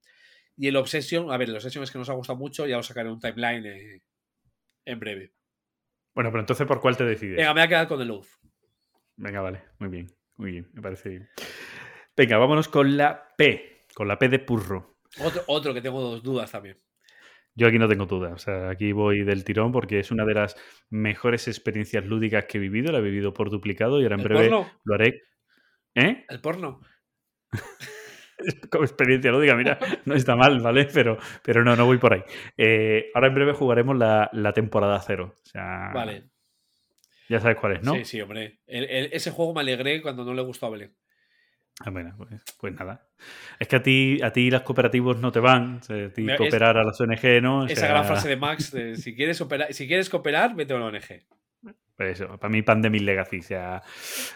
Y 0.58 0.68
el 0.68 0.76
Obsession, 0.76 1.32
a 1.32 1.38
ver, 1.38 1.50
el 1.50 1.56
Obsession 1.56 1.84
es 1.84 1.92
que 1.92 2.00
nos 2.00 2.10
ha 2.10 2.14
gustado 2.14 2.38
mucho, 2.38 2.68
ya 2.68 2.78
lo 2.78 2.84
sacaré 2.84 3.10
un 3.10 3.20
timeline 3.20 3.66
eh, 3.66 4.02
en 4.86 5.00
breve. 5.00 5.34
Bueno, 6.16 6.32
pero 6.32 6.42
entonces, 6.42 6.68
¿por 6.68 6.82
cuál 6.82 6.98
te 6.98 7.06
decides? 7.06 7.38
Venga, 7.38 7.54
me 7.54 7.62
voy 7.62 7.66
a 7.66 7.70
quedar 7.70 7.88
con 7.88 8.02
el 8.02 8.12
Oath. 8.12 8.28
Venga, 9.16 9.42
vale, 9.42 9.64
muy 9.80 9.90
bien, 9.90 10.08
muy 10.38 10.52
bien, 10.52 10.70
me 10.74 10.82
parece 10.82 11.10
bien. 11.10 11.30
Venga, 12.18 12.38
vámonos 12.38 12.68
con 12.68 12.98
la 12.98 13.34
P, 13.38 13.86
con 13.94 14.08
la 14.08 14.18
P 14.18 14.28
de 14.28 14.40
Purro. 14.40 14.98
Otro, 15.20 15.44
otro 15.48 15.74
que 15.74 15.82
tengo 15.82 16.02
dos 16.02 16.24
dudas 16.24 16.52
también. 16.52 16.78
Yo 17.56 17.68
aquí 17.68 17.78
no 17.78 17.88
tengo 17.88 18.06
duda, 18.06 18.34
o 18.34 18.38
sea, 18.38 18.70
aquí 18.70 18.92
voy 18.92 19.24
del 19.24 19.44
tirón 19.44 19.72
porque 19.72 20.00
es 20.00 20.12
una 20.12 20.26
de 20.26 20.34
las 20.34 20.56
mejores 20.90 21.48
experiencias 21.48 22.06
lúdicas 22.06 22.46
que 22.46 22.58
he 22.58 22.62
vivido, 22.62 22.92
la 22.92 23.00
he 23.00 23.02
vivido 23.02 23.34
por 23.34 23.50
duplicado 23.50 24.00
y 24.00 24.04
ahora 24.04 24.16
en 24.16 24.22
¿El 24.22 24.28
breve 24.28 24.50
porno? 24.50 24.72
lo 24.84 24.96
haré. 24.96 25.22
¿Eh? 25.96 26.26
El 26.30 26.42
porno. 26.42 26.82
Como 28.72 28.84
experiencia 28.84 29.32
lúdica, 29.32 29.56
mira, 29.56 29.78
no 30.06 30.16
está 30.16 30.36
mal, 30.36 30.60
¿vale? 30.60 30.88
Pero, 30.94 31.18
pero 31.44 31.64
no, 31.64 31.76
no 31.76 31.86
voy 31.86 31.98
por 31.98 32.14
ahí. 32.14 32.24
Eh, 32.58 33.12
ahora 33.14 33.28
en 33.28 33.36
breve 33.36 33.54
jugaremos 33.54 33.98
la, 33.98 34.30
la 34.34 34.54
temporada 34.54 35.00
cero. 35.06 35.34
O 35.36 35.46
sea, 35.46 35.92
Vale. 35.94 36.24
ya 37.30 37.40
sabes 37.40 37.58
cuál 37.58 37.78
es, 37.78 37.84
¿no? 37.84 37.94
Sí, 37.96 38.06
sí, 38.06 38.22
hombre. 38.22 38.60
El- 38.68 38.90
el- 38.90 39.10
ese 39.14 39.32
juego 39.32 39.54
me 39.54 39.62
alegré 39.62 40.02
cuando 40.02 40.24
no 40.26 40.34
le 40.34 40.42
gustó 40.42 40.66
a 40.68 40.70
Belén. 40.72 40.96
Ah, 41.86 41.92
bueno, 41.92 42.14
pues, 42.18 42.30
pues 42.60 42.74
nada. 42.74 43.08
Es 43.58 43.68
que 43.70 43.78
a 43.78 43.82
ti, 43.82 44.20
a 44.22 44.34
ti 44.34 44.52
las 44.52 44.64
cooperativos 44.64 45.18
no 45.20 45.32
te 45.32 45.40
van, 45.40 45.78
o 45.78 45.82
sea, 45.84 46.08
a 46.08 46.10
ti 46.10 46.24
Mira, 46.24 46.34
es- 46.34 46.38
cooperar 46.40 46.78
a 46.78 46.84
las 46.84 47.00
ONG, 47.00 47.42
¿no? 47.42 47.62
O 47.62 47.66
Esa 47.68 47.88
gran 47.88 48.04
frase 48.06 48.28
de 48.28 48.36
Max, 48.36 48.72
de, 48.72 48.98
si, 48.98 49.16
quieres 49.16 49.40
operar, 49.40 49.74
si 49.74 49.88
quieres 49.88 50.10
cooperar, 50.10 50.56
vete 50.56 50.74
a 50.74 50.76
una 50.76 50.88
ONG. 50.88 51.24
Pues 52.00 52.22
eso, 52.22 52.38
para 52.38 52.50
mí 52.50 52.62
Pandemic 52.62 53.02
Legacy, 53.02 53.40
o 53.40 53.44
sea, 53.44 53.84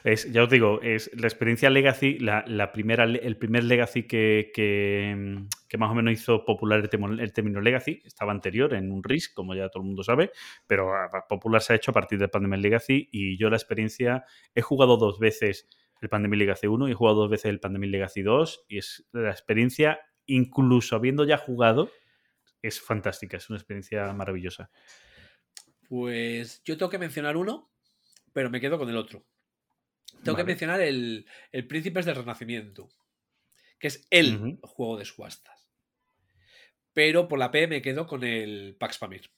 es, 0.03 0.29
ya 0.33 0.43
os 0.43 0.49
digo, 0.49 0.81
es 0.81 1.09
la 1.13 1.27
experiencia 1.27 1.69
Legacy, 1.69 2.19
la, 2.19 2.43
la 2.45 2.73
primera, 2.73 3.05
el 3.05 3.37
primer 3.37 3.63
Legacy 3.63 4.03
que, 4.03 4.51
que, 4.53 5.45
que 5.69 5.77
más 5.77 5.89
o 5.89 5.93
menos 5.95 6.11
hizo 6.11 6.43
popular 6.43 6.81
el, 6.81 6.89
temo- 6.89 7.17
el 7.17 7.31
término 7.31 7.61
Legacy, 7.61 8.01
estaba 8.03 8.33
anterior 8.33 8.73
en 8.73 8.91
un 8.91 9.01
RIS, 9.01 9.29
como 9.29 9.55
ya 9.55 9.69
todo 9.69 9.81
el 9.81 9.87
mundo 9.87 10.03
sabe, 10.03 10.31
pero 10.67 10.93
a- 10.93 11.05
a 11.05 11.25
popular 11.29 11.61
se 11.61 11.71
ha 11.71 11.75
hecho 11.77 11.91
a 11.91 11.93
partir 11.93 12.19
del 12.19 12.29
Pandemic 12.29 12.59
Legacy 12.59 13.07
y 13.13 13.37
yo 13.37 13.49
la 13.49 13.55
experiencia, 13.55 14.25
he 14.53 14.61
jugado 14.61 14.97
dos 14.97 15.17
veces 15.17 15.69
el 16.01 16.09
Pandemic 16.09 16.39
Legacy 16.39 16.67
1 16.67 16.89
y 16.89 16.91
he 16.91 16.95
jugado 16.95 17.15
dos 17.21 17.29
veces 17.29 17.45
el 17.45 17.61
Pandemic 17.61 17.91
Legacy 17.91 18.23
2 18.23 18.65
y 18.67 18.79
es 18.79 19.07
la 19.13 19.31
experiencia, 19.31 20.01
incluso 20.25 20.97
habiendo 20.97 21.23
ya 21.23 21.37
jugado, 21.37 21.89
es 22.61 22.81
fantástica, 22.81 23.37
es 23.37 23.49
una 23.49 23.57
experiencia 23.57 24.11
maravillosa. 24.11 24.69
Pues 25.93 26.63
yo 26.63 26.75
tengo 26.75 26.89
que 26.89 26.97
mencionar 26.97 27.37
uno, 27.37 27.71
pero 28.33 28.49
me 28.49 28.59
quedo 28.59 28.79
con 28.79 28.89
el 28.89 28.97
otro. 28.97 29.27
Tengo 30.23 30.35
que 30.35 30.43
mencionar 30.43 30.81
el, 30.81 31.27
el 31.51 31.67
Príncipes 31.67 32.03
del 32.03 32.15
Renacimiento, 32.15 32.89
que 33.77 33.89
es 33.89 34.07
el 34.09 34.57
juego 34.63 34.97
de 34.97 35.05
subastas. 35.05 35.69
Pero 36.93 37.27
por 37.27 37.37
la 37.37 37.51
P 37.51 37.67
me 37.67 37.83
quedo 37.83 38.07
con 38.07 38.23
el 38.23 38.75
Pax 38.79 38.97
Pamir. 38.97 39.29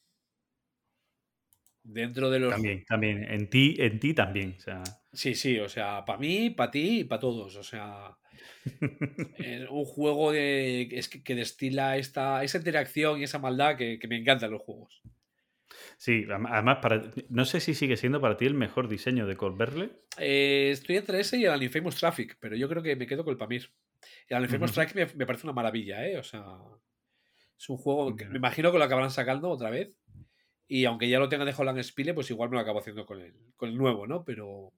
Dentro 1.84 2.30
de 2.30 2.40
los. 2.40 2.52
También, 2.52 2.86
también, 2.86 3.30
en 3.30 3.49
ti, 3.49 3.76
en 3.77 3.99
ti 3.99 4.14
también, 4.14 4.56
o 4.57 4.61
sea... 4.61 4.82
Sí, 5.11 5.36
sí, 5.36 5.60
o 5.60 5.68
sea, 5.68 6.06
para 6.06 6.19
mí, 6.19 6.52
para 6.52 6.72
ti 6.72 6.99
y 6.99 7.03
para 7.03 7.19
todos. 7.19 7.57
O 7.57 7.64
sea, 7.64 8.18
es 9.40 9.69
un 9.69 9.84
juego 9.84 10.32
de, 10.32 10.84
es 10.84 11.10
que, 11.10 11.22
que 11.22 11.36
destila 11.36 11.98
esta, 11.98 12.45
esa 12.45 12.60
interacción 12.60 13.19
y 13.19 13.26
esa 13.26 13.40
maldad 13.40 13.76
que, 13.76 13.99
que 13.99 14.07
me 14.07 14.15
encantan 14.15 14.52
los 14.52 14.61
juegos. 14.61 15.02
Sí, 15.98 16.26
además, 16.30 16.80
para, 16.82 17.12
no 17.30 17.46
sé 17.46 17.60
si 17.60 17.74
sigue 17.74 17.98
siendo 17.98 18.22
para 18.22 18.38
ti 18.38 18.46
el 18.46 18.54
mejor 18.54 18.88
diseño 18.88 19.26
de 19.28 19.36
Colberle. 19.36 19.92
Eh, 20.18 20.70
estoy 20.72 20.98
entre 20.98 21.20
ese 21.20 21.38
y 21.38 21.46
el 21.46 21.64
Infamous 21.64 21.96
Traffic, 21.96 22.38
pero 22.40 22.56
yo 22.56 22.68
creo 22.70 22.84
que 22.84 22.96
me 22.96 23.08
quedo 23.08 23.24
con 23.24 23.32
el 23.32 23.38
Pamir. 23.38 23.72
El 24.28 24.44
Infamous. 24.44 24.72
Traffic 24.74 24.96
me, 24.96 25.06
me 25.16 25.26
parece 25.26 25.48
una 25.48 25.54
maravilla, 25.54 26.06
¿eh? 26.08 26.18
O 26.18 26.24
sea, 26.24 26.44
es 27.58 27.70
un 27.70 27.78
juego 27.78 28.16
que 28.16 28.26
me 28.26 28.38
imagino 28.38 28.72
que 28.72 28.78
lo 28.78 28.84
acabarán 28.84 29.12
sacando 29.12 29.50
otra 29.50 29.70
vez. 29.70 29.94
Y 30.68 30.86
aunque 30.86 31.08
ya 31.08 31.20
lo 31.20 31.30
tenga 31.30 31.46
de 31.46 31.54
Holland 31.56 31.82
Spile, 31.84 32.14
pues 32.14 32.30
igual 32.32 32.50
me 32.50 32.56
lo 32.56 32.62
acabo 32.62 32.80
haciendo 32.80 33.06
con 33.06 33.22
el, 33.22 33.34
con 33.56 33.70
el 33.70 33.78
nuevo, 33.78 34.08
¿no? 34.08 34.24
Pero 34.26 34.74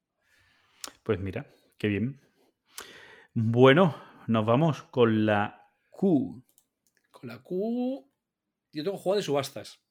Pues 1.03 1.19
mira, 1.19 1.47
qué 1.77 1.87
bien. 1.87 2.19
Bueno, 3.33 3.95
nos 4.27 4.45
vamos 4.45 4.83
con 4.83 5.25
la 5.25 5.71
Q. 5.89 6.43
con 7.11 7.29
la 7.29 7.41
Q. 7.41 8.05
Yo 8.73 8.83
tengo 8.83 8.97
juego 8.97 9.15
de 9.15 9.23
subastas. 9.23 9.81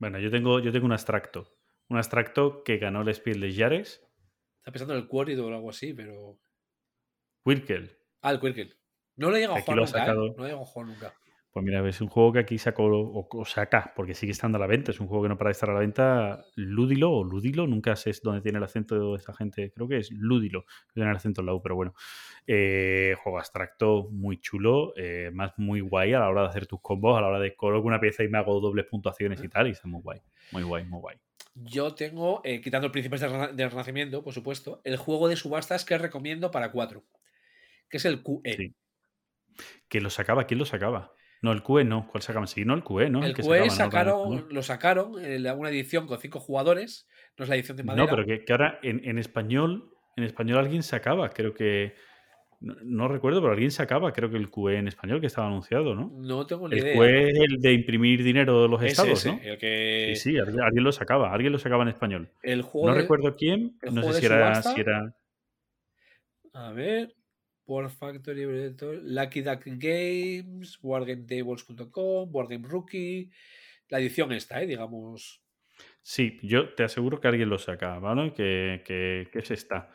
Bueno, 0.00 0.18
yo 0.18 0.30
tengo, 0.30 0.58
yo 0.58 0.72
tengo 0.72 0.86
un 0.86 0.92
abstracto. 0.92 1.56
Un 1.88 1.98
abstracto 1.98 2.64
que 2.64 2.78
ganó 2.78 3.02
el 3.02 3.14
Spiel 3.14 3.40
de 3.40 3.52
Yares, 3.52 4.10
Está 4.60 4.72
pensando 4.72 4.92
en 4.92 5.00
el 5.00 5.08
Quarry 5.08 5.34
o 5.36 5.48
algo 5.48 5.70
así, 5.70 5.94
pero. 5.94 6.38
Wirkel. 7.46 7.96
Ah, 8.20 8.32
el 8.32 8.40
Quirkel. 8.40 8.76
No 9.16 9.30
lo 9.30 9.36
he 9.36 9.40
llegado 9.40 9.56
a 9.58 9.62
jugar 9.62 9.78
nunca, 9.78 10.04
¿eh? 10.04 10.08
No 10.08 10.14
lo 10.14 10.44
he 10.44 10.48
llegado 10.48 10.62
a 10.62 10.66
jugar 10.66 10.88
nunca. 10.88 11.14
Pues 11.52 11.64
mira, 11.64 11.86
es 11.88 12.00
un 12.00 12.06
juego 12.06 12.32
que 12.32 12.38
aquí 12.38 12.58
sacó 12.58 12.84
o, 12.84 13.26
o 13.28 13.44
saca, 13.44 13.92
porque 13.96 14.14
sigue 14.14 14.30
estando 14.30 14.56
a 14.56 14.60
la 14.60 14.68
venta. 14.68 14.92
Es 14.92 15.00
un 15.00 15.08
juego 15.08 15.24
que 15.24 15.28
no 15.30 15.36
para 15.36 15.48
de 15.48 15.52
estar 15.52 15.68
a 15.68 15.74
la 15.74 15.80
venta. 15.80 16.44
Ludilo 16.54 17.10
o 17.10 17.24
Ludilo, 17.24 17.66
nunca 17.66 17.96
sé 17.96 18.12
dónde 18.22 18.40
tiene 18.40 18.58
el 18.58 18.64
acento 18.64 19.12
de 19.12 19.16
esta 19.16 19.34
gente. 19.34 19.72
Creo 19.74 19.88
que 19.88 19.96
es 19.96 20.12
Ludilo, 20.12 20.62
que 20.62 20.94
tiene 20.94 21.10
el 21.10 21.16
acento 21.16 21.40
en 21.40 21.46
la 21.46 21.54
U, 21.54 21.60
pero 21.60 21.74
bueno. 21.74 21.94
Eh, 22.46 23.16
juego 23.22 23.38
abstracto 23.38 24.08
muy 24.12 24.40
chulo, 24.40 24.92
eh, 24.96 25.30
más 25.32 25.52
muy 25.56 25.80
guay 25.80 26.12
a 26.12 26.20
la 26.20 26.28
hora 26.30 26.42
de 26.42 26.48
hacer 26.50 26.66
tus 26.68 26.80
combos, 26.80 27.18
a 27.18 27.20
la 27.20 27.26
hora 27.28 27.40
de 27.40 27.56
coloco 27.56 27.86
una 27.86 28.00
pieza 28.00 28.22
y 28.22 28.28
me 28.28 28.38
hago 28.38 28.60
dobles 28.60 28.86
puntuaciones 28.86 29.42
y 29.42 29.48
tal, 29.48 29.66
y 29.66 29.70
está 29.72 29.88
muy 29.88 30.00
guay. 30.02 30.20
Muy 30.52 30.62
guay, 30.62 30.84
muy 30.84 31.00
guay. 31.00 31.16
Yo 31.54 31.94
tengo, 31.94 32.42
eh, 32.44 32.60
quitando 32.60 32.86
el 32.86 32.92
Príncipes 32.92 33.20
del, 33.20 33.30
Rena- 33.32 33.52
del 33.52 33.70
Renacimiento, 33.70 34.22
por 34.22 34.32
supuesto, 34.32 34.80
el 34.84 34.96
juego 34.96 35.26
de 35.26 35.34
subastas 35.34 35.84
que 35.84 35.98
recomiendo 35.98 36.52
para 36.52 36.70
4, 36.70 37.04
que 37.88 37.96
es 37.96 38.04
el 38.04 38.22
QE. 38.22 38.56
Sí. 38.56 38.74
¿Quién 39.88 40.04
lo 40.04 40.10
sacaba? 40.10 40.44
¿Quién 40.46 40.58
lo 40.58 40.64
sacaba? 40.64 41.12
No, 41.42 41.52
el 41.52 41.62
QE 41.62 41.84
no. 41.84 42.06
¿Cuál 42.08 42.22
sacaban? 42.22 42.46
Sí, 42.48 42.64
no, 42.64 42.74
el 42.74 42.82
QE, 42.84 43.08
¿no? 43.10 43.24
el 43.24 43.34
que 43.34 43.42
QE 43.42 43.48
sacaba, 43.48 43.64
¿no? 43.66 43.70
sacaron, 43.70 44.22
También, 44.36 44.54
lo 44.54 44.62
sacaron 44.62 45.24
en 45.24 45.58
una 45.58 45.70
edición 45.70 46.06
con 46.06 46.18
5 46.18 46.38
jugadores, 46.40 47.08
no 47.38 47.44
es 47.44 47.48
la 47.48 47.56
edición 47.56 47.76
de 47.76 47.84
madera. 47.84 48.04
No, 48.04 48.10
pero 48.10 48.26
que, 48.26 48.44
que 48.44 48.52
ahora 48.52 48.78
en, 48.82 49.00
en 49.08 49.18
español, 49.18 49.90
en 50.16 50.24
español 50.24 50.58
alguien 50.58 50.82
sacaba, 50.82 51.30
creo 51.30 51.54
que. 51.54 51.94
No, 52.62 52.74
no 52.84 53.08
recuerdo, 53.08 53.40
pero 53.40 53.54
alguien 53.54 53.70
sacaba, 53.70 54.12
creo 54.12 54.28
que 54.30 54.36
el 54.36 54.50
QE 54.50 54.76
en 54.76 54.86
español 54.86 55.18
que 55.22 55.28
estaba 55.28 55.46
anunciado, 55.46 55.94
¿no? 55.94 56.10
No 56.14 56.46
tengo 56.46 56.68
ni 56.68 56.74
El 56.76 56.82
idea. 56.82 56.94
QE 56.94 57.28
es 57.30 57.38
el 57.38 57.56
de 57.62 57.72
imprimir 57.72 58.22
dinero 58.22 58.60
de 58.60 58.68
los 58.68 58.82
Ese, 58.82 58.90
estados, 58.90 59.12
ese, 59.24 59.32
¿no? 59.32 59.40
el 59.42 59.56
que 59.56 60.12
Sí, 60.14 60.32
sí, 60.32 60.38
alguien, 60.38 60.60
alguien 60.60 60.84
lo 60.84 60.92
sacaba, 60.92 61.32
alguien 61.32 61.52
lo 61.52 61.58
sacaba 61.58 61.84
en 61.84 61.88
español. 61.88 62.30
el 62.42 62.60
juego 62.60 62.88
No 62.88 62.94
de- 62.94 63.00
recuerdo 63.00 63.34
quién, 63.34 63.78
el 63.80 63.94
no 63.94 64.02
sé 64.02 64.12
si 64.20 64.26
era, 64.26 64.62
si 64.62 64.78
era. 64.78 65.14
A 66.52 66.72
ver, 66.72 67.14
War 67.70 67.88
Factory, 67.88 68.74
Lucky 69.04 69.42
Duck 69.42 69.62
Games, 69.64 70.78
WarGameTables.com, 70.82 72.28
Wargame 72.34 72.66
Rookie, 72.66 73.30
la 73.88 74.00
edición 74.00 74.32
esta, 74.32 74.60
¿eh? 74.60 74.66
digamos. 74.66 75.40
Sí, 76.02 76.40
yo 76.42 76.74
te 76.74 76.82
aseguro 76.82 77.20
que 77.20 77.28
alguien 77.28 77.48
lo 77.48 77.58
saca, 77.58 78.00
¿vale? 78.00 78.32
Que, 78.34 78.82
que, 78.84 79.28
que 79.32 79.38
ese 79.38 79.54
está. 79.54 79.88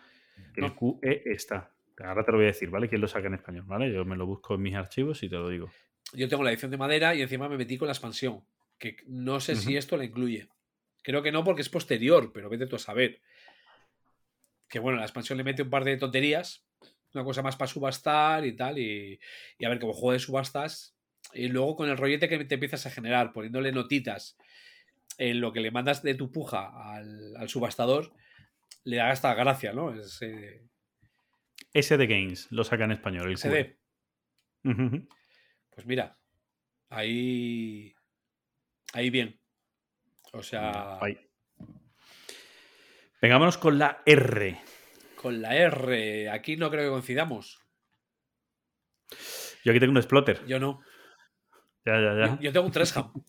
Que 0.54 0.62
el. 0.62 0.74
QE 0.74 1.24
está. 1.26 1.76
Ahora 2.00 2.24
te 2.24 2.32
lo 2.32 2.38
voy 2.38 2.46
a 2.46 2.48
decir, 2.48 2.70
¿vale? 2.70 2.88
¿Quién 2.88 3.02
lo 3.02 3.10
saca 3.10 3.28
en 3.28 3.34
español? 3.34 3.66
¿Vale? 3.68 3.92
Yo 3.92 4.06
me 4.06 4.16
lo 4.16 4.26
busco 4.26 4.56
en 4.56 4.62
mis 4.62 4.76
archivos 4.76 5.22
y 5.24 5.30
te 5.30 5.36
lo 5.36 5.50
digo. 5.50 5.70
Yo 6.14 6.30
tengo 6.30 6.44
la 6.44 6.52
edición 6.52 6.72
de 6.72 6.78
madera 6.78 7.14
y 7.14 7.22
encima 7.22 7.50
me 7.50 7.58
metí 7.58 7.78
con 7.78 7.88
la 7.88 7.94
expansión, 7.94 8.46
que 8.78 8.96
no 9.08 9.42
sé 9.42 9.58
si 9.58 9.76
esto 9.76 9.98
la 9.98 10.06
incluye. 10.06 10.48
Creo 11.02 11.22
que 11.22 11.32
no 11.34 11.44
porque 11.44 11.62
es 11.62 11.70
posterior, 11.70 12.32
pero 12.34 12.50
vete 12.50 12.68
tú 12.68 12.78
a 12.78 12.80
saber. 12.80 13.22
Que 14.70 14.80
bueno, 14.80 14.98
la 14.98 15.06
expansión 15.06 15.38
le 15.38 15.44
mete 15.44 15.64
un 15.64 15.70
par 15.70 15.84
de 15.84 15.98
tonterías, 15.98 16.65
una 17.16 17.24
cosa 17.24 17.42
más 17.42 17.56
para 17.56 17.72
subastar 17.72 18.46
y 18.46 18.56
tal, 18.56 18.78
y, 18.78 19.20
y 19.58 19.66
a 19.66 19.70
ver, 19.70 19.80
como 19.80 19.94
juego 19.94 20.14
de 20.14 20.20
subastas, 20.20 20.96
y 21.34 21.48
luego 21.48 21.76
con 21.76 21.90
el 21.90 21.98
rollete 21.98 22.30
que 22.30 22.46
te 22.46 22.56
empiezas 22.56 22.86
a 22.86 22.92
generar, 22.92 23.34
poniéndole 23.34 23.72
notitas 23.72 24.38
en 25.18 25.42
lo 25.42 25.52
que 25.52 25.62
le 25.62 25.72
mandas 25.72 26.04
de 26.04 26.16
tu 26.16 26.32
puja 26.32 26.94
al, 26.94 27.36
al 27.38 27.50
subastador, 27.50 28.14
le 28.84 28.98
da 28.98 29.10
hasta 29.10 29.34
gracia, 29.34 29.74
¿no? 29.74 29.94
Es, 29.94 30.22
eh, 30.22 30.62
SD 31.74 32.08
Games 32.08 32.48
lo 32.52 32.64
saca 32.64 32.86
en 32.86 32.92
español. 32.92 33.30
El 33.30 33.38
SD. 33.38 33.78
Ujú. 34.64 35.08
Pues 35.70 35.86
mira, 35.86 36.18
ahí. 36.90 37.94
Ahí 38.94 39.10
bien. 39.10 39.40
O 40.32 40.42
sea. 40.42 40.98
Ahí. 41.02 41.20
Venga, 43.22 43.36
vámonos 43.36 43.58
con 43.58 43.78
la 43.78 44.02
R. 44.06 44.58
Con 45.16 45.42
la 45.42 45.56
R, 45.56 46.30
aquí 46.30 46.58
no 46.58 46.70
creo 46.70 46.84
que 46.84 46.90
coincidamos. 46.92 47.60
Yo 49.64 49.72
aquí 49.72 49.80
tengo 49.80 49.92
un 49.92 49.98
exploter. 49.98 50.46
Yo 50.46 50.60
no. 50.60 50.82
Ya, 51.86 51.94
ya, 52.00 52.14
ya. 52.18 52.36
Yo, 52.36 52.42
yo 52.42 52.52
tengo 52.54 52.66
un 52.66 52.72
Tresham. 52.72 53.12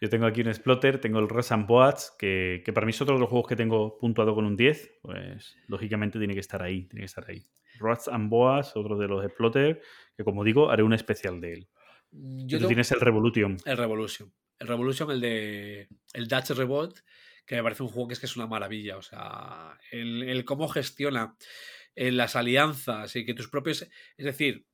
Yo 0.00 0.10
tengo 0.10 0.26
aquí 0.26 0.42
un 0.42 0.48
exploter, 0.48 1.00
tengo 1.00 1.18
el 1.18 1.28
Rush 1.30 1.52
and 1.52 1.66
Boats, 1.66 2.14
que, 2.18 2.62
que 2.62 2.74
para 2.74 2.84
mí 2.84 2.90
es 2.90 3.00
otro 3.00 3.14
de 3.14 3.20
los 3.20 3.30
juegos 3.30 3.48
que 3.48 3.56
tengo 3.56 3.96
puntuado 3.96 4.34
con 4.34 4.44
un 4.44 4.54
10. 4.54 4.98
Pues 5.00 5.56
lógicamente 5.66 6.18
tiene 6.18 6.34
que 6.34 6.40
estar 6.40 6.62
ahí, 6.62 6.84
tiene 6.88 7.02
que 7.02 7.06
estar 7.06 7.24
ahí. 7.26 7.46
Rush 7.78 8.10
and 8.10 8.28
Boats, 8.28 8.72
otro 8.76 8.98
de 8.98 9.08
los 9.08 9.24
exploter, 9.24 9.80
que 10.14 10.24
como 10.24 10.44
digo, 10.44 10.70
haré 10.70 10.82
un 10.82 10.92
especial 10.92 11.40
de 11.40 11.52
él. 11.54 11.68
Yo 12.10 12.18
Y 12.44 12.46
tú 12.46 12.56
tengo 12.58 12.68
tienes 12.68 12.92
el 12.92 13.00
Revolution. 13.00 13.56
el 13.64 13.76
Revolution. 13.78 14.30
El 14.58 14.68
Revolution, 14.68 15.10
el 15.10 15.20
de 15.20 15.88
el 16.12 16.28
Dutch 16.28 16.50
Revolt, 16.50 16.98
que 17.46 17.56
me 17.56 17.62
parece 17.62 17.82
un 17.82 17.88
juego 17.88 18.08
que 18.08 18.14
es 18.14 18.20
que 18.20 18.26
es 18.26 18.36
una 18.36 18.46
maravilla. 18.46 18.96
O 18.96 19.02
sea, 19.02 19.78
el, 19.90 20.22
el 20.22 20.44
cómo 20.44 20.68
gestiona 20.68 21.36
eh, 21.94 22.10
las 22.10 22.36
alianzas 22.36 23.14
y 23.16 23.24
que 23.24 23.34
tus 23.34 23.48
propios. 23.48 23.82
Es 24.16 24.24
decir, 24.24 24.66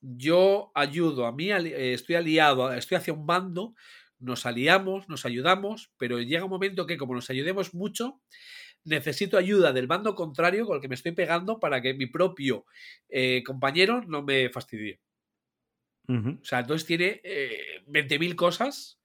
yo 0.00 0.72
ayudo 0.74 1.26
a 1.26 1.32
mí, 1.32 1.50
eh, 1.50 1.94
estoy 1.94 2.16
aliado, 2.16 2.72
estoy 2.72 2.96
hacia 2.96 3.12
un 3.12 3.26
bando, 3.26 3.74
nos 4.18 4.46
aliamos, 4.46 5.08
nos 5.08 5.24
ayudamos, 5.24 5.92
pero 5.96 6.20
llega 6.20 6.44
un 6.44 6.50
momento 6.50 6.86
que, 6.86 6.96
como 6.96 7.14
nos 7.14 7.30
ayudemos 7.30 7.74
mucho, 7.74 8.20
necesito 8.84 9.38
ayuda 9.38 9.72
del 9.72 9.86
bando 9.86 10.14
contrario 10.14 10.66
con 10.66 10.76
el 10.76 10.82
que 10.82 10.88
me 10.88 10.94
estoy 10.96 11.12
pegando 11.12 11.60
para 11.60 11.80
que 11.80 11.94
mi 11.94 12.06
propio 12.06 12.64
eh, 13.08 13.42
compañero 13.44 14.02
no 14.02 14.22
me 14.22 14.48
fastidie. 14.50 15.00
O 16.08 16.44
sea, 16.44 16.60
entonces 16.60 16.86
tiene 16.86 17.20
eh, 17.24 17.82
20.000 17.86 18.34
cosas 18.34 19.01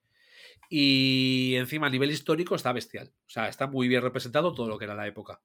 y 0.70 1.56
encima 1.56 1.88
a 1.88 1.90
nivel 1.90 2.12
histórico 2.12 2.56
está 2.56 2.74
bestial. 2.74 3.12
O 3.26 3.30
sea, 3.30 3.48
está 3.48 3.68
muy 3.68 3.88
bien 3.88 4.02
representado 4.02 4.54
todo 4.54 4.68
lo 4.68 4.78
que 4.78 4.86
era 4.86 4.96
la 4.96 5.08
época. 5.08 5.42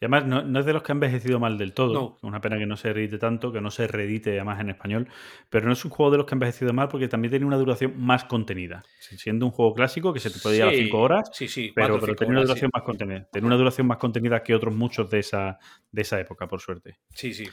Y 0.00 0.04
además, 0.04 0.26
no, 0.26 0.42
no 0.42 0.60
es 0.60 0.66
de 0.66 0.72
los 0.72 0.82
que 0.82 0.92
ha 0.92 0.94
envejecido 0.94 1.40
mal 1.40 1.56
del 1.56 1.72
todo. 1.72 1.92
No. 1.94 2.18
Una 2.22 2.40
pena 2.40 2.58
que 2.58 2.66
no 2.66 2.76
se 2.76 2.92
reedite 2.92 3.18
tanto, 3.18 3.52
que 3.52 3.60
no 3.60 3.70
se 3.70 3.86
reedite 3.86 4.30
además 4.32 4.60
en 4.60 4.70
español. 4.70 5.08
Pero 5.48 5.66
no 5.66 5.72
es 5.72 5.84
un 5.84 5.90
juego 5.90 6.10
de 6.10 6.18
los 6.18 6.26
que 6.26 6.34
ha 6.34 6.36
envejecido 6.36 6.72
mal 6.72 6.88
porque 6.88 7.08
también 7.08 7.30
tiene 7.30 7.46
una 7.46 7.56
duración 7.56 7.94
más 7.98 8.24
contenida. 8.24 8.84
Siendo 9.00 9.46
un 9.46 9.52
juego 9.52 9.74
clásico 9.74 10.12
que 10.12 10.20
se 10.20 10.30
te 10.30 10.38
puede 10.38 10.58
llevar 10.58 10.74
Sí, 10.74 10.84
5 10.84 10.98
horas, 10.98 11.30
Sí, 11.32 11.48
sí, 11.48 11.72
pero, 11.74 11.88
cuatro 11.88 12.00
pero 12.00 12.12
cinco 12.12 12.18
tiene 12.18 12.32
una 12.32 12.42
duración 12.42 12.70
más 12.74 12.82
contenida. 12.82 13.28
Tiene 13.32 13.46
una 13.46 13.56
duración 13.56 13.86
más 13.86 13.96
contenida 13.98 14.42
que 14.42 14.54
otros 14.54 14.74
muchos 14.74 15.10
de 15.10 15.18
esa, 15.18 15.58
de 15.90 16.02
esa 16.02 16.20
época, 16.20 16.46
por 16.46 16.60
suerte. 16.60 16.98
Sí, 17.14 17.32
sí. 17.32 17.48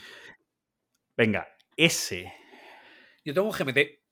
Venga, 1.16 1.48
S. 1.76 2.30
Yo 3.24 3.32
tengo 3.32 3.48
un 3.48 3.54
GMT. 3.54 4.03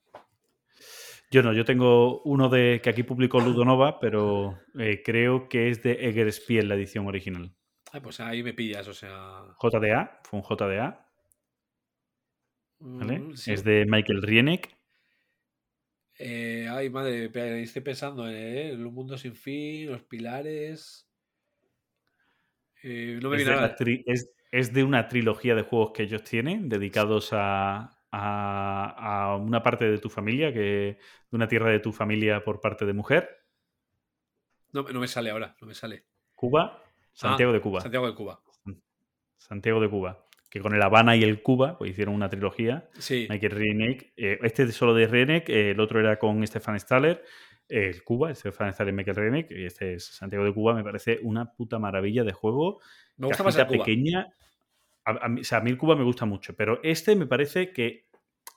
Yo 1.33 1.43
no, 1.43 1.55
yo 1.55 1.65
tengo 1.65 2.21
uno 2.25 2.51
de 2.51 2.83
que 2.85 2.91
aquí 2.91 3.05
publicó 3.05 3.41
Ludonova, 3.41 3.99
pero 3.99 4.59
eh, 4.79 5.03
creo 5.03 5.49
que 5.49 5.71
es 5.71 5.83
de 5.83 5.93
Eggerspiel, 5.93 6.69
la 6.69 6.75
edición 6.75 7.07
original. 7.07 7.55
Ay, 7.91 8.03
pues 8.03 8.21
ahí 8.21 8.43
me 8.43 8.53
pillas, 8.53 8.87
o 8.87 8.93
sea. 8.93 9.45
JDA, 9.59 10.21
fue 10.25 10.41
un 10.41 10.45
JDA, 10.45 11.09
¿vale? 12.81 13.19
mm, 13.19 13.35
sí. 13.35 13.51
Es 13.51 13.65
de 13.65 13.87
Michael 13.89 14.21
Rienek. 14.21 14.77
Eh, 16.19 16.69
ay, 16.71 16.91
madre, 16.91 17.31
estoy 17.63 17.81
pensando 17.81 18.29
en 18.29 18.37
eh, 18.37 18.75
un 18.77 18.93
mundo 18.93 19.17
sin 19.17 19.35
fin, 19.35 19.91
los 19.91 20.03
pilares. 20.03 21.09
Eh, 22.83 23.19
no 23.23 23.31
me 23.31 23.39
de, 23.39 23.45
nada. 23.47 23.75
es- 24.05 24.31
es 24.51 24.73
de 24.75 24.85
una 24.85 25.09
trilogía 25.09 25.55
de 25.55 25.63
juegos 25.63 25.93
que 25.95 26.03
ellos 26.03 26.25
tienen 26.25 26.69
dedicados 26.69 27.31
a, 27.33 28.02
a- 28.13 29.33
a 29.33 29.37
una 29.37 29.63
parte 29.63 29.91
de 29.91 29.99
tu 29.99 30.09
familia, 30.11 30.53
que 30.53 30.61
de 30.61 30.99
una 31.31 31.49
tierra 31.49 31.71
de 31.71 31.81
tu 31.81 31.93
familia 31.93 32.45
por 32.45 32.61
parte 32.61 32.85
de 32.87 32.93
mujer, 32.93 33.29
No, 34.73 34.83
no 34.85 35.01
me 35.01 35.09
sale 35.09 35.31
ahora, 35.31 35.55
no 35.61 35.67
me 35.67 35.75
sale. 35.75 36.05
Cuba, 36.35 36.83
Santiago 37.13 37.51
Ah, 37.51 37.55
de 37.55 37.61
Cuba. 37.61 37.81
Santiago 37.83 38.07
de 38.07 38.15
Cuba. 38.15 38.41
Santiago 39.37 39.81
de 39.81 39.91
Cuba. 39.91 40.25
Que 40.51 40.61
con 40.61 40.75
el 40.75 40.83
Habana 40.83 41.15
y 41.17 41.23
el 41.23 41.43
Cuba 41.43 41.77
pues 41.79 41.91
hicieron 41.91 42.15
una 42.15 42.29
trilogía. 42.31 42.89
Sí. 42.99 43.27
Michael 43.29 43.53
Rienek. 43.53 44.13
eh, 44.17 44.39
este 44.43 44.63
es 44.65 44.75
solo 44.75 44.95
de 44.95 45.07
Rienek, 45.07 45.49
eh, 45.51 45.71
el 45.73 45.81
otro 45.81 46.01
era 46.01 46.19
con 46.19 46.47
Stefan 46.47 46.79
Staller. 46.81 47.23
eh, 47.69 47.89
el 47.89 48.03
Cuba, 48.05 48.29
el 48.31 48.37
Stefan 48.37 48.73
Staller 48.75 48.93
y 48.93 48.97
Michael 48.97 49.17
Rienek. 49.17 49.51
Y 49.51 49.65
este 49.67 49.95
es 49.95 50.05
Santiago 50.07 50.45
de 50.45 50.53
Cuba. 50.53 50.75
Me 50.75 50.85
parece 50.85 51.21
una 51.23 51.53
puta 51.55 51.79
maravilla 51.79 52.23
de 52.25 52.33
juego. 52.33 52.81
Me 53.17 53.27
gusta 53.29 53.43
más 53.45 53.57
el 53.57 53.67
Cuba. 53.67 53.79
pequeña. 53.85 54.27
A, 55.05 55.27
a 55.27 55.29
mí, 55.29 55.41
o 55.41 55.45
sea, 55.45 55.59
a 55.59 55.61
mí 55.61 55.71
el 55.71 55.79
Cuba 55.79 55.97
me 55.97 56.05
gusta 56.05 56.25
mucho, 56.27 56.55
pero 56.57 56.81
este 56.83 57.17
me 57.17 57.27
parece 57.27 57.73
que 57.73 58.07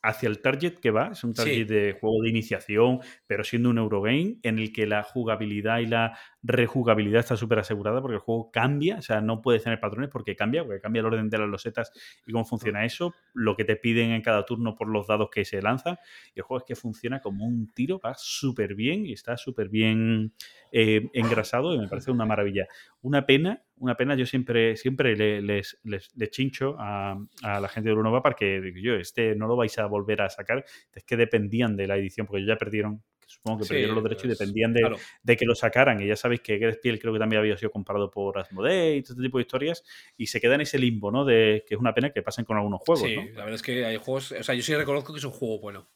hacia 0.04 0.30
el 0.30 0.40
target 0.42 0.76
que 0.80 0.92
va, 0.92 1.10
es 1.14 1.24
un 1.24 1.34
target 1.34 1.54
Sí. 1.54 1.64
de 1.64 1.98
juego 2.00 2.22
de 2.22 2.30
iniciación, 2.30 3.00
pero 3.26 3.44
siendo 3.44 3.72
un 3.72 3.80
Eurogame 3.80 4.38
en 4.44 4.60
el 4.60 4.72
que 4.72 4.86
la 4.86 5.02
jugabilidad 5.02 5.80
y 5.80 5.88
la 5.88 6.18
rejugabilidad 6.48 7.22
está 7.22 7.36
súper 7.36 7.60
asegurada 7.60 8.02
porque 8.02 8.16
el 8.16 8.22
juego 8.22 8.52
cambia, 8.52 8.98
o 8.98 9.02
sea, 9.02 9.20
no 9.22 9.42
puedes 9.42 9.64
tener 9.64 9.80
patrones 9.80 10.10
porque 10.10 10.36
cambia, 10.36 10.64
porque 10.64 10.80
cambia 10.80 11.00
el 11.00 11.08
orden 11.08 11.30
de 11.30 11.38
las 11.40 11.50
losetas 11.50 11.92
y 12.26 12.32
cómo 12.32 12.46
funciona 12.46 12.86
eso, 12.86 13.14
lo 13.34 13.56
que 13.56 13.66
te 13.66 13.76
piden 13.76 14.12
en 14.12 14.22
cada 14.22 14.46
turno 14.46 14.76
por 14.76 14.88
los 14.88 15.08
dados 15.08 15.30
que 15.32 15.44
se 15.46 15.62
lanzan. 15.62 15.98
Y 16.36 16.40
el 16.40 16.44
juego 16.44 16.60
es 16.60 16.66
que 16.68 16.76
funciona 16.76 17.20
como 17.20 17.46
un 17.46 17.72
tiro, 17.74 18.00
va 18.00 18.14
súper 18.16 18.76
bien 18.76 19.06
y 19.06 19.14
está 19.14 19.38
súper 19.38 19.70
bien 19.70 20.34
eh, 20.72 21.10
engrasado 21.14 21.74
y 21.74 21.80
me 21.80 21.88
parece 21.88 22.12
una 22.12 22.26
maravilla. 22.26 22.68
Una 23.02 23.26
pena, 23.26 23.64
una 23.78 23.96
pena, 23.96 24.16
yo 24.16 24.26
siempre, 24.26 24.76
siempre 24.78 25.16
le- 25.16 25.42
les, 25.42 25.80
les, 25.84 26.16
les 26.16 26.30
chincho 26.32 26.76
a, 26.80 27.18
a 27.44 27.60
la 27.60 27.68
gente 27.68 27.90
de 27.90 27.96
Brunova 27.96 28.22
porque 28.22 28.62
digo 28.62 28.78
yo, 28.80 28.96
este 28.96 29.36
no 29.36 29.48
lo 29.48 29.56
vais 29.56 29.78
a 29.80 29.86
volver 29.86 30.22
a 30.22 30.30
sacar, 30.30 30.66
es 30.94 31.04
que 31.04 31.18
dependían 31.18 31.76
de 31.76 31.88
la 31.88 31.98
edición, 31.98 32.28
porque 32.28 32.46
ya 32.46 32.56
perdieron, 32.58 33.04
supongo 33.26 33.60
que 33.60 33.64
Sí, 33.66 33.70
perdieron 33.70 33.96
los 33.96 34.04
derechos 34.04 34.26
y 34.26 34.28
dependían 34.30 34.74
de, 34.74 34.80
claro. 34.82 34.98
de 35.24 35.38
que 35.38 35.46
lo 35.46 35.56
sacaran. 35.56 36.02
Y 36.02 36.08
ya 36.08 36.16
sabéis 36.16 36.42
que 36.42 36.58
Piel 36.82 37.00
creo 37.00 37.14
que 37.14 37.20
también 37.20 37.40
había 37.42 37.58
sido 37.58 37.72
comprado 37.72 38.10
por 38.12 38.38
Asmodee 38.38 38.98
y 38.98 39.02
todo 39.04 39.14
este 39.14 39.24
tipo 39.24 39.38
de 39.38 39.42
historias. 39.44 39.84
Y 40.18 40.28
se 40.28 40.40
queda 40.42 40.56
en 40.56 40.62
ese 40.62 40.78
limbo, 40.80 41.12
¿no? 41.12 41.26
De 41.26 41.64
que 41.68 41.76
es 41.76 41.80
una 41.80 41.94
pena 41.94 42.12
que 42.12 42.22
pasen 42.22 42.46
con 42.46 42.58
algunos 42.58 42.82
juegos, 42.82 43.08
sí, 43.08 43.16
¿no? 43.16 43.24
la 43.24 43.46
verdad 43.46 43.54
es 43.56 43.62
que 43.62 43.86
hay 43.86 43.98
juegos. 43.98 44.32
O 44.32 44.44
sea, 44.44 44.56
yo 44.56 44.62
sí 44.62 44.76
reconozco 44.76 45.14
que 45.14 45.20
es 45.20 45.26
un 45.26 45.32
juego 45.32 45.60
bueno. 45.60 45.90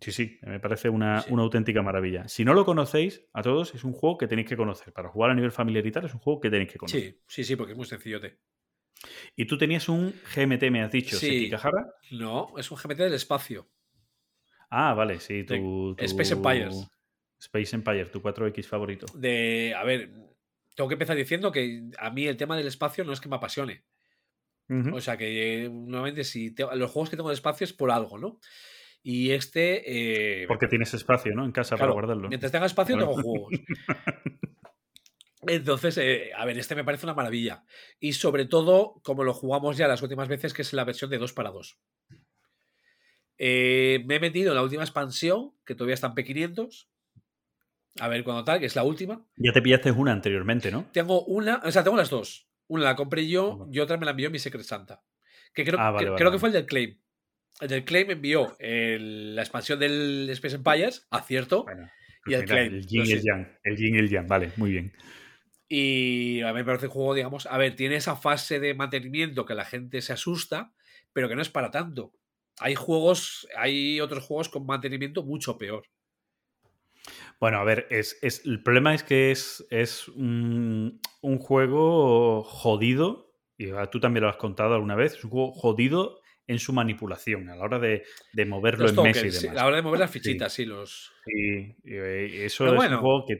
Sí, 0.00 0.12
sí, 0.12 0.38
me 0.42 0.60
parece 0.60 0.88
una, 0.88 1.22
Sí. 1.22 1.32
una 1.32 1.42
auténtica 1.42 1.82
maravilla. 1.82 2.28
Si 2.28 2.44
no 2.44 2.54
lo 2.54 2.64
conocéis, 2.64 3.26
a 3.32 3.42
todos, 3.42 3.74
es 3.74 3.82
un 3.82 3.92
juego 3.92 4.16
que 4.16 4.28
tenéis 4.28 4.48
que 4.48 4.56
conocer. 4.56 4.92
Para 4.92 5.08
jugar 5.08 5.30
a 5.32 5.34
nivel 5.34 5.50
familiar 5.50 5.84
y 5.84 5.90
tal, 5.90 6.04
es 6.06 6.14
un 6.14 6.20
juego 6.20 6.38
que 6.40 6.50
tenéis 6.50 6.70
que 6.70 6.78
conocer. 6.78 7.00
Sí, 7.02 7.18
sí, 7.26 7.42
sí, 7.44 7.56
porque 7.56 7.72
es 7.72 7.76
muy 7.76 7.86
sencillote. 7.86 8.38
Y 9.34 9.46
tú 9.46 9.58
tenías 9.58 9.88
un 9.88 10.12
GMT, 10.34 10.70
me 10.70 10.82
has 10.82 10.90
dicho, 10.92 11.16
Sí. 11.16 11.26
Sekigahara. 11.26 11.94
No, 12.12 12.52
es 12.58 12.70
un 12.70 12.78
GMT 12.78 12.96
del 12.98 13.14
espacio. 13.14 13.68
Ah, 14.70 14.94
vale, 14.94 15.18
sí, 15.20 15.44
tu, 15.44 15.94
tu- 15.96 16.04
Space 16.04 16.34
Empires. 16.34 16.88
Space 17.40 17.74
Empire, 17.76 18.06
tu 18.06 18.20
4X 18.20 18.66
favorito. 18.66 19.06
De. 19.14 19.74
A 19.76 19.84
ver, 19.84 20.10
tengo 20.74 20.88
que 20.88 20.94
empezar 20.94 21.16
diciendo 21.16 21.50
que 21.52 21.82
a 21.98 22.10
mí 22.10 22.26
el 22.26 22.36
tema 22.36 22.56
del 22.56 22.66
espacio 22.66 23.04
no 23.04 23.12
es 23.12 23.20
que 23.20 23.28
me 23.28 23.36
apasione. 23.36 23.84
O 24.92 25.00
sea 25.00 25.16
que 25.16 25.64
eh, 25.64 25.68
normalmente 25.70 26.24
si 26.24 26.50
te- 26.50 26.66
los 26.76 26.90
juegos 26.90 27.08
que 27.08 27.16
tengo 27.16 27.30
de 27.30 27.34
espacio 27.34 27.64
es 27.64 27.72
por 27.72 27.90
algo, 27.90 28.18
¿no? 28.18 28.38
Y 29.02 29.30
este. 29.30 30.42
eh, 30.42 30.46
Porque 30.46 30.66
tienes 30.68 30.92
espacio, 30.92 31.32
¿no? 31.34 31.46
En 31.46 31.52
casa 31.52 31.76
claro, 31.76 31.92
para 31.92 31.92
guardarlo. 31.94 32.28
Mientras 32.28 32.52
tenga 32.52 32.66
espacio, 32.66 32.96
Claro. 32.96 33.12
tengo 33.12 33.22
juegos. 33.22 33.52
Entonces, 35.46 35.96
eh, 35.98 36.32
a 36.36 36.44
ver, 36.44 36.58
este 36.58 36.74
me 36.74 36.84
parece 36.84 37.06
una 37.06 37.14
maravilla. 37.14 37.64
Y 38.00 38.12
sobre 38.14 38.44
todo, 38.44 39.00
como 39.04 39.24
lo 39.24 39.32
jugamos 39.32 39.76
ya 39.76 39.88
las 39.88 40.02
últimas 40.02 40.28
veces, 40.28 40.52
que 40.52 40.62
es 40.62 40.72
la 40.74 40.84
versión 40.84 41.10
de 41.10 41.18
2 41.18 41.32
para 41.32 41.50
2. 41.50 41.78
Eh, 43.38 44.02
me 44.06 44.16
he 44.16 44.20
metido 44.20 44.50
en 44.50 44.56
la 44.56 44.62
última 44.62 44.82
expansión, 44.82 45.52
que 45.64 45.74
todavía 45.74 45.94
está 45.94 46.08
en 46.08 46.14
P500. 46.14 46.86
A 48.00 48.08
ver 48.08 48.22
cuándo 48.24 48.44
tal, 48.44 48.60
que 48.60 48.66
es 48.66 48.76
la 48.76 48.84
última. 48.84 49.24
Ya 49.36 49.52
te 49.52 49.62
pillaste 49.62 49.90
una 49.90 50.12
anteriormente, 50.12 50.70
¿no? 50.70 50.86
Tengo 50.92 51.24
una, 51.24 51.60
o 51.64 51.70
sea, 51.72 51.82
tengo 51.82 51.96
las 51.96 52.10
dos. 52.10 52.46
Una 52.68 52.84
la 52.84 52.96
compré 52.96 53.26
yo 53.28 53.66
y 53.72 53.78
otra 53.80 53.96
me 53.96 54.04
la 54.04 54.10
envió 54.12 54.30
mi 54.30 54.38
Secret 54.38 54.64
Santa. 54.64 55.02
Que 55.54 55.64
creo, 55.64 55.78
Ah, 55.80 55.90
vale, 55.90 56.04
que, 56.04 56.10
vale, 56.10 56.18
creo 56.18 56.30
vale. 56.30 56.36
que 56.36 56.40
fue 56.40 56.48
el 56.50 56.52
del 56.52 56.66
Claim. 56.66 56.98
El 57.60 57.68
del 57.68 57.84
Claim 57.84 58.10
envió 58.10 58.56
el- 58.60 59.34
la 59.34 59.42
expansión 59.42 59.78
del 59.80 60.28
Space 60.30 60.56
Empires, 60.56 61.06
acierto. 61.10 61.64
Bueno, 61.64 61.90
Y 62.26 62.34
el 62.34 62.40
mira, 62.42 62.54
Claim, 62.54 62.74
el 62.74 62.80
lo 62.82 63.04
y 63.04 63.12
el. 63.12 63.22
Yang. 63.22 63.58
El 63.64 63.76
Yin 63.76 63.94
y 63.94 63.98
el 63.98 64.08
Yang, 64.10 64.26
vale, 64.28 64.52
muy 64.56 64.70
bien. 64.70 64.92
Y 65.68 66.40
a 66.42 66.48
mí 66.48 66.54
me 66.54 66.64
parece 66.64 66.86
un 66.86 66.92
juego, 66.92 67.14
digamos, 67.14 67.46
a 67.46 67.58
ver, 67.58 67.74
tiene 67.74 67.96
esa 67.96 68.16
fase 68.16 68.60
de 68.60 68.74
mantenimiento 68.74 69.44
que 69.44 69.54
la 69.54 69.64
gente 69.64 70.00
se 70.02 70.12
asusta, 70.12 70.72
pero 71.12 71.28
que 71.28 71.34
no 71.36 71.42
es 71.42 71.48
para 71.50 71.70
tanto. 71.70 72.12
Hay 72.60 72.74
juegos, 72.74 73.48
hay 73.56 74.00
otros 74.00 74.24
juegos 74.24 74.48
con 74.48 74.66
mantenimiento 74.66 75.22
mucho 75.24 75.58
peor. 75.58 75.84
Bueno, 77.40 77.58
a 77.58 77.64
ver, 77.64 77.86
es, 77.90 78.18
es- 78.22 78.44
el 78.46 78.62
problema 78.62 78.94
es 78.94 79.02
que 79.02 79.30
es, 79.30 79.66
es 79.70 80.08
un, 80.08 81.00
un 81.22 81.38
juego 81.38 82.42
jodido, 82.42 83.32
y 83.56 83.70
ah, 83.70 83.86
tú 83.90 84.00
también 84.00 84.24
lo 84.24 84.28
has 84.30 84.36
contado 84.36 84.74
alguna 84.74 84.94
vez, 84.96 85.14
es 85.14 85.24
un 85.24 85.30
juego 85.30 85.52
jodido 85.52 86.20
en 86.46 86.58
su 86.58 86.72
manipulación, 86.72 87.48
a 87.50 87.56
la 87.56 87.62
hora 87.64 87.78
de, 87.78 88.04
de 88.32 88.46
moverlo 88.46 88.84
Los 88.84 88.90
en 88.90 88.96
y 88.96 89.12
tokens, 89.12 89.34
sí, 89.34 89.46
demás. 89.46 89.58
a 89.58 89.62
la 89.62 89.66
hora 89.66 89.76
de 89.76 89.82
mover 89.82 90.00
las 90.00 90.10
fichitas, 90.10 90.52
sí, 90.52 90.64
los. 90.64 91.12
Y, 91.26 91.58
y, 91.58 91.74
eh, 91.84 92.44
eso 92.46 92.64
Pero 92.64 92.72
es 92.72 92.76
bueno. 92.78 92.96
un 92.96 93.02
juego 93.02 93.24
que 93.26 93.36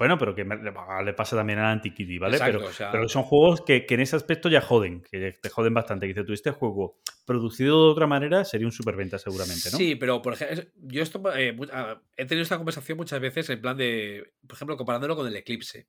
Bueno, 0.00 0.16
pero 0.16 0.34
que 0.34 0.44
me- 0.46 0.56
le 0.56 1.12
pasa 1.12 1.36
también 1.36 1.58
al 1.58 1.66
Antiquity, 1.66 2.16
¿vale? 2.16 2.36
Exacto, 2.38 2.56
pero, 2.56 2.70
o 2.70 2.72
sea- 2.72 2.90
pero 2.90 3.06
son 3.06 3.22
juegos 3.22 3.60
que, 3.60 3.84
que 3.84 3.94
en 3.96 4.00
ese 4.00 4.16
aspecto 4.16 4.48
ya 4.48 4.62
joden, 4.62 5.02
que 5.02 5.32
te 5.32 5.50
joden 5.50 5.74
bastante. 5.74 6.06
Que 6.06 6.14
dices 6.14 6.24
tú, 6.26 6.32
este 6.32 6.52
juego 6.52 7.02
producido 7.26 7.84
de 7.84 7.92
otra 7.92 8.06
manera 8.06 8.46
sería 8.46 8.66
un 8.66 8.72
superventa 8.72 9.18
seguramente, 9.18 9.70
¿no? 9.70 9.76
Sí, 9.76 9.96
pero 9.96 10.22
por 10.22 10.32
ejemplo, 10.32 10.64
yo 10.74 11.02
esto 11.02 11.20
eh, 11.36 11.54
ah, 11.74 12.00
he 12.16 12.24
tenido 12.24 12.42
esta 12.44 12.56
conversación 12.56 12.96
muchas 12.96 13.20
veces 13.20 13.50
en 13.50 13.60
plan 13.60 13.76
de, 13.76 14.32
por 14.46 14.56
ejemplo, 14.56 14.78
comparándolo 14.78 15.14
con 15.16 15.26
el 15.26 15.36
Eclipse. 15.36 15.86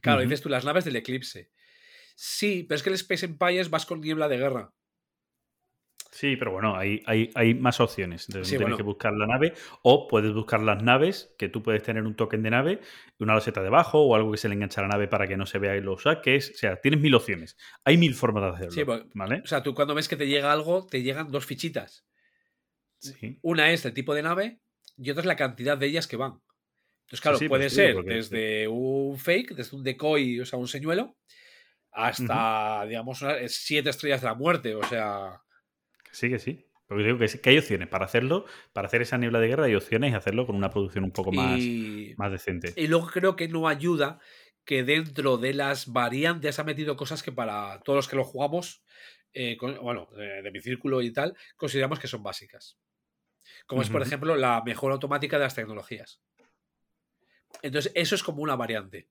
Claro, 0.00 0.20
dices 0.22 0.42
tú, 0.42 0.48
las 0.48 0.64
naves 0.64 0.84
del 0.84 0.96
Eclipse. 0.96 1.52
Sí, 2.16 2.64
pero 2.68 2.74
es 2.76 2.82
que 2.82 2.88
el 2.88 2.96
Space 2.96 3.26
Empires 3.26 3.70
vas 3.70 3.86
con 3.86 4.00
niebla 4.00 4.26
de 4.28 4.38
guerra. 4.38 4.72
Sí, 6.16 6.36
pero 6.36 6.50
bueno, 6.52 6.76
hay, 6.76 7.02
hay, 7.06 7.30
hay 7.34 7.52
más 7.54 7.78
opciones. 7.78 8.26
Entonces, 8.28 8.48
Sí, 8.48 8.54
no 8.54 8.58
tienes 8.60 8.64
bueno. 8.72 8.76
que 8.78 8.82
buscar 8.82 9.12
la 9.12 9.26
nave 9.26 9.52
o 9.82 10.08
puedes 10.08 10.32
buscar 10.32 10.60
las 10.62 10.82
naves, 10.82 11.34
que 11.38 11.48
tú 11.50 11.62
puedes 11.62 11.82
tener 11.82 12.04
un 12.04 12.16
token 12.16 12.42
de 12.42 12.50
nave, 12.50 12.80
una 13.18 13.34
loseta 13.34 13.62
debajo 13.62 14.00
o 14.00 14.16
algo 14.16 14.32
que 14.32 14.38
se 14.38 14.48
le 14.48 14.54
engancha 14.54 14.80
a 14.80 14.84
la 14.84 14.88
nave 14.88 15.08
para 15.08 15.26
que 15.26 15.36
no 15.36 15.44
se 15.44 15.58
vea 15.58 15.76
y 15.76 15.82
lo 15.82 15.98
saques. 15.98 16.52
O 16.54 16.58
sea, 16.58 16.76
tienes 16.80 17.00
mil 17.00 17.14
opciones. 17.14 17.56
Hay 17.84 17.98
mil 17.98 18.14
formas 18.14 18.42
de 18.44 18.48
hacerlo. 18.50 18.70
Sí, 18.72 18.84
porque- 18.84 19.08
¿Vale? 19.14 19.42
O 19.44 19.46
sea, 19.46 19.62
tú 19.62 19.74
cuando 19.74 19.94
ves 19.94 20.08
que 20.08 20.16
te 20.16 20.26
llega 20.26 20.50
algo, 20.52 20.86
te 20.86 21.02
llegan 21.02 21.30
dos 21.30 21.44
fichitas. 21.44 22.06
Sí. 22.98 23.38
Una 23.42 23.70
es 23.72 23.84
el 23.84 23.92
tipo 23.92 24.14
de 24.14 24.22
nave 24.22 24.60
y 24.96 25.10
otra 25.10 25.20
es 25.20 25.26
la 25.26 25.36
cantidad 25.36 25.76
de 25.76 25.86
ellas 25.86 26.06
que 26.06 26.16
van. 26.16 26.40
Entonces, 27.02 27.20
claro, 27.20 27.36
sí, 27.38 27.46
puede 27.48 27.64
pues 27.64 27.76
digo, 27.76 27.86
ser 27.86 27.94
porque- 27.94 28.14
desde 28.14 28.68
un 28.68 29.18
fake, 29.18 29.54
desde 29.54 29.76
un 29.76 29.84
decoy, 29.84 30.40
o 30.40 30.46
sea, 30.46 30.58
un 30.58 30.66
señuelo, 30.66 31.16
hasta, 31.92 32.84
digamos, 32.86 33.22
una- 33.22 33.36
siete 33.48 33.90
estrellas 33.90 34.20
de 34.22 34.26
la 34.28 34.34
muerte. 34.34 34.74
O 34.74 34.82
sea, 34.84 35.40
Sí, 36.16 36.30
que 36.30 36.38
sí. 36.38 36.64
Porque 36.88 37.04
digo 37.04 37.18
que, 37.18 37.28
sí, 37.28 37.38
que 37.40 37.50
hay 37.50 37.58
opciones 37.58 37.88
para 37.88 38.06
hacerlo, 38.06 38.46
para 38.72 38.86
hacer 38.86 39.02
esa 39.02 39.18
niebla 39.18 39.38
de 39.38 39.48
guerra, 39.48 39.64
hay 39.66 39.74
opciones 39.74 40.12
y 40.12 40.14
hacerlo 40.14 40.46
con 40.46 40.56
una 40.56 40.70
producción 40.70 41.04
un 41.04 41.10
poco 41.10 41.30
más, 41.30 41.60
y, 41.60 42.14
más 42.16 42.30
decente. 42.30 42.72
y 42.76 42.86
luego 42.86 43.08
creo 43.08 43.36
que 43.36 43.48
no 43.48 43.68
ayuda 43.68 44.18
que 44.64 44.82
dentro 44.82 45.36
de 45.36 45.52
las 45.52 45.92
variantes 45.92 46.58
ha 46.58 46.64
metido 46.64 46.96
cosas 46.96 47.22
que 47.22 47.32
para 47.32 47.80
todos 47.80 47.96
los 47.98 48.08
que 48.08 48.16
lo 48.16 48.24
jugamos, 48.24 48.82
eh, 49.34 49.56
con- 49.58 49.78
bueno, 49.78 50.08
de, 50.16 50.42
de 50.42 50.50
mi 50.50 50.60
círculo 50.60 51.02
y 51.02 51.12
tal, 51.12 51.36
consideramos 51.56 51.98
que 51.98 52.08
son 52.08 52.22
básicas. 52.22 52.78
Como 53.66 53.82
es, 53.82 53.90
por 53.90 54.02
ejemplo, 54.02 54.34
la 54.36 54.62
mejora 54.64 54.94
automática 54.94 55.36
de 55.38 55.44
las 55.44 55.54
tecnologías. 55.54 56.20
Entonces, 57.62 57.92
eso 57.94 58.14
es 58.14 58.22
como 58.22 58.42
una 58.42 58.56
variante. 58.56 59.08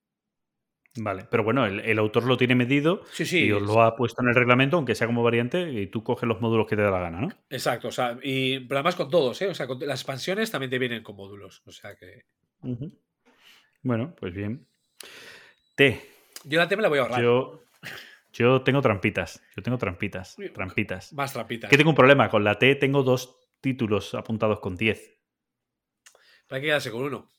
Vale, 0.98 1.26
pero 1.30 1.44
bueno, 1.44 1.66
el, 1.66 1.82
el 1.82 2.00
autor 2.00 2.24
lo 2.24 2.38
tiene 2.38 2.56
medido 2.56 3.02
Sí, 3.12 3.26
sí. 3.26 3.46
y 3.46 3.52
os 3.52 3.62
lo 3.62 3.82
ha 3.82 3.96
puesto 3.98 4.22
en 4.22 4.30
el 4.30 4.36
reglamento, 4.36 4.78
aunque 4.78 4.96
sea 4.96 5.08
como 5.08 5.24
variante, 5.24 5.70
y 5.72 5.88
tú 5.88 6.04
coges 6.04 6.28
los 6.28 6.40
módulos 6.40 6.68
que 6.68 6.78
te 6.78 6.84
da 6.84 6.90
la 6.92 7.00
gana, 7.00 7.20
¿no? 7.20 7.28
Exacto, 7.50 7.90
o 7.90 7.92
sea, 7.92 8.18
y 8.24 8.62
pero 8.62 8.78
además 8.80 8.96
con 8.96 9.10
todos, 9.10 9.42
¿eh? 9.42 9.50
O 9.50 9.54
sea, 9.54 9.68
con 9.68 9.78
las 9.82 10.00
expansiones 10.00 10.52
también 10.52 10.70
te 10.70 10.80
vienen 10.80 11.04
con 11.04 11.18
módulos. 11.18 11.62
O 11.66 11.72
sea 11.72 11.96
que. 11.96 12.24
Bueno, 13.82 14.16
pues 14.20 14.34
bien. 14.34 14.66
T. 15.76 16.02
Yo 16.46 16.60
la 16.60 16.68
T 16.68 16.76
me 16.76 16.82
la 16.82 16.90
voy 16.90 17.00
a 17.00 17.02
ahorrar. 17.02 17.22
Yo, 17.22 17.62
yo 18.34 18.62
tengo 18.62 18.82
trampitas. 18.82 19.44
Yo 19.56 19.62
tengo 19.64 19.78
trampitas. 19.78 20.38
Trampitas. 20.54 21.14
Más 21.14 21.34
trapitas. 21.34 21.70
Que 21.70 21.78
tengo 21.78 21.90
un 21.90 21.96
problema. 21.96 22.30
Con 22.30 22.44
la 22.44 22.58
T 22.58 22.76
tengo 22.76 23.04
dos 23.04 23.38
títulos 23.62 24.16
apuntados 24.16 24.60
con 24.60 24.76
10. 24.76 25.14
Hay 26.50 26.62
que 26.62 26.68
quedarse 26.68 26.92
con 26.92 27.04
uno. 27.04 27.30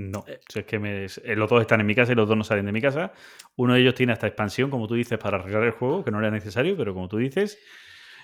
No. 0.00 0.24
Eh. 0.28 0.38
Si 0.48 0.60
es 0.60 0.64
que 0.64 0.78
me- 0.78 1.06
eh, 1.06 1.34
los 1.36 1.50
dos 1.50 1.60
están 1.60 1.80
en 1.80 1.86
mi 1.86 1.94
casa 1.94 2.12
y 2.12 2.14
los 2.14 2.28
dos 2.28 2.36
no 2.36 2.44
salen 2.44 2.66
de 2.66 2.72
mi 2.72 2.80
casa. 2.80 3.12
Uno 3.56 3.74
de 3.74 3.80
ellos 3.80 3.94
tiene 3.94 4.12
esta 4.12 4.28
expansión, 4.28 4.70
como 4.70 4.86
tú 4.86 4.94
dices, 4.94 5.18
para 5.18 5.38
arreglar 5.38 5.64
el 5.64 5.72
juego, 5.72 6.04
que 6.04 6.10
no 6.12 6.20
era 6.20 6.30
necesario, 6.30 6.76
pero 6.76 6.94
como 6.94 7.08
tú 7.08 7.16
dices. 7.16 7.58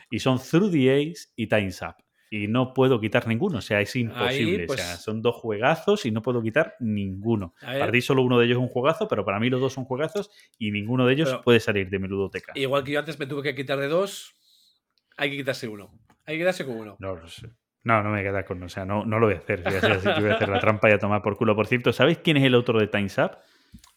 Y 0.09 0.21
son 0.21 0.39
Through 0.39 0.71
the 0.71 0.93
Ace 0.93 1.29
y 1.35 1.49
Time's 1.49 1.83
Up. 1.83 1.97
Y 2.31 2.47
no 2.49 2.73
puedo 2.75 3.01
quitar 3.01 3.27
ninguno. 3.27 3.59
O 3.59 3.61
sea, 3.61 3.81
es 3.81 3.95
imposible. 3.97 4.67
pues- 4.67 4.81
O 4.81 4.85
sea, 4.85 4.97
son 4.97 5.21
dos 5.23 5.35
juegazos 5.37 6.07
y 6.07 6.11
no 6.13 6.23
puedo 6.23 6.43
quitar 6.43 6.75
ninguno. 6.81 7.55
Para 7.61 7.91
ti 7.91 8.01
solo 8.01 8.23
uno 8.23 8.39
de 8.39 8.47
ellos 8.47 8.59
es 8.59 8.63
un 8.63 8.69
juegazo, 8.69 9.09
pero 9.09 9.25
para 9.25 9.41
mí 9.41 9.51
los 9.51 9.61
dos 9.61 9.73
son 9.73 9.85
juegazos 9.85 10.31
y 10.59 10.71
ninguno 10.71 11.07
de 11.07 11.15
ellos 11.15 11.29
Pero- 11.31 11.43
puede 11.43 11.59
salir 11.61 11.91
de 11.91 11.99
mi 11.99 12.07
ludoteca. 12.09 12.53
Igual 12.57 12.85
que 12.85 12.93
yo 12.93 12.99
antes 13.01 13.19
me 13.19 13.27
tuve 13.27 13.43
que 13.43 13.55
quitar 13.55 13.79
de 13.79 13.89
dos, 13.89 14.35
hay 15.17 15.31
que 15.31 15.37
quitarse 15.39 15.67
uno. 15.69 15.93
Hay 16.27 16.37
que 16.37 16.39
quedarse 16.41 16.65
con 16.65 16.77
uno. 16.79 16.97
No 17.01 17.17
lo 17.17 17.27
sé. 17.29 17.49
No, 17.85 17.99
no 18.03 18.05
me 18.11 18.19
voy 18.19 18.21
a 18.21 18.31
quedar 18.31 18.45
con. 18.45 18.63
O 18.63 18.69
sea, 18.69 18.85
no, 18.85 19.05
no 19.05 19.19
lo 19.19 19.27
voy 19.27 19.35
a 19.35 19.39
hacer. 19.39 19.63
Voy 19.63 19.75
a 19.75 19.79
hacer 19.79 19.93
así, 19.93 20.09
yo 20.09 20.21
voy 20.23 20.31
a 20.31 20.35
hacer 20.35 20.49
la 20.49 20.59
trampa 20.59 20.89
y 20.91 20.93
a 20.93 20.99
tomar 20.99 21.23
por 21.23 21.37
culo. 21.37 21.55
Por 21.55 21.67
cierto, 21.67 21.93
¿sabéis 21.93 22.19
quién 22.19 22.37
es 22.39 22.45
el 22.45 22.55
autor 22.55 22.81
de 22.81 22.87
Time's 22.89 23.17
Up? 23.19 23.33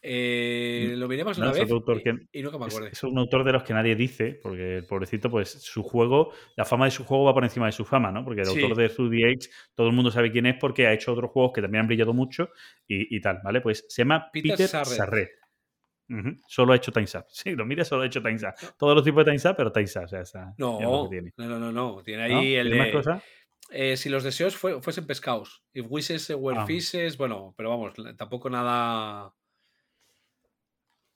Eh, 0.02 0.94
lo 0.96 1.08
miremos 1.08 1.38
una 1.38 1.52
vez 1.52 1.70
autor 1.70 1.98
y, 1.98 2.04
que- 2.04 2.18
y 2.32 2.42
nunca 2.42 2.58
me 2.58 2.68
Es, 2.68 2.74
acuerdo. 2.76 2.92
es 2.94 3.04
un 3.04 3.18
autor 3.18 3.44
de 3.44 3.52
los 3.52 3.64
que 3.64 3.74
nadie 3.74 3.96
dice, 3.96 4.40
porque 4.42 4.78
el 4.78 4.86
pobrecito, 4.86 5.30
pues 5.30 5.50
su 5.50 5.84
juego, 5.84 6.32
la 6.56 6.66
fama 6.66 6.86
de 6.86 6.92
su 6.92 7.04
juego 7.04 7.26
va 7.26 7.34
por 7.34 7.44
encima 7.44 7.66
de 7.66 7.72
su 7.72 7.84
fama, 7.86 8.12
¿no? 8.12 8.24
Porque 8.24 8.42
el 8.42 8.48
Sí. 8.48 8.60
autor 8.62 8.78
de 8.78 8.90
Through 8.90 9.12
the 9.12 9.26
Age, 9.26 9.50
todo 9.76 9.88
el 9.88 9.94
mundo 9.94 10.12
sabe 10.12 10.32
quién 10.32 10.46
es 10.46 10.56
porque 10.60 10.88
ha 10.88 10.94
hecho 10.94 11.14
otros 11.14 11.32
juegos 11.32 11.52
que 11.54 11.62
también 11.62 11.82
han 11.82 11.88
brillado 11.88 12.14
mucho 12.14 12.50
y, 12.88 13.16
y 13.16 13.22
tal, 13.22 13.40
¿vale? 13.44 13.62
Pues 13.62 13.86
se 13.90 14.02
llama 14.02 14.30
Peter 14.32 14.52
Peter, 14.58 14.68
Sarret. 14.86 15.30
Solo 16.48 16.72
ha 16.72 16.76
hecho 16.78 16.92
Time's 16.92 17.14
Up. 17.16 17.26
Sí, 17.28 17.52
lo 17.56 17.66
mira, 17.66 17.84
solo 17.84 18.04
ha 18.04 18.06
hecho 18.06 18.22
Time's 18.22 18.44
Up. 18.44 18.54
Todos 18.78 18.96
los 18.96 19.04
tipos 19.04 19.26
de 19.26 19.32
Time's 19.32 19.46
Up, 19.46 19.56
pero 19.58 19.72
Time's 19.74 19.96
Up. 19.98 20.04
O 20.04 20.08
sea, 20.08 20.22
esa- 20.22 20.54
No, 20.58 20.80
es 20.80 20.86
lo 20.86 21.04
que 21.10 21.16
tiene. 21.16 21.34
no, 21.38 21.46
no, 21.48 21.60
no, 21.60 21.72
no. 21.72 22.02
Tiene 22.04 22.30
¿No? 22.30 22.40
ahí 22.40 22.56
el 22.56 22.68
¿Tiene 22.68 22.78
más 22.78 22.88
de, 22.88 22.94
cosas? 22.94 23.24
Eh, 23.70 23.98
si 23.98 24.10
los 24.10 24.24
deseos 24.24 24.56
fue- 24.56 24.82
fuesen 24.82 25.06
pescados. 25.08 25.64
If 25.74 25.86
wishes 25.90 26.30
were 26.36 26.60
Ah. 26.60 26.66
fishes, 26.66 27.18
bueno, 27.18 27.54
pero 27.58 27.70
vamos, 27.70 27.94
tampoco 28.18 28.50
nada. 28.50 29.34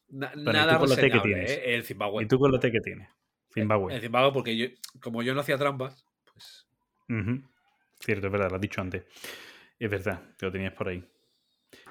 na- 0.09 0.31
¿y 0.35 0.43
nada 0.43 0.77
reseñable? 0.77 1.45
¿eh? 1.45 1.75
El 1.75 1.83
Zimbabue. 1.83 2.23
¿Y 2.23 2.27
tú 2.27 2.38
con 2.39 2.59
T 2.59 2.71
que 2.71 2.81
tienes? 2.81 3.09
Zimbabue. 3.53 3.93
El 3.95 4.01
Zimbabue, 4.01 4.33
porque 4.33 4.57
yo, 4.57 4.67
como 5.01 5.23
yo 5.23 5.33
no 5.33 5.39
hacía 5.41 5.57
trampas, 5.57 6.05
pues. 6.31 6.67
Cierto, 7.99 8.27
es 8.27 8.31
verdad, 8.31 8.49
lo 8.49 8.55
has 8.55 8.61
dicho 8.61 8.81
antes. 8.81 9.03
Es 9.80 9.89
verdad, 9.89 10.35
que 10.38 10.45
lo 10.45 10.51
tenías 10.51 10.73
por 10.73 10.89
ahí. 10.89 11.03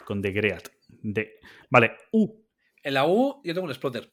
Con 0.05 0.21
The 0.23 0.33
Great. 0.33 0.69
De... 0.89 1.39
Vale, 1.71 1.97
U. 2.13 2.45
En 2.83 2.95
la 2.95 3.07
U, 3.07 3.41
yo 3.45 3.55
tengo 3.55 3.65
un 3.65 3.71
exploter. 3.71 4.13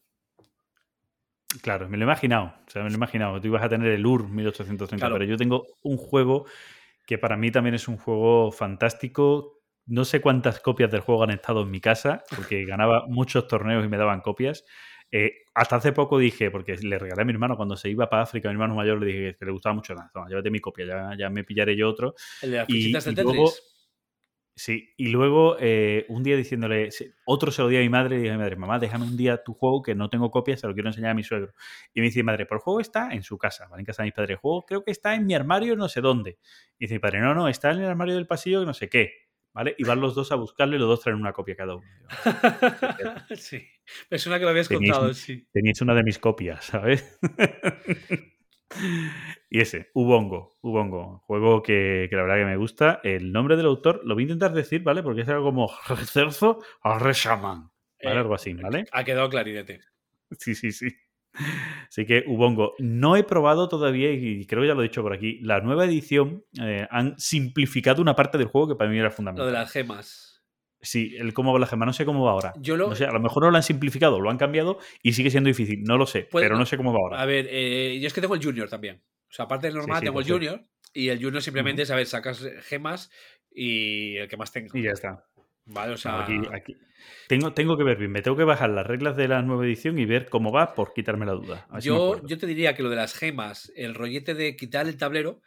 Claro, 1.61 1.87
me 1.89 1.97
lo 1.97 2.03
he 2.03 2.05
imaginado. 2.07 2.53
O 2.67 2.69
sea, 2.69 2.83
me 2.83 2.89
lo 2.89 2.95
he 2.95 2.97
imaginado. 2.97 3.39
Tú 3.41 3.47
ibas 3.47 3.63
a 3.63 3.69
tener 3.69 3.91
el 3.91 4.05
UR 4.05 4.27
1830, 4.29 4.97
Claro. 5.05 5.15
pero 5.15 5.25
yo 5.25 5.37
tengo 5.37 5.65
un 5.83 5.97
juego 5.97 6.45
que 7.05 7.17
para 7.17 7.37
mí 7.37 7.51
también 7.51 7.73
es 7.75 7.87
un 7.87 7.97
juego 7.97 8.51
fantástico. 8.51 9.59
No 9.85 10.03
sé 10.03 10.19
cuántas 10.19 10.59
copias 10.59 10.91
del 10.91 10.99
juego 11.01 11.23
han 11.23 11.29
estado 11.31 11.61
en 11.61 11.71
mi 11.71 11.79
casa, 11.79 12.23
porque 12.35 12.65
ganaba 12.67 13.05
muchos 13.07 13.47
torneos 13.47 13.85
y 13.85 13.87
me 13.87 13.97
daban 13.97 14.21
copias. 14.21 14.65
Eh, 15.09 15.31
hasta 15.55 15.77
hace 15.77 15.93
poco 15.93 16.19
dije, 16.19 16.51
porque 16.51 16.75
le 16.75 16.99
regalé 16.99 17.21
a 17.21 17.25
mi 17.25 17.31
hermano 17.31 17.55
cuando 17.55 17.77
se 17.77 17.89
iba 17.89 18.09
para 18.09 18.23
África, 18.23 18.49
a 18.49 18.51
mi 18.51 18.55
hermano 18.55 18.75
mayor 18.75 18.99
le 18.99 19.05
dije 19.07 19.35
que 19.39 19.45
le 19.45 19.51
gustaba 19.53 19.73
mucho. 19.73 19.95
Nada, 19.95 20.11
llévate 20.27 20.49
mi 20.51 20.59
copia, 20.59 20.85
ya, 20.85 21.11
ya 21.17 21.29
me 21.29 21.45
pillaré 21.45 21.77
yo 21.77 21.87
otro. 21.89 22.13
El 22.41 22.51
de 22.51 22.57
las 22.57 22.69
Y- 22.69 22.73
fichitas 22.73 23.05
del 23.05 23.13
y 23.13 23.15
Tetris. 23.15 23.63
Sí, 24.57 24.91
y 24.97 25.09
luego 25.09 25.55
eh, 25.59 26.07
un 26.09 26.23
día 26.23 26.35
diciéndole, 26.35 26.89
otro 27.27 27.51
se 27.51 27.61
lo 27.61 27.67
di 27.67 27.77
a 27.77 27.79
mi 27.79 27.89
madre 27.89 28.15
y 28.15 28.21
dije 28.21 28.31
a 28.31 28.37
mi 28.37 28.39
madre, 28.39 28.55
mamá, 28.55 28.79
déjame 28.79 29.05
un 29.05 29.15
día 29.15 29.43
tu 29.43 29.53
juego 29.53 29.83
que 29.83 29.93
no 29.93 30.09
tengo 30.09 30.31
copia, 30.31 30.57
se 30.57 30.65
lo 30.65 30.73
quiero 30.73 30.89
enseñar 30.89 31.11
a 31.11 31.13
mi 31.13 31.21
suegro. 31.21 31.53
Y 31.93 31.99
me 31.99 32.07
dice 32.07 32.19
mi 32.19 32.23
madre, 32.23 32.47
pero 32.47 32.57
el 32.57 32.63
juego 32.63 32.79
está 32.79 33.11
en 33.11 33.21
su 33.21 33.37
casa, 33.37 33.67
¿vale? 33.67 33.81
En 33.81 33.85
casa 33.85 34.01
de 34.01 34.07
mis 34.07 34.15
padres. 34.15 34.31
El 34.31 34.37
juego 34.37 34.65
creo 34.65 34.83
que 34.83 34.89
está 34.89 35.13
en 35.13 35.27
mi 35.27 35.35
armario 35.35 35.75
no 35.75 35.87
sé 35.87 36.01
dónde. 36.01 36.39
Y 36.79 36.85
dice 36.85 36.95
mi 36.95 36.99
padre, 36.99 37.19
no, 37.19 37.35
no, 37.35 37.47
está 37.47 37.69
en 37.69 37.81
el 37.81 37.85
armario 37.85 38.15
del 38.15 38.25
pasillo 38.25 38.65
no 38.65 38.73
sé 38.73 38.89
qué. 38.89 39.27
¿Vale? 39.53 39.75
Y 39.77 39.83
van 39.83 40.01
los 40.01 40.15
dos 40.15 40.31
a 40.31 40.35
buscarlo 40.35 40.75
y 40.75 40.79
los 40.79 40.87
dos 40.87 41.01
traen 41.01 41.19
una 41.19 41.33
copia 41.33 41.55
cada 41.55 41.75
uno. 41.75 41.87
Yo, 42.99 43.35
sí. 43.35 43.63
Me 44.09 44.17
suena 44.17 44.39
que 44.39 44.45
lo 44.45 44.49
habías 44.49 44.67
Teníais 44.67 44.91
contado, 44.91 45.13
sí. 45.13 45.47
Teníais 45.53 45.79
una 45.81 45.93
de 45.93 46.03
mis 46.03 46.17
copias, 46.17 46.65
¿sabes? 46.65 47.19
y 49.49 49.59
ese, 49.61 49.89
Ubongo, 49.93 50.57
Ubongo, 50.61 51.19
juego 51.25 51.63
que, 51.63 52.07
que 52.09 52.15
la 52.15 52.23
verdad 52.23 52.37
que 52.37 52.45
me 52.45 52.57
gusta. 52.57 52.99
El 53.03 53.31
nombre 53.31 53.55
del 53.55 53.65
autor 53.67 54.01
lo 54.03 54.13
voy 54.13 54.23
a 54.23 54.25
intentar 54.25 54.53
decir, 54.53 54.83
¿vale? 54.83 55.03
Porque 55.03 55.21
es 55.21 55.29
algo 55.29 55.45
como 55.45 55.69
Cerzo 56.05 56.59
Reshaman, 56.83 57.69
¿vale? 58.03 58.15
Eh, 58.15 58.19
Algo 58.19 58.35
así, 58.35 58.53
¿vale? 58.53 58.85
Ha 58.91 59.03
quedado 59.03 59.29
clarinete. 59.29 59.81
Sí, 60.37 60.55
sí, 60.55 60.73
sí. 60.73 60.89
Así 61.87 62.05
que 62.05 62.25
Ubongo, 62.27 62.73
no 62.79 63.15
he 63.15 63.23
probado 63.23 63.69
todavía, 63.69 64.11
y 64.11 64.45
creo 64.45 64.61
que 64.63 64.67
ya 64.67 64.73
lo 64.73 64.81
he 64.81 64.89
dicho 64.89 65.01
por 65.01 65.13
aquí, 65.13 65.39
la 65.41 65.61
nueva 65.61 65.85
edición 65.85 66.43
eh, 66.61 66.85
han 66.91 67.17
simplificado 67.17 68.01
una 68.01 68.13
parte 68.15 68.37
del 68.37 68.47
juego 68.47 68.67
que 68.67 68.75
para 68.75 68.89
mí 68.89 68.97
era 68.97 69.07
Lo 69.07 69.11
fundamental. 69.15 69.45
de 69.45 69.53
las 69.53 69.71
gemas. 69.71 70.26
Sí, 70.81 71.15
el 71.17 71.33
cómo 71.33 71.53
va 71.53 71.59
la 71.59 71.65
gema, 71.67 71.85
no 71.85 71.93
sé 71.93 72.05
cómo 72.05 72.23
va 72.23 72.31
ahora. 72.31 72.53
Yo 72.59 72.77
lo. 72.77 72.89
No 72.89 72.95
sé, 72.95 73.05
a 73.05 73.11
lo 73.11 73.19
mejor 73.19 73.43
no 73.43 73.51
lo 73.51 73.57
han 73.57 73.63
simplificado, 73.63 74.19
lo 74.19 74.29
han 74.29 74.37
cambiado 74.37 74.77
y 75.01 75.13
sigue 75.13 75.31
siendo 75.31 75.47
difícil, 75.47 75.83
no 75.83 75.97
lo 75.97 76.05
sé, 76.05 76.23
Puede- 76.23 76.45
pero 76.45 76.57
no 76.57 76.65
sé 76.65 76.77
cómo 76.77 76.93
va 76.93 76.99
ahora. 76.99 77.21
A 77.21 77.25
ver, 77.25 77.47
eh, 77.49 77.97
yo 77.99 78.07
es 78.07 78.13
que 78.13 78.21
tengo 78.21 78.35
el 78.35 78.43
Junior 78.43 78.69
también. 78.69 79.01
O 79.29 79.33
sea, 79.33 79.45
aparte 79.45 79.67
del 79.67 79.75
normal, 79.75 79.99
sí, 79.99 80.05
tengo 80.05 80.19
el 80.19 80.25
sé. 80.25 80.31
Junior. 80.33 80.63
Y 80.93 81.09
el 81.09 81.21
Junior 81.21 81.41
simplemente 81.41 81.81
es, 81.81 81.91
a 81.91 81.95
ver, 81.95 82.05
sacas 82.05 82.45
gemas 82.63 83.11
y 83.51 84.17
el 84.17 84.27
que 84.27 84.37
más 84.37 84.51
tenga. 84.51 84.69
Y 84.77 84.83
ya 84.83 84.91
está. 84.91 85.25
Vale, 85.65 85.89
o 85.89 85.91
No, 85.91 85.97
sea. 85.97 86.23
aquí, 86.23 86.39
aquí- 86.53 86.77
Tengo, 87.27 87.53
tengo 87.53 87.77
que 87.77 87.83
ver 87.83 87.97
bien, 87.97 88.11
me 88.11 88.21
tengo 88.21 88.37
que 88.37 88.43
bajar 88.43 88.69
las 88.69 88.85
reglas 88.87 89.15
de 89.17 89.27
la 89.27 89.41
nueva 89.41 89.65
edición 89.65 89.99
y 89.99 90.05
ver 90.05 90.29
cómo 90.29 90.51
va 90.51 90.73
por 90.75 90.93
quitarme 90.93 91.25
la 91.25 91.33
duda. 91.33 91.67
Yo, 91.81 92.25
yo 92.25 92.37
te 92.37 92.47
diría 92.47 92.73
que 92.75 92.83
lo 92.83 92.89
de 92.89 92.95
las 92.95 93.13
gemas, 93.15 93.71
el 93.75 93.93
rollete 93.95 94.33
de 94.33 94.55
quitar 94.55 94.87
el 94.87 94.97
tablero, 94.97 95.41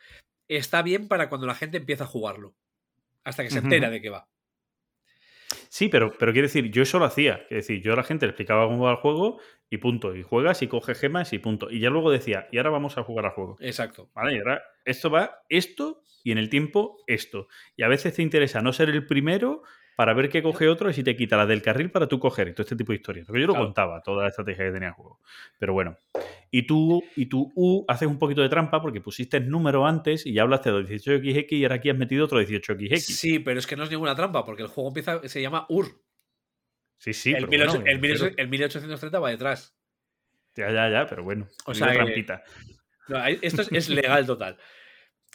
está 0.48 0.82
bien 0.82 1.08
para 1.08 1.28
cuando 1.28 1.46
la 1.46 1.54
gente 1.54 1.78
empieza 1.78 2.04
a 2.04 2.08
jugarlo. 2.08 2.54
Hasta 3.24 3.42
que 3.42 3.50
se 3.50 3.58
entera 3.58 3.90
de 3.90 4.00
que 4.00 4.10
va. 4.10 4.28
Sí, 5.72 5.88
pero, 5.88 6.12
pero 6.18 6.32
quiero 6.32 6.48
decir, 6.48 6.68
yo 6.72 6.82
eso 6.82 6.98
lo 6.98 7.04
hacía. 7.04 7.46
Es 7.48 7.68
decir, 7.68 7.80
yo 7.80 7.92
a 7.92 7.96
la 7.96 8.02
gente 8.02 8.26
le 8.26 8.30
explicaba 8.30 8.66
cómo 8.66 8.82
va 8.84 8.90
el 8.90 8.96
juego 8.96 9.38
y 9.70 9.78
punto. 9.78 10.16
Y 10.16 10.24
juegas 10.24 10.62
y 10.62 10.66
coges 10.66 10.98
gemas 10.98 11.32
y 11.32 11.38
punto. 11.38 11.70
Y 11.70 11.78
ya 11.78 11.90
luego 11.90 12.10
decía, 12.10 12.48
y 12.50 12.56
ahora 12.56 12.70
vamos 12.70 12.98
a 12.98 13.04
jugar 13.04 13.26
al 13.26 13.30
juego. 13.30 13.56
Exacto. 13.60 14.10
¿Vale? 14.12 14.34
Y 14.34 14.38
ahora 14.38 14.64
esto 14.84 15.10
va 15.10 15.42
esto 15.48 16.02
y 16.24 16.32
en 16.32 16.38
el 16.38 16.48
tiempo 16.48 16.98
esto. 17.06 17.46
Y 17.76 17.84
a 17.84 17.88
veces 17.88 18.14
te 18.14 18.22
interesa 18.22 18.60
no 18.60 18.72
ser 18.72 18.88
el 18.88 19.06
primero 19.06 19.62
para 20.00 20.14
ver 20.14 20.30
qué 20.30 20.42
coge 20.42 20.66
otro 20.66 20.88
y 20.88 20.94
si 20.94 21.04
te 21.04 21.14
quita 21.14 21.36
la 21.36 21.44
del 21.44 21.60
carril 21.60 21.90
para 21.90 22.06
tú 22.08 22.18
coger 22.18 22.48
y 22.48 22.52
todo 22.54 22.62
este 22.62 22.74
tipo 22.74 22.90
de 22.90 22.96
historias. 22.96 23.26
Porque 23.26 23.42
yo 23.42 23.46
lo 23.48 23.52
Claro. 23.52 23.66
contaba, 23.66 24.00
toda 24.00 24.22
la 24.22 24.30
estrategia 24.30 24.64
que 24.64 24.72
tenía 24.72 24.88
el 24.88 24.94
juego. 24.94 25.20
Pero 25.58 25.74
bueno. 25.74 25.98
Y 26.50 26.62
tú, 26.66 27.04
y 27.16 27.26
tú 27.26 27.52
U, 27.54 27.84
haces 27.86 28.08
un 28.08 28.18
poquito 28.18 28.40
de 28.40 28.48
trampa 28.48 28.80
porque 28.80 29.02
pusiste 29.02 29.36
el 29.36 29.50
número 29.50 29.86
antes 29.86 30.24
y 30.24 30.32
ya 30.32 30.40
hablaste 30.40 30.72
de 30.72 30.84
18XX 30.86 31.52
y 31.52 31.64
ahora 31.64 31.74
aquí 31.74 31.90
has 31.90 31.98
metido 31.98 32.24
otro 32.24 32.40
18XX. 32.40 32.96
Sí, 32.98 33.40
pero 33.40 33.58
es 33.58 33.66
que 33.66 33.76
no 33.76 33.84
es 33.84 33.90
ninguna 33.90 34.14
trampa, 34.14 34.42
porque 34.46 34.62
el 34.62 34.68
juego 34.68 34.88
empieza, 34.88 35.20
se 35.28 35.42
llama 35.42 35.66
UR. 35.68 35.88
Sí, 36.96 37.12
sí, 37.12 37.32
el, 37.34 37.46
pero 37.46 37.64
18- 37.64 37.68
bueno, 37.68 37.84
el 37.84 38.00
me 38.00 38.08
refiero- 38.08 38.30
18- 38.30 38.34
el 38.38 38.48
1830 38.48 39.18
va 39.20 39.28
detrás. 39.28 39.76
Ya, 40.56 40.72
ya, 40.72 40.88
ya, 40.88 41.06
pero 41.06 41.24
bueno. 41.24 41.46
O 41.66 41.74
sea 41.74 41.92
trampita. 41.92 42.42
No, 43.08 43.22
esto 43.26 43.60
es, 43.60 43.70
es 43.70 43.88
legal 43.90 44.24
total. 44.24 44.56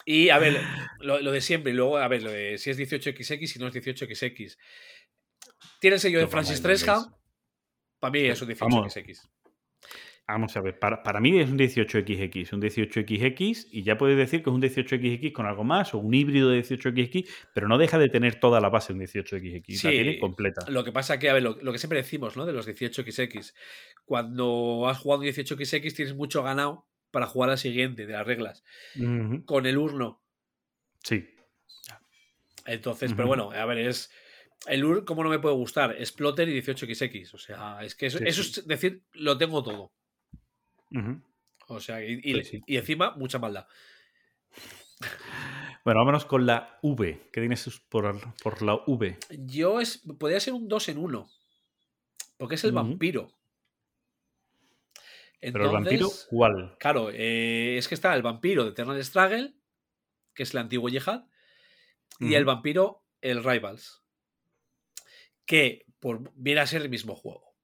Y 0.04 0.30
a 0.30 0.38
ver, 0.38 0.60
lo, 1.00 1.20
lo 1.22 1.32
de 1.32 1.42
siempre, 1.42 1.72
y 1.72 1.76
luego, 1.76 1.98
a 1.98 2.08
ver, 2.08 2.22
lo 2.22 2.32
de 2.32 2.58
si 2.58 2.70
es 2.70 2.80
18XX 2.80 3.56
y 3.56 3.60
no 3.60 3.68
es 3.68 3.74
18XX. 3.74 4.58
Tiene 5.80 5.96
el 5.96 6.00
sello 6.00 6.20
de 6.20 6.26
vamos 6.26 6.32
Francis 6.32 6.62
Tresham. 6.62 7.14
Para 8.00 8.12
mí 8.12 8.20
es 8.20 8.42
un 8.42 8.54
Vamos. 8.60 8.96
18XX. 8.96 9.30
Vamos 10.28 10.58
a 10.58 10.62
ver, 10.62 10.80
para, 10.80 11.04
para 11.04 11.20
mí 11.20 11.40
es 11.40 11.50
un 11.50 11.58
18XX, 11.58 12.54
un 12.54 12.62
18XX 12.62 13.68
y 13.72 13.84
ya 13.84 13.96
puedes 13.96 14.18
decir 14.18 14.42
que 14.42 14.50
es 14.50 14.56
un 14.56 14.62
18XX 14.62 15.32
con 15.32 15.46
algo 15.46 15.64
más 15.64 15.94
o 15.94 16.00
un 16.00 16.16
híbrido 16.16 16.50
de 16.50 16.64
18XX, 16.64 17.28
pero 17.54 17.68
no 17.68 17.78
deja 17.78 18.00
de 18.00 18.10
tener 18.10 18.40
toda 18.40 18.60
la 18.60 18.70
base 18.70 18.92
un 18.92 19.02
18XX, 19.02 19.64
la 19.68 19.76
Sí. 19.76 19.90
tiene 19.90 20.18
completa. 20.18 20.66
Lo 20.68 20.84
que 20.84 20.92
pasa 20.92 21.20
que, 21.20 21.30
a 21.30 21.34
ver, 21.34 21.44
lo, 21.44 21.60
lo 21.62 21.72
que 21.72 21.78
siempre 21.78 22.00
decimos, 22.00 22.36
¿no? 22.38 22.48
De 22.48 22.54
los 22.54 22.68
18XX. 22.68 23.54
Cuando 24.04 24.88
has 24.88 24.98
jugado 24.98 25.22
un 25.22 25.28
18XX 25.28 25.96
tienes 25.96 26.16
mucho 26.16 26.42
ganado 26.42 26.88
para 27.16 27.28
jugar 27.28 27.50
al 27.50 27.58
siguiente 27.58 28.06
de 28.06 28.12
las 28.12 28.28
reglas. 28.28 28.62
Con 29.46 29.66
el 29.66 29.78
urno. 29.78 30.22
Sí, 31.02 31.26
Entonces, 32.66 33.14
pero 33.16 33.26
bueno, 33.28 33.52
a 33.52 33.66
ver, 33.66 33.78
es. 33.78 34.12
El 34.68 34.84
UR, 34.84 35.06
¿cómo 35.06 35.24
no 35.24 35.30
me 35.30 35.40
puede 35.40 35.56
gustar? 35.56 35.96
Exploter 35.98 36.50
y 36.50 36.62
18XX. 36.62 37.34
O 37.34 37.38
sea, 37.38 37.80
es 37.84 37.96
que 37.96 38.08
eso, 38.08 38.18
Sí, 38.18 38.24
eso 38.28 38.44
sí. 38.44 38.60
es 38.60 38.68
decir, 38.68 39.04
lo 39.14 39.38
tengo 39.38 39.64
todo. 39.64 39.94
O 41.68 41.80
sea, 41.80 42.04
y, 42.04 42.20
y- 42.22 42.44
sí. 42.44 42.62
y 42.68 42.76
encima, 42.78 43.12
mucha 43.16 43.40
maldad. 43.40 43.66
Bueno, 45.86 46.00
vámonos 46.00 46.26
con 46.26 46.48
la 46.48 46.80
V. 46.82 47.30
¿Qué 47.32 47.42
tienes 47.42 47.80
por, 47.90 48.20
por 48.42 48.62
la 48.64 48.74
V? 48.88 49.18
Yo 49.46 49.80
es. 49.80 50.00
Podría 50.18 50.40
ser 50.40 50.54
un 50.54 50.68
2 50.68 50.90
en 50.90 50.98
1. 50.98 51.30
Porque 52.38 52.56
es 52.56 52.64
el 52.64 52.72
Ujú. 52.76 52.80
Vampiro. 55.54 55.54
Pero 55.54 55.66
el 55.66 55.72
vampiro, 55.72 56.06
Entonces, 56.06 56.28
¿cuál? 56.30 56.76
Claro, 56.80 57.10
eh, 57.12 57.78
es 57.78 57.88
que 57.88 57.96
está 57.96 58.14
el 58.16 58.22
vampiro 58.22 58.64
de 58.64 58.72
Eternal 58.72 59.04
Struggle, 59.04 59.54
que 60.34 60.44
es 60.44 60.54
el 60.54 60.60
antiguo 60.60 60.90
Yehad, 60.90 61.24
y 62.20 62.36
el 62.36 62.46
vampiro, 62.46 63.04
el 63.22 63.44
Rivals, 63.44 64.04
que 65.46 65.86
por, 66.00 66.32
viene 66.36 66.62
a 66.62 66.68
ser 66.68 66.82
el 66.82 66.90
mismo 66.90 67.16
juego. 67.16 67.56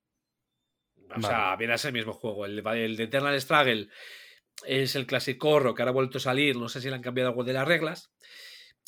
O 1.15 1.21
sea, 1.21 1.55
viene 1.57 1.73
a 1.73 1.77
ser 1.77 1.89
el 1.89 1.95
mismo 1.95 2.13
juego. 2.13 2.45
El, 2.45 2.65
el 2.65 2.95
de 2.97 3.03
Eternal 3.03 3.39
Struggle 3.39 3.89
es 4.65 4.95
el 4.95 5.05
clasicorro 5.05 5.73
que 5.73 5.81
ahora 5.81 5.91
ha 5.91 5.93
vuelto 5.93 6.17
a 6.17 6.21
salir, 6.21 6.55
no 6.55 6.69
sé 6.69 6.81
si 6.81 6.89
le 6.89 6.95
han 6.95 7.01
cambiado 7.01 7.29
algo 7.29 7.43
de 7.43 7.53
las 7.53 7.67
reglas. 7.67 8.11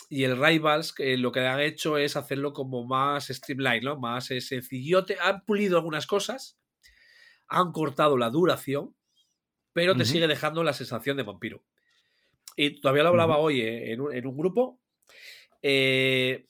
Y 0.09 0.25
el 0.25 0.37
Rivals, 0.37 0.93
que 0.93 1.17
lo 1.17 1.31
que 1.31 1.39
han 1.41 1.59
hecho 1.59 1.97
es 1.97 2.15
hacerlo 2.15 2.53
como 2.53 2.85
más 2.85 3.27
streamline, 3.27 3.83
¿no? 3.83 3.99
Más 3.99 4.29
eh, 4.31 4.41
sencillote. 4.41 5.17
Han 5.19 5.43
pulido 5.45 5.77
algunas 5.77 6.05
cosas, 6.05 6.59
han 7.47 7.71
cortado 7.71 8.17
la 8.17 8.29
duración, 8.29 8.95
pero 9.73 9.95
te 9.95 10.05
sigue 10.05 10.27
dejando 10.27 10.63
la 10.63 10.73
sensación 10.73 11.17
de 11.17 11.23
vampiro. 11.23 11.63
Y 12.55 12.79
todavía 12.81 13.03
lo 13.03 13.09
hablaba 13.09 13.37
hoy 13.37 13.61
eh, 13.61 13.93
en, 13.93 14.01
un, 14.01 14.13
en 14.13 14.27
un 14.27 14.37
grupo. 14.37 14.79
Eh, 15.61 16.47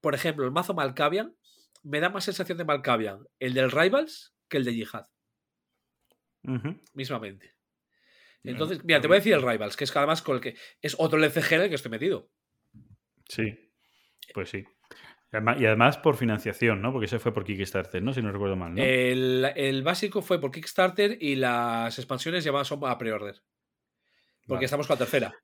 por 0.00 0.14
ejemplo, 0.14 0.44
el 0.44 0.52
mazo 0.52 0.74
Malkavian 0.74 1.34
me 1.82 2.00
da 2.00 2.10
más 2.10 2.24
sensación 2.24 2.58
de 2.58 2.64
Malkavian 2.64 3.26
el 3.38 3.54
del 3.54 3.70
Rivals 3.70 4.34
que 4.48 4.58
el 4.58 4.64
de 4.64 4.74
Jihad, 4.74 5.06
mismamente. 6.94 7.54
Entonces, 8.44 8.84
mira, 8.84 9.00
te 9.00 9.08
voy 9.08 9.16
a 9.16 9.20
decir 9.20 9.34
el 9.34 9.42
Rivals, 9.42 9.76
que 9.76 9.84
es 9.84 9.92
que 9.92 9.98
además 9.98 10.22
con 10.22 10.36
el 10.36 10.40
que 10.40 10.56
es 10.80 10.96
otro 10.98 11.18
LCG 11.18 11.54
en 11.54 11.60
el 11.62 11.68
que 11.68 11.74
estoy 11.74 11.90
metido. 11.90 12.30
Sí, 13.28 13.72
pues 14.32 14.50
sí. 14.50 14.64
Y 15.30 15.66
además, 15.66 15.98
por 15.98 16.16
financiación, 16.16 16.80
¿no? 16.80 16.90
Porque 16.90 17.04
ese 17.04 17.18
fue 17.18 17.34
por 17.34 17.44
Kickstarter, 17.44 18.02
¿no? 18.02 18.14
Si 18.14 18.22
no 18.22 18.32
recuerdo 18.32 18.56
mal, 18.56 18.74
¿no? 18.74 18.82
El, 18.82 19.46
el 19.56 19.82
básico 19.82 20.22
fue 20.22 20.40
por 20.40 20.50
Kickstarter 20.50 21.18
y 21.20 21.36
las 21.36 21.98
expansiones 21.98 22.44
ya 22.44 22.64
son 22.64 22.80
a 22.84 22.96
pre-order. 22.96 23.34
Porque 24.46 24.54
Vale. 24.54 24.64
estamos 24.64 24.86
con 24.86 24.94
la 24.94 24.98
tercera. 24.98 25.34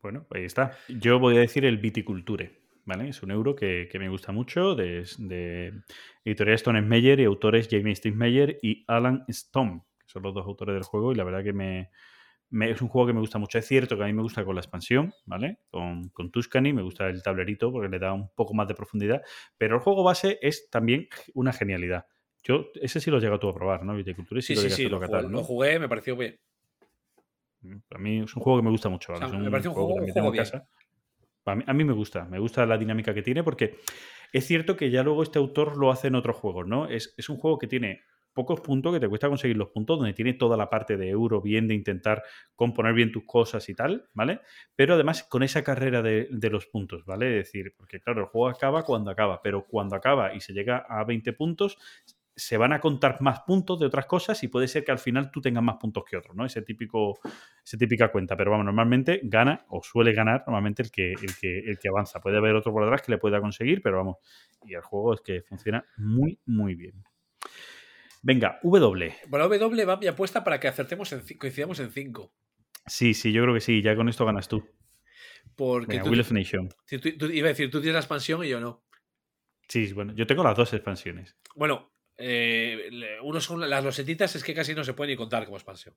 Bueno, 0.00 0.26
ahí 0.30 0.44
está. 0.44 0.78
Yo 0.88 1.18
voy 1.18 1.36
a 1.36 1.40
decir 1.40 1.64
el 1.66 1.78
Viticulture, 1.78 2.62
¿vale? 2.84 3.08
Es 3.08 3.22
un 3.22 3.32
euro 3.32 3.54
que, 3.54 3.88
que 3.90 3.98
me 3.98 4.08
gusta 4.08 4.32
mucho, 4.32 4.74
de, 4.74 5.04
de 5.18 5.72
editorial 6.24 6.54
Stone 6.54 6.80
Meyer 6.82 7.20
y 7.20 7.24
autores 7.24 7.68
Jamie 7.70 7.94
Meyer 8.14 8.58
y 8.62 8.84
Alan 8.86 9.24
Stone, 9.28 9.82
que 9.98 10.06
son 10.06 10.22
los 10.22 10.32
dos 10.32 10.46
autores 10.46 10.74
del 10.74 10.84
juego, 10.84 11.12
y 11.12 11.16
la 11.16 11.24
verdad 11.24 11.42
que 11.42 11.52
me, 11.52 11.90
me- 12.50 12.70
es 12.70 12.80
un 12.82 12.88
juego 12.88 13.06
que 13.08 13.12
me 13.12 13.20
gusta 13.20 13.38
mucho. 13.38 13.58
Es 13.58 13.66
cierto 13.66 13.96
que 13.96 14.02
a 14.04 14.06
mí 14.06 14.12
me 14.12 14.22
gusta 14.22 14.44
con 14.44 14.54
la 14.54 14.60
expansión, 14.60 15.12
¿vale? 15.24 15.58
Con, 15.70 16.08
con 16.10 16.30
Tuscany, 16.30 16.72
me 16.72 16.82
gusta 16.82 17.08
el 17.08 17.22
tablerito 17.22 17.70
porque 17.72 17.88
le 17.88 17.98
da 17.98 18.12
un 18.12 18.30
poco 18.34 18.54
más 18.54 18.68
de 18.68 18.74
profundidad, 18.74 19.22
pero 19.58 19.76
el 19.76 19.80
juego 19.82 20.02
base 20.04 20.38
es 20.42 20.68
también 20.70 21.08
una 21.34 21.52
genialidad. 21.52 22.06
Yo, 22.44 22.66
ese 22.80 23.00
sí 23.00 23.10
lo 23.10 23.18
llegado 23.18 23.40
tú 23.40 23.48
a 23.48 23.54
probar, 23.54 23.82
¿no? 23.84 23.94
Viticulture 23.96 24.40
sí, 24.40 24.54
Sí, 24.54 24.62
lo 24.68 24.70
sí, 24.76 24.88
lo 24.88 25.00
jugué, 25.00 25.22
¿no? 25.22 25.28
lo 25.38 25.42
jugué, 25.44 25.78
me 25.80 25.88
pareció 25.88 26.16
bien. 26.16 26.38
A 27.90 27.98
mí 27.98 28.20
es 28.22 28.36
un 28.36 28.42
juego 28.42 28.58
que 28.60 28.64
me 28.64 28.70
gusta 28.70 28.88
mucho. 28.88 29.12
O 29.12 29.16
sea, 29.16 29.26
me 29.38 29.50
parece 29.50 29.68
un 29.68 29.74
juego- 29.74 29.88
que 29.88 30.00
un 30.04 30.12
juego 30.12 30.14
tengo 30.14 30.28
en 30.28 30.36
casa. 30.36 30.68
A 31.46 31.54
mí, 31.56 31.64
a 31.66 31.72
mí 31.72 31.84
me 31.84 31.92
gusta, 31.92 32.24
me 32.24 32.38
gusta 32.38 32.66
la 32.66 32.76
dinámica 32.78 33.14
que 33.14 33.22
tiene 33.22 33.42
porque 33.44 33.78
es 34.32 34.44
cierto 34.46 34.76
que 34.76 34.90
ya 34.90 35.02
luego 35.02 35.22
este 35.22 35.38
autor 35.38 35.76
lo 35.76 35.90
hace 35.90 36.08
en 36.08 36.16
otros 36.16 36.36
juegos, 36.36 36.66
¿no? 36.66 36.86
Es, 36.88 37.14
es 37.16 37.28
un 37.28 37.36
juego 37.38 37.58
que 37.58 37.66
tiene 37.68 38.02
pocos 38.36 38.60
puntos, 38.60 38.92
que 38.92 39.00
te 39.00 39.08
cuesta 39.08 39.28
conseguir 39.28 39.56
los 39.56 39.70
puntos, 39.70 39.98
donde 39.98 40.12
tiene 40.12 40.34
toda 40.34 40.58
la 40.58 40.68
parte 40.68 40.98
de 40.98 41.08
euro, 41.08 41.40
bien 41.40 41.66
de 41.66 41.74
intentar 41.74 42.22
componer 42.54 42.92
bien 42.92 43.10
tus 43.10 43.24
cosas 43.24 43.66
y 43.70 43.74
tal, 43.74 44.08
¿vale? 44.12 44.40
Pero 44.76 44.94
además 44.94 45.24
con 45.24 45.42
esa 45.42 45.64
carrera 45.64 46.02
de, 46.02 46.28
de 46.30 46.50
los 46.50 46.66
puntos, 46.66 47.06
¿vale? 47.06 47.40
Es 47.40 47.46
decir, 47.46 47.74
porque 47.76 48.00
claro, 48.00 48.20
el 48.20 48.26
juego 48.26 48.48
acaba 48.48 48.84
cuando 48.84 49.10
acaba, 49.10 49.40
pero 49.42 49.66
cuando 49.66 49.96
acaba 49.96 50.34
y 50.34 50.40
se 50.40 50.52
llega 50.52 50.84
a 50.86 51.02
20 51.04 51.32
puntos, 51.32 51.78
se 52.36 52.58
van 52.58 52.74
a 52.74 52.80
contar 52.80 53.16
más 53.22 53.40
puntos 53.40 53.80
de 53.80 53.86
otras 53.86 54.04
cosas 54.04 54.42
y 54.42 54.48
puede 54.48 54.68
ser 54.68 54.84
que 54.84 54.92
al 54.92 54.98
final 54.98 55.30
tú 55.30 55.40
tengas 55.40 55.62
más 55.62 55.76
puntos 55.76 56.04
que 56.04 56.18
otros, 56.18 56.36
¿no? 56.36 56.44
Ese 56.44 56.60
típico, 56.60 57.18
esa 57.64 57.78
típica 57.78 58.12
cuenta. 58.12 58.36
Pero 58.36 58.50
vamos, 58.50 58.66
normalmente 58.66 59.20
gana 59.24 59.64
o 59.70 59.82
suele 59.82 60.12
ganar 60.12 60.44
normalmente 60.46 60.82
el 60.82 60.90
que, 60.90 61.12
el 61.12 61.34
que, 61.40 61.58
el 61.60 61.78
que 61.78 61.88
avanza. 61.88 62.20
Puede 62.20 62.36
haber 62.36 62.54
otro 62.54 62.72
por 62.72 62.84
detrás 62.84 63.00
que 63.00 63.12
le 63.12 63.18
pueda 63.18 63.40
conseguir, 63.40 63.80
pero 63.80 63.96
vamos. 63.96 64.16
Y 64.66 64.74
el 64.74 64.82
juego 64.82 65.14
es 65.14 65.22
que 65.22 65.40
funciona 65.40 65.86
muy, 65.96 66.38
muy 66.44 66.74
bien. 66.74 67.02
Venga, 68.26 68.58
W. 68.64 69.14
Bueno, 69.28 69.48
W 69.48 69.84
va 69.84 69.96
mi 69.98 70.08
apuesta 70.08 70.42
para 70.42 70.58
que 70.58 70.66
acertemos 70.66 71.12
en, 71.12 71.20
ci- 71.22 71.38
coincidamos 71.38 71.78
en 71.78 71.92
5. 71.92 72.32
Sí, 72.84 73.14
sí, 73.14 73.30
yo 73.30 73.42
creo 73.42 73.54
que 73.54 73.60
sí. 73.60 73.82
Ya 73.82 73.94
con 73.94 74.08
esto 74.08 74.26
ganas 74.26 74.48
tú. 74.48 74.68
Porque 75.54 75.86
Venga, 75.92 76.02
tú, 76.02 76.10
Wheel 76.10 76.20
of 76.22 76.32
Nation. 76.32 76.68
tú- 76.88 76.98
tú- 76.98 77.16
tú- 77.16 77.30
iba 77.30 77.46
a 77.46 77.50
decir, 77.50 77.70
tú 77.70 77.78
tienes 77.80 77.94
la 77.94 78.00
expansión 78.00 78.44
y 78.44 78.48
yo 78.48 78.58
no. 78.58 78.82
Sí, 79.68 79.92
bueno, 79.92 80.12
yo 80.14 80.26
tengo 80.26 80.42
las 80.42 80.56
dos 80.56 80.72
expansiones. 80.74 81.36
Bueno, 81.54 81.92
eh, 82.18 82.90
uno 83.22 83.40
son 83.40 83.70
las 83.70 83.84
losetitas, 83.84 84.34
es 84.34 84.42
que 84.42 84.54
casi 84.54 84.74
no 84.74 84.82
se 84.82 84.94
puede 84.94 85.12
ni 85.12 85.16
contar 85.16 85.44
como 85.44 85.56
expansión. 85.56 85.94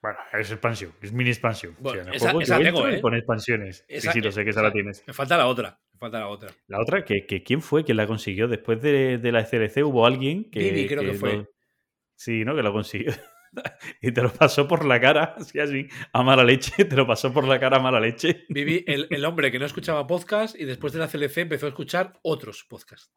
Bueno, 0.00 0.18
es 0.32 0.52
expansión, 0.52 0.92
es 1.02 1.12
mini 1.12 1.30
expansión. 1.30 1.76
Bueno, 1.80 2.02
en 2.02 2.08
el 2.10 2.14
esa- 2.14 2.26
juego 2.26 2.40
esa 2.42 2.58
yo 2.58 2.64
tengo, 2.64 2.86
¿eh? 2.88 2.98
pone 3.00 3.18
expansiones. 3.18 3.84
Esa- 3.88 4.12
sí, 4.12 4.18
sí, 4.20 4.24
lo 4.24 4.30
sé 4.30 4.44
que 4.44 4.50
esa 4.50 4.60
esa- 4.60 4.68
la 4.68 4.72
tienes. 4.72 5.02
Me 5.04 5.12
falta 5.14 5.36
la 5.36 5.48
otra. 5.48 5.80
Me 5.94 5.98
falta 5.98 6.20
la 6.20 6.28
otra. 6.28 6.50
La 6.68 6.80
otra, 6.80 7.04
que, 7.04 7.26
que 7.26 7.42
¿quién 7.42 7.60
fue 7.60 7.84
quien 7.84 7.96
la 7.96 8.06
consiguió? 8.06 8.46
Después 8.46 8.80
de, 8.82 9.18
de 9.18 9.32
la 9.32 9.44
CLC 9.44 9.82
hubo 9.82 10.06
alguien 10.06 10.48
que. 10.48 10.60
Vivi, 10.60 10.86
creo 10.86 11.02
que 11.02 11.14
fue. 11.14 11.36
lo- 11.38 11.48
sí, 12.22 12.44
¿no? 12.44 12.54
Que 12.54 12.62
lo 12.62 12.72
consiguió. 12.72 13.12
y 14.02 14.12
te 14.12 14.22
lo 14.22 14.32
pasó 14.32 14.66
por 14.68 14.84
la 14.84 15.00
cara, 15.00 15.34
así, 15.38 15.58
así, 15.58 15.88
a 16.12 16.22
mala 16.22 16.44
leche. 16.44 16.84
Te 16.84 16.96
lo 16.96 17.06
pasó 17.06 17.32
por 17.32 17.46
la 17.46 17.58
cara 17.58 17.78
a 17.78 17.80
mala 17.80 18.00
leche. 18.00 18.44
Viví 18.48 18.84
el, 18.86 19.06
el 19.10 19.24
hombre 19.24 19.50
que 19.50 19.58
no 19.58 19.66
escuchaba 19.66 20.06
podcast 20.06 20.58
y 20.58 20.64
después 20.64 20.92
de 20.92 21.00
la 21.00 21.08
CLC 21.08 21.38
empezó 21.38 21.66
a 21.66 21.70
escuchar 21.70 22.18
otros 22.22 22.64
podcasts. 22.64 23.12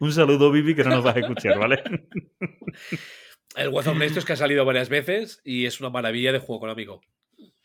Un 0.00 0.12
saludo, 0.12 0.50
Vivi, 0.50 0.74
que 0.74 0.84
no 0.84 0.90
nos 0.90 1.04
vas 1.04 1.16
a 1.16 1.20
escuchar, 1.20 1.58
¿vale? 1.58 1.82
El 3.56 3.68
Warzone 3.68 3.96
Honesto 3.96 4.18
es 4.18 4.24
que 4.24 4.32
ha 4.32 4.36
salido 4.36 4.64
varias 4.64 4.88
veces 4.88 5.40
y 5.44 5.66
es 5.66 5.80
una 5.80 5.90
maravilla 5.90 6.32
de 6.32 6.38
juego 6.38 6.56
económico. 6.56 7.00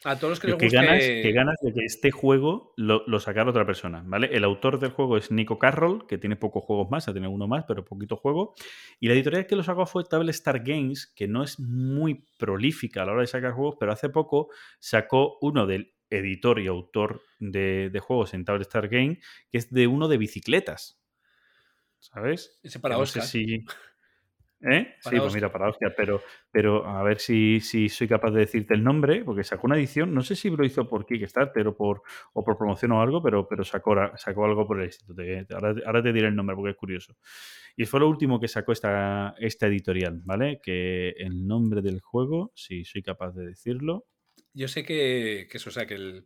A 0.05 0.17
todos 0.17 0.31
los 0.31 0.39
que 0.39 0.47
les 0.47 0.55
que 0.57 0.65
guste... 0.65 0.75
ganas, 0.77 0.99
que 0.99 1.31
ganas 1.31 1.59
de 1.61 1.73
que 1.73 1.85
este 1.85 2.11
juego 2.11 2.73
lo, 2.77 3.03
lo 3.07 3.19
sacara 3.19 3.49
otra 3.49 3.65
persona, 3.65 4.03
¿vale? 4.05 4.29
El 4.33 4.43
autor 4.43 4.79
del 4.79 4.91
juego 4.91 5.17
es 5.17 5.31
Nico 5.31 5.57
Carroll, 5.57 6.05
que 6.07 6.17
tiene 6.17 6.35
pocos 6.35 6.63
juegos 6.63 6.89
más, 6.91 7.07
ha 7.07 7.13
tenido 7.13 7.31
uno 7.31 7.47
más, 7.47 7.63
pero 7.67 7.85
poquito 7.85 8.17
juego. 8.17 8.53
Y 8.99 9.07
la 9.07 9.13
editorial 9.13 9.47
que 9.47 9.55
lo 9.55 9.63
sacó 9.63 9.85
fue 9.85 10.03
Table 10.03 10.31
Star 10.31 10.59
Games, 10.63 11.07
que 11.15 11.27
no 11.27 11.43
es 11.43 11.59
muy 11.59 12.25
prolífica 12.37 13.03
a 13.03 13.05
la 13.05 13.13
hora 13.13 13.21
de 13.21 13.27
sacar 13.27 13.53
juegos, 13.53 13.77
pero 13.79 13.91
hace 13.91 14.09
poco 14.09 14.49
sacó 14.79 15.37
uno 15.41 15.65
del 15.65 15.93
editor 16.09 16.59
y 16.59 16.67
autor 16.67 17.21
de, 17.39 17.89
de 17.89 17.99
juegos 17.99 18.33
en 18.33 18.45
Table 18.45 18.61
Star 18.63 18.87
Game, 18.89 19.19
que 19.51 19.57
es 19.57 19.71
de 19.71 19.87
uno 19.87 20.07
de 20.07 20.17
bicicletas. 20.17 20.99
¿Sabes? 21.99 22.59
Ese 22.61 22.79
para 22.79 22.95
no 22.95 23.01
Oscar. 23.01 23.23
sé 23.23 23.29
si- 23.29 23.65
¿Eh? 24.65 24.95
Sí, 25.01 25.17
pues 25.19 25.33
mira, 25.35 25.51
para 25.51 25.67
Oscar, 25.69 25.93
pero, 25.97 26.21
pero 26.49 26.85
a 26.87 27.03
ver 27.03 27.19
si, 27.19 27.59
si 27.59 27.89
soy 27.89 28.07
capaz 28.07 28.31
de 28.31 28.39
decirte 28.39 28.73
el 28.73 28.81
nombre, 28.81 29.25
porque 29.25 29.43
sacó 29.43 29.67
una 29.67 29.75
edición, 29.75 30.13
no 30.13 30.21
sé 30.21 30.37
si 30.37 30.49
lo 30.49 30.63
hizo 30.63 30.87
por 30.87 31.05
Kickstarter 31.05 31.67
o 31.67 31.75
por, 31.75 32.01
o 32.31 32.43
por 32.45 32.57
promoción 32.57 32.93
o 32.93 33.01
algo, 33.01 33.21
pero, 33.21 33.45
pero 33.45 33.65
sacó, 33.65 33.93
sacó 34.15 34.45
algo 34.45 34.65
por 34.65 34.79
el 34.79 34.85
éxito. 34.85 35.13
Te- 35.13 35.45
ahora, 35.53 35.75
ahora 35.85 36.01
te 36.01 36.13
diré 36.13 36.29
el 36.29 36.35
nombre 36.35 36.55
porque 36.55 36.71
es 36.71 36.77
curioso. 36.77 37.17
Y 37.75 37.85
fue 37.85 37.99
lo 37.99 38.07
último 38.07 38.39
que 38.39 38.47
sacó 38.47 38.71
esta, 38.71 39.35
esta 39.37 39.67
editorial, 39.67 40.21
¿vale? 40.23 40.61
Que 40.63 41.09
el 41.09 41.45
nombre 41.45 41.81
del 41.81 41.99
juego, 41.99 42.53
si 42.55 42.85
soy 42.85 43.03
capaz 43.03 43.31
de 43.33 43.47
decirlo, 43.47 44.05
Yo 44.53 44.69
sé 44.69 44.85
que, 44.85 45.47
que 45.51 45.57
eso, 45.57 45.71
o 45.71 45.73
sea, 45.73 45.85
que 45.85 45.95
el. 45.95 46.25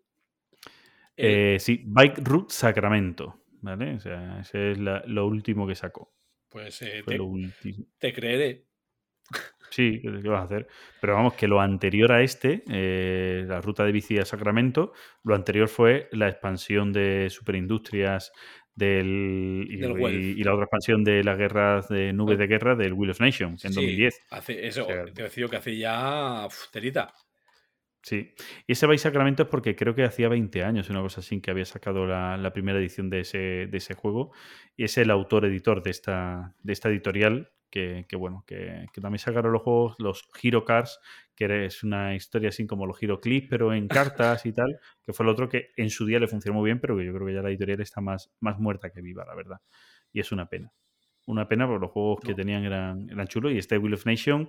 el- 1.16 1.56
eh, 1.56 1.58
sí, 1.60 1.82
Bike 1.88 2.20
Route 2.24 2.54
Sacramento, 2.54 3.42
¿vale? 3.62 3.96
O 3.96 4.00
sea, 4.00 4.42
ese 4.42 4.74
es 4.74 4.78
la- 4.80 5.04
lo 5.08 5.26
último 5.26 5.66
que 5.66 5.74
sacó. 5.76 6.14
Pues 6.50 6.82
eh, 6.82 7.04
te, 8.00 8.14
creeré. 8.14 8.66
Sí, 9.70 10.00
¿qué 10.02 10.30
vas 10.30 10.42
a 10.42 10.46
hacer? 10.46 10.68
Pero 11.02 11.16
vamos, 11.16 11.34
que 11.34 11.48
lo 11.48 11.60
anterior 11.60 12.12
a 12.12 12.24
este, 12.24 12.64
eh, 12.72 13.44
la 13.48 13.60
ruta 13.62 13.84
de 13.84 13.92
bici 13.92 14.18
a 14.18 14.26
Sacramento, 14.26 14.94
lo 15.24 15.36
anterior 15.36 15.68
fue 15.68 16.08
la 16.14 16.30
expansión 16.30 16.94
de 16.94 17.30
Superindustrias 17.30 18.32
del, 18.74 19.68
y, 19.70 19.78
Del 19.78 20.38
y- 20.38 20.44
la 20.44 20.54
otra 20.54 20.66
expansión 20.66 21.04
de 21.04 21.24
las 21.24 21.38
guerras 21.38 21.90
de 21.90 22.14
nubes 22.14 22.38
de 22.38 22.48
guerra 22.48 22.76
del 22.76 22.94
Wheel 22.94 23.12
of 23.12 23.20
Nations 23.20 23.66
en 23.66 23.72
Sí, 23.72 23.76
2010. 23.76 24.22
Hace, 24.30 24.68
eso, 24.68 24.84
O 24.84 24.88
sea, 24.88 25.06
te 25.06 25.24
decía 25.24 25.48
que 25.48 25.56
hace 25.58 25.78
ya 25.78 26.46
uf, 26.46 26.72
telita. 26.72 27.14
Sí. 28.08 28.34
Y 28.66 28.72
ese 28.72 28.88
Vice 28.88 29.04
Sacramento 29.04 29.44
es 29.44 29.50
porque 29.50 29.76
creo 29.76 29.94
que 29.94 30.06
hacía 30.06 30.30
20 30.30 30.64
años, 30.64 30.90
una 30.90 31.02
cosa 31.02 31.20
así, 31.20 31.42
que 31.42 31.52
había 31.52 31.66
sacado 31.66 32.08
la, 32.08 32.38
la 32.38 32.54
primera 32.54 32.80
edición 32.80 33.10
de 33.10 33.20
ese, 33.20 33.68
de 33.68 33.78
ese 33.78 33.96
juego. 33.96 34.32
Y 34.78 34.86
es 34.86 34.98
el 34.98 35.12
autor-editor 35.12 35.84
de 35.84 35.92
esta, 35.92 36.56
de 36.64 36.72
esta 36.72 36.88
editorial, 36.88 37.52
que, 37.70 38.06
que 38.08 38.16
bueno, 38.16 38.46
que, 38.48 38.86
que 38.94 39.02
también 39.02 39.20
sacaron 39.20 39.52
los 39.52 39.62
juegos, 39.62 39.96
los 40.00 40.24
Hero 40.42 40.64
Cars, 40.64 41.02
que 41.36 41.66
es 41.66 41.84
una 41.84 42.16
historia 42.16 42.48
así 42.48 42.66
como 42.66 42.86
los 42.86 42.96
Hero 43.04 43.20
Clips, 43.20 43.48
pero 43.50 43.74
en 43.74 43.90
cartas 43.90 44.46
y 44.46 44.54
tal, 44.54 44.80
que 45.04 45.12
fue 45.12 45.26
el 45.26 45.30
otro 45.30 45.50
que 45.50 45.72
en 45.76 45.90
su 45.90 46.06
día 46.06 46.20
le 46.20 46.30
funcionó 46.30 46.60
muy 46.60 46.68
bien, 46.70 46.80
pero 46.80 46.96
que 46.96 47.04
yo 47.04 47.14
creo 47.14 47.28
que 47.28 47.34
ya 47.34 47.42
la 47.42 47.50
editorial 47.50 47.82
está 47.82 48.00
más, 48.00 48.32
más 48.40 48.58
muerta 48.58 48.90
que 48.90 49.02
viva, 49.02 49.26
la 49.26 49.36
verdad. 49.36 49.60
Y 50.14 50.22
es 50.22 50.32
una 50.32 50.48
pena. 50.48 50.72
Una 51.26 51.50
pena 51.50 51.68
porque 51.68 51.82
los 51.82 51.92
juegos 51.92 52.22
que 52.22 52.34
tenían 52.34 52.64
eran, 52.64 53.10
eran 53.10 53.28
chulos 53.28 53.52
y 53.52 53.58
este 53.58 53.78
Wheel 53.78 53.96
of 53.96 54.06
Nation 54.06 54.48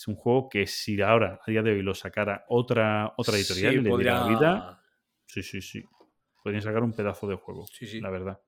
es 0.00 0.08
un 0.08 0.14
juego 0.16 0.48
que 0.48 0.66
si 0.66 1.00
ahora, 1.00 1.40
a 1.46 1.50
día 1.50 1.62
de 1.62 1.72
hoy, 1.72 1.82
lo 1.82 1.94
sacara 1.94 2.44
otra, 2.48 3.14
otra 3.16 3.36
editorial 3.36 3.72
Sí, 3.74 3.78
y 3.78 3.82
le 3.82 3.96
diera 3.96 4.14
la 4.14 4.20
podría- 4.20 4.38
vida, 4.38 4.82
sí, 5.26 5.42
sí, 5.42 5.62
sí. 5.62 5.84
Podrían 6.42 6.62
sacar 6.62 6.82
un 6.82 6.92
pedazo 6.92 7.26
de 7.26 7.36
juego, 7.36 7.66
Sí, 7.72 7.86
sí. 7.86 8.00
la 8.00 8.10
verdad. 8.10 8.40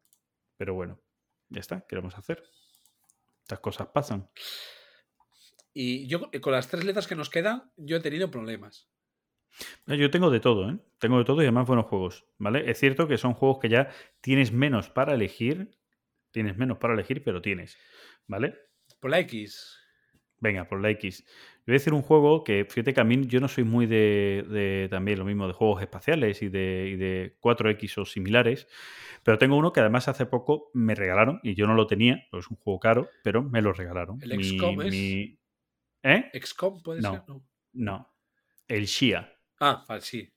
Pero 0.57 0.75
bueno, 0.75 1.01
ya 1.49 1.61
está, 1.61 1.85
¿qué 1.89 1.97
vamos 1.97 2.15
a 2.15 2.19
hacer? 2.19 2.43
Estas 3.43 3.61
cosas 3.61 3.89
pasan. 3.89 4.29
Y 5.73 6.07
yo, 6.07 6.31
con 6.41 6.53
las 6.53 6.69
tres 6.69 6.85
letras 6.85 7.07
que 7.07 7.15
nos 7.15 7.31
quedan, 7.31 7.73
yo 7.77 7.97
he 7.97 8.01
tenido 8.01 8.31
problemas. 8.31 8.89
Yo 9.87 10.11
tengo 10.11 10.31
de 10.31 10.41
todo, 10.41 10.71
¿eh? 10.71 10.79
Tengo 10.99 11.19
de 11.19 11.25
todo 11.25 11.41
y 11.43 11.47
además 11.47 11.67
buenos 11.67 11.87
juegos, 11.87 12.27
¿vale? 12.37 12.71
Es 12.71 12.79
cierto 12.79 13.09
que 13.09 13.17
son 13.19 13.35
juegos 13.35 13.59
que 13.61 13.69
ya 13.69 13.91
tienes 14.21 14.53
menos 14.53 14.91
para 14.91 15.15
elegir, 15.15 15.77
tienes 16.31 16.57
menos 16.57 16.79
para 16.79 16.95
elegir, 16.95 17.23
pero 17.25 17.41
tienes, 17.41 17.77
¿vale? 18.27 18.55
Por 19.01 19.11
la 19.11 19.19
X. 19.21 19.77
Venga, 20.41 20.69
por 20.69 20.81
la 20.81 20.91
X. 20.91 21.25
Yo 21.27 21.33
voy 21.67 21.73
a 21.75 21.79
decir 21.79 21.93
un 21.93 22.03
juego 22.03 22.45
que, 22.45 22.65
fíjate 22.65 22.95
que 22.95 23.01
a 23.01 23.05
mí 23.05 23.27
yo 23.27 23.41
no 23.41 23.49
soy 23.49 23.65
muy 23.65 23.87
de, 23.87 24.45
de 24.49 24.89
también 24.91 25.19
lo 25.19 25.25
mismo 25.25 25.47
de 25.49 25.53
juegos 25.53 25.83
espaciales 25.83 26.43
y 26.43 26.49
de, 26.49 26.91
y 26.93 26.97
de 26.97 27.37
4X 27.41 27.99
o 27.99 28.05
similares, 28.05 28.69
pero 29.25 29.37
tengo 29.37 29.57
uno 29.57 29.73
que 29.73 29.81
además 29.81 30.07
hace 30.09 30.27
poco 30.27 30.71
me 30.75 30.95
regalaron 30.95 31.41
y 31.43 31.55
yo 31.55 31.67
no 31.67 31.75
lo 31.75 31.87
tenía, 31.89 32.25
pues 32.31 32.45
es 32.45 32.51
un 32.51 32.57
juego 32.57 32.79
caro, 32.79 33.11
pero 33.25 33.43
me 33.43 33.61
lo 33.63 33.73
regalaron. 33.73 34.19
¿El 34.23 34.37
Mi- 34.37 34.45
XCOM 34.45 34.83
es? 34.83 34.91
mi- 34.91 35.39
¿Eh? 36.05 36.31
¿XCOM 36.41 36.83
puede 36.83 37.03
No. 37.03 37.11
ser? 37.11 37.23
No. 37.27 37.43
No. 37.73 38.15
El 38.69 38.85
Shia, 38.87 39.35
Ah, 39.61 39.85
sí. 40.01 40.33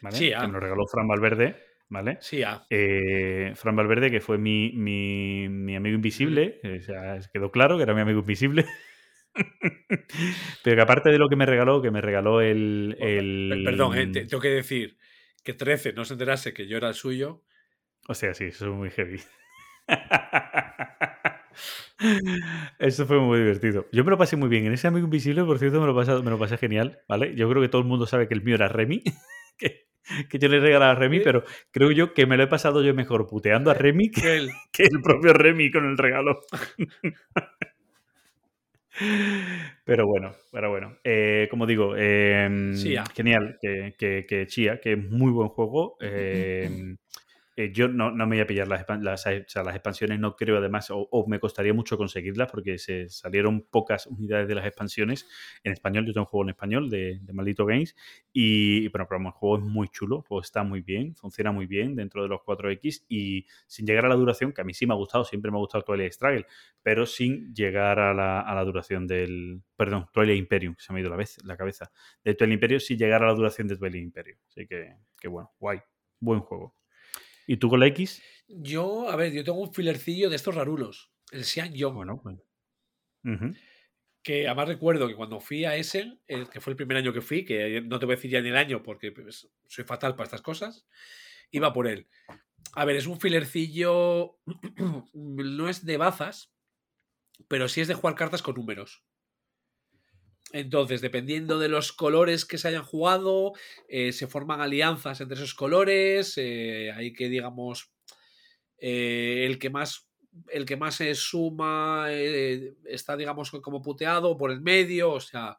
¿vale? 0.00 0.16
Shia. 0.16 0.40
Que 0.42 0.46
me 0.46 0.52
lo 0.52 0.60
regaló 0.60 0.86
Fran 0.86 1.08
Valverde, 1.08 1.56
¿vale? 1.88 2.18
Sí, 2.20 2.42
ah. 2.44 2.64
Eh, 2.70 3.52
Fran 3.56 3.74
Valverde, 3.74 4.10
que 4.12 4.20
fue 4.20 4.38
mi, 4.38 4.70
mi- 4.74 5.48
mi 5.48 5.74
amigo 5.74 5.96
invisible, 5.96 6.60
o 6.62 6.80
sea, 6.82 7.18
quedó 7.32 7.50
claro 7.50 7.76
que 7.76 7.82
era 7.82 7.94
mi 7.94 8.00
amigo 8.02 8.20
invisible. 8.20 8.64
Pero 10.62 10.76
que 10.76 10.82
aparte 10.82 11.10
de 11.10 11.18
lo 11.18 11.28
que 11.28 11.36
me 11.36 11.46
regaló, 11.46 11.82
que 11.82 11.90
me 11.90 12.00
regaló 12.00 12.40
el. 12.40 12.96
el- 13.00 13.48
Per- 13.50 13.64
Perdón, 13.64 13.98
eh, 13.98 14.06
te- 14.08 14.26
tengo 14.26 14.40
que 14.40 14.48
decir 14.48 14.96
que 15.42 15.54
13 15.54 15.92
no 15.92 16.04
se 16.04 16.14
enterase 16.14 16.54
que 16.54 16.66
yo 16.66 16.76
era 16.76 16.88
el 16.88 16.94
suyo. 16.94 17.42
O 18.08 18.14
sea, 18.14 18.34
sí, 18.34 18.44
eso 18.44 18.66
es 18.66 18.72
muy 18.72 18.90
heavy. 18.90 19.20
Eso 22.78 23.06
fue 23.06 23.20
muy 23.20 23.38
divertido. 23.38 23.86
Yo 23.92 24.04
me 24.04 24.10
lo 24.10 24.18
pasé 24.18 24.36
muy 24.36 24.48
bien. 24.48 24.66
En 24.66 24.72
ese 24.72 24.88
amigo 24.88 25.04
invisible, 25.04 25.44
por 25.44 25.58
cierto, 25.58 25.80
me 25.80 25.86
lo, 25.86 25.94
pasé, 25.94 26.12
me 26.22 26.30
lo 26.30 26.38
pasé 26.38 26.56
genial, 26.58 27.00
¿vale? 27.08 27.34
Yo 27.36 27.48
creo 27.48 27.62
que 27.62 27.68
todo 27.68 27.82
el 27.82 27.88
mundo 27.88 28.06
sabe 28.06 28.26
que 28.28 28.34
el 28.34 28.42
mío 28.42 28.54
era 28.56 28.68
Remy. 28.68 29.02
Que, 29.56 29.86
que 30.28 30.38
yo 30.40 30.48
le 30.48 30.58
regalaba 30.58 30.90
a 30.90 30.94
Remy, 30.96 31.18
Sí. 31.18 31.22
pero 31.24 31.44
creo 31.70 31.92
yo 31.92 32.12
que 32.12 32.26
me 32.26 32.36
lo 32.36 32.42
he 32.42 32.46
pasado 32.48 32.82
yo 32.82 32.92
mejor 32.92 33.28
puteando 33.28 33.70
a 33.70 33.74
Remy 33.74 34.10
que, 34.10 34.48
que 34.72 34.82
el 34.82 35.00
propio 35.00 35.32
Remy 35.32 35.70
con 35.70 35.86
el 35.86 35.96
regalo. 35.96 36.40
Pero 39.84 40.06
bueno, 40.06 40.32
pero 40.52 40.70
bueno. 40.70 40.96
Eh, 41.04 41.48
como 41.50 41.66
digo, 41.66 41.94
eh, 41.96 42.72
Chia. 42.74 43.04
genial 43.14 43.58
que, 43.60 43.94
que, 43.98 44.24
que 44.28 44.46
Chia, 44.46 44.80
que 44.80 44.92
es 44.92 45.10
muy 45.10 45.30
buen 45.32 45.48
juego. 45.48 45.96
eh, 46.00 46.96
eh, 47.56 47.72
yo 47.72 47.86
no, 47.86 48.10
me 48.12 48.26
voy 48.26 48.40
a 48.40 48.46
pillar 48.46 48.66
las, 48.66 48.84
las 49.00 49.26
expansiones, 49.26 50.18
no 50.18 50.34
creo 50.34 50.58
además, 50.58 50.88
o, 50.90 51.24
me 51.28 51.38
costaría 51.38 51.72
mucho 51.72 51.96
conseguirlas 51.96 52.50
porque 52.50 52.78
se 52.78 53.08
salieron 53.08 53.62
pocas 53.62 54.08
unidades 54.08 54.48
de 54.48 54.56
las 54.56 54.66
expansiones 54.66 55.28
en 55.62 55.72
español. 55.72 56.04
Yo 56.04 56.12
tengo 56.12 56.24
un 56.24 56.30
juego 56.30 56.44
en 56.44 56.50
español 56.50 56.90
de, 56.90 57.20
Maldito 57.32 57.64
Games 57.64 57.94
y, 58.32 58.88
bueno, 58.88 59.06
pero 59.08 59.20
el 59.20 59.30
juego 59.30 59.58
es 59.58 59.64
muy 59.64 59.88
chulo, 59.88 60.24
está 60.42 60.64
muy 60.64 60.80
bien, 60.80 61.14
funciona 61.14 61.52
muy 61.52 61.66
bien 61.66 61.94
dentro 61.94 62.22
de 62.22 62.28
los 62.28 62.40
4X 62.40 63.04
y 63.08 63.46
sin 63.66 63.86
llegar 63.86 64.06
a 64.06 64.08
la 64.08 64.16
duración, 64.16 64.52
que 64.52 64.60
a 64.60 64.64
mí 64.64 64.74
sí 64.74 64.86
me 64.86 64.94
ha 64.94 64.96
gustado, 64.96 65.24
siempre 65.24 65.50
me 65.50 65.56
ha 65.56 65.60
gustado 65.60 65.84
Twilight 65.84 66.12
Struggle, 66.12 66.46
pero 66.82 67.06
sin 67.06 67.54
llegar 67.54 68.00
a 68.00 68.14
la, 68.14 68.64
duración 68.64 69.06
del. 69.06 69.62
Perdón, 69.76 70.06
Twilight 70.12 70.38
Imperium, 70.38 70.74
se 70.78 70.92
me 70.92 70.98
ha 70.98 71.02
ido 71.02 71.10
la, 71.10 71.16
vez, 71.16 71.38
la 71.44 71.56
cabeza. 71.56 71.90
De 72.24 72.34
Twilight 72.34 72.56
Imperium, 72.56 72.80
sin 72.80 72.98
llegar 72.98 73.22
a 73.22 73.26
la 73.28 73.34
duración 73.34 73.68
de 73.68 73.76
Twilight 73.76 74.04
Imperium. 74.04 74.38
Así 74.48 74.66
que, 74.66 74.96
que 75.20 75.28
bueno, 75.28 75.52
guay. 75.58 75.80
Buen 76.20 76.40
juego. 76.40 76.74
¿Y 77.46 77.56
tú 77.56 77.68
con 77.68 77.80
la 77.80 77.86
X? 77.88 78.22
Yo, 78.48 79.08
a 79.08 79.16
ver, 79.16 79.32
yo 79.32 79.44
tengo 79.44 79.60
un 79.60 79.72
filercillo 79.72 80.30
de 80.30 80.36
estos 80.36 80.54
rarulos. 80.54 81.10
El 81.30 81.44
Xian 81.44 81.72
Yong. 81.72 81.94
Bueno. 82.22 82.42
Ujú. 83.24 83.54
Que 84.22 84.46
además 84.46 84.68
recuerdo 84.68 85.06
que 85.06 85.14
cuando 85.14 85.40
fui 85.40 85.64
a 85.64 85.76
Essen, 85.76 86.20
el 86.26 86.48
que 86.48 86.60
fue 86.60 86.72
el 86.72 86.76
primer 86.76 86.96
año 86.96 87.12
que 87.12 87.20
fui, 87.20 87.44
que 87.44 87.82
no 87.82 87.98
te 87.98 88.06
voy 88.06 88.14
a 88.14 88.16
decir 88.16 88.30
ya 88.30 88.40
ni 88.40 88.48
el 88.48 88.56
año 88.56 88.82
porque 88.82 89.12
pues, 89.12 89.50
soy 89.66 89.84
fatal 89.84 90.14
para 90.14 90.24
estas 90.24 90.42
cosas, 90.42 90.86
iba 91.50 91.72
por 91.72 91.86
él. 91.86 92.08
A 92.72 92.84
ver, 92.84 92.96
es 92.96 93.06
un 93.06 93.20
filercillo, 93.20 94.38
no 95.12 95.68
es 95.68 95.84
de 95.84 95.96
bazas, 95.96 96.52
pero 97.48 97.68
sí 97.68 97.80
es 97.80 97.88
de 97.88 97.94
jugar 97.94 98.14
cartas 98.14 98.42
con 98.42 98.54
números. 98.54 99.04
Entonces, 100.54 101.00
dependiendo 101.00 101.58
de 101.58 101.68
los 101.68 101.92
colores 101.92 102.44
que 102.44 102.58
se 102.58 102.68
hayan 102.68 102.84
jugado, 102.84 103.54
eh, 103.88 104.12
se 104.12 104.28
forman 104.28 104.60
alianzas 104.60 105.20
entre 105.20 105.36
esos 105.36 105.52
colores. 105.52 106.34
eh, 106.36 106.92
hay 106.94 107.12
que, 107.12 107.28
digamos, 107.28 107.90
eh, 108.78 109.46
el 109.46 109.58
que 109.58 109.70
más 109.70 110.08
el 110.50 110.64
que 110.64 110.76
más 110.76 110.96
se 110.96 111.14
suma 111.14 112.06
está, 112.84 113.16
digamos, 113.16 113.50
como 113.50 113.82
puteado 113.82 114.36
por 114.36 114.50
el 114.52 114.60
medio, 114.60 115.12
o 115.12 115.20
sea. 115.20 115.58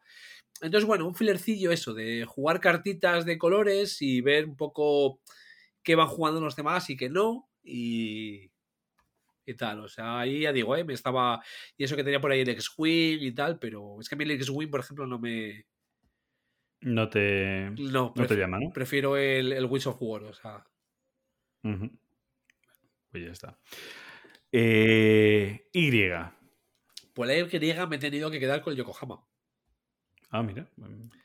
Entonces, 0.61 0.87
bueno, 0.87 1.07
un 1.07 1.15
filercillo 1.15 1.71
eso, 1.71 1.93
de 1.93 2.25
jugar 2.25 2.61
cartitas 2.61 3.25
de 3.25 3.37
colores 3.37 4.01
y 4.01 4.21
ver 4.21 4.45
un 4.45 4.55
poco 4.55 5.19
qué 5.83 5.95
van 5.95 6.07
jugando 6.07 6.41
los 6.41 6.55
demás 6.55 6.89
y 6.89 6.97
qué 6.97 7.09
no, 7.09 7.49
y, 7.63 8.51
y 9.45 9.53
tal. 9.55 9.79
O 9.81 9.87
sea, 9.87 10.19
ahí 10.19 10.41
ya 10.41 10.51
digo, 10.53 10.75
¿eh? 10.75 10.83
me 10.83 10.93
estaba. 10.93 11.41
Y 11.77 11.83
eso 11.83 11.95
que 11.95 12.03
tenía 12.03 12.19
por 12.21 12.31
ahí 12.31 12.41
el 12.41 12.49
X-Wing 12.49 13.19
y 13.21 13.31
tal, 13.33 13.59
pero 13.59 13.97
es 13.99 14.09
que 14.09 14.15
a 14.15 14.17
mí 14.17 14.23
el 14.23 14.31
X-Wing, 14.31 14.69
por 14.69 14.79
ejemplo, 14.81 15.05
no 15.07 15.19
me. 15.19 15.65
No 16.81 17.09
te, 17.09 17.71
No, 17.77 18.13
no 18.15 18.27
te 18.27 18.35
llama, 18.35 18.59
¿no? 18.59 18.69
prefiero 18.71 19.17
el, 19.17 19.53
el 19.53 19.65
Wings 19.65 19.87
of 19.87 19.97
War, 19.99 20.23
o 20.23 20.33
sea. 20.33 20.63
Pues 21.61 23.23
ya 23.23 23.31
está. 23.31 23.57
Eh, 24.51 25.67
y. 25.73 25.91
Por 27.13 27.27
la 27.27 27.37
Y 27.37 27.43
me 27.87 27.95
he 27.95 27.99
tenido 27.99 28.29
que 28.29 28.39
quedar 28.39 28.61
con 28.61 28.71
el 28.71 28.77
Yokohama. 28.77 29.25
Ah, 30.29 30.43
mira. 30.43 30.67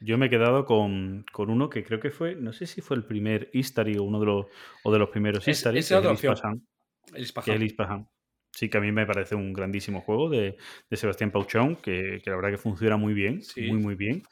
Yo 0.01 0.17
me 0.19 0.27
he 0.27 0.31
quedado 0.31 0.65
con, 0.65 1.27
con 1.33 1.51
uno 1.51 1.69
que 1.69 1.83
creo 1.85 1.99
que 2.01 2.11
fue, 2.11 2.37
no 2.37 2.53
sé 2.53 2.67
si 2.67 2.81
fue 2.81 2.97
el 2.97 3.05
primer 3.05 3.51
Istari 3.53 3.97
o 3.99 4.05
uno 4.05 4.21
de 4.21 4.27
los, 4.27 4.47
o 4.85 4.93
de 4.93 4.99
los 4.99 5.11
primeros 5.11 5.47
Es- 5.49 5.59
Istari, 5.59 5.79
esa 5.81 5.97
que 5.97 5.99
otra 5.99 6.13
es 6.13 6.25
opción. 6.25 6.67
El 7.15 7.63
Ispahan. 7.63 8.09
Sí, 8.53 8.69
que 8.69 8.79
a 8.79 8.81
mí 8.81 8.91
me 8.93 9.07
parece 9.07 9.35
un 9.37 9.53
grandísimo 9.53 10.01
juego 10.01 10.29
de, 10.29 10.57
de 10.91 10.97
Sebastián 10.97 11.31
Pauchón, 11.31 11.77
que, 11.77 12.21
que 12.23 12.31
la 12.31 12.37
verdad 12.37 12.51
que 12.51 12.59
funciona 12.59 12.97
muy 12.97 13.15
bien, 13.15 13.43
Sí. 13.43 13.63
muy, 13.69 13.79
muy 13.79 13.95
bien. 13.95 14.23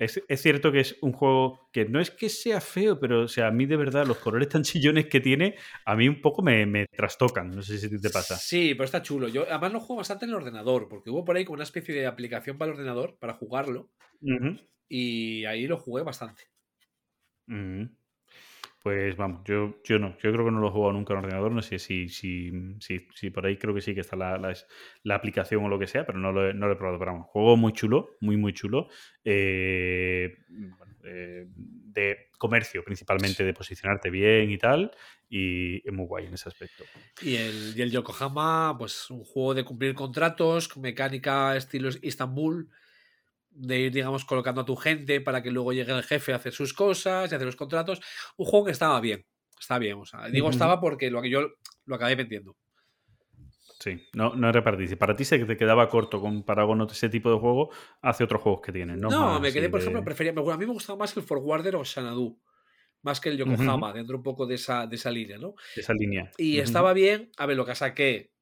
Es, 0.00 0.22
es 0.28 0.42
cierto 0.42 0.70
que 0.70 0.80
es 0.80 0.96
un 1.00 1.12
juego 1.12 1.68
que 1.72 1.84
no 1.84 2.00
es 2.00 2.10
que 2.12 2.28
sea 2.28 2.60
feo, 2.60 3.00
pero 3.00 3.22
o 3.22 3.28
sea, 3.28 3.48
a 3.48 3.50
mí 3.50 3.66
de 3.66 3.76
verdad 3.76 4.06
los 4.06 4.18
colores 4.18 4.48
tan 4.48 4.62
chillones 4.62 5.06
que 5.06 5.20
tiene, 5.20 5.56
a 5.84 5.96
mí 5.96 6.08
un 6.08 6.20
poco 6.20 6.40
me, 6.42 6.66
me 6.66 6.86
trastocan. 6.86 7.50
No 7.50 7.62
sé 7.62 7.78
si 7.78 8.00
te 8.00 8.10
pasa. 8.10 8.36
Sí, 8.36 8.74
pero 8.74 8.84
está 8.84 9.02
chulo. 9.02 9.26
Yo 9.28 9.42
además 9.48 9.72
lo 9.72 9.80
juego 9.80 9.96
bastante 9.98 10.24
en 10.24 10.30
el 10.30 10.36
ordenador, 10.36 10.88
porque 10.88 11.10
hubo 11.10 11.24
por 11.24 11.36
ahí 11.36 11.44
como 11.44 11.54
una 11.54 11.64
especie 11.64 11.94
de 11.94 12.06
aplicación 12.06 12.58
para 12.58 12.70
el 12.70 12.78
ordenador 12.78 13.16
para 13.18 13.34
jugarlo. 13.34 13.90
Y 14.88 15.44
ahí 15.46 15.66
lo 15.66 15.78
jugué 15.78 16.02
bastante. 16.04 16.44
Pues 18.80 19.16
vamos, 19.16 19.42
yo, 19.44 19.74
yo 19.82 19.98
no, 19.98 20.16
yo 20.18 20.32
creo 20.32 20.44
que 20.44 20.52
no 20.52 20.60
lo 20.60 20.68
he 20.68 20.70
jugado 20.70 20.92
nunca 20.92 21.12
en 21.12 21.18
ordenador, 21.18 21.50
no 21.50 21.62
sé 21.62 21.80
si, 21.80 22.08
si, 22.08 22.52
si, 22.78 23.08
si 23.12 23.30
por 23.30 23.44
ahí 23.44 23.56
creo 23.56 23.74
que 23.74 23.80
sí 23.80 23.92
que 23.92 24.02
está 24.02 24.14
la, 24.14 24.38
la, 25.02 25.14
aplicación 25.16 25.64
o 25.64 25.68
lo 25.68 25.80
que 25.80 25.88
sea, 25.88 26.06
pero 26.06 26.18
no 26.18 26.30
lo, 26.30 26.48
he, 26.48 26.54
no 26.54 26.68
lo 26.68 26.74
he 26.74 26.76
probado. 26.76 26.98
Pero 26.98 27.12
vamos, 27.12 27.26
juego 27.28 27.56
muy 27.56 27.72
chulo, 27.72 28.16
muy, 28.20 28.36
muy 28.36 28.52
chulo, 28.52 28.88
eh, 29.24 30.36
eh, 31.02 31.46
de 31.48 32.28
comercio 32.38 32.84
principalmente, 32.84 33.42
de 33.42 33.52
posicionarte 33.52 34.10
bien 34.10 34.50
y 34.52 34.58
tal, 34.58 34.92
y 35.28 35.76
es 35.86 35.92
muy 35.92 36.06
guay 36.06 36.26
en 36.26 36.34
ese 36.34 36.48
aspecto. 36.48 36.84
Y 37.20 37.34
el, 37.34 37.80
el 37.80 37.90
Yokohama, 37.90 38.76
pues 38.78 39.10
un 39.10 39.24
juego 39.24 39.54
de 39.54 39.64
cumplir 39.64 39.94
contratos, 39.94 40.68
con 40.68 40.82
mecánica 40.82 41.56
estilo 41.56 41.88
Istanbul, 42.00 42.68
de 43.60 43.80
ir, 43.80 43.92
digamos, 43.92 44.24
colocando 44.24 44.60
a 44.60 44.64
tu 44.64 44.76
gente 44.76 45.20
para 45.20 45.42
que 45.42 45.50
luego 45.50 45.72
llegue 45.72 45.92
el 45.92 46.02
jefe 46.02 46.32
a 46.32 46.36
hacer 46.36 46.52
sus 46.52 46.72
cosas 46.72 47.30
y 47.30 47.34
hacer 47.34 47.46
los 47.46 47.56
contratos. 47.56 48.00
Un 48.36 48.46
juego 48.46 48.66
que 48.66 48.72
estaba 48.72 49.00
bien. 49.00 49.24
Está 49.60 49.78
bien. 49.78 49.98
O 49.98 50.04
sea, 50.06 50.28
digo 50.28 50.50
estaba 50.50 50.80
porque 50.80 51.10
lo 51.10 51.20
que 51.22 51.30
yo 51.30 51.48
lo 51.86 51.94
acabé 51.96 52.14
vendiendo. 52.14 52.56
Sí, 53.80 54.08
no, 54.14 54.34
no 54.34 54.48
era 54.48 54.62
para 54.64 54.76
ti. 54.76 54.88
Si 54.88 54.96
para 54.96 55.14
ti 55.14 55.24
se 55.24 55.38
te 55.44 55.56
quedaba 55.56 55.88
corto 55.88 56.20
comparado 56.20 56.68
con 56.68 56.82
ese 56.82 57.08
tipo 57.08 57.30
de 57.30 57.38
juego, 57.38 57.70
hace 58.02 58.24
otros 58.24 58.42
juegos 58.42 58.60
que 58.60 58.72
tienen, 58.72 59.00
¿no? 59.00 59.08
No, 59.08 59.26
Más 59.34 59.40
me 59.40 59.52
quedé, 59.52 59.68
por 59.70 59.78
de- 59.80 59.84
ejemplo, 59.86 60.04
prefería. 60.04 60.32
me- 60.32 60.40
A 60.52 60.56
mí 60.56 60.66
me 60.66 60.72
gustaba 60.72 60.98
más 60.98 61.16
el 61.16 61.22
Forwarder 61.22 61.76
o 61.76 61.84
Xanadu. 61.84 62.40
Más 63.02 63.20
que 63.20 63.28
el 63.28 63.36
Yokohama, 63.38 63.92
dentro 63.92 64.16
un 64.16 64.24
poco 64.24 64.46
de 64.46 64.56
esa, 64.56 64.88
de 64.88 64.96
esa 64.96 65.10
línea, 65.12 65.38
¿no? 65.38 65.54
esa 65.76 65.92
línea. 65.94 66.32
Y 66.36 66.58
estaba 66.58 66.92
bien. 66.92 67.30
A 67.36 67.46
ver, 67.46 67.56
lo 67.56 67.64
que 67.64 67.76
saqué. 67.76 68.32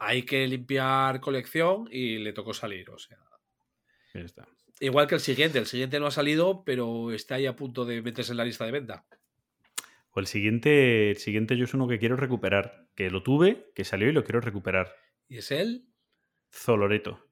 Hay 0.00 0.24
que 0.24 0.48
limpiar 0.48 1.20
colección 1.20 1.88
y 1.88 2.18
le 2.18 2.32
tocó 2.32 2.52
salir. 2.52 2.90
O 2.90 2.98
sea. 2.98 3.18
Ya 4.14 4.20
está. 4.22 4.48
Igual 4.82 5.06
que 5.06 5.14
el 5.14 5.20
siguiente. 5.20 5.60
El 5.60 5.66
siguiente 5.66 6.00
no 6.00 6.08
ha 6.08 6.10
salido, 6.10 6.64
pero 6.64 7.12
está 7.12 7.36
ahí 7.36 7.46
a 7.46 7.54
punto 7.54 7.84
de 7.84 8.02
meterse 8.02 8.32
en 8.32 8.38
la 8.38 8.44
lista 8.44 8.64
de 8.64 8.72
venta. 8.72 9.06
O 10.10 10.18
el 10.18 10.26
siguiente, 10.26 11.10
el 11.10 11.18
siguiente 11.18 11.56
yo 11.56 11.66
es 11.66 11.74
uno 11.74 11.86
que 11.86 12.00
quiero 12.00 12.16
recuperar. 12.16 12.88
Que 12.96 13.08
lo 13.08 13.22
tuve, 13.22 13.70
que 13.76 13.84
salió 13.84 14.08
y 14.08 14.12
lo 14.12 14.24
quiero 14.24 14.40
recuperar. 14.40 14.92
Y 15.28 15.38
es 15.38 15.52
él. 15.52 15.86
Zoloreto. 16.50 17.28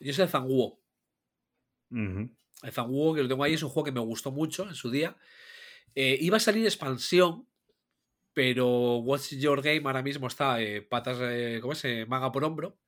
Yo 0.00 0.12
soy 0.12 0.24
el 0.24 0.30
Zanguo. 0.30 0.80
Ujú. 1.92 2.28
El 2.60 2.72
Zanguo, 2.72 3.14
que 3.14 3.22
lo 3.22 3.28
tengo 3.28 3.44
ahí, 3.44 3.54
es 3.54 3.62
un 3.62 3.70
juego 3.70 3.84
que 3.84 3.92
me 3.92 4.00
gustó 4.00 4.32
mucho 4.32 4.68
en 4.68 4.74
su 4.74 4.90
día. 4.90 5.16
Eh, 5.94 6.18
iba 6.20 6.38
a 6.38 6.40
salir 6.40 6.64
expansión, 6.64 7.46
pero 8.32 8.96
What's 8.96 9.30
Your 9.30 9.62
Game 9.62 9.82
ahora 9.84 10.02
mismo 10.02 10.26
está 10.26 10.60
eh, 10.60 10.82
patas, 10.82 11.18
eh, 11.20 11.60
¿cómo 11.62 11.72
es? 11.72 11.84
Manga 12.08 12.32
por 12.32 12.42
hombro. 12.42 12.80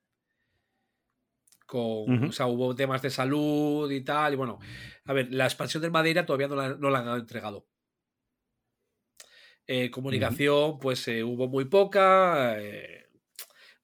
Con. 1.73 2.23
O 2.29 2.31
sea, 2.31 2.45
hubo 2.47 2.75
temas 2.75 3.01
de 3.01 3.09
salud 3.09 3.89
y 3.91 4.01
tal. 4.03 4.33
Y 4.33 4.35
bueno, 4.35 4.59
a 5.05 5.13
ver, 5.13 5.33
la 5.33 5.45
expansión 5.45 5.81
del 5.81 5.91
Madeira 5.91 6.25
todavía 6.25 6.47
no 6.47 6.55
la, 6.55 6.69
no 6.75 6.89
la 6.91 6.99
han 6.99 7.19
entregado. 7.19 7.67
Eh, 9.65 9.89
comunicación, 9.91 10.77
pues 10.79 11.07
eh, 11.07 11.23
hubo 11.23 11.47
muy 11.47 11.65
poca. 11.65 12.59
eh, 12.59 13.07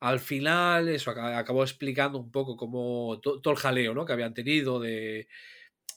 al 0.02 0.20
final, 0.20 0.90
eso 0.90 1.12
aca- 1.12 1.38
acabó 1.38 1.64
explicando 1.64 2.20
un 2.20 2.32
poco 2.32 2.56
cómo 2.58 3.20
to- 3.22 3.42
todo 3.42 3.54
el 3.54 3.60
jaleo 3.60 3.94
¿no? 3.94 4.06
que 4.06 4.14
habían 4.14 4.34
tenido 4.34 4.80
de, 4.80 5.28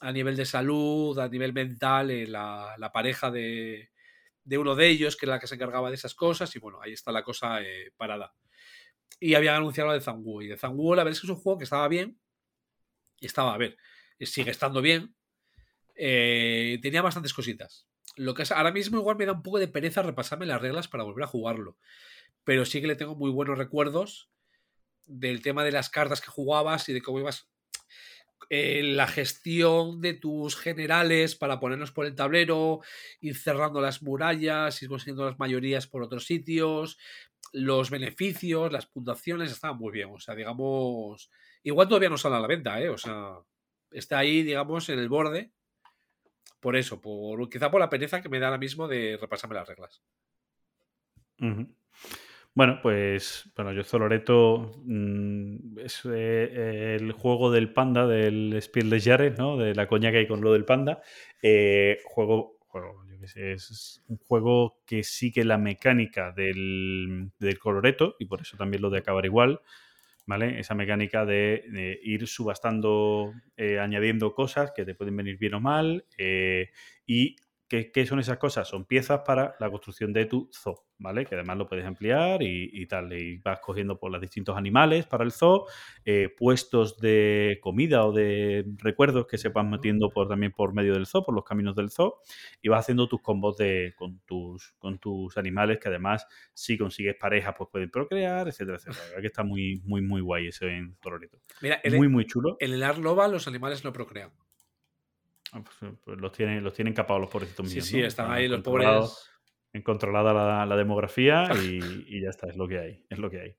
a 0.01 0.11
nivel 0.13 0.35
de 0.37 0.45
salud, 0.45 1.17
a 1.19 1.29
nivel 1.29 1.53
mental, 1.53 2.31
la, 2.31 2.75
la 2.79 2.91
pareja 2.91 3.31
de, 3.31 3.91
de 4.45 4.57
uno 4.59 4.75
de 4.75 4.89
ellos, 4.89 5.17
que 5.17 5.25
era 5.27 5.35
la 5.35 5.39
que 5.41 5.47
se 5.47 5.55
encargaba 5.55 5.89
de 5.89 5.95
esas 5.97 6.15
cosas, 6.15 6.55
y 6.55 6.59
bueno, 6.59 6.79
ahí 6.81 6.93
está 6.93 7.11
la 7.13 7.23
cosa 7.23 7.59
parada. 7.97 8.33
Y 9.19 9.35
habían 9.35 9.55
anunciado 9.55 9.89
la 9.89 9.95
de 9.95 10.01
Zanguo. 10.01 10.41
Y 10.41 10.47
de 10.47 10.57
Zanguo, 10.57 10.95
la 10.95 11.03
verdad 11.03 11.13
es 11.15 11.21
que 11.21 11.27
es 11.27 11.31
un 11.31 11.41
juego 11.41 11.57
que 11.57 11.63
estaba 11.63 11.87
bien. 11.87 12.19
Estaba, 13.21 13.53
a 13.53 13.57
ver, 13.57 13.77
sigue 14.19 14.51
estando 14.51 14.81
bien. 14.81 15.15
eh, 15.95 16.79
tenía 16.81 17.01
bastantes 17.01 17.33
cositas. 17.33 17.87
Lo 18.15 18.33
que 18.33 18.43
es, 18.43 18.51
ahora 18.51 18.71
mismo 18.71 18.97
igual 18.97 19.17
me 19.17 19.25
da 19.25 19.33
un 19.33 19.43
poco 19.43 19.59
de 19.59 19.67
pereza 19.67 20.01
repasarme 20.03 20.45
las 20.45 20.61
reglas 20.61 20.87
para 20.87 21.03
volver 21.03 21.23
a 21.23 21.27
jugarlo. 21.27 21.77
Pero 22.43 22.65
sí 22.65 22.81
que 22.81 22.87
le 22.87 22.95
tengo 22.95 23.15
muy 23.15 23.31
buenos 23.31 23.57
recuerdos 23.57 24.29
del 25.05 25.41
tema 25.41 25.63
de 25.63 25.71
las 25.71 25.89
cartas 25.89 26.21
que 26.21 26.27
jugabas 26.29 26.87
y 26.89 26.93
de 26.93 27.01
cómo 27.01 27.19
ibas 27.19 27.49
eh, 28.49 28.83
la 28.83 29.07
gestión 29.07 30.01
de 30.01 30.13
tus 30.13 30.55
generales 30.55 31.35
para 31.35 31.59
ponerlos 31.59 31.91
por 31.91 32.05
el 32.05 32.15
tablero, 32.15 32.81
ir 33.21 33.35
cerrando 33.37 33.81
las 33.81 34.03
murallas, 34.03 34.81
ir 34.83 34.89
consiguiendo 34.89 35.25
las 35.25 35.39
mayorías 35.39 35.87
por 35.87 36.03
otros 36.03 36.25
sitios, 36.25 36.97
los 37.53 37.89
beneficios, 37.89 38.71
las 38.71 38.87
puntuaciones, 38.87 39.51
estaban 39.51 39.77
muy 39.77 39.91
bien. 39.91 40.09
O 40.11 40.19
sea, 40.19 40.35
digamos, 40.35 41.29
igual 41.63 41.87
todavía 41.87 42.09
no 42.09 42.17
sale 42.17 42.35
a 42.35 42.39
la 42.39 42.47
venta, 42.47 42.81
¿eh? 42.81 42.89
O 42.89 42.97
sea, 42.97 43.37
está 43.91 44.17
ahí, 44.17 44.43
digamos, 44.43 44.89
en 44.89 44.99
el 44.99 45.07
borde. 45.07 45.51
Por 46.59 46.75
eso, 46.75 46.99
por 46.99 47.49
quizá 47.49 47.69
por 47.69 47.79
la 47.79 47.89
pereza 47.89 48.21
que 48.21 48.29
me 48.29 48.39
da 48.39 48.47
ahora 48.47 48.57
mismo 48.57 48.87
de 48.87 49.17
repasarme 49.19 49.55
las 49.55 49.67
reglas. 49.67 50.01
Bueno, 52.55 52.79
pues 52.81 53.51
bueno, 53.55 53.73
yo 53.73 53.83
Zoloreto 53.83 54.71
mm, 54.85 55.79
es 55.79 56.01
eh, 56.05 56.97
el 56.99 57.11
juego 57.11 57.51
del 57.51 57.73
panda, 57.73 58.07
del 58.07 58.57
Spiel 58.61 58.89
des 58.89 59.03
Jahres, 59.03 59.37
¿no? 59.37 59.57
De 59.57 59.75
la 59.75 59.87
coña 59.87 60.11
que 60.11 60.19
hay 60.19 60.27
con 60.27 60.41
lo 60.41 60.53
del 60.53 60.63
panda. 60.63 61.01
Eh, 61.41 61.99
juego, 62.05 62.59
es, 63.23 64.03
un 64.07 64.17
juego 64.17 64.81
que 64.85 65.03
sigue 65.03 65.43
la 65.43 65.57
mecánica 65.57 66.31
del, 66.31 67.31
del 67.39 67.59
Coloreto 67.59 68.15
y 68.19 68.25
por 68.25 68.41
eso 68.41 68.57
también 68.57 68.81
lo 68.81 68.89
de 68.89 68.99
acabar 68.99 69.25
igual, 69.25 69.61
¿vale? 70.25 70.59
Esa 70.59 70.75
mecánica 70.75 71.25
de, 71.25 71.65
de 71.69 71.99
ir 72.03 72.27
subastando, 72.27 73.33
eh, 73.57 73.79
añadiendo 73.79 74.33
cosas 74.33 74.71
que 74.75 74.85
te 74.85 74.95
pueden 74.95 75.17
venir 75.17 75.37
bien 75.37 75.55
o 75.55 75.59
mal 75.59 76.05
eh, 76.17 76.69
y 77.05 77.35
¿Qué, 77.73 77.91
qué 77.91 78.05
son 78.05 78.19
esas 78.19 78.37
cosas? 78.37 78.67
Son 78.67 78.85
piezas 78.85 79.21
para 79.25 79.55
la 79.59 79.67
construcción 79.71 80.13
de 80.13 80.27
tu 80.27 80.47
zoo, 80.53 80.85
¿vale? 80.99 81.25
Que 81.25 81.33
además 81.33 81.57
lo 81.57 81.65
puedes 81.65 81.83
ampliar 81.83 82.43
y, 82.43 82.69
y 82.71 82.85
tal. 82.85 83.11
Y 83.13 83.39
vas 83.39 83.61
cogiendo 83.61 83.97
por 83.97 84.11
los 84.11 84.21
distintos 84.21 84.55
animales 84.55 85.07
para 85.07 85.23
el 85.23 85.31
zoo, 85.31 85.65
eh, 86.05 86.29
puestos 86.37 86.99
de 86.99 87.57
comida 87.63 88.05
o 88.05 88.11
de 88.11 88.63
recuerdos 88.77 89.25
que 89.25 89.39
se 89.39 89.49
van 89.49 89.71
metiendo 89.71 90.11
por, 90.11 90.27
también 90.27 90.51
por 90.51 90.71
medio 90.71 90.93
del 90.93 91.07
zoo, 91.07 91.23
por 91.25 91.33
los 91.33 91.43
caminos 91.45 91.75
del 91.75 91.89
zoo, 91.89 92.19
y 92.61 92.69
vas 92.69 92.81
haciendo 92.81 93.07
tus 93.07 93.23
combos 93.23 93.57
de, 93.57 93.95
con, 93.97 94.19
tus, 94.19 94.73
con 94.77 94.99
tus 94.99 95.35
animales, 95.39 95.79
que 95.79 95.89
además, 95.89 96.27
si 96.53 96.77
consigues 96.77 97.15
pareja, 97.15 97.55
pues 97.55 97.71
pueden 97.71 97.89
procrear, 97.89 98.47
etcétera, 98.47 98.77
etcétera. 98.77 98.99
La 99.01 99.09
verdad 99.09 99.21
que 99.21 99.27
está 99.29 99.43
muy, 99.43 99.81
muy, 99.83 100.03
muy 100.03 100.21
guay 100.21 100.49
eso 100.49 100.67
en. 100.67 100.95
Mira, 101.59 101.81
en, 101.83 101.95
Muy, 101.97 102.07
muy 102.07 102.27
chulo. 102.27 102.55
en 102.59 102.71
el 102.71 102.83
Arlova 102.83 103.27
los 103.27 103.47
animales 103.47 103.83
no 103.83 103.91
procrean. 103.91 104.29
Ah, 105.53 105.61
pues, 105.63 105.93
pues 106.03 106.19
los 106.19 106.31
tienen, 106.31 106.63
los 106.63 106.73
tienen 106.73 106.93
capados 106.93 107.21
los 107.21 107.29
pobrecitos 107.29 107.67
Sí, 107.67 107.75
míos. 107.75 107.87
sí, 107.87 108.01
¿no? 108.01 108.07
están 108.07 108.31
ahí 108.31 108.47
los 108.47 108.61
pobres. 108.61 109.29
en 109.71 109.81
controlada 109.83 110.33
la, 110.33 110.65
la 110.65 110.75
demografía 110.75 111.43
y, 111.63 111.79
y 112.07 112.21
ya 112.21 112.29
está, 112.29 112.47
es 112.47 112.55
lo 112.57 112.67
que 112.67 112.79
hay, 112.79 113.05
es 113.09 113.19
lo 113.19 113.29
que 113.29 113.39
hay. 113.41 113.55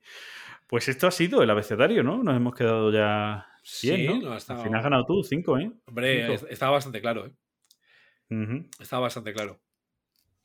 Pues 0.66 0.88
esto 0.88 1.06
ha 1.06 1.10
sido 1.10 1.42
el 1.42 1.50
abecedario, 1.50 2.02
¿no? 2.02 2.22
Nos 2.22 2.36
hemos 2.36 2.54
quedado 2.54 2.90
ya 2.92 3.46
bien, 3.82 4.00
Sí, 4.00 4.06
¿no? 4.20 4.32
Al 4.32 4.40
final 4.40 4.74
has 4.76 4.82
ganado 4.84 5.06
tú, 5.06 5.22
cinco, 5.22 5.58
¿eh? 5.58 5.70
Hombre, 5.86 6.26
Cinco. 6.36 6.46
estaba 6.50 6.72
bastante 6.72 7.00
claro, 7.00 7.26
¿eh? 7.26 7.32
Estaba 8.80 9.02
bastante 9.02 9.32
claro. 9.32 9.60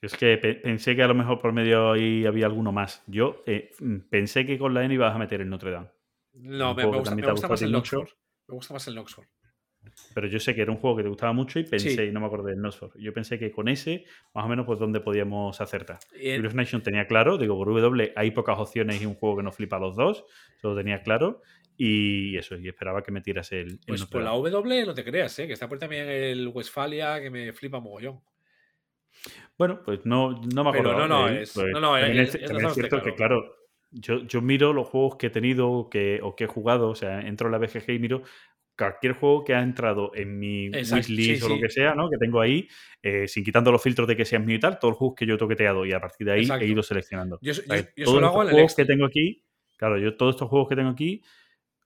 Es 0.02 0.16
que 0.16 0.38
pe- 0.38 0.56
pensé 0.56 0.95
que 0.95 1.03
a 1.03 1.08
lo 1.08 1.16
mejor 1.16 1.40
por 1.40 1.52
medio 1.52 1.92
ahí 1.92 2.26
había 2.26 2.45
alguno 2.45 2.72
más. 2.72 3.03
Yo 3.08 3.44
eh, 3.45 3.72
mm, 3.80 3.98
pensé 4.10 4.45
que 4.45 4.58
con 4.58 4.74
la 4.74 4.84
N 4.86 4.94
ibas 4.94 5.14
a 5.14 5.18
meter 5.18 5.42
el 5.42 5.50
Notre 5.50 5.72
Dame, 5.72 5.90
No, 6.34 6.74
me, 6.76 6.84
me 6.86 6.98
gusta, 7.00 7.16
me 7.16 7.32
gusta 7.32 7.48
más 7.48 7.61
el. 7.61 7.76
Oxford. 7.76 8.10
Me 8.48 8.56
gusta 8.56 8.74
más 8.74 8.88
el 8.88 8.98
Oxford. 8.98 9.26
Pero 10.14 10.27
yo 10.27 10.40
sé 10.40 10.56
que 10.56 10.61
era 10.61 10.72
un 10.72 10.77
juego 10.77 10.98
que 10.98 11.03
te 11.03 11.09
gustaba 11.09 11.34
mucho 11.34 11.59
y 11.59 11.64
pensé, 11.64 11.90
Sí. 11.95 12.01
y 12.01 12.11
no 12.11 12.19
me 12.19 12.26
acordé 12.27 12.51
del 12.51 12.61
Nosford. 12.61 12.92
Yo 12.98 13.14
pensé 13.14 13.38
que 13.40 13.51
con 13.51 13.68
ese, 13.68 14.06
más 14.34 14.45
o 14.45 14.48
menos, 14.48 14.66
pues 14.66 14.80
dónde 14.80 15.00
podíamos 15.00 15.59
acertar. 15.61 16.00
Heroes 16.19 16.56
Nation 16.56 16.82
tenía 16.82 17.08
claro, 17.08 17.38
digo, 17.38 17.56
por 17.58 17.68
W 17.74 18.14
hay 18.16 18.32
pocas 18.32 18.58
opciones 18.59 19.01
y 19.01 19.06
un 19.06 19.16
juego 19.16 19.38
que 19.38 19.43
nos 19.43 19.56
flipa 19.56 19.77
a 19.77 19.80
los 19.80 19.95
dos, 19.95 20.26
eso 20.58 20.69
lo 20.69 20.76
tenía 20.77 21.01
claro, 21.03 21.42
y 21.77 22.35
eso, 22.38 22.58
y 22.58 22.68
esperaba 22.68 23.01
que 23.03 23.11
me 23.11 23.22
tiras 23.22 23.51
el, 23.53 23.68
el 23.72 23.80
pues 23.88 24.06
por 24.06 24.22
la 24.22 24.32
Dame. 24.32 24.50
W 24.50 24.85
no 24.85 24.93
te 24.93 25.03
creas, 25.06 25.38
¿eh? 25.40 25.48
Que 25.48 25.53
está 25.53 25.69
por 25.69 25.80
también 25.80 26.08
el 26.09 26.48
Westfalia, 26.50 27.22
que 27.22 27.30
me 27.30 27.53
flipa 27.53 27.80
mogollón. 27.80 28.19
Bueno, 29.58 29.82
pues 29.84 30.06
no, 30.06 30.32
no 30.53 30.64
me 30.64 30.72
Pero 30.72 30.92
acuerdo. 30.92 31.08
no, 31.08 31.08
no, 31.08 31.27
es- 31.30 31.56
no, 31.56 31.80
no, 31.80 31.93
también 32.00 32.19
es- 32.19 32.35
es, 32.35 32.42
es 32.42 32.48
también 32.48 32.68
es 32.68 32.74
cierto 32.74 33.01
que, 33.01 33.14
claro, 33.16 33.56
yo, 33.92 34.19
yo 34.24 34.42
miro 34.42 34.72
los 34.72 34.88
juegos 34.88 35.16
que 35.18 35.27
he 35.27 35.30
tenido 35.30 35.90
que, 35.90 36.19
o 36.22 36.35
que 36.35 36.43
he 36.45 36.48
jugado, 36.48 36.90
o 36.90 36.95
sea, 36.95 37.22
entro 37.22 37.48
a 37.48 37.51
la 37.51 37.58
BGG 37.58 37.90
y 37.95 38.00
miro 38.00 38.22
cualquier 38.80 39.14
juego 39.14 39.43
que 39.43 39.53
ha 39.53 39.61
entrado 39.61 40.11
en 40.16 40.40
mi 40.40 40.69
wishlist 40.69 41.40
sí, 41.40 41.45
o 41.45 41.49
lo 41.49 41.56
sí. 41.56 41.61
que 41.61 41.69
sea, 41.69 41.93
¿no? 41.93 42.09
Que 42.09 42.17
tengo 42.17 42.40
ahí, 42.40 42.67
eh, 43.03 43.27
sin 43.27 43.43
quitando 43.43 43.72
los 43.72 43.83
filtros 43.83 44.08
de 44.08 44.16
que 44.16 44.25
sean 44.25 44.45
mío 44.45 44.56
y 44.56 44.59
tal, 44.59 44.80
todos 44.80 44.93
los 44.93 44.98
juegos 44.98 45.16
que 45.16 45.25
yo 45.25 45.35
he 45.35 45.38
toqueteado 45.38 45.85
y 45.85 45.91
a 45.91 45.99
partir 45.99 46.25
de 46.25 46.33
ahí 46.33 46.41
Exacto. 46.41 46.66
he 46.66 46.67
ido 46.69 46.82
seleccionando. 46.82 47.38
Yo, 47.41 47.53
yo, 47.53 47.61
yo 47.95 48.06
todos 48.06 48.45
el 48.48 48.51
juegos 48.51 48.75
que 48.75 48.85
tengo 48.85 49.06
aquí, 49.06 49.43
claro, 49.77 49.98
yo 49.98 50.16
todos 50.16 50.35
estos 50.35 50.49
juegos 50.49 50.69
que 50.69 50.75
tengo 50.75 50.90
aquí, 50.90 51.22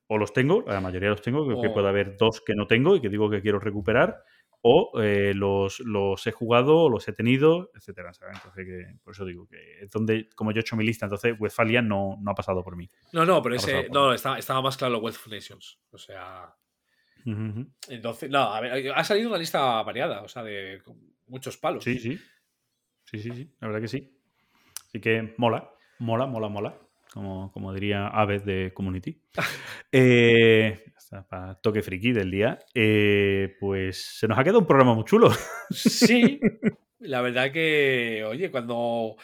o 0.07 0.17
los 0.17 0.31
tengo, 0.31 0.63
la 0.67 0.81
mayoría 0.81 1.09
los 1.09 1.21
tengo, 1.21 1.45
creo 1.45 1.61
que 1.61 1.69
puede 1.69 1.87
haber 1.87 2.15
dos 2.17 2.41
que 2.41 2.53
no 2.53 2.67
tengo 2.67 2.95
y 2.95 3.01
que 3.01 3.09
digo 3.09 3.29
que 3.29 3.41
quiero 3.41 3.59
recuperar, 3.59 4.23
o 4.65 4.91
eh, 5.01 5.33
los, 5.35 5.81
los 5.81 6.25
he 6.25 6.31
jugado 6.31 6.77
o 6.77 6.89
los 6.89 7.05
he 7.07 7.13
tenido, 7.13 7.71
etcétera. 7.75 8.13
¿sabes? 8.13 8.37
Entonces, 8.37 8.65
que, 8.65 8.97
por 9.03 9.13
eso 9.13 9.25
digo 9.25 9.45
que 9.45 9.81
es 9.81 9.91
donde, 9.91 10.29
como 10.35 10.51
yo 10.51 10.59
he 10.59 10.61
hecho 10.61 10.77
mi 10.77 10.85
lista, 10.85 11.05
entonces 11.05 11.35
Westfalia 11.37 11.81
no, 11.81 12.17
no 12.21 12.31
ha 12.31 12.33
pasado 12.35 12.63
por 12.63 12.77
mí. 12.77 12.89
No, 13.11 13.25
no, 13.25 13.41
pero 13.41 13.55
Ha 13.55 13.57
ese. 13.57 13.89
No, 13.89 14.13
estaba, 14.13 14.39
estaba 14.39 14.61
más 14.61 14.77
claro 14.77 14.99
Wealth 14.99 15.17
of 15.17 15.27
Nations. 15.27 15.79
O 15.91 15.97
sea. 15.97 16.55
Entonces, 17.25 18.29
no, 18.29 18.53
a 18.53 18.61
ver, 18.61 18.91
ha 18.93 19.03
salido 19.03 19.29
una 19.29 19.37
lista 19.37 19.81
variada, 19.83 20.21
o 20.21 20.27
sea, 20.27 20.43
de 20.43 20.81
muchos 21.27 21.57
palos. 21.57 21.83
Sí, 21.83 21.99
sí. 21.99 22.19
Sí, 23.05 23.19
sí, 23.19 23.31
sí. 23.31 23.51
La 23.59 23.67
verdad 23.67 23.81
que 23.81 23.87
sí. 23.87 24.19
Así 24.87 24.99
que 24.99 25.33
mola, 25.37 25.69
mola, 25.99 26.25
mola, 26.25 26.49
mola. 26.49 26.77
Como, 27.13 27.51
como 27.51 27.73
diría 27.73 28.07
Aves 28.07 28.45
de 28.45 28.71
Community. 28.73 29.21
Eh, 29.95 30.83
para 31.29 31.53
toque 31.55 31.83
friki 31.83 32.11
del 32.11 32.31
día. 32.31 32.59
Eh, 32.73 33.55
pues 33.59 34.17
se 34.17 34.27
nos 34.27 34.37
ha 34.37 34.43
quedado 34.43 34.59
un 34.59 34.65
programa 34.65 34.95
muy 34.95 35.05
chulo. 35.05 35.31
Sí, 35.69 36.39
la 36.99 37.21
verdad 37.21 37.51
que, 37.51 38.23
oye, 38.27 38.49
cuando, 38.49 39.15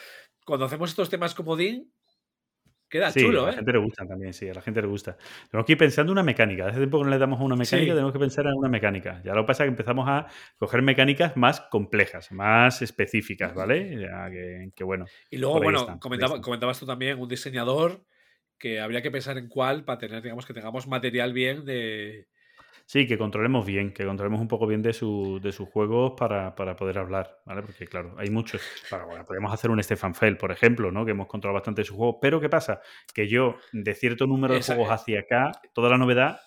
cuando 0.45 0.65
hacemos 0.65 0.91
estos 0.91 1.09
temas 1.09 1.33
como 1.33 1.55
Dean, 1.55 1.87
queda 2.89 3.11
Sí, 3.11 3.21
chulo, 3.21 3.43
a 3.43 3.45
la 3.47 3.51
¿eh? 3.51 3.55
gente 3.55 3.71
le 3.71 3.77
gusta 3.79 4.05
también, 4.05 4.33
sí, 4.33 4.49
a 4.49 4.53
la 4.53 4.61
gente 4.61 4.81
le 4.81 4.87
gusta. 4.87 5.15
Tenemos 5.49 5.65
que 5.65 5.71
ir 5.73 5.77
pensando 5.77 6.11
una 6.11 6.23
mecánica. 6.23 6.67
Hace 6.67 6.77
tiempo 6.77 6.97
que 6.99 7.03
no 7.05 7.09
le 7.11 7.17
damos 7.17 7.39
a 7.39 7.43
una 7.43 7.55
mecánica, 7.55 7.91
Sí. 7.91 7.95
tenemos 7.95 8.11
que 8.13 8.19
pensar 8.19 8.45
en 8.47 8.53
una 8.55 8.69
mecánica. 8.69 9.21
Ya 9.23 9.33
lo 9.33 9.43
que 9.43 9.47
pasa 9.47 9.63
es 9.63 9.67
que 9.67 9.71
empezamos 9.71 10.07
a 10.09 10.27
coger 10.57 10.81
mecánicas 10.81 11.37
más 11.37 11.61
complejas, 11.61 12.31
más 12.31 12.81
específicas, 12.81 13.53
¿vale? 13.53 13.99
Ya 14.01 14.29
que, 14.29 14.71
que 14.75 14.83
bueno. 14.83 15.05
Y 15.29 15.37
luego, 15.37 15.61
bueno, 15.61 15.99
comentaba- 15.99 16.41
comentabas 16.41 16.79
tú 16.79 16.85
también 16.85 17.19
un 17.19 17.29
diseñador 17.29 18.03
que 18.57 18.79
habría 18.81 19.01
que 19.01 19.11
pensar 19.11 19.37
en 19.37 19.47
cuál 19.47 19.85
para 19.85 19.99
tener, 19.99 20.21
digamos, 20.21 20.45
que 20.45 20.53
tengamos 20.53 20.87
material 20.87 21.31
bien 21.33 21.63
de. 21.65 22.27
Sí, 22.89 23.05
que 23.05 23.19
controlemos 23.19 23.67
bien, 23.67 23.93
que 23.93 24.03
controlemos 24.03 24.41
un 24.41 24.47
poco 24.47 24.65
bien 24.65 24.81
de, 24.81 24.93
su, 24.93 25.39
de 25.43 25.51
sus 25.51 25.69
juegos 25.69 26.13
para, 26.17 26.55
para 26.55 26.75
poder 26.75 26.97
hablar, 26.97 27.39
¿vale? 27.45 27.61
Porque, 27.61 27.85
claro, 27.85 28.15
hay 28.17 28.31
muchos. 28.31 28.63
Para, 28.89 29.05
bueno, 29.05 29.23
podemos 29.25 29.53
hacer 29.53 29.69
un 29.69 29.83
Stefan 29.83 30.15
Fell, 30.15 30.37
por 30.37 30.51
ejemplo, 30.51 30.91
¿no? 30.91 31.05
Que 31.05 31.11
hemos 31.11 31.27
controlado 31.27 31.59
bastante 31.59 31.83
sus 31.83 31.95
juegos. 31.95 32.15
Pero, 32.19 32.41
¿qué 32.41 32.49
pasa? 32.49 32.81
Que 33.13 33.27
yo, 33.27 33.57
de 33.73 33.93
cierto 33.93 34.25
número 34.25 34.55
de 34.55 34.63
juegos 34.63 34.89
hacia 34.89 35.19
acá, 35.19 35.51
toda 35.71 35.91
la 35.91 35.99
novedad, 35.99 36.39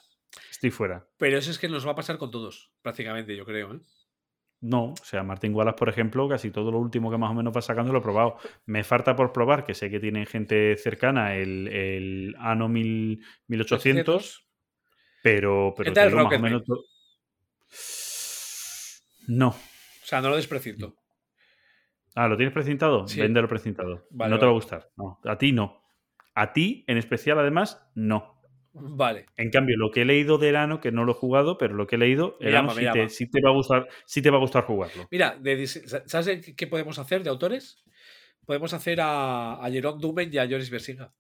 estoy 0.51 0.73
fuera. 0.73 1.07
Pero 1.17 1.39
eso 1.39 1.53
es 1.53 1.61
que 1.61 1.69
nos 1.69 1.87
va 1.87 1.93
a 1.93 1.95
pasar 1.95 2.19
con 2.19 2.33
todos, 2.33 2.73
prácticamente, 2.83 3.37
yo 3.37 3.45
creo, 3.45 3.75
¿eh? 3.75 3.81
No, 4.62 4.95
o 4.95 5.05
sea, 5.05 5.23
Martin 5.23 5.55
Wallace, 5.55 5.79
por 5.79 5.91
ejemplo, 5.91 6.29
casi 6.29 6.51
todo 6.51 6.73
lo 6.73 6.81
último 6.81 7.09
que 7.12 7.19
más 7.19 7.31
o 7.31 7.35
menos 7.35 7.57
va 7.57 7.62
sacando 7.62 7.93
lo 7.93 8.01
he 8.01 8.03
probado. 8.03 8.39
Me 8.67 8.83
falta 8.83 9.15
por 9.15 9.33
probar, 9.33 9.65
que 9.65 9.75
sé 9.75 9.91
que 9.91 10.01
tienen 10.01 10.27
gente 10.27 10.77
cercana, 10.77 11.37
el, 11.37 11.69
el 11.69 12.35
Ano 12.41 12.69
1000 12.69 13.25
1800, 13.47 14.52
pero, 15.23 15.73
pero 15.76 15.91
¿Qué 15.91 15.94
tal 15.94 16.15
más 16.15 16.26
o 16.33 16.39
menos 16.39 16.62
No. 19.28 19.49
O 19.49 20.05
sea, 20.07 20.20
no 20.20 20.31
lo 20.31 20.36
desprecinto. 20.36 20.94
Ah, 22.15 22.28
¿lo 22.28 22.36
tienes 22.36 22.52
precintado? 22.52 23.07
Sí. 23.09 23.20
Véndelo 23.20 23.49
precintado. 23.49 24.07
Vale, 24.10 24.31
no 24.31 24.39
te 24.39 24.44
va 24.44 24.51
a 24.51 24.55
gustar. 24.55 24.91
No, 24.97 25.18
a 25.25 25.39
ti 25.39 25.52
no. 25.52 25.83
A 26.34 26.52
ti, 26.52 26.84
en 26.86 26.99
especial, 26.99 27.39
además, 27.39 27.83
no. 27.94 28.41
Vale. 28.75 29.26
En 29.36 29.51
cambio, 29.51 29.76
lo 29.78 29.91
que 29.91 30.02
he 30.02 30.05
leído 30.05 30.39
del 30.39 30.57
Ano, 30.57 30.81
que 30.81 30.92
no 30.92 31.05
lo 31.05 31.12
he 31.12 31.15
jugado, 31.15 31.57
pero 31.59 31.75
lo 31.75 31.86
que 31.86 31.97
he 31.97 31.99
leído, 31.99 32.36
Me 32.41 32.47
el 32.49 32.52
llama, 32.52 32.73
Ano 32.73 32.81
me 32.81 32.86
sí 32.86 32.92
te, 32.92 32.99
llama. 32.99 33.09
sí 33.10 33.31
te 33.31 33.41
va 33.42 33.51
a 33.51 33.52
gustar, 33.52 33.89
sí 34.07 34.23
te 34.23 34.31
va 34.31 34.36
a 34.39 34.41
gustar 34.41 34.65
jugarlo. 34.65 35.09
Mira, 35.10 35.36
de 35.39 35.67
¿sabes 35.67 36.26
de 36.26 36.41
qué- 36.41 36.55
qué 36.57 36.67
podemos 36.67 36.99
hacer 36.99 37.23
de 37.23 37.31
autores? 37.31 37.83
Podemos 38.47 38.73
hacer 38.75 39.01
a, 39.01 39.55
a 39.65 39.70
Jerome 39.70 40.01
Dumen 40.01 40.31
y 40.33 40.39
a 40.39 40.44
Joris 40.49 40.70
Bersinga. 40.70 41.12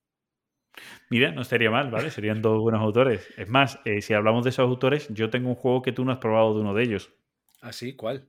Mira, 1.10 1.30
no 1.32 1.42
estaría 1.42 1.70
mal, 1.70 1.90
¿vale? 1.90 2.10
Serían 2.10 2.40
dos 2.40 2.58
buenos 2.60 2.80
autores. 2.80 3.28
Es 3.36 3.48
más, 3.48 3.78
eh, 3.84 4.00
si 4.00 4.14
hablamos 4.14 4.44
de 4.44 4.50
esos 4.50 4.60
autores, 4.64 5.08
yo 5.10 5.28
tengo 5.30 5.48
un 5.50 5.54
juego 5.54 5.82
que 5.82 5.92
tú 5.92 6.04
no 6.04 6.12
has 6.12 6.18
probado 6.18 6.54
de 6.54 6.60
uno 6.62 6.72
de 6.74 6.82
ellos. 6.84 7.12
¿Así? 7.60 7.94
¿Cuál? 7.94 8.26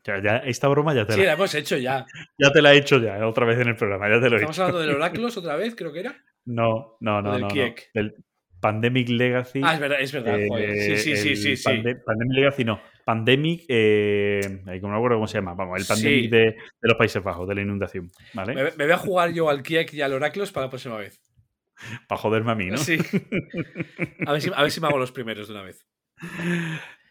O 0.00 0.04
sea, 0.04 0.20
ya, 0.20 0.38
esta 0.38 0.66
broma 0.66 0.94
ya 0.94 1.06
te, 1.06 1.12
Sí, 1.12 1.20
la, 1.20 1.26
la 1.26 1.32
hemos 1.34 1.54
hecho 1.54 1.76
ya. 1.76 2.04
ya 2.38 2.50
te 2.52 2.60
la 2.60 2.74
he 2.74 2.78
hecho 2.78 2.98
ya, 2.98 3.24
otra 3.26 3.46
vez 3.46 3.60
en 3.60 3.68
el 3.68 3.76
programa, 3.76 4.08
ya 4.08 4.20
te 4.20 4.28
lo 4.28 4.36
he 4.36 4.40
Estamos 4.40 4.56
dicho. 4.56 4.62
hablando 4.64 4.80
del 4.80 4.90
Oráculos 4.96 5.36
otra 5.36 5.54
vez, 5.56 5.74
creo 5.76 5.92
que 5.92 6.00
era. 6.00 6.16
No, 6.44 6.96
no, 7.00 7.22
no, 7.22 7.32
del 7.32 7.40
no, 7.42 7.46
no. 7.48 7.54
Kiek. 7.54 7.90
Del 7.94 8.16
Pandemic 8.60 9.08
Legacy. 9.08 9.60
Ah, 9.62 9.74
es 9.74 9.80
verdad, 9.80 10.00
es 10.00 10.12
verdad. 10.12 10.40
eh, 10.40 10.48
joder. 10.48 10.76
Sí, 10.78 10.96
sí, 10.96 11.16
sí, 11.16 11.36
sí. 11.36 11.56
sí. 11.56 11.64
Pande- 11.68 12.02
Pandemic 12.04 12.36
Legacy 12.36 12.64
no. 12.64 12.80
Pandemic, 13.04 13.64
eh, 13.68 14.40
no 14.80 14.88
me 14.88 14.96
acuerdo 14.96 15.16
cómo 15.16 15.26
se 15.28 15.38
llama. 15.38 15.54
Vamos, 15.54 15.80
el 15.80 15.86
Pandemic 15.86 16.22
Sí. 16.24 16.28
de, 16.28 16.38
de 16.38 16.56
los 16.82 16.94
Países 16.96 17.22
Bajos, 17.22 17.48
de 17.48 17.54
la 17.56 17.62
inundación. 17.62 18.10
¿Vale? 18.34 18.54
Me, 18.54 18.62
me 18.76 18.84
voy 18.84 18.92
a 18.92 18.98
jugar 18.98 19.32
yo 19.32 19.48
al 19.48 19.62
Kiek 19.62 19.92
y 19.94 20.00
al 20.02 20.12
Oráculos 20.12 20.50
para 20.52 20.66
la 20.66 20.70
próxima 20.70 20.96
vez. 20.96 21.20
Para 22.08 22.20
joderme 22.20 22.52
a 22.52 22.54
mí, 22.54 22.66
¿no? 22.66 22.76
Sí. 22.76 22.98
A 24.26 24.32
ver, 24.32 24.42
si, 24.42 24.50
a 24.54 24.62
ver 24.62 24.70
si 24.70 24.80
me 24.80 24.88
hago 24.88 24.98
los 24.98 25.12
primeros 25.12 25.48
de 25.48 25.54
una 25.54 25.62
vez. 25.62 25.86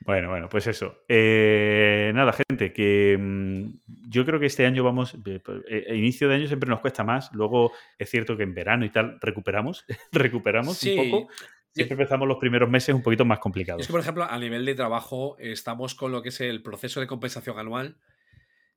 Bueno, 0.06 0.30
bueno, 0.30 0.50
pues 0.50 0.66
eso. 0.68 1.04
Eh, 1.08 2.12
nada, 2.16 2.34
gente, 2.34 2.74
que 2.74 3.18
mm, 3.20 4.10
yo 4.10 4.26
creo 4.26 4.40
que 4.40 4.48
este 4.48 4.66
año 4.66 4.84
vamos, 4.84 5.16
eh, 5.26 5.40
eh, 5.70 5.86
a 5.90 5.94
inicio 5.94 6.28
de 6.28 6.36
año 6.36 6.48
siempre 6.48 6.70
nos 6.70 6.80
cuesta 6.80 7.04
más, 7.04 7.32
luego 7.34 7.72
es 8.00 8.10
cierto 8.10 8.36
que 8.36 8.44
en 8.44 8.54
verano 8.56 8.84
y 8.86 8.90
tal 8.90 9.20
recuperamos, 9.22 9.86
recuperamos 10.12 10.78
Sí. 10.78 10.98
un 10.98 11.10
poco. 11.12 11.32
Siempre 11.74 11.94
empezamos 11.94 12.28
los 12.28 12.38
primeros 12.38 12.70
meses 12.70 12.94
un 12.94 13.02
poquito 13.02 13.24
más 13.24 13.40
complicados. 13.40 13.82
Es 13.82 13.88
que, 13.88 13.92
por 13.92 14.02
ejemplo, 14.02 14.26
a 14.26 14.38
nivel 14.40 14.66
de 14.66 14.76
trabajo, 14.76 15.38
estamos 15.40 15.96
con 15.96 16.12
lo 16.12 16.22
que 16.22 16.30
es 16.30 16.42
el 16.42 16.62
proceso 16.62 17.00
de 17.00 17.08
compensación 17.08 17.58
anual, 17.60 17.98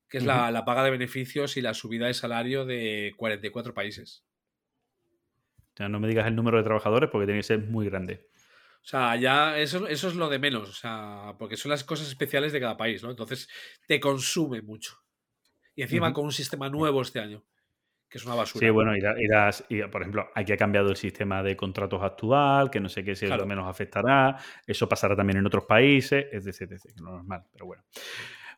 que 0.07 0.19
es 0.19 0.23
la, 0.25 0.49
la 0.51 0.63
paga 0.63 0.83
de 0.83 0.91
beneficios 0.91 1.57
y 1.57 1.61
la 1.61 1.73
subida 1.73 2.07
de 2.07 2.13
salario 2.13 2.65
de 2.65 3.11
44 3.17 3.73
países. 3.73 4.23
Sea, 5.75 5.89
no 5.89 5.99
me 5.99 6.07
digas 6.07 6.25
el 6.27 6.35
número 6.35 6.57
de 6.57 6.63
trabajadores 6.63 7.09
porque 7.09 7.25
tiene 7.25 7.39
que 7.39 7.43
ser 7.43 7.59
muy 7.59 7.85
grande. 7.89 8.29
O 8.83 8.87
sea, 8.87 9.15
ya 9.15 9.57
eso, 9.57 9.87
eso 9.87 10.07
es 10.09 10.15
lo 10.15 10.29
de 10.29 10.37
menos, 10.39 10.69
o 10.69 10.73
sea, 10.73 11.33
porque 11.39 11.57
son 11.57 11.71
las 11.71 11.83
cosas 11.83 12.07
especiales 12.07 12.53
de 12.53 12.59
cada 12.59 12.77
país, 12.77 13.03
¿no? 13.03 13.09
Entonces, 13.09 13.49
te 13.87 13.99
consume 13.99 14.61
mucho. 14.61 14.97
Y 15.75 15.81
encima 15.81 16.13
con 16.13 16.25
un 16.25 16.31
sistema 16.31 16.69
nuevo 16.69 17.01
este 17.01 17.19
año, 17.19 17.43
que 18.07 18.19
es 18.19 18.25
una 18.25 18.35
basura. 18.35 18.65
Sí, 18.67 18.69
bueno, 18.71 18.95
y, 18.95 19.01
la- 19.01 19.15
y 19.69 19.81
por 19.89 20.01
ejemplo, 20.01 20.29
aquí 20.35 20.53
ha 20.53 20.57
cambiado 20.57 20.89
el 20.89 20.95
sistema 20.97 21.41
de 21.43 21.57
contratos 21.57 22.01
actual, 22.03 22.69
que 22.69 22.79
no 22.79 22.87
sé 22.87 23.03
qué 23.03 23.15
si 23.15 23.25
es 23.25 23.29
lo 23.31 23.37
Claro. 23.37 23.47
menos 23.47 23.67
afectará, 23.67 24.37
eso 24.67 24.87
pasará 24.87 25.15
también 25.15 25.39
en 25.39 25.45
otros 25.47 25.65
países, 25.65 26.27
etc, 26.31 26.61
etc, 26.73 26.93
que 26.95 27.01
no 27.01 27.09
es 27.09 27.15
normal, 27.15 27.43
pero 27.51 27.65
bueno. 27.65 27.83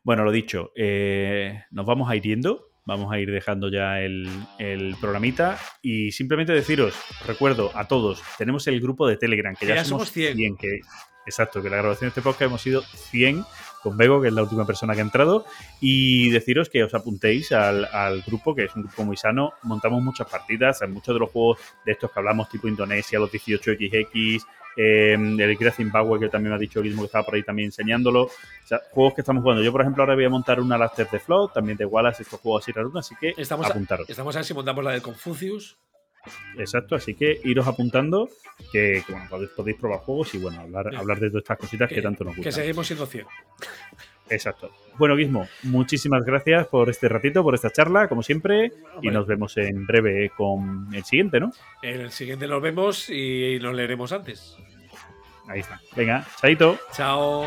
Bueno, 0.04 0.24
lo 0.24 0.30
dicho, 0.30 0.72
eh, 0.76 1.64
nos 1.70 1.86
vamos 1.86 2.08
a 2.10 2.16
ir 2.16 2.22
yendo, 2.22 2.67
vamos 2.88 3.12
a 3.12 3.20
ir 3.20 3.30
dejando 3.30 3.68
ya 3.68 4.00
el, 4.00 4.28
el 4.58 4.96
programita 4.98 5.58
y 5.82 6.10
simplemente 6.10 6.54
deciros, 6.54 6.94
recuerdo 7.26 7.70
a 7.74 7.86
todos, 7.86 8.22
tenemos 8.38 8.66
el 8.66 8.80
grupo 8.80 9.06
de 9.06 9.18
Telegram, 9.18 9.54
que 9.54 9.66
ya, 9.66 9.74
ya 9.76 9.84
somos 9.84 10.08
somos 10.08 10.34
100. 10.34 10.56
que, 10.56 10.80
exacto, 11.26 11.62
que 11.62 11.68
la 11.68 11.76
grabación 11.76 12.06
de 12.06 12.08
este 12.08 12.22
podcast 12.22 12.42
hemos 12.42 12.62
sido 12.62 12.80
100 12.80 13.44
con 13.82 13.96
Bego, 13.96 14.20
que 14.20 14.28
es 14.28 14.34
la 14.34 14.42
última 14.42 14.66
persona 14.66 14.94
que 14.94 15.00
ha 15.00 15.04
entrado, 15.04 15.44
y 15.80 16.30
deciros 16.30 16.68
que 16.68 16.82
os 16.84 16.94
apuntéis 16.94 17.52
al, 17.52 17.84
al 17.86 18.22
grupo, 18.22 18.54
que 18.54 18.64
es 18.64 18.74
un 18.76 18.82
grupo 18.82 19.04
muy 19.04 19.16
sano. 19.16 19.52
Montamos 19.62 20.02
muchas 20.02 20.28
partidas, 20.28 20.82
en 20.82 20.92
muchos 20.92 21.14
de 21.14 21.20
los 21.20 21.30
juegos 21.30 21.58
de 21.84 21.92
estos 21.92 22.10
que 22.10 22.18
hablamos, 22.18 22.48
tipo 22.48 22.66
Indonesia, 22.68 23.18
los 23.18 23.30
18XX, 23.32 24.42
eh, 24.80 25.14
el 25.14 25.56
Great 25.56 25.74
Zimbabwe, 25.74 26.20
que 26.20 26.28
también 26.28 26.50
me 26.50 26.56
ha 26.56 26.58
dicho 26.58 26.82
Gizmo 26.82 27.02
que 27.02 27.06
estaba 27.06 27.24
por 27.24 27.34
ahí 27.34 27.42
también 27.42 27.66
enseñándolo. 27.66 28.22
O 28.24 28.30
sea, 28.64 28.80
juegos 28.92 29.14
que 29.14 29.22
estamos 29.22 29.42
jugando. 29.42 29.62
Yo, 29.62 29.72
por 29.72 29.80
ejemplo, 29.80 30.02
ahora 30.04 30.14
voy 30.14 30.24
a 30.24 30.28
montar 30.30 30.60
una 30.60 30.78
Laster 30.78 31.08
de 31.10 31.18
Float, 31.18 31.52
también 31.54 31.76
de 31.76 31.84
Wallace, 31.84 32.22
estos 32.22 32.38
juegos 32.40 32.62
así 32.62 32.72
raros, 32.72 32.94
así 32.96 33.14
que 33.20 33.34
Estamos 33.36 33.66
a- 33.66 33.70
apuntaros. 33.70 34.08
Estamos 34.08 34.36
a 34.36 34.38
ver 34.38 34.44
si 34.46 34.54
montamos 34.54 34.84
la 34.84 34.92
de 34.92 35.00
Confucius. 35.02 35.76
Exacto, 36.56 36.94
así 36.94 37.14
que 37.14 37.40
iros 37.44 37.66
apuntando, 37.66 38.28
que, 38.72 39.02
que, 39.06 39.12
bueno, 39.12 39.26
podéis, 39.30 39.50
podéis 39.50 39.76
probar 39.78 40.00
juegos 40.00 40.34
y 40.34 40.38
bueno, 40.38 40.60
hablar, 40.60 40.94
hablar 40.96 41.20
de 41.20 41.30
todas 41.30 41.42
estas 41.42 41.58
cositas 41.58 41.88
que, 41.88 42.02
tanto 42.02 42.24
nos 42.24 42.34
que 42.34 42.42
gustan. 42.42 42.52
seguimos 42.52 42.86
siendo 42.86 43.06
100. 43.06 43.26
Exacto. 44.30 44.70
Bueno, 44.98 45.16
Gizmo, 45.16 45.48
muchísimas 45.62 46.24
gracias 46.24 46.66
por 46.66 46.90
este 46.90 47.08
ratito, 47.08 47.42
por 47.42 47.54
esta 47.54 47.70
charla, 47.70 48.08
como 48.08 48.22
siempre, 48.22 48.72
y 49.00 49.08
nos 49.08 49.26
vemos 49.26 49.56
en 49.56 49.86
breve 49.86 50.30
con 50.36 50.88
el 50.92 51.04
siguiente, 51.04 51.40
¿no? 51.40 51.52
En 51.82 52.00
el 52.00 52.10
siguiente 52.10 52.46
nos 52.46 52.60
vemos 52.60 53.08
y 53.08 53.58
nos 53.60 53.74
leeremos 53.74 54.12
antes. 54.12 54.56
Ahí 55.46 55.60
está. 55.60 55.80
Venga, 55.96 56.26
chaito. 56.40 56.78
Chao. 56.92 57.44